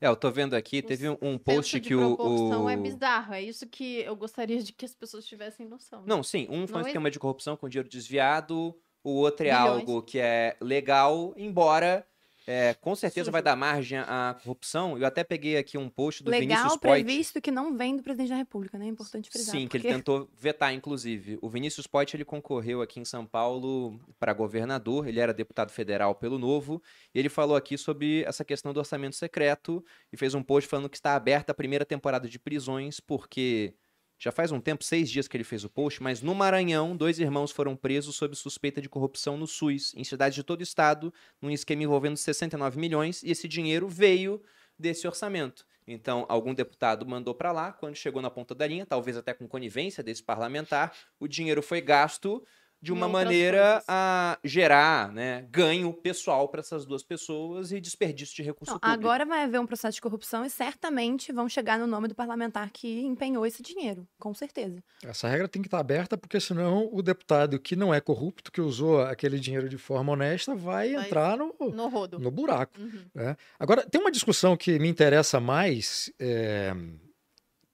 É, 0.00 0.06
eu 0.06 0.14
tô 0.14 0.30
vendo 0.30 0.54
aqui, 0.54 0.80
teve 0.80 1.08
um, 1.08 1.16
um 1.20 1.38
post 1.38 1.80
que 1.80 1.94
o. 1.94 2.16
proporção 2.16 2.64
o... 2.64 2.70
é 2.70 2.76
bizarro. 2.76 3.34
É 3.34 3.42
isso 3.42 3.66
que 3.66 4.00
eu 4.00 4.14
gostaria 4.14 4.62
de 4.62 4.72
que 4.72 4.84
as 4.84 4.94
pessoas 4.94 5.24
tivessem 5.26 5.66
noção. 5.66 6.04
Não, 6.06 6.22
sim, 6.22 6.46
um 6.50 6.66
foi 6.66 6.76
um 6.76 6.80
Não 6.80 6.86
é- 6.86 6.90
esquema 6.90 7.10
de 7.10 7.18
corrupção 7.18 7.56
com 7.56 7.68
dinheiro 7.68 7.88
desviado, 7.88 8.76
o 9.02 9.10
outro 9.10 9.46
é 9.46 9.50
Bilhões. 9.50 9.80
algo 9.80 10.02
que 10.02 10.18
é 10.18 10.56
legal, 10.60 11.34
embora 11.36 12.06
é, 12.50 12.72
com 12.80 12.96
certeza 12.96 13.26
Sujo. 13.26 13.32
vai 13.32 13.42
dar 13.42 13.54
margem 13.54 13.98
à 13.98 14.34
corrupção. 14.42 14.96
Eu 14.96 15.06
até 15.06 15.22
peguei 15.22 15.58
aqui 15.58 15.76
um 15.76 15.88
post 15.90 16.22
do 16.24 16.30
Legal 16.30 16.48
Vinícius 16.48 16.80
Poit. 16.80 17.04
previsto 17.04 17.40
que 17.42 17.50
não 17.50 17.76
vem 17.76 17.94
do 17.94 18.02
presidente 18.02 18.30
da 18.30 18.36
República, 18.36 18.78
né? 18.78 18.86
É 18.86 18.88
importante 18.88 19.28
frisar. 19.28 19.54
Sim, 19.54 19.68
que 19.68 19.76
ele 19.76 19.84
porque- 19.84 19.94
tentou 19.96 20.30
vetar, 20.34 20.72
inclusive. 20.72 21.38
O 21.42 21.48
Vinícius 21.50 21.86
Poit, 21.86 22.16
ele 22.16 22.24
concorreu 22.24 22.80
aqui 22.80 22.98
em 23.00 23.04
São 23.04 23.26
Paulo 23.26 24.00
para 24.18 24.32
governador, 24.32 25.06
ele 25.06 25.20
era 25.20 25.34
deputado 25.34 25.70
federal 25.70 26.14
pelo 26.14 26.38
Novo, 26.38 26.82
e 27.14 27.18
ele 27.18 27.28
falou 27.28 27.54
aqui 27.56 27.76
sobre 27.76 28.22
essa 28.24 28.44
questão 28.44 28.72
do 28.72 28.78
orçamento 28.80 29.14
secreto 29.16 29.84
e 30.10 30.16
fez 30.16 30.34
um 30.34 30.42
post 30.42 30.68
falando 30.70 30.88
que 30.88 30.96
está 30.96 31.14
aberta 31.14 31.52
a 31.52 31.54
primeira 31.54 31.84
temporada 31.84 32.26
de 32.26 32.38
prisões, 32.38 32.98
porque 32.98 33.74
já 34.18 34.32
faz 34.32 34.50
um 34.50 34.60
tempo, 34.60 34.82
seis 34.82 35.08
dias 35.10 35.28
que 35.28 35.36
ele 35.36 35.44
fez 35.44 35.64
o 35.64 35.70
post, 35.70 36.02
mas 36.02 36.20
no 36.20 36.34
Maranhão, 36.34 36.96
dois 36.96 37.18
irmãos 37.18 37.52
foram 37.52 37.76
presos 37.76 38.16
sob 38.16 38.34
suspeita 38.34 38.82
de 38.82 38.88
corrupção 38.88 39.36
no 39.36 39.46
SUS, 39.46 39.94
em 39.94 40.02
cidades 40.02 40.34
de 40.34 40.42
todo 40.42 40.60
o 40.60 40.62
estado, 40.64 41.12
num 41.40 41.50
esquema 41.50 41.84
envolvendo 41.84 42.16
69 42.16 42.78
milhões, 42.78 43.22
e 43.22 43.30
esse 43.30 43.46
dinheiro 43.46 43.88
veio 43.88 44.42
desse 44.78 45.06
orçamento. 45.06 45.64
Então, 45.86 46.26
algum 46.28 46.52
deputado 46.52 47.06
mandou 47.06 47.34
para 47.34 47.52
lá, 47.52 47.72
quando 47.72 47.96
chegou 47.96 48.20
na 48.20 48.30
ponta 48.30 48.54
da 48.54 48.66
linha, 48.66 48.84
talvez 48.84 49.16
até 49.16 49.32
com 49.32 49.48
conivência 49.48 50.02
desse 50.02 50.22
parlamentar, 50.22 50.94
o 51.18 51.26
dinheiro 51.26 51.62
foi 51.62 51.80
gasto 51.80 52.44
de 52.80 52.92
uma 52.92 53.08
maneira 53.08 53.62
coisas. 53.72 53.84
a 53.88 54.38
gerar 54.44 55.12
né, 55.12 55.46
ganho 55.50 55.92
pessoal 55.92 56.48
para 56.48 56.60
essas 56.60 56.86
duas 56.86 57.02
pessoas 57.02 57.72
e 57.72 57.80
desperdício 57.80 58.36
de 58.36 58.42
recurso 58.42 58.72
Não, 58.72 58.78
público. 58.78 59.00
agora 59.06 59.24
vai 59.26 59.42
haver 59.42 59.60
um 59.60 59.66
processo 59.66 59.96
de 59.96 60.00
corrupção 60.00 60.44
e 60.44 60.50
certamente 60.50 61.32
vão 61.32 61.48
chegar 61.48 61.78
no 61.78 61.86
nome 61.86 62.08
do 62.08 62.14
parlamentar 62.14 62.70
que 62.70 63.00
empenhou 63.00 63.44
esse 63.44 63.62
dinheiro, 63.62 64.06
com 64.18 64.32
certeza. 64.32 64.82
Essa 65.04 65.28
regra 65.28 65.48
tem 65.48 65.60
que 65.62 65.68
estar 65.68 65.78
aberta, 65.80 66.16
porque 66.16 66.38
senão 66.40 66.88
o 66.92 67.02
deputado 67.02 67.58
que 67.58 67.74
não 67.74 67.92
é 67.92 68.00
corrupto, 68.00 68.52
que 68.52 68.60
usou 68.60 69.00
aquele 69.02 69.40
dinheiro 69.40 69.68
de 69.68 69.78
forma 69.78 70.12
honesta, 70.12 70.54
vai, 70.54 70.92
Vai 70.92 71.04
entrar 71.06 71.36
no, 71.36 71.54
No 71.60 71.88
rodo. 71.88 72.18
no 72.18 72.30
buraco. 72.30 72.80
Uhum. 72.80 73.04
né? 73.14 73.36
Agora, 73.58 73.84
tem 73.84 74.00
uma 74.00 74.10
discussão 74.10 74.56
que 74.56 74.78
me 74.78 74.88
interessa 74.88 75.40
mais 75.40 76.12
é, 76.18 76.72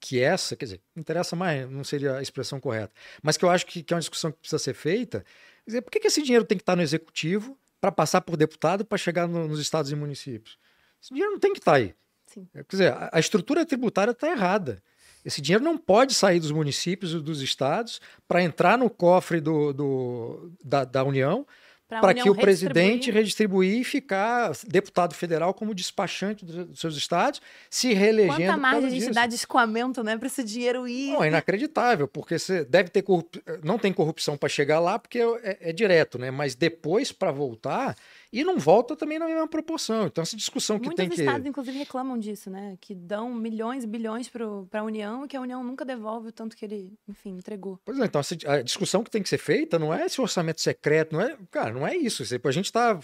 que 0.06 0.20
essa, 0.20 0.54
quer 0.54 0.66
dizer, 0.66 0.80
interessa 0.94 1.34
mais, 1.34 1.68
não 1.70 1.82
seria 1.82 2.16
a 2.18 2.22
expressão 2.22 2.60
correta, 2.60 2.92
mas 3.22 3.38
que 3.38 3.44
eu 3.44 3.48
acho 3.48 3.64
que, 3.64 3.82
que 3.82 3.94
é 3.94 3.96
uma 3.96 4.00
discussão 4.00 4.30
que 4.30 4.38
precisa 4.38 4.58
ser 4.58 4.74
feita. 4.74 5.20
Quer 5.64 5.70
dizer, 5.70 5.80
por 5.82 5.90
que, 5.90 5.98
que 6.00 6.06
esse 6.08 6.20
dinheiro 6.22 6.44
tem 6.44 6.58
que 6.58 6.62
estar 6.62 6.76
no 6.76 6.82
executivo 6.82 7.56
para 7.80 7.90
passar 7.90 8.20
por 8.20 8.36
deputado 8.36 8.84
para 8.84 8.98
chegar 8.98 9.26
no- 9.26 9.48
nos 9.48 9.58
estados 9.58 9.90
e 9.90 9.96
municípios? 9.96 10.58
Esse 11.02 11.14
dinheiro 11.14 11.32
não 11.32 11.38
tem 11.40 11.54
que 11.54 11.58
estar 11.58 11.74
aí. 11.76 11.94
Sim. 12.26 12.46
Quer 12.52 12.64
dizer, 12.68 12.92
a, 12.92 13.08
a 13.14 13.18
estrutura 13.18 13.64
tributária 13.64 14.10
está 14.10 14.28
errada. 14.30 14.82
Esse 15.24 15.40
dinheiro 15.40 15.64
não 15.64 15.78
pode 15.78 16.12
sair 16.12 16.38
dos 16.38 16.50
municípios 16.50 17.12
e 17.14 17.18
dos 17.20 17.40
estados 17.40 17.98
para 18.28 18.42
entrar 18.42 18.76
no 18.76 18.90
cofre 18.90 19.40
do, 19.40 19.72
do- 19.72 20.52
da, 20.62 20.84
da 20.84 21.02
União 21.02 21.46
para 22.00 22.14
que 22.14 22.28
o 22.28 22.34
presidente 22.34 23.10
redistribuir- 23.10 23.80
e 23.80 23.84
ficar 23.84 24.52
deputado 24.66 25.14
federal 25.14 25.52
como 25.54 25.74
despachante 25.74 26.44
dos, 26.44 26.78
seus 26.78 26.96
estados, 26.96 27.40
se 27.70 27.92
reelegendo. 27.92 28.36
Quanta 28.36 28.56
margem 28.56 28.90
gente 28.90 29.08
disso. 29.08 29.28
de 29.28 29.34
escoamento, 29.34 30.02
né, 30.02 30.16
pra 30.16 30.26
esse 30.26 30.42
dinheiro 30.42 30.86
ir. 30.86 31.12
Não, 31.12 31.24
é 31.24 31.28
inacreditável, 31.28 32.06
porque 32.06 32.38
você 32.38 32.64
deve 32.64 32.90
ter 32.90 33.02
corrup... 33.02 33.34
não 33.62 33.78
tem 33.78 33.92
corrupção 33.92 34.36
para 34.36 34.48
chegar 34.48 34.80
lá 34.80 34.98
porque 34.98 35.18
é, 35.42 35.58
é 35.60 35.72
direto, 35.72 36.18
né? 36.18 36.30
Mas 36.30 36.54
depois 36.54 37.12
para 37.12 37.30
voltar 37.30 37.96
e 38.34 38.42
não 38.44 38.58
volta 38.58 38.96
também 38.96 39.18
na 39.18 39.26
mesma 39.26 39.46
proporção. 39.46 40.06
Então 40.06 40.22
essa 40.22 40.36
discussão 40.36 40.78
que 40.78 40.86
Muitos 40.86 40.96
tem 41.02 41.08
que 41.08 41.20
estados, 41.20 41.46
inclusive, 41.46 41.78
reclamam 41.78 42.18
disso, 42.18 42.50
né? 42.50 42.76
Que 42.80 42.94
dão 42.94 43.32
milhões 43.32 43.84
e 43.84 43.86
bilhões 43.86 44.28
para 44.28 44.44
a 44.44 44.82
União 44.82 45.24
e 45.24 45.28
que 45.28 45.36
a 45.36 45.40
União 45.40 45.62
nunca 45.62 45.84
devolve 45.84 46.28
o 46.28 46.32
tanto 46.32 46.56
que 46.56 46.64
ele, 46.64 46.92
enfim, 47.08 47.36
entregou. 47.36 47.78
Pois 47.84 47.98
é, 48.00 48.04
então 48.04 48.20
a 48.46 48.62
discussão 48.62 49.04
que 49.04 49.10
tem 49.10 49.22
que 49.22 49.28
ser 49.28 49.38
feita 49.38 49.78
não 49.78 49.94
é 49.94 50.04
esse 50.06 50.20
orçamento 50.20 50.60
secreto, 50.60 51.12
não 51.14 51.20
é, 51.20 51.36
cara, 51.50 51.72
não 51.72 51.86
é 51.86 51.96
isso. 51.96 52.22
Isso- 52.22 52.34
A 52.44 52.50
gente 52.50 52.66
está 52.66 52.98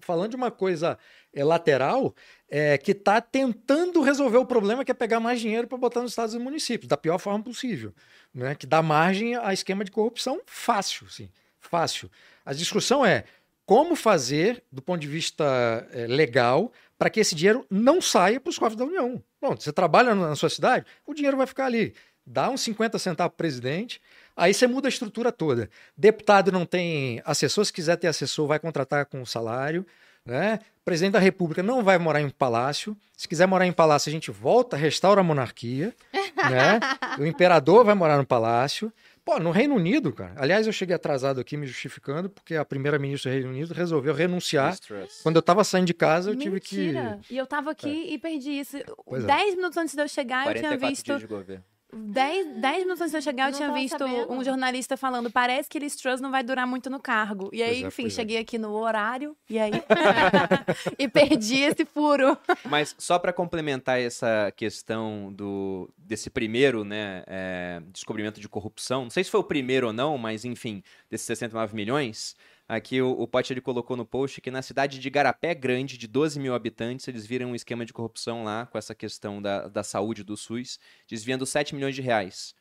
falando 0.00 0.30
de 0.30 0.36
uma 0.36 0.50
coisa 0.50 0.96
é, 1.34 1.42
lateral 1.44 2.14
é, 2.48 2.78
que 2.78 2.92
está 2.92 3.20
tentando 3.20 4.00
resolver 4.00 4.38
o 4.38 4.46
problema 4.46 4.84
que 4.84 4.90
é 4.90 4.94
pegar 4.94 5.18
mais 5.20 5.40
dinheiro 5.40 5.66
para 5.66 5.76
botar 5.76 6.00
nos 6.00 6.12
estados 6.12 6.34
e 6.34 6.38
municípios, 6.38 6.88
da 6.88 6.96
pior 6.96 7.18
forma 7.18 7.42
possível, 7.42 7.92
né? 8.32 8.54
Que 8.54 8.66
dá 8.66 8.80
margem 8.82 9.34
a 9.34 9.52
esquema 9.52 9.84
de 9.84 9.90
corrupção 9.90 10.40
fácil, 10.46 11.08
sim, 11.10 11.28
fácil. 11.58 12.08
A 12.44 12.52
discussão 12.52 13.04
é 13.04 13.24
como 13.66 13.96
fazer, 13.96 14.62
do 14.70 14.80
ponto 14.80 15.00
de 15.00 15.08
vista 15.08 15.44
é, 15.92 16.06
legal, 16.06 16.72
para 16.96 17.10
que 17.10 17.20
esse 17.20 17.34
dinheiro 17.34 17.66
não 17.68 18.00
saia 18.00 18.40
para 18.40 18.48
os 18.48 18.58
cofres 18.58 18.76
da 18.78 18.84
União. 18.84 19.22
Bom, 19.42 19.56
você 19.56 19.72
trabalha 19.72 20.14
na 20.14 20.36
sua 20.36 20.48
cidade, 20.48 20.86
o 21.04 21.12
dinheiro 21.12 21.36
vai 21.36 21.46
ficar 21.46 21.66
ali. 21.66 21.92
Dá 22.24 22.48
uns 22.48 22.60
50 22.62 22.98
centavos 22.98 23.30
para 23.30 23.34
o 23.34 23.38
presidente, 23.38 24.00
aí 24.36 24.54
você 24.54 24.66
muda 24.66 24.88
a 24.88 24.90
estrutura 24.90 25.30
toda. 25.30 25.68
Deputado 25.96 26.50
não 26.50 26.64
tem 26.64 27.20
assessor, 27.24 27.64
se 27.64 27.72
quiser 27.72 27.96
ter 27.96 28.06
assessor, 28.06 28.46
vai 28.46 28.58
contratar 28.58 29.04
com 29.06 29.24
salário. 29.26 29.84
Né? 30.24 30.58
Presidente 30.84 31.12
da 31.12 31.18
República 31.20 31.62
não 31.62 31.84
vai 31.84 31.98
morar 31.98 32.20
em 32.20 32.26
um 32.26 32.30
palácio. 32.30 32.96
Se 33.16 33.28
quiser 33.28 33.46
morar 33.46 33.66
em 33.66 33.72
palácio, 33.72 34.08
a 34.08 34.12
gente 34.12 34.30
volta, 34.30 34.76
restaura 34.76 35.20
a 35.20 35.24
monarquia. 35.24 35.94
né? 36.12 36.80
O 37.18 37.24
imperador 37.24 37.84
vai 37.84 37.94
morar 37.94 38.18
no 38.18 38.26
palácio. 38.26 38.92
Pô, 39.26 39.40
no 39.40 39.50
Reino 39.50 39.74
Unido, 39.74 40.12
cara. 40.12 40.34
Aliás, 40.36 40.68
eu 40.68 40.72
cheguei 40.72 40.94
atrasado 40.94 41.40
aqui 41.40 41.56
me 41.56 41.66
justificando, 41.66 42.30
porque 42.30 42.54
a 42.54 42.64
primeira-ministra 42.64 43.28
do 43.28 43.34
Reino 43.34 43.50
Unido 43.50 43.74
resolveu 43.74 44.14
renunciar. 44.14 44.78
Quando 45.24 45.34
eu 45.34 45.42
tava 45.42 45.64
saindo 45.64 45.88
de 45.88 45.94
casa, 45.94 46.30
eu 46.30 46.36
tive 46.36 46.60
que. 46.60 46.76
Mentira! 46.76 47.18
E 47.28 47.36
eu 47.36 47.44
tava 47.44 47.72
aqui 47.72 48.06
e 48.08 48.16
perdi 48.18 48.52
isso. 48.52 48.78
Pois 49.04 49.24
é. 49.24 49.26
Dez 49.26 49.56
minutos 49.56 49.76
antes 49.78 49.96
de 49.96 50.00
eu 50.00 50.06
chegar, 50.06 50.46
eu 50.46 50.54
tinha 50.54 50.78
44 50.78 50.88
visto. 50.88 51.04
dias 51.04 51.20
de 51.20 51.26
governo. 51.26 51.64
Dez, 51.92 52.46
dez 52.60 52.78
minutos 52.78 53.00
antes 53.00 53.12
de 53.12 53.18
eu 53.18 53.22
chegar, 53.22 53.44
eu 53.46 53.50
Não 53.52 53.56
tinha 53.58 53.72
visto 53.72 53.98
sabendo. 53.98 54.32
um 54.32 54.42
jornalista 54.42 54.96
falando: 54.96 55.30
parece 55.30 55.68
que 55.68 55.78
Liz 55.78 55.94
Truss 55.94 56.20
não 56.20 56.30
vai 56.30 56.42
durar 56.42 56.66
muito 56.66 56.90
no 56.90 57.00
cargo. 57.00 57.48
E 57.52 57.62
aí, 57.62 57.70
Pois 57.80 57.84
é, 57.84 57.86
enfim, 57.86 58.06
é. 58.06 58.10
cheguei 58.10 58.38
aqui 58.38 58.58
no 58.58 58.72
horário 58.72 59.36
e 59.48 59.58
aí. 59.58 59.70
e 60.98 61.08
perdi 61.08 61.60
esse 61.60 61.84
furo. 61.84 62.36
Mas 62.64 62.94
só 62.98 63.18
para 63.18 63.32
complementar 63.32 64.00
essa 64.00 64.52
questão 64.56 65.32
do 65.32 65.88
desse 65.96 66.28
primeiro, 66.28 66.84
né, 66.84 67.22
é, 67.26 67.80
descobrimento 67.92 68.40
de 68.40 68.48
corrupção, 68.48 69.04
não 69.04 69.10
sei 69.10 69.24
se 69.24 69.30
foi 69.30 69.40
o 69.40 69.44
primeiro 69.44 69.88
ou 69.88 69.92
não, 69.92 70.16
mas 70.18 70.44
enfim, 70.44 70.82
desses 71.10 71.26
69 71.26 71.74
milhões, 71.74 72.36
aqui 72.68 73.00
o, 73.00 73.10
o 73.10 73.28
ele 73.50 73.60
colocou 73.60 73.96
no 73.96 74.04
post 74.04 74.40
que 74.40 74.50
na 74.50 74.62
cidade 74.62 74.98
de 74.98 75.10
Garapé 75.10 75.54
Grande, 75.54 75.96
de 75.96 76.06
12 76.06 76.38
mil 76.40 76.54
habitantes, 76.54 77.06
eles 77.08 77.26
viram 77.26 77.50
um 77.50 77.54
esquema 77.54 77.84
de 77.84 77.92
corrupção 77.92 78.44
lá 78.44 78.66
com 78.66 78.78
essa 78.78 78.94
questão 78.94 79.40
da, 79.40 79.68
da 79.68 79.82
saúde 79.82 80.24
do 80.24 80.36
SUS, 80.36 80.78
desviando 81.06 81.46
7 81.46 81.74
milhões 81.74 81.94
de 81.94 82.02
reais. 82.02 82.54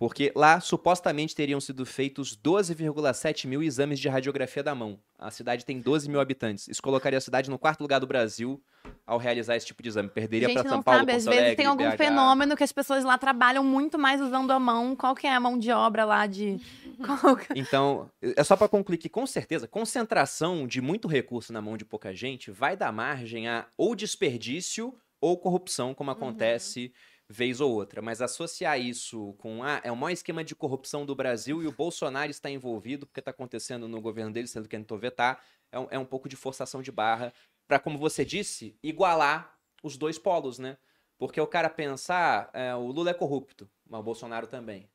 Porque 0.00 0.32
lá 0.34 0.58
supostamente 0.60 1.34
teriam 1.34 1.60
sido 1.60 1.84
feitos 1.84 2.34
12,7 2.34 3.46
mil 3.46 3.62
exames 3.62 4.00
de 4.00 4.08
radiografia 4.08 4.62
da 4.62 4.74
mão. 4.74 4.98
A 5.18 5.30
cidade 5.30 5.62
tem 5.66 5.78
12 5.78 6.08
mil 6.08 6.18
habitantes. 6.20 6.66
Isso 6.68 6.80
colocaria 6.80 7.18
a 7.18 7.20
cidade 7.20 7.50
no 7.50 7.58
quarto 7.58 7.82
lugar 7.82 8.00
do 8.00 8.06
Brasil 8.06 8.58
ao 9.06 9.18
realizar 9.18 9.56
esse 9.56 9.66
tipo 9.66 9.82
de 9.82 9.90
exame. 9.90 10.08
Perderia 10.08 10.48
para 10.54 10.62
São 10.66 10.82
Paulo, 10.82 11.00
sabe, 11.00 11.12
Porto 11.12 11.18
às 11.18 11.24
vezes 11.26 11.38
Alegre, 11.38 11.56
tem 11.56 11.66
algum 11.66 11.90
BH. 11.90 11.96
fenômeno 11.98 12.56
que 12.56 12.64
as 12.64 12.72
pessoas 12.72 13.04
lá 13.04 13.18
trabalham 13.18 13.62
muito 13.62 13.98
mais 13.98 14.22
usando 14.22 14.50
a 14.52 14.58
mão. 14.58 14.96
Qual 14.96 15.14
que 15.14 15.26
é 15.26 15.34
a 15.34 15.38
mão 15.38 15.58
de 15.58 15.70
obra 15.70 16.06
lá 16.06 16.26
de... 16.26 16.58
Que- 17.46 17.58
Então, 17.60 18.10
é 18.22 18.42
só 18.42 18.56
para 18.56 18.68
concluir 18.68 18.96
que, 18.96 19.08
com 19.10 19.26
certeza, 19.26 19.68
concentração 19.68 20.66
de 20.66 20.80
muito 20.80 21.08
recurso 21.08 21.52
na 21.52 21.60
mão 21.60 21.76
de 21.76 21.84
pouca 21.84 22.14
gente 22.14 22.50
vai 22.50 22.74
dar 22.74 22.90
margem 22.90 23.48
a 23.48 23.66
ou 23.76 23.94
desperdício 23.94 24.94
ou 25.20 25.36
corrupção, 25.36 25.92
como 25.94 26.10
acontece 26.10 26.90
vez 27.30 27.60
ou 27.60 27.72
outra. 27.72 28.02
Mas 28.02 28.20
associar 28.20 28.78
isso 28.80 29.34
com, 29.38 29.62
ah, 29.62 29.80
é 29.84 29.92
o 29.92 29.96
maior 29.96 30.12
esquema 30.12 30.42
de 30.42 30.54
corrupção 30.54 31.06
do 31.06 31.14
Brasil 31.14 31.62
e 31.62 31.66
o 31.66 31.72
Bolsonaro 31.72 32.30
está 32.30 32.50
envolvido 32.50 33.06
porque 33.06 33.20
está 33.20 33.30
acontecendo 33.30 33.86
no 33.86 34.00
governo 34.00 34.32
dele, 34.32 34.48
sendo 34.48 34.68
que 34.68 34.76
tentou 34.76 34.98
vetar, 34.98 35.40
é 35.70 35.78
um, 35.78 35.86
é 35.92 35.98
um 35.98 36.04
pouco 36.04 36.28
de 36.28 36.34
forçação 36.34 36.82
de 36.82 36.90
barra 36.90 37.32
para, 37.68 37.78
como 37.78 37.96
você 37.96 38.24
disse, 38.24 38.76
igualar 38.82 39.56
os 39.80 39.96
dois 39.96 40.18
polos, 40.18 40.58
né? 40.58 40.76
Porque 41.16 41.40
o 41.40 41.46
cara 41.46 41.70
pensar, 41.70 42.50
é, 42.52 42.74
o 42.74 42.88
Lula 42.88 43.10
é 43.10 43.14
corrupto, 43.14 43.70
mas 43.88 44.00
o 44.00 44.02
Bolsonaro 44.02 44.48
também. 44.48 44.90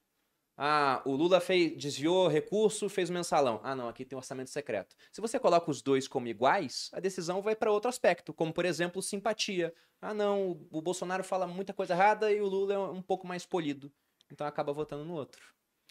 Ah, 0.58 1.02
o 1.06 1.12
Lula 1.16 1.42
fez, 1.42 1.76
desviou 1.78 2.28
recurso, 2.30 2.88
fez 2.88 3.10
o 3.10 3.14
mensalão. 3.14 3.60
Ah, 3.64 3.76
não, 3.76 3.90
aqui 3.90 4.06
tem 4.06 4.16
orçamento 4.18 4.50
secreto. 4.50 4.96
Se 5.12 5.20
você 5.20 5.38
coloca 5.38 5.70
os 5.70 5.82
dois 5.82 6.08
como 6.08 6.28
iguais, 6.28 6.90
a 6.94 7.00
decisão 7.00 7.42
vai 7.42 7.56
para 7.56 7.72
outro 7.72 7.90
aspecto, 7.90 8.34
como 8.34 8.54
por 8.54 8.64
exemplo 8.66 9.02
simpatia. 9.02 9.74
Ah, 10.02 10.14
não, 10.14 10.52
o 10.72 10.82
Bolsonaro 10.82 11.24
fala 11.24 11.46
muita 11.46 11.74
coisa 11.74 11.94
errada 11.94 12.32
e 12.32 12.40
o 12.40 12.48
Lula 12.48 12.74
é 12.74 12.78
um 12.80 13.02
pouco 13.02 13.28
mais 13.28 13.46
polido. 13.46 13.92
Então 14.32 14.48
acaba 14.48 14.72
votando 14.72 15.04
no 15.04 15.14
outro. 15.14 15.42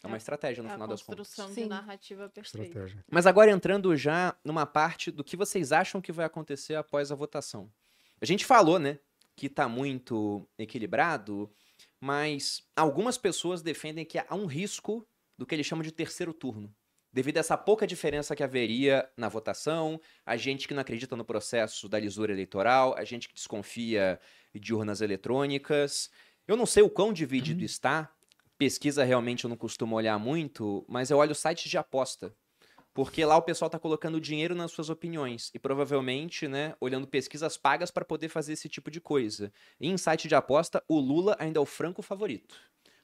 É 0.03 0.07
uma 0.07 0.15
É- 0.15 0.17
estratégia 0.17 0.61
no 0.63 0.69
É 0.69 0.71
a 0.71 0.75
final 0.75 0.87
das 0.87 1.01
contas. 1.03 1.27
construção 1.27 1.47
de 1.49 1.61
Sim. 1.61 1.67
narrativa 1.67 2.27
perfeita. 2.29 2.67
Estratégia. 2.67 3.05
Mas 3.09 3.25
agora 3.27 3.51
entrando 3.51 3.95
já 3.95 4.35
numa 4.43 4.65
parte 4.65 5.09
do 5.11 5.23
que 5.23 5.37
vocês 5.37 5.71
acham 5.71 6.01
que 6.01 6.11
vai 6.11 6.25
acontecer 6.25 6.75
após 6.75 7.11
a 7.11 7.15
votação. 7.15 7.71
A 8.21 8.25
gente 8.25 8.45
falou, 8.45 8.77
né, 8.79 8.99
que 9.35 9.47
tá 9.49 9.67
muito 9.67 10.47
equilibrado, 10.57 11.51
mas 11.99 12.63
algumas 12.75 13.17
pessoas 13.17 13.61
defendem 13.61 14.05
que 14.05 14.17
há 14.17 14.35
um 14.35 14.45
risco 14.45 15.07
do 15.37 15.45
que 15.45 15.55
eles 15.55 15.65
chamam 15.65 15.83
de 15.83 15.91
terceiro 15.91 16.33
turno. 16.33 16.73
Devido 17.11 17.37
a 17.37 17.39
essa 17.39 17.57
pouca 17.57 17.87
diferença 17.87 18.35
que 18.35 18.43
haveria 18.43 19.09
na 19.15 19.29
votação, 19.29 20.01
a 20.25 20.35
gente 20.35 20.67
que 20.67 20.73
não 20.73 20.81
acredita 20.81 21.15
no 21.15 21.23
processo 21.23 21.87
da 21.87 21.97
lisura 21.97 22.33
eleitoral, 22.33 22.93
a 22.97 23.05
gente 23.05 23.29
que 23.29 23.33
desconfia 23.33 24.19
de 24.53 24.73
urnas 24.73 24.99
eletrônicas. 24.99 26.09
Eu 26.45 26.57
não 26.57 26.65
sei 26.65 26.83
o 26.83 26.89
quão 26.89 27.13
dividido 27.13 27.63
está. 27.63 28.13
Pesquisa 28.57 29.03
realmente 29.03 29.45
eu 29.45 29.49
não 29.49 29.55
costumo 29.55 29.95
olhar 29.95 30.19
muito, 30.19 30.85
mas 30.89 31.09
eu 31.09 31.17
olho 31.17 31.33
sites 31.33 31.69
de 31.69 31.77
aposta. 31.77 32.35
Porque 32.95 33.25
lá 33.25 33.35
o 33.35 33.41
pessoal 33.41 33.69
tá 33.69 33.77
colocando 33.77 34.21
dinheiro 34.21 34.55
nas 34.55 34.71
suas 34.71 34.89
opiniões. 34.89 35.51
E 35.53 35.59
provavelmente, 35.59 36.47
né, 36.47 36.73
olhando 36.79 37.05
pesquisas 37.05 37.57
pagas 37.57 37.91
para 37.91 38.05
poder 38.05 38.29
fazer 38.29 38.53
esse 38.53 38.69
tipo 38.69 38.89
de 38.89 39.01
coisa. 39.01 39.51
E 39.81 39.89
em 39.89 39.97
site 39.97 40.29
de 40.29 40.33
aposta, 40.33 40.81
o 40.87 40.97
Lula 40.97 41.35
ainda 41.37 41.59
é 41.59 41.61
o 41.61 41.65
franco 41.65 42.01
favorito. 42.01 42.55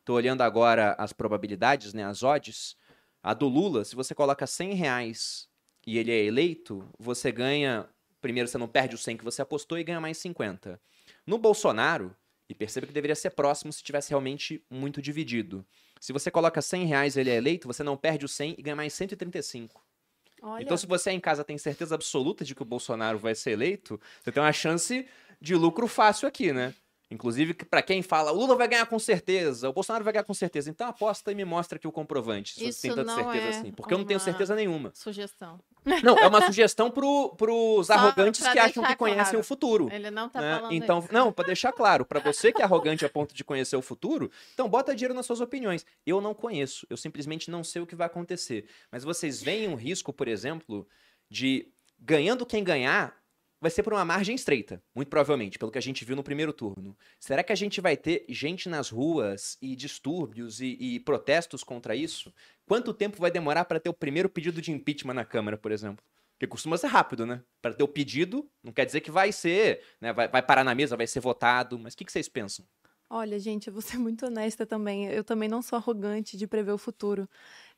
Tô 0.05 0.13
olhando 0.13 0.43
agora 0.43 0.95
as 0.97 1.11
probabilidades, 1.11 1.93
né, 1.93 2.05
as 2.05 2.23
odds. 2.23 2.77
A 3.22 3.34
do 3.34 3.49
Lula, 3.49 3.84
se 3.84 3.93
você 3.93 4.15
coloca 4.15 4.47
100 4.47 4.76
reais 4.76 5.49
e 5.85 5.97
ele 5.97 6.09
é 6.09 6.23
eleito, 6.23 6.89
você 6.97 7.30
ganha. 7.30 7.85
Primeiro, 8.22 8.47
você 8.47 8.57
não 8.57 8.69
perde 8.69 8.95
os 8.95 9.03
100 9.03 9.18
que 9.18 9.26
você 9.26 9.41
apostou 9.41 9.77
e 9.77 9.84
ganha 9.84 9.99
mais 9.99 10.18
50. 10.19 10.80
No 11.27 11.38
Bolsonaro, 11.38 12.15
e 12.47 12.55
perceba 12.55 12.88
que 12.88 12.93
deveria 12.93 13.15
ser 13.15 13.31
próximo 13.31 13.73
se 13.73 13.84
tivesse 13.84 14.11
realmente 14.11 14.63
muito 14.69 15.01
dividido. 15.01 15.65
Se 16.02 16.11
você 16.11 16.32
coloca 16.32 16.64
100 16.64 16.86
reais 16.88 17.15
e 17.15 17.19
ele 17.19 17.30
é 17.30 17.36
eleito, 17.36 17.68
você 17.68 17.84
não 17.84 17.95
perde 17.95 18.26
os 18.26 18.32
100 18.32 18.56
e 18.57 18.61
ganha 18.64 18.76
mais 18.76 18.91
135. 18.91 19.86
Olha, 20.41 20.64
Então, 20.64 20.76
se 20.76 20.88
você 20.88 21.11
em 21.11 21.19
casa 21.19 21.44
tem 21.44 21.60
certeza 21.60 21.94
absoluta 21.94 22.44
de 22.44 22.56
que 22.56 22.64
o 22.64 22.65
Bolsonaro 22.65 23.19
vai 23.19 23.36
ser 23.36 23.52
eleito, 23.52 24.02
você 24.19 24.32
tem 24.32 24.41
uma 24.41 24.52
chance 24.52 25.07
de 25.40 25.56
lucro 25.56 25.88
fácil 25.88 26.28
aqui, 26.28 26.52
né? 26.52 26.73
Inclusive, 27.11 27.53
pra 27.53 27.81
quem 27.81 28.01
fala, 28.01 28.31
o 28.31 28.35
Lula 28.35 28.55
vai 28.55 28.69
ganhar 28.69 28.85
com 28.85 28.97
certeza, 28.97 29.69
o 29.69 29.73
Bolsonaro 29.73 30.01
vai 30.03 30.13
ganhar 30.13 30.23
com 30.23 30.33
certeza. 30.33 30.69
Então 30.69 30.88
aposta 30.88 31.29
e 31.29 31.35
me 31.35 31.43
mostra 31.43 31.75
aqui 31.75 31.85
o 31.85 31.91
comprovante, 31.91 32.53
se 32.53 32.65
Isso 32.65 32.81
tem 32.81 32.95
tanta 32.95 33.13
certeza 33.13 33.45
é 33.45 33.49
assim. 33.49 33.71
Porque 33.73 33.93
eu 33.93 33.97
não 33.97 34.05
tenho 34.05 34.19
certeza 34.19 34.55
nenhuma. 34.55 34.91
Sugestão. 34.95 35.59
Não, 36.03 36.17
é 36.17 36.25
uma 36.27 36.41
sugestão 36.47 36.89
pro, 36.89 37.35
pros 37.35 37.88
Só 37.88 37.93
arrogantes 37.93 38.47
que 38.47 38.57
acham 38.57 38.83
que 38.83 38.95
conhecem 38.95 39.23
claro. 39.23 39.39
o 39.39 39.43
futuro. 39.43 39.89
Ele 39.91 40.09
não 40.09 40.29
tá 40.29 40.39
né? 40.39 40.55
falando 40.55 40.73
Então, 40.73 40.99
isso. 40.99 41.13
não, 41.13 41.33
pra 41.33 41.45
deixar 41.45 41.73
claro, 41.73 42.05
pra 42.05 42.21
você 42.21 42.53
que 42.53 42.61
é 42.61 42.63
arrogante 42.65 43.05
a 43.05 43.09
ponto 43.09 43.35
de 43.35 43.43
conhecer 43.43 43.75
o 43.75 43.81
futuro, 43.81 44.31
então 44.53 44.69
bota 44.69 44.95
dinheiro 44.95 45.13
nas 45.13 45.25
suas 45.25 45.41
opiniões. 45.41 45.85
Eu 46.05 46.21
não 46.21 46.33
conheço, 46.33 46.88
eu 46.89 46.95
simplesmente 46.95 47.51
não 47.51 47.61
sei 47.61 47.81
o 47.81 47.85
que 47.85 47.95
vai 47.95 48.07
acontecer. 48.07 48.67
Mas 48.89 49.03
vocês 49.03 49.43
veem 49.43 49.67
um 49.67 49.75
risco, 49.75 50.13
por 50.13 50.29
exemplo, 50.29 50.88
de 51.29 51.67
ganhando 51.99 52.45
quem 52.45 52.63
ganhar, 52.63 53.20
vai 53.61 53.69
ser 53.69 53.83
por 53.83 53.93
uma 53.93 54.03
margem 54.03 54.35
estreita, 54.35 54.81
muito 54.95 55.09
provavelmente, 55.09 55.59
pelo 55.59 55.71
que 55.71 55.77
a 55.77 55.81
gente 55.81 56.03
viu 56.03 56.15
no 56.15 56.23
primeiro 56.23 56.51
turno. 56.51 56.97
Será 57.19 57.43
que 57.43 57.53
a 57.53 57.55
gente 57.55 57.79
vai 57.79 57.95
ter 57.95 58.25
gente 58.27 58.67
nas 58.67 58.89
ruas 58.89 59.57
e 59.61 59.75
distúrbios 59.75 60.59
e, 60.59 60.77
e 60.79 60.99
protestos 60.99 61.63
contra 61.63 61.95
isso? 61.95 62.33
Quanto 62.65 62.93
tempo 62.93 63.21
vai 63.21 63.29
demorar 63.29 63.65
para 63.65 63.79
ter 63.79 63.89
o 63.89 63.93
primeiro 63.93 64.27
pedido 64.27 64.59
de 64.59 64.71
impeachment 64.71 65.13
na 65.13 65.23
Câmara, 65.23 65.57
por 65.57 65.71
exemplo? 65.71 66.03
Porque 66.33 66.47
costuma 66.47 66.75
ser 66.75 66.88
rápido, 66.88 67.23
né? 67.23 67.43
Para 67.61 67.71
ter 67.71 67.83
o 67.83 67.88
pedido, 67.88 68.49
não 68.63 68.73
quer 68.73 68.83
dizer 68.83 69.01
que 69.01 69.11
vai 69.11 69.31
ser, 69.31 69.83
né? 70.01 70.11
Vai, 70.11 70.27
vai 70.27 70.41
parar 70.41 70.63
na 70.63 70.73
mesa, 70.73 70.97
vai 70.97 71.05
ser 71.05 71.19
votado. 71.19 71.77
Mas 71.77 71.93
o 71.93 71.97
que, 71.97 72.03
que 72.03 72.11
vocês 72.11 72.27
pensam? 72.27 72.65
Olha, 73.13 73.38
gente, 73.38 73.67
eu 73.67 73.73
vou 73.73 73.81
ser 73.81 73.97
muito 73.99 74.25
honesta 74.25 74.65
também. 74.65 75.05
Eu 75.07 75.23
também 75.23 75.49
não 75.49 75.61
sou 75.61 75.75
arrogante 75.75 76.38
de 76.38 76.47
prever 76.47 76.71
o 76.71 76.77
futuro. 76.77 77.29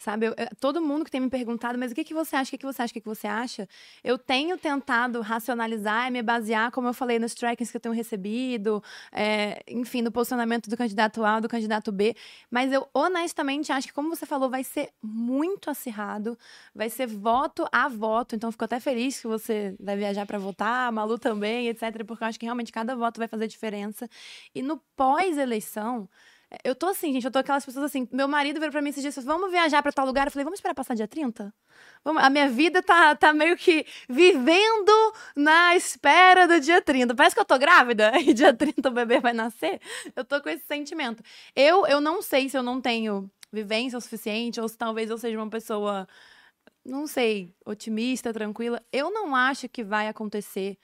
Sabe, 0.04 0.26
eu- 0.28 0.34
eu- 0.38 0.50
todo 0.60 0.82
mundo 0.82 1.06
que 1.06 1.10
tem 1.12 1.22
me 1.22 1.30
perguntado, 1.30 1.80
mas 1.80 1.94
o 1.94 1.96
que, 1.96 2.04
que 2.04 2.14
você 2.14 2.36
acha, 2.36 2.50
o 2.50 2.52
que, 2.52 2.58
que 2.58 2.66
você 2.66 2.82
acha, 2.82 2.92
o 2.92 2.94
que, 2.94 3.00
que 3.00 3.08
você 3.08 3.26
acha? 3.26 3.66
Eu 4.04 4.18
tenho 4.18 4.58
tentado 4.58 5.22
racionalizar 5.22 6.10
e 6.10 6.12
me 6.12 6.22
basear, 6.22 6.72
como 6.72 6.90
eu 6.90 6.94
falei, 6.94 7.18
nos 7.20 7.34
trackings 7.34 7.72
que 7.72 7.78
eu 7.78 7.80
tenho 7.80 7.96
recebido, 7.96 8.84
é, 9.14 9.64
enfim, 9.66 10.02
no 10.02 10.12
posicionamento 10.12 10.70
do 10.70 10.76
candidato 10.76 11.24
A, 11.24 11.40
do 11.40 11.48
candidato 11.48 11.90
B. 11.90 12.14
Mas 12.52 12.74
eu 12.74 12.86
honestamente 12.94 13.72
acho 13.72 13.88
que, 13.88 13.94
como 13.94 14.14
você 14.14 14.26
falou, 14.26 14.50
vai 14.50 14.62
ser 14.66 14.90
muito 15.02 15.70
acirrado, 15.70 16.38
vai 16.76 16.90
ser 16.90 17.08
voto 17.08 17.66
a 17.72 17.88
voto. 17.88 18.36
Então, 18.36 18.52
fico 18.52 18.66
até 18.66 18.82
feliz 18.82 19.22
que 19.22 19.28
você 19.28 19.74
vai 19.80 19.96
viajar 19.96 20.26
para 20.26 20.38
votar, 20.38 20.92
Malu 20.92 21.18
também, 21.18 21.70
etc., 21.70 22.04
porque 22.06 22.26
eu 22.26 22.28
acho 22.28 22.38
que 22.38 22.46
realmente 22.46 22.74
cada 22.74 22.94
voto 22.94 23.20
vai 23.20 23.28
fazer 23.30 23.48
diferença. 23.48 24.10
E 24.54 24.62
no 24.62 24.78
pós-eleição, 24.98 26.10
eu 26.64 26.76
tô 26.76 26.88
assim, 26.88 27.12
gente, 27.14 27.26
eu 27.26 27.32
tô 27.32 27.40
aquelas 27.40 27.66
pessoas 27.66 27.86
assim. 27.86 28.08
Meu 28.12 28.28
marido 28.28 28.60
veio 28.60 28.72
pra 28.72 28.82
mim 28.82 28.90
esses 28.90 29.02
dias 29.02 29.16
e 29.18 29.22
vamos 29.22 29.52
viajar 29.52 29.82
pra 29.82 29.92
tal 29.92 30.06
lugar? 30.06 30.28
Eu 30.28 30.32
falei: 30.32 30.44
vamos 30.44 30.60
esperar 30.60 30.76
passar 30.76 30.96
dia 30.96 31.08
30? 31.08 31.54
Vamos... 32.04 32.24
A 32.24 32.30
minha 32.30 32.50
vida 32.50 32.82
tá, 32.84 33.16
tá 33.16 33.34
meio 33.34 33.58
que 33.58 33.86
vivendo 34.10 35.14
na 35.36 35.76
espera 35.76 36.48
do 36.48 36.60
dia 36.60 36.82
30. 36.82 37.16
Parece 37.16 37.36
que 37.36 37.42
eu 37.42 37.46
tô 37.46 37.58
grávida 37.58 38.12
e 38.22 38.34
dia 38.34 38.54
30 38.54 38.88
o 38.88 38.92
bebê 38.92 39.20
vai 39.20 39.34
nascer. 39.34 39.82
Eu 40.16 40.24
tô 40.24 40.42
com 40.42 40.50
esse 40.50 40.66
sentimento. 40.66 41.24
Eu, 41.56 41.86
eu 41.88 42.00
não 42.02 42.22
sei 42.22 42.50
se 42.50 42.58
eu 42.58 42.64
não 42.64 42.82
tenho 42.82 43.30
vivência 43.52 43.98
o 43.98 44.02
suficiente 44.02 44.60
ou 44.60 44.68
se 44.68 44.78
talvez 44.78 45.10
eu 45.10 45.18
seja 45.18 45.38
uma 45.38 45.50
pessoa, 45.50 46.08
não 46.86 47.08
sei, 47.08 47.56
otimista, 47.66 48.34
tranquila. 48.34 48.82
Eu 48.92 49.12
não 49.12 49.36
acho 49.36 49.70
que 49.70 49.84
vai 49.84 50.08
acontecer 50.08 50.78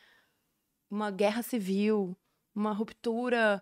uma 0.90 1.12
guerra 1.12 1.42
civil, 1.44 2.18
uma 2.56 2.72
ruptura 2.74 3.62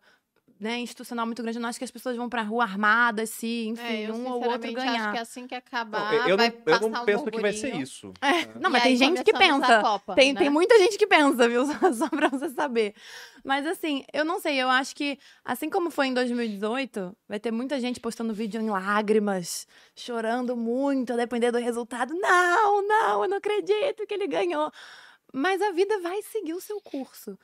né, 0.59 0.79
institucional 0.79 1.25
muito 1.25 1.41
grande. 1.41 1.57
Eu 1.57 1.61
não 1.61 1.69
acho 1.69 1.77
que 1.79 1.85
as 1.85 1.91
pessoas 1.91 2.15
vão 2.15 2.27
pra 2.29 2.41
rua 2.41 2.63
armadas, 2.63 3.29
se, 3.29 3.67
enfim, 3.67 3.81
É, 3.83 4.09
eu 4.09 4.15
um 4.15 4.27
ou 4.27 4.33
outro 4.43 4.67
sinceramente 4.67 4.77
acho 4.79 4.85
ganhar. 4.95 5.13
que 5.13 5.19
assim 5.19 5.47
que 5.47 5.53
Não, 5.55 5.59
acabar, 5.59 6.13
eu, 6.13 6.27
eu 6.29 6.37
vai 6.37 6.49
não, 6.49 6.73
eu 6.73 6.79
não 6.89 7.01
um 7.01 7.05
penso 7.05 7.25
que 7.25 7.39
vai 7.39 7.53
ser 7.53 7.61
burburinho. 7.67 7.83
isso. 7.83 8.13
Não, 8.59 8.69
E 8.69 8.73
mas 8.73 8.81
aí 8.83 8.89
tem 8.89 8.95
gente 8.97 9.23
que 9.23 9.33
pensa. 9.33 9.81
Copa, 9.81 10.15
Tem, 10.15 10.33
né? 10.33 10.39
tem 10.39 10.49
muita 10.49 10.77
gente 10.79 10.97
que 10.97 11.05
pensa, 11.07 11.47
viu? 11.47 11.65
Só, 11.79 11.93
só 11.93 12.09
pra 12.09 12.27
você 12.29 12.49
saber. 12.49 12.93
Mas 13.43 13.65
assim, 13.65 14.03
eu 14.11 14.25
não 14.25 14.39
sei, 14.41 14.61
eu 14.61 14.67
acho 14.69 14.95
que, 14.95 15.17
assim 15.45 15.69
como 15.69 15.89
foi 15.89 16.07
em 16.07 16.13
2018, 16.13 17.15
vai 17.29 17.39
ter 17.39 17.51
muita 17.51 17.79
gente 17.79 17.99
postando 17.99 18.33
vídeo 18.33 18.59
em 18.59 18.69
lágrimas, 18.69 19.65
chorando 19.95 20.55
muito, 20.57 21.13
a 21.13 21.15
depender 21.15 21.51
do 21.51 21.57
resultado. 21.57 22.13
Não, 22.13 22.85
não, 22.85 23.23
eu 23.23 23.29
não 23.29 23.37
acredito 23.37 24.05
que 24.07 24.13
ele 24.13 24.27
ganhou. 24.27 24.71
Mas 25.33 25.61
a 25.61 25.71
vida 25.71 25.99
vai 26.01 26.21
seguir 26.23 26.53
o 26.53 26.61
seu 26.61 26.79
curso. 26.81 27.37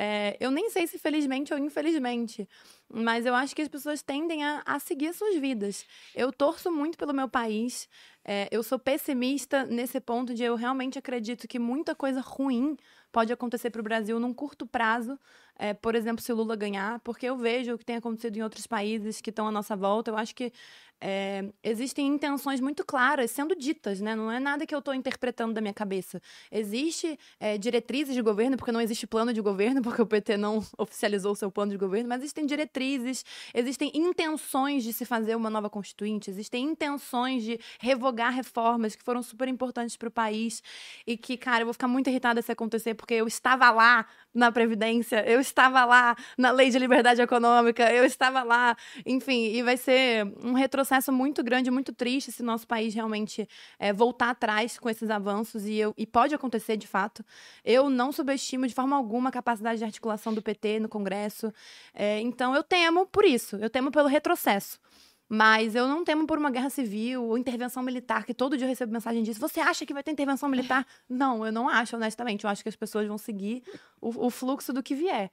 É, 0.00 0.36
eu 0.38 0.50
nem 0.52 0.70
sei 0.70 0.86
se 0.86 0.96
felizmente 0.96 1.52
ou 1.52 1.58
infelizmente, 1.58 2.48
mas 2.88 3.26
eu 3.26 3.34
acho 3.34 3.54
que 3.56 3.62
as 3.62 3.66
pessoas 3.68 4.00
tendem 4.00 4.44
a, 4.44 4.62
a 4.64 4.78
seguir 4.78 5.08
as 5.08 5.16
suas 5.16 5.34
vidas. 5.36 5.84
Eu 6.14 6.32
torço 6.32 6.70
muito 6.70 6.96
pelo 6.96 7.12
meu 7.12 7.28
país. 7.28 7.88
é, 8.24 8.46
eu 8.52 8.62
sou 8.62 8.78
pessimista 8.78 9.64
nesse 9.66 10.00
ponto 10.00 10.32
de 10.34 10.44
eu 10.44 10.54
realmente 10.54 10.98
acredito 11.00 11.48
que 11.48 11.58
muita 11.58 11.96
coisa 11.96 12.20
ruim 12.20 12.76
pode 13.10 13.32
acontecer 13.32 13.70
para 13.70 13.80
o 13.80 13.84
Brasil 13.84 14.20
num 14.20 14.32
curto 14.32 14.66
prazo. 14.66 15.18
É, 15.58 15.74
por 15.74 15.94
exemplo, 15.94 16.22
se 16.22 16.32
o 16.32 16.36
Lula 16.36 16.54
ganhar, 16.56 17.00
porque 17.00 17.26
eu 17.26 17.36
vejo 17.36 17.74
o 17.74 17.78
que 17.78 17.84
tem 17.84 17.96
acontecido 17.96 18.36
em 18.36 18.42
outros 18.42 18.66
países 18.66 19.20
que 19.20 19.30
estão 19.30 19.48
à 19.48 19.50
nossa 19.50 19.74
volta. 19.76 20.10
Eu 20.10 20.16
acho 20.16 20.34
que 20.34 20.52
é, 21.00 21.44
existem 21.62 22.06
intenções 22.06 22.60
muito 22.60 22.84
claras 22.84 23.30
sendo 23.30 23.54
ditas, 23.54 24.00
né? 24.00 24.16
Não 24.16 24.30
é 24.30 24.40
nada 24.40 24.66
que 24.66 24.74
eu 24.74 24.80
estou 24.80 24.92
interpretando 24.92 25.54
da 25.54 25.60
minha 25.60 25.72
cabeça. 25.72 26.20
Existe 26.50 27.18
é, 27.38 27.56
diretrizes 27.56 28.14
de 28.14 28.22
governo, 28.22 28.56
porque 28.56 28.72
não 28.72 28.80
existe 28.80 29.06
plano 29.06 29.32
de 29.32 29.40
governo, 29.40 29.80
porque 29.82 30.02
o 30.02 30.06
PT 30.06 30.36
não 30.36 30.64
oficializou 30.76 31.32
o 31.32 31.36
seu 31.36 31.50
plano 31.50 31.70
de 31.70 31.78
governo, 31.78 32.08
mas 32.08 32.20
existem 32.20 32.46
diretrizes, 32.46 33.24
existem 33.54 33.92
intenções 33.94 34.82
de 34.82 34.92
se 34.92 35.04
fazer 35.04 35.36
uma 35.36 35.50
nova 35.50 35.70
constituinte, 35.70 36.30
existem 36.30 36.64
intenções 36.64 37.44
de 37.44 37.60
revogar 37.78 38.32
reformas 38.32 38.96
que 38.96 39.02
foram 39.04 39.22
super 39.22 39.46
importantes 39.46 39.96
para 39.96 40.08
o 40.08 40.10
país 40.12 40.62
e 41.06 41.16
que, 41.16 41.36
cara, 41.36 41.62
eu 41.62 41.66
vou 41.66 41.72
ficar 41.72 41.88
muito 41.88 42.10
irritada 42.10 42.42
se 42.42 42.50
acontecer, 42.50 42.94
porque 42.94 43.14
eu 43.14 43.26
estava 43.28 43.70
lá 43.70 44.06
na 44.34 44.50
Previdência, 44.50 45.24
eu 45.28 45.40
estava 45.48 45.84
lá 45.84 46.16
na 46.36 46.50
Lei 46.50 46.70
de 46.70 46.78
Liberdade 46.78 47.20
Econômica, 47.20 47.92
eu 47.92 48.04
estava 48.04 48.42
lá, 48.42 48.76
enfim, 49.04 49.52
e 49.52 49.62
vai 49.62 49.76
ser 49.76 50.26
um 50.42 50.52
retrocesso 50.52 51.12
muito 51.12 51.42
grande, 51.42 51.70
muito 51.70 51.92
triste 51.92 52.30
se 52.30 52.42
nosso 52.42 52.66
país 52.66 52.94
realmente 52.94 53.48
é, 53.78 53.92
voltar 53.92 54.30
atrás 54.30 54.78
com 54.78 54.88
esses 54.88 55.10
avanços, 55.10 55.66
e, 55.66 55.74
eu, 55.74 55.94
e 55.96 56.06
pode 56.06 56.34
acontecer 56.34 56.76
de 56.76 56.86
fato. 56.86 57.24
Eu 57.64 57.90
não 57.90 58.12
subestimo 58.12 58.66
de 58.66 58.74
forma 58.74 58.96
alguma 58.96 59.28
a 59.30 59.32
capacidade 59.32 59.78
de 59.78 59.84
articulação 59.84 60.32
do 60.32 60.42
PT 60.42 60.80
no 60.80 60.88
Congresso, 60.88 61.52
é, 61.94 62.20
então 62.20 62.54
eu 62.54 62.62
temo 62.62 63.06
por 63.06 63.24
isso, 63.24 63.56
eu 63.56 63.70
temo 63.70 63.90
pelo 63.90 64.08
retrocesso. 64.08 64.78
Mas 65.28 65.74
eu 65.74 65.86
não 65.86 66.04
temo 66.04 66.26
por 66.26 66.38
uma 66.38 66.50
guerra 66.50 66.70
civil 66.70 67.24
ou 67.24 67.36
intervenção 67.36 67.82
militar, 67.82 68.24
que 68.24 68.32
todo 68.32 68.56
dia 68.56 68.64
eu 68.64 68.68
recebo 68.68 68.92
mensagem 68.92 69.22
disso. 69.22 69.38
Você 69.40 69.60
acha 69.60 69.84
que 69.84 69.92
vai 69.92 70.02
ter 70.02 70.10
intervenção 70.10 70.48
militar? 70.48 70.86
Não, 71.08 71.44
eu 71.44 71.52
não 71.52 71.68
acho, 71.68 71.96
honestamente. 71.96 72.44
Eu 72.44 72.50
acho 72.50 72.62
que 72.62 72.68
as 72.68 72.76
pessoas 72.76 73.06
vão 73.06 73.18
seguir 73.18 73.62
o, 74.00 74.26
o 74.26 74.30
fluxo 74.30 74.72
do 74.72 74.82
que 74.82 74.94
vier. 74.94 75.30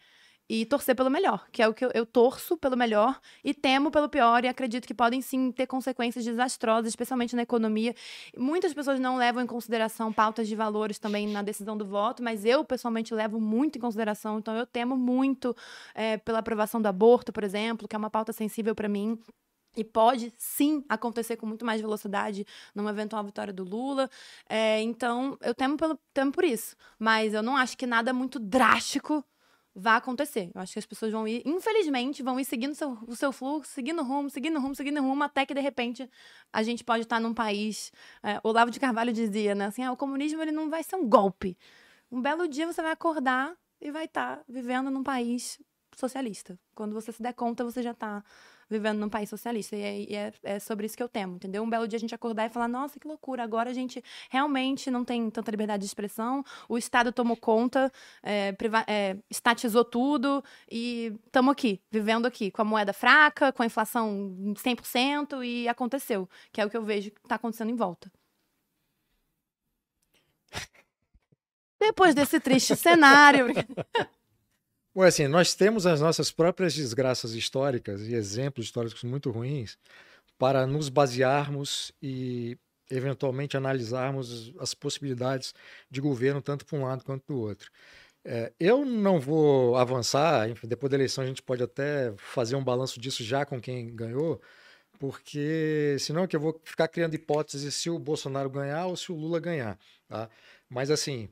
E 0.47 0.63
torcer 0.63 0.95
pelo 0.95 1.09
melhor, 1.09 1.47
que 1.51 1.59
é 1.59 1.67
o 1.67 1.73
que 1.73 1.83
eu, 1.83 1.89
eu, 1.91 2.05
torço 2.05 2.55
pelo 2.55 2.77
melhor 2.77 3.19
e 3.43 3.51
temo 3.51 3.89
pelo 3.89 4.07
pior, 4.07 4.45
e 4.45 4.47
acredito 4.47 4.85
que 4.85 4.93
podem 4.93 5.19
sim 5.19 5.51
ter 5.51 5.65
consequências 5.65 6.23
desastrosas, 6.23 6.89
especialmente 6.89 7.35
na 7.35 7.41
economia. 7.41 7.95
Muitas 8.37 8.71
pessoas 8.71 8.99
não 8.99 9.17
levam 9.17 9.41
em 9.41 9.47
consideração 9.47 10.13
pautas 10.13 10.47
de 10.47 10.55
valores 10.55 10.99
também 10.99 11.27
na 11.27 11.41
decisão 11.41 11.75
do 11.75 11.83
voto, 11.83 12.21
mas 12.21 12.45
eu 12.45 12.63
pessoalmente 12.63 13.11
levo 13.11 13.39
muito 13.39 13.79
em 13.79 13.81
consideração, 13.81 14.37
então 14.37 14.55
eu 14.55 14.67
temo 14.67 14.95
muito 14.95 15.55
é, 15.95 16.17
pela 16.17 16.39
aprovação 16.39 16.79
do 16.79 16.87
aborto, 16.87 17.33
por 17.33 17.43
exemplo, 17.43 17.87
que 17.87 17.95
é 17.95 17.97
uma 17.97 18.11
pauta 18.11 18.31
sensível 18.31 18.75
para 18.75 18.87
mim. 18.87 19.19
E 19.75 19.83
pode 19.83 20.33
sim 20.37 20.83
acontecer 20.87 21.35
com 21.37 21.45
muito 21.45 21.65
mais 21.65 21.81
velocidade 21.81 22.45
numa 22.73 22.91
eventual 22.91 23.23
vitória 23.23 23.53
do 23.53 23.63
Lula. 23.63 24.09
É, 24.47 24.81
então, 24.81 25.37
eu 25.41 25.53
temo, 25.53 25.77
pelo, 25.77 25.99
temo 26.13 26.31
por 26.31 26.43
isso. 26.43 26.75
Mas 26.97 27.33
eu 27.33 27.43
não 27.43 27.57
acho 27.57 27.77
que 27.77 27.85
nada 27.85 28.13
muito 28.13 28.39
drástico 28.39 29.23
vá 29.75 29.97
acontecer. 29.97 30.49
Eu 30.55 30.61
acho 30.61 30.71
que 30.71 30.79
as 30.79 30.85
pessoas 30.85 31.11
vão 31.11 31.27
ir, 31.27 31.43
infelizmente, 31.45 32.23
vão 32.23 32.39
ir 32.39 32.45
seguindo 32.45 32.73
seu, 32.73 32.97
o 33.05 33.15
seu 33.15 33.33
fluxo, 33.33 33.73
seguindo 33.73 34.01
rumo, 34.01 34.29
seguindo 34.29 34.57
rumo, 34.57 34.73
seguindo 34.73 35.01
rumo, 35.01 35.21
até 35.23 35.45
que 35.45 35.53
de 35.53 35.59
repente 35.59 36.09
a 36.53 36.63
gente 36.63 36.83
pode 36.83 37.03
estar 37.03 37.19
num 37.19 37.33
país. 37.33 37.91
É, 38.23 38.39
Olavo 38.41 38.71
de 38.71 38.79
Carvalho 38.79 39.11
dizia, 39.11 39.53
né? 39.53 39.65
Assim, 39.65 39.83
ah, 39.83 39.91
o 39.91 39.97
comunismo 39.97 40.41
ele 40.41 40.53
não 40.53 40.69
vai 40.69 40.81
ser 40.81 40.95
um 40.95 41.07
golpe. 41.07 41.57
Um 42.09 42.21
belo 42.21 42.47
dia 42.47 42.65
você 42.65 42.81
vai 42.81 42.91
acordar 42.91 43.53
e 43.81 43.91
vai 43.91 44.05
estar 44.05 44.41
vivendo 44.47 44.89
num 44.89 45.03
país 45.03 45.59
socialista. 45.93 46.57
Quando 46.73 46.93
você 46.93 47.11
se 47.11 47.21
der 47.21 47.33
conta, 47.33 47.63
você 47.63 47.83
já 47.83 47.91
está 47.91 48.23
vivendo 48.69 48.99
num 48.99 49.09
país 49.09 49.29
socialista. 49.29 49.75
E, 49.75 49.81
é, 49.81 49.99
e 49.99 50.15
é, 50.15 50.33
é, 50.43 50.59
sobre 50.59 50.85
isso 50.85 50.97
que 50.97 51.03
eu 51.03 51.09
temo, 51.09 51.35
entendeu? 51.35 51.63
Um 51.63 51.69
belo 51.69 51.87
dia 51.87 51.97
a 51.97 51.99
gente 51.99 52.15
acordar 52.15 52.45
e 52.45 52.49
falar, 52.49 52.67
nossa, 52.67 52.99
que 52.99 53.07
loucura, 53.07 53.43
agora 53.43 53.69
a 53.69 53.73
gente 53.73 54.03
realmente 54.29 54.89
não 54.89 55.03
tem 55.03 55.29
tanta 55.29 55.51
liberdade 55.51 55.81
de 55.81 55.87
expressão, 55.87 56.43
o 56.67 56.77
Estado 56.77 57.11
tomou 57.11 57.37
conta, 57.37 57.91
é, 58.23 58.55
é 58.87 59.17
estatizou 59.29 59.85
tudo 59.85 60.43
e 60.71 61.13
estamos 61.25 61.51
aqui, 61.51 61.81
vivendo 61.91 62.25
aqui, 62.25 62.51
com 62.51 62.61
a 62.61 62.65
moeda 62.65 62.93
fraca, 62.93 63.51
com 63.51 63.63
a 63.63 63.65
inflação 63.65 64.53
100% 64.55 65.43
e 65.45 65.67
aconteceu, 65.67 66.29
que 66.51 66.61
é 66.61 66.65
o 66.65 66.69
que 66.69 66.77
eu 66.77 66.83
vejo 66.83 67.11
que 67.11 67.19
está 67.19 67.35
acontecendo 67.35 67.69
em 67.71 67.75
volta. 67.75 68.11
Depois 71.79 72.15
desse 72.15 72.39
triste 72.39 72.75
cenário. 72.75 73.47
Bom, 74.95 75.03
assim, 75.03 75.27
nós 75.27 75.53
temos 75.53 75.85
as 75.85 75.99
nossas 75.99 76.31
próprias 76.31 76.73
desgraças 76.73 77.33
históricas 77.33 78.07
e 78.07 78.13
exemplos 78.15 78.67
históricos 78.67 79.03
muito 79.03 79.29
ruins 79.29 79.77
para 80.37 80.65
nos 80.65 80.87
basearmos 80.87 81.91
e 82.01 82.57
eventualmente 82.89 83.57
analisarmos 83.57 84.53
as 84.57 84.73
possibilidades 84.73 85.53
de 85.91 85.99
governo 85.99 86.41
tanto 86.41 86.65
para 86.65 86.77
um 86.77 86.83
lado 86.85 87.03
quanto 87.03 87.25
do 87.27 87.37
outro. 87.37 87.69
É, 88.23 88.53
eu 88.57 88.85
não 88.85 89.19
vou 89.19 89.75
avançar, 89.75 90.49
enfim, 90.49 90.65
depois 90.67 90.89
da 90.89 90.95
eleição 90.97 91.25
a 91.25 91.27
gente 91.27 91.43
pode 91.43 91.61
até 91.61 92.13
fazer 92.17 92.55
um 92.55 92.63
balanço 92.63 92.97
disso 92.97 93.21
já 93.21 93.45
com 93.45 93.59
quem 93.59 93.93
ganhou, 93.93 94.41
porque 94.99 95.97
senão 95.99 96.23
é 96.23 96.27
que 96.27 96.35
eu 96.37 96.39
vou 96.39 96.59
ficar 96.63 96.87
criando 96.87 97.15
hipóteses 97.15 97.75
se 97.75 97.89
o 97.89 97.99
Bolsonaro 97.99 98.49
ganhar 98.49 98.85
ou 98.87 98.95
se 98.95 99.11
o 99.11 99.15
Lula 99.15 99.41
ganhar. 99.41 99.77
Tá? 100.07 100.29
Mas 100.69 100.89
assim, 100.89 101.29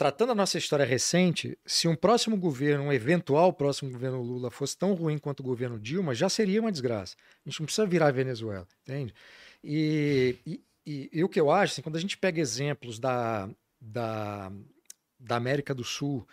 tratando 0.00 0.32
a 0.32 0.34
nossa 0.34 0.56
história 0.56 0.86
recente, 0.86 1.58
se 1.66 1.86
um 1.86 1.94
próximo 1.94 2.34
governo, 2.34 2.84
um 2.84 2.92
eventual 2.92 3.52
próximo 3.52 3.90
governo 3.90 4.22
Lula 4.22 4.50
fosse 4.50 4.74
tão 4.74 4.94
ruim 4.94 5.18
quanto 5.18 5.40
o 5.40 5.42
governo 5.42 5.78
Dilma, 5.78 6.14
já 6.14 6.26
seria 6.26 6.58
uma 6.58 6.72
desgraça. 6.72 7.16
A 7.44 7.50
gente 7.50 7.60
não 7.60 7.66
precisa 7.66 7.86
virar 7.86 8.06
a 8.06 8.10
Venezuela, 8.10 8.66
entende? 8.80 9.12
E, 9.62 10.38
e, 10.46 10.64
e, 10.86 11.10
e 11.12 11.22
o 11.22 11.28
que 11.28 11.38
eu 11.38 11.50
acho, 11.50 11.74
assim, 11.74 11.82
quando 11.82 11.96
a 11.96 12.00
gente 12.00 12.16
pega 12.16 12.40
exemplos 12.40 12.98
da, 12.98 13.46
da, 13.78 14.50
da 15.18 15.36
América 15.36 15.74
do 15.74 15.84
Sul 15.84 16.26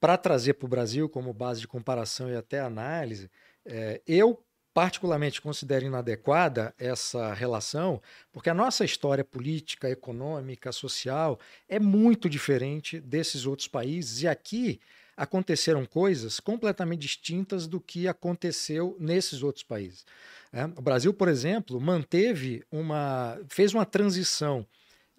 para 0.00 0.16
trazer 0.16 0.54
para 0.54 0.66
o 0.66 0.68
Brasil 0.68 1.08
como 1.08 1.32
base 1.32 1.60
de 1.60 1.68
comparação 1.68 2.28
e 2.28 2.34
até 2.34 2.58
análise, 2.58 3.30
é, 3.64 4.02
eu 4.08 4.44
particularmente 4.78 5.42
considero 5.42 5.86
inadequada 5.86 6.72
essa 6.78 7.34
relação, 7.34 8.00
porque 8.30 8.48
a 8.48 8.54
nossa 8.54 8.84
história 8.84 9.24
política, 9.24 9.90
econômica, 9.90 10.70
social 10.70 11.36
é 11.68 11.80
muito 11.80 12.30
diferente 12.30 13.00
desses 13.00 13.44
outros 13.44 13.66
países 13.66 14.22
e 14.22 14.28
aqui 14.28 14.78
aconteceram 15.16 15.84
coisas 15.84 16.38
completamente 16.38 17.00
distintas 17.00 17.66
do 17.66 17.80
que 17.80 18.06
aconteceu 18.06 18.96
nesses 19.00 19.42
outros 19.42 19.64
países. 19.64 20.06
É, 20.52 20.66
o 20.66 20.80
Brasil, 20.80 21.12
por 21.12 21.26
exemplo, 21.26 21.80
manteve 21.80 22.62
uma, 22.70 23.36
fez 23.48 23.74
uma 23.74 23.84
transição 23.84 24.64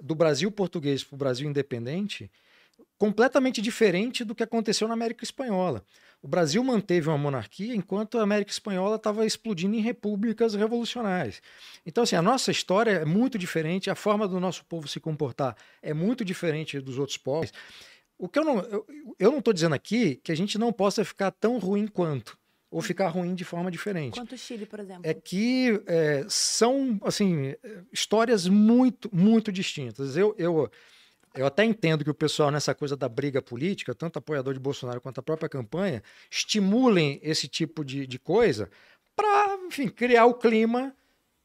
do 0.02 0.15
Brasil 0.15 0.49
português 0.49 1.03
para 1.03 1.15
o 1.15 1.18
Brasil 1.18 1.49
independente 1.49 2.31
completamente 2.98 3.61
diferente 3.61 4.26
do 4.26 4.36
que 4.36 4.44
aconteceu 4.44 4.88
na 4.88 4.94
América 4.94 5.23
Espanhola. 5.23 5.84
O 6.22 6.28
Brasil 6.28 6.62
manteve 6.64 7.08
uma 7.08 7.18
monarquia 7.18 7.74
enquanto 7.74 8.18
a 8.18 8.24
América 8.24 8.52
Espanhola 8.52 8.98
estava 8.98 9.26
explodindo 9.26 9.76
em 9.76 9.80
repúblicas 9.80 10.54
revolucionárias. 10.54 11.41
Então, 11.86 12.04
assim, 12.04 12.16
a 12.16 12.22
nossa 12.22 12.52
história 12.52 12.91
é 12.91 13.06
muito 13.06 13.38
diferente, 13.38 13.90
a 13.90 13.96
forma 13.96 14.28
do 14.28 14.40
nosso 14.40 14.66
povo 14.66 14.88
se 14.88 15.00
comportar 15.00 15.56
é 15.82 15.94
muito 15.94 16.26
diferente 16.26 16.80
dos 16.82 17.00
outros 17.00 17.18
povos. 17.18 17.54
O 18.18 18.28
que 18.28 18.38
eu 18.38 18.44
não 18.44 18.60
eu, 18.60 18.86
eu 19.18 19.32
não 19.32 19.40
estou 19.40 19.54
dizendo 19.54 19.76
aqui 19.76 20.18
que 20.18 20.32
a 20.32 20.36
gente 20.36 20.58
não 20.58 20.74
possa 20.74 21.06
ficar 21.06 21.32
tão 21.32 21.58
ruim 21.58 21.88
quanto 21.88 22.38
ou 22.70 22.82
ficar 22.82 23.08
ruim 23.08 23.34
de 23.34 23.46
forma 23.46 23.72
diferente. 23.72 24.20
Quanto 24.20 24.36
o 24.36 24.38
Chile, 24.38 24.66
por 24.66 24.80
exemplo. 24.80 25.02
É 25.04 25.14
que 25.14 25.82
é, 25.88 26.26
são 26.28 27.00
assim 27.04 27.56
histórias 27.94 28.46
muito 28.46 29.10
muito 29.16 29.54
distintas. 29.54 30.18
Eu, 30.18 30.36
eu 30.38 30.70
eu 31.35 31.45
até 31.45 31.64
entendo 31.64 32.03
que 32.03 32.10
o 32.10 32.14
pessoal, 32.14 32.51
nessa 32.51 32.73
coisa 32.73 32.97
da 32.97 33.07
briga 33.07 33.41
política, 33.41 33.93
tanto 33.93 34.19
apoiador 34.19 34.53
de 34.53 34.60
Bolsonaro 34.60 35.01
quanto 35.01 35.19
a 35.19 35.23
própria 35.23 35.49
campanha, 35.49 36.01
estimulem 36.30 37.19
esse 37.22 37.47
tipo 37.47 37.84
de, 37.84 38.07
de 38.07 38.18
coisa 38.18 38.69
para, 39.15 39.57
enfim, 39.68 39.88
criar 39.88 40.26
o 40.26 40.34
clima 40.34 40.95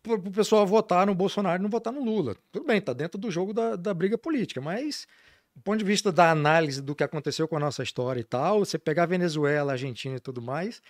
para 0.03 0.15
o 0.15 0.31
pessoal 0.31 0.67
votar 0.67 1.07
no 1.07 1.15
Bolsonaro 1.15 1.61
e 1.61 1.63
não 1.63 1.71
votar 1.71 1.93
no 1.93 2.05
Lula. 2.05 2.37
Tudo 2.53 2.67
bem, 2.67 2.79
está 2.79 2.93
dentro 2.93 3.19
do 3.19 3.31
jogo 3.31 3.53
da, 3.53 3.75
da 3.75 3.95
briga 3.95 4.19
política, 4.19 4.61
mas 4.61 5.07
do 5.55 5.63
ponto 5.63 5.79
de 5.79 5.85
vista 5.85 6.11
da 6.11 6.31
análise 6.31 6.83
do 6.83 6.95
que 6.95 7.05
aconteceu 7.05 7.47
com 7.47 7.57
a 7.57 7.61
nossa 7.61 7.83
história 7.83 8.21
e 8.21 8.25
tal, 8.25 8.61
você 8.61 8.79
pegar 8.79 9.07
Venezuela, 9.07 9.73
Argentina 9.73 10.17
e 10.17 10.21
tudo 10.21 10.43
mais, 10.43 10.83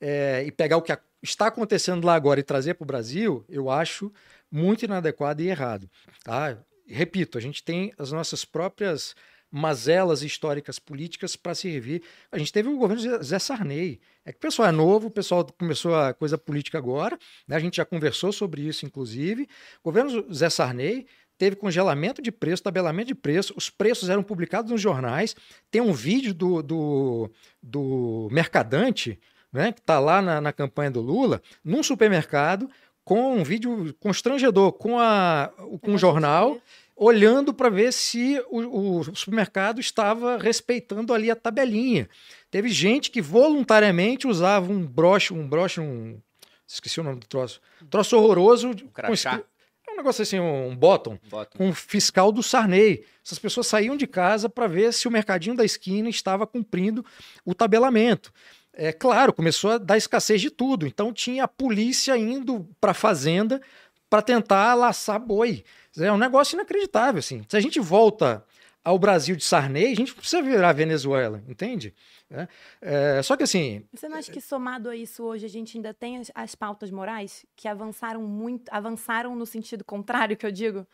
é, 0.00 0.42
e 0.44 0.50
pegar 0.50 0.78
o 0.78 0.82
que 0.82 0.96
está 1.22 1.46
acontecendo 1.48 2.04
lá 2.04 2.14
agora 2.14 2.40
e 2.40 2.42
trazer 2.42 2.74
para 2.74 2.84
o 2.84 2.86
Brasil, 2.86 3.44
eu 3.48 3.70
acho 3.70 4.10
muito 4.50 4.84
inadequado 4.84 5.42
e 5.42 5.48
errado. 5.48 5.88
Tá? 6.24 6.58
Repito, 6.92 7.38
a 7.38 7.40
gente 7.40 7.62
tem 7.62 7.92
as 7.98 8.12
nossas 8.12 8.44
próprias 8.44 9.14
mazelas 9.50 10.22
históricas 10.22 10.78
políticas 10.78 11.34
para 11.34 11.54
servir. 11.54 12.02
A 12.30 12.38
gente 12.38 12.52
teve 12.52 12.68
o 12.68 12.78
governo 12.78 13.22
Zé 13.22 13.38
Sarney. 13.38 14.00
É 14.24 14.30
que 14.30 14.38
o 14.38 14.40
pessoal 14.40 14.68
é 14.68 14.72
novo, 14.72 15.08
o 15.08 15.10
pessoal 15.10 15.44
começou 15.58 15.94
a 15.96 16.14
coisa 16.14 16.38
política 16.38 16.78
agora, 16.78 17.18
né? 17.48 17.56
a 17.56 17.58
gente 17.58 17.78
já 17.78 17.84
conversou 17.84 18.32
sobre 18.32 18.62
isso, 18.62 18.86
inclusive. 18.86 19.48
O 19.82 19.90
governo 19.90 20.32
Zé 20.32 20.48
Sarney 20.48 21.06
teve 21.36 21.56
congelamento 21.56 22.20
de 22.20 22.30
preço, 22.30 22.62
tabelamento 22.62 23.08
de 23.08 23.14
preço, 23.14 23.54
os 23.56 23.70
preços 23.70 24.08
eram 24.08 24.22
publicados 24.22 24.70
nos 24.70 24.80
jornais. 24.80 25.34
Tem 25.70 25.80
um 25.80 25.92
vídeo 25.92 26.34
do, 26.34 26.62
do, 26.62 27.30
do 27.62 28.28
Mercadante, 28.30 29.18
né, 29.52 29.72
que 29.72 29.80
está 29.80 29.98
lá 29.98 30.22
na, 30.22 30.40
na 30.40 30.52
campanha 30.52 30.90
do 30.90 31.00
Lula, 31.00 31.42
num 31.64 31.82
supermercado, 31.82 32.70
com 33.10 33.38
um 33.38 33.42
vídeo 33.42 33.92
constrangedor, 33.98 34.70
com, 34.70 34.96
a, 34.96 35.50
com 35.80 35.94
o 35.94 35.98
jornal, 35.98 36.60
olhando 36.94 37.52
para 37.52 37.68
ver 37.68 37.92
se 37.92 38.40
o, 38.48 39.00
o, 39.00 39.16
supermercado 39.16 39.80
estava 39.80 40.38
respeitando 40.38 41.12
ali 41.12 41.28
a 41.28 41.34
tabelinha. 41.34 42.08
Teve 42.52 42.68
gente 42.68 43.10
que 43.10 43.20
voluntariamente 43.20 44.28
usava 44.28 44.70
um 44.70 44.86
broche, 44.86 45.34
um 45.34 45.44
broche, 45.44 45.80
um 45.80 46.20
esqueci 46.64 47.00
o 47.00 47.02
nome 47.02 47.18
do 47.18 47.26
troço, 47.26 47.60
um 47.82 47.86
troço 47.86 48.16
horroroso, 48.16 48.68
um 48.68 48.74
crachá. 48.74 49.42
É 49.88 49.92
um 49.92 49.96
negócio 49.96 50.22
assim, 50.22 50.38
um 50.38 50.76
bottom, 50.76 51.18
bottom, 51.28 51.58
com 51.58 51.66
um 51.70 51.74
fiscal 51.74 52.30
do 52.30 52.44
Sarney. 52.44 53.04
Essas 53.26 53.40
pessoas 53.40 53.66
saíam 53.66 53.96
de 53.96 54.06
casa 54.06 54.48
para 54.48 54.68
ver 54.68 54.92
se 54.92 55.08
o 55.08 55.10
mercadinho 55.10 55.56
da 55.56 55.64
esquina 55.64 56.08
estava 56.08 56.46
cumprindo 56.46 57.04
o 57.44 57.56
tabelamento. 57.56 58.32
É 58.72 58.92
claro, 58.92 59.32
começou 59.32 59.72
a 59.72 59.78
dar 59.78 59.96
escassez 59.96 60.40
de 60.40 60.50
tudo. 60.50 60.86
Então 60.86 61.12
tinha 61.12 61.44
a 61.44 61.48
polícia 61.48 62.16
indo 62.16 62.68
para 62.80 62.92
a 62.92 62.94
fazenda 62.94 63.60
para 64.08 64.22
tentar 64.22 64.74
laçar 64.74 65.20
boi. 65.20 65.64
É 65.98 66.12
um 66.12 66.18
negócio 66.18 66.54
inacreditável, 66.54 67.18
assim. 67.18 67.42
Se 67.48 67.56
a 67.56 67.60
gente 67.60 67.78
volta 67.80 68.44
ao 68.82 68.98
Brasil 68.98 69.36
de 69.36 69.44
Sarney, 69.44 69.92
a 69.92 69.96
gente 69.96 70.14
precisa 70.14 70.42
virar 70.42 70.72
Venezuela, 70.72 71.42
entende? 71.48 71.94
É, 72.30 72.48
é, 72.80 73.22
só 73.22 73.36
que 73.36 73.42
assim. 73.42 73.84
Você 73.92 74.08
não 74.08 74.16
acha 74.16 74.30
que 74.30 74.40
somado 74.40 74.88
a 74.88 74.96
isso 74.96 75.22
hoje 75.24 75.44
a 75.44 75.48
gente 75.48 75.76
ainda 75.76 75.92
tem 75.92 76.18
as, 76.18 76.30
as, 76.34 76.54
pautas 76.54 76.90
morais 76.90 77.44
que 77.56 77.68
avançaram 77.68 78.22
muito, 78.22 78.68
avançaram 78.70 79.34
no 79.34 79.44
sentido 79.44 79.84
contrário 79.84 80.36
que 80.36 80.46
eu 80.46 80.52
digo? 80.52 80.86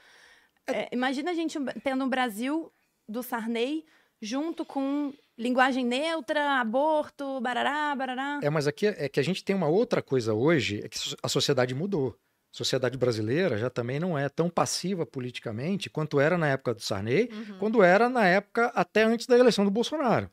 É, 0.66 0.73
é 0.73 0.89
imagina 0.93 1.31
a 1.31 1.35
gente 1.35 1.59
tendo 1.85 2.05
um 2.05 2.09
Brasil 2.09 2.73
do 3.09 3.23
Sarney 3.23 3.85
junto 4.20 4.65
com 4.65 5.12
linguagem 5.38 5.84
neutra, 5.84 6.60
aborto, 6.60 7.40
barará, 7.40 7.94
barará. 7.94 8.40
É, 8.42 8.50
mas 8.50 8.66
aqui 8.66 8.86
é 8.86 9.08
que 9.08 9.20
a 9.20 9.22
gente 9.22 9.44
tem 9.44 9.54
uma 9.54 9.68
outra 9.68 10.00
coisa 10.02 10.34
hoje, 10.34 10.80
é 10.84 10.88
que 10.88 10.98
a 11.22 11.28
sociedade 11.28 11.74
mudou 11.74 12.18
sociedade 12.56 12.96
brasileira 12.96 13.58
já 13.58 13.68
também 13.68 14.00
não 14.00 14.16
é 14.16 14.30
tão 14.30 14.48
passiva 14.48 15.04
politicamente 15.04 15.90
quanto 15.90 16.18
era 16.18 16.38
na 16.38 16.48
época 16.48 16.72
do 16.72 16.80
Sarney, 16.80 17.28
uhum. 17.30 17.58
quando 17.58 17.82
era 17.82 18.08
na 18.08 18.26
época 18.26 18.72
até 18.74 19.02
antes 19.02 19.26
da 19.26 19.36
eleição 19.36 19.62
do 19.62 19.70
Bolsonaro. 19.70 20.30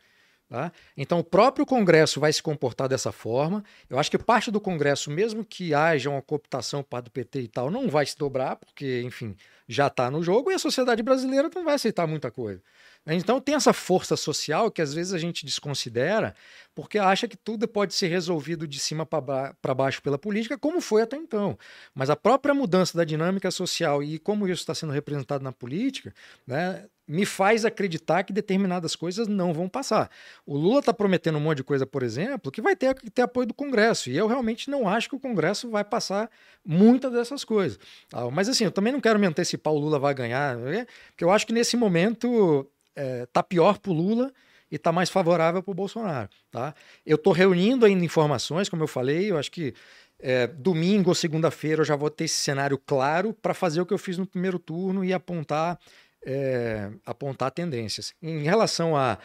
Tá? 0.48 0.72
Então, 0.96 1.20
o 1.20 1.24
próprio 1.24 1.66
Congresso 1.66 2.20
vai 2.20 2.32
se 2.32 2.42
comportar 2.42 2.88
dessa 2.88 3.12
forma. 3.12 3.64
Eu 3.90 3.98
acho 3.98 4.12
que 4.12 4.18
parte 4.18 4.52
do 4.52 4.62
Congresso, 4.62 5.10
mesmo 5.10 5.44
que 5.44 5.74
haja 5.74 6.10
uma 6.10 6.22
cooptação 6.22 6.84
para 6.84 7.02
do 7.02 7.12
PT 7.12 7.42
e 7.42 7.48
tal, 7.48 7.72
não 7.72 7.90
vai 7.90 8.06
se 8.06 8.18
dobrar, 8.18 8.58
porque, 8.58 9.02
enfim, 9.04 9.36
já 9.68 9.88
está 9.88 10.12
no 10.12 10.22
jogo 10.22 10.52
e 10.52 10.54
a 10.54 10.60
sociedade 10.60 11.02
brasileira 11.02 11.50
não 11.54 11.66
vai 11.66 11.74
aceitar 11.74 12.06
muita 12.06 12.30
coisa. 12.30 12.62
Então 13.06 13.42
tem 13.42 13.56
essa 13.56 13.74
força 13.74 14.16
social 14.16 14.72
que 14.72 14.82
às 14.82 14.94
vezes 14.94 15.14
a 15.14 15.18
gente 15.18 15.46
desconsidera 15.46 16.34
porque 16.74 16.98
acha 16.98 17.28
que 17.28 17.38
tudo 17.38 17.68
pode 17.68 17.94
ser 17.94 18.08
resolvido 18.08 18.68
de 18.68 18.80
cima 18.80 19.06
para 19.06 19.76
baixo 19.76 20.02
pela 20.02 20.18
política, 20.18 20.58
como 20.58 20.82
foi 20.82 21.02
até 21.02 21.18
então. 21.18 21.58
Mas 21.94 22.10
a 22.10 22.16
própria 22.16 22.54
mudança 22.54 22.98
da 22.98 23.04
dinâmica 23.04 23.52
social 23.52 24.02
e 24.02 24.18
como 24.18 24.48
isso 24.48 24.62
está 24.62 24.74
sendo 24.74 24.94
representado 24.94 25.44
na 25.44 25.52
política, 25.52 26.14
né, 26.48 26.86
me 27.08 27.26
faz 27.26 27.66
acreditar 27.66 28.24
que 28.24 28.32
determinadas 28.32 28.96
coisas 28.96 29.28
não 29.28 29.54
vão 29.54 29.68
passar. 29.68 30.10
O 30.46 30.58
Lula 30.58 30.80
está 30.80 30.94
prometendo 30.94 31.38
um 31.38 31.42
monte 31.42 31.58
de 31.58 31.64
coisa, 31.64 31.86
por 31.86 32.02
exemplo, 32.02 32.52
que 32.52 32.62
vai 32.62 32.76
ter 32.76 32.96
que 32.96 33.10
ter 33.10 33.24
apoio 33.24 33.46
do 33.46 33.54
Congresso. 33.54 34.10
E 34.10 34.18
eu 34.18 34.26
realmente 34.26 34.70
não 34.70 34.88
acho 34.88 35.10
que 35.10 35.16
o 35.16 35.20
Congresso 35.20 35.70
vai 35.70 35.84
passar 35.84 36.30
muitas 36.66 37.12
dessas 37.12 37.44
coisas. 37.44 37.78
Ah, 38.12 38.32
mas 38.32 38.48
assim, 38.50 38.64
eu 38.64 38.72
também 38.72 38.94
não 38.94 39.02
quero 39.02 39.20
me 39.20 39.28
antecipar, 39.28 39.74
o 39.74 39.78
Lula 39.78 40.00
vai 40.00 40.14
ganhar, 40.14 40.56
né, 40.58 40.88
porque 41.10 41.24
eu 41.24 41.30
acho 41.30 41.46
que 41.46 41.54
nesse 41.54 41.76
momento 41.76 42.68
é, 42.96 43.26
tá 43.28 43.42
pior 43.42 43.80
para 43.80 43.92
o 43.92 43.94
Lula 43.94 44.32
e 44.72 44.76
está 44.76 44.92
mais 44.92 45.10
favorável 45.10 45.62
para 45.62 45.72
o 45.72 45.76
Bolsonaro. 45.76 46.30
Tá? 46.52 46.74
Eu 47.06 47.16
estou 47.16 47.32
reunindo 47.34 47.86
ainda 47.86 48.04
informações, 48.04 48.70
como 48.70 48.84
eu 48.84 48.88
falei, 48.88 49.32
eu 49.32 49.38
acho 49.38 49.52
que 49.52 49.74
é, 50.20 50.48
domingo 50.48 51.10
ou 51.10 51.16
segunda-feira 51.16 51.82
eu 51.82 51.86
já 51.86 51.96
vou 51.96 52.10
ter 52.10 52.24
esse 52.24 52.36
cenário 52.36 52.78
claro 52.78 53.34
para 53.34 53.54
fazer 53.54 53.82
o 53.82 53.86
que 53.86 53.94
eu 53.94 53.98
fiz 53.98 54.18
no 54.18 54.26
primeiro 54.26 54.58
turno 54.58 55.04
e 55.04 55.14
apontar, 55.14 55.78
é, 56.26 56.90
apontar 57.06 57.52
tendências. 57.52 58.14
Em 58.22 58.42
relação 58.44 58.96
a, 58.96 59.20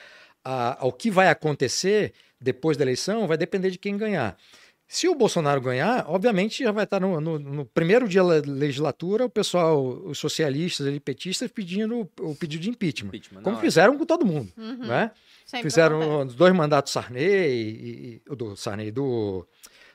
a, 0.45 0.83
ao 0.83 0.93
que 0.93 1.11
vai 1.11 1.29
acontecer 1.29 2.13
depois 2.41 2.77
da 2.77 2.85
eleição, 2.85 3.27
vai 3.27 3.37
depender 3.37 3.71
de 3.71 3.79
quem 3.79 3.97
ganhar. 3.97 4.37
Se 4.91 5.07
o 5.07 5.15
Bolsonaro 5.15 5.61
ganhar, 5.61 6.07
obviamente 6.09 6.65
já 6.65 6.73
vai 6.73 6.85
estar 6.85 6.99
no, 6.99 7.21
no, 7.21 7.39
no, 7.39 7.67
primeiro 7.67 8.09
dia 8.09 8.23
da 8.25 8.41
legislatura 8.51 9.27
o 9.27 9.29
pessoal, 9.31 9.79
os 9.83 10.19
socialistas, 10.19 10.87
ali, 10.87 10.99
petistas, 10.99 11.51
pedindo 11.51 12.09
o 12.19 12.35
pedido 12.35 12.63
de 12.63 12.71
impeachment. 12.71 13.09
impeachment 13.09 13.43
como 13.43 13.59
fizeram 13.59 13.99
com 13.99 14.07
todo 14.07 14.25
mundo. 14.25 14.51
Uhum. 14.57 14.87
Né? 14.87 15.11
Fizeram 15.61 16.25
os 16.25 16.35
dois 16.35 16.55
mandatos 16.55 16.91
Sarney, 16.91 17.23
e, 17.23 18.23
e, 18.27 18.35
do 18.35 18.57
Sarney, 18.57 18.91
do, 18.91 19.47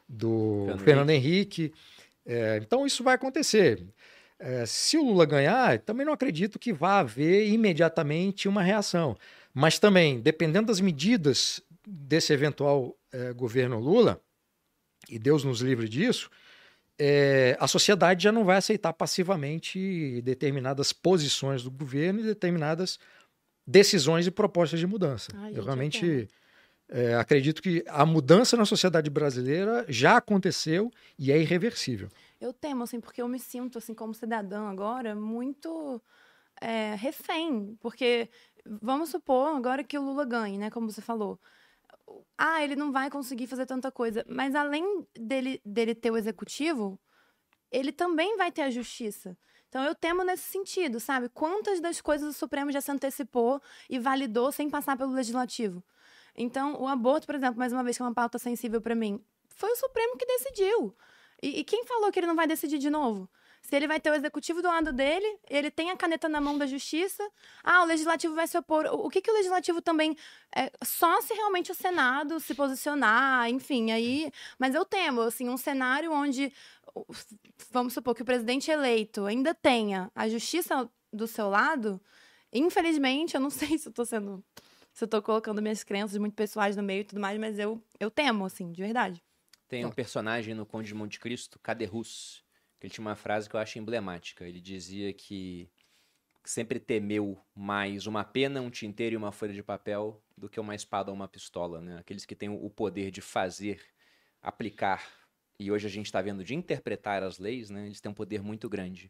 do 0.07 0.65
Fernando, 0.67 0.83
Fernando 0.83 1.09
Henrique. 1.09 1.73
É, 2.23 2.59
então 2.61 2.85
isso 2.85 3.03
vai 3.03 3.15
acontecer. 3.15 3.83
É, 4.37 4.63
se 4.67 4.95
o 4.95 5.03
Lula 5.03 5.25
ganhar, 5.25 5.79
também 5.79 6.05
não 6.05 6.13
acredito 6.13 6.59
que 6.59 6.71
vá 6.71 6.99
haver 6.99 7.47
imediatamente 7.47 8.47
uma 8.47 8.61
reação. 8.61 9.17
Mas 9.51 9.79
também, 9.79 10.19
dependendo 10.19 10.67
das 10.67 10.79
medidas 10.79 11.61
desse 11.83 12.31
eventual 12.31 12.95
é, 13.11 13.33
governo 13.33 13.79
Lula, 13.79 14.21
e 15.09 15.19
Deus 15.19 15.43
nos 15.43 15.61
livre 15.61 15.87
disso, 15.87 16.29
é, 16.97 17.57
a 17.59 17.67
sociedade 17.67 18.23
já 18.23 18.31
não 18.31 18.45
vai 18.45 18.57
aceitar 18.57 18.93
passivamente 18.93 20.21
determinadas 20.21 20.93
posições 20.93 21.63
do 21.63 21.71
governo 21.71 22.19
e 22.19 22.23
determinadas 22.23 22.99
decisões 23.65 24.27
e 24.27 24.31
propostas 24.31 24.79
de 24.79 24.87
mudança. 24.87 25.31
Ai, 25.35 25.53
Eu 25.55 25.63
realmente 25.63 26.27
é, 26.89 27.15
acredito 27.15 27.61
que 27.61 27.83
a 27.87 28.05
mudança 28.05 28.55
na 28.55 28.65
sociedade 28.65 29.09
brasileira 29.09 29.85
já 29.89 30.17
aconteceu 30.17 30.91
e 31.17 31.31
é 31.31 31.39
irreversível. 31.39 32.09
Eu 32.39 32.53
temo, 32.53 32.83
assim, 32.83 32.99
porque 32.99 33.21
eu 33.21 33.27
me 33.27 33.39
sinto, 33.39 33.77
assim, 33.77 33.93
como 33.93 34.13
cidadã 34.13 34.67
agora, 34.69 35.15
muito 35.15 36.01
é, 36.59 36.93
refém. 36.95 37.77
Porque, 37.79 38.29
vamos 38.65 39.09
supor, 39.09 39.55
agora 39.55 39.83
que 39.83 39.97
o 39.97 40.03
Lula 40.03 40.25
ganhe, 40.25 40.57
né, 40.57 40.69
como 40.69 40.91
você 40.91 41.01
falou 41.01 41.39
ah, 42.37 42.63
ele 42.63 42.75
não 42.75 42.91
vai 42.91 43.09
conseguir 43.09 43.47
fazer 43.47 43.65
tanta 43.65 43.91
coisa. 43.91 44.25
Mas 44.27 44.55
além 44.55 45.07
dele, 45.17 45.61
dele 45.65 45.95
ter 45.95 46.11
o 46.11 46.17
executivo, 46.17 46.99
ele 47.71 47.91
também 47.91 48.37
vai 48.37 48.51
ter 48.51 48.61
a 48.61 48.69
justiça. 48.69 49.37
Então 49.69 49.83
eu 49.83 49.95
temo 49.95 50.23
nesse 50.23 50.43
sentido, 50.43 50.99
sabe? 50.99 51.29
Quantas 51.29 51.79
das 51.79 51.99
coisas 51.99 52.35
o 52.35 52.37
Supremo 52.37 52.71
já 52.71 52.79
se 52.79 52.91
antecipou 52.91 53.61
e 53.89 53.97
validou 53.97 54.51
sem 54.51 54.69
passar 54.69 54.95
pelo 54.95 55.11
legislativo? 55.11 55.83
Então, 56.35 56.81
o 56.81 56.87
aborto, 56.87 57.25
por 57.27 57.35
exemplo, 57.35 57.57
mais 57.57 57.73
uma 57.73 57.83
vez 57.83 57.95
que 57.97 58.03
é 58.03 58.05
uma 58.05 58.13
pauta 58.13 58.39
sensível 58.39 58.81
para 58.81 58.95
mim, 58.95 59.23
foi 59.49 59.71
o 59.71 59.75
Supremo 59.75 60.17
que 60.17 60.25
decidiu. 60.25 60.95
E, 61.41 61.59
e 61.59 61.63
quem 61.63 61.85
falou 61.85 62.11
que 62.11 62.19
ele 62.19 62.27
não 62.27 62.35
vai 62.35 62.47
decidir 62.47 62.77
de 62.77 62.89
novo? 62.89 63.29
Se 63.63 63.73
ele 63.77 63.87
vai 63.87 63.97
ter 63.97 64.11
o 64.11 64.13
executivo 64.13 64.61
do 64.61 64.67
lado 64.67 64.91
dele, 64.91 65.39
ele 65.49 65.71
tem 65.71 65.89
a 65.89 65.95
caneta 65.95 66.27
na 66.27 66.41
mão 66.41 66.57
da 66.57 66.67
justiça. 66.67 67.23
Ah, 67.63 67.81
o 67.81 67.85
legislativo 67.85 68.35
vai 68.35 68.45
se 68.45 68.57
opor. 68.57 68.85
O 68.87 69.09
que, 69.09 69.21
que 69.21 69.31
o 69.31 69.33
legislativo 69.33 69.81
também. 69.81 70.17
É, 70.53 70.69
só 70.83 71.21
se 71.21 71.33
realmente 71.33 71.71
o 71.71 71.75
Senado 71.75 72.41
se 72.41 72.53
posicionar, 72.53 73.49
enfim, 73.49 73.91
aí. 73.91 74.29
Mas 74.59 74.75
eu 74.75 74.83
temo, 74.83 75.21
assim, 75.21 75.47
um 75.47 75.55
cenário 75.55 76.11
onde. 76.11 76.51
Vamos 77.71 77.93
supor 77.93 78.13
que 78.13 78.21
o 78.21 78.25
presidente 78.25 78.69
eleito 78.69 79.25
ainda 79.25 79.55
tenha 79.55 80.11
a 80.13 80.27
justiça 80.27 80.89
do 81.11 81.25
seu 81.25 81.49
lado. 81.49 82.01
Infelizmente, 82.51 83.35
eu 83.35 83.41
não 83.41 83.49
sei 83.49 83.77
se 83.77 83.87
eu 83.87 83.93
tô 83.93 84.03
sendo. 84.03 84.43
Se 84.93 85.05
eu 85.05 85.07
tô 85.07 85.21
colocando 85.21 85.61
minhas 85.61 85.85
crenças 85.85 86.17
muito 86.17 86.35
pessoais 86.35 86.75
no 86.75 86.83
meio 86.83 87.01
e 87.01 87.05
tudo 87.05 87.21
mais, 87.21 87.39
mas 87.39 87.57
eu, 87.57 87.81
eu 87.97 88.11
temo, 88.11 88.45
assim, 88.45 88.73
de 88.73 88.81
verdade. 88.81 89.23
Tem 89.69 89.85
um 89.85 89.91
personagem 89.91 90.53
no 90.53 90.65
Conde 90.65 90.89
de 90.89 90.93
Monte 90.93 91.19
Cristo, 91.19 91.57
Ele 92.83 92.91
tinha 92.91 93.05
uma 93.05 93.15
frase 93.15 93.49
que 93.49 93.55
eu 93.55 93.59
acho 93.61 93.79
emblemática. 93.79 94.45
Ele 94.45 94.59
dizia 94.59 95.13
que 95.13 95.69
sempre 96.43 96.79
temeu 96.79 97.39
mais 97.55 98.05
uma 98.05 98.25
pena, 98.25 98.59
um 98.59 98.69
tinteiro 98.69 99.13
e 99.13 99.17
uma 99.17 99.31
folha 99.31 99.53
de 99.53 99.63
papel 99.63 100.21
do 100.37 100.49
que 100.49 100.59
uma 100.59 100.75
espada 100.75 101.09
ou 101.09 101.15
uma 101.15 101.27
pistola. 101.27 101.79
Né? 101.79 101.97
Aqueles 101.97 102.25
que 102.25 102.35
têm 102.35 102.49
o 102.49 102.69
poder 102.69 103.09
de 103.09 103.21
fazer, 103.21 103.81
aplicar, 104.41 105.01
e 105.57 105.71
hoje 105.71 105.87
a 105.87 105.89
gente 105.89 106.07
está 106.07 106.21
vendo 106.21 106.43
de 106.43 106.53
interpretar 106.53 107.23
as 107.23 107.39
leis, 107.39 107.69
né? 107.69 107.85
eles 107.85 108.01
têm 108.01 108.11
um 108.11 108.15
poder 108.15 108.43
muito 108.43 108.67
grande. 108.67 109.09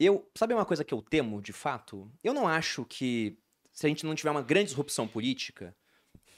Eu, 0.00 0.28
sabe 0.34 0.52
uma 0.52 0.66
coisa 0.66 0.84
que 0.84 0.92
eu 0.92 1.00
temo, 1.00 1.40
de 1.40 1.52
fato? 1.52 2.10
Eu 2.24 2.34
não 2.34 2.48
acho 2.48 2.84
que 2.84 3.38
se 3.72 3.86
a 3.86 3.88
gente 3.88 4.04
não 4.04 4.16
tiver 4.16 4.30
uma 4.30 4.42
grande 4.42 4.66
disrupção 4.66 5.06
política, 5.06 5.76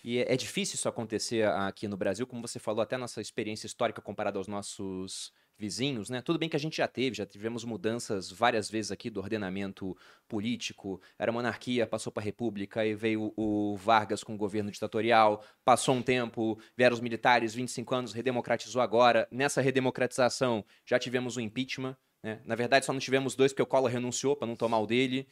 e 0.05 0.19
é, 0.19 0.35
é 0.35 0.37
difícil 0.37 0.75
isso 0.75 0.89
acontecer 0.89 1.47
aqui 1.47 1.89
no 1.89 1.97
Brasil, 1.97 2.27
como 2.27 2.47
você 2.47 2.59
falou, 2.59 2.83
até 2.83 2.99
nossa 2.99 3.23
experiência 3.23 3.67
histórica 3.67 4.03
comparada 4.03 4.39
aos 4.39 4.47
nossos 4.47 5.33
vizinhos, 5.61 6.09
né? 6.09 6.23
Tudo 6.23 6.39
bem 6.39 6.49
que 6.49 6.57
a 6.57 6.59
gente 6.59 6.79
já 6.79 6.89
teve, 6.89 7.17
já 7.17 7.27
tivemos 7.27 7.65
mudanças 7.65 8.33
várias 8.33 8.71
vezes 8.71 8.91
aqui 8.91 9.11
do 9.11 9.21
ordenamento 9.21 9.95
político. 10.27 11.01
Era 11.19 11.31
monarquia, 11.31 11.87
passou 11.87 12.11
para 12.11 12.23
república, 12.23 12.85
e 12.85 12.95
veio 12.95 13.33
o 13.37 13.77
Vargas 13.77 14.25
com 14.25 14.35
o 14.35 14.39
governo 14.39 14.71
ditatorial, 14.71 15.45
passou 15.63 15.95
um 15.95 16.03
tempo, 16.03 16.59
vieram 16.75 16.95
os 16.95 17.01
militares, 17.01 17.53
25 17.53 17.95
anos, 17.95 18.13
redemocratizou 18.15 18.81
agora. 18.81 19.29
Nessa 19.31 19.61
redemocratização 19.61 20.65
já 20.87 20.99
tivemos 20.99 21.37
o 21.37 21.41
impeachment, 21.41 21.95
né? 22.23 22.41
Na 22.45 22.55
verdade 22.55 22.87
só 22.87 22.93
não 22.93 23.01
tivemos 23.01 23.37
dois 23.37 23.53
porque 23.53 23.63
o 23.63 23.67
Collor 23.67 23.91
renunciou 23.91 24.35
para 24.35 24.49
não 24.49 24.57
tomar 24.57 24.79
o 24.79 24.87
dele. 24.87 25.29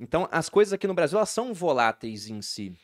Então 0.00 0.26
as 0.32 0.48
coisas 0.48 0.72
aqui 0.72 0.86
no 0.86 0.94
Brasil 0.94 1.18
elas 1.18 1.30
são 1.30 1.52
voláteis 1.52 2.28
em 2.30 2.40
si. 2.40 2.74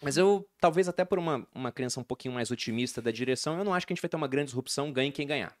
Mas 0.00 0.16
eu, 0.16 0.48
talvez 0.60 0.88
até 0.88 1.04
por 1.04 1.18
uma, 1.18 1.44
uma 1.52 1.72
crença 1.72 1.98
um 1.98 2.04
pouquinho 2.04 2.34
mais 2.34 2.52
otimista 2.52 3.02
da 3.02 3.10
direção, 3.10 3.58
eu 3.58 3.64
não 3.64 3.74
acho 3.74 3.84
que 3.84 3.92
a 3.92 3.96
gente 3.96 4.02
vai 4.02 4.08
ter 4.08 4.16
uma 4.16 4.28
grande 4.28 4.46
disrupção, 4.46 4.92
ganhe 4.92 5.10
quem 5.10 5.26
ganhar. 5.26 5.56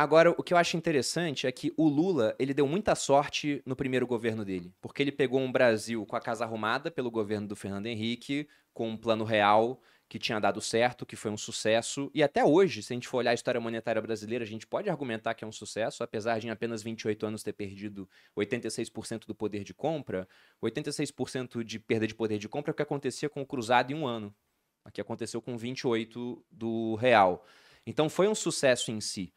Agora, 0.00 0.30
o 0.30 0.42
que 0.42 0.54
eu 0.54 0.56
acho 0.56 0.78
interessante 0.78 1.46
é 1.46 1.52
que 1.52 1.74
o 1.76 1.86
Lula, 1.86 2.34
ele 2.38 2.54
deu 2.54 2.66
muita 2.66 2.94
sorte 2.94 3.60
no 3.66 3.76
primeiro 3.76 4.06
governo 4.06 4.46
dele, 4.46 4.72
porque 4.80 5.02
ele 5.02 5.12
pegou 5.12 5.38
um 5.38 5.52
Brasil 5.52 6.06
com 6.06 6.16
a 6.16 6.20
casa 6.22 6.42
arrumada 6.42 6.90
pelo 6.90 7.10
governo 7.10 7.46
do 7.46 7.54
Fernando 7.54 7.84
Henrique, 7.84 8.48
com 8.72 8.88
um 8.88 8.96
plano 8.96 9.24
real 9.24 9.78
que 10.08 10.18
tinha 10.18 10.40
dado 10.40 10.58
certo, 10.62 11.04
que 11.04 11.16
foi 11.16 11.30
um 11.30 11.36
sucesso, 11.36 12.10
e 12.14 12.22
até 12.22 12.42
hoje, 12.42 12.82
se 12.82 12.94
a 12.94 12.96
gente 12.96 13.06
for 13.06 13.18
olhar 13.18 13.32
a 13.32 13.34
história 13.34 13.60
monetária 13.60 14.00
brasileira, 14.00 14.42
a 14.42 14.46
gente 14.46 14.66
pode 14.66 14.88
argumentar 14.88 15.34
que 15.34 15.44
é 15.44 15.46
um 15.46 15.52
sucesso, 15.52 16.02
apesar 16.02 16.38
de 16.38 16.46
em 16.46 16.50
apenas 16.50 16.82
28 16.82 17.26
anos 17.26 17.42
ter 17.42 17.52
perdido 17.52 18.08
86% 18.34 19.26
do 19.26 19.34
poder 19.34 19.64
de 19.64 19.74
compra, 19.74 20.26
86% 20.62 21.62
de 21.62 21.78
perda 21.78 22.06
de 22.06 22.14
poder 22.14 22.38
de 22.38 22.48
compra 22.48 22.70
é 22.70 22.72
o 22.72 22.74
que 22.74 22.80
acontecia 22.80 23.28
com 23.28 23.42
o 23.42 23.46
cruzado 23.46 23.92
em 23.92 23.94
um 23.94 24.06
ano. 24.06 24.34
Aqui 24.82 24.98
aconteceu 24.98 25.42
com 25.42 25.58
28 25.58 26.42
do 26.50 26.94
real. 26.94 27.44
Então 27.86 28.08
foi 28.08 28.28
um 28.28 28.34
sucesso 28.34 28.90
em 28.90 28.98
si. 28.98 29.30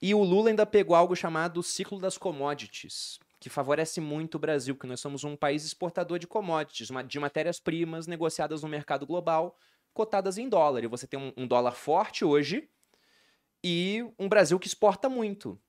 E 0.00 0.14
o 0.14 0.22
Lula 0.22 0.50
ainda 0.50 0.64
pegou 0.64 0.94
algo 0.94 1.16
chamado 1.16 1.62
ciclo 1.62 1.98
das 1.98 2.16
commodities, 2.16 3.18
que 3.40 3.50
favorece 3.50 4.00
muito 4.00 4.36
o 4.36 4.38
Brasil, 4.38 4.74
porque 4.74 4.86
nós 4.86 5.00
somos 5.00 5.24
um 5.24 5.36
país 5.36 5.64
exportador 5.64 6.18
de 6.18 6.26
commodities, 6.26 6.88
de 7.06 7.18
matérias-primas 7.18 8.06
negociadas 8.06 8.62
no 8.62 8.68
mercado 8.68 9.06
global, 9.06 9.56
cotadas 9.92 10.38
em 10.38 10.48
dólar. 10.48 10.84
E 10.84 10.86
você 10.86 11.06
tem 11.06 11.18
um, 11.18 11.32
um 11.36 11.46
dólar 11.46 11.72
forte 11.72 12.24
hoje 12.24 12.68
e 13.62 14.04
um 14.18 14.28
Brasil 14.28 14.58
que 14.58 14.68
exporta 14.68 15.08
muito 15.08 15.60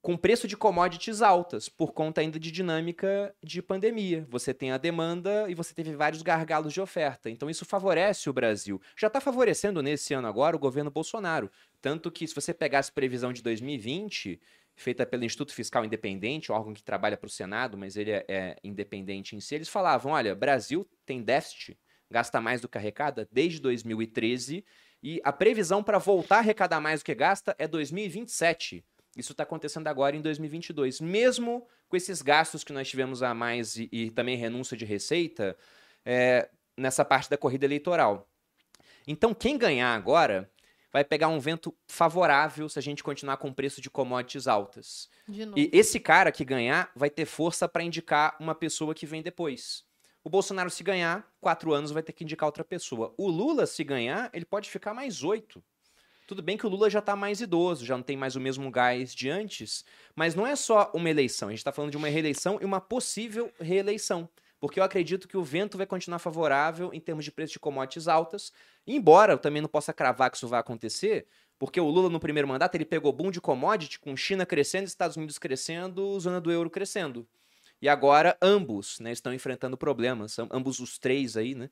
com 0.00 0.16
preço 0.16 0.46
de 0.46 0.56
commodities 0.56 1.22
altas, 1.22 1.68
por 1.68 1.92
conta 1.92 2.20
ainda 2.20 2.38
de 2.38 2.50
dinâmica 2.50 3.34
de 3.42 3.60
pandemia. 3.60 4.26
Você 4.30 4.54
tem 4.54 4.70
a 4.70 4.78
demanda 4.78 5.50
e 5.50 5.54
você 5.54 5.74
teve 5.74 5.94
vários 5.96 6.22
gargalos 6.22 6.72
de 6.72 6.80
oferta. 6.80 7.28
Então 7.28 7.50
isso 7.50 7.64
favorece 7.64 8.30
o 8.30 8.32
Brasil. 8.32 8.80
Já 8.96 9.08
está 9.08 9.20
favorecendo 9.20 9.82
nesse 9.82 10.14
ano 10.14 10.28
agora 10.28 10.56
o 10.56 10.58
governo 10.58 10.90
Bolsonaro. 10.90 11.50
Tanto 11.80 12.10
que, 12.10 12.26
se 12.26 12.34
você 12.34 12.52
pegasse 12.52 12.92
previsão 12.92 13.32
de 13.32 13.42
2020, 13.42 14.40
feita 14.74 15.06
pelo 15.06 15.24
Instituto 15.24 15.52
Fiscal 15.52 15.84
Independente, 15.84 16.52
órgão 16.52 16.74
que 16.74 16.82
trabalha 16.82 17.16
para 17.16 17.26
o 17.26 17.30
Senado, 17.30 17.76
mas 17.76 17.96
ele 17.96 18.10
é, 18.10 18.24
é 18.28 18.56
independente 18.64 19.36
em 19.36 19.40
si, 19.40 19.54
eles 19.54 19.68
falavam: 19.68 20.12
olha, 20.12 20.34
Brasil 20.34 20.88
tem 21.04 21.22
déficit, 21.22 21.78
gasta 22.10 22.40
mais 22.40 22.60
do 22.60 22.68
que 22.68 22.78
arrecada 22.78 23.28
desde 23.30 23.60
2013, 23.60 24.64
e 25.02 25.20
a 25.24 25.32
previsão 25.32 25.82
para 25.82 25.98
voltar 25.98 26.36
a 26.36 26.38
arrecadar 26.40 26.80
mais 26.80 27.00
do 27.00 27.04
que 27.04 27.14
gasta 27.14 27.54
é 27.58 27.68
2027. 27.68 28.84
Isso 29.16 29.32
está 29.32 29.42
acontecendo 29.42 29.88
agora 29.88 30.16
em 30.16 30.20
2022. 30.20 31.00
Mesmo 31.00 31.66
com 31.88 31.96
esses 31.96 32.22
gastos 32.22 32.62
que 32.62 32.72
nós 32.72 32.88
tivemos 32.88 33.22
a 33.22 33.34
mais 33.34 33.76
e, 33.76 33.88
e 33.90 34.10
também 34.10 34.36
renúncia 34.36 34.76
de 34.76 34.84
receita 34.84 35.56
é, 36.04 36.48
nessa 36.76 37.04
parte 37.04 37.30
da 37.30 37.36
corrida 37.36 37.64
eleitoral. 37.64 38.28
Então, 39.06 39.34
quem 39.34 39.56
ganhar 39.56 39.94
agora 39.94 40.50
vai 40.92 41.04
pegar 41.04 41.28
um 41.28 41.38
vento 41.38 41.74
favorável 41.86 42.68
se 42.68 42.78
a 42.78 42.82
gente 42.82 43.02
continuar 43.02 43.36
com 43.36 43.48
o 43.48 43.54
preço 43.54 43.80
de 43.80 43.90
commodities 43.90 44.46
altas. 44.46 45.08
De 45.26 45.42
e 45.56 45.70
esse 45.72 46.00
cara 46.00 46.32
que 46.32 46.44
ganhar 46.44 46.90
vai 46.94 47.10
ter 47.10 47.26
força 47.26 47.68
para 47.68 47.82
indicar 47.82 48.36
uma 48.40 48.54
pessoa 48.54 48.94
que 48.94 49.06
vem 49.06 49.22
depois. 49.22 49.84
O 50.24 50.30
Bolsonaro, 50.30 50.68
se 50.68 50.82
ganhar, 50.82 51.26
quatro 51.40 51.72
anos 51.72 51.90
vai 51.90 52.02
ter 52.02 52.12
que 52.12 52.24
indicar 52.24 52.46
outra 52.46 52.64
pessoa. 52.64 53.14
O 53.16 53.28
Lula, 53.28 53.66
se 53.66 53.82
ganhar, 53.84 54.30
ele 54.32 54.44
pode 54.44 54.68
ficar 54.68 54.92
mais 54.92 55.22
oito. 55.22 55.62
Tudo 56.26 56.42
bem 56.42 56.58
que 56.58 56.66
o 56.66 56.68
Lula 56.68 56.90
já 56.90 56.98
está 56.98 57.16
mais 57.16 57.40
idoso, 57.40 57.86
já 57.86 57.96
não 57.96 58.02
tem 58.02 58.14
mais 58.14 58.36
o 58.36 58.40
mesmo 58.40 58.70
gás 58.70 59.14
de 59.14 59.30
antes, 59.30 59.82
mas 60.14 60.34
não 60.34 60.46
é 60.46 60.54
só 60.54 60.90
uma 60.92 61.08
eleição, 61.08 61.48
a 61.48 61.52
gente 61.52 61.60
está 61.60 61.72
falando 61.72 61.90
de 61.90 61.96
uma 61.96 62.08
reeleição 62.08 62.58
e 62.60 62.66
uma 62.66 62.82
possível 62.82 63.50
reeleição. 63.58 64.28
Porque 64.60 64.80
eu 64.80 64.84
acredito 64.84 65.28
que 65.28 65.36
o 65.36 65.44
vento 65.44 65.76
vai 65.76 65.86
continuar 65.86 66.18
favorável 66.18 66.90
em 66.92 67.00
termos 67.00 67.24
de 67.24 67.30
preço 67.30 67.52
de 67.52 67.60
commodities 67.60 68.08
altas, 68.08 68.52
embora 68.86 69.32
eu 69.32 69.38
também 69.38 69.62
não 69.62 69.68
possa 69.68 69.92
cravar 69.92 70.30
que 70.30 70.36
isso 70.36 70.48
vai 70.48 70.58
acontecer, 70.58 71.26
porque 71.58 71.80
o 71.80 71.88
Lula 71.88 72.08
no 72.08 72.20
primeiro 72.20 72.48
mandato 72.48 72.74
ele 72.74 72.84
pegou 72.84 73.12
boom 73.12 73.30
de 73.30 73.40
commodity 73.40 73.98
com 73.98 74.16
China 74.16 74.44
crescendo, 74.44 74.86
Estados 74.86 75.16
Unidos 75.16 75.38
crescendo, 75.38 76.18
zona 76.18 76.40
do 76.40 76.50
euro 76.50 76.70
crescendo. 76.70 77.26
E 77.80 77.88
agora 77.88 78.36
ambos 78.42 78.98
né, 78.98 79.12
estão 79.12 79.32
enfrentando 79.32 79.76
problemas, 79.76 80.36
ambos 80.50 80.80
os 80.80 80.98
três 80.98 81.36
aí, 81.36 81.54
né? 81.54 81.70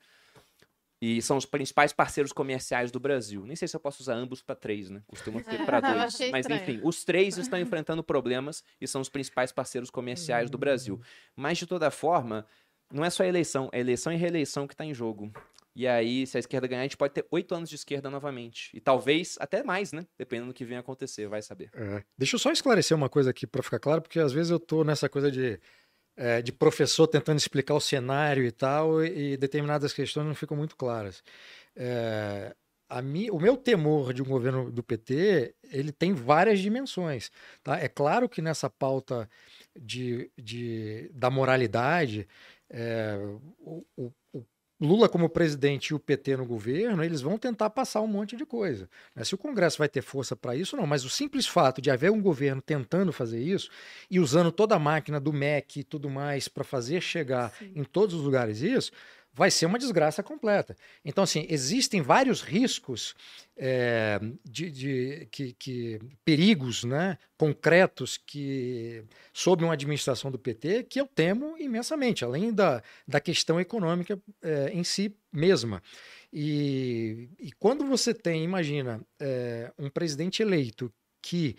E 1.01 1.21
são 1.21 1.37
os 1.37 1.45
principais 1.45 1.93
parceiros 1.93 2.33
comerciais 2.33 2.91
do 2.91 2.99
Brasil. 2.99 3.45
Nem 3.45 3.55
sei 3.55 3.69
se 3.69 3.77
eu 3.77 3.81
posso 3.81 4.03
usar 4.03 4.15
ambos 4.15 4.41
para 4.41 4.55
três, 4.55 4.89
né? 4.89 5.03
Costuma 5.07 5.43
ser 5.43 5.65
para 5.67 5.81
dois. 5.93 6.19
Mas 6.31 6.47
enfim, 6.49 6.81
os 6.83 7.05
três 7.05 7.37
estão 7.37 7.61
enfrentando 7.61 8.03
problemas 8.03 8.65
e 8.81 8.89
são 8.89 9.03
os 9.03 9.09
principais 9.11 9.53
parceiros 9.53 9.91
comerciais 9.91 10.49
do 10.49 10.57
Brasil. 10.57 10.99
Mas 11.35 11.59
de 11.59 11.67
toda 11.67 11.91
forma, 11.91 12.47
não 12.93 13.05
é 13.05 13.11
só 13.11 13.23
a 13.23 13.27
eleição, 13.27 13.69
é 13.73 13.81
eleição 13.81 14.13
e 14.13 14.17
reeleição 14.17 14.67
que 14.67 14.75
está 14.75 14.85
em 14.85 14.95
jogo. 14.95 15.33
E 15.75 15.87
aí, 15.87 16.27
se 16.27 16.39
a 16.39 16.41
esquerda 16.41 16.67
ganhar, 16.67 16.81
a 16.81 16.85
gente 16.85 16.97
pode 16.97 17.13
ter 17.13 17.27
oito 17.31 17.55
anos 17.55 17.69
de 17.69 17.75
esquerda 17.75 18.09
novamente. 18.09 18.71
E 18.73 18.81
talvez 18.81 19.37
até 19.39 19.63
mais, 19.63 19.93
né? 19.93 20.07
Dependendo 20.19 20.49
do 20.49 20.55
que 20.55 20.65
venha 20.65 20.81
acontecer, 20.81 21.29
vai 21.29 21.43
saber. 21.43 21.71
É. 21.75 22.03
Deixa 22.17 22.37
eu 22.37 22.41
só 22.41 22.51
esclarecer 22.51 22.97
uma 22.97 23.11
coisa 23.11 23.29
aqui 23.29 23.47
para 23.47 23.63
ficar 23.63 23.79
claro, 23.79 24.01
porque 24.01 24.19
às 24.19 24.33
vezes 24.33 24.51
eu 24.51 24.59
tô 24.59 24.85
nessa 24.85 25.07
coisa 25.07 25.31
de 25.31 25.61
é, 26.17 26.41
de 26.41 26.51
professor 26.51 27.07
tentando 27.07 27.39
explicar 27.39 27.75
o 27.75 27.81
cenário 27.81 28.45
e 28.45 28.51
tal, 28.51 29.05
e, 29.05 29.33
e 29.33 29.37
determinadas 29.37 29.93
questões 29.93 30.27
não 30.27 30.35
ficam 30.35 30.57
muito 30.57 30.75
claras. 30.77 31.23
É, 31.77 32.57
a 32.89 33.03
mi, 33.03 33.31
o 33.31 33.39
meu 33.39 33.57
temor 33.57 34.15
de 34.15 34.23
um 34.23 34.25
governo 34.25 34.71
do 34.71 34.83
PT, 34.83 35.55
ele 35.71 35.93
tem 35.93 36.15
várias 36.15 36.61
dimensões. 36.61 37.31
Tá? 37.63 37.79
É 37.79 37.89
claro 37.89 38.29
que 38.29 38.41
nessa 38.41 38.71
pauta 38.71 39.29
de, 39.79 40.31
de, 40.39 41.11
da 41.13 41.29
moralidade, 41.29 42.27
é, 42.71 43.17
o, 43.61 43.85
o, 43.97 44.13
Lula 44.79 45.09
como 45.09 45.31
presidente 45.31 45.89
e 45.89 45.95
o 45.95 45.99
PT 45.99 46.37
no 46.37 46.45
governo, 46.45 47.03
eles 47.03 47.23
vão 47.23 47.39
tentar 47.39 47.71
passar 47.71 48.03
um 48.03 48.07
monte 48.07 48.37
de 48.37 48.45
coisa. 48.45 48.91
Né? 49.15 49.25
Se 49.25 49.35
o 49.35 49.39
Congresso 49.39 49.79
vai 49.79 49.89
ter 49.89 50.03
força 50.03 50.37
para 50.37 50.55
isso, 50.55 50.77
não, 50.77 50.87
mas 50.87 51.03
o 51.03 51.09
simples 51.09 51.47
fato 51.47 51.81
de 51.81 51.91
haver 51.91 52.11
um 52.11 52.21
governo 52.21 52.61
tentando 52.61 53.11
fazer 53.11 53.41
isso 53.41 53.71
e 54.11 54.21
usando 54.21 54.53
toda 54.53 54.75
a 54.75 54.79
máquina 54.79 55.19
do 55.19 55.33
MEC 55.33 55.81
e 55.81 55.85
tudo 55.85 56.11
mais 56.11 56.47
para 56.47 56.63
fazer 56.63 57.01
chegar 57.01 57.53
Sim. 57.59 57.73
em 57.75 57.85
todos 57.85 58.15
os 58.15 58.23
lugares 58.23 58.61
isso, 58.61 58.93
vai 59.37 59.51
ser 59.51 59.67
uma 59.67 59.79
desgraça 59.79 60.23
completa. 60.23 60.75
Então, 61.05 61.23
assim, 61.23 61.47
existem 61.51 62.01
vários 62.01 62.41
riscos 62.41 63.15
é, 63.55 64.19
de, 64.43 64.71
de 64.71 65.29
que, 65.31 65.53
que, 65.53 66.01
perigos 66.25 66.85
né, 66.85 67.19
concretos 67.37 68.17
que 68.17 69.05
sob 69.35 69.63
uma 69.63 69.75
administração 69.75 70.31
do 70.31 70.39
PT 70.39 70.85
que 70.85 70.99
eu 70.99 71.07
temo 71.07 71.55
imensamente, 71.59 72.25
além 72.25 72.51
da, 72.51 72.83
da 73.07 73.21
questão 73.21 73.61
econômica 73.61 74.19
é, 74.43 74.71
em 74.73 74.83
si 74.83 75.15
mesma. 75.31 75.83
E, 76.33 77.29
e, 77.39 77.53
quando 77.53 77.85
você 77.85 78.15
tem, 78.15 78.43
imagina, 78.43 79.03
é, 79.21 79.71
um 79.79 79.91
presidente 79.91 80.41
eleito 80.41 80.91
que 81.21 81.57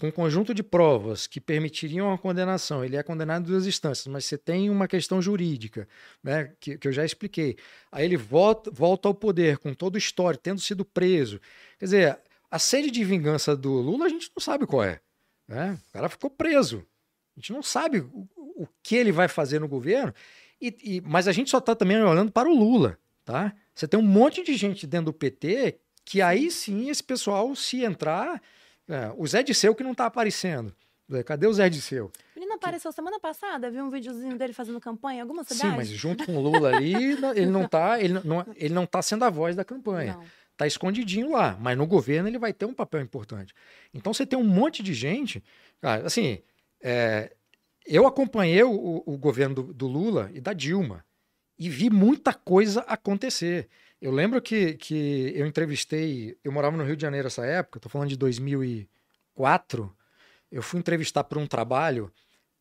com 0.00 0.08
um 0.08 0.10
conjunto 0.10 0.54
de 0.54 0.62
provas 0.62 1.26
que 1.26 1.38
permitiriam 1.38 2.10
a 2.10 2.16
condenação, 2.16 2.82
ele 2.82 2.96
é 2.96 3.02
condenado 3.02 3.44
em 3.44 3.46
duas 3.46 3.66
instâncias, 3.66 4.06
mas 4.06 4.24
você 4.24 4.38
tem 4.38 4.70
uma 4.70 4.88
questão 4.88 5.20
jurídica, 5.20 5.86
né, 6.22 6.52
que, 6.58 6.78
que 6.78 6.88
eu 6.88 6.92
já 6.92 7.04
expliquei. 7.04 7.58
Aí 7.92 8.06
ele 8.06 8.16
volta, 8.16 8.70
volta 8.70 9.08
ao 9.08 9.14
poder 9.14 9.58
com 9.58 9.74
todo 9.74 9.96
o 9.96 9.98
histórico, 9.98 10.42
tendo 10.42 10.58
sido 10.58 10.86
preso. 10.86 11.38
Quer 11.78 11.84
dizer, 11.84 12.18
a 12.50 12.58
sede 12.58 12.90
de 12.90 13.04
vingança 13.04 13.54
do 13.54 13.72
Lula 13.74 14.06
a 14.06 14.08
gente 14.08 14.30
não 14.34 14.42
sabe 14.42 14.66
qual 14.66 14.82
é. 14.82 15.00
Né? 15.46 15.78
O 15.90 15.92
cara 15.92 16.08
ficou 16.08 16.30
preso. 16.30 16.78
A 17.36 17.40
gente 17.40 17.52
não 17.52 17.62
sabe 17.62 18.00
o, 18.00 18.26
o 18.36 18.66
que 18.82 18.96
ele 18.96 19.12
vai 19.12 19.28
fazer 19.28 19.60
no 19.60 19.68
governo, 19.68 20.14
e, 20.58 20.74
e 20.82 21.00
mas 21.02 21.28
a 21.28 21.32
gente 21.32 21.50
só 21.50 21.58
está 21.58 21.74
também 21.74 22.02
olhando 22.02 22.32
para 22.32 22.48
o 22.48 22.54
Lula. 22.54 22.98
Tá? 23.22 23.54
Você 23.74 23.86
tem 23.86 24.00
um 24.00 24.02
monte 24.02 24.42
de 24.42 24.54
gente 24.54 24.86
dentro 24.86 25.06
do 25.06 25.12
PT 25.12 25.78
que 26.06 26.22
aí 26.22 26.50
sim 26.50 26.88
esse 26.88 27.04
pessoal, 27.04 27.54
se 27.54 27.84
entrar 27.84 28.40
é, 28.88 29.12
o 29.16 29.26
Zé 29.26 29.42
Disseu 29.42 29.74
que 29.74 29.82
não 29.82 29.92
está 29.92 30.06
aparecendo. 30.06 30.74
Cadê 31.26 31.46
o 31.46 31.52
Zé 31.52 31.68
Disseu? 31.68 32.12
Ele 32.36 32.46
não 32.46 32.54
apareceu 32.54 32.90
que... 32.90 32.94
semana 32.94 33.18
passada, 33.18 33.68
viu 33.70 33.84
um 33.84 33.90
videozinho 33.90 34.38
dele 34.38 34.52
fazendo 34.52 34.80
campanha 34.80 35.18
em 35.18 35.20
alguma 35.22 35.42
cidade? 35.42 35.70
Sim, 35.70 35.76
mas 35.76 35.88
junto 35.88 36.24
com 36.24 36.36
o 36.36 36.40
Lula 36.40 36.76
ali, 36.76 36.94
ele 37.34 37.46
não 37.46 37.64
está 37.64 38.00
ele 38.00 38.14
não, 38.24 38.46
ele 38.54 38.72
não 38.72 38.86
tá 38.86 39.02
sendo 39.02 39.24
a 39.24 39.30
voz 39.30 39.56
da 39.56 39.64
campanha. 39.64 40.14
Não. 40.14 40.24
Tá 40.56 40.66
escondidinho 40.66 41.32
lá, 41.32 41.56
mas 41.58 41.76
no 41.76 41.86
governo 41.86 42.28
ele 42.28 42.38
vai 42.38 42.52
ter 42.52 42.66
um 42.66 42.74
papel 42.74 43.00
importante. 43.00 43.54
Então 43.92 44.12
você 44.12 44.26
tem 44.26 44.38
um 44.38 44.44
monte 44.44 44.82
de 44.82 44.94
gente, 44.94 45.42
cara, 45.80 46.06
assim, 46.06 46.42
é, 46.82 47.34
eu 47.86 48.06
acompanhei 48.06 48.62
o, 48.62 49.02
o 49.04 49.18
governo 49.18 49.54
do, 49.54 49.74
do 49.74 49.86
Lula 49.86 50.30
e 50.34 50.40
da 50.40 50.52
Dilma 50.52 51.04
e 51.58 51.68
vi 51.68 51.90
muita 51.90 52.32
coisa 52.32 52.80
acontecer. 52.82 53.68
Eu 54.00 54.10
lembro 54.10 54.40
que, 54.40 54.74
que 54.74 55.32
eu 55.36 55.46
entrevistei, 55.46 56.38
eu 56.42 56.50
morava 56.50 56.76
no 56.76 56.84
Rio 56.84 56.96
de 56.96 57.02
Janeiro 57.02 57.26
nessa 57.26 57.44
época, 57.44 57.78
estou 57.78 57.90
falando 57.90 58.08
de 58.08 58.16
2004. 58.16 59.94
Eu 60.50 60.62
fui 60.62 60.80
entrevistar 60.80 61.24
para 61.24 61.38
um 61.38 61.46
trabalho 61.46 62.10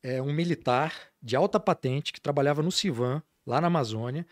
é, 0.03 0.21
um 0.21 0.33
militar 0.33 0.93
de 1.21 1.37
alta 1.37 1.57
patente 1.57 2.11
que 2.11 2.19
trabalhava 2.19 2.61
no 2.61 2.71
Civan, 2.71 3.23
lá 3.45 3.61
na 3.61 3.67
Amazônia, 3.67 4.25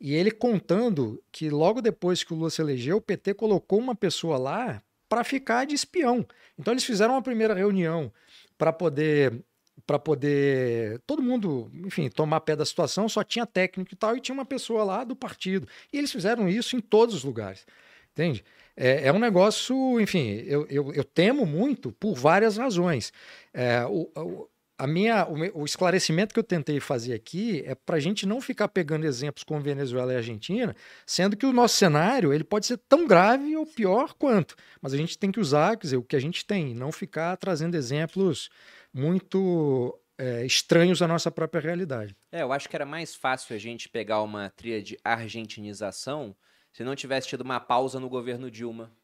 e 0.00 0.14
ele 0.14 0.30
contando 0.30 1.22
que 1.32 1.50
logo 1.50 1.82
depois 1.82 2.22
que 2.22 2.32
o 2.32 2.36
Lula 2.36 2.50
se 2.50 2.62
elegeu, 2.62 2.98
o 2.98 3.02
PT 3.02 3.34
colocou 3.34 3.78
uma 3.80 3.94
pessoa 3.94 4.38
lá 4.38 4.82
para 5.08 5.24
ficar 5.24 5.66
de 5.66 5.74
espião. 5.74 6.26
Então 6.58 6.72
eles 6.72 6.84
fizeram 6.84 7.14
uma 7.14 7.22
primeira 7.22 7.54
reunião 7.54 8.12
para 8.56 8.72
poder 8.72 9.44
para 9.86 9.98
poder 9.98 11.00
todo 11.06 11.22
mundo, 11.22 11.70
enfim, 11.84 12.08
tomar 12.08 12.40
pé 12.40 12.54
da 12.54 12.64
situação, 12.64 13.08
só 13.08 13.24
tinha 13.24 13.46
técnico 13.46 13.92
e 13.92 13.96
tal, 13.96 14.16
e 14.16 14.20
tinha 14.20 14.34
uma 14.34 14.44
pessoa 14.44 14.84
lá 14.84 15.04
do 15.04 15.16
partido. 15.16 15.66
E 15.92 15.98
eles 15.98 16.12
fizeram 16.12 16.48
isso 16.48 16.76
em 16.76 16.80
todos 16.80 17.14
os 17.14 17.24
lugares. 17.24 17.66
Entende? 18.12 18.44
é, 18.76 19.08
é 19.08 19.12
um 19.12 19.18
negócio, 19.18 20.00
enfim, 20.00 20.42
eu, 20.46 20.66
eu, 20.68 20.92
eu, 20.92 21.04
temo 21.04 21.44
muito 21.44 21.92
por 21.92 22.14
várias 22.14 22.56
razões. 22.56 23.12
É, 23.52 23.84
o, 23.86 24.48
a 24.78 24.86
minha, 24.86 25.26
o, 25.26 25.62
o, 25.62 25.64
esclarecimento 25.64 26.32
que 26.32 26.40
eu 26.40 26.44
tentei 26.44 26.80
fazer 26.80 27.12
aqui 27.12 27.62
é 27.66 27.74
para 27.74 27.96
a 27.96 28.00
gente 28.00 28.26
não 28.26 28.40
ficar 28.40 28.68
pegando 28.68 29.06
exemplos 29.06 29.44
como 29.44 29.60
Venezuela 29.60 30.12
e 30.12 30.16
Argentina, 30.16 30.74
sendo 31.06 31.36
que 31.36 31.46
o 31.46 31.52
nosso 31.52 31.76
cenário 31.76 32.32
ele 32.32 32.44
pode 32.44 32.66
ser 32.66 32.78
tão 32.88 33.06
grave 33.06 33.54
ou 33.56 33.66
pior 33.66 34.14
quanto. 34.14 34.56
Mas 34.80 34.94
a 34.94 34.96
gente 34.96 35.18
tem 35.18 35.30
que 35.30 35.40
usar 35.40 35.76
quer 35.76 35.84
dizer, 35.84 35.96
o 35.98 36.02
que 36.02 36.16
a 36.16 36.20
gente 36.20 36.44
tem, 36.44 36.74
não 36.74 36.90
ficar 36.90 37.36
trazendo 37.36 37.76
exemplos 37.76 38.48
muito 38.92 39.98
é, 40.18 40.44
estranhos 40.44 41.02
à 41.02 41.08
nossa 41.08 41.30
própria 41.30 41.60
realidade. 41.60 42.16
É, 42.30 42.42
eu 42.42 42.52
acho 42.52 42.68
que 42.68 42.76
era 42.76 42.86
mais 42.86 43.14
fácil 43.14 43.54
a 43.56 43.58
gente 43.58 43.88
pegar 43.88 44.22
uma 44.22 44.50
trilha 44.50 44.82
de 44.82 44.98
argentinização 45.04 46.36
se 46.72 46.84
não 46.84 46.94
tivesse 46.96 47.28
tido 47.28 47.42
uma 47.42 47.60
pausa 47.60 48.00
no 48.00 48.08
governo 48.08 48.50
Dilma. 48.50 48.94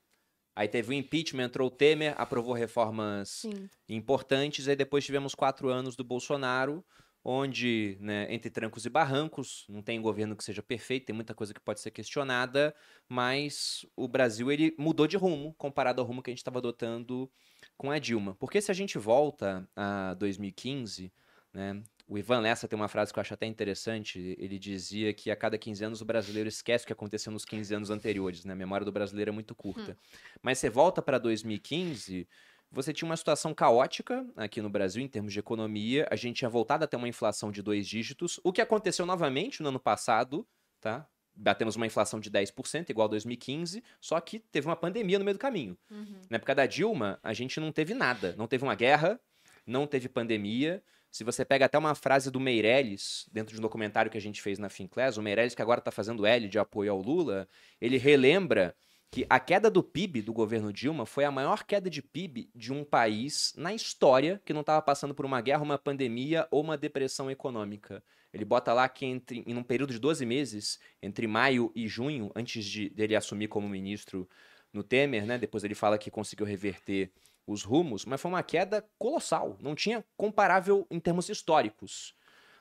Aí 0.56 0.66
teve 0.66 0.90
o 0.90 0.92
impeachment, 0.92 1.44
entrou 1.44 1.68
o 1.68 1.70
Temer, 1.70 2.14
aprovou 2.16 2.52
reformas 2.52 3.28
Sim. 3.28 3.68
importantes, 3.88 4.66
aí 4.66 4.74
depois 4.74 5.04
tivemos 5.04 5.34
quatro 5.34 5.68
anos 5.68 5.94
do 5.94 6.02
Bolsonaro, 6.02 6.84
onde, 7.24 7.96
né, 8.00 8.26
entre 8.32 8.50
trancos 8.50 8.84
e 8.84 8.90
barrancos, 8.90 9.66
não 9.68 9.82
tem 9.82 10.00
governo 10.00 10.34
que 10.34 10.42
seja 10.42 10.62
perfeito, 10.62 11.06
tem 11.06 11.14
muita 11.14 11.34
coisa 11.34 11.52
que 11.54 11.60
pode 11.60 11.80
ser 11.80 11.90
questionada, 11.90 12.74
mas 13.08 13.86
o 13.94 14.08
Brasil 14.08 14.50
ele 14.50 14.74
mudou 14.78 15.06
de 15.06 15.16
rumo 15.16 15.54
comparado 15.54 16.00
ao 16.00 16.06
rumo 16.06 16.22
que 16.22 16.30
a 16.30 16.32
gente 16.32 16.38
estava 16.38 16.58
adotando 16.58 17.30
com 17.78 17.90
a 17.90 17.98
Dilma. 17.98 18.34
Porque 18.34 18.60
se 18.60 18.70
a 18.70 18.74
gente 18.74 18.98
volta 18.98 19.66
a 19.74 20.14
2015, 20.14 21.12
né, 21.54 21.80
o 22.08 22.18
Ivan 22.18 22.40
Lessa 22.40 22.66
tem 22.66 22.76
uma 22.76 22.88
frase 22.88 23.12
que 23.12 23.18
eu 23.18 23.20
acho 23.20 23.34
até 23.34 23.46
interessante. 23.46 24.34
Ele 24.38 24.58
dizia 24.58 25.14
que 25.14 25.30
a 25.30 25.36
cada 25.36 25.56
15 25.56 25.84
anos 25.84 26.00
o 26.00 26.04
brasileiro 26.04 26.48
esquece 26.48 26.84
o 26.84 26.86
que 26.86 26.92
aconteceu 26.92 27.30
nos 27.32 27.44
15 27.44 27.74
anos 27.74 27.90
anteriores. 27.90 28.44
Né? 28.44 28.52
A 28.52 28.56
memória 28.56 28.84
do 28.84 28.90
brasileiro 28.90 29.30
é 29.30 29.32
muito 29.32 29.54
curta. 29.54 29.92
Hum. 29.92 30.18
Mas 30.42 30.58
você 30.58 30.68
volta 30.68 31.00
para 31.00 31.18
2015, 31.18 32.26
você 32.70 32.92
tinha 32.92 33.08
uma 33.08 33.16
situação 33.16 33.54
caótica 33.54 34.26
aqui 34.36 34.60
no 34.60 34.68
Brasil 34.68 35.02
em 35.02 35.08
termos 35.08 35.32
de 35.32 35.38
economia. 35.38 36.08
A 36.10 36.16
gente 36.16 36.38
tinha 36.38 36.48
voltado 36.48 36.84
a 36.84 36.86
ter 36.86 36.96
uma 36.96 37.08
inflação 37.08 37.52
de 37.52 37.62
dois 37.62 37.86
dígitos, 37.86 38.40
o 38.42 38.52
que 38.52 38.60
aconteceu 38.60 39.06
novamente 39.06 39.62
no 39.62 39.68
ano 39.68 39.80
passado, 39.80 40.46
tá? 40.80 41.06
Batemos 41.40 41.76
uma 41.76 41.86
inflação 41.86 42.18
de 42.18 42.30
10%, 42.30 42.90
igual 42.90 43.06
a 43.06 43.10
2015, 43.10 43.82
só 44.00 44.20
que 44.20 44.40
teve 44.40 44.66
uma 44.66 44.74
pandemia 44.74 45.18
no 45.18 45.24
meio 45.24 45.36
do 45.36 45.40
caminho. 45.40 45.78
Uhum. 45.88 46.20
Na 46.28 46.36
época 46.36 46.52
da 46.52 46.66
Dilma, 46.66 47.20
a 47.22 47.32
gente 47.32 47.60
não 47.60 47.70
teve 47.70 47.94
nada. 47.94 48.34
Não 48.36 48.48
teve 48.48 48.64
uma 48.64 48.74
guerra, 48.74 49.20
não 49.64 49.86
teve 49.86 50.08
pandemia. 50.08 50.82
Se 51.10 51.22
você 51.22 51.44
pega 51.44 51.66
até 51.66 51.78
uma 51.78 51.94
frase 51.94 52.30
do 52.30 52.40
Meirelles, 52.40 53.26
dentro 53.32 53.54
de 53.54 53.60
um 53.60 53.62
documentário 53.62 54.10
que 54.10 54.18
a 54.18 54.20
gente 54.20 54.42
fez 54.42 54.58
na 54.58 54.68
Finclass, 54.68 55.16
o 55.16 55.22
Meirelles, 55.22 55.54
que 55.54 55.62
agora 55.62 55.78
está 55.78 55.92
fazendo 55.92 56.26
L 56.26 56.48
de 56.48 56.58
apoio 56.58 56.90
ao 56.90 57.00
Lula, 57.00 57.48
ele 57.80 57.96
relembra 57.96 58.74
que 59.10 59.26
a 59.28 59.40
queda 59.40 59.70
do 59.70 59.82
PIB 59.82 60.22
do 60.22 60.32
governo 60.32 60.72
Dilma 60.72 61.06
foi 61.06 61.24
a 61.24 61.30
maior 61.30 61.64
queda 61.64 61.88
de 61.88 62.02
PIB 62.02 62.50
de 62.54 62.72
um 62.72 62.84
país 62.84 63.54
na 63.56 63.72
história 63.72 64.40
que 64.44 64.52
não 64.52 64.60
estava 64.60 64.82
passando 64.82 65.14
por 65.14 65.24
uma 65.24 65.40
guerra, 65.40 65.62
uma 65.62 65.78
pandemia 65.78 66.46
ou 66.50 66.62
uma 66.62 66.76
depressão 66.76 67.30
econômica. 67.30 68.02
Ele 68.32 68.44
bota 68.44 68.72
lá 68.74 68.88
que 68.88 69.06
entre, 69.06 69.42
em 69.46 69.56
um 69.56 69.62
período 69.62 69.92
de 69.92 69.98
12 69.98 70.26
meses, 70.26 70.78
entre 71.02 71.26
maio 71.26 71.72
e 71.74 71.88
junho, 71.88 72.30
antes 72.36 72.64
de 72.64 72.90
dele 72.90 73.16
assumir 73.16 73.48
como 73.48 73.68
ministro 73.68 74.28
no 74.72 74.82
Temer, 74.82 75.24
né? 75.26 75.38
Depois 75.38 75.64
ele 75.64 75.74
fala 75.74 75.96
que 75.96 76.10
conseguiu 76.10 76.44
reverter 76.44 77.10
os 77.46 77.62
rumos, 77.62 78.04
mas 78.04 78.20
foi 78.20 78.30
uma 78.30 78.42
queda 78.42 78.86
colossal. 78.98 79.56
Não 79.60 79.74
tinha 79.74 80.04
comparável 80.16 80.86
em 80.90 81.00
termos 81.00 81.30
históricos. 81.30 82.14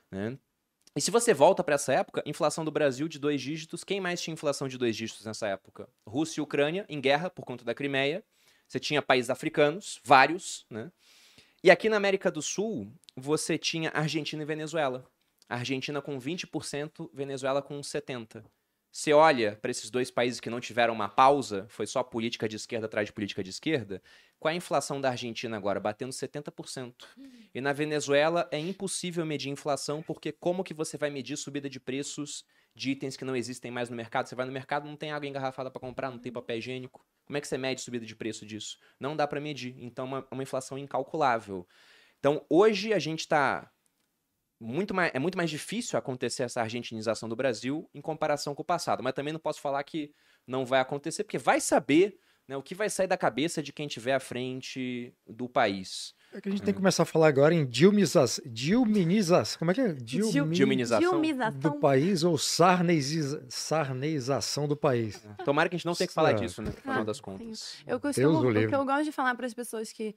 Né? 0.10 0.38
E 0.98 1.02
se 1.02 1.12
você 1.12 1.32
volta 1.32 1.64
para 1.64 1.76
essa 1.76 1.94
época, 1.94 2.24
inflação 2.26 2.66
do 2.66 2.72
Brasil 2.72 3.08
de 3.08 3.20
dois 3.20 3.40
dígitos, 3.40 3.84
quem 3.84 4.02
mais 4.02 4.20
tinha 4.20 4.34
inflação 4.34 4.68
de 4.68 4.80
dois 4.80 4.96
dígitos 4.96 5.24
nessa 5.24 5.48
época? 5.48 5.88
Rússia 6.08 6.42
e 6.42 6.44
Ucrânia, 6.44 6.88
em 6.90 7.00
guerra 7.00 7.30
por 7.30 7.46
conta 7.46 7.64
da 7.64 7.76
Crimeia. 7.76 8.24
Você 8.68 8.80
tinha 8.80 9.00
países 9.00 9.30
africanos, 9.30 10.02
vários, 10.04 10.66
né? 10.72 10.92
E 11.64 11.70
aqui 11.70 11.88
na 11.88 11.98
América 11.98 12.32
do 12.32 12.42
Sul, 12.42 12.92
você 13.16 13.60
tinha 13.60 13.92
Argentina 13.94 14.42
e 14.42 14.46
Venezuela. 14.46 15.08
Argentina 15.48 16.02
com 16.02 16.20
20%, 16.20 17.12
Venezuela 17.14 17.62
com 17.62 17.80
70%. 17.80 18.44
Você 18.92 19.14
olha 19.14 19.56
para 19.62 19.70
esses 19.70 19.90
dois 19.90 20.10
países 20.10 20.40
que 20.40 20.50
não 20.50 20.60
tiveram 20.60 20.94
uma 20.94 21.10
pausa, 21.10 21.66
foi 21.70 21.86
só 21.86 22.02
política 22.04 22.48
de 22.48 22.56
esquerda 22.56 22.88
atrás 22.88 23.08
de 23.08 23.14
política 23.14 23.44
de 23.44 23.50
esquerda, 23.50 24.02
com 24.40 24.48
a 24.48 24.54
inflação 24.54 25.02
da 25.02 25.10
Argentina 25.10 25.58
agora 25.58 25.80
batendo 25.80 26.12
70%. 26.12 26.94
E 27.54 27.62
na 27.62 27.74
Venezuela 27.74 28.48
é 28.52 28.60
impossível 28.60 29.26
medir 29.26 29.50
inflação, 29.50 30.02
porque 30.02 30.32
como 30.32 30.64
que 30.64 30.74
você 30.74 30.98
vai 30.98 31.10
medir 31.10 31.38
subida 31.38 31.70
de 31.70 31.80
preços 31.80 32.46
de 32.76 32.92
itens 32.92 33.18
que 33.18 33.26
não 33.26 33.36
existem 33.36 33.72
mais 33.72 33.90
no 33.90 33.96
mercado? 33.96 34.28
Você 34.28 34.36
vai 34.36 34.46
no 34.46 34.52
mercado, 34.52 34.88
não 34.88 34.96
tem 34.96 35.12
água 35.12 35.28
engarrafada 35.28 35.70
para 35.70 35.82
comprar, 35.82 36.12
não 36.12 36.20
tem 36.20 36.32
papel 36.32 36.58
higiênico. 36.58 37.06
Como 37.26 37.38
é 37.38 37.42
que 37.42 37.48
você 37.48 37.58
mede 37.58 37.82
subida 37.82 38.06
de 38.06 38.16
preço 38.16 38.46
disso? 38.46 38.78
Não 39.00 39.16
dá 39.16 39.28
para 39.28 39.42
medir. 39.42 39.76
Então 39.80 40.06
é 40.06 40.08
uma, 40.08 40.28
uma 40.32 40.44
inflação 40.44 40.78
incalculável. 40.78 41.68
Então 42.20 42.46
hoje 42.50 42.94
a 42.94 43.00
gente 43.00 43.22
está 43.22 43.72
muito 44.60 44.94
mais, 44.94 45.12
é 45.14 45.20
muito 45.20 45.38
mais 45.38 45.50
difícil 45.50 45.98
acontecer 45.98 46.44
essa 46.44 46.62
argentinização 46.62 47.30
do 47.30 47.36
Brasil 47.36 47.90
em 47.94 48.02
comparação 48.02 48.56
com 48.56 48.62
o 48.62 48.66
passado. 48.66 49.04
Mas 49.04 49.14
também 49.14 49.34
não 49.34 49.40
posso 49.40 49.62
falar 49.62 49.84
que 49.84 50.12
não 50.46 50.66
vai 50.66 50.80
acontecer, 50.80 51.24
porque 51.24 51.38
vai 51.38 51.60
saber 51.60 52.18
né, 52.48 52.56
o 52.56 52.64
que 52.64 52.74
vai 52.74 52.90
sair 52.90 53.08
da 53.08 53.18
cabeça 53.18 53.62
de 53.62 53.74
quem 53.74 53.88
estiver 53.88 54.14
à 54.14 54.20
frente 54.20 55.14
do 55.28 55.50
país. 55.50 56.16
É 56.34 56.42
que 56.42 56.50
a 56.50 56.52
gente 56.52 56.64
tem 56.64 56.74
que 56.74 56.80
começar 56.80 57.04
a 57.04 57.06
falar 57.06 57.28
agora 57.28 57.54
em 57.54 57.66
dilminização. 57.66 58.44
Dilminização. 58.48 59.60
Como 59.60 59.72
é 59.72 59.74
que 59.74 59.82
é? 59.82 59.94
Dilmi... 59.94 60.56
Dilminização. 60.56 61.22
Do 61.54 61.74
país 61.80 62.24
ou 62.24 62.38
sarneiza... 62.38 63.46
sarneização 63.50 64.68
do 64.68 64.76
país. 64.76 65.26
É. 65.40 65.44
Tomara 65.44 65.70
que 65.70 65.76
a 65.76 65.78
gente 65.78 65.86
não 65.86 65.96
tenha 65.96 66.08
que 66.08 66.14
falar 66.14 66.34
disso, 66.34 66.62
né? 66.62 66.70
No 66.70 66.82
final 66.82 67.06
das 67.06 67.20
contas. 67.20 67.78
Eu 67.86 68.00
costumo, 68.00 68.50
o 68.50 68.54
que 68.54 68.76
eu 68.76 68.86
gosto 68.86 69.06
de 69.06 69.12
falar 69.12 69.36
para 69.36 69.46
as 69.46 69.54
pessoas 69.54 69.92
que 69.92 70.16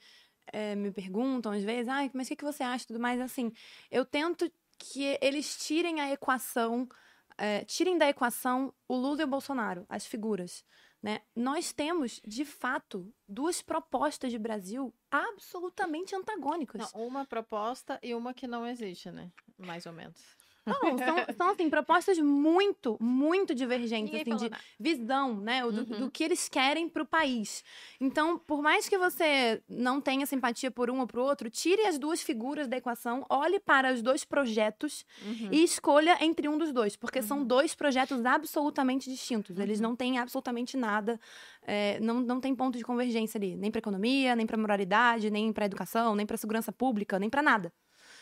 é, 0.53 0.75
me 0.75 0.91
perguntam 0.91 1.53
às 1.53 1.63
vezes, 1.63 1.89
ah, 1.89 2.09
mas 2.13 2.27
o 2.27 2.31
que, 2.31 2.37
que 2.37 2.45
você 2.45 2.63
acha 2.63 2.87
tudo 2.87 3.01
mais? 3.01 3.21
Assim, 3.21 3.53
eu 3.91 4.05
tento 4.05 4.51
que 4.79 5.19
eles 5.21 5.67
tirem 5.67 6.01
a 6.01 6.11
equação, 6.11 6.89
é, 7.37 7.65
tirem 7.65 7.99
da 7.99 8.09
equação 8.09 8.73
o 8.89 8.97
Lula 8.97 9.23
e 9.23 9.25
o 9.25 9.29
Bolsonaro, 9.29 9.85
as 9.89 10.07
figuras. 10.07 10.65
Né? 11.03 11.23
Nós 11.35 11.73
temos, 11.73 12.21
de 12.27 12.45
fato, 12.45 13.13
duas 13.27 13.63
propostas 13.63 14.31
de 14.31 14.39
Brasil 14.39 14.95
absolutamente 15.11 16.15
antagônicas. 16.15 16.93
Não, 16.93 17.07
uma 17.07 17.25
proposta 17.25 17.99
e 18.03 18.15
uma 18.15 18.35
que 18.35 18.47
não 18.47 18.67
existe, 18.67 19.11
né? 19.11 19.33
Mais 19.57 19.87
ou 19.87 19.93
menos. 19.93 20.21
Não, 20.67 20.99
são, 20.99 21.17
são 21.37 21.49
assim, 21.51 21.71
propostas 21.71 22.19
muito, 22.19 22.97
muito 23.01 23.55
divergentes, 23.55 24.15
assim, 24.15 24.37
de 24.37 24.51
nada. 24.51 24.63
visão, 24.79 25.41
né? 25.41 25.63
Do, 25.63 25.69
uhum. 25.69 26.01
do, 26.01 26.11
que 26.11 26.23
eles 26.23 26.49
querem 26.49 26.89
para 26.89 27.03
o 27.03 27.07
país. 27.07 27.65
Então, 28.01 28.39
por 28.39 28.63
mais 28.63 28.89
que 28.89 28.99
você 28.99 29.63
não 29.69 30.01
tenha 30.01 30.27
simpatia 30.27 30.71
por 30.71 30.91
um 30.91 31.01
ou 31.01 31.07
por 31.07 31.21
outro, 31.21 31.49
tire 31.49 31.87
as 31.87 31.99
duas 31.99 32.23
figuras 32.23 32.69
da 32.69 32.77
equação, 32.77 33.25
olhe 33.29 33.59
para 33.59 33.93
os 33.93 34.03
dois 34.03 34.25
projetos 34.25 35.05
uhum. 35.25 35.49
e 35.51 35.65
escolha 35.65 36.19
entre 36.21 36.49
um 36.49 36.59
dos 36.59 36.73
dois, 36.73 36.97
porque 36.97 37.21
uhum. 37.21 37.27
são 37.27 37.45
dois 37.45 37.75
projetos 37.75 38.25
absolutamente 38.25 39.11
distintos. 39.11 39.59
Eles 39.59 39.81
uhum. 39.81 39.89
não 39.89 39.97
têm 39.97 40.19
absolutamente 40.19 40.77
nada, 40.77 41.19
é, 41.63 41.99
não, 42.01 42.21
não 42.21 42.41
tem 42.41 42.55
ponto 42.55 42.77
de 42.77 42.85
convergência 42.85 43.39
ali, 43.39 43.57
nem 43.57 43.71
para 43.71 43.79
economia, 43.79 44.37
nem 44.37 44.47
para 44.47 44.57
moralidade, 44.57 45.31
nem 45.31 45.53
para 45.53 45.65
educação, 45.65 46.15
nem 46.15 46.27
para 46.27 46.37
segurança 46.37 46.71
pública, 46.71 47.19
nem 47.19 47.31
para 47.31 47.43
nada. 47.43 47.73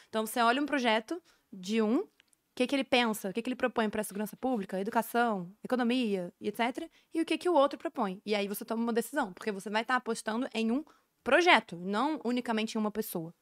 Então, 0.09 0.25
você 0.27 0.41
olha 0.41 0.63
um 0.63 0.67
projeto 0.67 1.21
de 1.53 1.83
um 1.83 2.05
que, 2.59 2.67
que 2.67 2.75
ele 2.75 2.83
pensa, 2.83 3.31
o 3.31 3.33
que, 3.33 3.41
que 3.41 3.49
ele 3.49 3.55
propõe 3.55 3.89
para 3.89 4.01
a 4.01 4.05
segurança 4.05 4.37
pública, 4.37 4.81
educação, 4.81 5.55
economia 5.63 6.33
e 6.41 6.49
etc. 6.49 6.91
E 7.15 7.21
o 7.21 7.25
que, 7.25 7.39
que 7.39 7.49
o 7.49 7.55
outro 7.55 7.79
propõe. 7.79 8.21
E 8.27 8.35
aí 8.35 8.49
você 8.49 8.65
toma 8.65 8.83
uma 8.83 8.93
decisão, 8.93 9.33
porque 9.33 9.53
você 9.53 9.71
vai 9.71 9.83
estar 9.83 9.95
tá 9.95 9.99
apostando 9.99 10.49
em 10.53 10.73
um 10.73 10.85
projeto, 11.23 11.77
não 11.77 12.21
unicamente 12.25 12.77
em 12.77 12.81
uma 12.81 12.91
pessoa. 12.91 13.33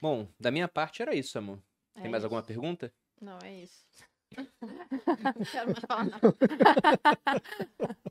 Bom, 0.00 0.26
da 0.40 0.50
minha 0.50 0.66
parte 0.66 1.02
era 1.02 1.14
isso, 1.14 1.36
amor. 1.36 1.62
É 1.94 2.00
Tem 2.00 2.10
mais 2.10 2.24
alguma 2.24 2.42
pergunta? 2.42 2.90
Não, 3.20 3.38
é 3.44 3.62
isso. 3.62 3.84
não 4.38 5.44
quero 5.52 5.66
mais 5.66 5.84
falar 5.86 6.04
nada. 6.04 6.34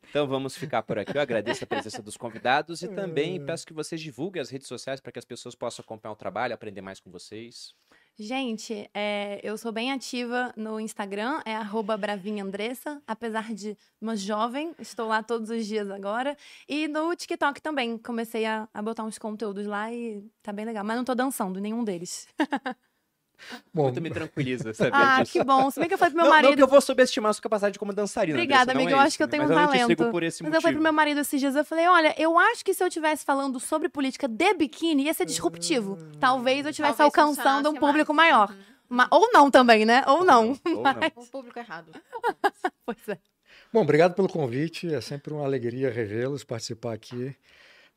Então 0.09 0.27
vamos 0.27 0.55
ficar 0.55 0.83
por 0.83 0.99
aqui. 0.99 1.17
Eu 1.17 1.21
agradeço 1.21 1.63
a 1.63 1.67
presença 1.67 2.03
dos 2.03 2.17
convidados 2.17 2.83
e 2.83 2.87
também 2.87 3.43
peço 3.43 3.65
que 3.65 3.73
vocês 3.73 3.99
divulguem 3.99 4.41
as 4.41 4.51
redes 4.51 4.67
sociais 4.67 5.01
para 5.01 5.11
que 5.11 5.17
as 5.17 5.25
pessoas 5.25 5.55
possam 5.55 5.81
acompanhar 5.81 6.13
o 6.13 6.15
trabalho, 6.15 6.53
aprender 6.53 6.81
mais 6.81 6.99
com 6.99 7.09
vocês. 7.09 7.73
Gente, 8.17 8.87
é, 8.93 9.39
eu 9.41 9.57
sou 9.57 9.71
bem 9.71 9.91
ativa 9.91 10.53
no 10.55 10.79
Instagram, 10.79 11.41
é 11.43 11.55
bravinhaandressa, 11.97 13.01
apesar 13.07 13.51
de 13.53 13.75
uma 13.99 14.15
jovem, 14.15 14.75
estou 14.77 15.07
lá 15.07 15.23
todos 15.23 15.49
os 15.49 15.65
dias 15.65 15.89
agora. 15.89 16.37
E 16.67 16.87
no 16.87 17.15
TikTok 17.15 17.59
também, 17.61 17.97
comecei 17.97 18.45
a, 18.45 18.69
a 18.73 18.81
botar 18.81 19.03
uns 19.05 19.17
conteúdos 19.17 19.65
lá 19.65 19.91
e 19.91 20.23
tá 20.43 20.53
bem 20.53 20.65
legal. 20.65 20.83
Mas 20.83 20.97
não 20.97 21.05
tô 21.05 21.15
dançando 21.15 21.59
nenhum 21.59 21.83
deles. 21.83 22.27
Bom, 23.73 23.83
Muito 23.83 24.01
me 24.01 24.09
tranquiliza, 24.09 24.73
sabe? 24.75 24.91
Ah, 24.93 25.23
que 25.25 25.43
bom. 25.43 25.69
Se 25.69 25.79
bem 25.79 25.87
que 25.87 25.93
eu 25.93 25.97
falei 25.97 26.13
pro 26.13 26.21
meu 26.21 26.25
não, 26.25 26.35
marido. 26.35 26.49
Não 26.49 26.57
que 26.57 26.63
eu 26.63 26.67
vou 26.67 26.81
subestimar 26.81 27.31
a 27.31 27.33
sua 27.33 27.43
capacidade 27.43 27.77
como 27.77 27.93
dançarina. 27.93 28.37
Obrigada, 28.37 28.71
amiga. 28.71 28.91
É 28.91 28.93
eu 28.93 28.99
acho 28.99 29.17
que 29.17 29.23
eu 29.23 29.27
tenho 29.27 29.43
um 29.43 29.47
talento. 29.47 30.03
Eu 30.03 30.11
por 30.11 30.23
esse 30.23 30.43
mas 30.43 30.49
motivo. 30.49 30.57
eu 30.57 30.61
falei 30.61 30.75
pro 30.75 30.83
meu 30.83 30.93
marido 30.93 31.19
esses 31.19 31.39
dias, 31.39 31.55
eu 31.55 31.65
falei, 31.65 31.87
olha, 31.87 32.15
eu 32.17 32.37
acho 32.37 32.63
que 32.63 32.73
se 32.73 32.83
eu 32.83 32.87
estivesse 32.87 33.25
falando 33.25 33.59
sobre 33.59 33.89
política 33.89 34.27
de 34.27 34.53
biquíni, 34.53 35.05
ia 35.05 35.13
ser 35.13 35.25
disruptivo. 35.25 35.93
Hum, 35.93 36.11
Talvez 36.19 36.65
eu 36.65 36.71
estivesse 36.71 37.01
alcançando 37.01 37.69
um 37.69 37.75
público 37.75 38.13
mais. 38.13 38.31
maior. 38.31 38.55
Uhum. 38.89 39.07
ou 39.09 39.31
não 39.31 39.49
também, 39.49 39.85
né? 39.85 40.03
Ou 40.07 40.23
não. 40.23 40.49
Ou, 40.65 40.77
ou 40.77 40.83
não. 40.83 40.93
O 41.15 41.25
público 41.25 41.57
errado. 41.57 41.91
pois 42.85 43.07
é. 43.07 43.17
Bom, 43.73 43.81
obrigado 43.81 44.13
pelo 44.13 44.27
convite. 44.27 44.93
É 44.93 45.01
sempre 45.01 45.33
uma 45.33 45.45
alegria 45.45 45.89
revê-los, 45.89 46.43
participar 46.43 46.93
aqui 46.93 47.35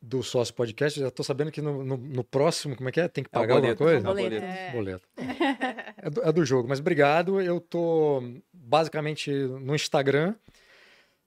do 0.01 0.21
Sócio 0.21 0.53
Podcast. 0.53 0.99
Já 0.99 1.07
estou 1.07 1.23
sabendo 1.23 1.51
que 1.51 1.61
no, 1.61 1.83
no, 1.83 1.97
no, 1.97 2.23
próximo, 2.23 2.75
como 2.75 2.89
é 2.89 2.91
que 2.91 2.99
é? 2.99 3.07
Tem 3.07 3.23
que 3.23 3.29
pagar 3.29 3.55
boleto, 3.55 3.83
alguma 3.83 4.03
coisa? 4.03 4.07
é 4.07 4.29
boleto. 4.29 4.45
É. 4.45 4.71
Boleto. 4.71 5.07
É 5.97 6.09
do, 6.09 6.21
é 6.21 6.31
do 6.31 6.45
jogo, 6.45 6.69
mas 6.69 6.79
obrigado. 6.79 7.41
Eu 7.41 7.59
tô 7.59 8.21
basicamente 8.53 9.31
no 9.31 9.73
Instagram. 9.73 10.35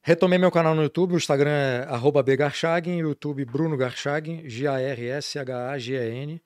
Retomei 0.03 0.39
meu 0.39 0.53
canal 0.53 0.73
no 0.75 0.83
YouTube, 0.83 1.15
o 1.15 1.17
Instagram 1.17 1.51
é 1.51 1.85
arroba 1.89 2.23
bgarchagen, 2.23 3.01
YouTube 3.01 3.45
Bruno 3.45 3.77
Garchagen, 3.77 4.49
G-A-R-S-H-A-G-E-N. 4.49 6.41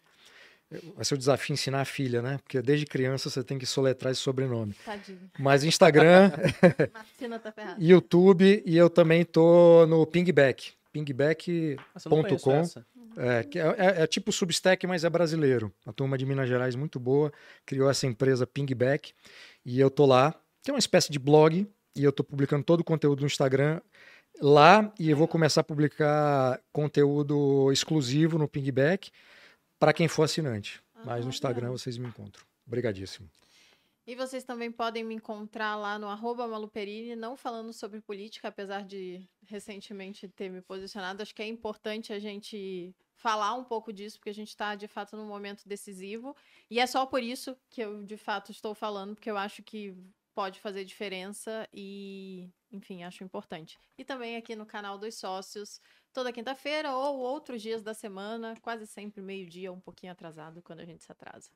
Vai 0.97 1.05
ser 1.05 1.15
o 1.15 1.18
desafio 1.18 1.52
ensinar 1.52 1.83
a 1.83 1.84
filha, 1.84 2.23
né? 2.23 2.39
Porque 2.42 2.62
desde 2.62 2.86
criança 2.86 3.28
você 3.28 3.44
tem 3.44 3.59
que 3.59 3.67
soletrar 3.67 4.10
esse 4.10 4.23
sobrenome. 4.23 4.75
Tadinho. 4.84 5.31
Mas 5.39 5.65
Instagram, 5.65 6.31
tá. 7.42 7.76
YouTube 7.78 8.62
e 8.65 8.76
eu 8.76 8.89
também 8.89 9.25
tô 9.25 9.86
no 9.86 10.07
Pingback. 10.07 10.73
Pingback 10.93 11.77
Nossa, 11.95 12.09
eu 12.09 12.11
não 12.11 12.23
Ponto 12.23 12.39
conheço 12.43 12.45
com. 12.45 12.53
essa. 12.53 12.87
é, 13.17 13.47
é, 13.59 13.87
é- 14.01 14.03
é 14.03 14.07
tipo 14.07 14.31
Substack, 14.33 14.87
mas 14.87 15.05
é 15.05 15.11
brasileiro. 15.11 15.73
A 15.87 15.93
turma 15.93 16.17
de 16.19 16.27
Minas 16.27 16.49
Gerais 16.49 16.75
muito 16.77 17.01
boa 17.01 17.33
criou 17.65 17.89
essa 17.91 18.07
empresa 18.07 18.47
Pingback 18.47 19.12
e 19.65 19.81
eu 19.81 19.91
tô 19.91 20.07
lá. 20.07 20.35
Que 20.62 20.71
é 20.71 20.75
uma 20.75 20.79
espécie 20.79 21.11
de 21.11 21.19
blog 21.19 21.67
e 21.97 22.05
eu 22.05 22.12
tô 22.12 22.23
publicando 22.23 22.62
todo 22.65 22.81
o 22.81 22.85
conteúdo 22.85 23.21
no 23.21 23.27
Instagram 23.27 23.81
lá 24.41 24.93
e 24.99 25.11
eu 25.11 25.17
vou 25.17 25.27
começar 25.27 25.61
a 25.62 25.65
publicar 25.65 26.61
conteúdo 26.73 27.71
exclusivo 27.73 28.39
no 28.39 28.47
Pingback 28.47 29.11
para 29.79 29.93
quem 29.93 30.07
for 30.09 30.23
assinante. 30.23 30.81
Mas 31.05 31.23
Ah, 31.23 31.25
no 31.25 31.31
Instagram 31.31 31.71
vocês 31.71 31.99
me 31.99 32.07
encontram. 32.07 32.45
Obrigadíssimo. 32.67 33.29
E 34.05 34.16
vocês 34.16 34.42
também 34.42 34.70
podem 34.70 35.05
me 35.05 35.14
encontrar 35.14 35.76
lá 35.76 35.97
no 35.97 36.08
arroba 36.08 36.48
Maluperini, 36.48 37.14
não 37.14 37.36
falando 37.36 37.72
sobre 37.72 38.00
política, 38.00 38.48
apesar 38.48 38.84
de 38.84 39.28
recentemente 39.44 40.28
ter 40.28 40.50
me 40.50 40.60
posicionado. 40.60 41.22
Acho 41.22 41.34
que 41.34 41.42
é 41.42 41.47
importante 41.47 42.12
a 42.12 42.18
gente 42.18 42.94
falar 43.14 43.55
um 43.55 43.62
pouco 43.62 43.92
disso, 43.92 44.18
porque 44.18 44.31
a 44.31 44.34
gente 44.34 44.48
está, 44.48 44.74
de 44.74 44.89
fato, 44.89 45.16
num 45.16 45.26
momento 45.26 45.68
decisivo. 45.68 46.36
E 46.68 46.81
é 46.81 46.86
só 46.86 47.06
por 47.06 47.22
isso 47.22 47.56
que 47.70 47.81
eu, 47.81 48.02
de 48.02 48.16
fato, 48.16 48.50
estou 48.50 48.74
falando, 48.74 49.14
porque 49.14 49.31
eu 49.31 49.36
acho 49.39 49.62
que 49.62 49.97
pode 50.34 50.58
fazer 50.58 50.84
diferença 50.84 51.68
e, 51.72 52.50
enfim, 52.72 53.05
acho 53.05 53.22
importante. 53.22 53.78
E 53.97 54.05
também 54.05 54.36
aqui 54.36 54.56
no 54.56 54.66
canal 54.66 54.98
dos 54.98 55.14
sócios, 55.14 55.81
toda 56.12 56.32
quinta-feira 56.32 56.92
ou 56.97 57.18
outros 57.18 57.62
dias 57.62 57.82
da 57.84 57.94
semana, 57.94 58.56
quase 58.60 58.84
sempre 58.86 59.22
meio-dia, 59.22 59.72
um 59.72 59.81
pouquinho 59.81 60.10
atrasado, 60.10 60.60
quando 60.60 60.81
a 60.81 60.84
gente 60.84 61.05
se 61.05 61.12
atrasa. 61.12 61.50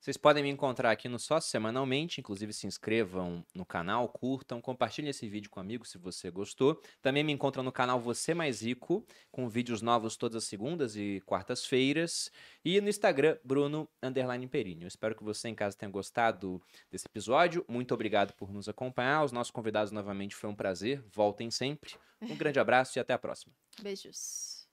Vocês 0.00 0.16
podem 0.16 0.42
me 0.42 0.48
encontrar 0.48 0.90
aqui 0.90 1.08
no 1.08 1.18
Sócio 1.18 1.50
semanalmente, 1.50 2.20
inclusive 2.20 2.52
se 2.52 2.66
inscrevam 2.66 3.44
no 3.54 3.66
canal, 3.66 4.08
curtam, 4.08 4.60
compartilhem 4.60 5.10
esse 5.10 5.28
vídeo 5.28 5.50
com 5.50 5.58
amigos 5.58 5.90
se 5.90 5.98
você 5.98 6.30
gostou. 6.30 6.80
Também 7.02 7.24
me 7.24 7.32
encontram 7.32 7.62
no 7.64 7.72
canal 7.72 8.00
Você 8.00 8.32
Mais 8.32 8.62
Rico, 8.62 9.04
com 9.30 9.48
vídeos 9.48 9.82
novos 9.82 10.16
todas 10.16 10.42
as 10.42 10.48
segundas 10.48 10.96
e 10.96 11.20
quartas-feiras. 11.26 12.30
E 12.64 12.80
no 12.80 12.88
Instagram, 12.88 13.36
Bruno 13.44 13.88
Underline. 14.02 14.48
Eu 14.80 14.88
espero 14.88 15.14
que 15.14 15.24
você 15.24 15.48
em 15.48 15.54
casa 15.54 15.76
tenha 15.76 15.90
gostado 15.90 16.62
desse 16.90 17.06
episódio. 17.06 17.64
Muito 17.68 17.92
obrigado 17.92 18.32
por 18.34 18.50
nos 18.50 18.68
acompanhar. 18.68 19.24
Os 19.24 19.32
nossos 19.32 19.50
convidados 19.50 19.92
novamente 19.92 20.34
foi 20.34 20.48
um 20.48 20.54
prazer. 20.54 21.02
Voltem 21.12 21.50
sempre. 21.50 21.94
Um 22.22 22.36
grande 22.36 22.58
abraço 22.58 22.98
e 22.98 23.00
até 23.00 23.12
a 23.12 23.18
próxima. 23.18 23.52
Beijos. 23.82 24.66